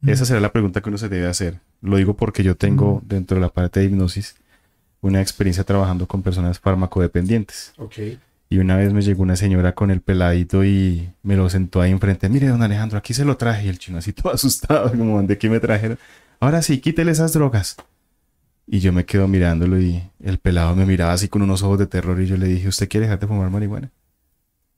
Esa 0.06 0.24
será 0.26 0.40
la 0.40 0.52
pregunta 0.52 0.82
que 0.82 0.90
uno 0.90 0.98
se 1.00 1.10
debe 1.10 1.28
hacer. 1.28 1.60
Lo 1.82 1.98
digo 1.98 2.16
porque 2.16 2.44
yo 2.44 2.56
tengo 2.56 3.02
Mm. 3.04 3.08
dentro 3.08 3.36
de 3.36 3.42
la 3.42 3.50
parte 3.50 3.80
de 3.80 3.88
hipnosis 3.88 4.36
una 5.02 5.20
experiencia 5.22 5.64
trabajando 5.64 6.08
con 6.08 6.22
personas 6.22 6.60
farmacodependientes. 6.60 7.74
Ok. 7.78 7.96
Y 8.50 8.60
una 8.60 8.78
vez 8.78 8.94
me 8.94 9.02
llegó 9.02 9.24
una 9.24 9.36
señora 9.36 9.74
con 9.74 9.90
el 9.92 10.02
peladito 10.02 10.64
y 10.64 11.10
me 11.24 11.36
lo 11.36 11.50
sentó 11.50 11.82
ahí 11.82 11.92
enfrente. 11.92 12.30
Mire, 12.30 12.48
don 12.48 12.62
Alejandro, 12.62 12.98
aquí 13.00 13.14
se 13.16 13.26
lo 13.26 13.36
traje. 13.38 13.66
Y 13.66 13.70
el 13.70 13.80
chino 13.80 13.98
así 13.98 14.14
todo 14.14 14.32
asustado, 14.34 14.90
como, 14.92 15.22
¿de 15.24 15.38
qué 15.38 15.50
me 15.50 15.60
trajeron? 15.60 15.98
Ahora 16.40 16.62
sí, 16.62 16.80
quítele 16.80 17.12
esas 17.12 17.34
drogas. 17.34 17.78
Y 18.68 18.80
yo 18.80 18.92
me 18.92 19.06
quedo 19.06 19.28
mirándolo 19.28 19.80
y 19.80 20.04
el 20.24 20.40
pelado 20.40 20.76
me 20.76 20.86
miraba 20.86 21.14
así 21.14 21.28
con 21.28 21.42
unos 21.42 21.62
ojos 21.62 21.78
de 21.78 21.88
terror 21.88 22.20
y 22.20 22.26
yo 22.26 22.36
le 22.36 22.48
dije, 22.48 22.68
¿usted 22.68 22.90
quiere 22.90 23.06
dejar 23.06 23.20
de 23.20 23.28
fumar 23.28 23.50
marihuana? 23.50 23.92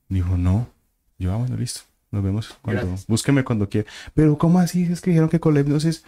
Dijo, 0.09 0.37
no. 0.37 0.67
Yo, 1.17 1.31
ah, 1.31 1.37
bueno, 1.37 1.55
listo. 1.55 1.81
Nos 2.11 2.23
vemos 2.23 2.57
cuando... 2.61 2.83
Gracias. 2.83 3.07
Búsqueme 3.07 3.43
cuando 3.43 3.69
quiera. 3.69 3.89
Pero 4.13 4.37
¿cómo 4.37 4.59
así? 4.59 4.83
Es 4.83 5.01
que 5.01 5.11
dijeron 5.11 5.29
que 5.29 5.39
con 5.39 5.53
la 5.53 5.61
hipnosis... 5.61 6.03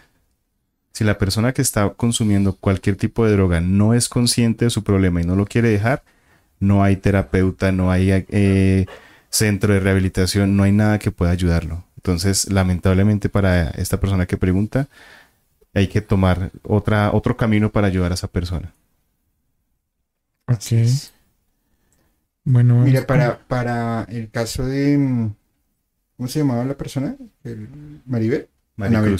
Si 0.92 1.04
la 1.04 1.18
persona 1.18 1.52
que 1.52 1.62
está 1.62 1.88
consumiendo 1.90 2.56
cualquier 2.56 2.96
tipo 2.96 3.24
de 3.24 3.32
droga 3.32 3.60
no 3.60 3.94
es 3.94 4.08
consciente 4.08 4.64
de 4.64 4.70
su 4.70 4.82
problema 4.82 5.22
y 5.22 5.24
no 5.24 5.36
lo 5.36 5.46
quiere 5.46 5.70
dejar, 5.70 6.02
no 6.58 6.82
hay 6.82 6.96
terapeuta, 6.96 7.70
no 7.70 7.92
hay 7.92 8.10
eh, 8.28 8.86
centro 9.28 9.72
de 9.72 9.78
rehabilitación, 9.78 10.56
no 10.56 10.64
hay 10.64 10.72
nada 10.72 10.98
que 10.98 11.12
pueda 11.12 11.30
ayudarlo. 11.30 11.84
Entonces, 11.96 12.50
lamentablemente 12.50 13.28
para 13.28 13.70
esta 13.70 14.00
persona 14.00 14.26
que 14.26 14.36
pregunta, 14.36 14.88
hay 15.74 15.88
que 15.88 16.00
tomar 16.00 16.50
otra, 16.62 17.12
otro 17.12 17.36
camino 17.36 17.70
para 17.70 17.86
ayudar 17.88 18.10
a 18.12 18.14
esa 18.14 18.28
persona. 18.28 18.72
Ok. 20.48 20.72
Bueno, 22.44 22.80
Mira, 22.84 23.06
para, 23.06 23.46
para 23.46 24.04
el 24.04 24.30
caso 24.30 24.64
de... 24.66 25.30
¿Cómo 26.16 26.28
se 26.28 26.40
llamaba 26.40 26.64
la 26.64 26.76
persona? 26.76 27.16
El, 27.44 27.68
Maribel. 28.06 28.48
Anabel. 28.78 29.18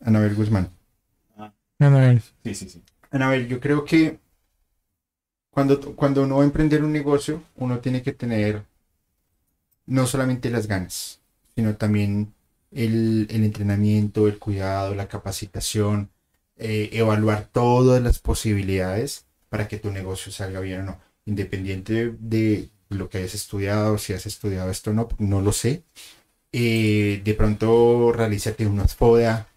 Anabel 0.00 0.34
Guzmán. 0.34 0.70
con- 1.36 1.52
Anabel. 1.80 2.22
Sí, 2.44 2.54
sí, 2.54 2.68
sí. 2.68 2.82
Anabel, 3.10 3.48
yo 3.48 3.60
creo 3.60 3.84
que 3.84 4.18
cuando, 5.50 5.96
cuando 5.96 6.22
uno 6.24 6.36
va 6.36 6.42
a 6.42 6.46
emprender 6.46 6.84
un 6.84 6.92
negocio, 6.92 7.42
uno 7.56 7.80
tiene 7.80 8.02
que 8.02 8.12
tener 8.12 8.64
no 9.86 10.06
solamente 10.06 10.50
las 10.50 10.66
ganas, 10.66 11.20
sino 11.54 11.76
también 11.76 12.34
el, 12.70 13.26
el 13.30 13.44
entrenamiento, 13.44 14.28
el 14.28 14.38
cuidado, 14.38 14.94
la 14.94 15.08
capacitación, 15.08 16.10
eh, 16.56 16.90
evaluar 16.92 17.48
todas 17.52 18.02
las 18.02 18.18
posibilidades 18.18 19.26
para 19.48 19.68
que 19.68 19.78
tu 19.78 19.90
negocio 19.90 20.32
salga 20.32 20.60
bien 20.60 20.80
o 20.80 20.84
no. 20.84 21.00
Independiente 21.24 22.14
de 22.18 22.70
lo 22.88 23.08
que 23.08 23.18
hayas 23.18 23.34
estudiado, 23.34 23.98
si 23.98 24.12
has 24.12 24.26
estudiado 24.26 24.70
esto 24.70 24.90
o 24.90 24.94
no, 24.94 25.08
no 25.18 25.40
lo 25.40 25.52
sé. 25.52 25.84
Eh, 26.52 27.20
de 27.24 27.34
pronto 27.34 28.12
realízate 28.12 28.66
unos 28.66 28.94
FODA, 28.94 29.48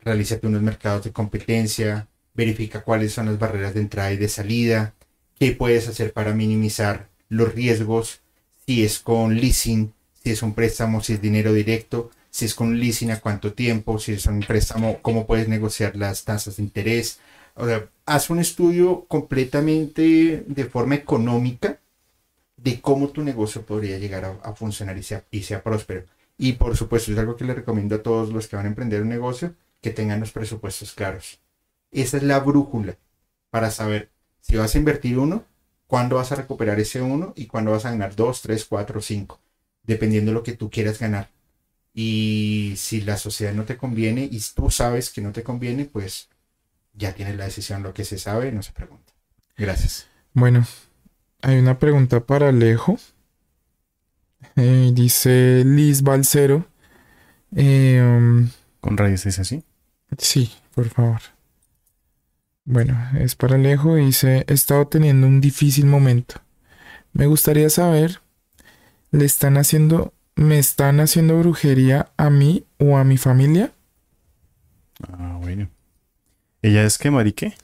realízate 0.00 0.46
unos 0.46 0.62
mercados 0.62 1.04
de 1.04 1.12
competencia, 1.12 2.08
verifica 2.34 2.82
cuáles 2.82 3.12
son 3.12 3.26
las 3.26 3.38
barreras 3.38 3.74
de 3.74 3.80
entrada 3.80 4.12
y 4.12 4.16
de 4.16 4.28
salida, 4.28 4.94
qué 5.38 5.52
puedes 5.52 5.88
hacer 5.88 6.12
para 6.12 6.34
minimizar 6.34 7.08
los 7.28 7.54
riesgos, 7.54 8.20
si 8.66 8.84
es 8.84 8.98
con 8.98 9.36
leasing, 9.36 9.94
si 10.22 10.30
es 10.30 10.42
un 10.42 10.54
préstamo, 10.54 11.02
si 11.02 11.14
es 11.14 11.22
dinero 11.22 11.52
directo, 11.52 12.10
si 12.32 12.46
es 12.46 12.54
con 12.54 12.80
leasing 12.80 13.10
a 13.10 13.20
cuánto 13.20 13.52
tiempo, 13.52 13.98
si 13.98 14.12
es 14.14 14.26
un 14.26 14.40
préstamo, 14.40 15.00
cómo 15.02 15.26
puedes 15.26 15.48
negociar 15.48 15.96
las 15.96 16.24
tasas 16.24 16.56
de 16.56 16.62
interés. 16.62 17.20
O 17.54 17.66
sea, 17.66 17.88
haz 18.06 18.30
un 18.30 18.38
estudio 18.40 19.04
completamente 19.06 20.42
de 20.46 20.64
forma 20.64 20.94
económica 20.94 21.78
de 22.56 22.80
cómo 22.80 23.08
tu 23.08 23.22
negocio 23.22 23.66
podría 23.66 23.98
llegar 23.98 24.40
a, 24.42 24.54
funcionar 24.54 24.96
y 24.96 25.02
sea, 25.02 25.24
y 25.30 25.42
sea 25.42 25.62
próspero. 25.62 26.06
Y 26.38 26.54
por 26.54 26.74
supuesto, 26.74 27.12
es 27.12 27.18
algo 27.18 27.36
que 27.36 27.44
le 27.44 27.54
recomiendo 27.54 27.96
a 27.96 28.02
todos 28.02 28.30
los 28.32 28.48
que 28.48 28.56
van 28.56 28.64
a 28.64 28.70
emprender 28.70 29.02
un 29.02 29.10
negocio, 29.10 29.54
que 29.82 29.90
tengan 29.90 30.20
los 30.20 30.32
presupuestos 30.32 30.92
claros. 30.92 31.38
Esa 31.90 32.16
es 32.16 32.22
la 32.22 32.40
brújula 32.40 32.96
para 33.50 33.70
saber 33.70 34.10
si 34.40 34.56
vas 34.56 34.74
a 34.74 34.78
invertir 34.78 35.18
uno, 35.18 35.44
cuándo 35.86 36.16
vas 36.16 36.32
a 36.32 36.36
recuperar 36.36 36.80
ese 36.80 37.02
uno 37.02 37.34
y 37.36 37.46
cuándo 37.46 37.72
vas 37.72 37.84
a 37.84 37.90
ganar 37.90 38.16
dos, 38.16 38.40
tres, 38.40 38.64
cuatro, 38.64 39.02
cinco, 39.02 39.38
dependiendo 39.82 40.30
de 40.30 40.36
lo 40.36 40.42
que 40.42 40.56
tú 40.56 40.70
quieras 40.70 40.98
ganar. 40.98 41.28
Y 41.94 42.74
si 42.76 43.02
la 43.02 43.16
sociedad 43.18 43.52
no 43.52 43.64
te 43.64 43.76
conviene 43.76 44.28
y 44.30 44.40
tú 44.54 44.70
sabes 44.70 45.10
que 45.10 45.20
no 45.20 45.32
te 45.32 45.42
conviene, 45.42 45.84
pues 45.84 46.28
ya 46.94 47.14
tienes 47.14 47.36
la 47.36 47.44
decisión. 47.44 47.82
Lo 47.82 47.92
que 47.92 48.04
se 48.04 48.18
sabe 48.18 48.50
no 48.52 48.62
se 48.62 48.72
pregunta. 48.72 49.12
Gracias. 49.56 50.06
Bueno, 50.32 50.66
hay 51.42 51.58
una 51.58 51.78
pregunta 51.78 52.20
para 52.20 52.48
Alejo. 52.48 52.98
Eh, 54.56 54.90
dice 54.94 55.62
Liz 55.64 56.02
Balcero. 56.02 56.66
Eh, 57.54 58.00
um, 58.02 58.48
Con 58.80 58.96
raíces 58.96 59.38
así. 59.38 59.62
sí, 60.18 60.50
por 60.74 60.88
favor. 60.88 61.20
Bueno, 62.64 62.96
es 63.18 63.34
para 63.34 63.56
Alejo. 63.56 63.98
y 63.98 64.06
Dice, 64.06 64.44
he 64.48 64.54
estado 64.54 64.86
teniendo 64.86 65.26
un 65.26 65.40
difícil 65.40 65.86
momento. 65.86 66.36
Me 67.12 67.26
gustaría 67.26 67.68
saber, 67.68 68.20
¿le 69.10 69.24
están 69.24 69.58
haciendo, 69.58 70.14
me 70.36 70.58
están 70.58 71.00
haciendo 71.00 71.38
brujería 71.38 72.10
a 72.16 72.30
mí 72.30 72.64
o 72.78 72.96
a 72.96 73.04
mi 73.04 73.16
familia? 73.18 73.72
Ah, 75.12 75.38
bueno. 75.40 75.68
¿Ella 76.62 76.84
es 76.84 76.98
qué, 76.98 77.10
Marique? 77.10 77.54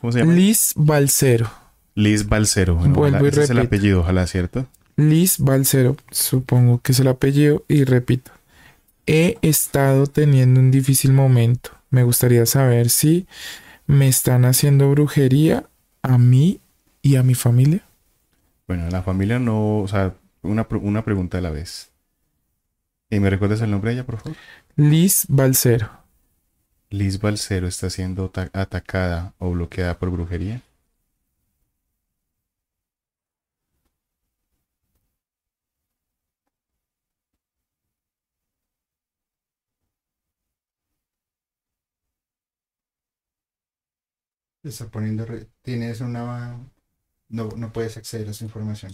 ¿Cómo 0.00 0.12
se 0.12 0.20
llama? 0.20 0.32
Liz 0.32 0.72
Balcero. 0.76 1.50
Liz 1.94 2.28
Balcero. 2.28 2.76
Bueno, 2.76 2.94
Vuelvo 2.94 3.16
ojalá- 3.18 3.26
y 3.28 3.30
ese 3.30 3.42
es 3.44 3.50
el 3.50 3.58
apellido, 3.58 4.00
ojalá, 4.00 4.26
¿cierto? 4.26 4.66
Liz 4.96 5.38
Balcero, 5.38 5.96
supongo 6.10 6.80
que 6.80 6.92
es 6.92 7.00
el 7.00 7.08
apellido, 7.08 7.64
y 7.68 7.84
repito, 7.84 8.32
he 9.06 9.38
estado 9.42 10.06
teniendo 10.06 10.60
un 10.60 10.70
difícil 10.70 11.12
momento. 11.12 11.70
Me 11.90 12.02
gustaría 12.02 12.44
saber 12.46 12.90
si 12.90 13.26
me 13.86 14.08
están 14.08 14.44
haciendo 14.44 14.90
brujería 14.90 15.68
a 16.02 16.18
mí 16.18 16.60
y 17.02 17.16
a 17.16 17.22
mi 17.22 17.34
familia. 17.34 17.82
Bueno, 18.68 18.88
la 18.90 19.02
familia 19.02 19.38
no, 19.38 19.78
o 19.78 19.88
sea, 19.88 20.14
una, 20.42 20.66
una 20.82 21.04
pregunta 21.04 21.38
a 21.38 21.40
la 21.40 21.50
vez. 21.50 21.89
¿Y 23.10 23.20
me 23.20 23.28
recuerdas 23.30 23.60
el 23.60 23.70
nombre 23.70 23.90
de 23.90 23.96
ella, 23.96 24.06
por 24.06 24.18
favor? 24.18 24.36
Liz 24.76 25.26
Balcero. 25.28 25.90
Liz 26.90 27.20
Balcero 27.20 27.66
está 27.66 27.90
siendo 27.90 28.30
ta- 28.30 28.50
atacada 28.52 29.34
o 29.38 29.50
bloqueada 29.50 29.98
por 29.98 30.10
brujería. 30.10 30.62
Está 44.62 44.86
poniendo. 44.88 45.24
re- 45.24 45.48
Tienes 45.62 46.00
una. 46.00 46.58
No, 47.28 47.48
no 47.56 47.72
puedes 47.72 47.96
acceder 47.96 48.28
a 48.28 48.30
esa 48.32 48.44
información. 48.44 48.92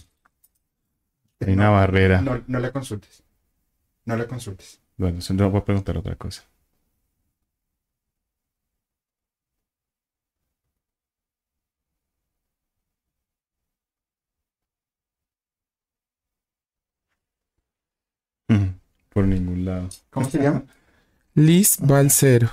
Hay 1.41 1.53
una 1.53 1.71
barrera. 1.71 2.21
No, 2.23 2.43
no 2.47 2.59
la 2.61 2.73
consultes. 2.73 3.23
No 4.07 4.17
la 4.17 4.27
consultes. 4.27 4.81
Bueno, 4.97 5.19
eso 5.19 5.35
no 5.35 5.51
voy 5.51 5.61
a 5.61 5.65
preguntar 5.65 5.99
otra 5.99 6.17
cosa. 6.17 6.45
Ujú, 18.49 18.75
Por 19.11 19.25
ningún 19.27 19.65
lado. 19.65 19.89
¿Cómo 20.11 20.29
se 20.29 20.43
llama? 20.43 20.65
Liz 21.35 21.79
Balcero. 21.81 22.51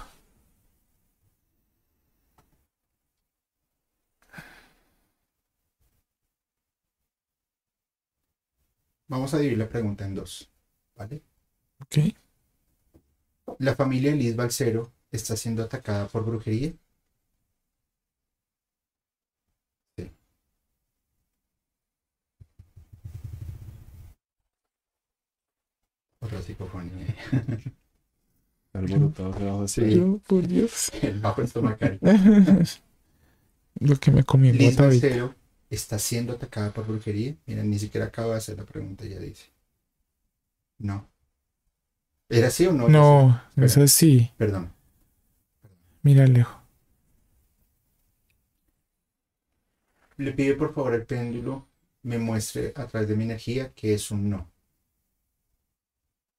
Vamos 9.07 9.33
a 9.33 9.37
dividir 9.37 9.59
la 9.59 9.69
pregunta 9.69 10.05
en 10.05 10.15
dos. 10.15 10.51
¿Vale? 10.95 11.23
La 13.59 13.75
familia 13.75 14.11
de 14.11 14.17
Liz 14.17 14.35
Balcero 14.35 14.91
está 15.11 15.35
siendo 15.35 15.63
atacada 15.63 16.07
por 16.07 16.25
brujería. 16.25 16.73
Sí. 19.97 20.11
Otra 26.19 26.41
psicofonía. 26.41 27.15
Alborotado 28.73 29.61
de 29.61 29.67
Sí. 29.67 29.95
Yo, 29.95 30.17
por 30.27 30.47
Dios. 30.47 30.91
El 31.01 31.19
bajo 31.19 31.43
estomacal. 31.43 31.99
Lo 33.79 33.95
que 33.97 34.11
me 34.11 34.23
comí 34.23 34.49
en 34.49 34.57
Liz. 34.57 34.77
Balcero 34.77 35.35
está 35.69 35.99
siendo 35.99 36.33
atacada 36.33 36.71
por 36.73 36.87
brujería. 36.87 37.35
Mira, 37.45 37.63
ni 37.63 37.77
siquiera 37.77 38.07
acaba 38.07 38.31
de 38.31 38.37
hacer 38.37 38.57
la 38.57 38.65
pregunta, 38.65 39.05
ya 39.05 39.19
dice. 39.19 39.51
No. 40.79 41.12
¿Era 42.37 42.49
sí 42.49 42.65
o 42.67 42.73
no? 42.73 42.87
No, 42.87 43.41
Espera. 43.51 43.75
es 43.75 43.77
así. 43.77 44.19
sí? 44.19 44.31
Perdón. 44.37 44.73
Mira, 46.03 46.23
Alejo. 46.25 46.61
Le 50.17 50.31
pido 50.33 50.57
por 50.57 50.73
favor 50.73 50.93
al 50.95 51.05
péndulo 51.05 51.69
me 52.01 52.17
muestre 52.17 52.73
a 52.75 52.87
través 52.87 53.07
de 53.09 53.15
mi 53.15 53.25
energía 53.25 53.71
que 53.75 53.93
es 53.93 54.09
un 54.09 54.27
no. 54.27 54.51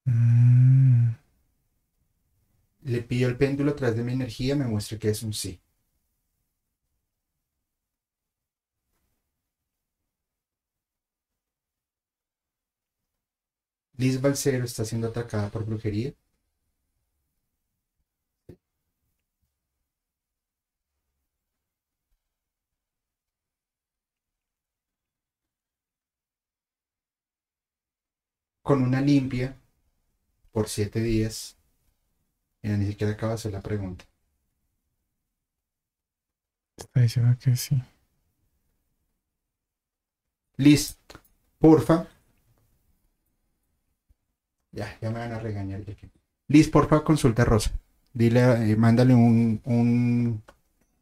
Mm, 0.08 1.14
Le 2.84 3.02
pido 3.02 3.26
al 3.28 3.36
péndulo 3.36 3.72
a 3.72 3.74
través 3.74 3.96
de 3.96 4.04
mi 4.04 4.12
energía 4.12 4.54
me 4.54 4.64
muestre 4.64 4.96
que 4.96 5.08
es 5.10 5.24
un 5.24 5.32
sí. 5.32 5.60
Liz 13.96 14.20
Balcero 14.20 14.64
está 14.64 14.84
siendo 14.84 15.08
atacada 15.08 15.50
por 15.50 15.64
brujería. 15.64 16.14
Con 28.62 28.82
una 28.82 29.00
limpia 29.00 29.56
por 30.52 30.68
siete 30.68 31.00
días. 31.00 31.56
Mira, 32.62 32.76
ni 32.76 32.86
siquiera 32.86 33.12
acaba 33.12 33.32
de 33.32 33.34
hacer 33.36 33.52
la 33.52 33.60
pregunta. 33.62 34.04
está 36.76 37.00
diciendo 37.00 37.36
que 37.40 37.56
sí. 37.56 37.82
Liz, 40.56 40.98
porfa. 41.58 42.13
Ya, 44.78 44.86
ya 45.00 45.10
me 45.10 45.18
van 45.20 45.32
a 45.32 45.38
regañar. 45.38 45.80
Liz, 46.48 46.68
porfa, 46.68 47.04
consulta 47.04 47.42
a 47.42 47.44
Rosa. 47.44 47.70
Dile, 48.12 48.40
eh, 48.70 48.76
mándale 48.76 49.14
un, 49.14 49.60
un 49.64 50.42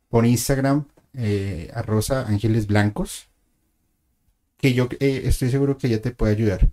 por 0.09 0.27
Instagram 0.27 0.87
eh, 1.15 1.71
a 1.75 1.83
Rosa 1.83 2.27
Ángeles 2.29 2.67
Blancos 2.67 3.29
que 4.57 4.73
yo 4.75 4.89
eh, 5.01 5.23
estoy 5.25 5.51
seguro 5.51 5.77
que 5.77 5.89
ella 5.89 6.01
te 6.01 6.13
puede 6.13 6.33
ayudar. 6.33 6.71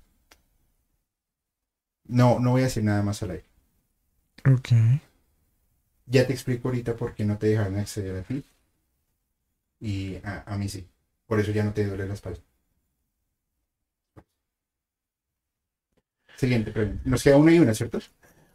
No, 2.10 2.40
no 2.40 2.52
voy 2.52 2.62
a 2.62 2.64
decir 2.66 2.84
nada 2.84 3.02
más 3.04 3.24
al 3.24 3.32
aire. 3.32 3.46
Ok. 4.46 4.72
Ya 6.08 6.28
te 6.28 6.34
explico 6.34 6.68
ahorita 6.68 6.98
por 6.98 7.16
qué 7.16 7.24
no 7.24 7.38
te 7.38 7.48
dejaron 7.48 7.78
acceder 7.80 8.18
a 8.18 8.24
ti. 8.24 8.44
Y 9.82 10.16
a, 10.24 10.44
a 10.46 10.58
mí 10.58 10.70
sí. 10.70 10.88
Por 11.28 11.40
eso 11.40 11.52
ya 11.52 11.64
no 11.64 11.74
te 11.74 11.86
duele 11.86 12.08
la 12.08 12.14
espalda. 12.14 12.40
Siguiente 16.40 16.72
pregunta. 16.72 17.02
Nos 17.04 17.22
queda 17.22 17.36
una 17.36 17.54
y 17.54 17.60
una, 17.60 17.74
¿cierto? 17.74 18.00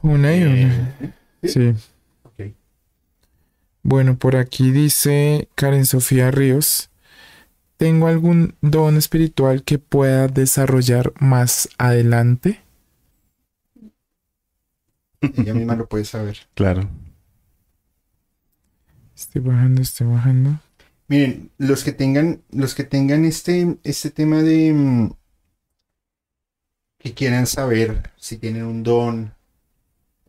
Una 0.00 0.34
y 0.34 0.42
una. 0.42 0.96
Eh, 1.42 1.48
Sí. 1.48 1.74
ok. 2.22 2.54
Bueno, 3.82 4.16
por 4.18 4.36
aquí 4.36 4.70
dice 4.70 5.50
Karen 5.54 5.84
Sofía 5.84 6.30
Ríos. 6.30 6.88
¿Tengo 7.76 8.06
algún 8.06 8.54
don 8.62 8.96
espiritual 8.96 9.64
que 9.64 9.78
pueda 9.78 10.28
desarrollar 10.28 11.12
más 11.20 11.68
adelante? 11.76 12.62
Ella 15.20 15.52
misma 15.52 15.76
lo 15.76 15.86
puede 15.86 16.06
saber. 16.06 16.38
Claro. 16.54 16.88
Estoy 19.14 19.42
bajando, 19.42 19.82
estoy 19.82 20.06
bajando. 20.06 20.58
Miren, 21.08 21.50
los 21.58 21.84
que 21.84 21.92
tengan, 21.92 22.40
los 22.50 22.74
que 22.74 22.84
tengan 22.84 23.26
este, 23.26 23.76
este 23.84 24.10
tema 24.10 24.42
de 24.42 24.72
mm, 24.72 25.10
que 27.04 27.12
quieran 27.12 27.46
saber 27.46 28.10
si 28.16 28.38
tienen 28.38 28.64
un 28.64 28.82
don 28.82 29.34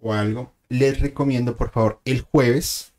o 0.01 0.13
algo, 0.13 0.53
les 0.67 0.99
recomiendo 0.99 1.55
por 1.55 1.71
favor 1.71 2.01
el 2.03 2.19
jueves 2.19 2.91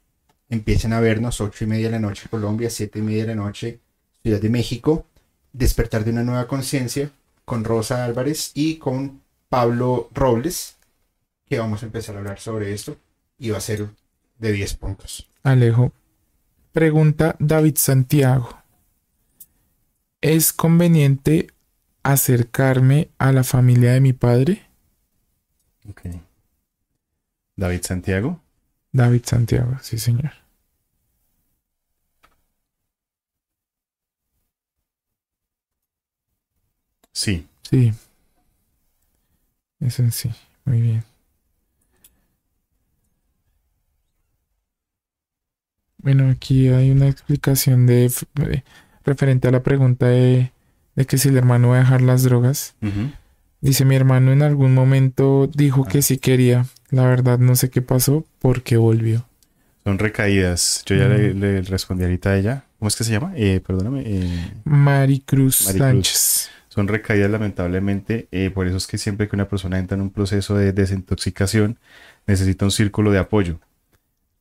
empiecen 0.48 0.94
a 0.94 1.00
vernos 1.00 1.42
ocho 1.42 1.64
y 1.64 1.66
media 1.66 1.88
de 1.88 1.92
la 1.92 1.98
noche 1.98 2.30
Colombia, 2.30 2.70
siete 2.70 3.00
y 3.00 3.02
media 3.02 3.26
de 3.26 3.34
la 3.34 3.42
noche 3.42 3.80
Ciudad 4.22 4.40
de 4.40 4.48
México, 4.48 5.04
despertar 5.52 6.04
de 6.04 6.10
una 6.10 6.24
nueva 6.24 6.48
conciencia 6.48 7.10
con 7.44 7.64
Rosa 7.64 8.06
Álvarez 8.06 8.50
y 8.54 8.76
con 8.76 9.20
Pablo 9.50 10.08
Robles, 10.14 10.76
que 11.44 11.58
vamos 11.58 11.82
a 11.82 11.86
empezar 11.86 12.16
a 12.16 12.20
hablar 12.20 12.40
sobre 12.40 12.72
esto 12.72 12.96
y 13.38 13.50
va 13.50 13.58
a 13.58 13.60
ser 13.60 13.90
de 14.38 14.52
10 14.52 14.74
puntos. 14.74 15.28
Alejo. 15.42 15.92
Pregunta 16.72 17.36
David 17.38 17.76
Santiago. 17.76 18.56
¿Es 20.22 20.54
conveniente 20.54 21.48
acercarme 22.12 23.10
a 23.18 23.32
la 23.32 23.44
familia 23.44 23.92
de 23.92 24.00
mi 24.00 24.12
padre? 24.12 24.62
Ok. 25.88 26.02
David 27.56 27.82
Santiago. 27.82 28.40
David 28.92 29.22
Santiago, 29.24 29.76
sí 29.82 29.98
señor. 29.98 30.32
Sí. 37.12 37.46
Sí. 37.70 37.92
Eso 39.80 40.02
en 40.02 40.12
sí. 40.12 40.30
Muy 40.64 40.80
bien. 40.80 41.04
Bueno, 45.98 46.30
aquí 46.30 46.68
hay 46.68 46.90
una 46.90 47.08
explicación 47.08 47.86
de 47.86 48.12
referente 49.04 49.48
a 49.48 49.50
la 49.50 49.62
pregunta 49.62 50.06
de, 50.06 50.52
de 50.96 51.04
que 51.06 51.18
si 51.18 51.28
el 51.28 51.36
hermano 51.36 51.68
va 51.68 51.76
a 51.76 51.80
dejar 51.80 52.00
las 52.02 52.22
drogas. 52.24 52.74
Dice 53.60 53.84
mi 53.84 53.96
hermano 53.96 54.32
en 54.32 54.42
algún 54.42 54.74
momento 54.74 55.48
dijo 55.54 55.84
Ah. 55.86 55.90
que 55.90 56.02
sí 56.02 56.18
quería. 56.18 56.66
La 56.90 57.06
verdad 57.06 57.38
no 57.38 57.56
sé 57.56 57.70
qué 57.70 57.82
pasó 57.82 58.24
porque 58.38 58.76
volvió. 58.76 59.26
Son 59.84 59.98
recaídas. 59.98 60.82
Yo 60.86 60.96
ya 60.96 61.08
le, 61.08 61.32
le 61.34 61.62
respondí 61.62 62.04
ahorita 62.04 62.30
a 62.30 62.36
ella. 62.38 62.64
¿Cómo 62.78 62.88
es 62.88 62.96
que 62.96 63.04
se 63.04 63.12
llama? 63.12 63.32
Eh, 63.36 63.60
perdóname. 63.66 64.02
eh, 64.04 64.52
Maricruz, 64.64 65.64
Maricruz. 65.66 65.78
Sánchez. 65.88 66.50
son 66.68 66.88
recaídas 66.88 67.30
lamentablemente. 67.30 68.28
eh, 68.32 68.50
por 68.50 68.66
eso 68.66 68.76
es 68.76 68.86
que 68.86 68.98
siempre 68.98 69.28
que 69.28 69.36
una 69.36 69.48
persona 69.48 69.78
entra 69.78 69.94
en 69.96 70.02
un 70.02 70.10
proceso 70.10 70.56
de 70.56 70.72
desintoxicación, 70.72 71.78
necesita 72.26 72.64
un 72.66 72.70
círculo 72.70 73.10
de 73.12 73.18
apoyo. 73.18 73.60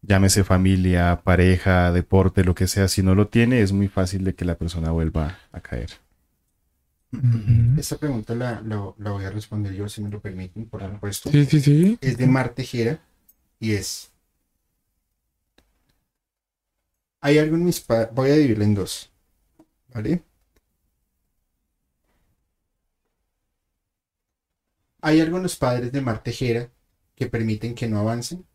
Llámese 0.01 0.43
familia, 0.43 1.21
pareja, 1.23 1.91
deporte, 1.91 2.43
lo 2.43 2.53
que 2.53 2.67
sea. 2.67 2.87
Si 2.87 3.01
no 3.01 3.15
lo 3.15 3.27
tiene, 3.27 3.61
es 3.61 3.71
muy 3.71 3.87
fácil 3.87 4.23
de 4.23 4.35
que 4.35 4.45
la 4.45 4.55
persona 4.55 4.91
vuelva 4.91 5.37
a 5.51 5.61
caer. 5.61 5.89
Ujú. 7.23 7.79
Esta 7.79 7.97
pregunta 7.97 8.35
la, 8.35 8.61
la- 8.61 8.93
la 8.97 9.11
voy 9.11 9.25
a 9.25 9.29
responder 9.31 9.73
yo, 9.73 9.87
si 9.89 10.01
me 10.01 10.09
lo 10.09 10.21
permiten, 10.21 10.65
por 10.67 10.81
supuesto. 10.81 11.31
Sí, 11.31 11.45
sí, 11.45 11.59
sí. 11.59 11.97
Es 12.01 12.17
de 12.17 12.27
Mar 12.27 12.49
Tejera 12.53 12.99
y 13.59 13.73
es... 13.73 14.11
Hay 17.21 17.37
algo 17.39 17.55
en 17.55 17.65
mis 17.65 17.81
padres... 17.81 18.09
Voy 18.13 18.29
a 18.29 18.35
dividirla 18.35 18.63
en 18.65 18.75
dos. 18.75 19.11
¿Vale? 19.93 20.23
¿Hay 25.01 25.21
algo 25.21 25.37
en 25.37 25.43
los 25.43 25.55
padres 25.55 25.91
de 25.93 26.01
Mar 26.01 26.21
Tejera 26.21 26.69
que 27.15 27.27
permiten 27.27 27.75
que 27.75 27.87
no 27.87 27.99
avancen? 27.99 28.45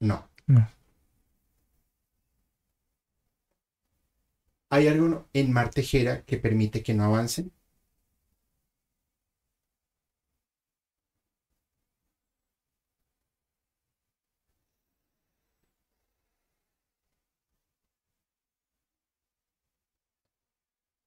No. 0.00 0.28
No. 0.46 0.66
¿Hay 4.70 4.88
algo 4.88 5.28
en 5.34 5.52
Mar 5.52 5.68
Tejera 5.68 6.24
que 6.24 6.38
permite 6.38 6.82
que 6.82 6.94
no 6.94 7.04
avancen? 7.04 7.52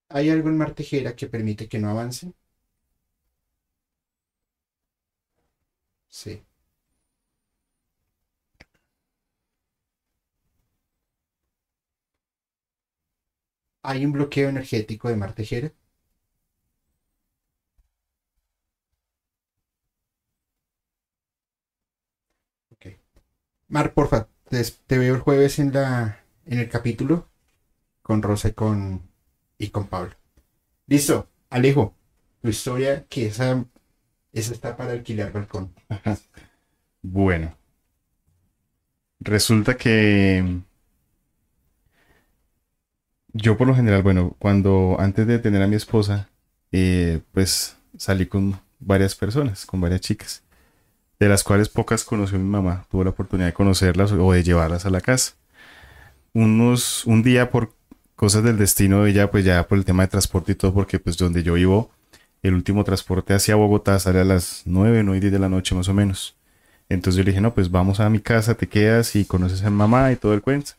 ¿Hay 0.07 0.29
algo 0.29 0.47
en 0.47 0.55
Mar 0.57 0.73
Tejera 0.73 1.13
que 1.13 1.27
permite 1.27 1.67
que 1.67 1.77
no 1.77 1.89
avancen? 1.89 2.33
Sí. 6.09 6.43
¿Hay 13.83 14.03
un 14.03 14.13
bloqueo 14.13 14.49
energético 14.49 15.09
de 15.09 15.15
Mar 15.15 15.33
Tejera? 15.35 15.71
Ok. 22.71 22.85
Mar, 23.69 23.93
porfa, 23.93 24.29
te, 24.49 24.63
te 24.87 24.97
veo 24.97 25.15
el 25.15 25.21
jueves 25.21 25.59
en 25.59 25.73
la 25.73 26.23
en 26.45 26.59
el 26.59 26.69
capítulo 26.69 27.29
con 28.03 28.21
Rosa 28.23 28.49
y 28.49 28.53
con 28.53 29.03
y 29.59 29.69
con 29.69 29.87
Pablo. 29.87 30.15
Listo, 30.87 31.29
Alejo, 31.49 31.95
tu 32.41 32.49
historia 32.49 33.05
que 33.09 33.27
esa 33.27 33.65
esa 34.33 34.53
está 34.53 34.77
para 34.77 34.93
alquilar 34.93 35.33
balcón. 35.33 35.73
Bueno. 37.03 37.55
Resulta 39.19 39.75
que 39.77 40.61
yo 43.33 43.57
por 43.57 43.67
lo 43.67 43.75
general, 43.75 44.03
bueno, 44.03 44.35
cuando 44.39 44.95
antes 44.99 45.27
de 45.27 45.39
tener 45.39 45.61
a 45.61 45.67
mi 45.67 45.75
esposa, 45.75 46.29
eh, 46.71 47.21
pues 47.33 47.77
salí 47.97 48.27
con 48.27 48.59
varias 48.79 49.15
personas, 49.15 49.65
con 49.65 49.81
varias 49.81 50.01
chicas, 50.01 50.43
de 51.19 51.29
las 51.29 51.43
cuales 51.43 51.69
pocas 51.69 52.03
conoció 52.03 52.37
mi 52.37 52.49
mamá. 52.49 52.85
Tuvo 52.89 53.03
la 53.03 53.09
oportunidad 53.09 53.47
de 53.47 53.53
conocerlas 53.53 54.11
o 54.11 54.31
de 54.31 54.43
llevarlas 54.43 54.85
a 54.85 54.89
la 54.89 55.01
casa. 55.01 55.33
Unos, 56.33 57.05
un 57.05 57.23
día 57.23 57.49
por 57.51 57.73
cosas 58.15 58.43
del 58.43 58.57
destino 58.57 59.03
de 59.03 59.11
ella, 59.11 59.31
pues 59.31 59.45
ya 59.45 59.67
por 59.67 59.77
el 59.77 59.85
tema 59.85 60.03
de 60.03 60.09
transporte 60.09 60.53
y 60.53 60.55
todo, 60.55 60.73
porque 60.73 60.99
pues 60.99 61.17
donde 61.17 61.43
yo 61.43 61.53
vivo, 61.53 61.91
el 62.43 62.53
último 62.53 62.83
transporte 62.83 63.33
hacia 63.33 63.55
Bogotá 63.55 63.99
sale 63.99 64.19
a 64.19 64.25
las 64.25 64.63
9, 64.65 65.03
9 65.03 65.17
y 65.17 65.21
10 65.21 65.33
de 65.33 65.39
la 65.39 65.49
noche 65.49 65.75
más 65.75 65.89
o 65.89 65.93
menos. 65.93 66.35
Entonces 66.89 67.17
yo 67.17 67.23
le 67.23 67.31
dije, 67.31 67.41
no, 67.41 67.53
pues 67.53 67.71
vamos 67.71 67.99
a 67.99 68.09
mi 68.09 68.19
casa, 68.19 68.55
te 68.55 68.67
quedas 68.67 69.15
y 69.15 69.25
conoces 69.25 69.63
a 69.63 69.69
mi 69.69 69.77
mamá 69.77 70.11
y 70.11 70.15
todo 70.17 70.33
el 70.33 70.41
cuento. 70.41 70.73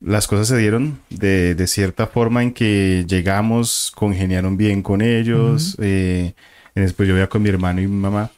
Las 0.00 0.26
cosas 0.26 0.48
se 0.48 0.58
dieron 0.58 1.00
de, 1.10 1.54
de 1.54 1.66
cierta 1.66 2.06
forma 2.06 2.42
en 2.42 2.52
que 2.52 3.04
llegamos, 3.08 3.92
congeniaron 3.94 4.56
bien 4.56 4.82
con 4.82 5.00
ellos. 5.00 5.76
eh, 5.80 6.34
después 6.74 7.08
yo 7.08 7.14
veía 7.14 7.28
con 7.28 7.42
mi 7.42 7.48
hermano 7.48 7.80
y 7.80 7.86
mi 7.86 7.96
mamá. 7.96 8.30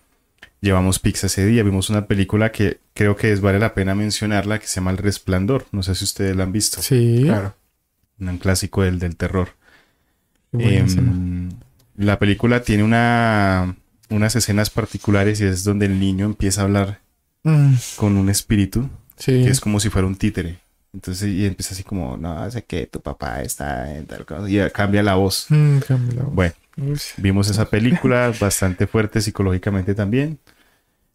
Llevamos 0.61 0.99
pizza 0.99 1.27
ese 1.29 1.47
día, 1.47 1.63
vimos 1.63 1.89
una 1.91 2.07
película 2.07 2.51
que 2.53 2.79
creo 2.95 3.17
que 3.17 3.33
es, 3.33 3.41
vale 3.41 3.59
la 3.61 3.75
pena 3.75 3.95
mencionarla, 3.95 4.59
que 4.59 4.67
se 4.67 4.77
llama 4.77 4.91
El 4.93 4.99
Resplandor. 4.99 5.67
No 5.73 5.83
sé 5.83 5.95
si 5.95 6.05
ustedes 6.05 6.35
la 6.37 6.45
han 6.45 6.53
visto. 6.53 6.81
Sí. 6.83 7.23
Claro. 7.25 7.55
Un 8.21 8.39
clásico 8.39 8.83
del, 8.83 8.99
del 8.99 9.17
terror. 9.17 9.51
Em, 10.53 11.51
la 11.97 12.19
película 12.19 12.63
tiene 12.63 12.83
una, 12.83 13.77
unas 14.11 14.35
escenas 14.37 14.71
particulares 14.71 15.41
y 15.41 15.45
es 15.45 15.63
donde 15.65 15.87
el 15.87 15.99
niño 16.01 16.27
empieza 16.27 16.63
a 16.63 16.65
hablar 16.65 17.01
Mm, 17.45 17.75
con 17.97 18.17
un 18.17 18.29
espíritu 18.31 18.89
sí. 19.17 19.45
que 19.45 19.49
es 19.51 19.61
como 19.61 19.79
si 19.79 19.91
fuera 19.91 20.09
un 20.09 20.17
títere. 20.17 20.59
Entonces, 20.93 21.29
y 21.29 21.47
empieza 21.47 21.75
así 21.75 21.85
como, 21.85 22.17
no 22.17 22.51
sé 22.51 22.65
qué, 22.65 22.87
tu 22.87 23.01
papá 23.03 23.43
está 23.43 23.95
en 23.97 24.07
tal 24.07 24.25
cosa. 24.27 24.49
Y 24.49 24.55
ya 24.55 24.71
cambia 24.71 25.03
la 25.03 25.15
voz. 25.17 25.47
Mm, 25.51 25.79
cambia 25.81 26.17
la 26.17 26.23
voz. 26.25 26.35
Bueno, 26.35 26.55
Uy, 26.79 26.99
vimos 27.19 27.51
esa 27.51 27.69
película, 27.71 28.33
bastante 28.41 28.87
fuerte 28.87 29.21
psicológicamente 29.21 29.95
también. 29.95 30.39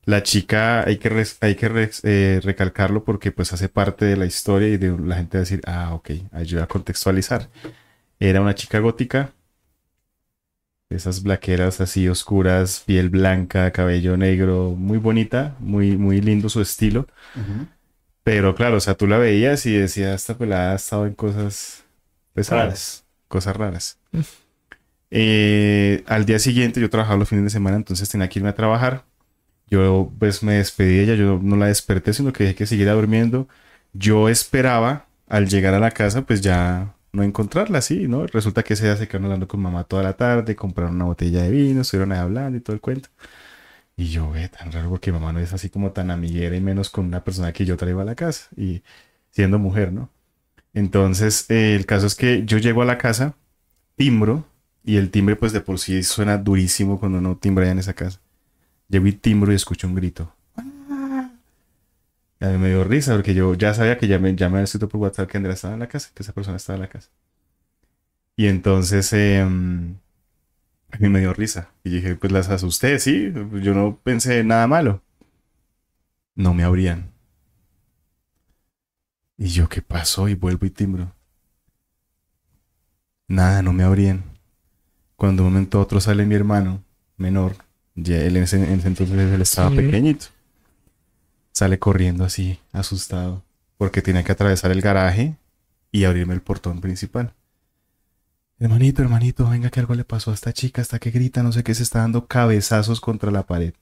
La 0.05 0.23
chica, 0.23 0.83
hay 0.85 0.97
que, 0.97 1.09
res- 1.09 1.37
hay 1.41 1.55
que 1.55 1.69
res- 1.69 2.01
eh, 2.03 2.41
recalcarlo 2.43 3.03
porque 3.05 3.31
pues 3.31 3.53
hace 3.53 3.69
parte 3.69 4.05
de 4.05 4.17
la 4.17 4.25
historia 4.25 4.69
y 4.69 4.77
de 4.77 4.97
la 4.99 5.15
gente 5.17 5.37
decir, 5.39 5.61
ah, 5.65 5.93
ok, 5.95 6.11
ayuda 6.33 6.63
a 6.65 6.67
contextualizar. 6.67 7.49
Era 8.19 8.41
una 8.41 8.55
chica 8.55 8.79
gótica. 8.79 9.33
Esas 10.89 11.23
blaqueras 11.23 11.81
así 11.81 12.07
oscuras, 12.07 12.81
piel 12.85 13.09
blanca, 13.09 13.71
cabello 13.71 14.15
negro, 14.15 14.75
muy 14.77 14.97
bonita, 14.97 15.55
muy, 15.59 15.97
muy 15.97 16.21
lindo 16.21 16.49
su 16.49 16.61
estilo. 16.61 17.07
Pero 18.23 18.55
claro, 18.55 18.77
o 18.77 18.79
sea, 18.79 18.95
tú 18.95 19.07
la 19.07 19.17
veías 19.17 19.65
y 19.65 19.73
decías, 19.73 20.21
esta 20.21 20.37
pelada 20.37 20.73
ha 20.73 20.75
estado 20.75 21.05
en 21.05 21.13
cosas 21.13 21.83
pesadas, 22.33 23.05
cosas 23.27 23.55
raras. 23.55 23.99
Eh, 25.11 26.03
al 26.07 26.25
día 26.25 26.39
siguiente 26.39 26.81
yo 26.81 26.89
trabajaba 26.89 27.17
los 27.19 27.29
fines 27.29 27.43
de 27.43 27.49
semana, 27.51 27.77
entonces 27.77 28.09
tenía 28.09 28.29
que 28.29 28.39
irme 28.39 28.49
a 28.49 28.55
trabajar. 28.55 29.03
Yo 29.69 30.11
pues 30.19 30.43
me 30.43 30.55
despedí 30.55 30.97
de 30.97 31.03
ella, 31.03 31.15
yo 31.15 31.39
no 31.41 31.55
la 31.57 31.67
desperté, 31.67 32.13
sino 32.13 32.33
que 32.33 32.43
dije 32.45 32.55
que 32.55 32.65
siguiera 32.65 32.93
durmiendo. 32.93 33.47
Yo 33.93 34.29
esperaba 34.29 35.07
al 35.27 35.47
llegar 35.49 35.73
a 35.73 35.79
la 35.79 35.91
casa 35.91 36.23
pues 36.23 36.41
ya 36.41 36.95
no 37.11 37.23
encontrarla 37.23 37.79
así, 37.79 38.07
¿no? 38.07 38.25
Resulta 38.27 38.63
que 38.63 38.73
ese 38.73 38.85
día 38.85 38.97
se 38.97 39.07
quedaron 39.07 39.25
hablando 39.25 39.47
con 39.47 39.61
mamá 39.61 39.83
toda 39.83 40.03
la 40.03 40.13
tarde, 40.13 40.55
compraron 40.55 40.95
una 40.95 41.05
botella 41.05 41.43
de 41.43 41.51
vino, 41.51 41.81
estuvieron 41.81 42.11
ahí 42.11 42.19
hablando 42.19 42.57
y 42.57 42.61
todo 42.61 42.73
el 42.75 42.81
cuento. 42.81 43.09
Y 43.95 44.09
yo, 44.09 44.31
ve, 44.31 44.49
tan 44.49 44.71
raro 44.71 44.89
porque 44.89 45.11
mamá 45.11 45.33
no 45.33 45.39
es 45.39 45.53
así 45.53 45.69
como 45.69 45.91
tan 45.91 46.09
amiguera 46.11 46.55
y 46.55 46.61
menos 46.61 46.89
con 46.89 47.05
una 47.05 47.23
persona 47.23 47.53
que 47.53 47.65
yo 47.65 47.77
traigo 47.77 48.01
a 48.01 48.05
la 48.05 48.15
casa 48.15 48.49
y 48.57 48.81
siendo 49.29 49.59
mujer, 49.59 49.93
¿no? 49.93 50.09
Entonces, 50.73 51.45
eh, 51.49 51.75
el 51.75 51.85
caso 51.85 52.07
es 52.07 52.15
que 52.15 52.45
yo 52.45 52.57
llego 52.57 52.81
a 52.81 52.85
la 52.85 52.97
casa, 52.97 53.35
timbro, 53.95 54.45
y 54.83 54.97
el 54.97 55.11
timbre 55.11 55.35
pues 55.35 55.53
de 55.53 55.61
por 55.61 55.79
sí 55.79 56.03
suena 56.03 56.37
durísimo 56.37 56.99
cuando 56.99 57.19
uno 57.19 57.37
timbra 57.37 57.69
en 57.69 57.79
esa 57.79 57.93
casa. 57.93 58.19
Llego 58.89 59.07
y 59.07 59.13
timbro 59.13 59.51
y 59.51 59.55
escucho 59.55 59.87
un 59.87 59.95
grito. 59.95 60.33
A 62.39 62.47
mí 62.47 62.57
me 62.57 62.69
dio 62.69 62.83
risa 62.83 63.13
porque 63.13 63.33
yo 63.33 63.53
ya 63.53 63.73
sabía 63.73 63.97
que 63.97 64.07
ya 64.07 64.19
me, 64.19 64.35
ya 64.35 64.49
me 64.49 64.55
había 64.55 64.65
escrito 64.65 64.89
por 64.89 64.99
WhatsApp 64.99 65.29
que 65.29 65.37
Andrea 65.37 65.53
estaba 65.53 65.75
en 65.75 65.79
la 65.79 65.87
casa, 65.87 66.11
que 66.13 66.23
esa 66.23 66.33
persona 66.33 66.57
estaba 66.57 66.75
en 66.75 66.81
la 66.81 66.89
casa. 66.89 67.09
Y 68.35 68.47
entonces 68.47 69.13
em, 69.13 69.95
a 70.93 70.97
mí 70.97 71.09
me 71.09 71.19
dio 71.19 71.33
risa. 71.33 71.69
Y 71.83 71.89
dije, 71.89 72.15
pues 72.15 72.31
las 72.31 72.49
asusté, 72.49 72.99
sí. 72.99 73.33
Yo 73.61 73.73
no 73.73 73.99
pensé 74.03 74.43
nada 74.43 74.67
malo. 74.67 75.01
No 76.35 76.53
me 76.53 76.63
abrían. 76.63 77.11
Y 79.37 79.47
yo, 79.47 79.67
¿qué 79.67 79.81
pasó? 79.81 80.29
Y 80.29 80.35
vuelvo 80.35 80.65
y 80.65 80.69
timbro. 80.69 81.11
Nada, 83.27 83.61
no 83.61 83.73
me 83.73 83.83
abrían. 83.83 84.23
Cuando 85.15 85.43
un 85.43 85.49
momento 85.49 85.79
a 85.79 85.81
otro 85.81 85.99
sale 85.99 86.25
mi 86.25 86.35
hermano 86.35 86.83
menor, 87.17 87.55
ya 87.95 88.17
él 88.21 88.37
en 88.37 88.43
ese, 88.43 88.57
entonces 88.57 89.11
él 89.11 89.41
estaba 89.41 89.69
pequeñito 89.69 90.27
sale 91.53 91.79
corriendo 91.79 92.25
así, 92.25 92.59
asustado, 92.73 93.43
porque 93.77 94.01
tiene 94.01 94.23
que 94.23 94.31
atravesar 94.33 94.71
el 94.71 94.81
garaje 94.81 95.37
y 95.91 96.03
abrirme 96.03 96.33
el 96.33 96.41
portón 96.41 96.81
principal. 96.81 97.33
Hermanito, 98.63 99.01
hermanito, 99.01 99.49
venga 99.49 99.69
que 99.69 99.81
algo 99.81 99.93
le 99.93 100.05
pasó 100.05 100.31
a 100.31 100.33
esta 100.33 100.53
chica, 100.53 100.81
hasta 100.81 100.97
que 100.97 101.11
grita, 101.11 101.43
no 101.43 101.51
sé 101.51 101.65
qué, 101.65 101.75
se 101.75 101.83
está 101.83 101.99
dando 101.99 102.27
cabezazos 102.27 103.01
contra 103.01 103.29
la 103.29 103.43
pared. 103.43 103.73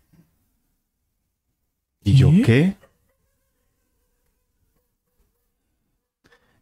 ¿Y 2.04 2.16
yo 2.16 2.32
qué? 2.44 2.78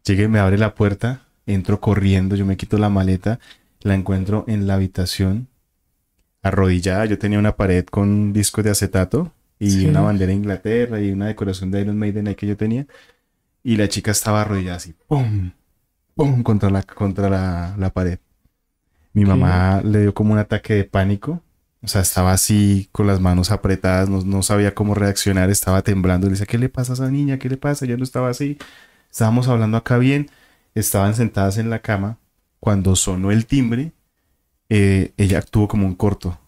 Llegué, 0.04 0.28
me 0.28 0.38
abre 0.38 0.58
la 0.58 0.74
puerta, 0.74 1.28
entro 1.46 1.80
corriendo, 1.80 2.36
yo 2.36 2.44
me 2.44 2.58
quito 2.58 2.76
la 2.76 2.90
maleta, 2.90 3.40
la 3.80 3.94
encuentro 3.94 4.44
en 4.48 4.66
la 4.66 4.74
habitación, 4.74 5.48
arrodillada. 6.42 7.06
Yo 7.06 7.18
tenía 7.18 7.38
una 7.38 7.56
pared 7.56 7.86
con 7.86 8.34
discos 8.34 8.62
de 8.64 8.70
acetato 8.70 9.32
y 9.58 9.86
una 9.86 10.02
bandera 10.02 10.28
de 10.28 10.36
Inglaterra 10.36 11.00
y 11.00 11.10
una 11.10 11.28
decoración 11.28 11.70
de 11.70 11.80
Iron 11.80 11.96
Maiden 11.96 12.28
ahí 12.28 12.34
que 12.34 12.46
yo 12.46 12.58
tenía. 12.58 12.86
Y 13.62 13.76
la 13.76 13.88
chica 13.88 14.10
estaba 14.10 14.42
arrodillada 14.42 14.76
así, 14.76 14.92
¡pum! 15.08 15.52
¡Pum! 16.24 16.42
contra 16.42 16.70
la, 16.70 16.82
contra 16.82 17.28
la, 17.76 17.90
pared. 17.90 18.18
Mi 19.12 19.24
mamá 19.24 19.80
le 19.82 20.02
dio 20.02 20.14
como 20.14 20.32
un 20.32 20.38
ataque 20.38 20.74
de 20.74 20.84
pánico. 20.84 21.42
O 21.82 21.88
sea, 21.88 22.02
estaba 22.02 22.32
así 22.32 22.88
con 22.92 23.06
las 23.06 23.20
manos 23.20 23.50
apretadas, 23.50 24.08
no, 24.08 24.42
sabía 24.42 24.74
cómo 24.74 24.94
reaccionar, 24.94 25.50
estaba 25.50 25.82
temblando. 25.82 26.26
Le 26.26 26.32
decía, 26.32 26.46
¿qué 26.46 26.58
le 26.58 26.68
pasa 26.68 26.92
a 26.92 26.94
esa 26.94 27.10
niña? 27.10 27.38
¿Qué 27.38 27.48
le 27.48 27.56
pasa? 27.56 27.86
Ya 27.86 27.96
no 27.96 28.04
estaba 28.04 28.28
así. 28.28 28.58
Estábamos 29.10 29.48
hablando 29.48 29.76
acá 29.76 29.98
bien. 29.98 30.30
Estaban 30.74 31.14
sentadas 31.14 31.58
en 31.58 31.70
la 31.70 31.80
cama. 31.80 32.18
Cuando 32.60 32.94
sonó 32.96 33.30
el 33.30 33.46
timbre, 33.46 33.92
eh, 34.68 35.12
ella 35.16 35.38
actuó 35.38 35.66
como 35.68 35.86
un 35.86 35.94
corto 35.94 36.38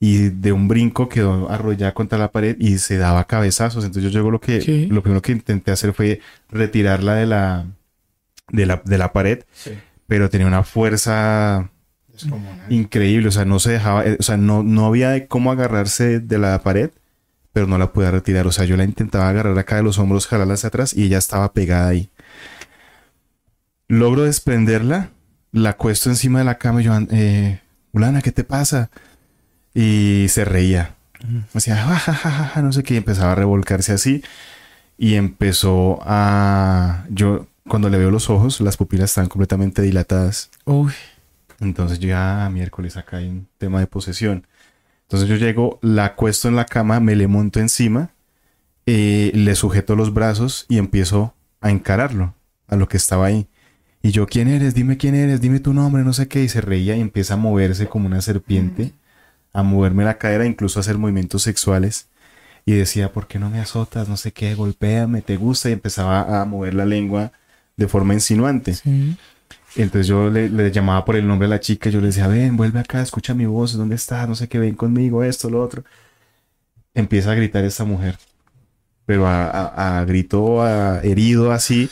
y 0.00 0.30
de 0.30 0.52
un 0.52 0.66
brinco 0.66 1.10
quedó 1.10 1.50
arrollada 1.50 1.92
contra 1.92 2.18
la 2.18 2.32
pared 2.32 2.56
y 2.58 2.78
se 2.78 2.96
daba 2.96 3.26
cabezazos. 3.26 3.84
Entonces 3.84 4.10
yo 4.10 4.18
llego 4.18 4.30
lo 4.30 4.40
que 4.40 4.88
lo 4.90 5.02
primero 5.02 5.22
que 5.22 5.32
intenté 5.32 5.70
hacer 5.70 5.92
fue 5.92 6.20
retirarla 6.48 7.14
de 7.14 7.26
la 7.26 7.66
de 8.50 8.66
la, 8.66 8.82
de 8.84 8.98
la 8.98 9.12
pared, 9.12 9.44
pero 10.06 10.30
tenía 10.30 10.46
una 10.46 10.62
fuerza 10.62 11.70
increíble, 12.68 13.28
o 13.28 13.32
sea, 13.32 13.44
no 13.44 13.58
se 13.58 13.72
dejaba, 13.72 14.04
eh, 14.04 14.16
o 14.18 14.22
sea, 14.22 14.36
no, 14.36 14.62
no 14.62 14.86
había 14.86 15.10
de 15.10 15.26
cómo 15.26 15.52
agarrarse 15.52 16.20
de 16.20 16.38
la 16.38 16.62
pared, 16.62 16.90
pero 17.52 17.66
no 17.66 17.78
la 17.78 17.92
podía 17.92 18.10
retirar, 18.10 18.46
o 18.46 18.52
sea, 18.52 18.64
yo 18.64 18.76
la 18.76 18.84
intentaba 18.84 19.28
agarrar 19.28 19.58
acá 19.58 19.76
de 19.76 19.82
los 19.82 19.98
hombros, 19.98 20.26
jalarla 20.26 20.54
hacia 20.54 20.68
atrás 20.68 20.94
y 20.94 21.04
ella 21.04 21.18
estaba 21.18 21.52
pegada 21.52 21.88
ahí. 21.88 22.10
Logro 23.88 24.24
desprenderla, 24.24 25.10
la 25.52 25.70
acuesto 25.70 26.10
encima 26.10 26.38
de 26.40 26.44
la 26.44 26.58
cama 26.58 26.80
y 26.80 26.84
yo, 26.84 26.92
eh, 27.10 27.60
Ulana, 27.92 28.22
¿qué 28.22 28.32
te 28.32 28.44
pasa? 28.44 28.90
y 29.74 30.26
se 30.28 30.44
reía. 30.44 30.94
Hacía, 31.54 31.76
ja, 31.76 32.62
no 32.62 32.72
sé 32.72 32.82
qué, 32.82 32.94
y 32.94 32.96
empezaba 32.96 33.32
a 33.32 33.34
revolcarse 33.34 33.92
así. 33.92 34.22
Y 34.96 35.14
empezó 35.14 35.98
a. 36.02 37.04
Yo, 37.10 37.46
cuando 37.70 37.88
le 37.88 37.98
veo 37.98 38.10
los 38.10 38.28
ojos, 38.28 38.60
las 38.60 38.76
pupilas 38.76 39.10
están 39.10 39.28
completamente 39.28 39.80
dilatadas. 39.80 40.50
Uy. 40.64 40.92
Entonces 41.60 42.00
yo 42.00 42.08
ya, 42.08 42.44
ah, 42.44 42.50
miércoles, 42.50 42.96
acá 42.96 43.18
hay 43.18 43.28
un 43.28 43.46
tema 43.58 43.78
de 43.78 43.86
posesión. 43.86 44.46
Entonces 45.02 45.28
yo 45.28 45.36
llego, 45.36 45.78
la 45.80 46.04
acuesto 46.04 46.48
en 46.48 46.56
la 46.56 46.66
cama, 46.66 46.98
me 46.98 47.14
le 47.14 47.28
monto 47.28 47.60
encima, 47.60 48.10
eh, 48.86 49.30
le 49.34 49.54
sujeto 49.54 49.94
los 49.94 50.12
brazos 50.12 50.66
y 50.68 50.78
empiezo 50.78 51.34
a 51.60 51.70
encararlo, 51.70 52.34
a 52.66 52.74
lo 52.76 52.88
que 52.88 52.96
estaba 52.96 53.26
ahí. 53.26 53.46
Y 54.02 54.10
yo, 54.10 54.26
¿quién 54.26 54.48
eres? 54.48 54.74
Dime 54.74 54.96
quién 54.96 55.14
eres, 55.14 55.40
dime 55.40 55.60
tu 55.60 55.72
nombre, 55.72 56.02
no 56.02 56.12
sé 56.12 56.26
qué. 56.26 56.42
Y 56.42 56.48
se 56.48 56.60
reía 56.60 56.96
y 56.96 57.00
empieza 57.00 57.34
a 57.34 57.36
moverse 57.36 57.86
como 57.86 58.06
una 58.06 58.20
serpiente 58.20 58.92
a 59.52 59.62
moverme 59.62 60.04
la 60.04 60.18
cadera, 60.18 60.44
incluso 60.44 60.78
a 60.78 60.82
hacer 60.82 60.98
movimientos 60.98 61.42
sexuales. 61.42 62.08
Y 62.66 62.72
decía, 62.72 63.12
¿por 63.12 63.28
qué 63.28 63.38
no 63.38 63.48
me 63.48 63.60
azotas? 63.60 64.08
No 64.08 64.16
sé 64.16 64.32
qué, 64.32 64.54
golpéame, 64.54 65.22
te 65.22 65.36
gusta. 65.36 65.68
Y 65.70 65.72
empezaba 65.72 66.40
a 66.40 66.44
mover 66.44 66.74
la 66.74 66.84
lengua 66.84 67.32
de 67.80 67.88
forma 67.88 68.12
insinuante. 68.12 68.76
Entonces 69.74 70.06
yo 70.06 70.28
le, 70.28 70.70
llamaba 70.70 71.02
por 71.06 71.16
el 71.16 71.26
nombre 71.26 71.46
a 71.46 71.48
la 71.48 71.60
chica, 71.60 71.88
yo 71.88 72.00
le 72.02 72.08
decía, 72.08 72.28
ven, 72.28 72.54
vuelve 72.54 72.78
acá, 72.78 73.00
escucha 73.00 73.32
mi 73.32 73.46
voz, 73.46 73.72
¿dónde 73.72 73.94
estás? 73.94 74.28
No 74.28 74.34
sé 74.34 74.48
qué, 74.48 74.58
ven 74.58 74.74
conmigo, 74.74 75.24
esto, 75.24 75.48
lo 75.48 75.62
otro. 75.62 75.82
Empieza 76.92 77.32
a 77.32 77.34
gritar 77.34 77.64
esta 77.64 77.84
mujer, 77.84 78.18
pero 79.06 79.26
a, 79.26 80.04
grito 80.06 80.62
herido 81.02 81.52
así. 81.52 81.88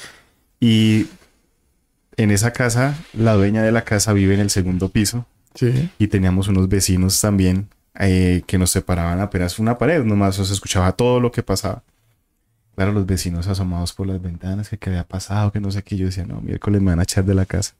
Y 0.60 1.06
en 2.18 2.32
esa 2.32 2.52
casa, 2.52 2.94
la 3.14 3.32
dueña 3.32 3.62
de 3.62 3.72
la 3.72 3.82
casa 3.82 4.12
vive 4.12 4.34
en 4.34 4.40
el 4.40 4.50
segundo 4.50 4.90
piso, 4.90 5.24
y 5.98 6.08
teníamos 6.08 6.48
unos 6.48 6.68
vecinos 6.68 7.18
también 7.18 7.68
eh, 7.98 8.42
que 8.46 8.58
nos 8.58 8.70
separaban 8.70 9.20
apenas 9.20 9.58
una 9.58 9.78
pared, 9.78 10.04
nomás 10.04 10.36
se 10.36 10.52
escuchaba 10.52 10.92
todo 10.92 11.18
lo 11.18 11.32
que 11.32 11.42
pasaba. 11.42 11.82
Claro, 12.78 12.92
los 12.92 13.06
vecinos 13.06 13.48
asomados 13.48 13.92
por 13.92 14.06
las 14.06 14.22
ventanas, 14.22 14.68
que 14.68 14.78
qué 14.78 14.90
había 14.90 15.02
pasado, 15.02 15.50
que 15.50 15.58
no 15.58 15.72
sé 15.72 15.82
qué. 15.82 15.96
Yo 15.96 16.06
decía, 16.06 16.24
no, 16.24 16.40
miércoles 16.40 16.80
me 16.80 16.92
van 16.92 17.00
a 17.00 17.02
echar 17.02 17.24
de 17.24 17.34
la 17.34 17.44
casa. 17.44 17.74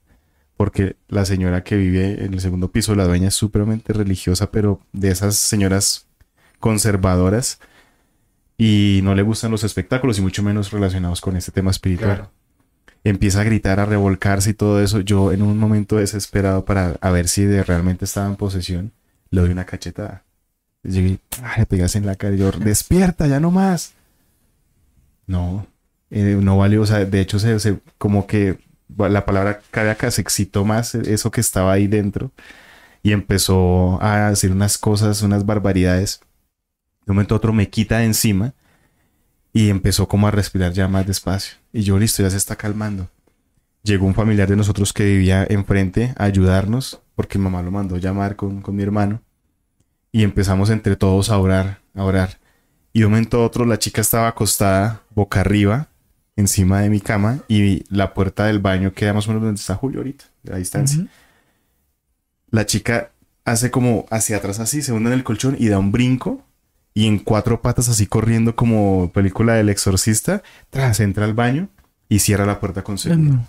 Porque 0.57 0.97
la 1.07 1.23
señora 1.23 1.63
que 1.63 1.77
vive 1.77 2.25
en 2.25 2.33
el 2.33 2.41
segundo 2.41 2.69
piso, 2.69 2.93
la 2.95 3.05
dueña 3.05 3.29
es 3.29 3.33
supremamente 3.33 3.93
religiosa, 3.93 4.51
pero 4.51 4.81
de 4.91 5.09
esas 5.09 5.37
señoras 5.37 6.05
conservadoras 6.59 7.61
y 8.57 8.99
no 9.03 9.15
le 9.15 9.21
gustan 9.21 9.51
los 9.51 9.63
espectáculos 9.63 10.19
y 10.19 10.21
mucho 10.21 10.43
menos 10.43 10.71
relacionados 10.71 11.21
con 11.21 11.37
este 11.37 11.53
tema 11.53 11.71
espiritual 11.71 12.29
empieza 13.05 13.39
a 13.39 13.45
gritar, 13.45 13.79
a 13.79 13.85
revolcarse 13.85 14.49
y 14.49 14.53
todo 14.53 14.81
eso. 14.81 14.99
Yo 14.99 15.31
en 15.31 15.43
un 15.43 15.57
momento 15.57 15.95
desesperado 15.95 16.65
para 16.65 16.97
a 16.99 17.09
ver 17.09 17.29
si 17.29 17.45
de 17.45 17.63
realmente 17.63 18.03
estaba 18.03 18.27
en 18.27 18.35
posesión, 18.35 18.91
le 19.29 19.39
doy 19.39 19.51
una 19.51 19.65
cachetada. 19.65 20.25
Llegué, 20.83 21.19
ah, 21.41 21.55
le 21.57 21.65
pegas 21.65 21.95
en 21.95 22.05
la 22.05 22.15
cara 22.15 22.35
y 22.35 22.39
yo, 22.39 22.51
despierta, 22.51 23.27
ya 23.27 23.39
no 23.39 23.49
más. 23.49 23.93
No, 25.29 25.67
eh, 26.09 26.39
no 26.41 26.57
valió, 26.57 26.81
o 26.81 26.85
sea, 26.87 27.05
de 27.05 27.21
hecho 27.21 27.37
se, 27.37 27.79
como 27.99 28.25
que 28.25 28.57
la 28.97 29.27
palabra 29.27 29.61
cardíaca 29.69 30.09
se 30.09 30.21
excitó 30.21 30.65
más 30.65 30.95
eso 30.95 31.29
que 31.29 31.39
estaba 31.39 31.71
ahí 31.71 31.85
dentro 31.85 32.31
y 33.03 33.11
empezó 33.11 34.01
a 34.01 34.31
decir 34.31 34.51
unas 34.51 34.79
cosas, 34.79 35.21
unas 35.21 35.45
barbaridades. 35.45 36.21
De 37.05 37.11
un 37.11 37.15
momento 37.17 37.35
a 37.35 37.37
otro 37.37 37.53
me 37.53 37.69
quita 37.69 37.99
de 37.99 38.05
encima 38.05 38.55
y 39.53 39.69
empezó 39.69 40.07
como 40.07 40.27
a 40.27 40.31
respirar 40.31 40.73
ya 40.73 40.87
más 40.87 41.05
despacio. 41.05 41.57
Y 41.71 41.83
yo, 41.83 41.99
listo, 41.99 42.23
ya 42.23 42.31
se 42.31 42.37
está 42.37 42.55
calmando. 42.55 43.07
Llegó 43.83 44.07
un 44.07 44.15
familiar 44.15 44.49
de 44.49 44.55
nosotros 44.55 44.93
que 44.93 45.05
vivía 45.05 45.45
enfrente 45.47 46.15
a 46.17 46.23
ayudarnos, 46.23 47.01
porque 47.13 47.37
mamá 47.37 47.61
lo 47.61 47.69
mandó 47.69 47.97
llamar 47.97 48.35
con, 48.35 48.61
con 48.61 48.75
mi 48.75 48.81
hermano. 48.81 49.21
Y 50.11 50.23
empezamos 50.23 50.71
entre 50.71 50.95
todos 50.95 51.29
a 51.29 51.37
orar, 51.37 51.81
a 51.93 52.03
orar. 52.03 52.38
Y 52.93 52.99
de 52.99 53.05
un 53.05 53.11
momento 53.11 53.37
a 53.37 53.45
otro 53.45 53.65
la 53.65 53.79
chica 53.79 54.01
estaba 54.01 54.27
acostada 54.27 55.03
boca 55.13 55.41
arriba, 55.41 55.87
encima 56.35 56.81
de 56.81 56.89
mi 56.89 57.01
cama, 57.01 57.39
y 57.47 57.83
la 57.93 58.13
puerta 58.13 58.45
del 58.45 58.59
baño 58.59 58.93
queda 58.93 59.13
más 59.13 59.27
o 59.27 59.29
menos 59.29 59.43
donde 59.43 59.59
está 59.59 59.75
Julio 59.75 59.99
ahorita. 59.99 60.25
la 60.43 60.57
distancia. 60.57 61.07
La 62.49 62.65
chica 62.65 63.11
hace 63.45 63.71
como 63.71 64.05
hacia 64.09 64.37
atrás 64.37 64.59
así, 64.59 64.81
se 64.81 64.91
hunde 64.91 65.09
en 65.09 65.15
el 65.15 65.23
colchón 65.23 65.55
y 65.59 65.67
da 65.67 65.77
un 65.79 65.91
brinco 65.91 66.43
y 66.93 67.07
en 67.07 67.19
cuatro 67.19 67.61
patas 67.61 67.89
así 67.89 68.07
corriendo 68.07 68.55
como 68.55 69.11
película 69.13 69.53
del 69.53 69.69
exorcista, 69.69 70.43
tras 70.69 70.99
entra 70.99 71.25
al 71.25 71.33
baño 71.33 71.69
y 72.09 72.19
cierra 72.19 72.45
la 72.45 72.59
puerta 72.59 72.83
con 72.83 72.97
seguro. 72.97 73.39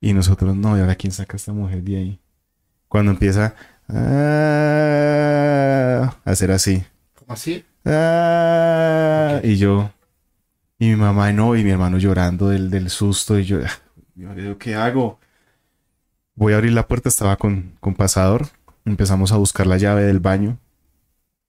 Y 0.00 0.12
nosotros, 0.12 0.54
no, 0.54 0.76
¿y 0.76 0.80
ahora 0.80 0.96
quién 0.96 1.12
saca 1.12 1.32
a 1.34 1.36
esta 1.36 1.52
mujer 1.52 1.82
de 1.82 1.96
ahí? 1.96 2.20
Cuando 2.88 3.10
empieza 3.12 3.54
ah, 3.88 3.94
a 6.24 6.30
hacer 6.30 6.50
así. 6.52 6.84
¿Cómo 7.14 7.32
así? 7.32 7.64
Ah, 7.84 9.40
Y 9.42 9.56
yo, 9.56 9.90
y 10.78 10.88
mi 10.90 10.96
mamá 10.96 11.32
no, 11.32 11.56
y 11.56 11.64
mi 11.64 11.70
hermano 11.70 11.98
llorando 11.98 12.48
del, 12.48 12.70
del 12.70 12.90
susto, 12.90 13.38
y 13.38 13.44
yo, 13.44 13.60
ah, 13.64 14.34
yo, 14.36 14.58
¿qué 14.58 14.74
hago? 14.74 15.18
Voy 16.34 16.52
a 16.52 16.56
abrir 16.56 16.72
la 16.72 16.86
puerta, 16.88 17.08
estaba 17.08 17.36
con, 17.36 17.72
con 17.80 17.94
pasador, 17.94 18.48
empezamos 18.84 19.32
a 19.32 19.36
buscar 19.36 19.66
la 19.66 19.76
llave 19.78 20.04
del 20.04 20.20
baño, 20.20 20.58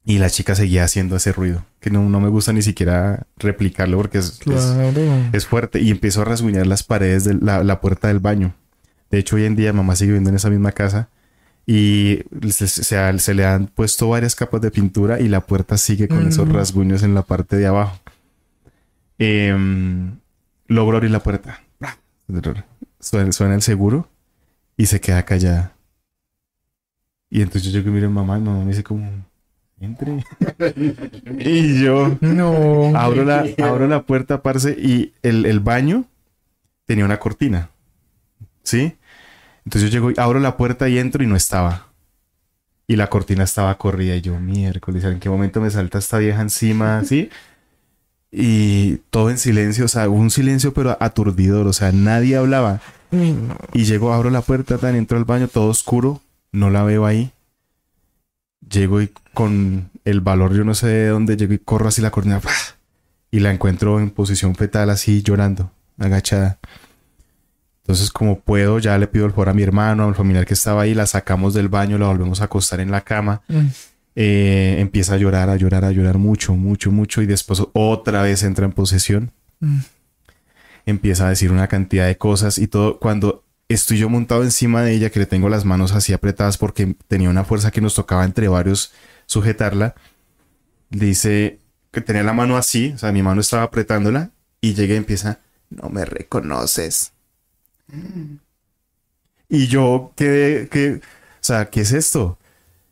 y 0.04 0.20
la 0.20 0.30
chica 0.30 0.54
seguía 0.56 0.84
haciendo 0.84 1.16
ese 1.16 1.32
ruido, 1.32 1.66
que 1.80 1.90
no, 1.90 2.08
no 2.10 2.20
me 2.20 2.30
gusta 2.30 2.54
ni 2.54 2.62
siquiera 2.62 3.26
replicarlo 3.38 3.98
porque 3.98 4.20
es, 4.20 4.26
es, 4.26 4.38
Claro. 4.40 4.92
es 5.34 5.48
fuerte, 5.48 5.80
y 5.82 5.90
empezó 5.90 6.22
a 6.22 6.26
rasguñar 6.26 6.68
las 6.68 6.84
paredes 6.84 7.24
de 7.24 7.34
la, 7.36 7.64
la 7.64 7.82
puerta 7.82 8.10
del 8.10 8.20
baño. 8.20 8.54
De 9.10 9.20
hecho, 9.20 9.38
hoy 9.38 9.46
en 9.46 9.56
día 9.56 9.72
mamá 9.74 9.96
sigue 9.96 10.10
viviendo 10.12 10.30
en 10.30 10.36
esa 10.36 10.50
misma 10.50 10.72
casa 10.74 11.10
y 11.68 12.20
se, 12.50 12.68
se- 12.68 13.20
se 13.20 13.34
le 13.34 13.46
han 13.46 13.68
puesto 13.68 14.10
varias 14.10 14.36
capas 14.36 14.62
de 14.62 14.72
pintura 14.72 15.20
y 15.20 15.28
la 15.28 15.42
puerta 15.42 15.78
sigue 15.78 16.08
con 16.08 16.28
esos 16.28 16.48
rasguños 16.52 17.02
en 17.04 17.14
la 17.16 17.24
parte 17.24 17.56
de 17.58 17.66
abajo. 17.68 18.00
Em, 19.18 20.20
logro 20.68 20.98
abrir 20.98 21.12
la 21.12 21.20
puerta. 21.22 21.62
Suena, 23.00 23.32
suena 23.32 23.56
el 23.56 23.62
seguro 23.62 24.08
y 24.78 24.88
se 24.88 25.00
queda 25.00 25.24
callada. 25.24 25.74
Y 27.30 27.42
entonces 27.42 27.72
yo 27.72 27.80
y 27.80 27.84
miro 27.84 28.08
a 28.08 28.12
mamá 28.12 28.38
y 28.38 28.42
mamá 28.42 28.60
me 28.64 28.72
dice 28.72 28.84
como, 28.84 29.10
entre. 29.80 30.24
y 31.40 31.84
yo 31.84 32.18
No. 32.22 32.96
abro 32.98 33.26
la, 33.26 33.46
abro 33.64 33.88
la 33.88 34.04
puerta, 34.04 34.42
parce, 34.42 34.72
y 34.72 35.14
el, 35.22 35.46
el 35.46 35.60
baño 35.60 36.06
tenía 36.86 37.06
una 37.06 37.20
cortina. 37.20 37.70
¿Sí? 38.64 38.96
Entonces 39.66 39.90
yo 39.90 39.96
llego 39.96 40.12
y 40.12 40.14
abro 40.18 40.40
la 40.40 40.58
puerta 40.58 40.88
y 40.88 40.98
entro 40.98 41.24
y 41.24 41.28
no 41.28 41.36
estaba. 41.36 41.88
Y 42.88 42.96
la 42.96 43.08
cortina 43.08 43.44
estaba 43.44 43.78
corrida 43.78 44.16
y 44.16 44.22
yo, 44.22 44.40
miércoles, 44.40 45.04
¿en 45.04 45.20
qué 45.20 45.30
momento 45.30 45.60
me 45.60 45.72
salta 45.72 45.98
esta 45.98 46.20
vieja 46.20 46.42
encima? 46.42 47.04
¿Sí? 47.06 47.30
Y 48.32 48.98
todo 49.10 49.30
en 49.30 49.38
silencio, 49.38 49.86
o 49.86 49.88
sea, 49.88 50.10
un 50.10 50.30
silencio 50.30 50.74
pero 50.74 50.98
aturdidor, 51.00 51.68
o 51.68 51.74
sea, 51.74 51.92
nadie 51.92 52.36
hablaba. 52.36 52.82
Y 53.74 53.86
llego, 53.86 54.12
abro 54.12 54.30
la 54.30 54.42
puerta, 54.42 54.78
tan 54.78 54.96
entro 54.96 55.18
al 55.18 55.24
baño, 55.24 55.48
todo 55.48 55.70
oscuro, 55.70 56.22
no 56.52 56.70
la 56.70 56.84
veo 56.84 57.06
ahí. 57.06 57.32
Llego 58.70 59.02
y 59.02 59.10
con 59.34 59.90
el 60.04 60.20
valor, 60.20 60.54
yo 60.54 60.66
no 60.66 60.76
sé 60.76 60.88
de 60.88 61.08
dónde, 61.08 61.38
llego 61.38 61.54
y 61.54 61.60
corro 61.60 61.88
así 61.88 62.02
la 62.02 62.12
cortina, 62.12 62.42
¡pah! 62.42 62.52
y 63.36 63.40
la 63.42 63.52
encuentro 63.52 64.00
en 64.00 64.12
posición 64.12 64.56
fetal, 64.56 64.90
así 64.90 65.22
llorando, 65.22 65.70
agachada. 65.98 66.58
Entonces, 67.86 68.10
como 68.10 68.40
puedo, 68.40 68.80
ya 68.80 68.98
le 68.98 69.06
pido 69.06 69.26
el 69.26 69.32
favor 69.32 69.50
a 69.50 69.54
mi 69.54 69.62
hermano, 69.62 70.08
al 70.08 70.16
familiar 70.16 70.46
que 70.46 70.56
estaba 70.56 70.82
ahí, 70.82 70.96
la 70.96 71.06
sacamos 71.06 71.54
del 71.54 71.70
baño, 71.70 72.00
la 72.00 72.08
volvemos 72.08 72.42
a 72.42 72.46
acostar 72.46 72.80
en 72.80 72.90
la 72.90 73.02
cama. 73.02 73.44
Mm. 73.48 73.68
Eh, 74.16 74.78
empieza 74.80 75.14
a 75.14 75.18
llorar, 75.18 75.50
a 75.50 75.56
llorar, 75.56 75.86
a 75.86 75.92
llorar 75.92 76.18
mucho, 76.18 76.56
mucho, 76.56 76.92
mucho, 76.92 77.22
y 77.22 77.28
después 77.28 77.62
otra 77.74 78.24
vez 78.24 78.44
entra 78.44 78.66
en 78.66 78.72
posesión 78.72 79.32
Mm. 79.60 79.80
empieza 80.86 81.26
a 81.26 81.30
decir 81.30 81.52
una 81.52 81.68
cantidad 81.68 82.08
de 82.08 82.18
cosas 82.18 82.58
y 82.58 82.68
todo. 82.68 83.00
Cuando 83.00 83.44
estoy 83.70 83.98
yo 83.98 84.10
montado 84.10 84.44
encima 84.44 84.84
de 84.84 84.94
ella, 84.94 85.10
que 85.10 85.20
le 85.20 85.26
tengo 85.26 85.50
las 85.50 85.66
manos 85.66 85.92
así 85.94 86.14
apretadas 86.14 86.58
porque 86.58 86.96
tenía 87.08 87.30
una 87.30 87.46
fuerza 87.46 87.72
que 87.72 87.82
nos 87.82 87.96
tocaba 87.96 88.26
entre 88.26 88.48
varios 88.48 88.92
sujetarla, 89.26 89.96
dice 90.90 91.60
que 91.92 92.02
tenía 92.02 92.24
la 92.24 92.34
mano 92.34 92.58
así, 92.58 92.92
o 92.94 92.98
sea, 92.98 93.12
mi 93.12 93.24
mano 93.24 93.42
estaba 93.42 93.64
apretándola 93.64 94.32
y 94.62 94.74
llega 94.74 94.94
y 94.94 94.98
empieza, 94.98 95.40
no 95.70 95.90
me 95.90 96.06
reconoces. 96.06 97.14
Y 99.50 99.68
yo 99.68 100.14
quedé, 100.16 100.68
que, 100.70 100.96
o 100.96 101.00
sea, 101.42 101.70
¿qué 101.70 101.82
es 101.82 101.92
esto? 101.92 102.38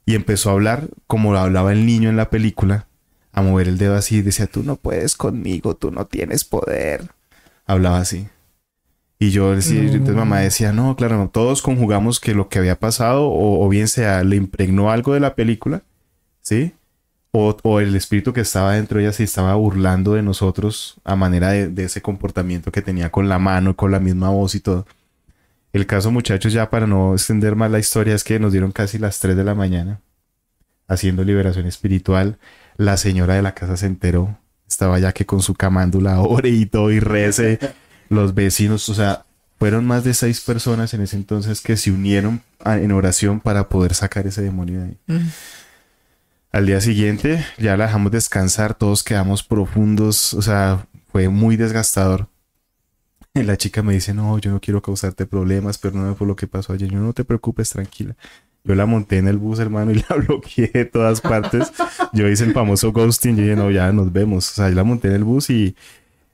Y 0.06 0.16
empezó 0.16 0.50
a 0.50 0.54
hablar 0.54 0.90
como 1.08 1.36
hablaba 1.36 1.74
el 1.74 1.86
niño 1.86 2.10
en 2.10 2.18
la 2.18 2.30
película, 2.30 2.88
a 3.32 3.42
mover 3.42 3.68
el 3.68 3.78
dedo 3.78 3.96
así, 3.96 4.22
decía, 4.22 4.48
tú 4.48 4.64
no 4.64 4.76
puedes 4.76 5.16
conmigo, 5.16 5.76
tú 5.76 5.92
no 5.92 6.06
tienes 6.06 6.44
poder 6.44 7.10
hablaba 7.66 8.00
así. 8.00 8.28
Y 9.20 9.32
yo 9.32 9.56
decía, 9.56 9.82
entonces 9.82 10.16
mamá 10.16 10.40
decía, 10.40 10.74
no, 10.74 10.96
claro, 10.96 11.18
no, 11.18 11.30
todos 11.30 11.62
conjugamos 11.62 12.20
que 12.20 12.34
lo 12.34 12.50
que 12.50 12.60
había 12.60 12.80
pasado, 12.80 13.28
o, 13.28 13.66
o 13.66 13.70
bien 13.70 13.88
sea, 13.88 14.24
le 14.24 14.36
impregnó 14.36 14.92
algo 14.92 15.14
de 15.14 15.22
la 15.22 15.36
película, 15.36 15.82
¿sí? 16.42 16.74
O, 17.36 17.80
el 17.80 17.96
espíritu 17.96 18.32
que 18.32 18.42
estaba 18.42 18.74
dentro 18.74 19.00
de 19.00 19.06
ella 19.06 19.12
se 19.14 19.24
estaba 19.24 19.56
burlando 19.56 20.14
de 20.14 20.22
nosotros 20.22 20.98
a 21.04 21.16
manera 21.16 21.50
de, 21.50 21.84
ese 21.84 22.00
comportamiento 22.00 22.72
que 22.72 22.84
tenía 22.84 23.10
con 23.10 23.28
la 23.28 23.40
mano, 23.40 23.76
con 23.76 23.92
la 23.92 24.00
misma 24.00 24.30
voz 24.30 24.54
y 24.54 24.60
todo. 24.60 24.86
El 25.74 25.88
caso, 25.88 26.12
muchachos, 26.12 26.54
ya 26.54 26.70
para 26.70 26.86
no 26.86 27.14
extender 27.14 27.56
más 27.56 27.72
la 27.72 27.80
historia, 27.80 28.14
es 28.14 28.24
que 28.24 28.40
nos 28.40 28.52
dieron 28.52 28.72
casi 28.72 29.00
las 29.00 29.20
3 29.20 29.36
de 29.36 29.44
la 29.44 29.56
mañana 29.56 30.00
haciendo 30.88 31.24
liberación 31.24 31.66
espiritual. 31.66 32.38
La 32.78 32.98
señora 32.98 33.34
de 33.34 33.42
la 33.42 33.56
casa 33.56 33.78
se 33.78 33.88
enteró. 33.88 34.38
Estaba 34.68 35.00
ya 35.00 35.12
que 35.12 35.26
con 35.26 35.42
su 35.42 35.56
camándula 35.56 36.20
ore 36.22 36.50
y 36.50 36.68
todo 36.68 36.92
y 36.92 37.00
rece. 37.00 37.58
Los 38.10 38.36
vecinos, 38.36 38.88
o 38.90 38.94
sea, 38.94 39.26
fueron 39.58 39.88
más 39.88 40.04
de 40.04 40.14
seis 40.14 40.40
personas 40.42 40.94
en 40.94 41.02
ese 41.02 41.16
entonces 41.16 41.62
que 41.62 41.78
se 41.78 41.90
unieron 41.90 42.44
en 42.64 42.92
oración 42.92 43.40
para 43.40 43.70
poder 43.70 43.96
sacar 43.96 44.28
ese 44.28 44.44
demonio 44.44 44.82
de 44.82 44.86
ahí. 44.86 44.98
Mm. 45.08 45.28
Al 46.54 46.68
día 46.68 46.80
siguiente 46.82 47.44
ya 47.58 47.76
la 47.76 47.88
dejamos 47.88 48.12
descansar, 48.12 48.76
todos 48.76 49.04
quedamos 49.04 49.42
profundos, 49.42 50.36
o 50.36 50.42
sea, 50.44 50.86
fue 51.12 51.28
muy 51.28 51.58
desgastador. 51.58 52.28
Y 53.34 53.42
la 53.44 53.58
chica 53.58 53.82
me 53.82 53.94
dice, 53.94 54.14
no, 54.14 54.38
yo 54.38 54.52
no 54.52 54.62
quiero 54.62 54.80
causarte 54.80 55.26
problemas, 55.26 55.80
pero 55.80 55.96
no 55.96 56.14
por 56.16 56.28
lo 56.28 56.36
que 56.36 56.46
pasó 56.46 56.74
ayer. 56.74 56.92
Yo 56.92 57.00
no 57.00 57.12
te 57.12 57.26
preocupes, 57.26 57.72
tranquila. 57.72 58.16
Yo 58.64 58.76
la 58.76 58.86
monté 58.86 59.18
en 59.18 59.28
el 59.28 59.40
bus, 59.40 59.58
hermano, 59.58 59.94
y 59.94 59.96
la 60.10 60.16
bloqueé 60.16 60.70
de 60.72 60.86
todas 60.86 61.22
partes. 61.22 61.74
Yo 62.14 62.30
hice 62.30 62.44
el 62.44 62.54
famoso 62.54 62.92
ghosting. 62.92 63.36
Yo 63.36 63.42
dije, 63.42 63.56
no, 63.56 63.72
ya 63.72 63.92
nos 63.92 64.14
vemos. 64.14 64.52
O 64.52 64.54
sea, 64.54 64.70
yo 64.70 64.76
la 64.76 64.84
monté 64.84 65.08
en 65.08 65.16
el 65.16 65.24
bus 65.24 65.50
y 65.50 65.76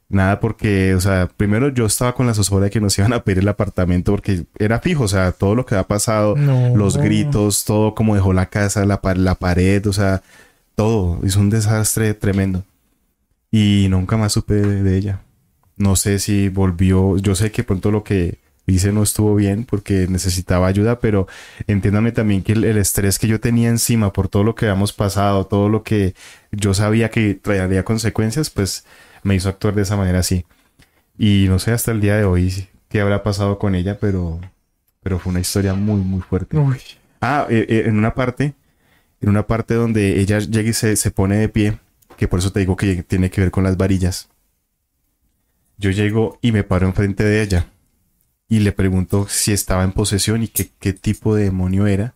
nada, 0.10 0.40
porque, 0.40 0.96
o 0.96 1.02
sea, 1.02 1.28
primero 1.38 1.70
yo 1.70 1.86
estaba 1.86 2.16
con 2.16 2.28
la 2.28 2.34
zozobra 2.34 2.66
de 2.66 2.72
que 2.72 2.82
nos 2.82 2.98
iban 2.98 3.14
a 3.14 3.24
pedir 3.24 3.40
el 3.40 3.48
apartamento 3.48 4.12
porque 4.12 4.44
era 4.58 4.80
fijo, 4.80 5.04
o 5.04 5.08
sea, 5.08 5.32
todo 5.32 5.56
lo 5.56 5.66
que 5.66 5.76
ha 5.76 5.84
pasado, 5.88 6.36
No. 6.36 6.76
los 6.76 6.98
gritos, 6.98 7.64
todo 7.66 7.94
como 7.96 8.16
dejó 8.16 8.34
la 8.34 8.48
casa, 8.48 8.86
la, 8.86 9.00
la 9.16 9.36
pared, 9.36 9.86
o 9.88 9.94
sea, 9.94 10.22
todo. 10.76 11.20
Hizo 11.26 11.40
un 11.40 11.50
desastre 11.50 12.14
tremendo. 12.14 12.64
Y 13.52 13.88
nunca 13.90 14.18
más 14.18 14.34
supe 14.34 14.56
de, 14.56 14.84
de 14.84 14.98
ella. 14.98 15.22
No 15.78 15.96
sé 15.96 16.20
si 16.20 16.50
volvió. 16.50 17.18
Yo 17.18 17.36
sé 17.36 17.52
que 17.52 17.64
pronto 17.64 17.92
lo 17.92 18.04
que 18.04 18.40
hice 18.68 18.92
no 18.92 19.02
estuvo 19.02 19.34
bien 19.36 19.64
porque 19.66 20.06
necesitaba 20.08 20.68
ayuda, 20.68 21.00
pero 21.00 21.28
entiéndame 21.68 22.12
también 22.12 22.44
que 22.44 22.52
el, 22.54 22.64
el 22.64 22.78
estrés 22.78 23.18
que 23.18 23.28
yo 23.28 23.40
tenía 23.40 23.70
encima 23.70 24.14
por 24.14 24.28
todo 24.28 24.44
lo 24.44 24.54
que 24.54 24.66
habíamos 24.66 24.94
pasado, 24.94 25.46
todo 25.48 25.70
lo 25.70 25.82
que 25.82 26.14
yo 26.52 26.74
sabía 26.76 27.10
que 27.10 27.34
traería 27.34 27.84
consecuencias, 27.84 28.52
pues 28.52 28.86
me 29.24 29.36
hizo 29.36 29.50
actuar 29.50 29.76
de 29.76 29.84
esa 29.84 29.98
manera 29.98 30.20
así. 30.20 30.46
Y 31.18 31.46
no 31.50 31.60
sé 31.60 31.72
hasta 31.72 31.92
el 31.92 32.02
día 32.02 32.16
de 32.16 32.24
hoy 32.24 32.68
qué 32.88 33.02
habrá 33.02 33.24
pasado 33.24 33.60
con 33.60 33.76
ella, 33.76 33.98
pero, 34.00 34.40
pero 35.02 35.20
fue 35.20 35.32
una 35.32 35.40
historia 35.40 35.74
muy, 35.74 36.02
muy 36.02 36.22
fuerte. 36.22 36.58
Uy. 36.58 36.80
Ah, 37.22 37.48
eh, 37.50 37.66
eh, 37.68 37.84
en 37.86 37.98
una 37.98 38.14
parte, 38.14 38.54
en 39.22 39.30
una 39.30 39.46
parte 39.46 39.74
donde 39.74 40.20
ella 40.20 40.40
llega 40.40 40.70
y 40.70 40.74
se, 40.74 40.96
se 40.96 41.12
pone 41.12 41.38
de 41.38 41.50
pie, 41.50 41.80
que 42.18 42.28
por 42.28 42.40
eso 42.40 42.52
te 42.52 42.62
digo 42.62 42.76
que 42.76 43.04
tiene 43.04 43.30
que 43.30 43.42
ver 43.42 43.52
con 43.52 43.64
las 43.64 43.78
varillas. 43.78 44.30
Yo 45.78 45.92
llego 45.92 46.38
y 46.42 46.52
me 46.52 46.64
paro 46.64 46.88
enfrente 46.88 47.24
de 47.24 47.42
ella 47.42 47.68
y 48.50 48.60
le 48.60 48.72
pregunto 48.72 49.28
si 49.30 49.54
estaba 49.54 49.84
en 49.84 49.92
posesión 49.94 50.44
y 50.44 50.48
qué, 50.48 50.70
qué 50.80 50.92
tipo 50.92 51.36
de 51.36 51.46
demonio 51.46 51.88
era. 51.88 52.16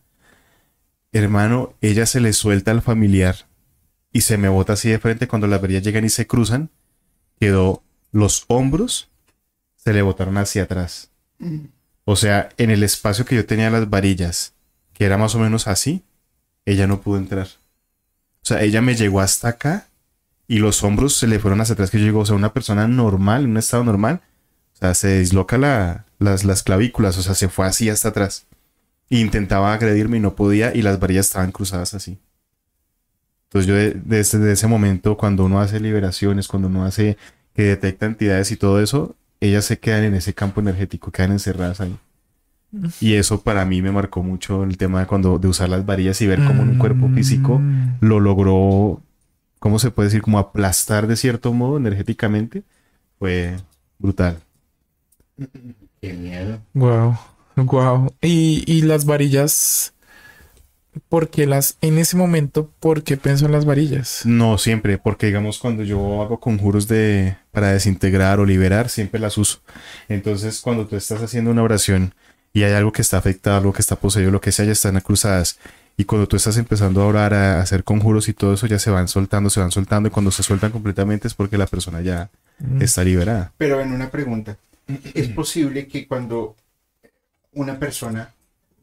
Hermano, 1.11 1.73
ella 1.79 2.05
se 2.05 2.19
le 2.19 2.33
suelta 2.33 2.71
al 2.71 2.81
familiar 2.81 3.35
y 4.11 4.21
se 4.21 4.37
me 4.37 4.49
bota 4.49 4.73
así 4.73 4.89
de 4.89 4.99
frente 4.99 5.27
cuando 5.27 5.47
las 5.47 5.61
varillas 5.61 5.83
llegan 5.83 6.05
y 6.05 6.09
se 6.09 6.27
cruzan. 6.27 6.71
Quedó 7.43 7.83
los 8.11 8.45
hombros, 8.47 9.09
se 9.75 9.93
le 9.93 10.01
botaron 10.01 10.37
hacia 10.37 10.63
atrás. 10.63 11.09
O 12.05 12.15
sea, 12.15 12.49
en 12.57 12.69
el 12.69 12.83
espacio 12.83 13.25
que 13.25 13.35
yo 13.35 13.45
tenía 13.45 13.69
las 13.69 13.89
varillas, 13.89 14.53
que 14.93 15.05
era 15.05 15.17
más 15.17 15.35
o 15.35 15.39
menos 15.39 15.67
así, 15.67 16.03
ella 16.65 16.87
no 16.87 17.01
pudo 17.01 17.17
entrar. 17.17 17.47
O 18.41 18.45
sea, 18.45 18.61
ella 18.61 18.81
me 18.81 18.95
llegó 18.95 19.19
hasta 19.21 19.49
acá 19.49 19.87
y 20.47 20.59
los 20.59 20.83
hombros 20.83 21.15
se 21.15 21.27
le 21.27 21.39
fueron 21.39 21.61
hacia 21.61 21.73
atrás 21.73 21.89
que 21.91 21.99
yo 21.99 22.05
digo, 22.05 22.19
o 22.19 22.25
sea, 22.25 22.35
una 22.35 22.53
persona 22.53 22.87
normal, 22.87 23.43
en 23.45 23.51
un 23.51 23.57
estado 23.57 23.83
normal, 23.83 24.21
o 24.75 24.77
sea, 24.77 24.93
se 24.93 25.19
disloca 25.19 25.57
la- 25.57 26.05
las, 26.19 26.43
las 26.45 26.63
clavículas, 26.63 27.17
o 27.17 27.23
sea, 27.23 27.35
se 27.35 27.49
fue 27.49 27.65
así 27.67 27.89
hasta 27.89 28.09
atrás. 28.09 28.45
E 29.09 29.17
intentaba 29.19 29.73
agredirme 29.73 30.17
y 30.17 30.19
no 30.21 30.35
podía 30.35 30.73
y 30.75 30.81
las 30.81 30.99
varillas 30.99 31.27
estaban 31.27 31.51
cruzadas 31.51 31.93
así. 31.93 32.19
Entonces 33.53 33.67
yo 33.67 33.75
de- 33.75 34.01
desde 34.03 34.39
de 34.39 34.53
ese 34.53 34.65
momento, 34.67 35.15
cuando 35.15 35.45
uno 35.45 35.59
hace 35.61 35.79
liberaciones, 35.79 36.47
cuando 36.47 36.67
uno 36.69 36.85
hace 36.85 37.17
que 37.53 37.63
detecta 37.63 38.07
entidades 38.07 38.51
y 38.51 38.57
todo 38.57 38.81
eso, 38.81 39.15
ellas 39.39 39.63
se 39.65 39.77
quedan 39.77 40.03
en 40.05 40.15
ese 40.15 40.33
campo 40.33 40.59
energético, 40.59 41.11
quedan 41.11 41.33
encerradas 41.33 41.79
ahí. 41.81 41.95
Y 42.99 43.13
eso 43.13 43.41
para 43.41 43.63
mí 43.65 43.83
me 43.83 43.91
marcó 43.91 44.23
mucho 44.23 44.63
el 44.63 44.77
tema 44.77 45.01
de 45.01 45.05
cuando 45.05 45.37
de 45.37 45.47
usar 45.47 45.69
las 45.69 45.85
varillas 45.85 46.19
y 46.21 46.27
ver 46.27 46.43
cómo 46.43 46.63
un 46.63 46.79
cuerpo 46.79 47.07
físico 47.09 47.59
Mm. 47.59 47.97
lo 48.01 48.19
logró, 48.19 48.99
¿cómo 49.59 49.77
se 49.77 49.91
puede 49.91 50.07
decir? 50.09 50.23
Como 50.23 50.39
aplastar 50.39 51.05
de 51.05 51.15
cierto 51.15 51.53
modo 51.53 51.77
energéticamente. 51.77 52.63
Fue 53.19 53.55
brutal. 53.99 54.39
Qué 56.01 56.13
miedo. 56.13 56.59
Wow, 56.73 57.15
wow. 57.57 58.13
Y, 58.21 58.63
y 58.65 58.81
las 58.81 59.05
varillas, 59.05 59.93
¿por 61.09 61.29
qué 61.29 61.45
las, 61.47 61.77
en 61.81 61.97
ese 61.97 62.15
momento, 62.17 62.71
por 62.79 63.03
qué 63.03 63.17
pensó 63.17 63.45
en 63.45 63.51
las 63.51 63.65
varillas? 63.65 64.21
No 64.25 64.57
siempre, 64.57 64.97
porque 64.97 65.27
digamos 65.27 65.59
cuando 65.59 65.83
yo 65.83 66.21
hago 66.21 66.39
conjuros 66.39 66.87
de 66.87 67.35
para 67.51 67.71
desintegrar 67.73 68.39
o 68.39 68.45
liberar, 68.45 68.89
siempre 68.89 69.19
las 69.19 69.37
uso. 69.37 69.59
Entonces, 70.09 70.61
cuando 70.61 70.85
tú 70.87 70.95
estás 70.95 71.21
haciendo 71.21 71.51
una 71.51 71.63
oración 71.63 72.13
y 72.53 72.63
hay 72.63 72.73
algo 72.73 72.91
que 72.91 73.01
está 73.01 73.17
afectado, 73.17 73.57
algo 73.57 73.73
que 73.73 73.81
está 73.81 73.95
poseído, 73.95 74.31
lo 74.31 74.41
que 74.41 74.51
sea, 74.51 74.65
ya 74.65 74.71
están 74.71 74.99
cruzadas. 75.01 75.59
Y 75.95 76.05
cuando 76.05 76.27
tú 76.27 76.35
estás 76.35 76.57
empezando 76.57 77.01
a 77.01 77.05
orar, 77.05 77.33
a 77.35 77.61
hacer 77.61 77.83
conjuros 77.83 78.27
y 78.27 78.33
todo 78.33 78.53
eso, 78.55 78.65
ya 78.65 78.79
se 78.79 78.89
van 78.89 79.07
soltando, 79.07 79.49
se 79.51 79.59
van 79.59 79.71
soltando. 79.71 80.09
Y 80.09 80.11
cuando 80.11 80.31
se 80.31 80.41
sueltan 80.41 80.71
completamente 80.71 81.27
es 81.27 81.33
porque 81.35 81.57
la 81.57 81.67
persona 81.67 82.01
ya 82.01 82.29
Mm. 82.59 82.81
está 82.83 83.03
liberada. 83.03 83.51
Pero 83.57 83.81
en 83.81 83.91
una 83.91 84.09
pregunta, 84.11 84.57
¿es 85.15 85.27
posible 85.35 85.87
que 85.87 86.07
cuando 86.07 86.55
una 87.53 87.77
persona 87.79 88.31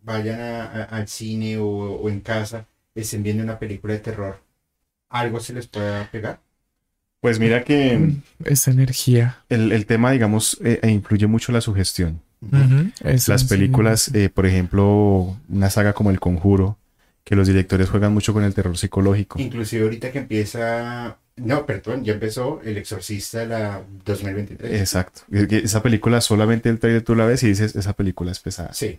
vaya 0.03 0.65
a- 0.65 0.83
a- 0.83 0.85
al 0.85 1.09
cine 1.09 1.59
o, 1.59 1.67
o 1.69 2.09
en 2.09 2.21
casa 2.21 2.67
estén 2.95 3.23
viendo 3.23 3.43
una 3.43 3.59
película 3.59 3.95
de 3.95 4.01
terror, 4.01 4.41
algo 5.11 5.41
se 5.41 5.53
les 5.55 5.67
pueda 5.69 6.11
pegar? 6.11 6.41
Pues 7.21 7.39
mira 7.39 7.65
que 7.65 8.13
Esa 8.45 8.71
energía. 8.71 9.39
el, 9.51 9.73
el 9.73 9.87
tema, 9.87 10.11
digamos, 10.13 10.59
eh, 10.65 10.81
eh, 10.83 10.91
influye 10.91 11.27
mucho 11.27 11.53
la 11.53 11.61
sugestión. 11.61 12.23
Las 13.27 13.45
películas, 13.45 14.11
eh, 14.15 14.31
por 14.31 14.47
ejemplo, 14.47 15.37
una 15.49 15.69
saga 15.71 15.93
como 15.93 16.11
El 16.11 16.19
Conjuro, 16.21 16.79
que 17.25 17.37
los 17.37 17.47
directores 17.47 17.91
juegan 17.91 18.15
mucho 18.15 18.33
con 18.33 18.43
el 18.45 18.55
terror 18.55 18.77
psicológico. 18.79 19.39
Inclusive 19.39 19.85
ahorita 19.85 20.11
que 20.11 20.19
empieza, 20.21 21.19
no, 21.37 21.67
perdón, 21.67 22.03
ya 22.05 22.15
empezó 22.15 22.61
El 22.65 22.79
Exorcista 22.79 23.45
la 23.45 23.83
2023. 24.05 24.81
Exacto. 24.81 25.23
Esa 25.31 25.83
película 25.83 26.21
solamente 26.23 26.71
el 26.71 26.79
trailer 26.79 27.03
tú 27.03 27.15
la 27.15 27.27
ves 27.27 27.43
y 27.43 27.49
dices, 27.49 27.77
esa 27.77 27.93
película 27.93 28.33
es 28.33 28.41
pesada. 28.41 28.73
Sí, 28.73 28.99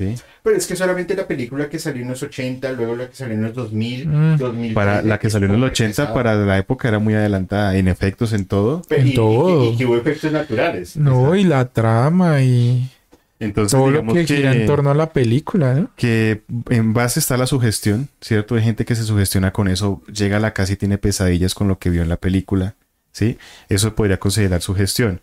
¿Sí? 0.00 0.14
pero 0.42 0.56
es 0.56 0.66
que 0.66 0.76
solamente 0.76 1.14
la 1.14 1.26
película 1.28 1.68
que 1.68 1.78
salió 1.78 2.00
en 2.02 2.08
los 2.08 2.22
80, 2.22 2.72
luego 2.72 2.96
la 2.96 3.08
que 3.10 3.14
salió 3.16 3.34
en 3.34 3.42
los 3.42 3.54
2000, 3.54 4.08
Mm. 4.08 4.36
2000 4.38 4.72
Para 4.72 5.02
la 5.02 5.18
que 5.18 5.28
salió 5.28 5.46
en 5.48 5.56
el 5.56 5.62
80, 5.64 6.14
para 6.14 6.34
la 6.36 6.56
época 6.56 6.88
era 6.88 6.98
muy 6.98 7.12
adelantada 7.12 7.76
en 7.76 7.86
efectos, 7.86 8.32
en 8.32 8.46
todo. 8.46 8.80
y, 8.90 8.94
En 8.94 9.08
y- 9.08 9.14
todo. 9.14 9.72
y 9.72 9.76
que 9.76 9.84
hubo 9.84 9.96
efectos 9.98 10.32
naturales. 10.32 10.96
No, 10.96 11.34
y 11.36 11.44
la 11.44 11.66
trama 11.68 12.40
y 12.40 12.90
Entonces, 13.38 13.72
todo 13.72 13.90
lo 13.90 14.00
digamos 14.00 14.14
que 14.14 14.26
gira 14.26 14.52
en 14.54 14.66
torno 14.66 14.90
a 14.90 14.94
la 14.94 15.12
película, 15.12 15.74
¿no? 15.74 15.90
que 15.96 16.42
en 16.70 16.92
base 16.94 17.20
está 17.20 17.36
la 17.36 17.46
sugestión, 17.46 18.08
¿cierto? 18.20 18.54
Hay 18.54 18.62
gente 18.62 18.84
que 18.84 18.94
se 18.94 19.02
sugestiona 19.04 19.52
con 19.52 19.68
eso, 19.68 20.02
llega 20.12 20.38
a 20.38 20.40
la 20.40 20.52
casa 20.54 20.72
y 20.72 20.76
tiene 20.76 20.98
pesadillas 20.98 21.54
con 21.54 21.68
lo 21.68 21.78
que 21.78 21.90
vio 21.90 22.02
en 22.02 22.08
la 22.08 22.16
película, 22.16 22.74
¿sí? 23.12 23.38
Eso 23.68 23.94
podría 23.94 24.18
considerar 24.18 24.62
sugestión. 24.62 25.20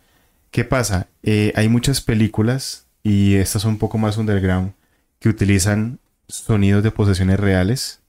¿Qué 0.50 0.64
pasa? 0.64 1.08
Eh, 1.24 1.52
hay 1.56 1.68
muchas 1.70 2.02
películas, 2.02 2.87
y 3.04 3.36
estas 3.36 3.62
son 3.62 3.72
un 3.72 3.78
poco 3.78 3.98
más 3.98 4.18
underground, 4.18 4.74
que 5.20 5.30
utilizan 5.30 6.00
sonidos 6.28 6.84
de 6.84 6.92
posesiones 6.92 7.40
reales, 7.40 8.02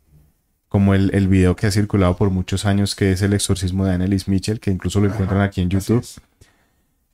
como 0.68 0.94
el, 0.94 1.10
el 1.14 1.28
video 1.28 1.56
que 1.56 1.66
ha 1.66 1.70
circulado 1.70 2.16
por 2.16 2.30
muchos 2.30 2.66
años, 2.66 2.94
que 2.94 3.12
es 3.12 3.22
el 3.22 3.32
exorcismo 3.32 3.84
de 3.84 3.94
Annelies 3.94 4.28
Mitchell, 4.28 4.60
que 4.60 4.70
incluso 4.70 5.00
lo 5.00 5.06
encuentran 5.06 5.40
aquí 5.40 5.60
en 5.60 5.70
YouTube 5.70 6.04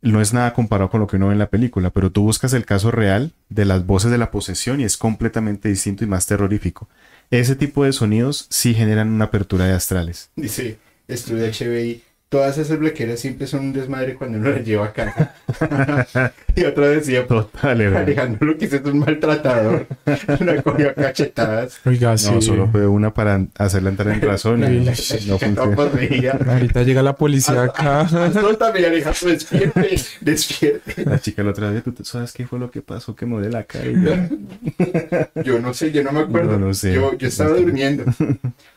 no 0.04 0.20
es 0.20 0.34
nada 0.34 0.52
comparado 0.52 0.90
con 0.90 1.00
lo 1.00 1.06
que 1.06 1.16
uno 1.16 1.28
ve 1.28 1.32
en 1.32 1.38
la 1.38 1.48
película, 1.48 1.90
pero 1.90 2.12
tú 2.12 2.22
buscas 2.22 2.52
el 2.52 2.66
caso 2.66 2.90
real 2.90 3.32
de 3.48 3.64
las 3.64 3.86
voces 3.86 4.10
de 4.10 4.18
la 4.18 4.30
posesión 4.30 4.80
y 4.80 4.84
es 4.84 4.98
completamente 4.98 5.68
distinto 5.70 6.04
y 6.04 6.06
más 6.06 6.26
terrorífico. 6.26 6.88
Ese 7.30 7.56
tipo 7.56 7.84
de 7.84 7.92
sonidos 7.92 8.46
sí 8.50 8.74
generan 8.74 9.08
una 9.08 9.26
apertura 9.26 9.64
de 9.64 9.72
astrales. 9.72 10.30
Dice, 10.36 10.78
estudia 11.08 11.50
HBI. 11.50 12.02
Todas 12.34 12.58
esas 12.58 12.80
blequeras 12.80 13.20
siempre 13.20 13.46
son 13.46 13.60
un 13.60 13.72
desmadre 13.72 14.14
cuando 14.16 14.38
uno 14.38 14.50
las 14.56 14.64
lleva 14.64 14.86
a 14.86 14.92
casa. 14.92 15.34
y 16.56 16.64
otra 16.64 16.88
decía, 16.88 17.24
Total. 17.28 17.80
Alejandro 17.96 18.44
lo 18.48 18.58
que 18.58 18.64
es 18.64 18.72
un 18.84 18.98
maltratador. 18.98 19.86
Una 20.40 20.60
cogió 20.60 20.90
a 20.90 20.94
cachetadas. 20.94 21.78
Oiga, 21.84 22.18
sí. 22.18 22.32
No, 22.32 22.42
solo 22.42 22.68
fue 22.72 22.88
una 22.88 23.14
para 23.14 23.46
hacerla 23.56 23.90
entrar 23.90 24.12
en 24.14 24.20
razón 24.20 24.64
y 24.64 24.92
Sí. 24.96 25.28
no 25.28 25.38
funciona. 25.38 25.76
podría. 25.76 26.32
Ahorita 26.44 26.82
llega 26.82 27.04
la 27.04 27.14
policía 27.14 27.62
acá. 27.62 28.08
Suéltame, 28.08 28.84
Alejandro, 28.84 29.28
despierte, 29.30 29.96
despierte. 30.20 31.04
La 31.04 31.20
chica 31.20 31.44
la 31.44 31.50
otra 31.50 31.70
vez, 31.70 31.84
¿tú 31.84 32.04
sabes 32.04 32.32
qué 32.32 32.48
fue 32.48 32.58
lo 32.58 32.68
que 32.68 32.82
pasó? 32.82 33.14
Que 33.14 33.26
duele 33.26 33.48
la 33.48 33.62
cara. 33.62 33.86
Y 33.86 35.42
yo, 35.44 35.60
no 35.60 35.72
sé, 35.72 35.92
yo 35.92 36.02
no 36.02 36.10
me 36.10 36.18
acuerdo. 36.22 36.58
No, 36.58 36.66
no 36.66 36.74
sé. 36.74 36.94
Yo, 36.94 37.16
yo 37.16 37.28
estaba 37.28 37.50
durmiendo. 37.50 38.04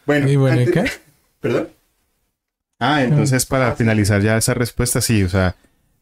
Bueno, 0.06 0.30
Y 0.30 0.36
bueno, 0.36 0.62
¿y 0.62 0.66
antes- 0.66 0.84
qué? 0.84 0.92
¿Perdón? 1.42 1.70
Ah, 2.80 3.04
entonces 3.04 3.46
para 3.46 3.76
finalizar 3.76 4.22
ya 4.22 4.38
esa 4.38 4.54
respuesta, 4.54 5.02
sí, 5.02 5.24
o 5.24 5.30
sea, 5.30 5.56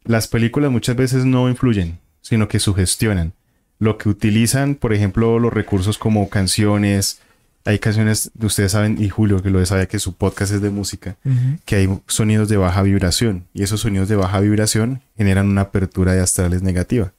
las 0.04 0.28
películas 0.28 0.72
muchas 0.72 0.96
veces 0.96 1.26
no 1.26 1.50
influyen, 1.50 2.00
sino 2.22 2.48
que 2.48 2.60
sugestionan. 2.60 3.34
Lo 3.80 3.98
que 3.98 4.10
utilizan, 4.10 4.76
por 4.76 4.94
ejemplo, 4.94 5.40
los 5.40 5.54
recursos 5.54 5.98
como 5.98 6.30
canciones, 6.30 7.20
hay 7.66 7.80
canciones, 7.80 8.32
ustedes 8.40 8.72
saben, 8.74 9.02
y 9.02 9.10
Julio 9.10 9.42
que 9.42 9.50
lo 9.50 9.66
sabe 9.66 9.88
que 9.88 10.00
su 10.00 10.16
podcast 10.16 10.54
es 10.54 10.62
de 10.62 10.70
música, 10.70 11.18
que 11.66 11.76
hay 11.76 12.00
sonidos 12.08 12.48
de 12.48 12.58
baja 12.58 12.84
vibración, 12.84 13.48
y 13.54 13.64
esos 13.64 13.82
sonidos 13.82 14.08
de 14.08 14.16
baja 14.16 14.40
vibración 14.40 15.02
generan 15.18 15.48
una 15.48 15.62
apertura 15.62 16.14
de 16.14 16.22
astrales 16.22 16.62
negativa. 16.62 17.12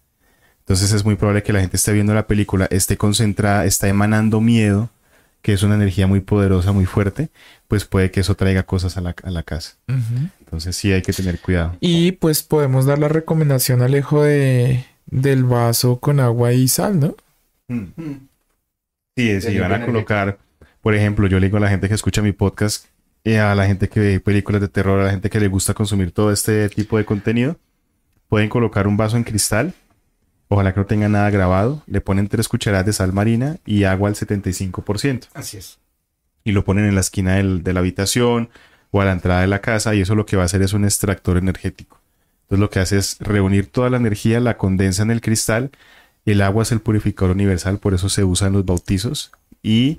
Entonces 0.61 0.93
es 0.93 1.05
muy 1.05 1.17
probable 1.17 1.43
que 1.43 1.53
la 1.53 1.61
gente 1.61 1.77
esté 1.77 1.93
viendo 1.93 2.15
la 2.15 2.27
película, 2.27 2.67
esté 2.71 2.97
concentrada, 2.97 3.65
está 3.65 3.89
emanando 3.89 4.41
miedo, 4.41 4.91
que 5.47 5.53
es 5.53 5.63
una 5.63 5.77
energía 5.77 6.09
muy 6.09 6.19
poderosa, 6.19 6.73
muy 6.73 6.87
fuerte, 6.87 7.29
pues 7.69 7.85
puede 7.85 8.11
que 8.11 8.19
eso 8.19 8.35
traiga 8.35 8.65
cosas 8.65 8.97
a 8.97 9.01
la, 9.01 9.15
a 9.23 9.31
la 9.31 9.45
casa. 9.45 9.77
Entonces 10.41 10.75
sí 10.75 10.91
hay 10.91 11.03
que 11.03 11.13
tener 11.13 11.39
cuidado. 11.39 11.77
Y 11.79 12.11
pues 12.11 12.43
podemos 12.43 12.85
dar 12.85 12.99
la 12.99 13.07
recomendación, 13.07 13.81
Alejo, 13.81 14.25
de 14.25 14.85
del 15.07 15.45
vaso 15.45 16.01
con 16.01 16.19
agua 16.19 16.53
y 16.53 16.67
sal, 16.67 16.99
¿no? 16.99 17.15
Mm. 17.69 17.85
Sí, 17.95 19.41
si 19.41 19.47
Energía 19.47 19.69
van 19.69 19.83
a 19.83 19.87
colocar, 19.87 20.39
por 20.81 20.97
ejemplo, 20.97 21.29
yo 21.29 21.39
le 21.39 21.47
digo 21.47 21.59
a 21.59 21.61
la 21.61 21.69
gente 21.69 21.87
que 21.87 21.95
escucha 21.95 22.23
mi 22.23 22.33
podcast, 22.33 22.87
y 23.23 23.35
a 23.35 23.55
la 23.55 23.69
gente 23.69 23.89
que 23.89 24.01
ve 24.01 24.19
películas 24.19 24.61
de 24.61 24.67
terror, 24.67 24.99
a 24.99 25.05
la 25.05 25.11
gente 25.13 25.31
que 25.31 25.39
le 25.39 25.47
gusta 25.47 25.75
consumir 25.75 26.11
todo 26.11 26.33
este 26.33 26.69
tipo 26.71 26.99
de 26.99 27.05
contenido, 27.05 27.57
pueden 28.29 28.49
colocar 28.49 28.89
un 28.89 28.97
vaso 28.97 29.17
en 29.17 29.23
cristal, 29.23 29.75
ojalá 30.49 30.73
que 30.75 30.81
no 30.81 30.87
tenga 30.87 31.09
nada 31.09 31.31
grabado, 31.31 31.83
le 31.87 32.01
ponen 32.01 32.29
tres 32.29 32.49
cucharadas 32.49 32.87
de 32.87 32.93
sal 32.93 33.13
marina 33.13 33.57
y 33.67 33.85
agua 33.85 34.09
al 34.09 34.15
75%. 34.15 35.29
Así 35.35 35.57
es. 35.59 35.79
y 36.45 36.53
lo 36.53 36.65
ponen 36.65 36.85
en 36.85 36.95
la 36.95 37.01
esquina 37.01 37.35
del- 37.35 37.65
de 37.65 37.73
la 37.73 37.81
habitación 37.81 38.51
o 38.93 39.01
a 39.01 39.05
la 39.05 39.11
entrada 39.11 39.41
de 39.41 39.49
la 39.49 39.61
casa 39.61 39.97
y 39.97 40.01
eso 40.03 40.15
lo 40.15 40.27
que 40.27 40.37
va 40.37 40.43
a 40.43 40.47
hacer 40.47 40.63
es 40.63 40.75
un 40.75 40.85
extractor 40.85 41.39
energético. 41.39 42.01
Entonces 42.43 42.61
lo 42.61 42.71
que 42.71 42.79
hace 42.79 42.99
es 42.99 43.17
reunir 43.19 43.67
toda 43.67 43.91
la 43.91 43.97
energía, 43.97 44.39
la 44.39 44.57
condensa 44.57 45.03
en 45.03 45.11
el 45.11 45.21
cristal, 45.21 45.73
el 46.25 46.41
agua 46.43 46.63
es 46.63 46.71
el 46.71 46.79
purificador 46.79 47.35
universal, 47.35 47.79
por 47.81 47.95
eso 47.95 48.09
se 48.09 48.23
usa 48.23 48.47
en 48.47 48.53
los 48.53 48.65
bautizos 48.65 49.33
y 49.61 49.99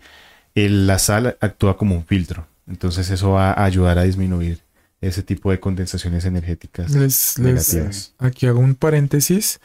el- 0.56 0.88
la 0.88 1.00
sal 1.00 1.36
actúa 1.42 1.76
como 1.76 1.96
un 1.96 2.06
filtro. 2.06 2.48
Entonces 2.66 3.10
eso 3.10 3.32
va 3.32 3.52
a 3.52 3.66
ayudar 3.66 3.98
a 4.00 4.04
disminuir 4.04 4.62
ese 5.02 5.24
tipo 5.24 5.52
de 5.52 5.60
condensaciones 5.60 6.24
energéticas 6.24 6.92
Les, 6.92 7.38
les- 7.38 7.40
negativas. 7.40 8.14
aquí 8.20 8.48
hago 8.48 8.60
un 8.62 8.76
paréntesis. 8.76 9.60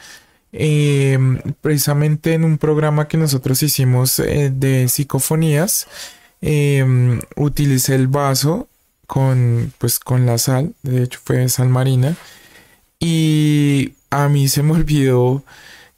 Eh, 0.52 1.18
precisamente 1.62 2.34
en 2.34 2.44
un 2.44 2.58
programa 2.58 3.08
que 3.08 3.16
nosotros 3.16 3.62
hicimos 3.62 4.18
eh, 4.18 4.50
de 4.54 4.88
psicofonías, 4.88 5.86
eh, 6.42 6.84
utilicé 7.36 7.94
el 7.94 8.06
vaso 8.08 8.68
con, 9.06 9.72
pues, 9.78 9.98
con 9.98 10.26
la 10.26 10.38
sal, 10.38 10.74
de 10.82 11.04
hecho 11.04 11.20
fue 11.24 11.48
sal 11.48 11.68
marina, 11.70 12.16
y 13.00 13.94
a 14.10 14.28
mí 14.28 14.48
se 14.48 14.62
me 14.62 14.72
olvidó 14.72 15.42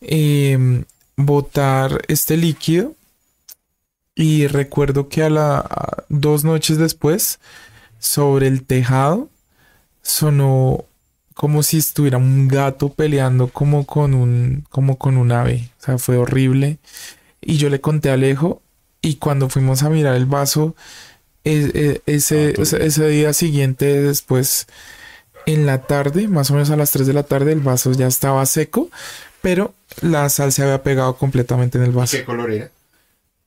eh, 0.01 0.85
botar 1.17 2.03
este 2.09 2.37
líquido 2.37 2.95
y 4.15 4.47
recuerdo 4.47 5.09
que 5.09 5.23
a 5.25 5.31
la 5.31 5.59
a- 5.59 6.05
dos 6.09 6.45
noches 6.45 6.79
después 6.79 7.41
sobre 7.99 8.47
el 8.47 8.65
tejado 8.65 9.29
sonó 10.03 10.85
como 11.35 11.63
si 11.63 11.79
estuviera 11.79 12.19
un 12.19 12.49
gato 12.49 12.91
peleando 12.91 13.49
como 13.49 13.85
con 13.87 14.15
un 14.15 14.65
como 14.71 14.99
con 14.99 15.17
un 15.17 15.33
ave, 15.33 15.71
o 15.81 15.85
sea, 15.85 15.99
fue 15.99 16.17
horrible. 16.17 16.79
Y 17.41 17.57
yo 17.59 17.71
le 17.71 17.81
conté 17.81 18.11
a 18.11 18.15
Alejo 18.15 18.63
y 19.03 19.17
cuando 19.17 19.49
fuimos 19.51 19.83
a 19.83 19.91
mirar 19.91 20.15
el 20.17 20.27
vaso 20.27 20.75
e- 21.45 21.71
e- 21.75 22.03
ese, 22.07 22.51
Ah, 22.51 22.53
tú- 22.55 22.63
ese, 22.63 22.87
ese 22.87 23.09
día 23.09 23.33
siguiente 23.35 24.03
después 24.03 24.67
en 25.47 25.67
la 25.67 25.83
tarde, 25.83 26.29
más 26.29 26.51
o 26.51 26.55
menos 26.55 26.71
a 26.71 26.77
las 26.77 26.91
3 26.93 27.07
de 27.07 27.13
la 27.13 27.25
tarde, 27.25 27.53
el 27.53 27.61
vaso 27.61 27.93
ya 27.93 28.07
estaba 28.07 28.47
seco, 28.47 28.91
pero 29.43 29.75
la 30.01 30.29
sal 30.31 30.53
se 30.53 30.63
había 30.63 30.83
pegado 30.83 31.17
completamente 31.17 31.79
en 31.79 31.85
el 31.85 31.93
vaso 31.93 32.17
¿Qué 32.17 32.25
color 32.25 32.51
era? 32.51 32.71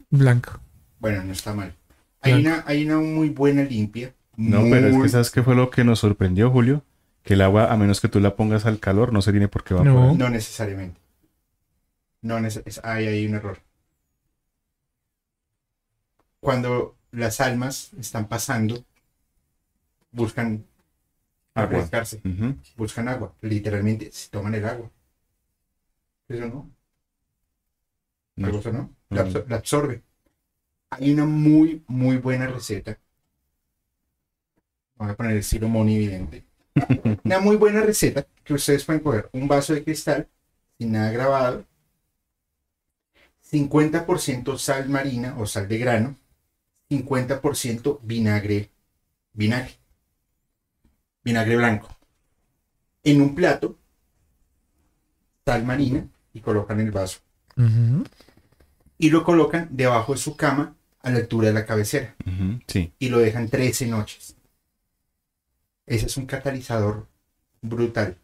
blanco. 0.09 0.59
Bueno, 0.99 1.23
no 1.23 1.31
está 1.33 1.53
mal. 1.53 1.73
Hay 2.21 2.33
una, 2.33 2.63
hay 2.67 2.85
una 2.85 2.97
muy 2.99 3.29
buena 3.29 3.63
limpia. 3.63 4.13
No, 4.35 4.61
pero 4.69 4.87
es 4.87 4.93
que 4.93 4.97
muy- 4.99 5.09
¿sabes 5.09 5.31
qué 5.31 5.41
fue 5.43 5.55
lo 5.55 5.69
que 5.69 5.83
nos 5.83 5.99
sorprendió, 5.99 6.51
Julio? 6.51 6.83
Que 7.27 7.33
el 7.33 7.41
agua, 7.41 7.71
a 7.71 7.77
menos 7.77 7.99
que 8.01 8.07
tú 8.07 8.19
la 8.19 8.35
pongas 8.35 8.65
al 8.65 8.79
calor, 8.79 9.11
no 9.13 9.21
se 9.21 9.31
tiene 9.31 9.47
por 9.49 9.63
qué 9.63 9.73
evaporar. 9.73 9.95
No. 9.95 10.13
No 10.15 10.29
necesariamente. 10.29 10.99
No, 12.21 12.37
es, 12.39 12.61
es- 12.65 12.81
hay 12.83 13.05
ahí 13.07 13.25
un 13.27 13.35
error. 13.35 13.59
Cuando 16.39 16.97
las 17.11 17.41
almas 17.41 17.93
están 17.99 18.27
pasando, 18.27 18.85
buscan 20.11 20.65
Agua. 21.53 21.69
refrescarse, 21.69 22.21
buscan 22.75 23.07
agua. 23.07 23.35
Literalmente 23.41 24.11
se 24.11 24.29
toman 24.29 24.55
el 24.55 24.65
agua. 24.65 24.91
Eso 26.29 26.45
no. 26.47 26.71
No. 28.37 28.47
Eso 28.59 28.71
no. 28.71 28.95
La, 29.09 29.23
No. 29.23 29.29
absor- 29.29 29.45
la 29.47 29.55
absorbe. 29.57 30.03
Hay 30.91 31.11
una 31.13 31.25
muy, 31.25 31.83
muy 31.87 32.17
buena 32.17 32.47
receta. 32.47 32.99
Voy 34.95 35.09
a 35.11 35.15
poner 35.15 35.33
el 35.33 35.39
estilo 35.39 35.67
Moni 35.69 35.95
evidente. 35.95 36.46
Una 37.23 37.39
muy 37.39 37.55
buena 37.55 37.81
receta 37.81 38.25
que 38.43 38.53
ustedes 38.53 38.83
pueden 38.85 39.01
coger 39.01 39.29
un 39.33 39.47
vaso 39.47 39.73
de 39.73 39.83
cristal 39.83 40.27
sin 40.77 40.91
nada 40.91 41.11
grabado, 41.11 41.65
50% 43.51 44.57
sal 44.57 44.89
marina 44.89 45.35
o 45.39 45.45
sal 45.45 45.67
de 45.67 45.77
grano, 45.77 46.15
50% 46.89 47.99
vinagre, 48.03 48.69
vinagre, 49.33 49.77
vinagre 51.23 51.55
blanco. 51.57 51.89
En 53.03 53.21
un 53.21 53.33
plato, 53.35 53.77
sal 55.45 55.63
marina 55.65 56.07
y 56.33 56.41
colocan 56.41 56.79
el 56.79 56.91
vaso 56.91 57.19
y 58.99 59.09
lo 59.09 59.23
colocan 59.23 59.69
debajo 59.71 60.13
de 60.13 60.19
su 60.19 60.35
cama 60.35 60.75
a 61.01 61.09
la 61.09 61.17
altura 61.19 61.47
de 61.47 61.53
la 61.53 61.65
cabecera 61.65 62.15
Sí. 62.67 62.91
y 62.99 63.09
lo 63.09 63.19
dejan 63.19 63.49
13 63.49 63.87
noches. 63.87 64.35
Ese 65.87 66.05
es 66.05 66.17
un 66.17 66.27
catalizador 66.27 67.07
brutal. 67.63 68.17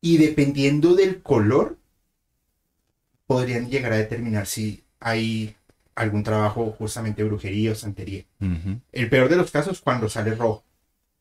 Y 0.00 0.16
dependiendo 0.18 0.94
del 0.96 1.22
color, 1.22 1.78
podrían 3.26 3.68
llegar 3.68 3.92
a 3.92 3.96
determinar 3.98 4.46
si 4.46 4.84
hay 5.00 5.54
algún 5.94 6.22
trabajo 6.22 6.74
justamente 6.78 7.22
de 7.22 7.28
brujería 7.28 7.72
o 7.72 7.74
santería. 7.74 8.24
El 8.92 9.10
peor 9.10 9.28
de 9.28 9.36
los 9.36 9.50
casos 9.50 9.80
cuando 9.80 10.08
sale 10.08 10.34
rojo. 10.34 10.64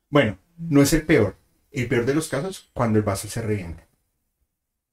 Bueno, 0.09 0.37
no 0.57 0.81
es 0.81 0.93
el 0.93 1.05
peor. 1.05 1.35
El 1.71 1.87
peor 1.87 2.05
de 2.05 2.15
los 2.15 2.29
casos 2.29 2.69
cuando 2.73 2.99
el 2.99 3.05
vaso 3.05 3.27
se 3.27 3.41
revienta. 3.41 3.85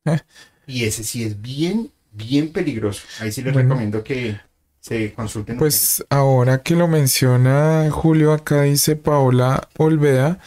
Eh. 0.06 0.18
Y 0.66 0.84
ese 0.84 1.04
sí 1.04 1.24
es 1.24 1.40
bien, 1.40 1.92
bien 2.12 2.52
peligroso. 2.52 3.02
Ahí 3.20 3.32
sí 3.32 3.42
les 3.42 3.52
Bueno. 3.52 3.68
recomiendo 3.68 4.02
que 4.02 4.40
se 4.86 5.14
consulten. 5.14 5.56
Pues 5.56 6.04
ahora 6.10 6.62
que 6.62 6.76
lo 6.76 6.88
menciona 6.88 7.88
Julio, 7.90 8.32
acá 8.34 8.62
dice 8.62 8.96
Paola 8.96 9.66
Olveda, 9.78 10.38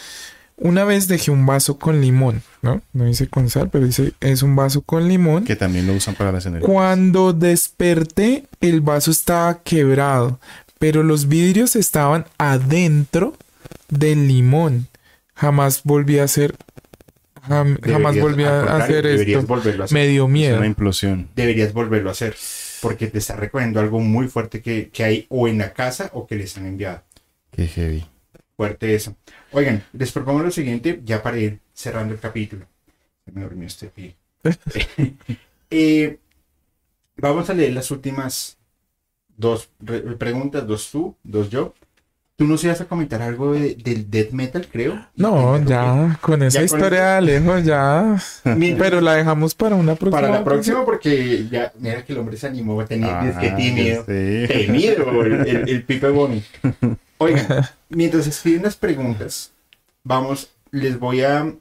una 0.58 0.84
vez 0.84 1.08
dejé 1.08 1.32
un 1.32 1.46
vaso 1.48 1.80
con 1.80 2.02
limón, 2.02 2.44
¿no? 2.62 2.82
No 2.94 3.06
dice 3.06 3.28
con 3.28 3.50
sal, 3.50 3.70
pero 3.72 3.86
dice 3.86 4.14
es 4.20 4.44
un 4.44 4.56
vaso 4.56 4.82
con 4.82 5.08
limón. 5.08 5.44
Que 5.44 5.56
también 5.56 5.88
lo 5.88 5.94
usan 5.94 6.14
para 6.16 6.32
las 6.32 6.46
energías. 6.46 6.72
Cuando 6.72 7.34
desperté, 7.34 8.44
el 8.62 8.82
vaso 8.82 9.10
estaba 9.10 9.62
quebrado, 9.64 10.40
pero 10.78 11.02
los 11.02 11.28
vidrios 11.28 11.76
estaban 11.76 12.26
adentro 12.38 13.34
del 13.90 14.28
limón. 14.28 14.88
Jamás 15.34 15.82
volví 15.84 16.20
a 16.20 16.24
hacer, 16.26 16.56
jam- 17.48 17.80
jamás 17.84 18.20
volví 18.20 18.44
a 18.44 18.78
hacer 18.78 19.04
deberías 19.06 19.42
esto. 19.42 19.48
volverlo 19.56 19.84
a 19.84 19.86
hacer. 19.86 19.96
Me 19.98 20.08
dio 20.08 20.26
Es 20.26 20.30
miedo. 20.32 20.58
una 20.58 20.66
implosión. 20.68 21.28
Deberías 21.36 21.74
volverlo 21.74 22.10
a 22.10 22.12
hacer. 22.12 22.36
Porque 22.80 23.08
te 23.08 23.20
está 23.20 23.36
recogiendo 23.36 23.80
algo 23.80 24.00
muy 24.00 24.28
fuerte 24.28 24.62
que, 24.62 24.90
que 24.90 25.04
hay 25.04 25.26
o 25.30 25.48
en 25.48 25.58
la 25.60 25.74
casa 25.74 26.10
o 26.14 26.28
que 26.28 26.36
les 26.36 26.58
han 26.58 26.66
enviado. 26.68 27.04
Qué 27.52 27.68
heavy. 27.68 28.06
Fuerte 28.56 28.96
eso. 28.96 29.16
Oigan, 29.52 29.84
les 29.94 30.12
propongo 30.12 30.42
lo 30.44 30.52
siguiente, 30.52 31.02
ya 31.06 31.22
para 31.22 31.38
ir 31.38 31.60
cerrando 31.74 32.14
el 32.14 32.20
capítulo. 32.20 32.66
Se 33.26 33.32
Me 33.32 33.42
durmió 33.44 33.68
este 33.68 33.88
pie. 33.90 34.16
Eh, 35.70 36.20
vamos 37.18 37.50
a 37.50 37.54
leer 37.54 37.74
las 37.74 37.92
últimas 37.92 38.58
dos 39.38 39.72
re- 39.80 40.02
preguntas, 40.18 40.68
dos 40.68 40.92
tú, 40.92 41.18
dos 41.24 41.50
yo. 41.50 41.74
Tú 42.38 42.46
nos 42.46 42.64
ibas 42.64 42.80
a 42.82 42.86
comentar 42.86 43.20
algo 43.24 43.54
de- 43.54 43.74
del 43.74 44.12
death 44.12 44.30
metal, 44.32 44.68
creo. 44.72 45.08
No, 45.16 45.60
ya, 45.66 46.20
con 46.22 46.44
esa 46.44 46.60
con 46.60 46.66
historia 46.66 47.02
de 47.04 47.12
Alejo, 47.18 47.58
ya. 47.58 48.16
Pero 48.78 49.02
la 49.02 49.16
dejamos 49.16 49.56
para 49.56 49.76
una 49.76 49.96
próxima. 49.96 50.22
para 50.22 50.32
la 50.40 50.44
próxima, 50.44 50.86
porque 50.86 51.48
ya, 51.50 51.74
mira 51.80 52.06
que 52.06 52.14
el 52.14 52.20
hombre 52.20 52.38
se 52.38 52.46
animó 52.46 52.80
a 52.80 52.86
tener, 52.86 53.10
es 53.28 53.38
que 53.38 53.50
Ah, 53.50 53.56
tímido. 53.56 54.04
sí. 54.06 54.46
Temido, 54.48 55.24
el, 55.24 55.34
el, 55.48 55.70
el 55.70 55.84
Pipe 55.84 56.10
Bonnie. 56.10 56.44
Oigan, 57.18 57.48
mientras 57.90 58.28
escriben 58.28 58.62
las 58.62 58.76
preguntas, 58.76 59.52
vamos, 60.04 60.52
les 60.70 61.00
voy 61.00 61.24
a 61.24 61.52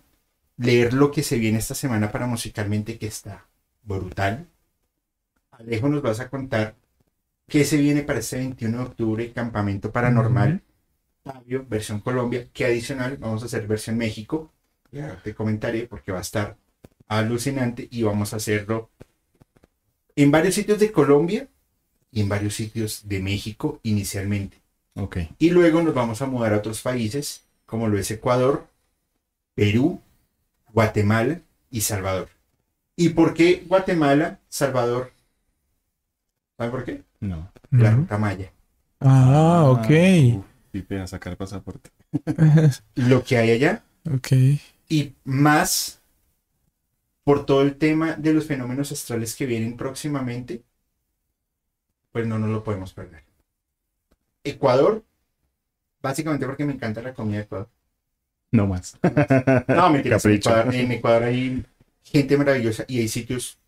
leer 0.58 0.92
lo 0.92 1.10
que 1.10 1.22
se 1.22 1.38
viene 1.38 1.56
esta 1.58 1.74
semana 1.74 2.12
para 2.12 2.26
musicalmente, 2.26 2.98
que 2.98 3.06
está 3.06 3.46
brutal. 3.82 4.44
Alejo 5.52 5.88
nos 5.88 6.02
vas 6.02 6.20
a 6.20 6.28
contar 6.28 6.74
qué 7.48 7.64
se 7.64 7.78
viene 7.78 8.02
para 8.02 8.18
este 8.18 8.36
21 8.36 8.76
de 8.76 8.84
octubre, 8.84 9.32
Campamento 9.32 9.90
Paranormal, 9.90 10.60
Fabio, 11.26 11.66
versión 11.68 11.98
Colombia, 11.98 12.46
que 12.52 12.64
adicional 12.64 13.16
vamos 13.16 13.42
a 13.42 13.46
hacer 13.46 13.66
versión 13.66 13.98
México. 13.98 14.52
Ya 14.92 15.20
te 15.24 15.34
comentaré 15.34 15.88
porque 15.88 16.12
va 16.12 16.18
a 16.18 16.22
estar 16.22 16.56
alucinante 17.08 17.88
y 17.90 18.04
vamos 18.04 18.32
a 18.32 18.36
hacerlo 18.36 18.90
en 20.14 20.30
varios 20.30 20.54
sitios 20.54 20.78
de 20.78 20.92
Colombia 20.92 21.48
y 22.12 22.20
en 22.20 22.28
varios 22.28 22.54
sitios 22.54 23.08
de 23.08 23.18
México 23.18 23.80
inicialmente. 23.82 24.58
Ok. 24.94 25.18
Y 25.38 25.50
luego 25.50 25.82
nos 25.82 25.94
vamos 25.94 26.22
a 26.22 26.26
mudar 26.26 26.54
a 26.54 26.58
otros 26.58 26.80
países, 26.80 27.42
como 27.66 27.88
lo 27.88 27.98
es 27.98 28.08
Ecuador, 28.12 28.68
Perú, 29.56 30.00
Guatemala 30.72 31.40
y 31.72 31.80
Salvador. 31.80 32.28
¿Y 32.94 33.08
por 33.10 33.34
qué 33.34 33.64
Guatemala, 33.66 34.38
Salvador? 34.48 35.10
¿Saben 36.56 36.70
por 36.70 36.84
qué? 36.84 37.02
No. 37.18 37.50
La 37.72 37.90
ruta 37.90 38.16
maya. 38.16 38.52
Ah, 39.00 39.64
ok. 39.66 39.90
Uf, 40.38 40.55
Pipe, 40.82 41.00
a 41.00 41.06
sacar 41.06 41.36
pasaporte. 41.36 41.90
Lo 42.96 43.22
que 43.22 43.36
hay 43.38 43.50
allá 43.52 43.84
ok. 44.14 44.32
y 44.88 45.14
más 45.24 46.00
por 47.24 47.44
todo 47.44 47.60
el 47.60 47.76
tema 47.76 48.14
de 48.14 48.32
los 48.32 48.46
fenómenos 48.46 48.90
astrales 48.90 49.36
que 49.36 49.44
vienen 49.44 49.76
próximamente, 49.76 50.64
pues 52.10 52.26
no 52.26 52.36
nos 52.40 52.50
lo 52.50 52.64
podemos 52.64 52.92
perder. 52.92 53.22
Ecuador, 54.44 55.04
básicamente 56.02 56.46
porque 56.46 56.64
me 56.66 56.74
encanta 56.74 57.02
la 57.02 57.14
comida 57.14 57.38
de 57.38 57.44
Ecuador. 57.44 57.70
No 58.52 58.66
más. 58.66 58.98
No, 59.72 59.90
mentira. 59.90 60.16
En. 60.24 60.32
Ecuador, 60.34 60.74
en 60.74 60.92
Ecuador 60.92 61.22
hay 61.24 61.64
gente 62.04 62.36
maravillosa 62.36 62.84
y 62.88 63.00
hay 63.00 63.08
sitios 63.08 63.58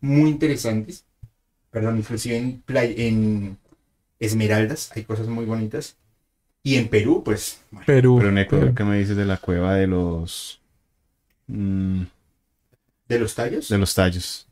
muy 0.00 0.30
interesantes. 0.30 1.06
Perdón, 1.70 1.98
inclusive 1.98 2.36
en, 2.38 2.62
play- 2.62 2.96
en 2.98 3.58
Esmeraldas 4.20 4.92
hay 4.96 5.04
cosas 5.04 5.28
muy 5.28 5.46
bonitas. 5.46 5.98
Y 6.62 6.76
en 6.76 6.88
Perú, 6.88 7.22
pues, 7.24 7.62
bueno, 7.70 7.86
Perú. 7.86 8.16
Pero 8.18 8.28
en 8.28 8.38
Ecuador, 8.38 8.66
Perú. 8.66 8.74
¿qué 8.76 8.84
me 8.84 8.98
dices 8.98 9.16
de 9.16 9.24
la 9.24 9.38
cueva 9.38 9.74
de 9.74 9.86
los... 9.86 10.60
mm, 11.46 12.02
de 13.08 13.18
los 13.18 13.34
tallos. 13.34 13.68
de 13.68 13.78
los 13.78 13.94
tallos? 13.94 14.46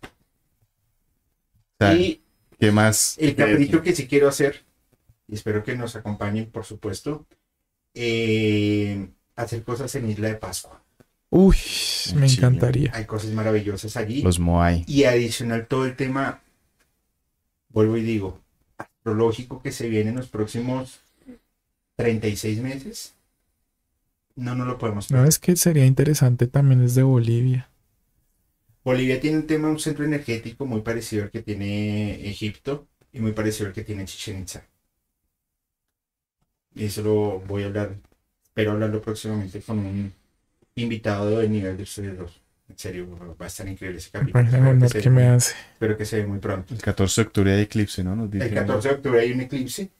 O 1.80 1.84
sea, 1.84 1.94
y 1.94 2.22
¿qué 2.58 2.72
más? 2.72 3.16
el 3.18 3.36
capricho 3.36 3.82
que 3.82 3.94
sí 3.94 4.08
quiero 4.08 4.28
hacer, 4.28 4.64
y 5.28 5.34
espero 5.34 5.62
que 5.62 5.76
nos 5.76 5.94
acompañen, 5.96 6.50
por 6.50 6.64
supuesto, 6.64 7.26
eh, 7.94 9.08
hacer 9.36 9.62
cosas 9.62 9.94
en 9.94 10.10
Isla 10.10 10.28
de 10.28 10.34
Pascua. 10.36 10.82
Uy, 11.30 11.56
me 12.16 12.26
Chile. 12.26 12.26
encantaría. 12.26 12.90
Hay 12.94 13.04
cosas 13.04 13.30
maravillosas 13.32 13.96
allí. 13.98 14.22
Los 14.22 14.38
Moai. 14.38 14.84
Y 14.88 15.04
adicional 15.04 15.66
todo 15.66 15.84
el 15.84 15.94
tema, 15.94 16.40
vuelvo 17.68 17.96
y 17.98 18.02
digo, 18.02 18.40
astrológico 18.78 19.60
que 19.62 19.70
se 19.70 19.88
viene 19.88 20.10
en 20.10 20.16
los 20.16 20.28
próximos 20.28 21.00
36 21.98 22.60
meses, 22.60 23.14
no 24.36 24.54
nos 24.54 24.68
lo 24.68 24.78
podemos 24.78 25.10
No, 25.10 25.24
es 25.24 25.40
que 25.40 25.56
sería 25.56 25.84
interesante 25.84 26.46
también 26.46 26.80
desde 26.80 27.02
Bolivia. 27.02 27.68
Bolivia 28.84 29.20
tiene 29.20 29.38
un 29.38 29.46
tema, 29.48 29.68
un 29.68 29.80
centro 29.80 30.04
energético 30.04 30.64
muy 30.64 30.82
parecido 30.82 31.24
al 31.24 31.30
que 31.32 31.42
tiene 31.42 32.24
Egipto 32.28 32.86
y 33.12 33.18
muy 33.18 33.32
parecido 33.32 33.66
al 33.66 33.72
que 33.72 33.82
tiene 33.82 34.04
Chichen 34.04 34.42
Itza. 34.42 34.62
Y 36.76 36.84
eso 36.84 37.02
lo 37.02 37.40
voy 37.40 37.64
a 37.64 37.66
hablar, 37.66 37.96
espero 38.44 38.70
hablarlo 38.72 39.02
próximamente 39.02 39.60
con 39.60 39.80
un 39.80 40.12
invitado 40.76 41.40
del 41.40 41.50
nivel 41.50 41.76
de 41.76 41.82
ustedes 41.82 42.16
dos. 42.16 42.40
En 42.68 42.78
serio, 42.78 43.08
va 43.40 43.44
a 43.44 43.48
estar 43.48 43.66
increíble 43.66 43.98
ese 43.98 44.10
capítulo. 44.10 44.44
Bueno, 44.44 44.86
Espero 44.86 44.92
que, 44.92 45.02
se, 45.02 45.10
me 45.10 45.26
hace. 45.26 45.54
espero 45.72 45.96
que 45.96 46.04
se 46.04 46.18
dé 46.18 46.26
muy 46.26 46.38
pronto. 46.38 46.74
El 46.74 46.80
14 46.80 47.22
de 47.22 47.26
octubre 47.26 47.52
hay 47.54 47.62
eclipse, 47.62 48.04
¿no? 48.04 48.14
Nos 48.14 48.30
dice 48.30 48.46
El 48.46 48.54
14 48.54 48.88
de 48.88 48.94
octubre 48.94 49.20
hay 49.20 49.32
un 49.32 49.40
eclipse. 49.40 49.90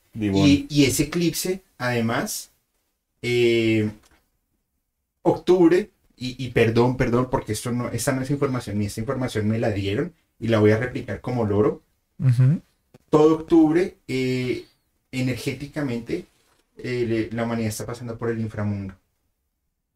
Y, 0.47 0.66
y 0.68 0.84
ese 0.84 1.05
eclipse, 1.05 1.62
además, 1.78 2.50
eh, 3.22 3.90
octubre, 5.22 5.90
y, 6.16 6.44
y 6.44 6.50
perdón, 6.50 6.97
perdón, 6.97 7.28
porque 7.30 7.52
esto 7.52 7.70
no, 7.72 7.88
esta 7.90 8.12
no 8.12 8.22
es 8.22 8.30
información, 8.30 8.78
ni 8.78 8.86
esta 8.86 9.00
información 9.00 9.48
me 9.48 9.58
la 9.58 9.70
dieron 9.70 10.12
y 10.40 10.48
la 10.48 10.58
voy 10.58 10.72
a 10.72 10.78
replicar 10.78 11.20
como 11.20 11.44
loro. 11.44 11.82
Todo 13.10 13.34
octubre, 13.36 13.98
eh, 14.08 14.64
energéticamente, 15.12 16.26
eh, 16.78 17.28
la 17.32 17.44
humanidad 17.44 17.68
está 17.68 17.86
pasando 17.86 18.16
por 18.18 18.30
el 18.30 18.40
inframundo. 18.40 18.94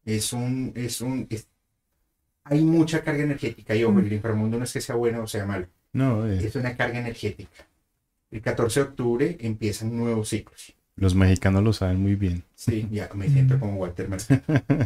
Es 0.05 0.33
un, 0.33 0.71
es 0.75 1.01
un, 1.01 1.27
es- 1.29 1.47
hay 2.45 2.63
mucha 2.63 3.03
carga 3.03 3.23
energética. 3.23 3.75
Y 3.75 3.83
ojo, 3.83 3.99
el 3.99 4.11
inframundo 4.13 4.57
no 4.57 4.63
es 4.65 4.73
que 4.73 4.81
sea 4.81 4.95
bueno 4.95 5.23
o 5.23 5.27
sea 5.27 5.45
malo. 5.45 5.67
No, 5.93 6.25
Es 6.47 6.55
una 6.55 6.75
carga 6.75 6.99
energética. 6.99 7.67
El 8.33 8.41
14 8.41 8.79
de 8.79 8.85
octubre 8.87 9.37
empiezan 9.41 9.95
nuevos 9.95 10.29
ciclos. 10.29 10.73
los 10.95 11.13
mexicanos 11.15 11.63
lo 11.63 11.71
saben 11.71 12.01
muy 12.01 12.15
bien. 12.15 12.43
Sí, 12.55 12.87
ya 12.91 13.07
me 13.13 13.29
siento 13.29 13.59
como 13.59 13.75
Walter 13.77 14.09
Mercado. 14.09 14.41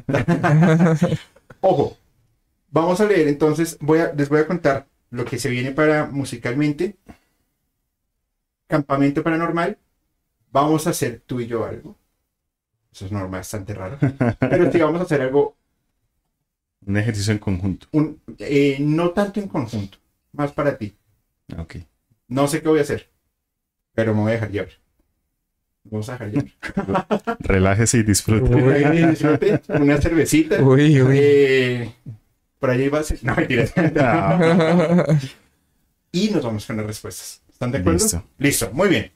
Ojo, 1.61 1.97
vamos 2.69 2.99
a 2.99 3.05
leer 3.05 3.27
entonces, 3.29 3.77
voy 3.79 3.99
a, 3.99 4.13
les 4.13 4.27
voy 4.29 4.39
a 4.41 4.47
contar 4.47 4.87
lo 5.11 5.23
que 5.23 5.39
se 5.39 5.49
viene 5.49 5.71
para 5.71 6.05
musicalmente. 6.07 6.97
Campamento 8.67 9.23
paranormal. 9.23 9.77
Vamos 10.51 10.87
a 10.87 10.89
hacer 10.89 11.21
tú 11.25 11.39
y 11.39 11.47
yo 11.47 11.65
algo. 11.65 11.95
Eso 12.91 13.05
es 13.05 13.11
normal, 13.13 13.39
bastante 13.39 13.73
raro. 13.73 13.97
Pero 14.49 14.71
sí 14.71 14.79
vamos 14.79 14.99
a 15.01 15.03
hacer 15.05 15.21
algo, 15.21 15.55
Un 16.85 16.97
ejercicio 16.97 17.31
en 17.33 17.39
conjunto. 17.39 17.87
un, 17.93 18.21
eh, 18.39 18.77
no 18.81 19.11
tanto 19.11 19.39
en 19.39 19.47
conjunto, 19.47 19.99
más 20.33 20.51
para 20.51 20.77
ti. 20.77 20.95
Ok. 21.57 21.77
No 22.27 22.47
sé 22.47 22.61
qué 22.61 22.67
voy 22.69 22.79
a 22.79 22.83
hacer, 22.83 23.09
pero 23.97 24.13
me 24.13 24.21
voy 24.21 24.29
a 24.29 24.33
dejar 24.35 24.51
llevar. 24.51 24.69
Vamos 25.85 26.07
a 26.07 26.11
dejar 26.11 26.29
llevar. 26.29 27.37
Relájese 27.39 27.97
y 27.97 28.03
disfrute. 28.03 28.53
Una 29.69 29.99
cervecita. 29.99 30.61
Uy, 30.61 31.01
uy. 31.01 31.17
Eh, 31.19 31.95
por 32.59 32.69
allá 32.69 32.83
iba 32.83 32.99
a 32.99 33.03
ser. 33.03 33.23
No, 33.23 33.35
mentira. 33.35 33.67
Ah, 33.99 35.03
y 36.11 36.29
nos 36.29 36.43
vamos 36.43 36.67
con 36.67 36.77
las 36.77 36.85
respuestas. 36.85 37.41
¿Están 37.49 37.71
de 37.71 37.79
acuerdo? 37.79 37.97
Listo. 37.97 38.23
Listo, 38.37 38.69
muy 38.71 38.89
bien. 38.89 39.11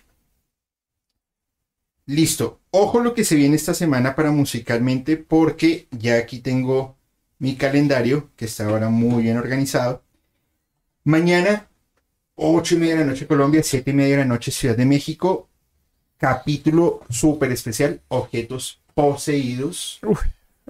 Listo. 2.07 2.61
Ojo 2.71 3.01
lo 3.01 3.13
que 3.13 3.23
se 3.23 3.35
viene 3.35 3.57
esta 3.57 3.75
semana 3.75 4.15
para 4.15 4.31
musicalmente, 4.31 5.15
porque 5.15 5.89
ya 5.91 6.15
aquí 6.17 6.39
tengo 6.39 6.97
mi 7.37 7.55
calendario, 7.55 8.31
que 8.35 8.45
está 8.45 8.65
ahora 8.65 8.89
muy 8.89 9.21
bien 9.21 9.37
organizado. 9.37 10.03
Mañana, 11.03 11.67
8 12.35 12.75
y 12.75 12.77
media 12.77 12.93
de 12.95 12.99
la 13.01 13.07
noche 13.11 13.27
Colombia, 13.27 13.61
7 13.63 13.89
y 13.91 13.93
media 13.93 14.11
de 14.17 14.21
la 14.23 14.25
noche 14.25 14.51
Ciudad 14.51 14.75
de 14.75 14.85
México. 14.85 15.47
Capítulo 16.17 17.01
súper 17.09 17.51
especial, 17.51 18.01
objetos 18.07 18.79
poseídos 18.93 19.99
Uf. 20.03 20.21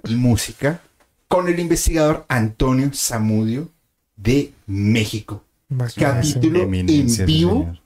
y 0.04 0.14
música, 0.14 0.80
con 1.28 1.48
el 1.48 1.58
investigador 1.60 2.24
Antonio 2.28 2.90
Zamudio 2.94 3.68
de 4.16 4.52
México. 4.66 5.44
Capítulo 5.96 6.62
Eminencia, 6.62 7.22
en 7.22 7.26
vivo 7.26 7.78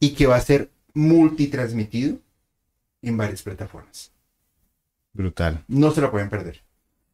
y 0.00 0.10
que 0.10 0.26
va 0.26 0.36
a 0.36 0.40
ser 0.40 0.70
multitransmitido 0.94 2.18
en 3.02 3.16
varias 3.16 3.42
plataformas. 3.42 4.10
Brutal. 5.12 5.62
No 5.68 5.92
se 5.92 6.00
lo 6.00 6.10
pueden 6.10 6.28
perder. 6.28 6.62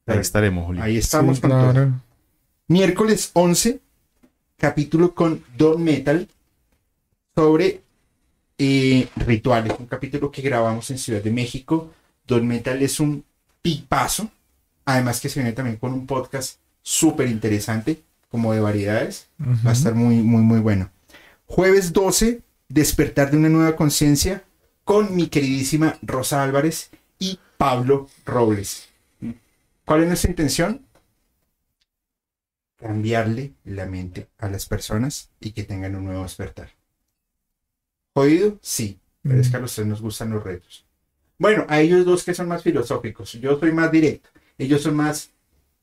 Ahí 0.07 0.19
estaremos, 0.19 0.67
Julio. 0.67 0.83
Ahí 0.83 0.97
estamos 0.97 1.37
Sí, 1.37 1.43
con 1.43 1.51
todo. 1.51 1.73
claro. 1.73 1.93
Miércoles 2.69 3.31
11, 3.35 3.81
capítulo 4.61 5.15
con 5.15 5.43
Don 5.57 5.83
Metal 5.83 6.29
sobre 7.35 7.81
eh, 8.59 9.09
rituales. 9.17 9.73
Un 9.79 9.87
capítulo 9.87 10.31
que 10.31 10.43
grabamos 10.43 10.91
en 10.91 10.99
Ciudad 10.99 11.23
de 11.23 11.33
México. 11.33 11.91
Don 12.27 12.47
Metal 12.47 12.81
es 12.83 13.01
un 13.01 13.25
pipazo. 13.63 14.31
Además 14.85 15.21
que 15.21 15.31
se 15.31 15.41
viene 15.41 15.55
también 15.55 15.79
con 15.79 15.93
un 15.95 16.07
podcast 16.07 16.59
súper 16.83 17.29
interesante, 17.29 18.03
como 18.31 18.53
de 18.53 18.61
variedades. 18.61 19.29
Va 19.67 19.71
a 19.71 19.73
estar 19.73 19.95
muy, 19.95 20.17
muy, 20.17 20.43
muy 20.43 20.61
bueno. 20.61 20.91
Jueves 21.47 21.93
12, 21.93 22.43
despertar 22.69 23.31
de 23.31 23.39
una 23.39 23.49
nueva 23.49 23.77
conciencia 23.77 24.45
con 24.85 25.17
mi 25.17 25.29
queridísima 25.29 25.99
Rosa 26.03 26.43
Álvarez 26.43 26.91
y 27.19 27.39
Pablo 27.57 28.09
Robles. 28.27 28.89
¿Cuál 29.87 30.03
es 30.03 30.09
nuestra 30.09 30.31
intención? 30.31 30.83
Cambiarle 32.81 33.53
la 33.65 33.87
mente 33.87 34.29
a 34.39 34.49
las 34.49 34.67
personas 34.67 35.31
y 35.39 35.53
que 35.53 35.65
tengan 35.65 35.95
un 35.97 36.05
nuevo 36.07 36.23
despertar. 36.23 36.71
¿Jodido? 38.15 38.59
Sí, 38.63 38.99
pero 39.23 39.41
es 39.41 39.51
que 39.51 39.57
a 39.57 39.61
los 39.61 39.75
tres 39.75 39.87
nos 39.87 40.01
gustan 40.01 40.31
los 40.31 40.43
retos. 40.43 40.87
Bueno, 41.39 41.65
a 41.69 41.81
ellos 41.81 42.05
dos 42.05 42.25
que 42.25 42.35
son 42.35 42.49
más 42.49 42.63
filosóficos, 42.63 43.33
yo 43.35 43.59
soy 43.59 43.73
más 43.73 43.91
directo, 43.93 44.31
ellos 44.59 44.83
son 44.83 44.97
más... 44.97 45.31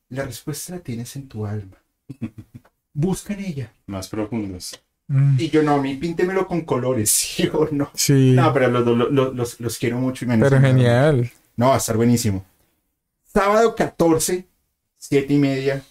La 0.09 0.23
respuesta 0.23 0.75
la 0.75 0.79
tienes 0.79 1.15
en 1.15 1.27
tu 1.27 1.45
alma. 1.45 1.77
Busca 2.93 3.33
en 3.33 3.41
ella. 3.41 3.73
Más 3.87 4.07
profundos. 4.07 4.81
Mm, 5.07 5.35
Y 5.39 5.49
yo 5.49 5.63
no, 5.63 5.73
a 5.75 5.81
mí 5.81 5.95
píntemelo 5.95 6.47
con 6.47 6.61
colores, 6.61 7.09
¿sí 7.11 7.49
o 7.53 7.67
no? 7.71 7.91
Sí, 7.93 8.31
No, 8.33 8.53
pero 8.53 8.69
los, 8.69 8.85
los, 8.85 9.11
los, 9.11 9.35
los- 9.35 9.59
los 9.59 9.77
quiero 9.77 9.97
mucho 9.99 10.25
y 10.25 10.27
me 10.27 10.37
pero 10.37 10.59
genial. 10.59 11.31
No, 11.55 11.69
va 11.69 11.75
a 11.75 11.77
estar 11.77 11.97
buenísimo. 11.97 12.45
Sábado 13.25 13.75
14, 13.75 14.47
7 14.97 15.33
y 15.33 15.37
media, 15.37 15.83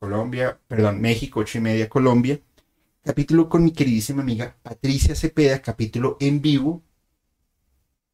Colombia, 0.00 0.58
perdón, 0.66 0.98
México, 0.98 1.40
8 1.40 1.58
y 1.58 1.60
media, 1.60 1.88
Colombia. 1.90 2.40
Capítulo 3.04 3.50
con 3.50 3.62
mi 3.62 3.70
queridísima 3.70 4.22
amiga 4.22 4.56
Patricia 4.62 5.14
Cepeda, 5.14 5.60
capítulo 5.60 6.16
en 6.20 6.40
vivo. 6.40 6.82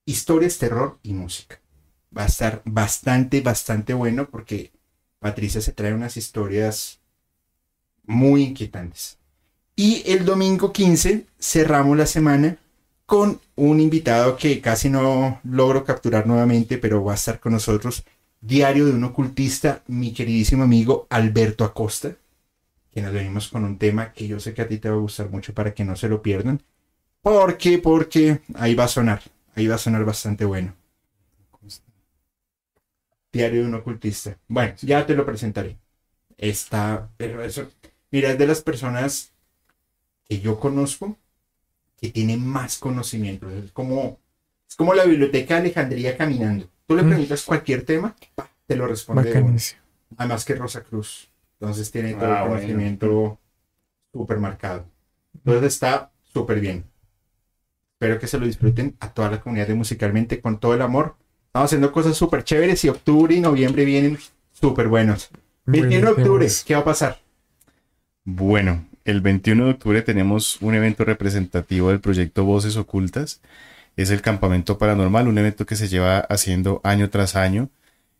Historias, 0.04 0.58
terror 0.58 0.98
y 1.04 1.12
música. 1.12 1.60
Va 2.16 2.24
a 2.24 2.26
estar 2.26 2.60
bastante, 2.64 3.40
bastante 3.40 3.94
bueno 3.94 4.28
porque 4.28 4.72
Patricia 5.20 5.60
se 5.60 5.72
trae 5.72 5.94
unas 5.94 6.16
historias 6.16 6.98
muy 8.02 8.42
inquietantes. 8.42 9.18
Y 9.76 10.02
el 10.10 10.24
domingo 10.24 10.72
15 10.72 11.26
cerramos 11.38 11.96
la 11.96 12.06
semana 12.06 12.58
con 13.06 13.40
un 13.54 13.78
invitado 13.78 14.36
que 14.36 14.60
casi 14.60 14.90
no 14.90 15.40
logro 15.44 15.84
capturar 15.84 16.26
nuevamente, 16.26 16.78
pero 16.78 17.04
va 17.04 17.12
a 17.12 17.14
estar 17.14 17.38
con 17.38 17.52
nosotros. 17.52 18.02
Diario 18.46 18.86
de 18.86 18.92
un 18.92 19.02
ocultista, 19.02 19.82
mi 19.88 20.14
queridísimo 20.14 20.62
amigo 20.62 21.08
Alberto 21.10 21.64
Acosta, 21.64 22.16
que 22.92 23.02
nos 23.02 23.12
venimos 23.12 23.48
con 23.48 23.64
un 23.64 23.76
tema 23.76 24.12
que 24.12 24.28
yo 24.28 24.38
sé 24.38 24.54
que 24.54 24.62
a 24.62 24.68
ti 24.68 24.78
te 24.78 24.88
va 24.88 24.94
a 24.94 25.00
gustar 25.00 25.28
mucho 25.30 25.52
para 25.52 25.74
que 25.74 25.84
no 25.84 25.96
se 25.96 26.08
lo 26.08 26.22
pierdan. 26.22 26.62
¿Por 27.22 27.58
qué? 27.58 27.78
Porque 27.78 28.42
ahí 28.54 28.76
va 28.76 28.84
a 28.84 28.88
sonar, 28.88 29.20
ahí 29.56 29.66
va 29.66 29.74
a 29.74 29.78
sonar 29.78 30.04
bastante 30.04 30.44
bueno. 30.44 30.76
Diario 33.32 33.62
de 33.62 33.66
un 33.66 33.74
ocultista. 33.74 34.38
Bueno, 34.46 34.74
ya 34.80 35.04
te 35.04 35.16
lo 35.16 35.26
presentaré. 35.26 35.76
Está, 36.38 37.10
pero 37.16 37.42
eso, 37.42 37.68
mira, 38.12 38.30
es 38.30 38.38
de 38.38 38.46
las 38.46 38.60
personas 38.62 39.32
que 40.22 40.38
yo 40.38 40.60
conozco 40.60 41.18
que 42.00 42.10
tiene 42.10 42.36
más 42.36 42.78
conocimiento. 42.78 43.50
Es 43.50 43.72
como, 43.72 44.20
es 44.68 44.76
como 44.76 44.94
la 44.94 45.04
biblioteca 45.04 45.54
de 45.54 45.62
Alejandría 45.62 46.16
caminando. 46.16 46.68
Tú 46.86 46.94
le 46.96 47.02
Mm. 47.02 47.08
preguntas 47.08 47.44
cualquier 47.44 47.84
tema, 47.84 48.14
pa, 48.34 48.48
te 48.66 48.76
lo 48.76 48.86
responde. 48.86 49.74
Además 50.16 50.44
que 50.44 50.54
Rosa 50.54 50.82
Cruz. 50.82 51.28
Entonces 51.60 51.90
tiene 51.90 52.14
todo 52.14 52.26
Ah, 52.32 52.42
el 52.42 52.48
bueno. 52.48 52.54
conocimiento 52.62 53.38
súper 54.12 54.38
marcado. 54.38 54.86
Entonces 55.34 55.64
está 55.74 56.10
súper 56.32 56.60
bien. 56.60 56.84
Espero 57.94 58.18
que 58.18 58.26
se 58.26 58.38
lo 58.38 58.46
disfruten 58.46 58.94
a 59.00 59.12
toda 59.12 59.30
la 59.30 59.40
comunidad 59.40 59.66
de 59.68 59.74
Musicalmente 59.74 60.40
con 60.40 60.60
todo 60.60 60.74
el 60.74 60.82
amor. 60.82 61.16
Estamos 61.46 61.68
haciendo 61.68 61.92
cosas 61.92 62.16
súper 62.16 62.44
chéveres 62.44 62.84
y 62.84 62.88
octubre 62.90 63.34
y 63.34 63.40
noviembre 63.40 63.84
vienen 63.84 64.18
súper 64.52 64.88
buenos. 64.88 65.30
21 65.64 66.06
de 66.08 66.12
octubre. 66.12 66.46
¿qué 66.66 66.74
va 66.74 66.80
a 66.80 66.84
pasar? 66.84 67.18
Bueno, 68.24 68.84
el 69.04 69.20
21 69.20 69.64
de 69.64 69.70
octubre 69.72 70.02
tenemos 70.02 70.60
un 70.60 70.74
evento 70.74 71.04
representativo 71.04 71.88
del 71.88 72.00
proyecto 72.00 72.44
Voces 72.44 72.76
Ocultas. 72.76 73.40
Es 73.96 74.10
el 74.10 74.22
Campamento 74.22 74.78
Paranormal, 74.78 75.28
un 75.28 75.38
evento 75.38 75.64
que 75.66 75.76
se 75.76 75.88
lleva 75.88 76.20
haciendo 76.20 76.80
año 76.84 77.08
tras 77.10 77.34
año, 77.34 77.70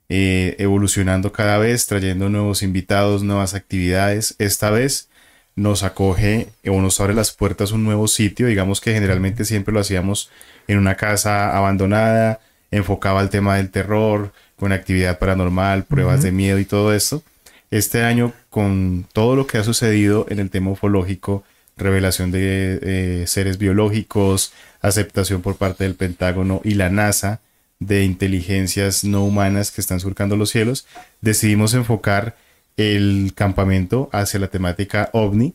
eh, 0.08 0.56
evolucionando 0.58 1.32
cada 1.32 1.58
vez, 1.58 1.86
trayendo 1.86 2.28
nuevos 2.28 2.62
invitados, 2.62 3.22
nuevas 3.22 3.55
actividades. 3.55 4.36
Esta 4.38 4.70
vez 4.70 5.10
nos 5.55 5.82
acoge 5.82 6.48
o 6.66 6.80
nos 6.80 7.00
abre 7.00 7.14
las 7.14 7.32
puertas 7.32 7.72
un 7.72 7.84
nuevo 7.84 8.08
sitio, 8.08 8.46
digamos 8.46 8.80
que 8.80 8.92
generalmente 8.94 9.44
siempre 9.44 9.74
lo 9.74 9.80
hacíamos 9.80 10.30
en 10.68 10.78
una 10.78 10.96
casa 10.96 11.56
abandonada, 11.56 12.40
enfocaba 12.70 13.20
al 13.20 13.30
tema 13.30 13.56
del 13.56 13.70
terror, 13.70 14.32
con 14.56 14.72
actividad 14.72 15.18
paranormal, 15.18 15.84
pruebas 15.84 16.22
de 16.22 16.32
miedo 16.32 16.58
y 16.58 16.64
todo 16.64 16.94
esto. 16.94 17.22
Este 17.70 18.02
año, 18.02 18.32
con 18.48 19.06
todo 19.12 19.36
lo 19.36 19.46
que 19.46 19.58
ha 19.58 19.64
sucedido 19.64 20.26
en 20.30 20.38
el 20.38 20.50
tema 20.50 20.70
ufológico, 20.70 21.44
revelación 21.76 22.30
de 22.30 22.78
eh, 22.82 23.26
seres 23.26 23.58
biológicos, 23.58 24.52
aceptación 24.89 25.42
por 25.42 25.56
parte 25.56 25.84
del 25.84 25.94
Pentágono 25.94 26.60
y 26.65 26.74
la 26.74 26.90
NASA 26.90 27.40
de 27.78 28.05
inteligencias 28.05 29.05
no 29.05 29.24
humanas 29.24 29.70
que 29.70 29.81
están 29.81 30.00
surcando 30.00 30.36
los 30.36 30.50
cielos, 30.50 30.86
decidimos 31.20 31.74
enfocar 31.74 32.36
el 32.76 33.32
campamento 33.34 34.08
hacia 34.12 34.40
la 34.40 34.48
temática 34.48 35.10
ovni 35.12 35.55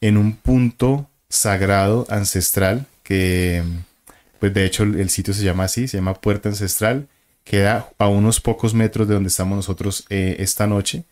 en 0.00 0.16
un 0.16 0.36
punto 0.36 1.08
sagrado 1.28 2.06
ancestral 2.08 2.86
que 3.02 3.62
pues 4.38 4.52
de 4.52 4.64
hecho 4.64 4.82
el, 4.82 5.08
sitio 5.10 5.32
se 5.32 5.44
llama 5.44 5.64
así, 5.64 5.88
se 5.88 5.96
llama 5.96 6.14
Puerta 6.14 6.48
Ancestral, 6.48 7.08
queda 7.44 7.88
a 7.98 8.08
unos 8.08 8.40
pocos 8.40 8.74
metros 8.74 9.08
de 9.08 9.14
donde 9.14 9.28
estamos 9.28 9.56
nosotros 9.56 10.04
eh, 10.10 10.36
esta 10.40 10.66
noche, 10.66 11.04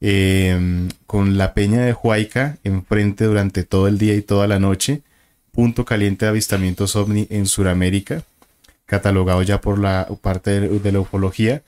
eh, 0.00 0.88
con 1.06 1.38
la 1.38 1.54
peña 1.54 1.82
de 1.82 1.94
Huayca 1.94 2.58
enfrente 2.64 3.24
durante 3.24 3.62
todo 3.62 3.88
el 3.88 3.98
día 3.98 4.14
y 4.14 4.22
toda 4.22 4.46
la 4.46 4.58
noche, 4.58 5.02
punto 5.52 5.84
caliente 5.84 6.24
de 6.24 6.30
avistamientos 6.30 6.96
ovni 6.96 7.26
en 7.30 7.46
Sudamérica, 7.46 8.22
catalogado 8.86 9.42
ya 9.42 9.60
por 9.60 9.78
la 9.78 10.08
parte 10.20 10.60
de, 10.60 10.92
la 10.92 11.00
ufología. 11.00 11.62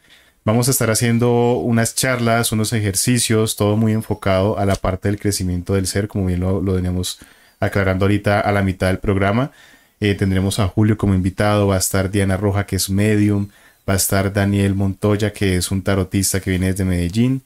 Vamos 0.45 0.69
a 0.69 0.73
estar 0.73 0.91
haciendo 0.91 1.55
unas 1.57 1.95
charlas, 1.95 2.53
unos 2.53 2.73
ejercicios, 2.73 3.57
todo 3.57 3.77
muy 3.77 3.93
enfocado 3.93 4.59
a 4.59 4.67
la 4.67 4.75
parte 4.75 5.09
del 5.09 5.21
crecimiento 5.21 5.75
del 5.75 5.87
ser, 5.87 6.09
como 6.09 6.27
bien 6.27 6.41
lo, 6.41 6.61
lo 6.61 6.75
veníamos 6.75 7.19
aclarando 7.61 8.05
ahorita 8.05 8.41
a 8.41 8.53
la 8.53 8.63
mitad 8.63 8.89
del 8.89 8.99
programa. 8.99 9.53
Eh, 10.01 10.15
tendremos 10.15 10.59
a 10.59 10.69
Julio 10.69 10.99
como 10.99 11.15
invitado, 11.15 11.69
va 11.69 11.77
a 11.77 11.79
estar 11.79 12.11
Diana 12.11 12.37
Roja, 12.37 12.67
que 12.67 12.77
es 12.77 12.91
medium, 12.91 13.49
va 13.89 13.95
a 13.95 13.97
estar 13.97 14.33
Daniel 14.33 14.75
Montoya, 14.75 15.33
que 15.33 15.57
es 15.57 15.71
un 15.71 15.83
tarotista 15.83 16.41
que 16.41 16.51
viene 16.51 16.67
desde 16.67 16.85
Medellín, 16.85 17.43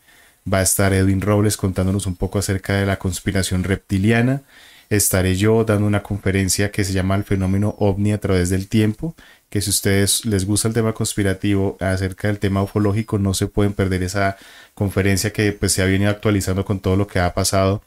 va 0.51 0.59
a 0.59 0.63
estar 0.63 0.93
Edwin 0.93 1.21
Robles 1.21 1.57
contándonos 1.57 2.07
un 2.07 2.17
poco 2.17 2.39
acerca 2.39 2.75
de 2.75 2.87
la 2.87 2.99
conspiración 2.99 3.65
reptiliana, 3.65 4.43
estaré 4.91 5.37
yo 5.37 5.65
dando 5.65 5.87
una 5.87 6.03
conferencia 6.03 6.71
que 6.71 6.85
se 6.85 6.93
llama 6.93 7.15
El 7.15 7.25
fenómeno 7.25 7.75
ovni 7.79 8.13
a 8.13 8.19
través 8.19 8.49
del 8.51 8.69
tiempo, 8.69 9.15
que 9.51 9.61
si 9.61 9.71
ustedes 9.71 10.25
les 10.25 10.47
gusta 10.47 10.69
el 10.69 10.75
tema 10.75 10.93
conspirativo 10.93 11.77
acerca 11.81 12.29
del 12.29 12.39
tema 12.39 12.63
ufológico, 12.63 13.19
no 13.19 13.35
se 13.35 13.47
pueden 13.47 13.73
perder 13.73 14.03
esa 14.03 14.37
conferencia 14.75 15.33
que 15.33 15.53
pues 15.53 15.73
se 15.73 15.83
ha 15.83 15.87
venido 15.87 16.11
actualizando 16.11 16.65
con 16.65 16.81
todo 16.81 16.97
lo 16.97 17.07
que 17.07 17.19
ha 17.19 17.35
pasado 17.35 17.83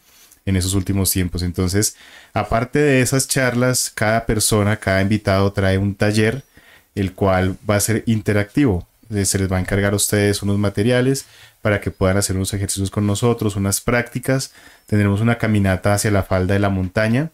en 0.46 0.56
esos 0.56 0.74
últimos 0.74 1.12
tiempos. 1.12 1.44
Entonces, 1.44 1.96
aparte 2.34 2.80
de 2.80 3.02
esas 3.02 3.28
charlas, 3.28 3.92
cada 3.94 4.26
persona, 4.26 4.78
cada 4.78 5.02
invitado 5.02 5.52
trae 5.54 5.78
un 5.78 5.96
taller, 5.96 6.44
el 6.96 7.14
cual 7.14 7.58
va 7.70 7.76
a 7.76 7.80
ser 7.80 8.04
interactivo. 8.06 8.88
Se 9.10 9.38
les 9.38 9.52
va 9.52 9.58
a 9.58 9.60
encargar 9.60 9.94
a 9.94 9.98
ustedes 9.98 10.42
unos 10.42 10.58
materiales 10.58 11.26
para 11.62 11.82
que 11.82 11.92
puedan 11.92 12.18
hacer 12.18 12.36
unos 12.36 12.54
ejercicios 12.54 12.90
con 12.90 13.06
nosotros, 13.06 13.56
unas 13.56 13.82
prácticas. 13.82 14.54
Tendremos 14.88 15.22
una 15.22 15.38
caminata 15.38 15.94
hacia 15.94 16.12
la 16.12 16.24
falda 16.24 16.54
de 16.54 16.60
la 16.60 16.70
montaña. 16.70 17.30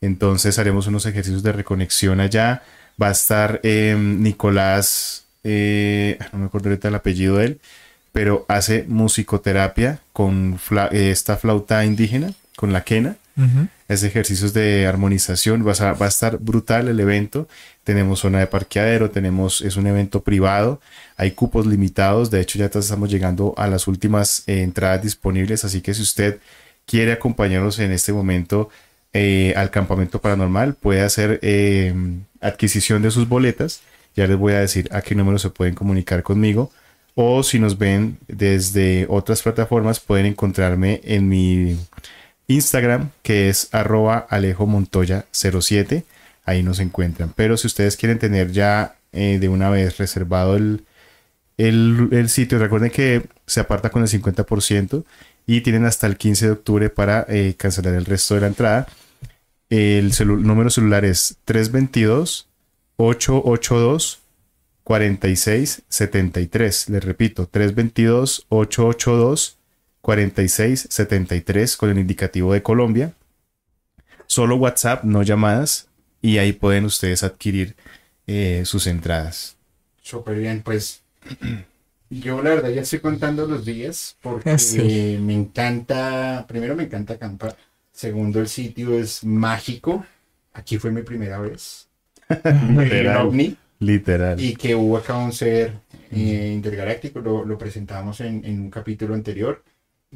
Entonces 0.00 0.58
haremos 0.58 0.86
unos 0.86 1.06
ejercicios 1.06 1.42
de 1.42 1.52
reconexión 1.52 2.20
allá. 2.20 2.62
Va 3.00 3.08
a 3.08 3.12
estar 3.12 3.60
em, 3.62 4.22
Nicolás, 4.22 5.24
eh, 5.44 6.18
no 6.32 6.38
me 6.38 6.46
acuerdo 6.46 6.70
ahorita 6.70 6.88
el 6.88 6.94
apellido 6.94 7.36
de 7.36 7.44
él, 7.46 7.60
pero 8.12 8.46
hace 8.48 8.84
musicoterapia 8.88 10.00
con 10.12 10.58
eh, 10.90 11.10
esta 11.10 11.36
flauta 11.36 11.84
indígena 11.84 12.32
con 12.56 12.72
la 12.72 12.82
quena. 12.82 13.16
Es 13.88 14.02
ejercicios 14.02 14.52
de 14.52 14.86
armonización. 14.86 15.66
Va 15.66 15.72
a, 15.72 16.08
estar 16.08 16.38
brutal 16.38 16.88
el 16.88 16.98
evento. 16.98 17.48
Tenemos 17.84 18.20
zona 18.20 18.40
de 18.40 18.46
parqueadero, 18.48 19.10
tenemos, 19.10 19.60
es 19.60 19.76
un 19.76 19.86
evento 19.86 20.22
privado. 20.22 20.80
Hay 21.16 21.32
cupos 21.32 21.66
limitados. 21.66 22.30
De 22.30 22.40
hecho, 22.40 22.58
ya 22.58 22.66
estamos 22.66 23.10
llegando 23.10 23.54
a 23.56 23.68
las 23.68 23.86
últimas 23.86 24.42
eh, 24.46 24.62
entradas 24.62 25.02
disponibles. 25.02 25.64
Así 25.64 25.82
que 25.82 25.94
si 25.94 26.02
usted 26.02 26.40
quiere 26.84 27.12
acompañarnos 27.12 27.78
en 27.78 27.92
este 27.92 28.12
momento 28.12 28.70
eh, 29.12 29.54
al 29.56 29.70
campamento 29.70 30.20
paranormal, 30.20 30.74
puede 30.74 31.02
hacer 31.02 31.38
eh, 31.42 31.94
adquisición 32.40 33.02
de 33.02 33.12
sus 33.12 33.28
boletas. 33.28 33.82
Ya 34.16 34.26
les 34.26 34.36
voy 34.36 34.54
a 34.54 34.60
decir 34.60 34.88
a 34.90 35.00
qué 35.02 35.14
número 35.14 35.38
se 35.38 35.50
pueden 35.50 35.74
comunicar 35.74 36.22
conmigo. 36.22 36.72
O 37.14 37.42
si 37.42 37.58
nos 37.58 37.78
ven 37.78 38.18
desde 38.28 39.06
otras 39.08 39.42
plataformas, 39.42 40.00
pueden 40.00 40.26
encontrarme 40.26 41.00
en 41.04 41.28
mi 41.28 41.78
Instagram, 42.48 43.10
que 43.22 43.48
es 43.48 43.68
arroba 43.72 44.26
alejomontoya07. 44.30 46.04
Ahí 46.44 46.62
nos 46.62 46.78
encuentran. 46.78 47.32
Pero 47.34 47.56
si 47.56 47.66
ustedes 47.66 47.96
quieren 47.96 48.18
tener 48.18 48.52
ya 48.52 48.96
eh, 49.12 49.38
de 49.40 49.48
una 49.48 49.70
vez 49.70 49.98
reservado 49.98 50.56
el, 50.56 50.84
el, 51.58 52.28
sitio, 52.28 52.58
recuerden 52.58 52.90
que 52.90 53.26
se 53.46 53.60
aparta 53.60 53.90
con 53.90 54.02
el 54.02 54.08
50% 54.08 55.04
y 55.46 55.60
tienen 55.62 55.84
hasta 55.84 56.06
el 56.06 56.16
15 56.16 56.46
de 56.46 56.52
octubre 56.52 56.90
para 56.90 57.24
eh, 57.28 57.54
cancelar 57.56 57.94
el 57.94 58.04
resto 58.04 58.34
de 58.34 58.40
la 58.42 58.46
entrada. 58.48 58.86
El 59.68 60.12
número 60.42 60.70
celular 60.70 61.04
es 61.04 61.38
322 61.44 62.48
882 62.96 64.20
4673. 64.84 66.88
Les 66.90 67.04
repito, 67.04 67.48
322 67.48 68.46
882 68.48 69.58
4673 70.06 71.76
con 71.76 71.90
el 71.90 71.98
indicativo 71.98 72.52
de 72.52 72.62
Colombia. 72.62 73.14
Solo 74.28 74.54
WhatsApp, 74.54 75.02
no 75.02 75.24
llamadas. 75.24 75.88
Y 76.22 76.38
ahí 76.38 76.52
pueden 76.52 76.84
ustedes 76.84 77.24
adquirir 77.24 77.74
eh, 78.28 78.62
sus 78.64 78.86
entradas. 78.86 79.56
Súper 80.00 80.38
bien, 80.38 80.62
pues 80.62 81.02
yo 82.10 82.40
la 82.40 82.50
verdad 82.50 82.70
ya 82.70 82.82
estoy 82.82 83.00
contando 83.00 83.46
los 83.46 83.64
días 83.64 84.16
porque 84.22 85.18
me 85.20 85.34
encanta, 85.34 86.44
primero 86.46 86.76
me 86.76 86.84
encanta 86.84 87.14
acampar, 87.14 87.56
segundo 87.90 88.38
el 88.38 88.46
sitio 88.46 88.96
es 88.96 89.24
mágico, 89.24 90.06
aquí 90.52 90.78
fue 90.78 90.92
mi 90.92 91.02
primera 91.02 91.40
vez. 91.40 91.88
Literal. 92.28 93.56
Literal. 93.80 94.40
Y 94.40 94.54
que 94.54 94.76
hubo 94.76 94.98
acá 94.98 95.16
un 95.16 95.32
ser 95.32 95.80
eh, 96.12 96.52
intergaláctico, 96.54 97.18
lo, 97.18 97.44
lo 97.44 97.58
presentamos 97.58 98.20
en, 98.20 98.44
en, 98.44 98.60
un 98.60 98.70
capítulo 98.70 99.12
anterior 99.12 99.64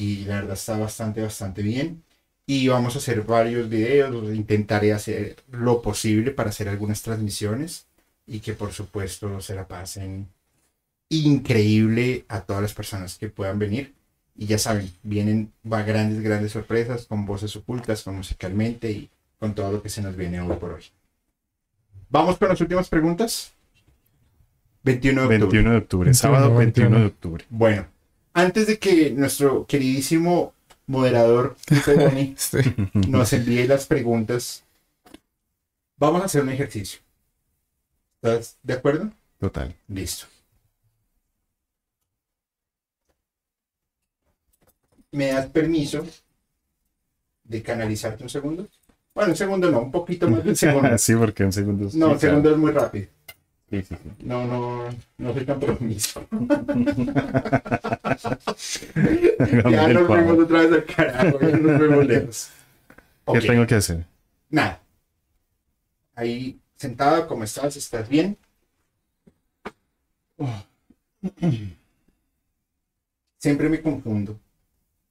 y 0.00 0.24
la 0.24 0.36
verdad 0.36 0.54
está 0.54 0.78
bastante, 0.78 1.20
bastante 1.20 1.60
bien. 1.60 2.02
Y 2.46 2.68
vamos 2.68 2.94
a 2.94 2.98
hacer 2.98 3.22
varios 3.22 3.68
videos, 3.68 4.34
intentaré 4.34 4.92
hacer 4.94 5.36
lo 5.50 5.82
posible 5.82 6.30
para 6.30 6.48
hacer 6.48 6.68
algunas 6.68 7.02
transmisiones 7.02 7.86
y 8.26 8.40
que 8.40 8.54
por 8.54 8.72
supuesto 8.72 9.40
se 9.40 9.54
la 9.54 9.68
pasen 9.68 10.26
increíble 11.10 12.24
a 12.28 12.40
todas 12.40 12.62
las 12.62 12.72
personas 12.72 13.18
que 13.18 13.28
puedan 13.28 13.58
venir. 13.58 13.92
Y 14.36 14.46
ya 14.46 14.58
saben, 14.58 14.90
vienen 15.02 15.52
va 15.70 15.82
grandes, 15.82 16.22
grandes 16.22 16.52
sorpresas 16.52 17.04
con 17.04 17.26
voces 17.26 17.54
ocultas, 17.56 18.02
con 18.02 18.16
musicalmente 18.16 18.90
y 18.90 19.10
con 19.38 19.54
todo 19.54 19.70
lo 19.70 19.82
que 19.82 19.90
se 19.90 20.00
nos 20.00 20.16
viene 20.16 20.40
hoy 20.40 20.56
por 20.56 20.72
hoy. 20.72 20.84
Vamos 22.08 22.38
con 22.38 22.48
las 22.48 22.60
últimas 22.60 22.88
preguntas. 22.88 23.52
21 24.82 25.20
de 25.20 25.26
octubre. 25.26 25.38
21 25.38 25.70
de 25.72 25.76
octubre, 25.76 26.14
sábado 26.14 26.54
21 26.56 26.98
de 26.98 27.06
octubre. 27.06 27.44
Bueno, 27.50 27.86
antes 28.32 28.66
de 28.66 28.78
que 28.78 29.10
nuestro 29.10 29.66
queridísimo 29.66 30.52
moderador 30.86 31.56
nos 33.08 33.32
envíe 33.32 33.66
las 33.66 33.86
preguntas, 33.86 34.64
vamos 35.96 36.22
a 36.22 36.24
hacer 36.26 36.42
un 36.42 36.50
ejercicio. 36.50 37.00
¿Estás 38.22 38.58
de 38.62 38.74
acuerdo? 38.74 39.10
Total. 39.38 39.74
Listo. 39.88 40.26
¿Me 45.12 45.28
das 45.28 45.46
permiso 45.46 46.06
de 47.44 47.62
canalizarte 47.62 48.22
un 48.22 48.28
segundo? 48.28 48.68
Bueno, 49.14 49.30
un 49.32 49.36
segundo 49.36 49.70
no, 49.70 49.80
un 49.80 49.90
poquito 49.90 50.28
más 50.28 50.44
de 50.44 50.50
un 50.50 50.56
segundo. 50.56 50.98
sí, 50.98 51.14
porque 51.16 51.44
un 51.44 51.52
segundo 51.52 51.88
es... 51.88 51.94
No, 51.94 52.12
un 52.12 52.20
segundo 52.20 52.50
es 52.50 52.56
muy 52.56 52.70
rápido. 52.72 53.08
No, 54.18 54.44
no, 54.46 54.88
no 55.18 55.32
soy 55.32 55.44
tan 55.44 55.60
permiso. 55.60 56.26
ya 59.70 59.88
nos 59.88 60.06
fuimos 60.06 60.38
otra 60.38 60.60
vez 60.60 60.72
al 60.72 60.84
carajo, 60.84 61.40
ya 61.40 61.56
nos 61.56 61.78
fuimos 61.78 62.06
lejos. 62.12 62.50
¿Qué 63.32 63.40
tengo 63.40 63.66
que 63.66 63.74
hacer? 63.74 64.06
Nada. 64.48 64.80
Ahí 66.14 66.60
sentado, 66.76 67.26
¿cómo 67.26 67.44
estás? 67.44 67.76
¿Estás 67.76 68.08
bien? 68.08 68.36
Siempre 73.38 73.68
me 73.68 73.80
confundo, 73.80 74.38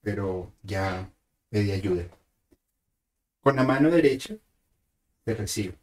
pero 0.02 0.52
ya 0.64 1.10
pedí 1.50 1.72
ayuda. 1.72 2.04
Con 3.42 3.56
la 3.56 3.64
mano 3.64 3.90
derecha 3.90 4.36
te 5.24 5.34
recibo 5.34 5.74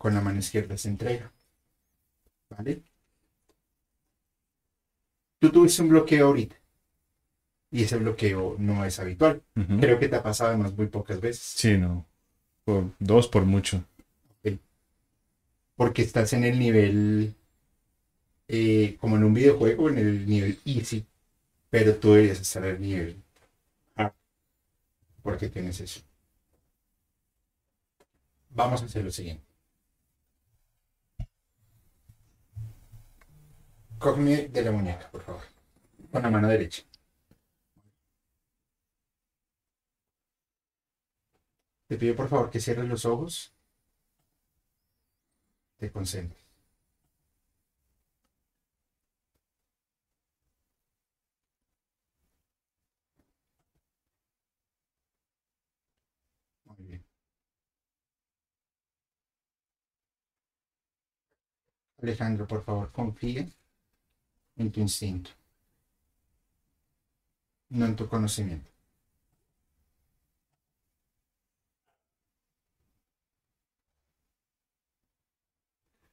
con 0.00 0.14
la 0.14 0.22
mano 0.22 0.38
izquierda 0.38 0.78
se 0.78 0.88
entrega. 0.88 1.30
¿Vale? 2.48 2.82
Tú 5.40 5.50
tuviste 5.50 5.82
un 5.82 5.88
bloqueo 5.88 6.26
ahorita. 6.26 6.56
Y 7.72 7.84
ese 7.84 7.96
bloqueo 7.96 8.56
no 8.58 8.84
es 8.84 8.98
habitual. 8.98 9.42
Creo 9.80 9.98
que 9.98 10.08
te 10.08 10.16
ha 10.16 10.22
pasado 10.22 10.50
además 10.50 10.76
muy 10.76 10.86
pocas 10.86 11.20
veces. 11.20 11.42
Sí, 11.42 11.78
no. 11.78 12.06
Por 12.64 12.90
dos 12.98 13.26
por 13.26 13.44
mucho. 13.44 13.82
Porque 15.76 16.02
estás 16.02 16.34
en 16.34 16.44
el 16.44 16.58
nivel, 16.58 17.34
eh, 18.48 18.98
como 19.00 19.16
en 19.16 19.24
un 19.24 19.32
videojuego, 19.32 19.88
en 19.88 19.96
el 19.96 20.28
nivel 20.28 20.58
easy. 20.66 21.06
Pero 21.70 21.96
tú 21.96 22.12
deberías 22.12 22.40
estar 22.40 22.64
en 22.66 22.74
el 22.74 22.80
nivel 22.82 23.22
hard. 23.96 24.12
Porque 25.22 25.48
tienes 25.48 25.80
eso. 25.80 26.02
Vamos 28.50 28.82
a 28.82 28.84
hacer 28.84 29.04
lo 29.04 29.10
siguiente. 29.10 29.49
Cógeme 34.02 34.48
de 34.48 34.62
la 34.64 34.72
muñeca, 34.72 35.08
por 35.12 35.22
favor. 35.22 35.42
Con 36.10 36.22
la 36.22 36.30
mano 36.30 36.48
derecha. 36.48 36.82
Te 41.88 41.96
pido 41.98 42.16
por 42.16 42.28
favor 42.28 42.48
que 42.50 42.58
cierres 42.58 42.88
los 42.88 43.04
ojos. 43.04 43.52
Te 45.78 45.90
concentres. 45.90 46.40
Muy 56.64 56.76
bien. 56.86 57.04
Alejandro, 62.02 62.48
por 62.48 62.64
favor, 62.64 62.90
confía 62.90 63.46
en 64.60 64.70
tu 64.70 64.80
instinto, 64.80 65.30
no 67.70 67.86
en 67.86 67.96
tu 67.96 68.06
conocimiento. 68.08 68.70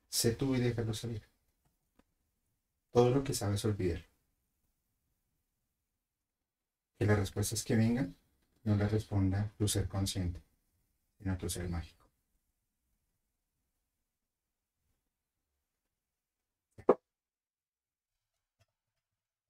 Sé 0.10 0.32
tú 0.36 0.56
y 0.56 0.60
déjalo 0.60 0.94
salir. 0.94 1.22
Todo 2.92 3.10
lo 3.12 3.24
que 3.24 3.34
sabes 3.34 3.64
olvidar. 3.66 4.04
Que 6.98 7.06
las 7.06 7.20
respuestas 7.20 7.64
que 7.64 7.76
vengan 7.76 8.16
no 8.64 8.76
las 8.78 8.92
responda 8.92 9.54
tu 9.58 9.68
ser 9.68 9.88
consciente, 9.88 10.42
sino 11.20 11.38
tu 11.38 11.50
ser 11.50 11.70
mágico. 11.70 11.97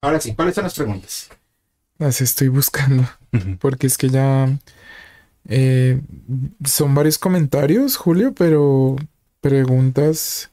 Ahora 0.02 0.20
sí, 0.20 0.36
¿cuáles 0.36 0.56
son 0.56 0.64
las 0.64 0.76
preguntas? 0.76 1.30
Las 1.98 2.22
estoy 2.22 2.50
buscando. 2.50 3.08
Porque 3.60 3.88
es 3.88 3.98
que 3.98 4.10
ya 4.10 4.58
eh, 5.48 6.02
son 6.66 6.94
varios 6.94 7.18
comentarios, 7.18 7.98
Julio, 7.98 8.34
pero 8.34 8.96
preguntas. 9.42 10.52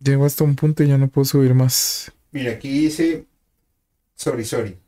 Llego 0.00 0.26
hasta 0.26 0.44
un 0.44 0.56
punto 0.56 0.82
y 0.82 0.88
ya 0.88 0.98
no 0.98 1.08
puedo 1.08 1.24
subir 1.24 1.54
más. 1.54 2.12
Mira, 2.32 2.52
aquí 2.52 2.68
dice 2.68 3.26
sorry, 4.14 4.44
sorry. 4.44 4.78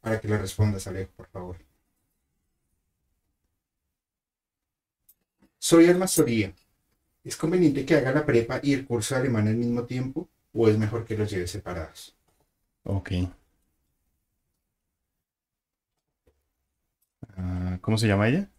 Para 0.00 0.20
que 0.20 0.28
le 0.28 0.38
respondas, 0.38 0.86
Alejo, 0.86 1.12
por 1.16 1.26
favor. 1.28 1.56
Soy 5.58 5.86
Alma 5.86 6.06
Soría. 6.06 6.54
¿Es 7.22 7.36
conveniente 7.36 7.84
que 7.84 7.94
haga 7.96 8.12
la 8.12 8.24
prepa 8.24 8.60
y 8.62 8.72
el 8.72 8.86
curso 8.86 9.14
de 9.14 9.20
alemán 9.20 9.46
al 9.48 9.56
mismo 9.56 9.84
tiempo? 9.84 10.28
¿O 10.52 10.68
es 10.68 10.78
mejor 10.78 11.04
que 11.04 11.16
los 11.16 11.30
lleve 11.30 11.46
separados? 11.46 12.16
Ok. 12.90 13.12
Ah, 17.36 17.78
¿Cómo 17.80 17.98
se 17.98 18.06
llama 18.06 18.28
ella? 18.28 18.50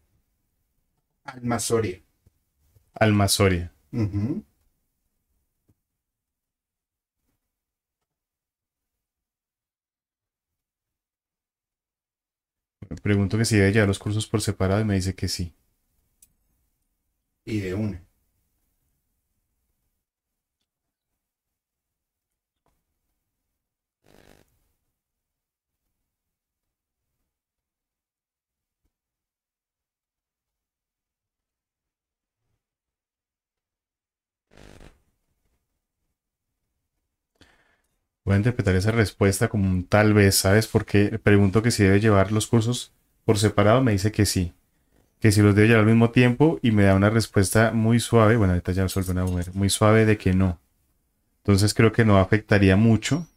Alma 1.26 1.58
Soria. 1.60 2.00
Alma 2.94 3.28
Soria. 3.28 3.74
Ujú. 3.92 4.46
Pregunto 13.04 13.38
que 13.38 13.44
si 13.44 13.58
debe 13.58 13.74
llevar 13.74 13.90
los 13.90 14.00
cursos 14.00 14.28
por 14.28 14.40
separado 14.42 14.80
y 14.80 14.86
me 14.86 14.96
dice 14.96 15.14
que 15.14 15.28
sí. 15.28 15.54
Y 17.46 17.60
de 17.60 17.74
una. 17.76 18.04
Voy 38.32 38.36
a 38.36 38.38
interpretar 38.38 38.76
esa 38.76 38.92
respuesta 38.92 39.50
como 39.50 39.70
un 39.70 39.84
tal 39.84 40.14
vez, 40.14 40.36
¿sabes? 40.36 40.66
Porque 40.66 41.20
pregunto 41.22 41.62
que 41.62 41.70
si 41.70 41.84
debe 41.84 42.00
llevar 42.00 42.32
los 42.32 42.48
cursos 42.48 42.94
por 43.26 43.38
separado, 43.38 43.82
me 43.84 43.92
dice 43.92 44.14
que 44.14 44.26
sí. 44.26 44.54
Que 45.20 45.34
si 45.34 45.42
los 45.42 45.56
debe 45.56 45.68
llevar 45.68 45.82
al 45.82 45.88
mismo 45.88 46.12
tiempo 46.12 46.60
y 46.62 46.72
me 46.72 46.84
da 46.84 46.96
una 46.96 47.10
respuesta 47.10 47.72
muy 47.74 48.00
suave, 48.00 48.38
bueno, 48.38 48.54
ahorita 48.54 48.72
ya 48.72 48.84
resuelve 48.84 49.12
una 49.12 49.26
mujer, 49.26 49.52
muy 49.54 49.70
suave 49.70 50.06
de 50.06 50.18
que 50.18 50.34
no. 50.34 50.60
Entonces 51.44 51.74
creo 51.74 51.92
que 51.92 52.06
no 52.06 52.20
afectaría 52.20 52.78
mucho 52.78 53.28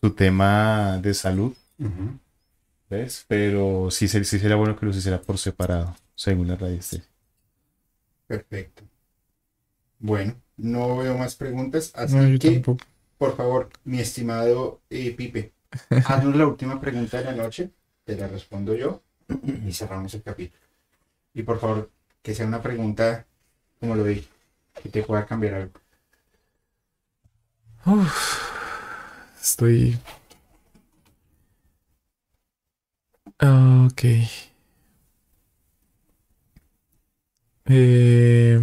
su 0.00 0.10
tema 0.10 0.98
de 1.00 1.14
salud. 1.14 1.54
¿ves? 2.90 3.24
Pero 3.28 3.90
sí, 3.90 4.08
sí 4.08 4.24
sería 4.24 4.56
bueno 4.56 4.76
que 4.76 4.86
los 4.86 4.96
hiciera 4.96 5.20
por 5.20 5.38
separado, 5.38 5.96
según 6.14 6.48
la 6.48 6.56
radiestesia. 6.56 7.04
Perfecto. 8.26 8.84
Bueno, 9.98 10.34
no 10.56 10.96
veo 10.96 11.16
más 11.16 11.36
preguntas, 11.36 11.92
así 11.94 12.16
No, 12.16 12.38
que, 12.38 12.54
tampoco. 12.54 12.84
Por 13.20 13.36
favor, 13.36 13.68
mi 13.84 14.00
estimado 14.00 14.80
eh, 14.88 15.14
Pipe, 15.14 15.52
haznos 16.06 16.34
la 16.36 16.46
última 16.46 16.80
pregunta 16.80 17.18
de 17.18 17.24
la 17.26 17.32
noche, 17.32 17.70
te 18.02 18.16
la 18.16 18.26
respondo 18.26 18.74
yo 18.74 19.02
y 19.66 19.70
cerramos 19.74 20.14
el 20.14 20.22
capítulo. 20.22 20.62
Y 21.34 21.42
por 21.42 21.60
favor, 21.60 21.90
que 22.22 22.34
sea 22.34 22.46
una 22.46 22.62
pregunta, 22.62 23.26
como 23.78 23.94
lo 23.94 24.04
dije, 24.04 24.26
que 24.82 24.88
te 24.88 25.02
pueda 25.02 25.26
cambiar 25.26 25.52
algo. 25.52 25.80
Uf, 27.84 28.40
estoy. 29.38 29.98
Ok. 33.38 34.02
Eh, 37.66 38.60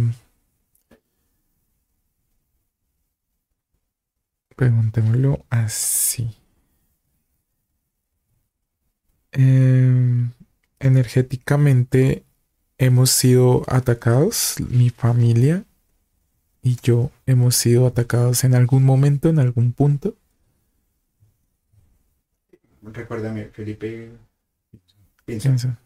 preguntémoslo 4.58 5.44
así. 5.50 6.34
Em, 9.30 10.32
energéticamente 10.80 12.24
hemos 12.76 13.10
sido 13.10 13.62
atacados, 13.68 14.56
mi 14.68 14.90
familia 14.90 15.64
y 16.60 16.76
yo 16.82 17.12
hemos 17.24 17.54
sido 17.54 17.86
atacados 17.86 18.42
en 18.42 18.56
algún 18.56 18.82
momento, 18.82 19.28
en 19.28 19.38
algún 19.38 19.72
punto. 19.72 20.16
Recuérdame, 22.82 23.44
Felipe. 23.52 24.10
Piensa. 25.24 25.78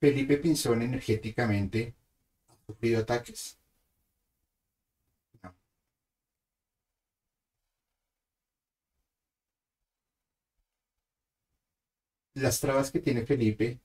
Felipe 0.00 0.36
Pinzón 0.38 0.82
energéticamente 0.82 1.94
ha 2.48 2.54
sufrido 2.66 3.00
ataques. 3.00 3.58
No. 5.42 5.54
Las 12.34 12.60
trabas 12.60 12.90
que 12.90 13.00
tiene 13.00 13.26
Felipe 13.26 13.78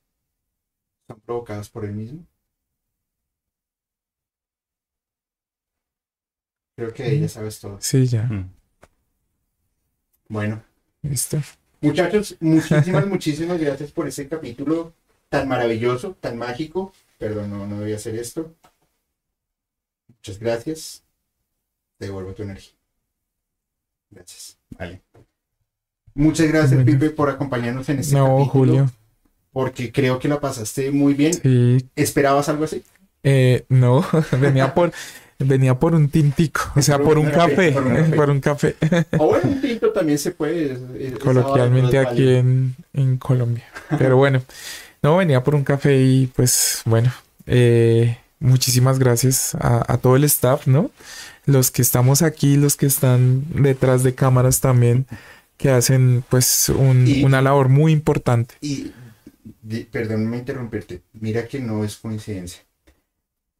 son 1.06 1.20
provocadas 1.20 1.68
por 1.68 1.84
él 1.84 1.92
mismo. 1.92 2.26
Creo 6.76 6.92
que 6.92 7.04
de 7.04 7.16
ella 7.16 7.28
sabes 7.28 7.60
todo. 7.60 7.78
Sí, 7.80 8.06
ya. 8.06 8.24
Mm. 8.24 8.50
Bueno, 10.28 10.64
Listo. 11.02 11.38
Muchachos, 11.82 12.36
muchísimas, 12.40 13.06
muchísimas 13.08 13.60
gracias 13.60 13.92
por 13.92 14.08
ese 14.08 14.26
capítulo 14.26 14.94
tan 15.38 15.48
maravilloso, 15.48 16.16
tan 16.20 16.36
mágico. 16.38 16.92
Perdón, 17.18 17.50
no, 17.50 17.66
no 17.66 17.80
debía 17.80 17.96
hacer 17.96 18.14
esto. 18.16 18.52
Muchas 20.08 20.38
gracias. 20.38 21.02
Te 21.98 22.06
devuelvo 22.06 22.32
tu 22.32 22.42
energía. 22.42 22.72
Gracias. 24.10 24.58
Vale. 24.78 25.02
Muchas 26.14 26.48
gracias, 26.48 26.84
Bueno. 26.84 26.86
Pipe, 26.98 27.10
por 27.10 27.28
acompañarnos 27.30 27.88
en 27.88 27.98
este 28.00 28.14
No, 28.14 28.38
capítulo. 28.38 28.50
Julio. 28.50 28.90
Porque 29.52 29.92
creo 29.92 30.18
que 30.18 30.28
la 30.28 30.40
pasaste 30.40 30.90
muy 30.90 31.14
bien. 31.14 31.34
Sí. 31.34 31.88
¿Esperabas 31.96 32.48
algo 32.48 32.64
así? 32.64 32.82
Eh, 33.22 33.64
no, 33.68 34.04
venía 34.40 34.74
por, 34.74 34.92
venía 35.38 35.78
por 35.78 35.94
un 35.94 36.08
tintico, 36.10 36.60
o 36.76 36.82
sea, 36.82 36.98
Por 36.98 37.06
por 37.06 37.18
un 37.18 37.30
café, 37.30 37.72
café, 37.72 37.72
por 37.72 37.82
un 37.86 37.94
café. 37.96 38.16
por 38.16 38.30
un 38.30 38.40
café, 38.40 38.76
O 39.18 39.26
bueno, 39.28 39.48
un 39.50 39.60
tinto 39.60 39.92
también 39.92 40.18
se 40.18 40.32
puede. 40.32 40.72
es- 40.72 40.80
es- 41.12 41.18
coloquialmente 41.18 41.98
aquí 41.98 42.28
en, 42.36 42.74
en 42.92 43.16
Colombia. 43.16 43.64
Pero 43.98 44.16
bueno, 44.16 44.42
no, 45.04 45.16
venía 45.18 45.42
por 45.44 45.54
un 45.54 45.62
café 45.64 46.02
y 46.02 46.26
pues 46.28 46.82
bueno, 46.86 47.12
eh, 47.46 48.18
muchísimas 48.40 48.98
gracias 48.98 49.54
a, 49.54 49.92
a 49.92 49.98
todo 49.98 50.16
el 50.16 50.24
staff, 50.24 50.66
¿no? 50.66 50.90
Los 51.46 51.70
que 51.70 51.82
estamos 51.82 52.22
aquí, 52.22 52.56
los 52.56 52.76
que 52.76 52.86
están 52.86 53.44
detrás 53.62 54.02
de 54.02 54.14
cámaras 54.14 54.60
también, 54.60 55.06
que 55.58 55.70
hacen 55.70 56.24
pues 56.28 56.68
un- 56.70 57.06
Y- 57.06 57.22
una 57.22 57.42
labor 57.42 57.68
muy 57.68 57.92
importante. 57.92 58.54
Y, 58.60 58.92
perdóname 59.92 60.38
interrumpirte, 60.38 61.02
mira 61.12 61.46
que 61.46 61.60
no 61.60 61.84
es 61.84 61.96
coincidencia. 61.96 62.62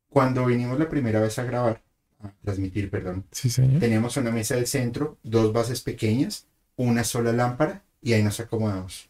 Cuando 0.08 0.46
vinimos 0.46 0.78
la 0.78 0.88
primera 0.88 1.20
vez 1.20 1.38
a 1.38 1.44
grabar, 1.44 1.82
a 2.22 2.30
transmitir, 2.42 2.88
perdón, 2.90 3.24
Sí, 3.32 3.50
señor. 3.50 3.80
teníamos 3.80 4.16
una 4.16 4.30
mesa 4.30 4.54
del 4.54 4.66
centro, 4.66 5.18
dos 5.22 5.52
bases 5.52 5.82
pequeñas, 5.82 6.46
una 6.76 7.04
sola 7.04 7.32
lámpara 7.32 7.82
y 8.00 8.12
ahí 8.14 8.22
nos 8.22 8.40
acomodamos. 8.40 9.06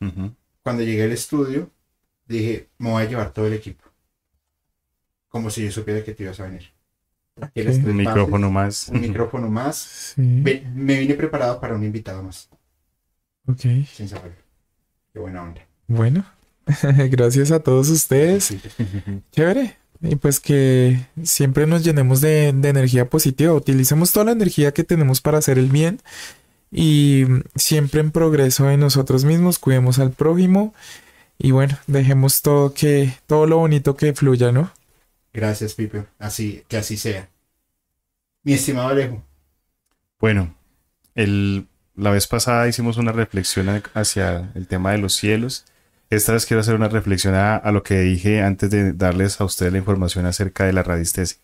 Cuando 0.62 0.82
llegué 0.82 1.04
al 1.04 1.12
estudio, 1.12 1.70
dije, 2.26 2.68
me 2.78 2.90
voy 2.90 3.02
a 3.02 3.08
llevar 3.08 3.32
todo 3.32 3.46
el 3.46 3.52
equipo. 3.54 3.84
Como 5.28 5.50
si 5.50 5.64
yo 5.64 5.70
supiera 5.72 6.04
que 6.04 6.14
te 6.14 6.22
ibas 6.24 6.38
a 6.40 6.44
venir. 6.44 6.62
Tres 7.52 7.78
Un 7.78 7.82
bases, 7.82 7.94
micrófono 7.94 8.50
más. 8.50 8.88
un 8.90 9.00
micrófono 9.00 9.48
más. 9.50 9.76
Sí, 10.14 10.40
Ve- 10.42 10.64
me 10.74 11.00
vine 11.00 11.14
preparado 11.14 11.60
para 11.60 11.74
un 11.74 11.82
invitado 11.84 12.22
más, 12.22 12.48
ok. 13.48 13.60
sin 13.92 14.08
saberlo. 14.08 14.36
Qué 15.12 15.18
buena 15.18 15.42
onda. 15.42 15.60
Bueno, 15.88 16.24
Gracias 17.10 17.50
a 17.50 17.58
todos 17.60 17.88
ustedes. 17.88 18.54
Chévere. 19.32 19.76
Y 20.00 20.16
pues 20.16 20.38
que 20.38 21.00
siempre 21.22 21.66
nos 21.66 21.82
llenemos 21.82 22.20
de, 22.20 22.52
de, 22.52 22.68
energía 22.68 23.08
positiva, 23.08 23.52
utilicemos 23.54 24.12
toda 24.12 24.26
la 24.26 24.32
energía 24.32 24.72
que 24.72 24.84
tenemos 24.84 25.20
para 25.20 25.38
hacer 25.38 25.58
el 25.58 25.70
bien 25.70 26.00
y 26.70 27.24
siempre 27.56 28.00
en 28.00 28.10
progreso 28.10 28.68
en 28.70 28.80
nosotros 28.80 29.24
mismos, 29.24 29.58
cuidemos 29.58 29.98
al 29.98 30.10
prójimo 30.10 30.74
y 31.38 31.50
bueno, 31.50 31.78
dejemos 31.86 32.42
todo 32.42 32.74
que 32.74 33.12
todo 33.26 33.46
lo 33.46 33.58
bonito 33.58 33.96
que 33.96 34.14
fluya, 34.14 34.52
¿no? 34.52 34.70
Gracias, 35.32 35.74
Pipe. 35.74 36.04
Así 36.18 36.64
que 36.68 36.76
así 36.76 36.96
sea. 36.96 37.28
Mi 38.42 38.52
estimado 38.54 38.88
Alejo. 38.88 39.22
Bueno, 40.20 40.54
el, 41.14 41.66
la 41.96 42.10
vez 42.10 42.26
pasada 42.26 42.68
hicimos 42.68 42.96
una 42.96 43.12
reflexión 43.12 43.82
hacia 43.94 44.52
el 44.54 44.66
tema 44.66 44.92
de 44.92 44.98
los 44.98 45.14
cielos 45.14 45.66
esta 46.10 46.32
vez 46.32 46.46
quiero 46.46 46.60
hacer 46.60 46.74
una 46.74 46.88
reflexión 46.88 47.34
a, 47.34 47.60
lo 47.72 47.82
que 47.82 48.00
dije 48.00 48.42
antes 48.42 48.70
de 48.70 48.92
darles 48.92 49.40
a 49.40 49.44
ustedes 49.44 49.72
la 49.72 49.78
información 49.78 50.26
acerca 50.26 50.64
de 50.64 50.72
la 50.72 50.82
radiestesia. 50.82 51.38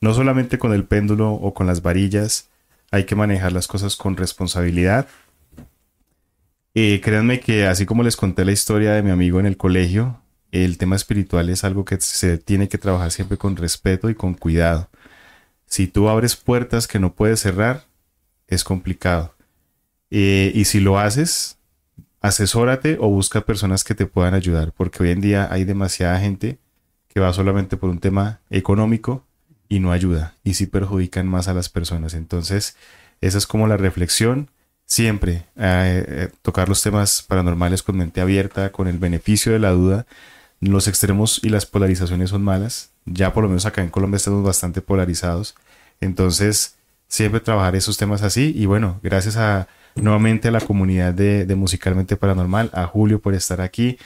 No 0.00 0.14
solamente 0.14 0.58
con 0.58 0.72
el 0.72 0.84
péndulo 0.84 1.32
o 1.32 1.54
con 1.54 1.66
las 1.66 1.82
varillas, 1.82 2.48
hay 2.90 3.04
que 3.04 3.14
manejar 3.14 3.52
las 3.52 3.68
cosas 3.68 3.96
con 3.96 4.16
responsabilidad. 4.16 5.06
Eh, 6.74 7.00
créanme 7.02 7.40
que 7.40 7.66
así 7.66 7.84
como 7.84 8.02
les 8.02 8.16
conté 8.16 8.44
la 8.44 8.52
historia 8.52 8.92
de 8.92 9.02
mi 9.02 9.10
amigo 9.10 9.38
en 9.40 9.46
el 9.46 9.56
colegio, 9.56 10.22
el 10.52 10.78
tema 10.78 10.96
espiritual 10.96 11.48
es 11.50 11.64
algo 11.64 11.84
que 11.84 12.00
se 12.00 12.38
tiene 12.38 12.68
que 12.68 12.78
trabajar 12.78 13.10
siempre 13.10 13.36
con 13.36 13.56
respeto 13.56 14.08
y 14.10 14.14
con 14.14 14.34
cuidado. 14.34 14.88
Si 15.66 15.86
tú 15.86 16.08
abres 16.08 16.36
puertas 16.36 16.86
que 16.86 16.98
no 16.98 17.14
puedes 17.14 17.40
cerrar, 17.40 17.86
es 18.48 18.64
complicado. 18.64 19.34
Eh, 20.10 20.52
y 20.54 20.66
si 20.66 20.80
lo 20.80 20.98
haces, 20.98 21.58
asesórate 22.20 22.98
o 23.00 23.08
busca 23.08 23.42
personas 23.42 23.84
que 23.84 23.94
te 23.94 24.06
puedan 24.06 24.34
ayudar, 24.34 24.72
porque 24.72 25.02
hoy 25.02 25.10
en 25.10 25.20
día 25.20 25.48
hay 25.50 25.64
demasiada 25.64 26.20
gente 26.20 26.58
que 27.08 27.20
va 27.20 27.32
solamente 27.32 27.76
por 27.76 27.90
un 27.90 27.98
tema 27.98 28.40
económico 28.50 29.26
y 29.68 29.80
no 29.80 29.92
ayuda, 29.92 30.36
y 30.44 30.54
sí 30.54 30.66
perjudican 30.66 31.26
más 31.26 31.48
a 31.48 31.54
las 31.54 31.68
personas. 31.68 32.14
Entonces, 32.14 32.76
esa 33.22 33.38
es 33.38 33.46
como 33.46 33.66
la 33.66 33.78
reflexión. 33.78 34.50
Siempre 34.92 35.46
eh, 35.56 36.04
eh, 36.06 36.28
tocar 36.42 36.68
los 36.68 36.82
temas 36.82 37.22
paranormales 37.22 37.82
con 37.82 37.96
mente 37.96 38.20
abierta, 38.20 38.72
con 38.72 38.88
el 38.88 38.98
beneficio 38.98 39.50
de 39.50 39.58
la 39.58 39.70
duda. 39.70 40.04
Los 40.60 40.86
extremos 40.86 41.40
y 41.42 41.48
las 41.48 41.64
polarizaciones 41.64 42.28
son 42.28 42.42
malas. 42.42 42.90
Ya 43.06 43.32
por 43.32 43.42
lo 43.42 43.48
menos 43.48 43.64
acá 43.64 43.80
en 43.80 43.88
Colombia 43.88 44.18
estamos 44.18 44.44
bastante 44.44 44.82
polarizados. 44.82 45.54
Entonces, 46.02 46.76
siempre 47.08 47.40
trabajar 47.40 47.74
esos 47.74 47.96
temas 47.96 48.20
así. 48.20 48.52
Y 48.54 48.66
bueno, 48.66 49.00
gracias 49.02 49.38
a, 49.38 49.66
nuevamente 49.94 50.48
a 50.48 50.50
la 50.50 50.60
comunidad 50.60 51.14
de, 51.14 51.54
Musicalmente 51.56 52.18
Paranormal, 52.18 52.68
a 52.74 52.86
Julio 52.86 53.18
por 53.18 53.32
estar 53.32 53.62
aquí, 53.62 53.96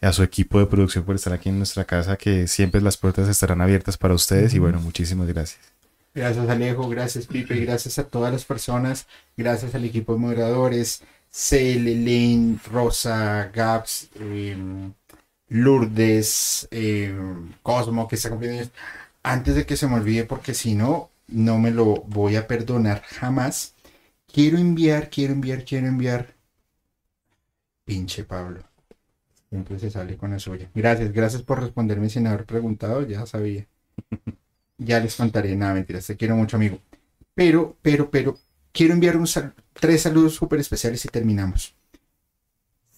a 0.00 0.12
su 0.12 0.24
equipo 0.24 0.58
de 0.58 0.66
producción 0.66 1.04
por 1.04 1.14
estar 1.14 1.32
aquí 1.32 1.48
en 1.48 1.58
nuestra 1.58 1.84
casa, 1.84 2.16
que 2.16 2.48
siempre 2.48 2.80
las 2.80 2.96
puertas 2.96 3.28
estarán 3.28 3.60
abiertas 3.60 3.96
para 3.96 4.14
ustedes 4.14 4.52
y 4.54 4.58
bueno, 4.58 4.80
muchísimas 4.80 5.28
gracias. 5.28 5.73
Gracias 6.14 6.48
Alejo, 6.48 6.88
gracias 6.88 7.26
Pipe, 7.26 7.56
gracias 7.60 7.98
a 7.98 8.08
todas 8.08 8.32
las 8.32 8.44
personas, 8.44 9.06
gracias 9.36 9.74
al 9.74 9.84
equipo 9.84 10.14
de 10.14 10.20
moderadores, 10.20 11.02
Cel, 11.30 12.60
Rosa, 12.70 13.50
Gaps, 13.52 14.10
em, 14.20 14.92
Lourdes, 15.48 16.68
em, 16.70 17.52
Cosmo, 17.62 18.06
que 18.08 18.16
está 18.16 18.30
cumpliendo. 18.30 18.70
Antes 19.22 19.56
de 19.56 19.66
que 19.66 19.76
se 19.76 19.88
me 19.88 19.94
olvide, 19.96 20.24
porque 20.24 20.54
si 20.54 20.74
no, 20.74 21.10
no 21.28 21.58
me 21.58 21.70
lo 21.70 22.02
voy 22.06 22.36
a 22.36 22.46
perdonar 22.46 23.02
jamás 23.02 23.74
Quiero 24.34 24.58
enviar, 24.58 25.10
quiero 25.10 25.32
enviar, 25.32 25.64
quiero 25.64 25.86
enviar. 25.86 26.34
Pinche 27.84 28.24
Pablo. 28.24 28.64
Siempre 29.48 29.78
se 29.78 29.92
sale 29.92 30.16
con 30.16 30.32
la 30.32 30.40
suya. 30.40 30.68
Gracias, 30.74 31.12
gracias 31.12 31.42
por 31.42 31.60
responderme 31.60 32.10
sin 32.10 32.26
haber 32.26 32.44
preguntado, 32.44 33.02
ya 33.06 33.26
sabía. 33.26 33.68
Ya 34.78 35.00
les 35.00 35.14
contaré, 35.14 35.54
nada, 35.56 35.74
mentiras, 35.74 36.06
te 36.06 36.16
quiero 36.16 36.36
mucho, 36.36 36.56
amigo. 36.56 36.78
Pero, 37.34 37.76
pero, 37.82 38.10
pero, 38.10 38.38
quiero 38.72 38.94
enviar 38.94 39.16
un 39.16 39.26
tres 39.72 40.02
saludos 40.02 40.34
súper 40.34 40.60
especiales 40.60 41.04
y 41.04 41.08
terminamos. 41.08 41.74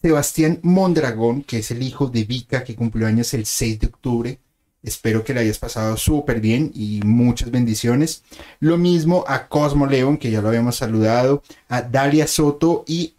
Sebastián 0.01 0.61
Mondragón, 0.63 1.43
que 1.43 1.59
es 1.59 1.71
el 1.71 1.83
hijo 1.83 2.07
de 2.07 2.25
Vika, 2.25 2.65
que 2.65 2.77
cumplió 2.77 3.07
años 3.07 3.33
el 3.35 3.47
6 3.47 3.81
de 3.81 3.87
octubre. 3.87 4.39
Espero 4.83 5.25
que 5.25 5.35
le 5.35 5.41
hayas 5.41 5.59
pasado 5.59 5.97
súper 5.97 6.41
bien 6.41 6.71
y 6.75 7.01
muchas 7.05 7.51
bendiciones. 7.51 8.23
Lo 8.61 8.79
mismo 8.79 9.25
a 9.27 9.49
Cosmo 9.49 9.87
León, 9.87 10.17
que 10.17 10.31
ya 10.31 10.41
lo 10.41 10.49
habíamos 10.49 10.77
saludado, 10.77 11.43
a 11.69 11.83
Dalia 11.83 12.27
Soto 12.27 12.85
y 12.87 13.15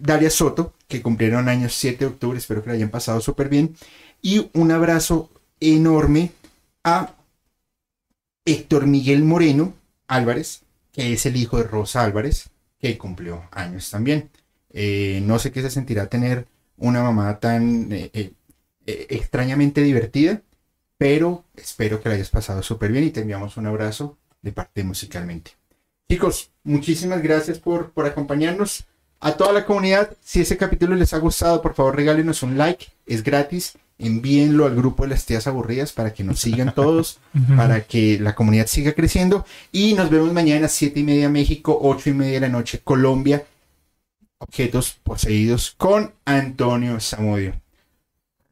Dalia 0.00 0.28
Soto, 0.28 0.74
que 0.88 1.00
cumplieron 1.00 1.48
años 1.48 1.72
7 1.74 1.98
de 1.98 2.06
octubre. 2.06 2.38
Espero 2.38 2.62
que 2.62 2.70
le 2.70 2.76
hayan 2.76 2.90
pasado 2.90 3.20
súper 3.20 3.48
bien. 3.48 3.74
Y 4.20 4.50
un 4.52 4.70
abrazo 4.70 5.30
enorme 5.60 6.32
a 6.84 7.14
Héctor 8.44 8.86
Miguel 8.86 9.22
Moreno 9.22 9.74
Álvarez, 10.06 10.62
que 10.92 11.12
es 11.12 11.26
el 11.26 11.36
hijo 11.36 11.58
de 11.58 11.64
Rosa 11.64 12.02
Álvarez, 12.02 12.50
que 12.78 12.98
cumplió 12.98 13.48
años 13.50 13.90
también. 13.90 14.30
Eh, 14.70 15.22
no 15.24 15.38
sé 15.38 15.52
qué 15.52 15.62
se 15.62 15.70
sentirá 15.70 16.06
tener 16.06 16.46
una 16.76 17.02
mamá 17.02 17.38
tan 17.38 17.92
eh, 17.92 18.10
eh, 18.14 18.34
extrañamente 19.10 19.82
divertida 19.82 20.42
pero 21.02 21.44
espero 21.56 22.00
que 22.00 22.08
la 22.08 22.14
hayas 22.14 22.30
pasado 22.30 22.62
súper 22.62 22.92
bien 22.92 23.02
y 23.02 23.10
te 23.10 23.22
enviamos 23.22 23.56
un 23.56 23.66
abrazo 23.66 24.18
de 24.40 24.52
parte 24.52 24.84
musicalmente. 24.84 25.50
Chicos, 26.08 26.52
muchísimas 26.62 27.20
gracias 27.20 27.58
por, 27.58 27.90
por 27.90 28.06
acompañarnos. 28.06 28.84
A 29.24 29.36
toda 29.36 29.52
la 29.52 29.64
comunidad, 29.64 30.16
si 30.20 30.40
ese 30.40 30.56
capítulo 30.56 30.96
les 30.96 31.14
ha 31.14 31.18
gustado, 31.18 31.62
por 31.62 31.74
favor 31.74 31.94
regálenos 31.94 32.42
un 32.42 32.58
like, 32.58 32.86
es 33.06 33.22
gratis. 33.22 33.78
Envíenlo 33.96 34.66
al 34.66 34.74
grupo 34.74 35.04
de 35.04 35.10
las 35.10 35.24
tías 35.24 35.46
aburridas 35.46 35.92
para 35.92 36.12
que 36.12 36.24
nos 36.24 36.40
sigan 36.40 36.74
todos, 36.74 37.20
para 37.56 37.82
que 37.82 38.18
la 38.18 38.34
comunidad 38.34 38.66
siga 38.66 38.94
creciendo. 38.94 39.46
Y 39.70 39.94
nos 39.94 40.10
vemos 40.10 40.32
mañana 40.32 40.66
a 40.66 40.68
7 40.68 40.98
y 40.98 41.04
media 41.04 41.28
México, 41.28 41.78
8 41.80 42.10
y 42.10 42.14
media 42.14 42.32
de 42.32 42.40
la 42.40 42.48
noche 42.48 42.80
Colombia. 42.82 43.46
Objetos 44.38 44.98
poseídos 45.04 45.72
con 45.78 46.14
Antonio 46.24 46.98
Zamudio. 46.98 47.54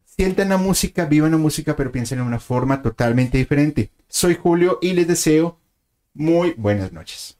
Sientan 0.05 0.51
la 0.51 0.57
música, 0.57 1.05
vivan 1.05 1.33
la 1.33 1.39
música, 1.39 1.75
pero 1.75 1.91
piensen 1.91 2.21
en 2.21 2.27
una 2.27 2.39
forma 2.39 2.81
totalmente 2.81 3.39
diferente. 3.39 3.91
Soy 4.07 4.37
Julio 4.41 4.79
y 4.81 4.93
les 4.93 5.09
deseo 5.09 5.59
muy 6.15 6.55
buenas 6.57 6.93
noches. 6.93 7.40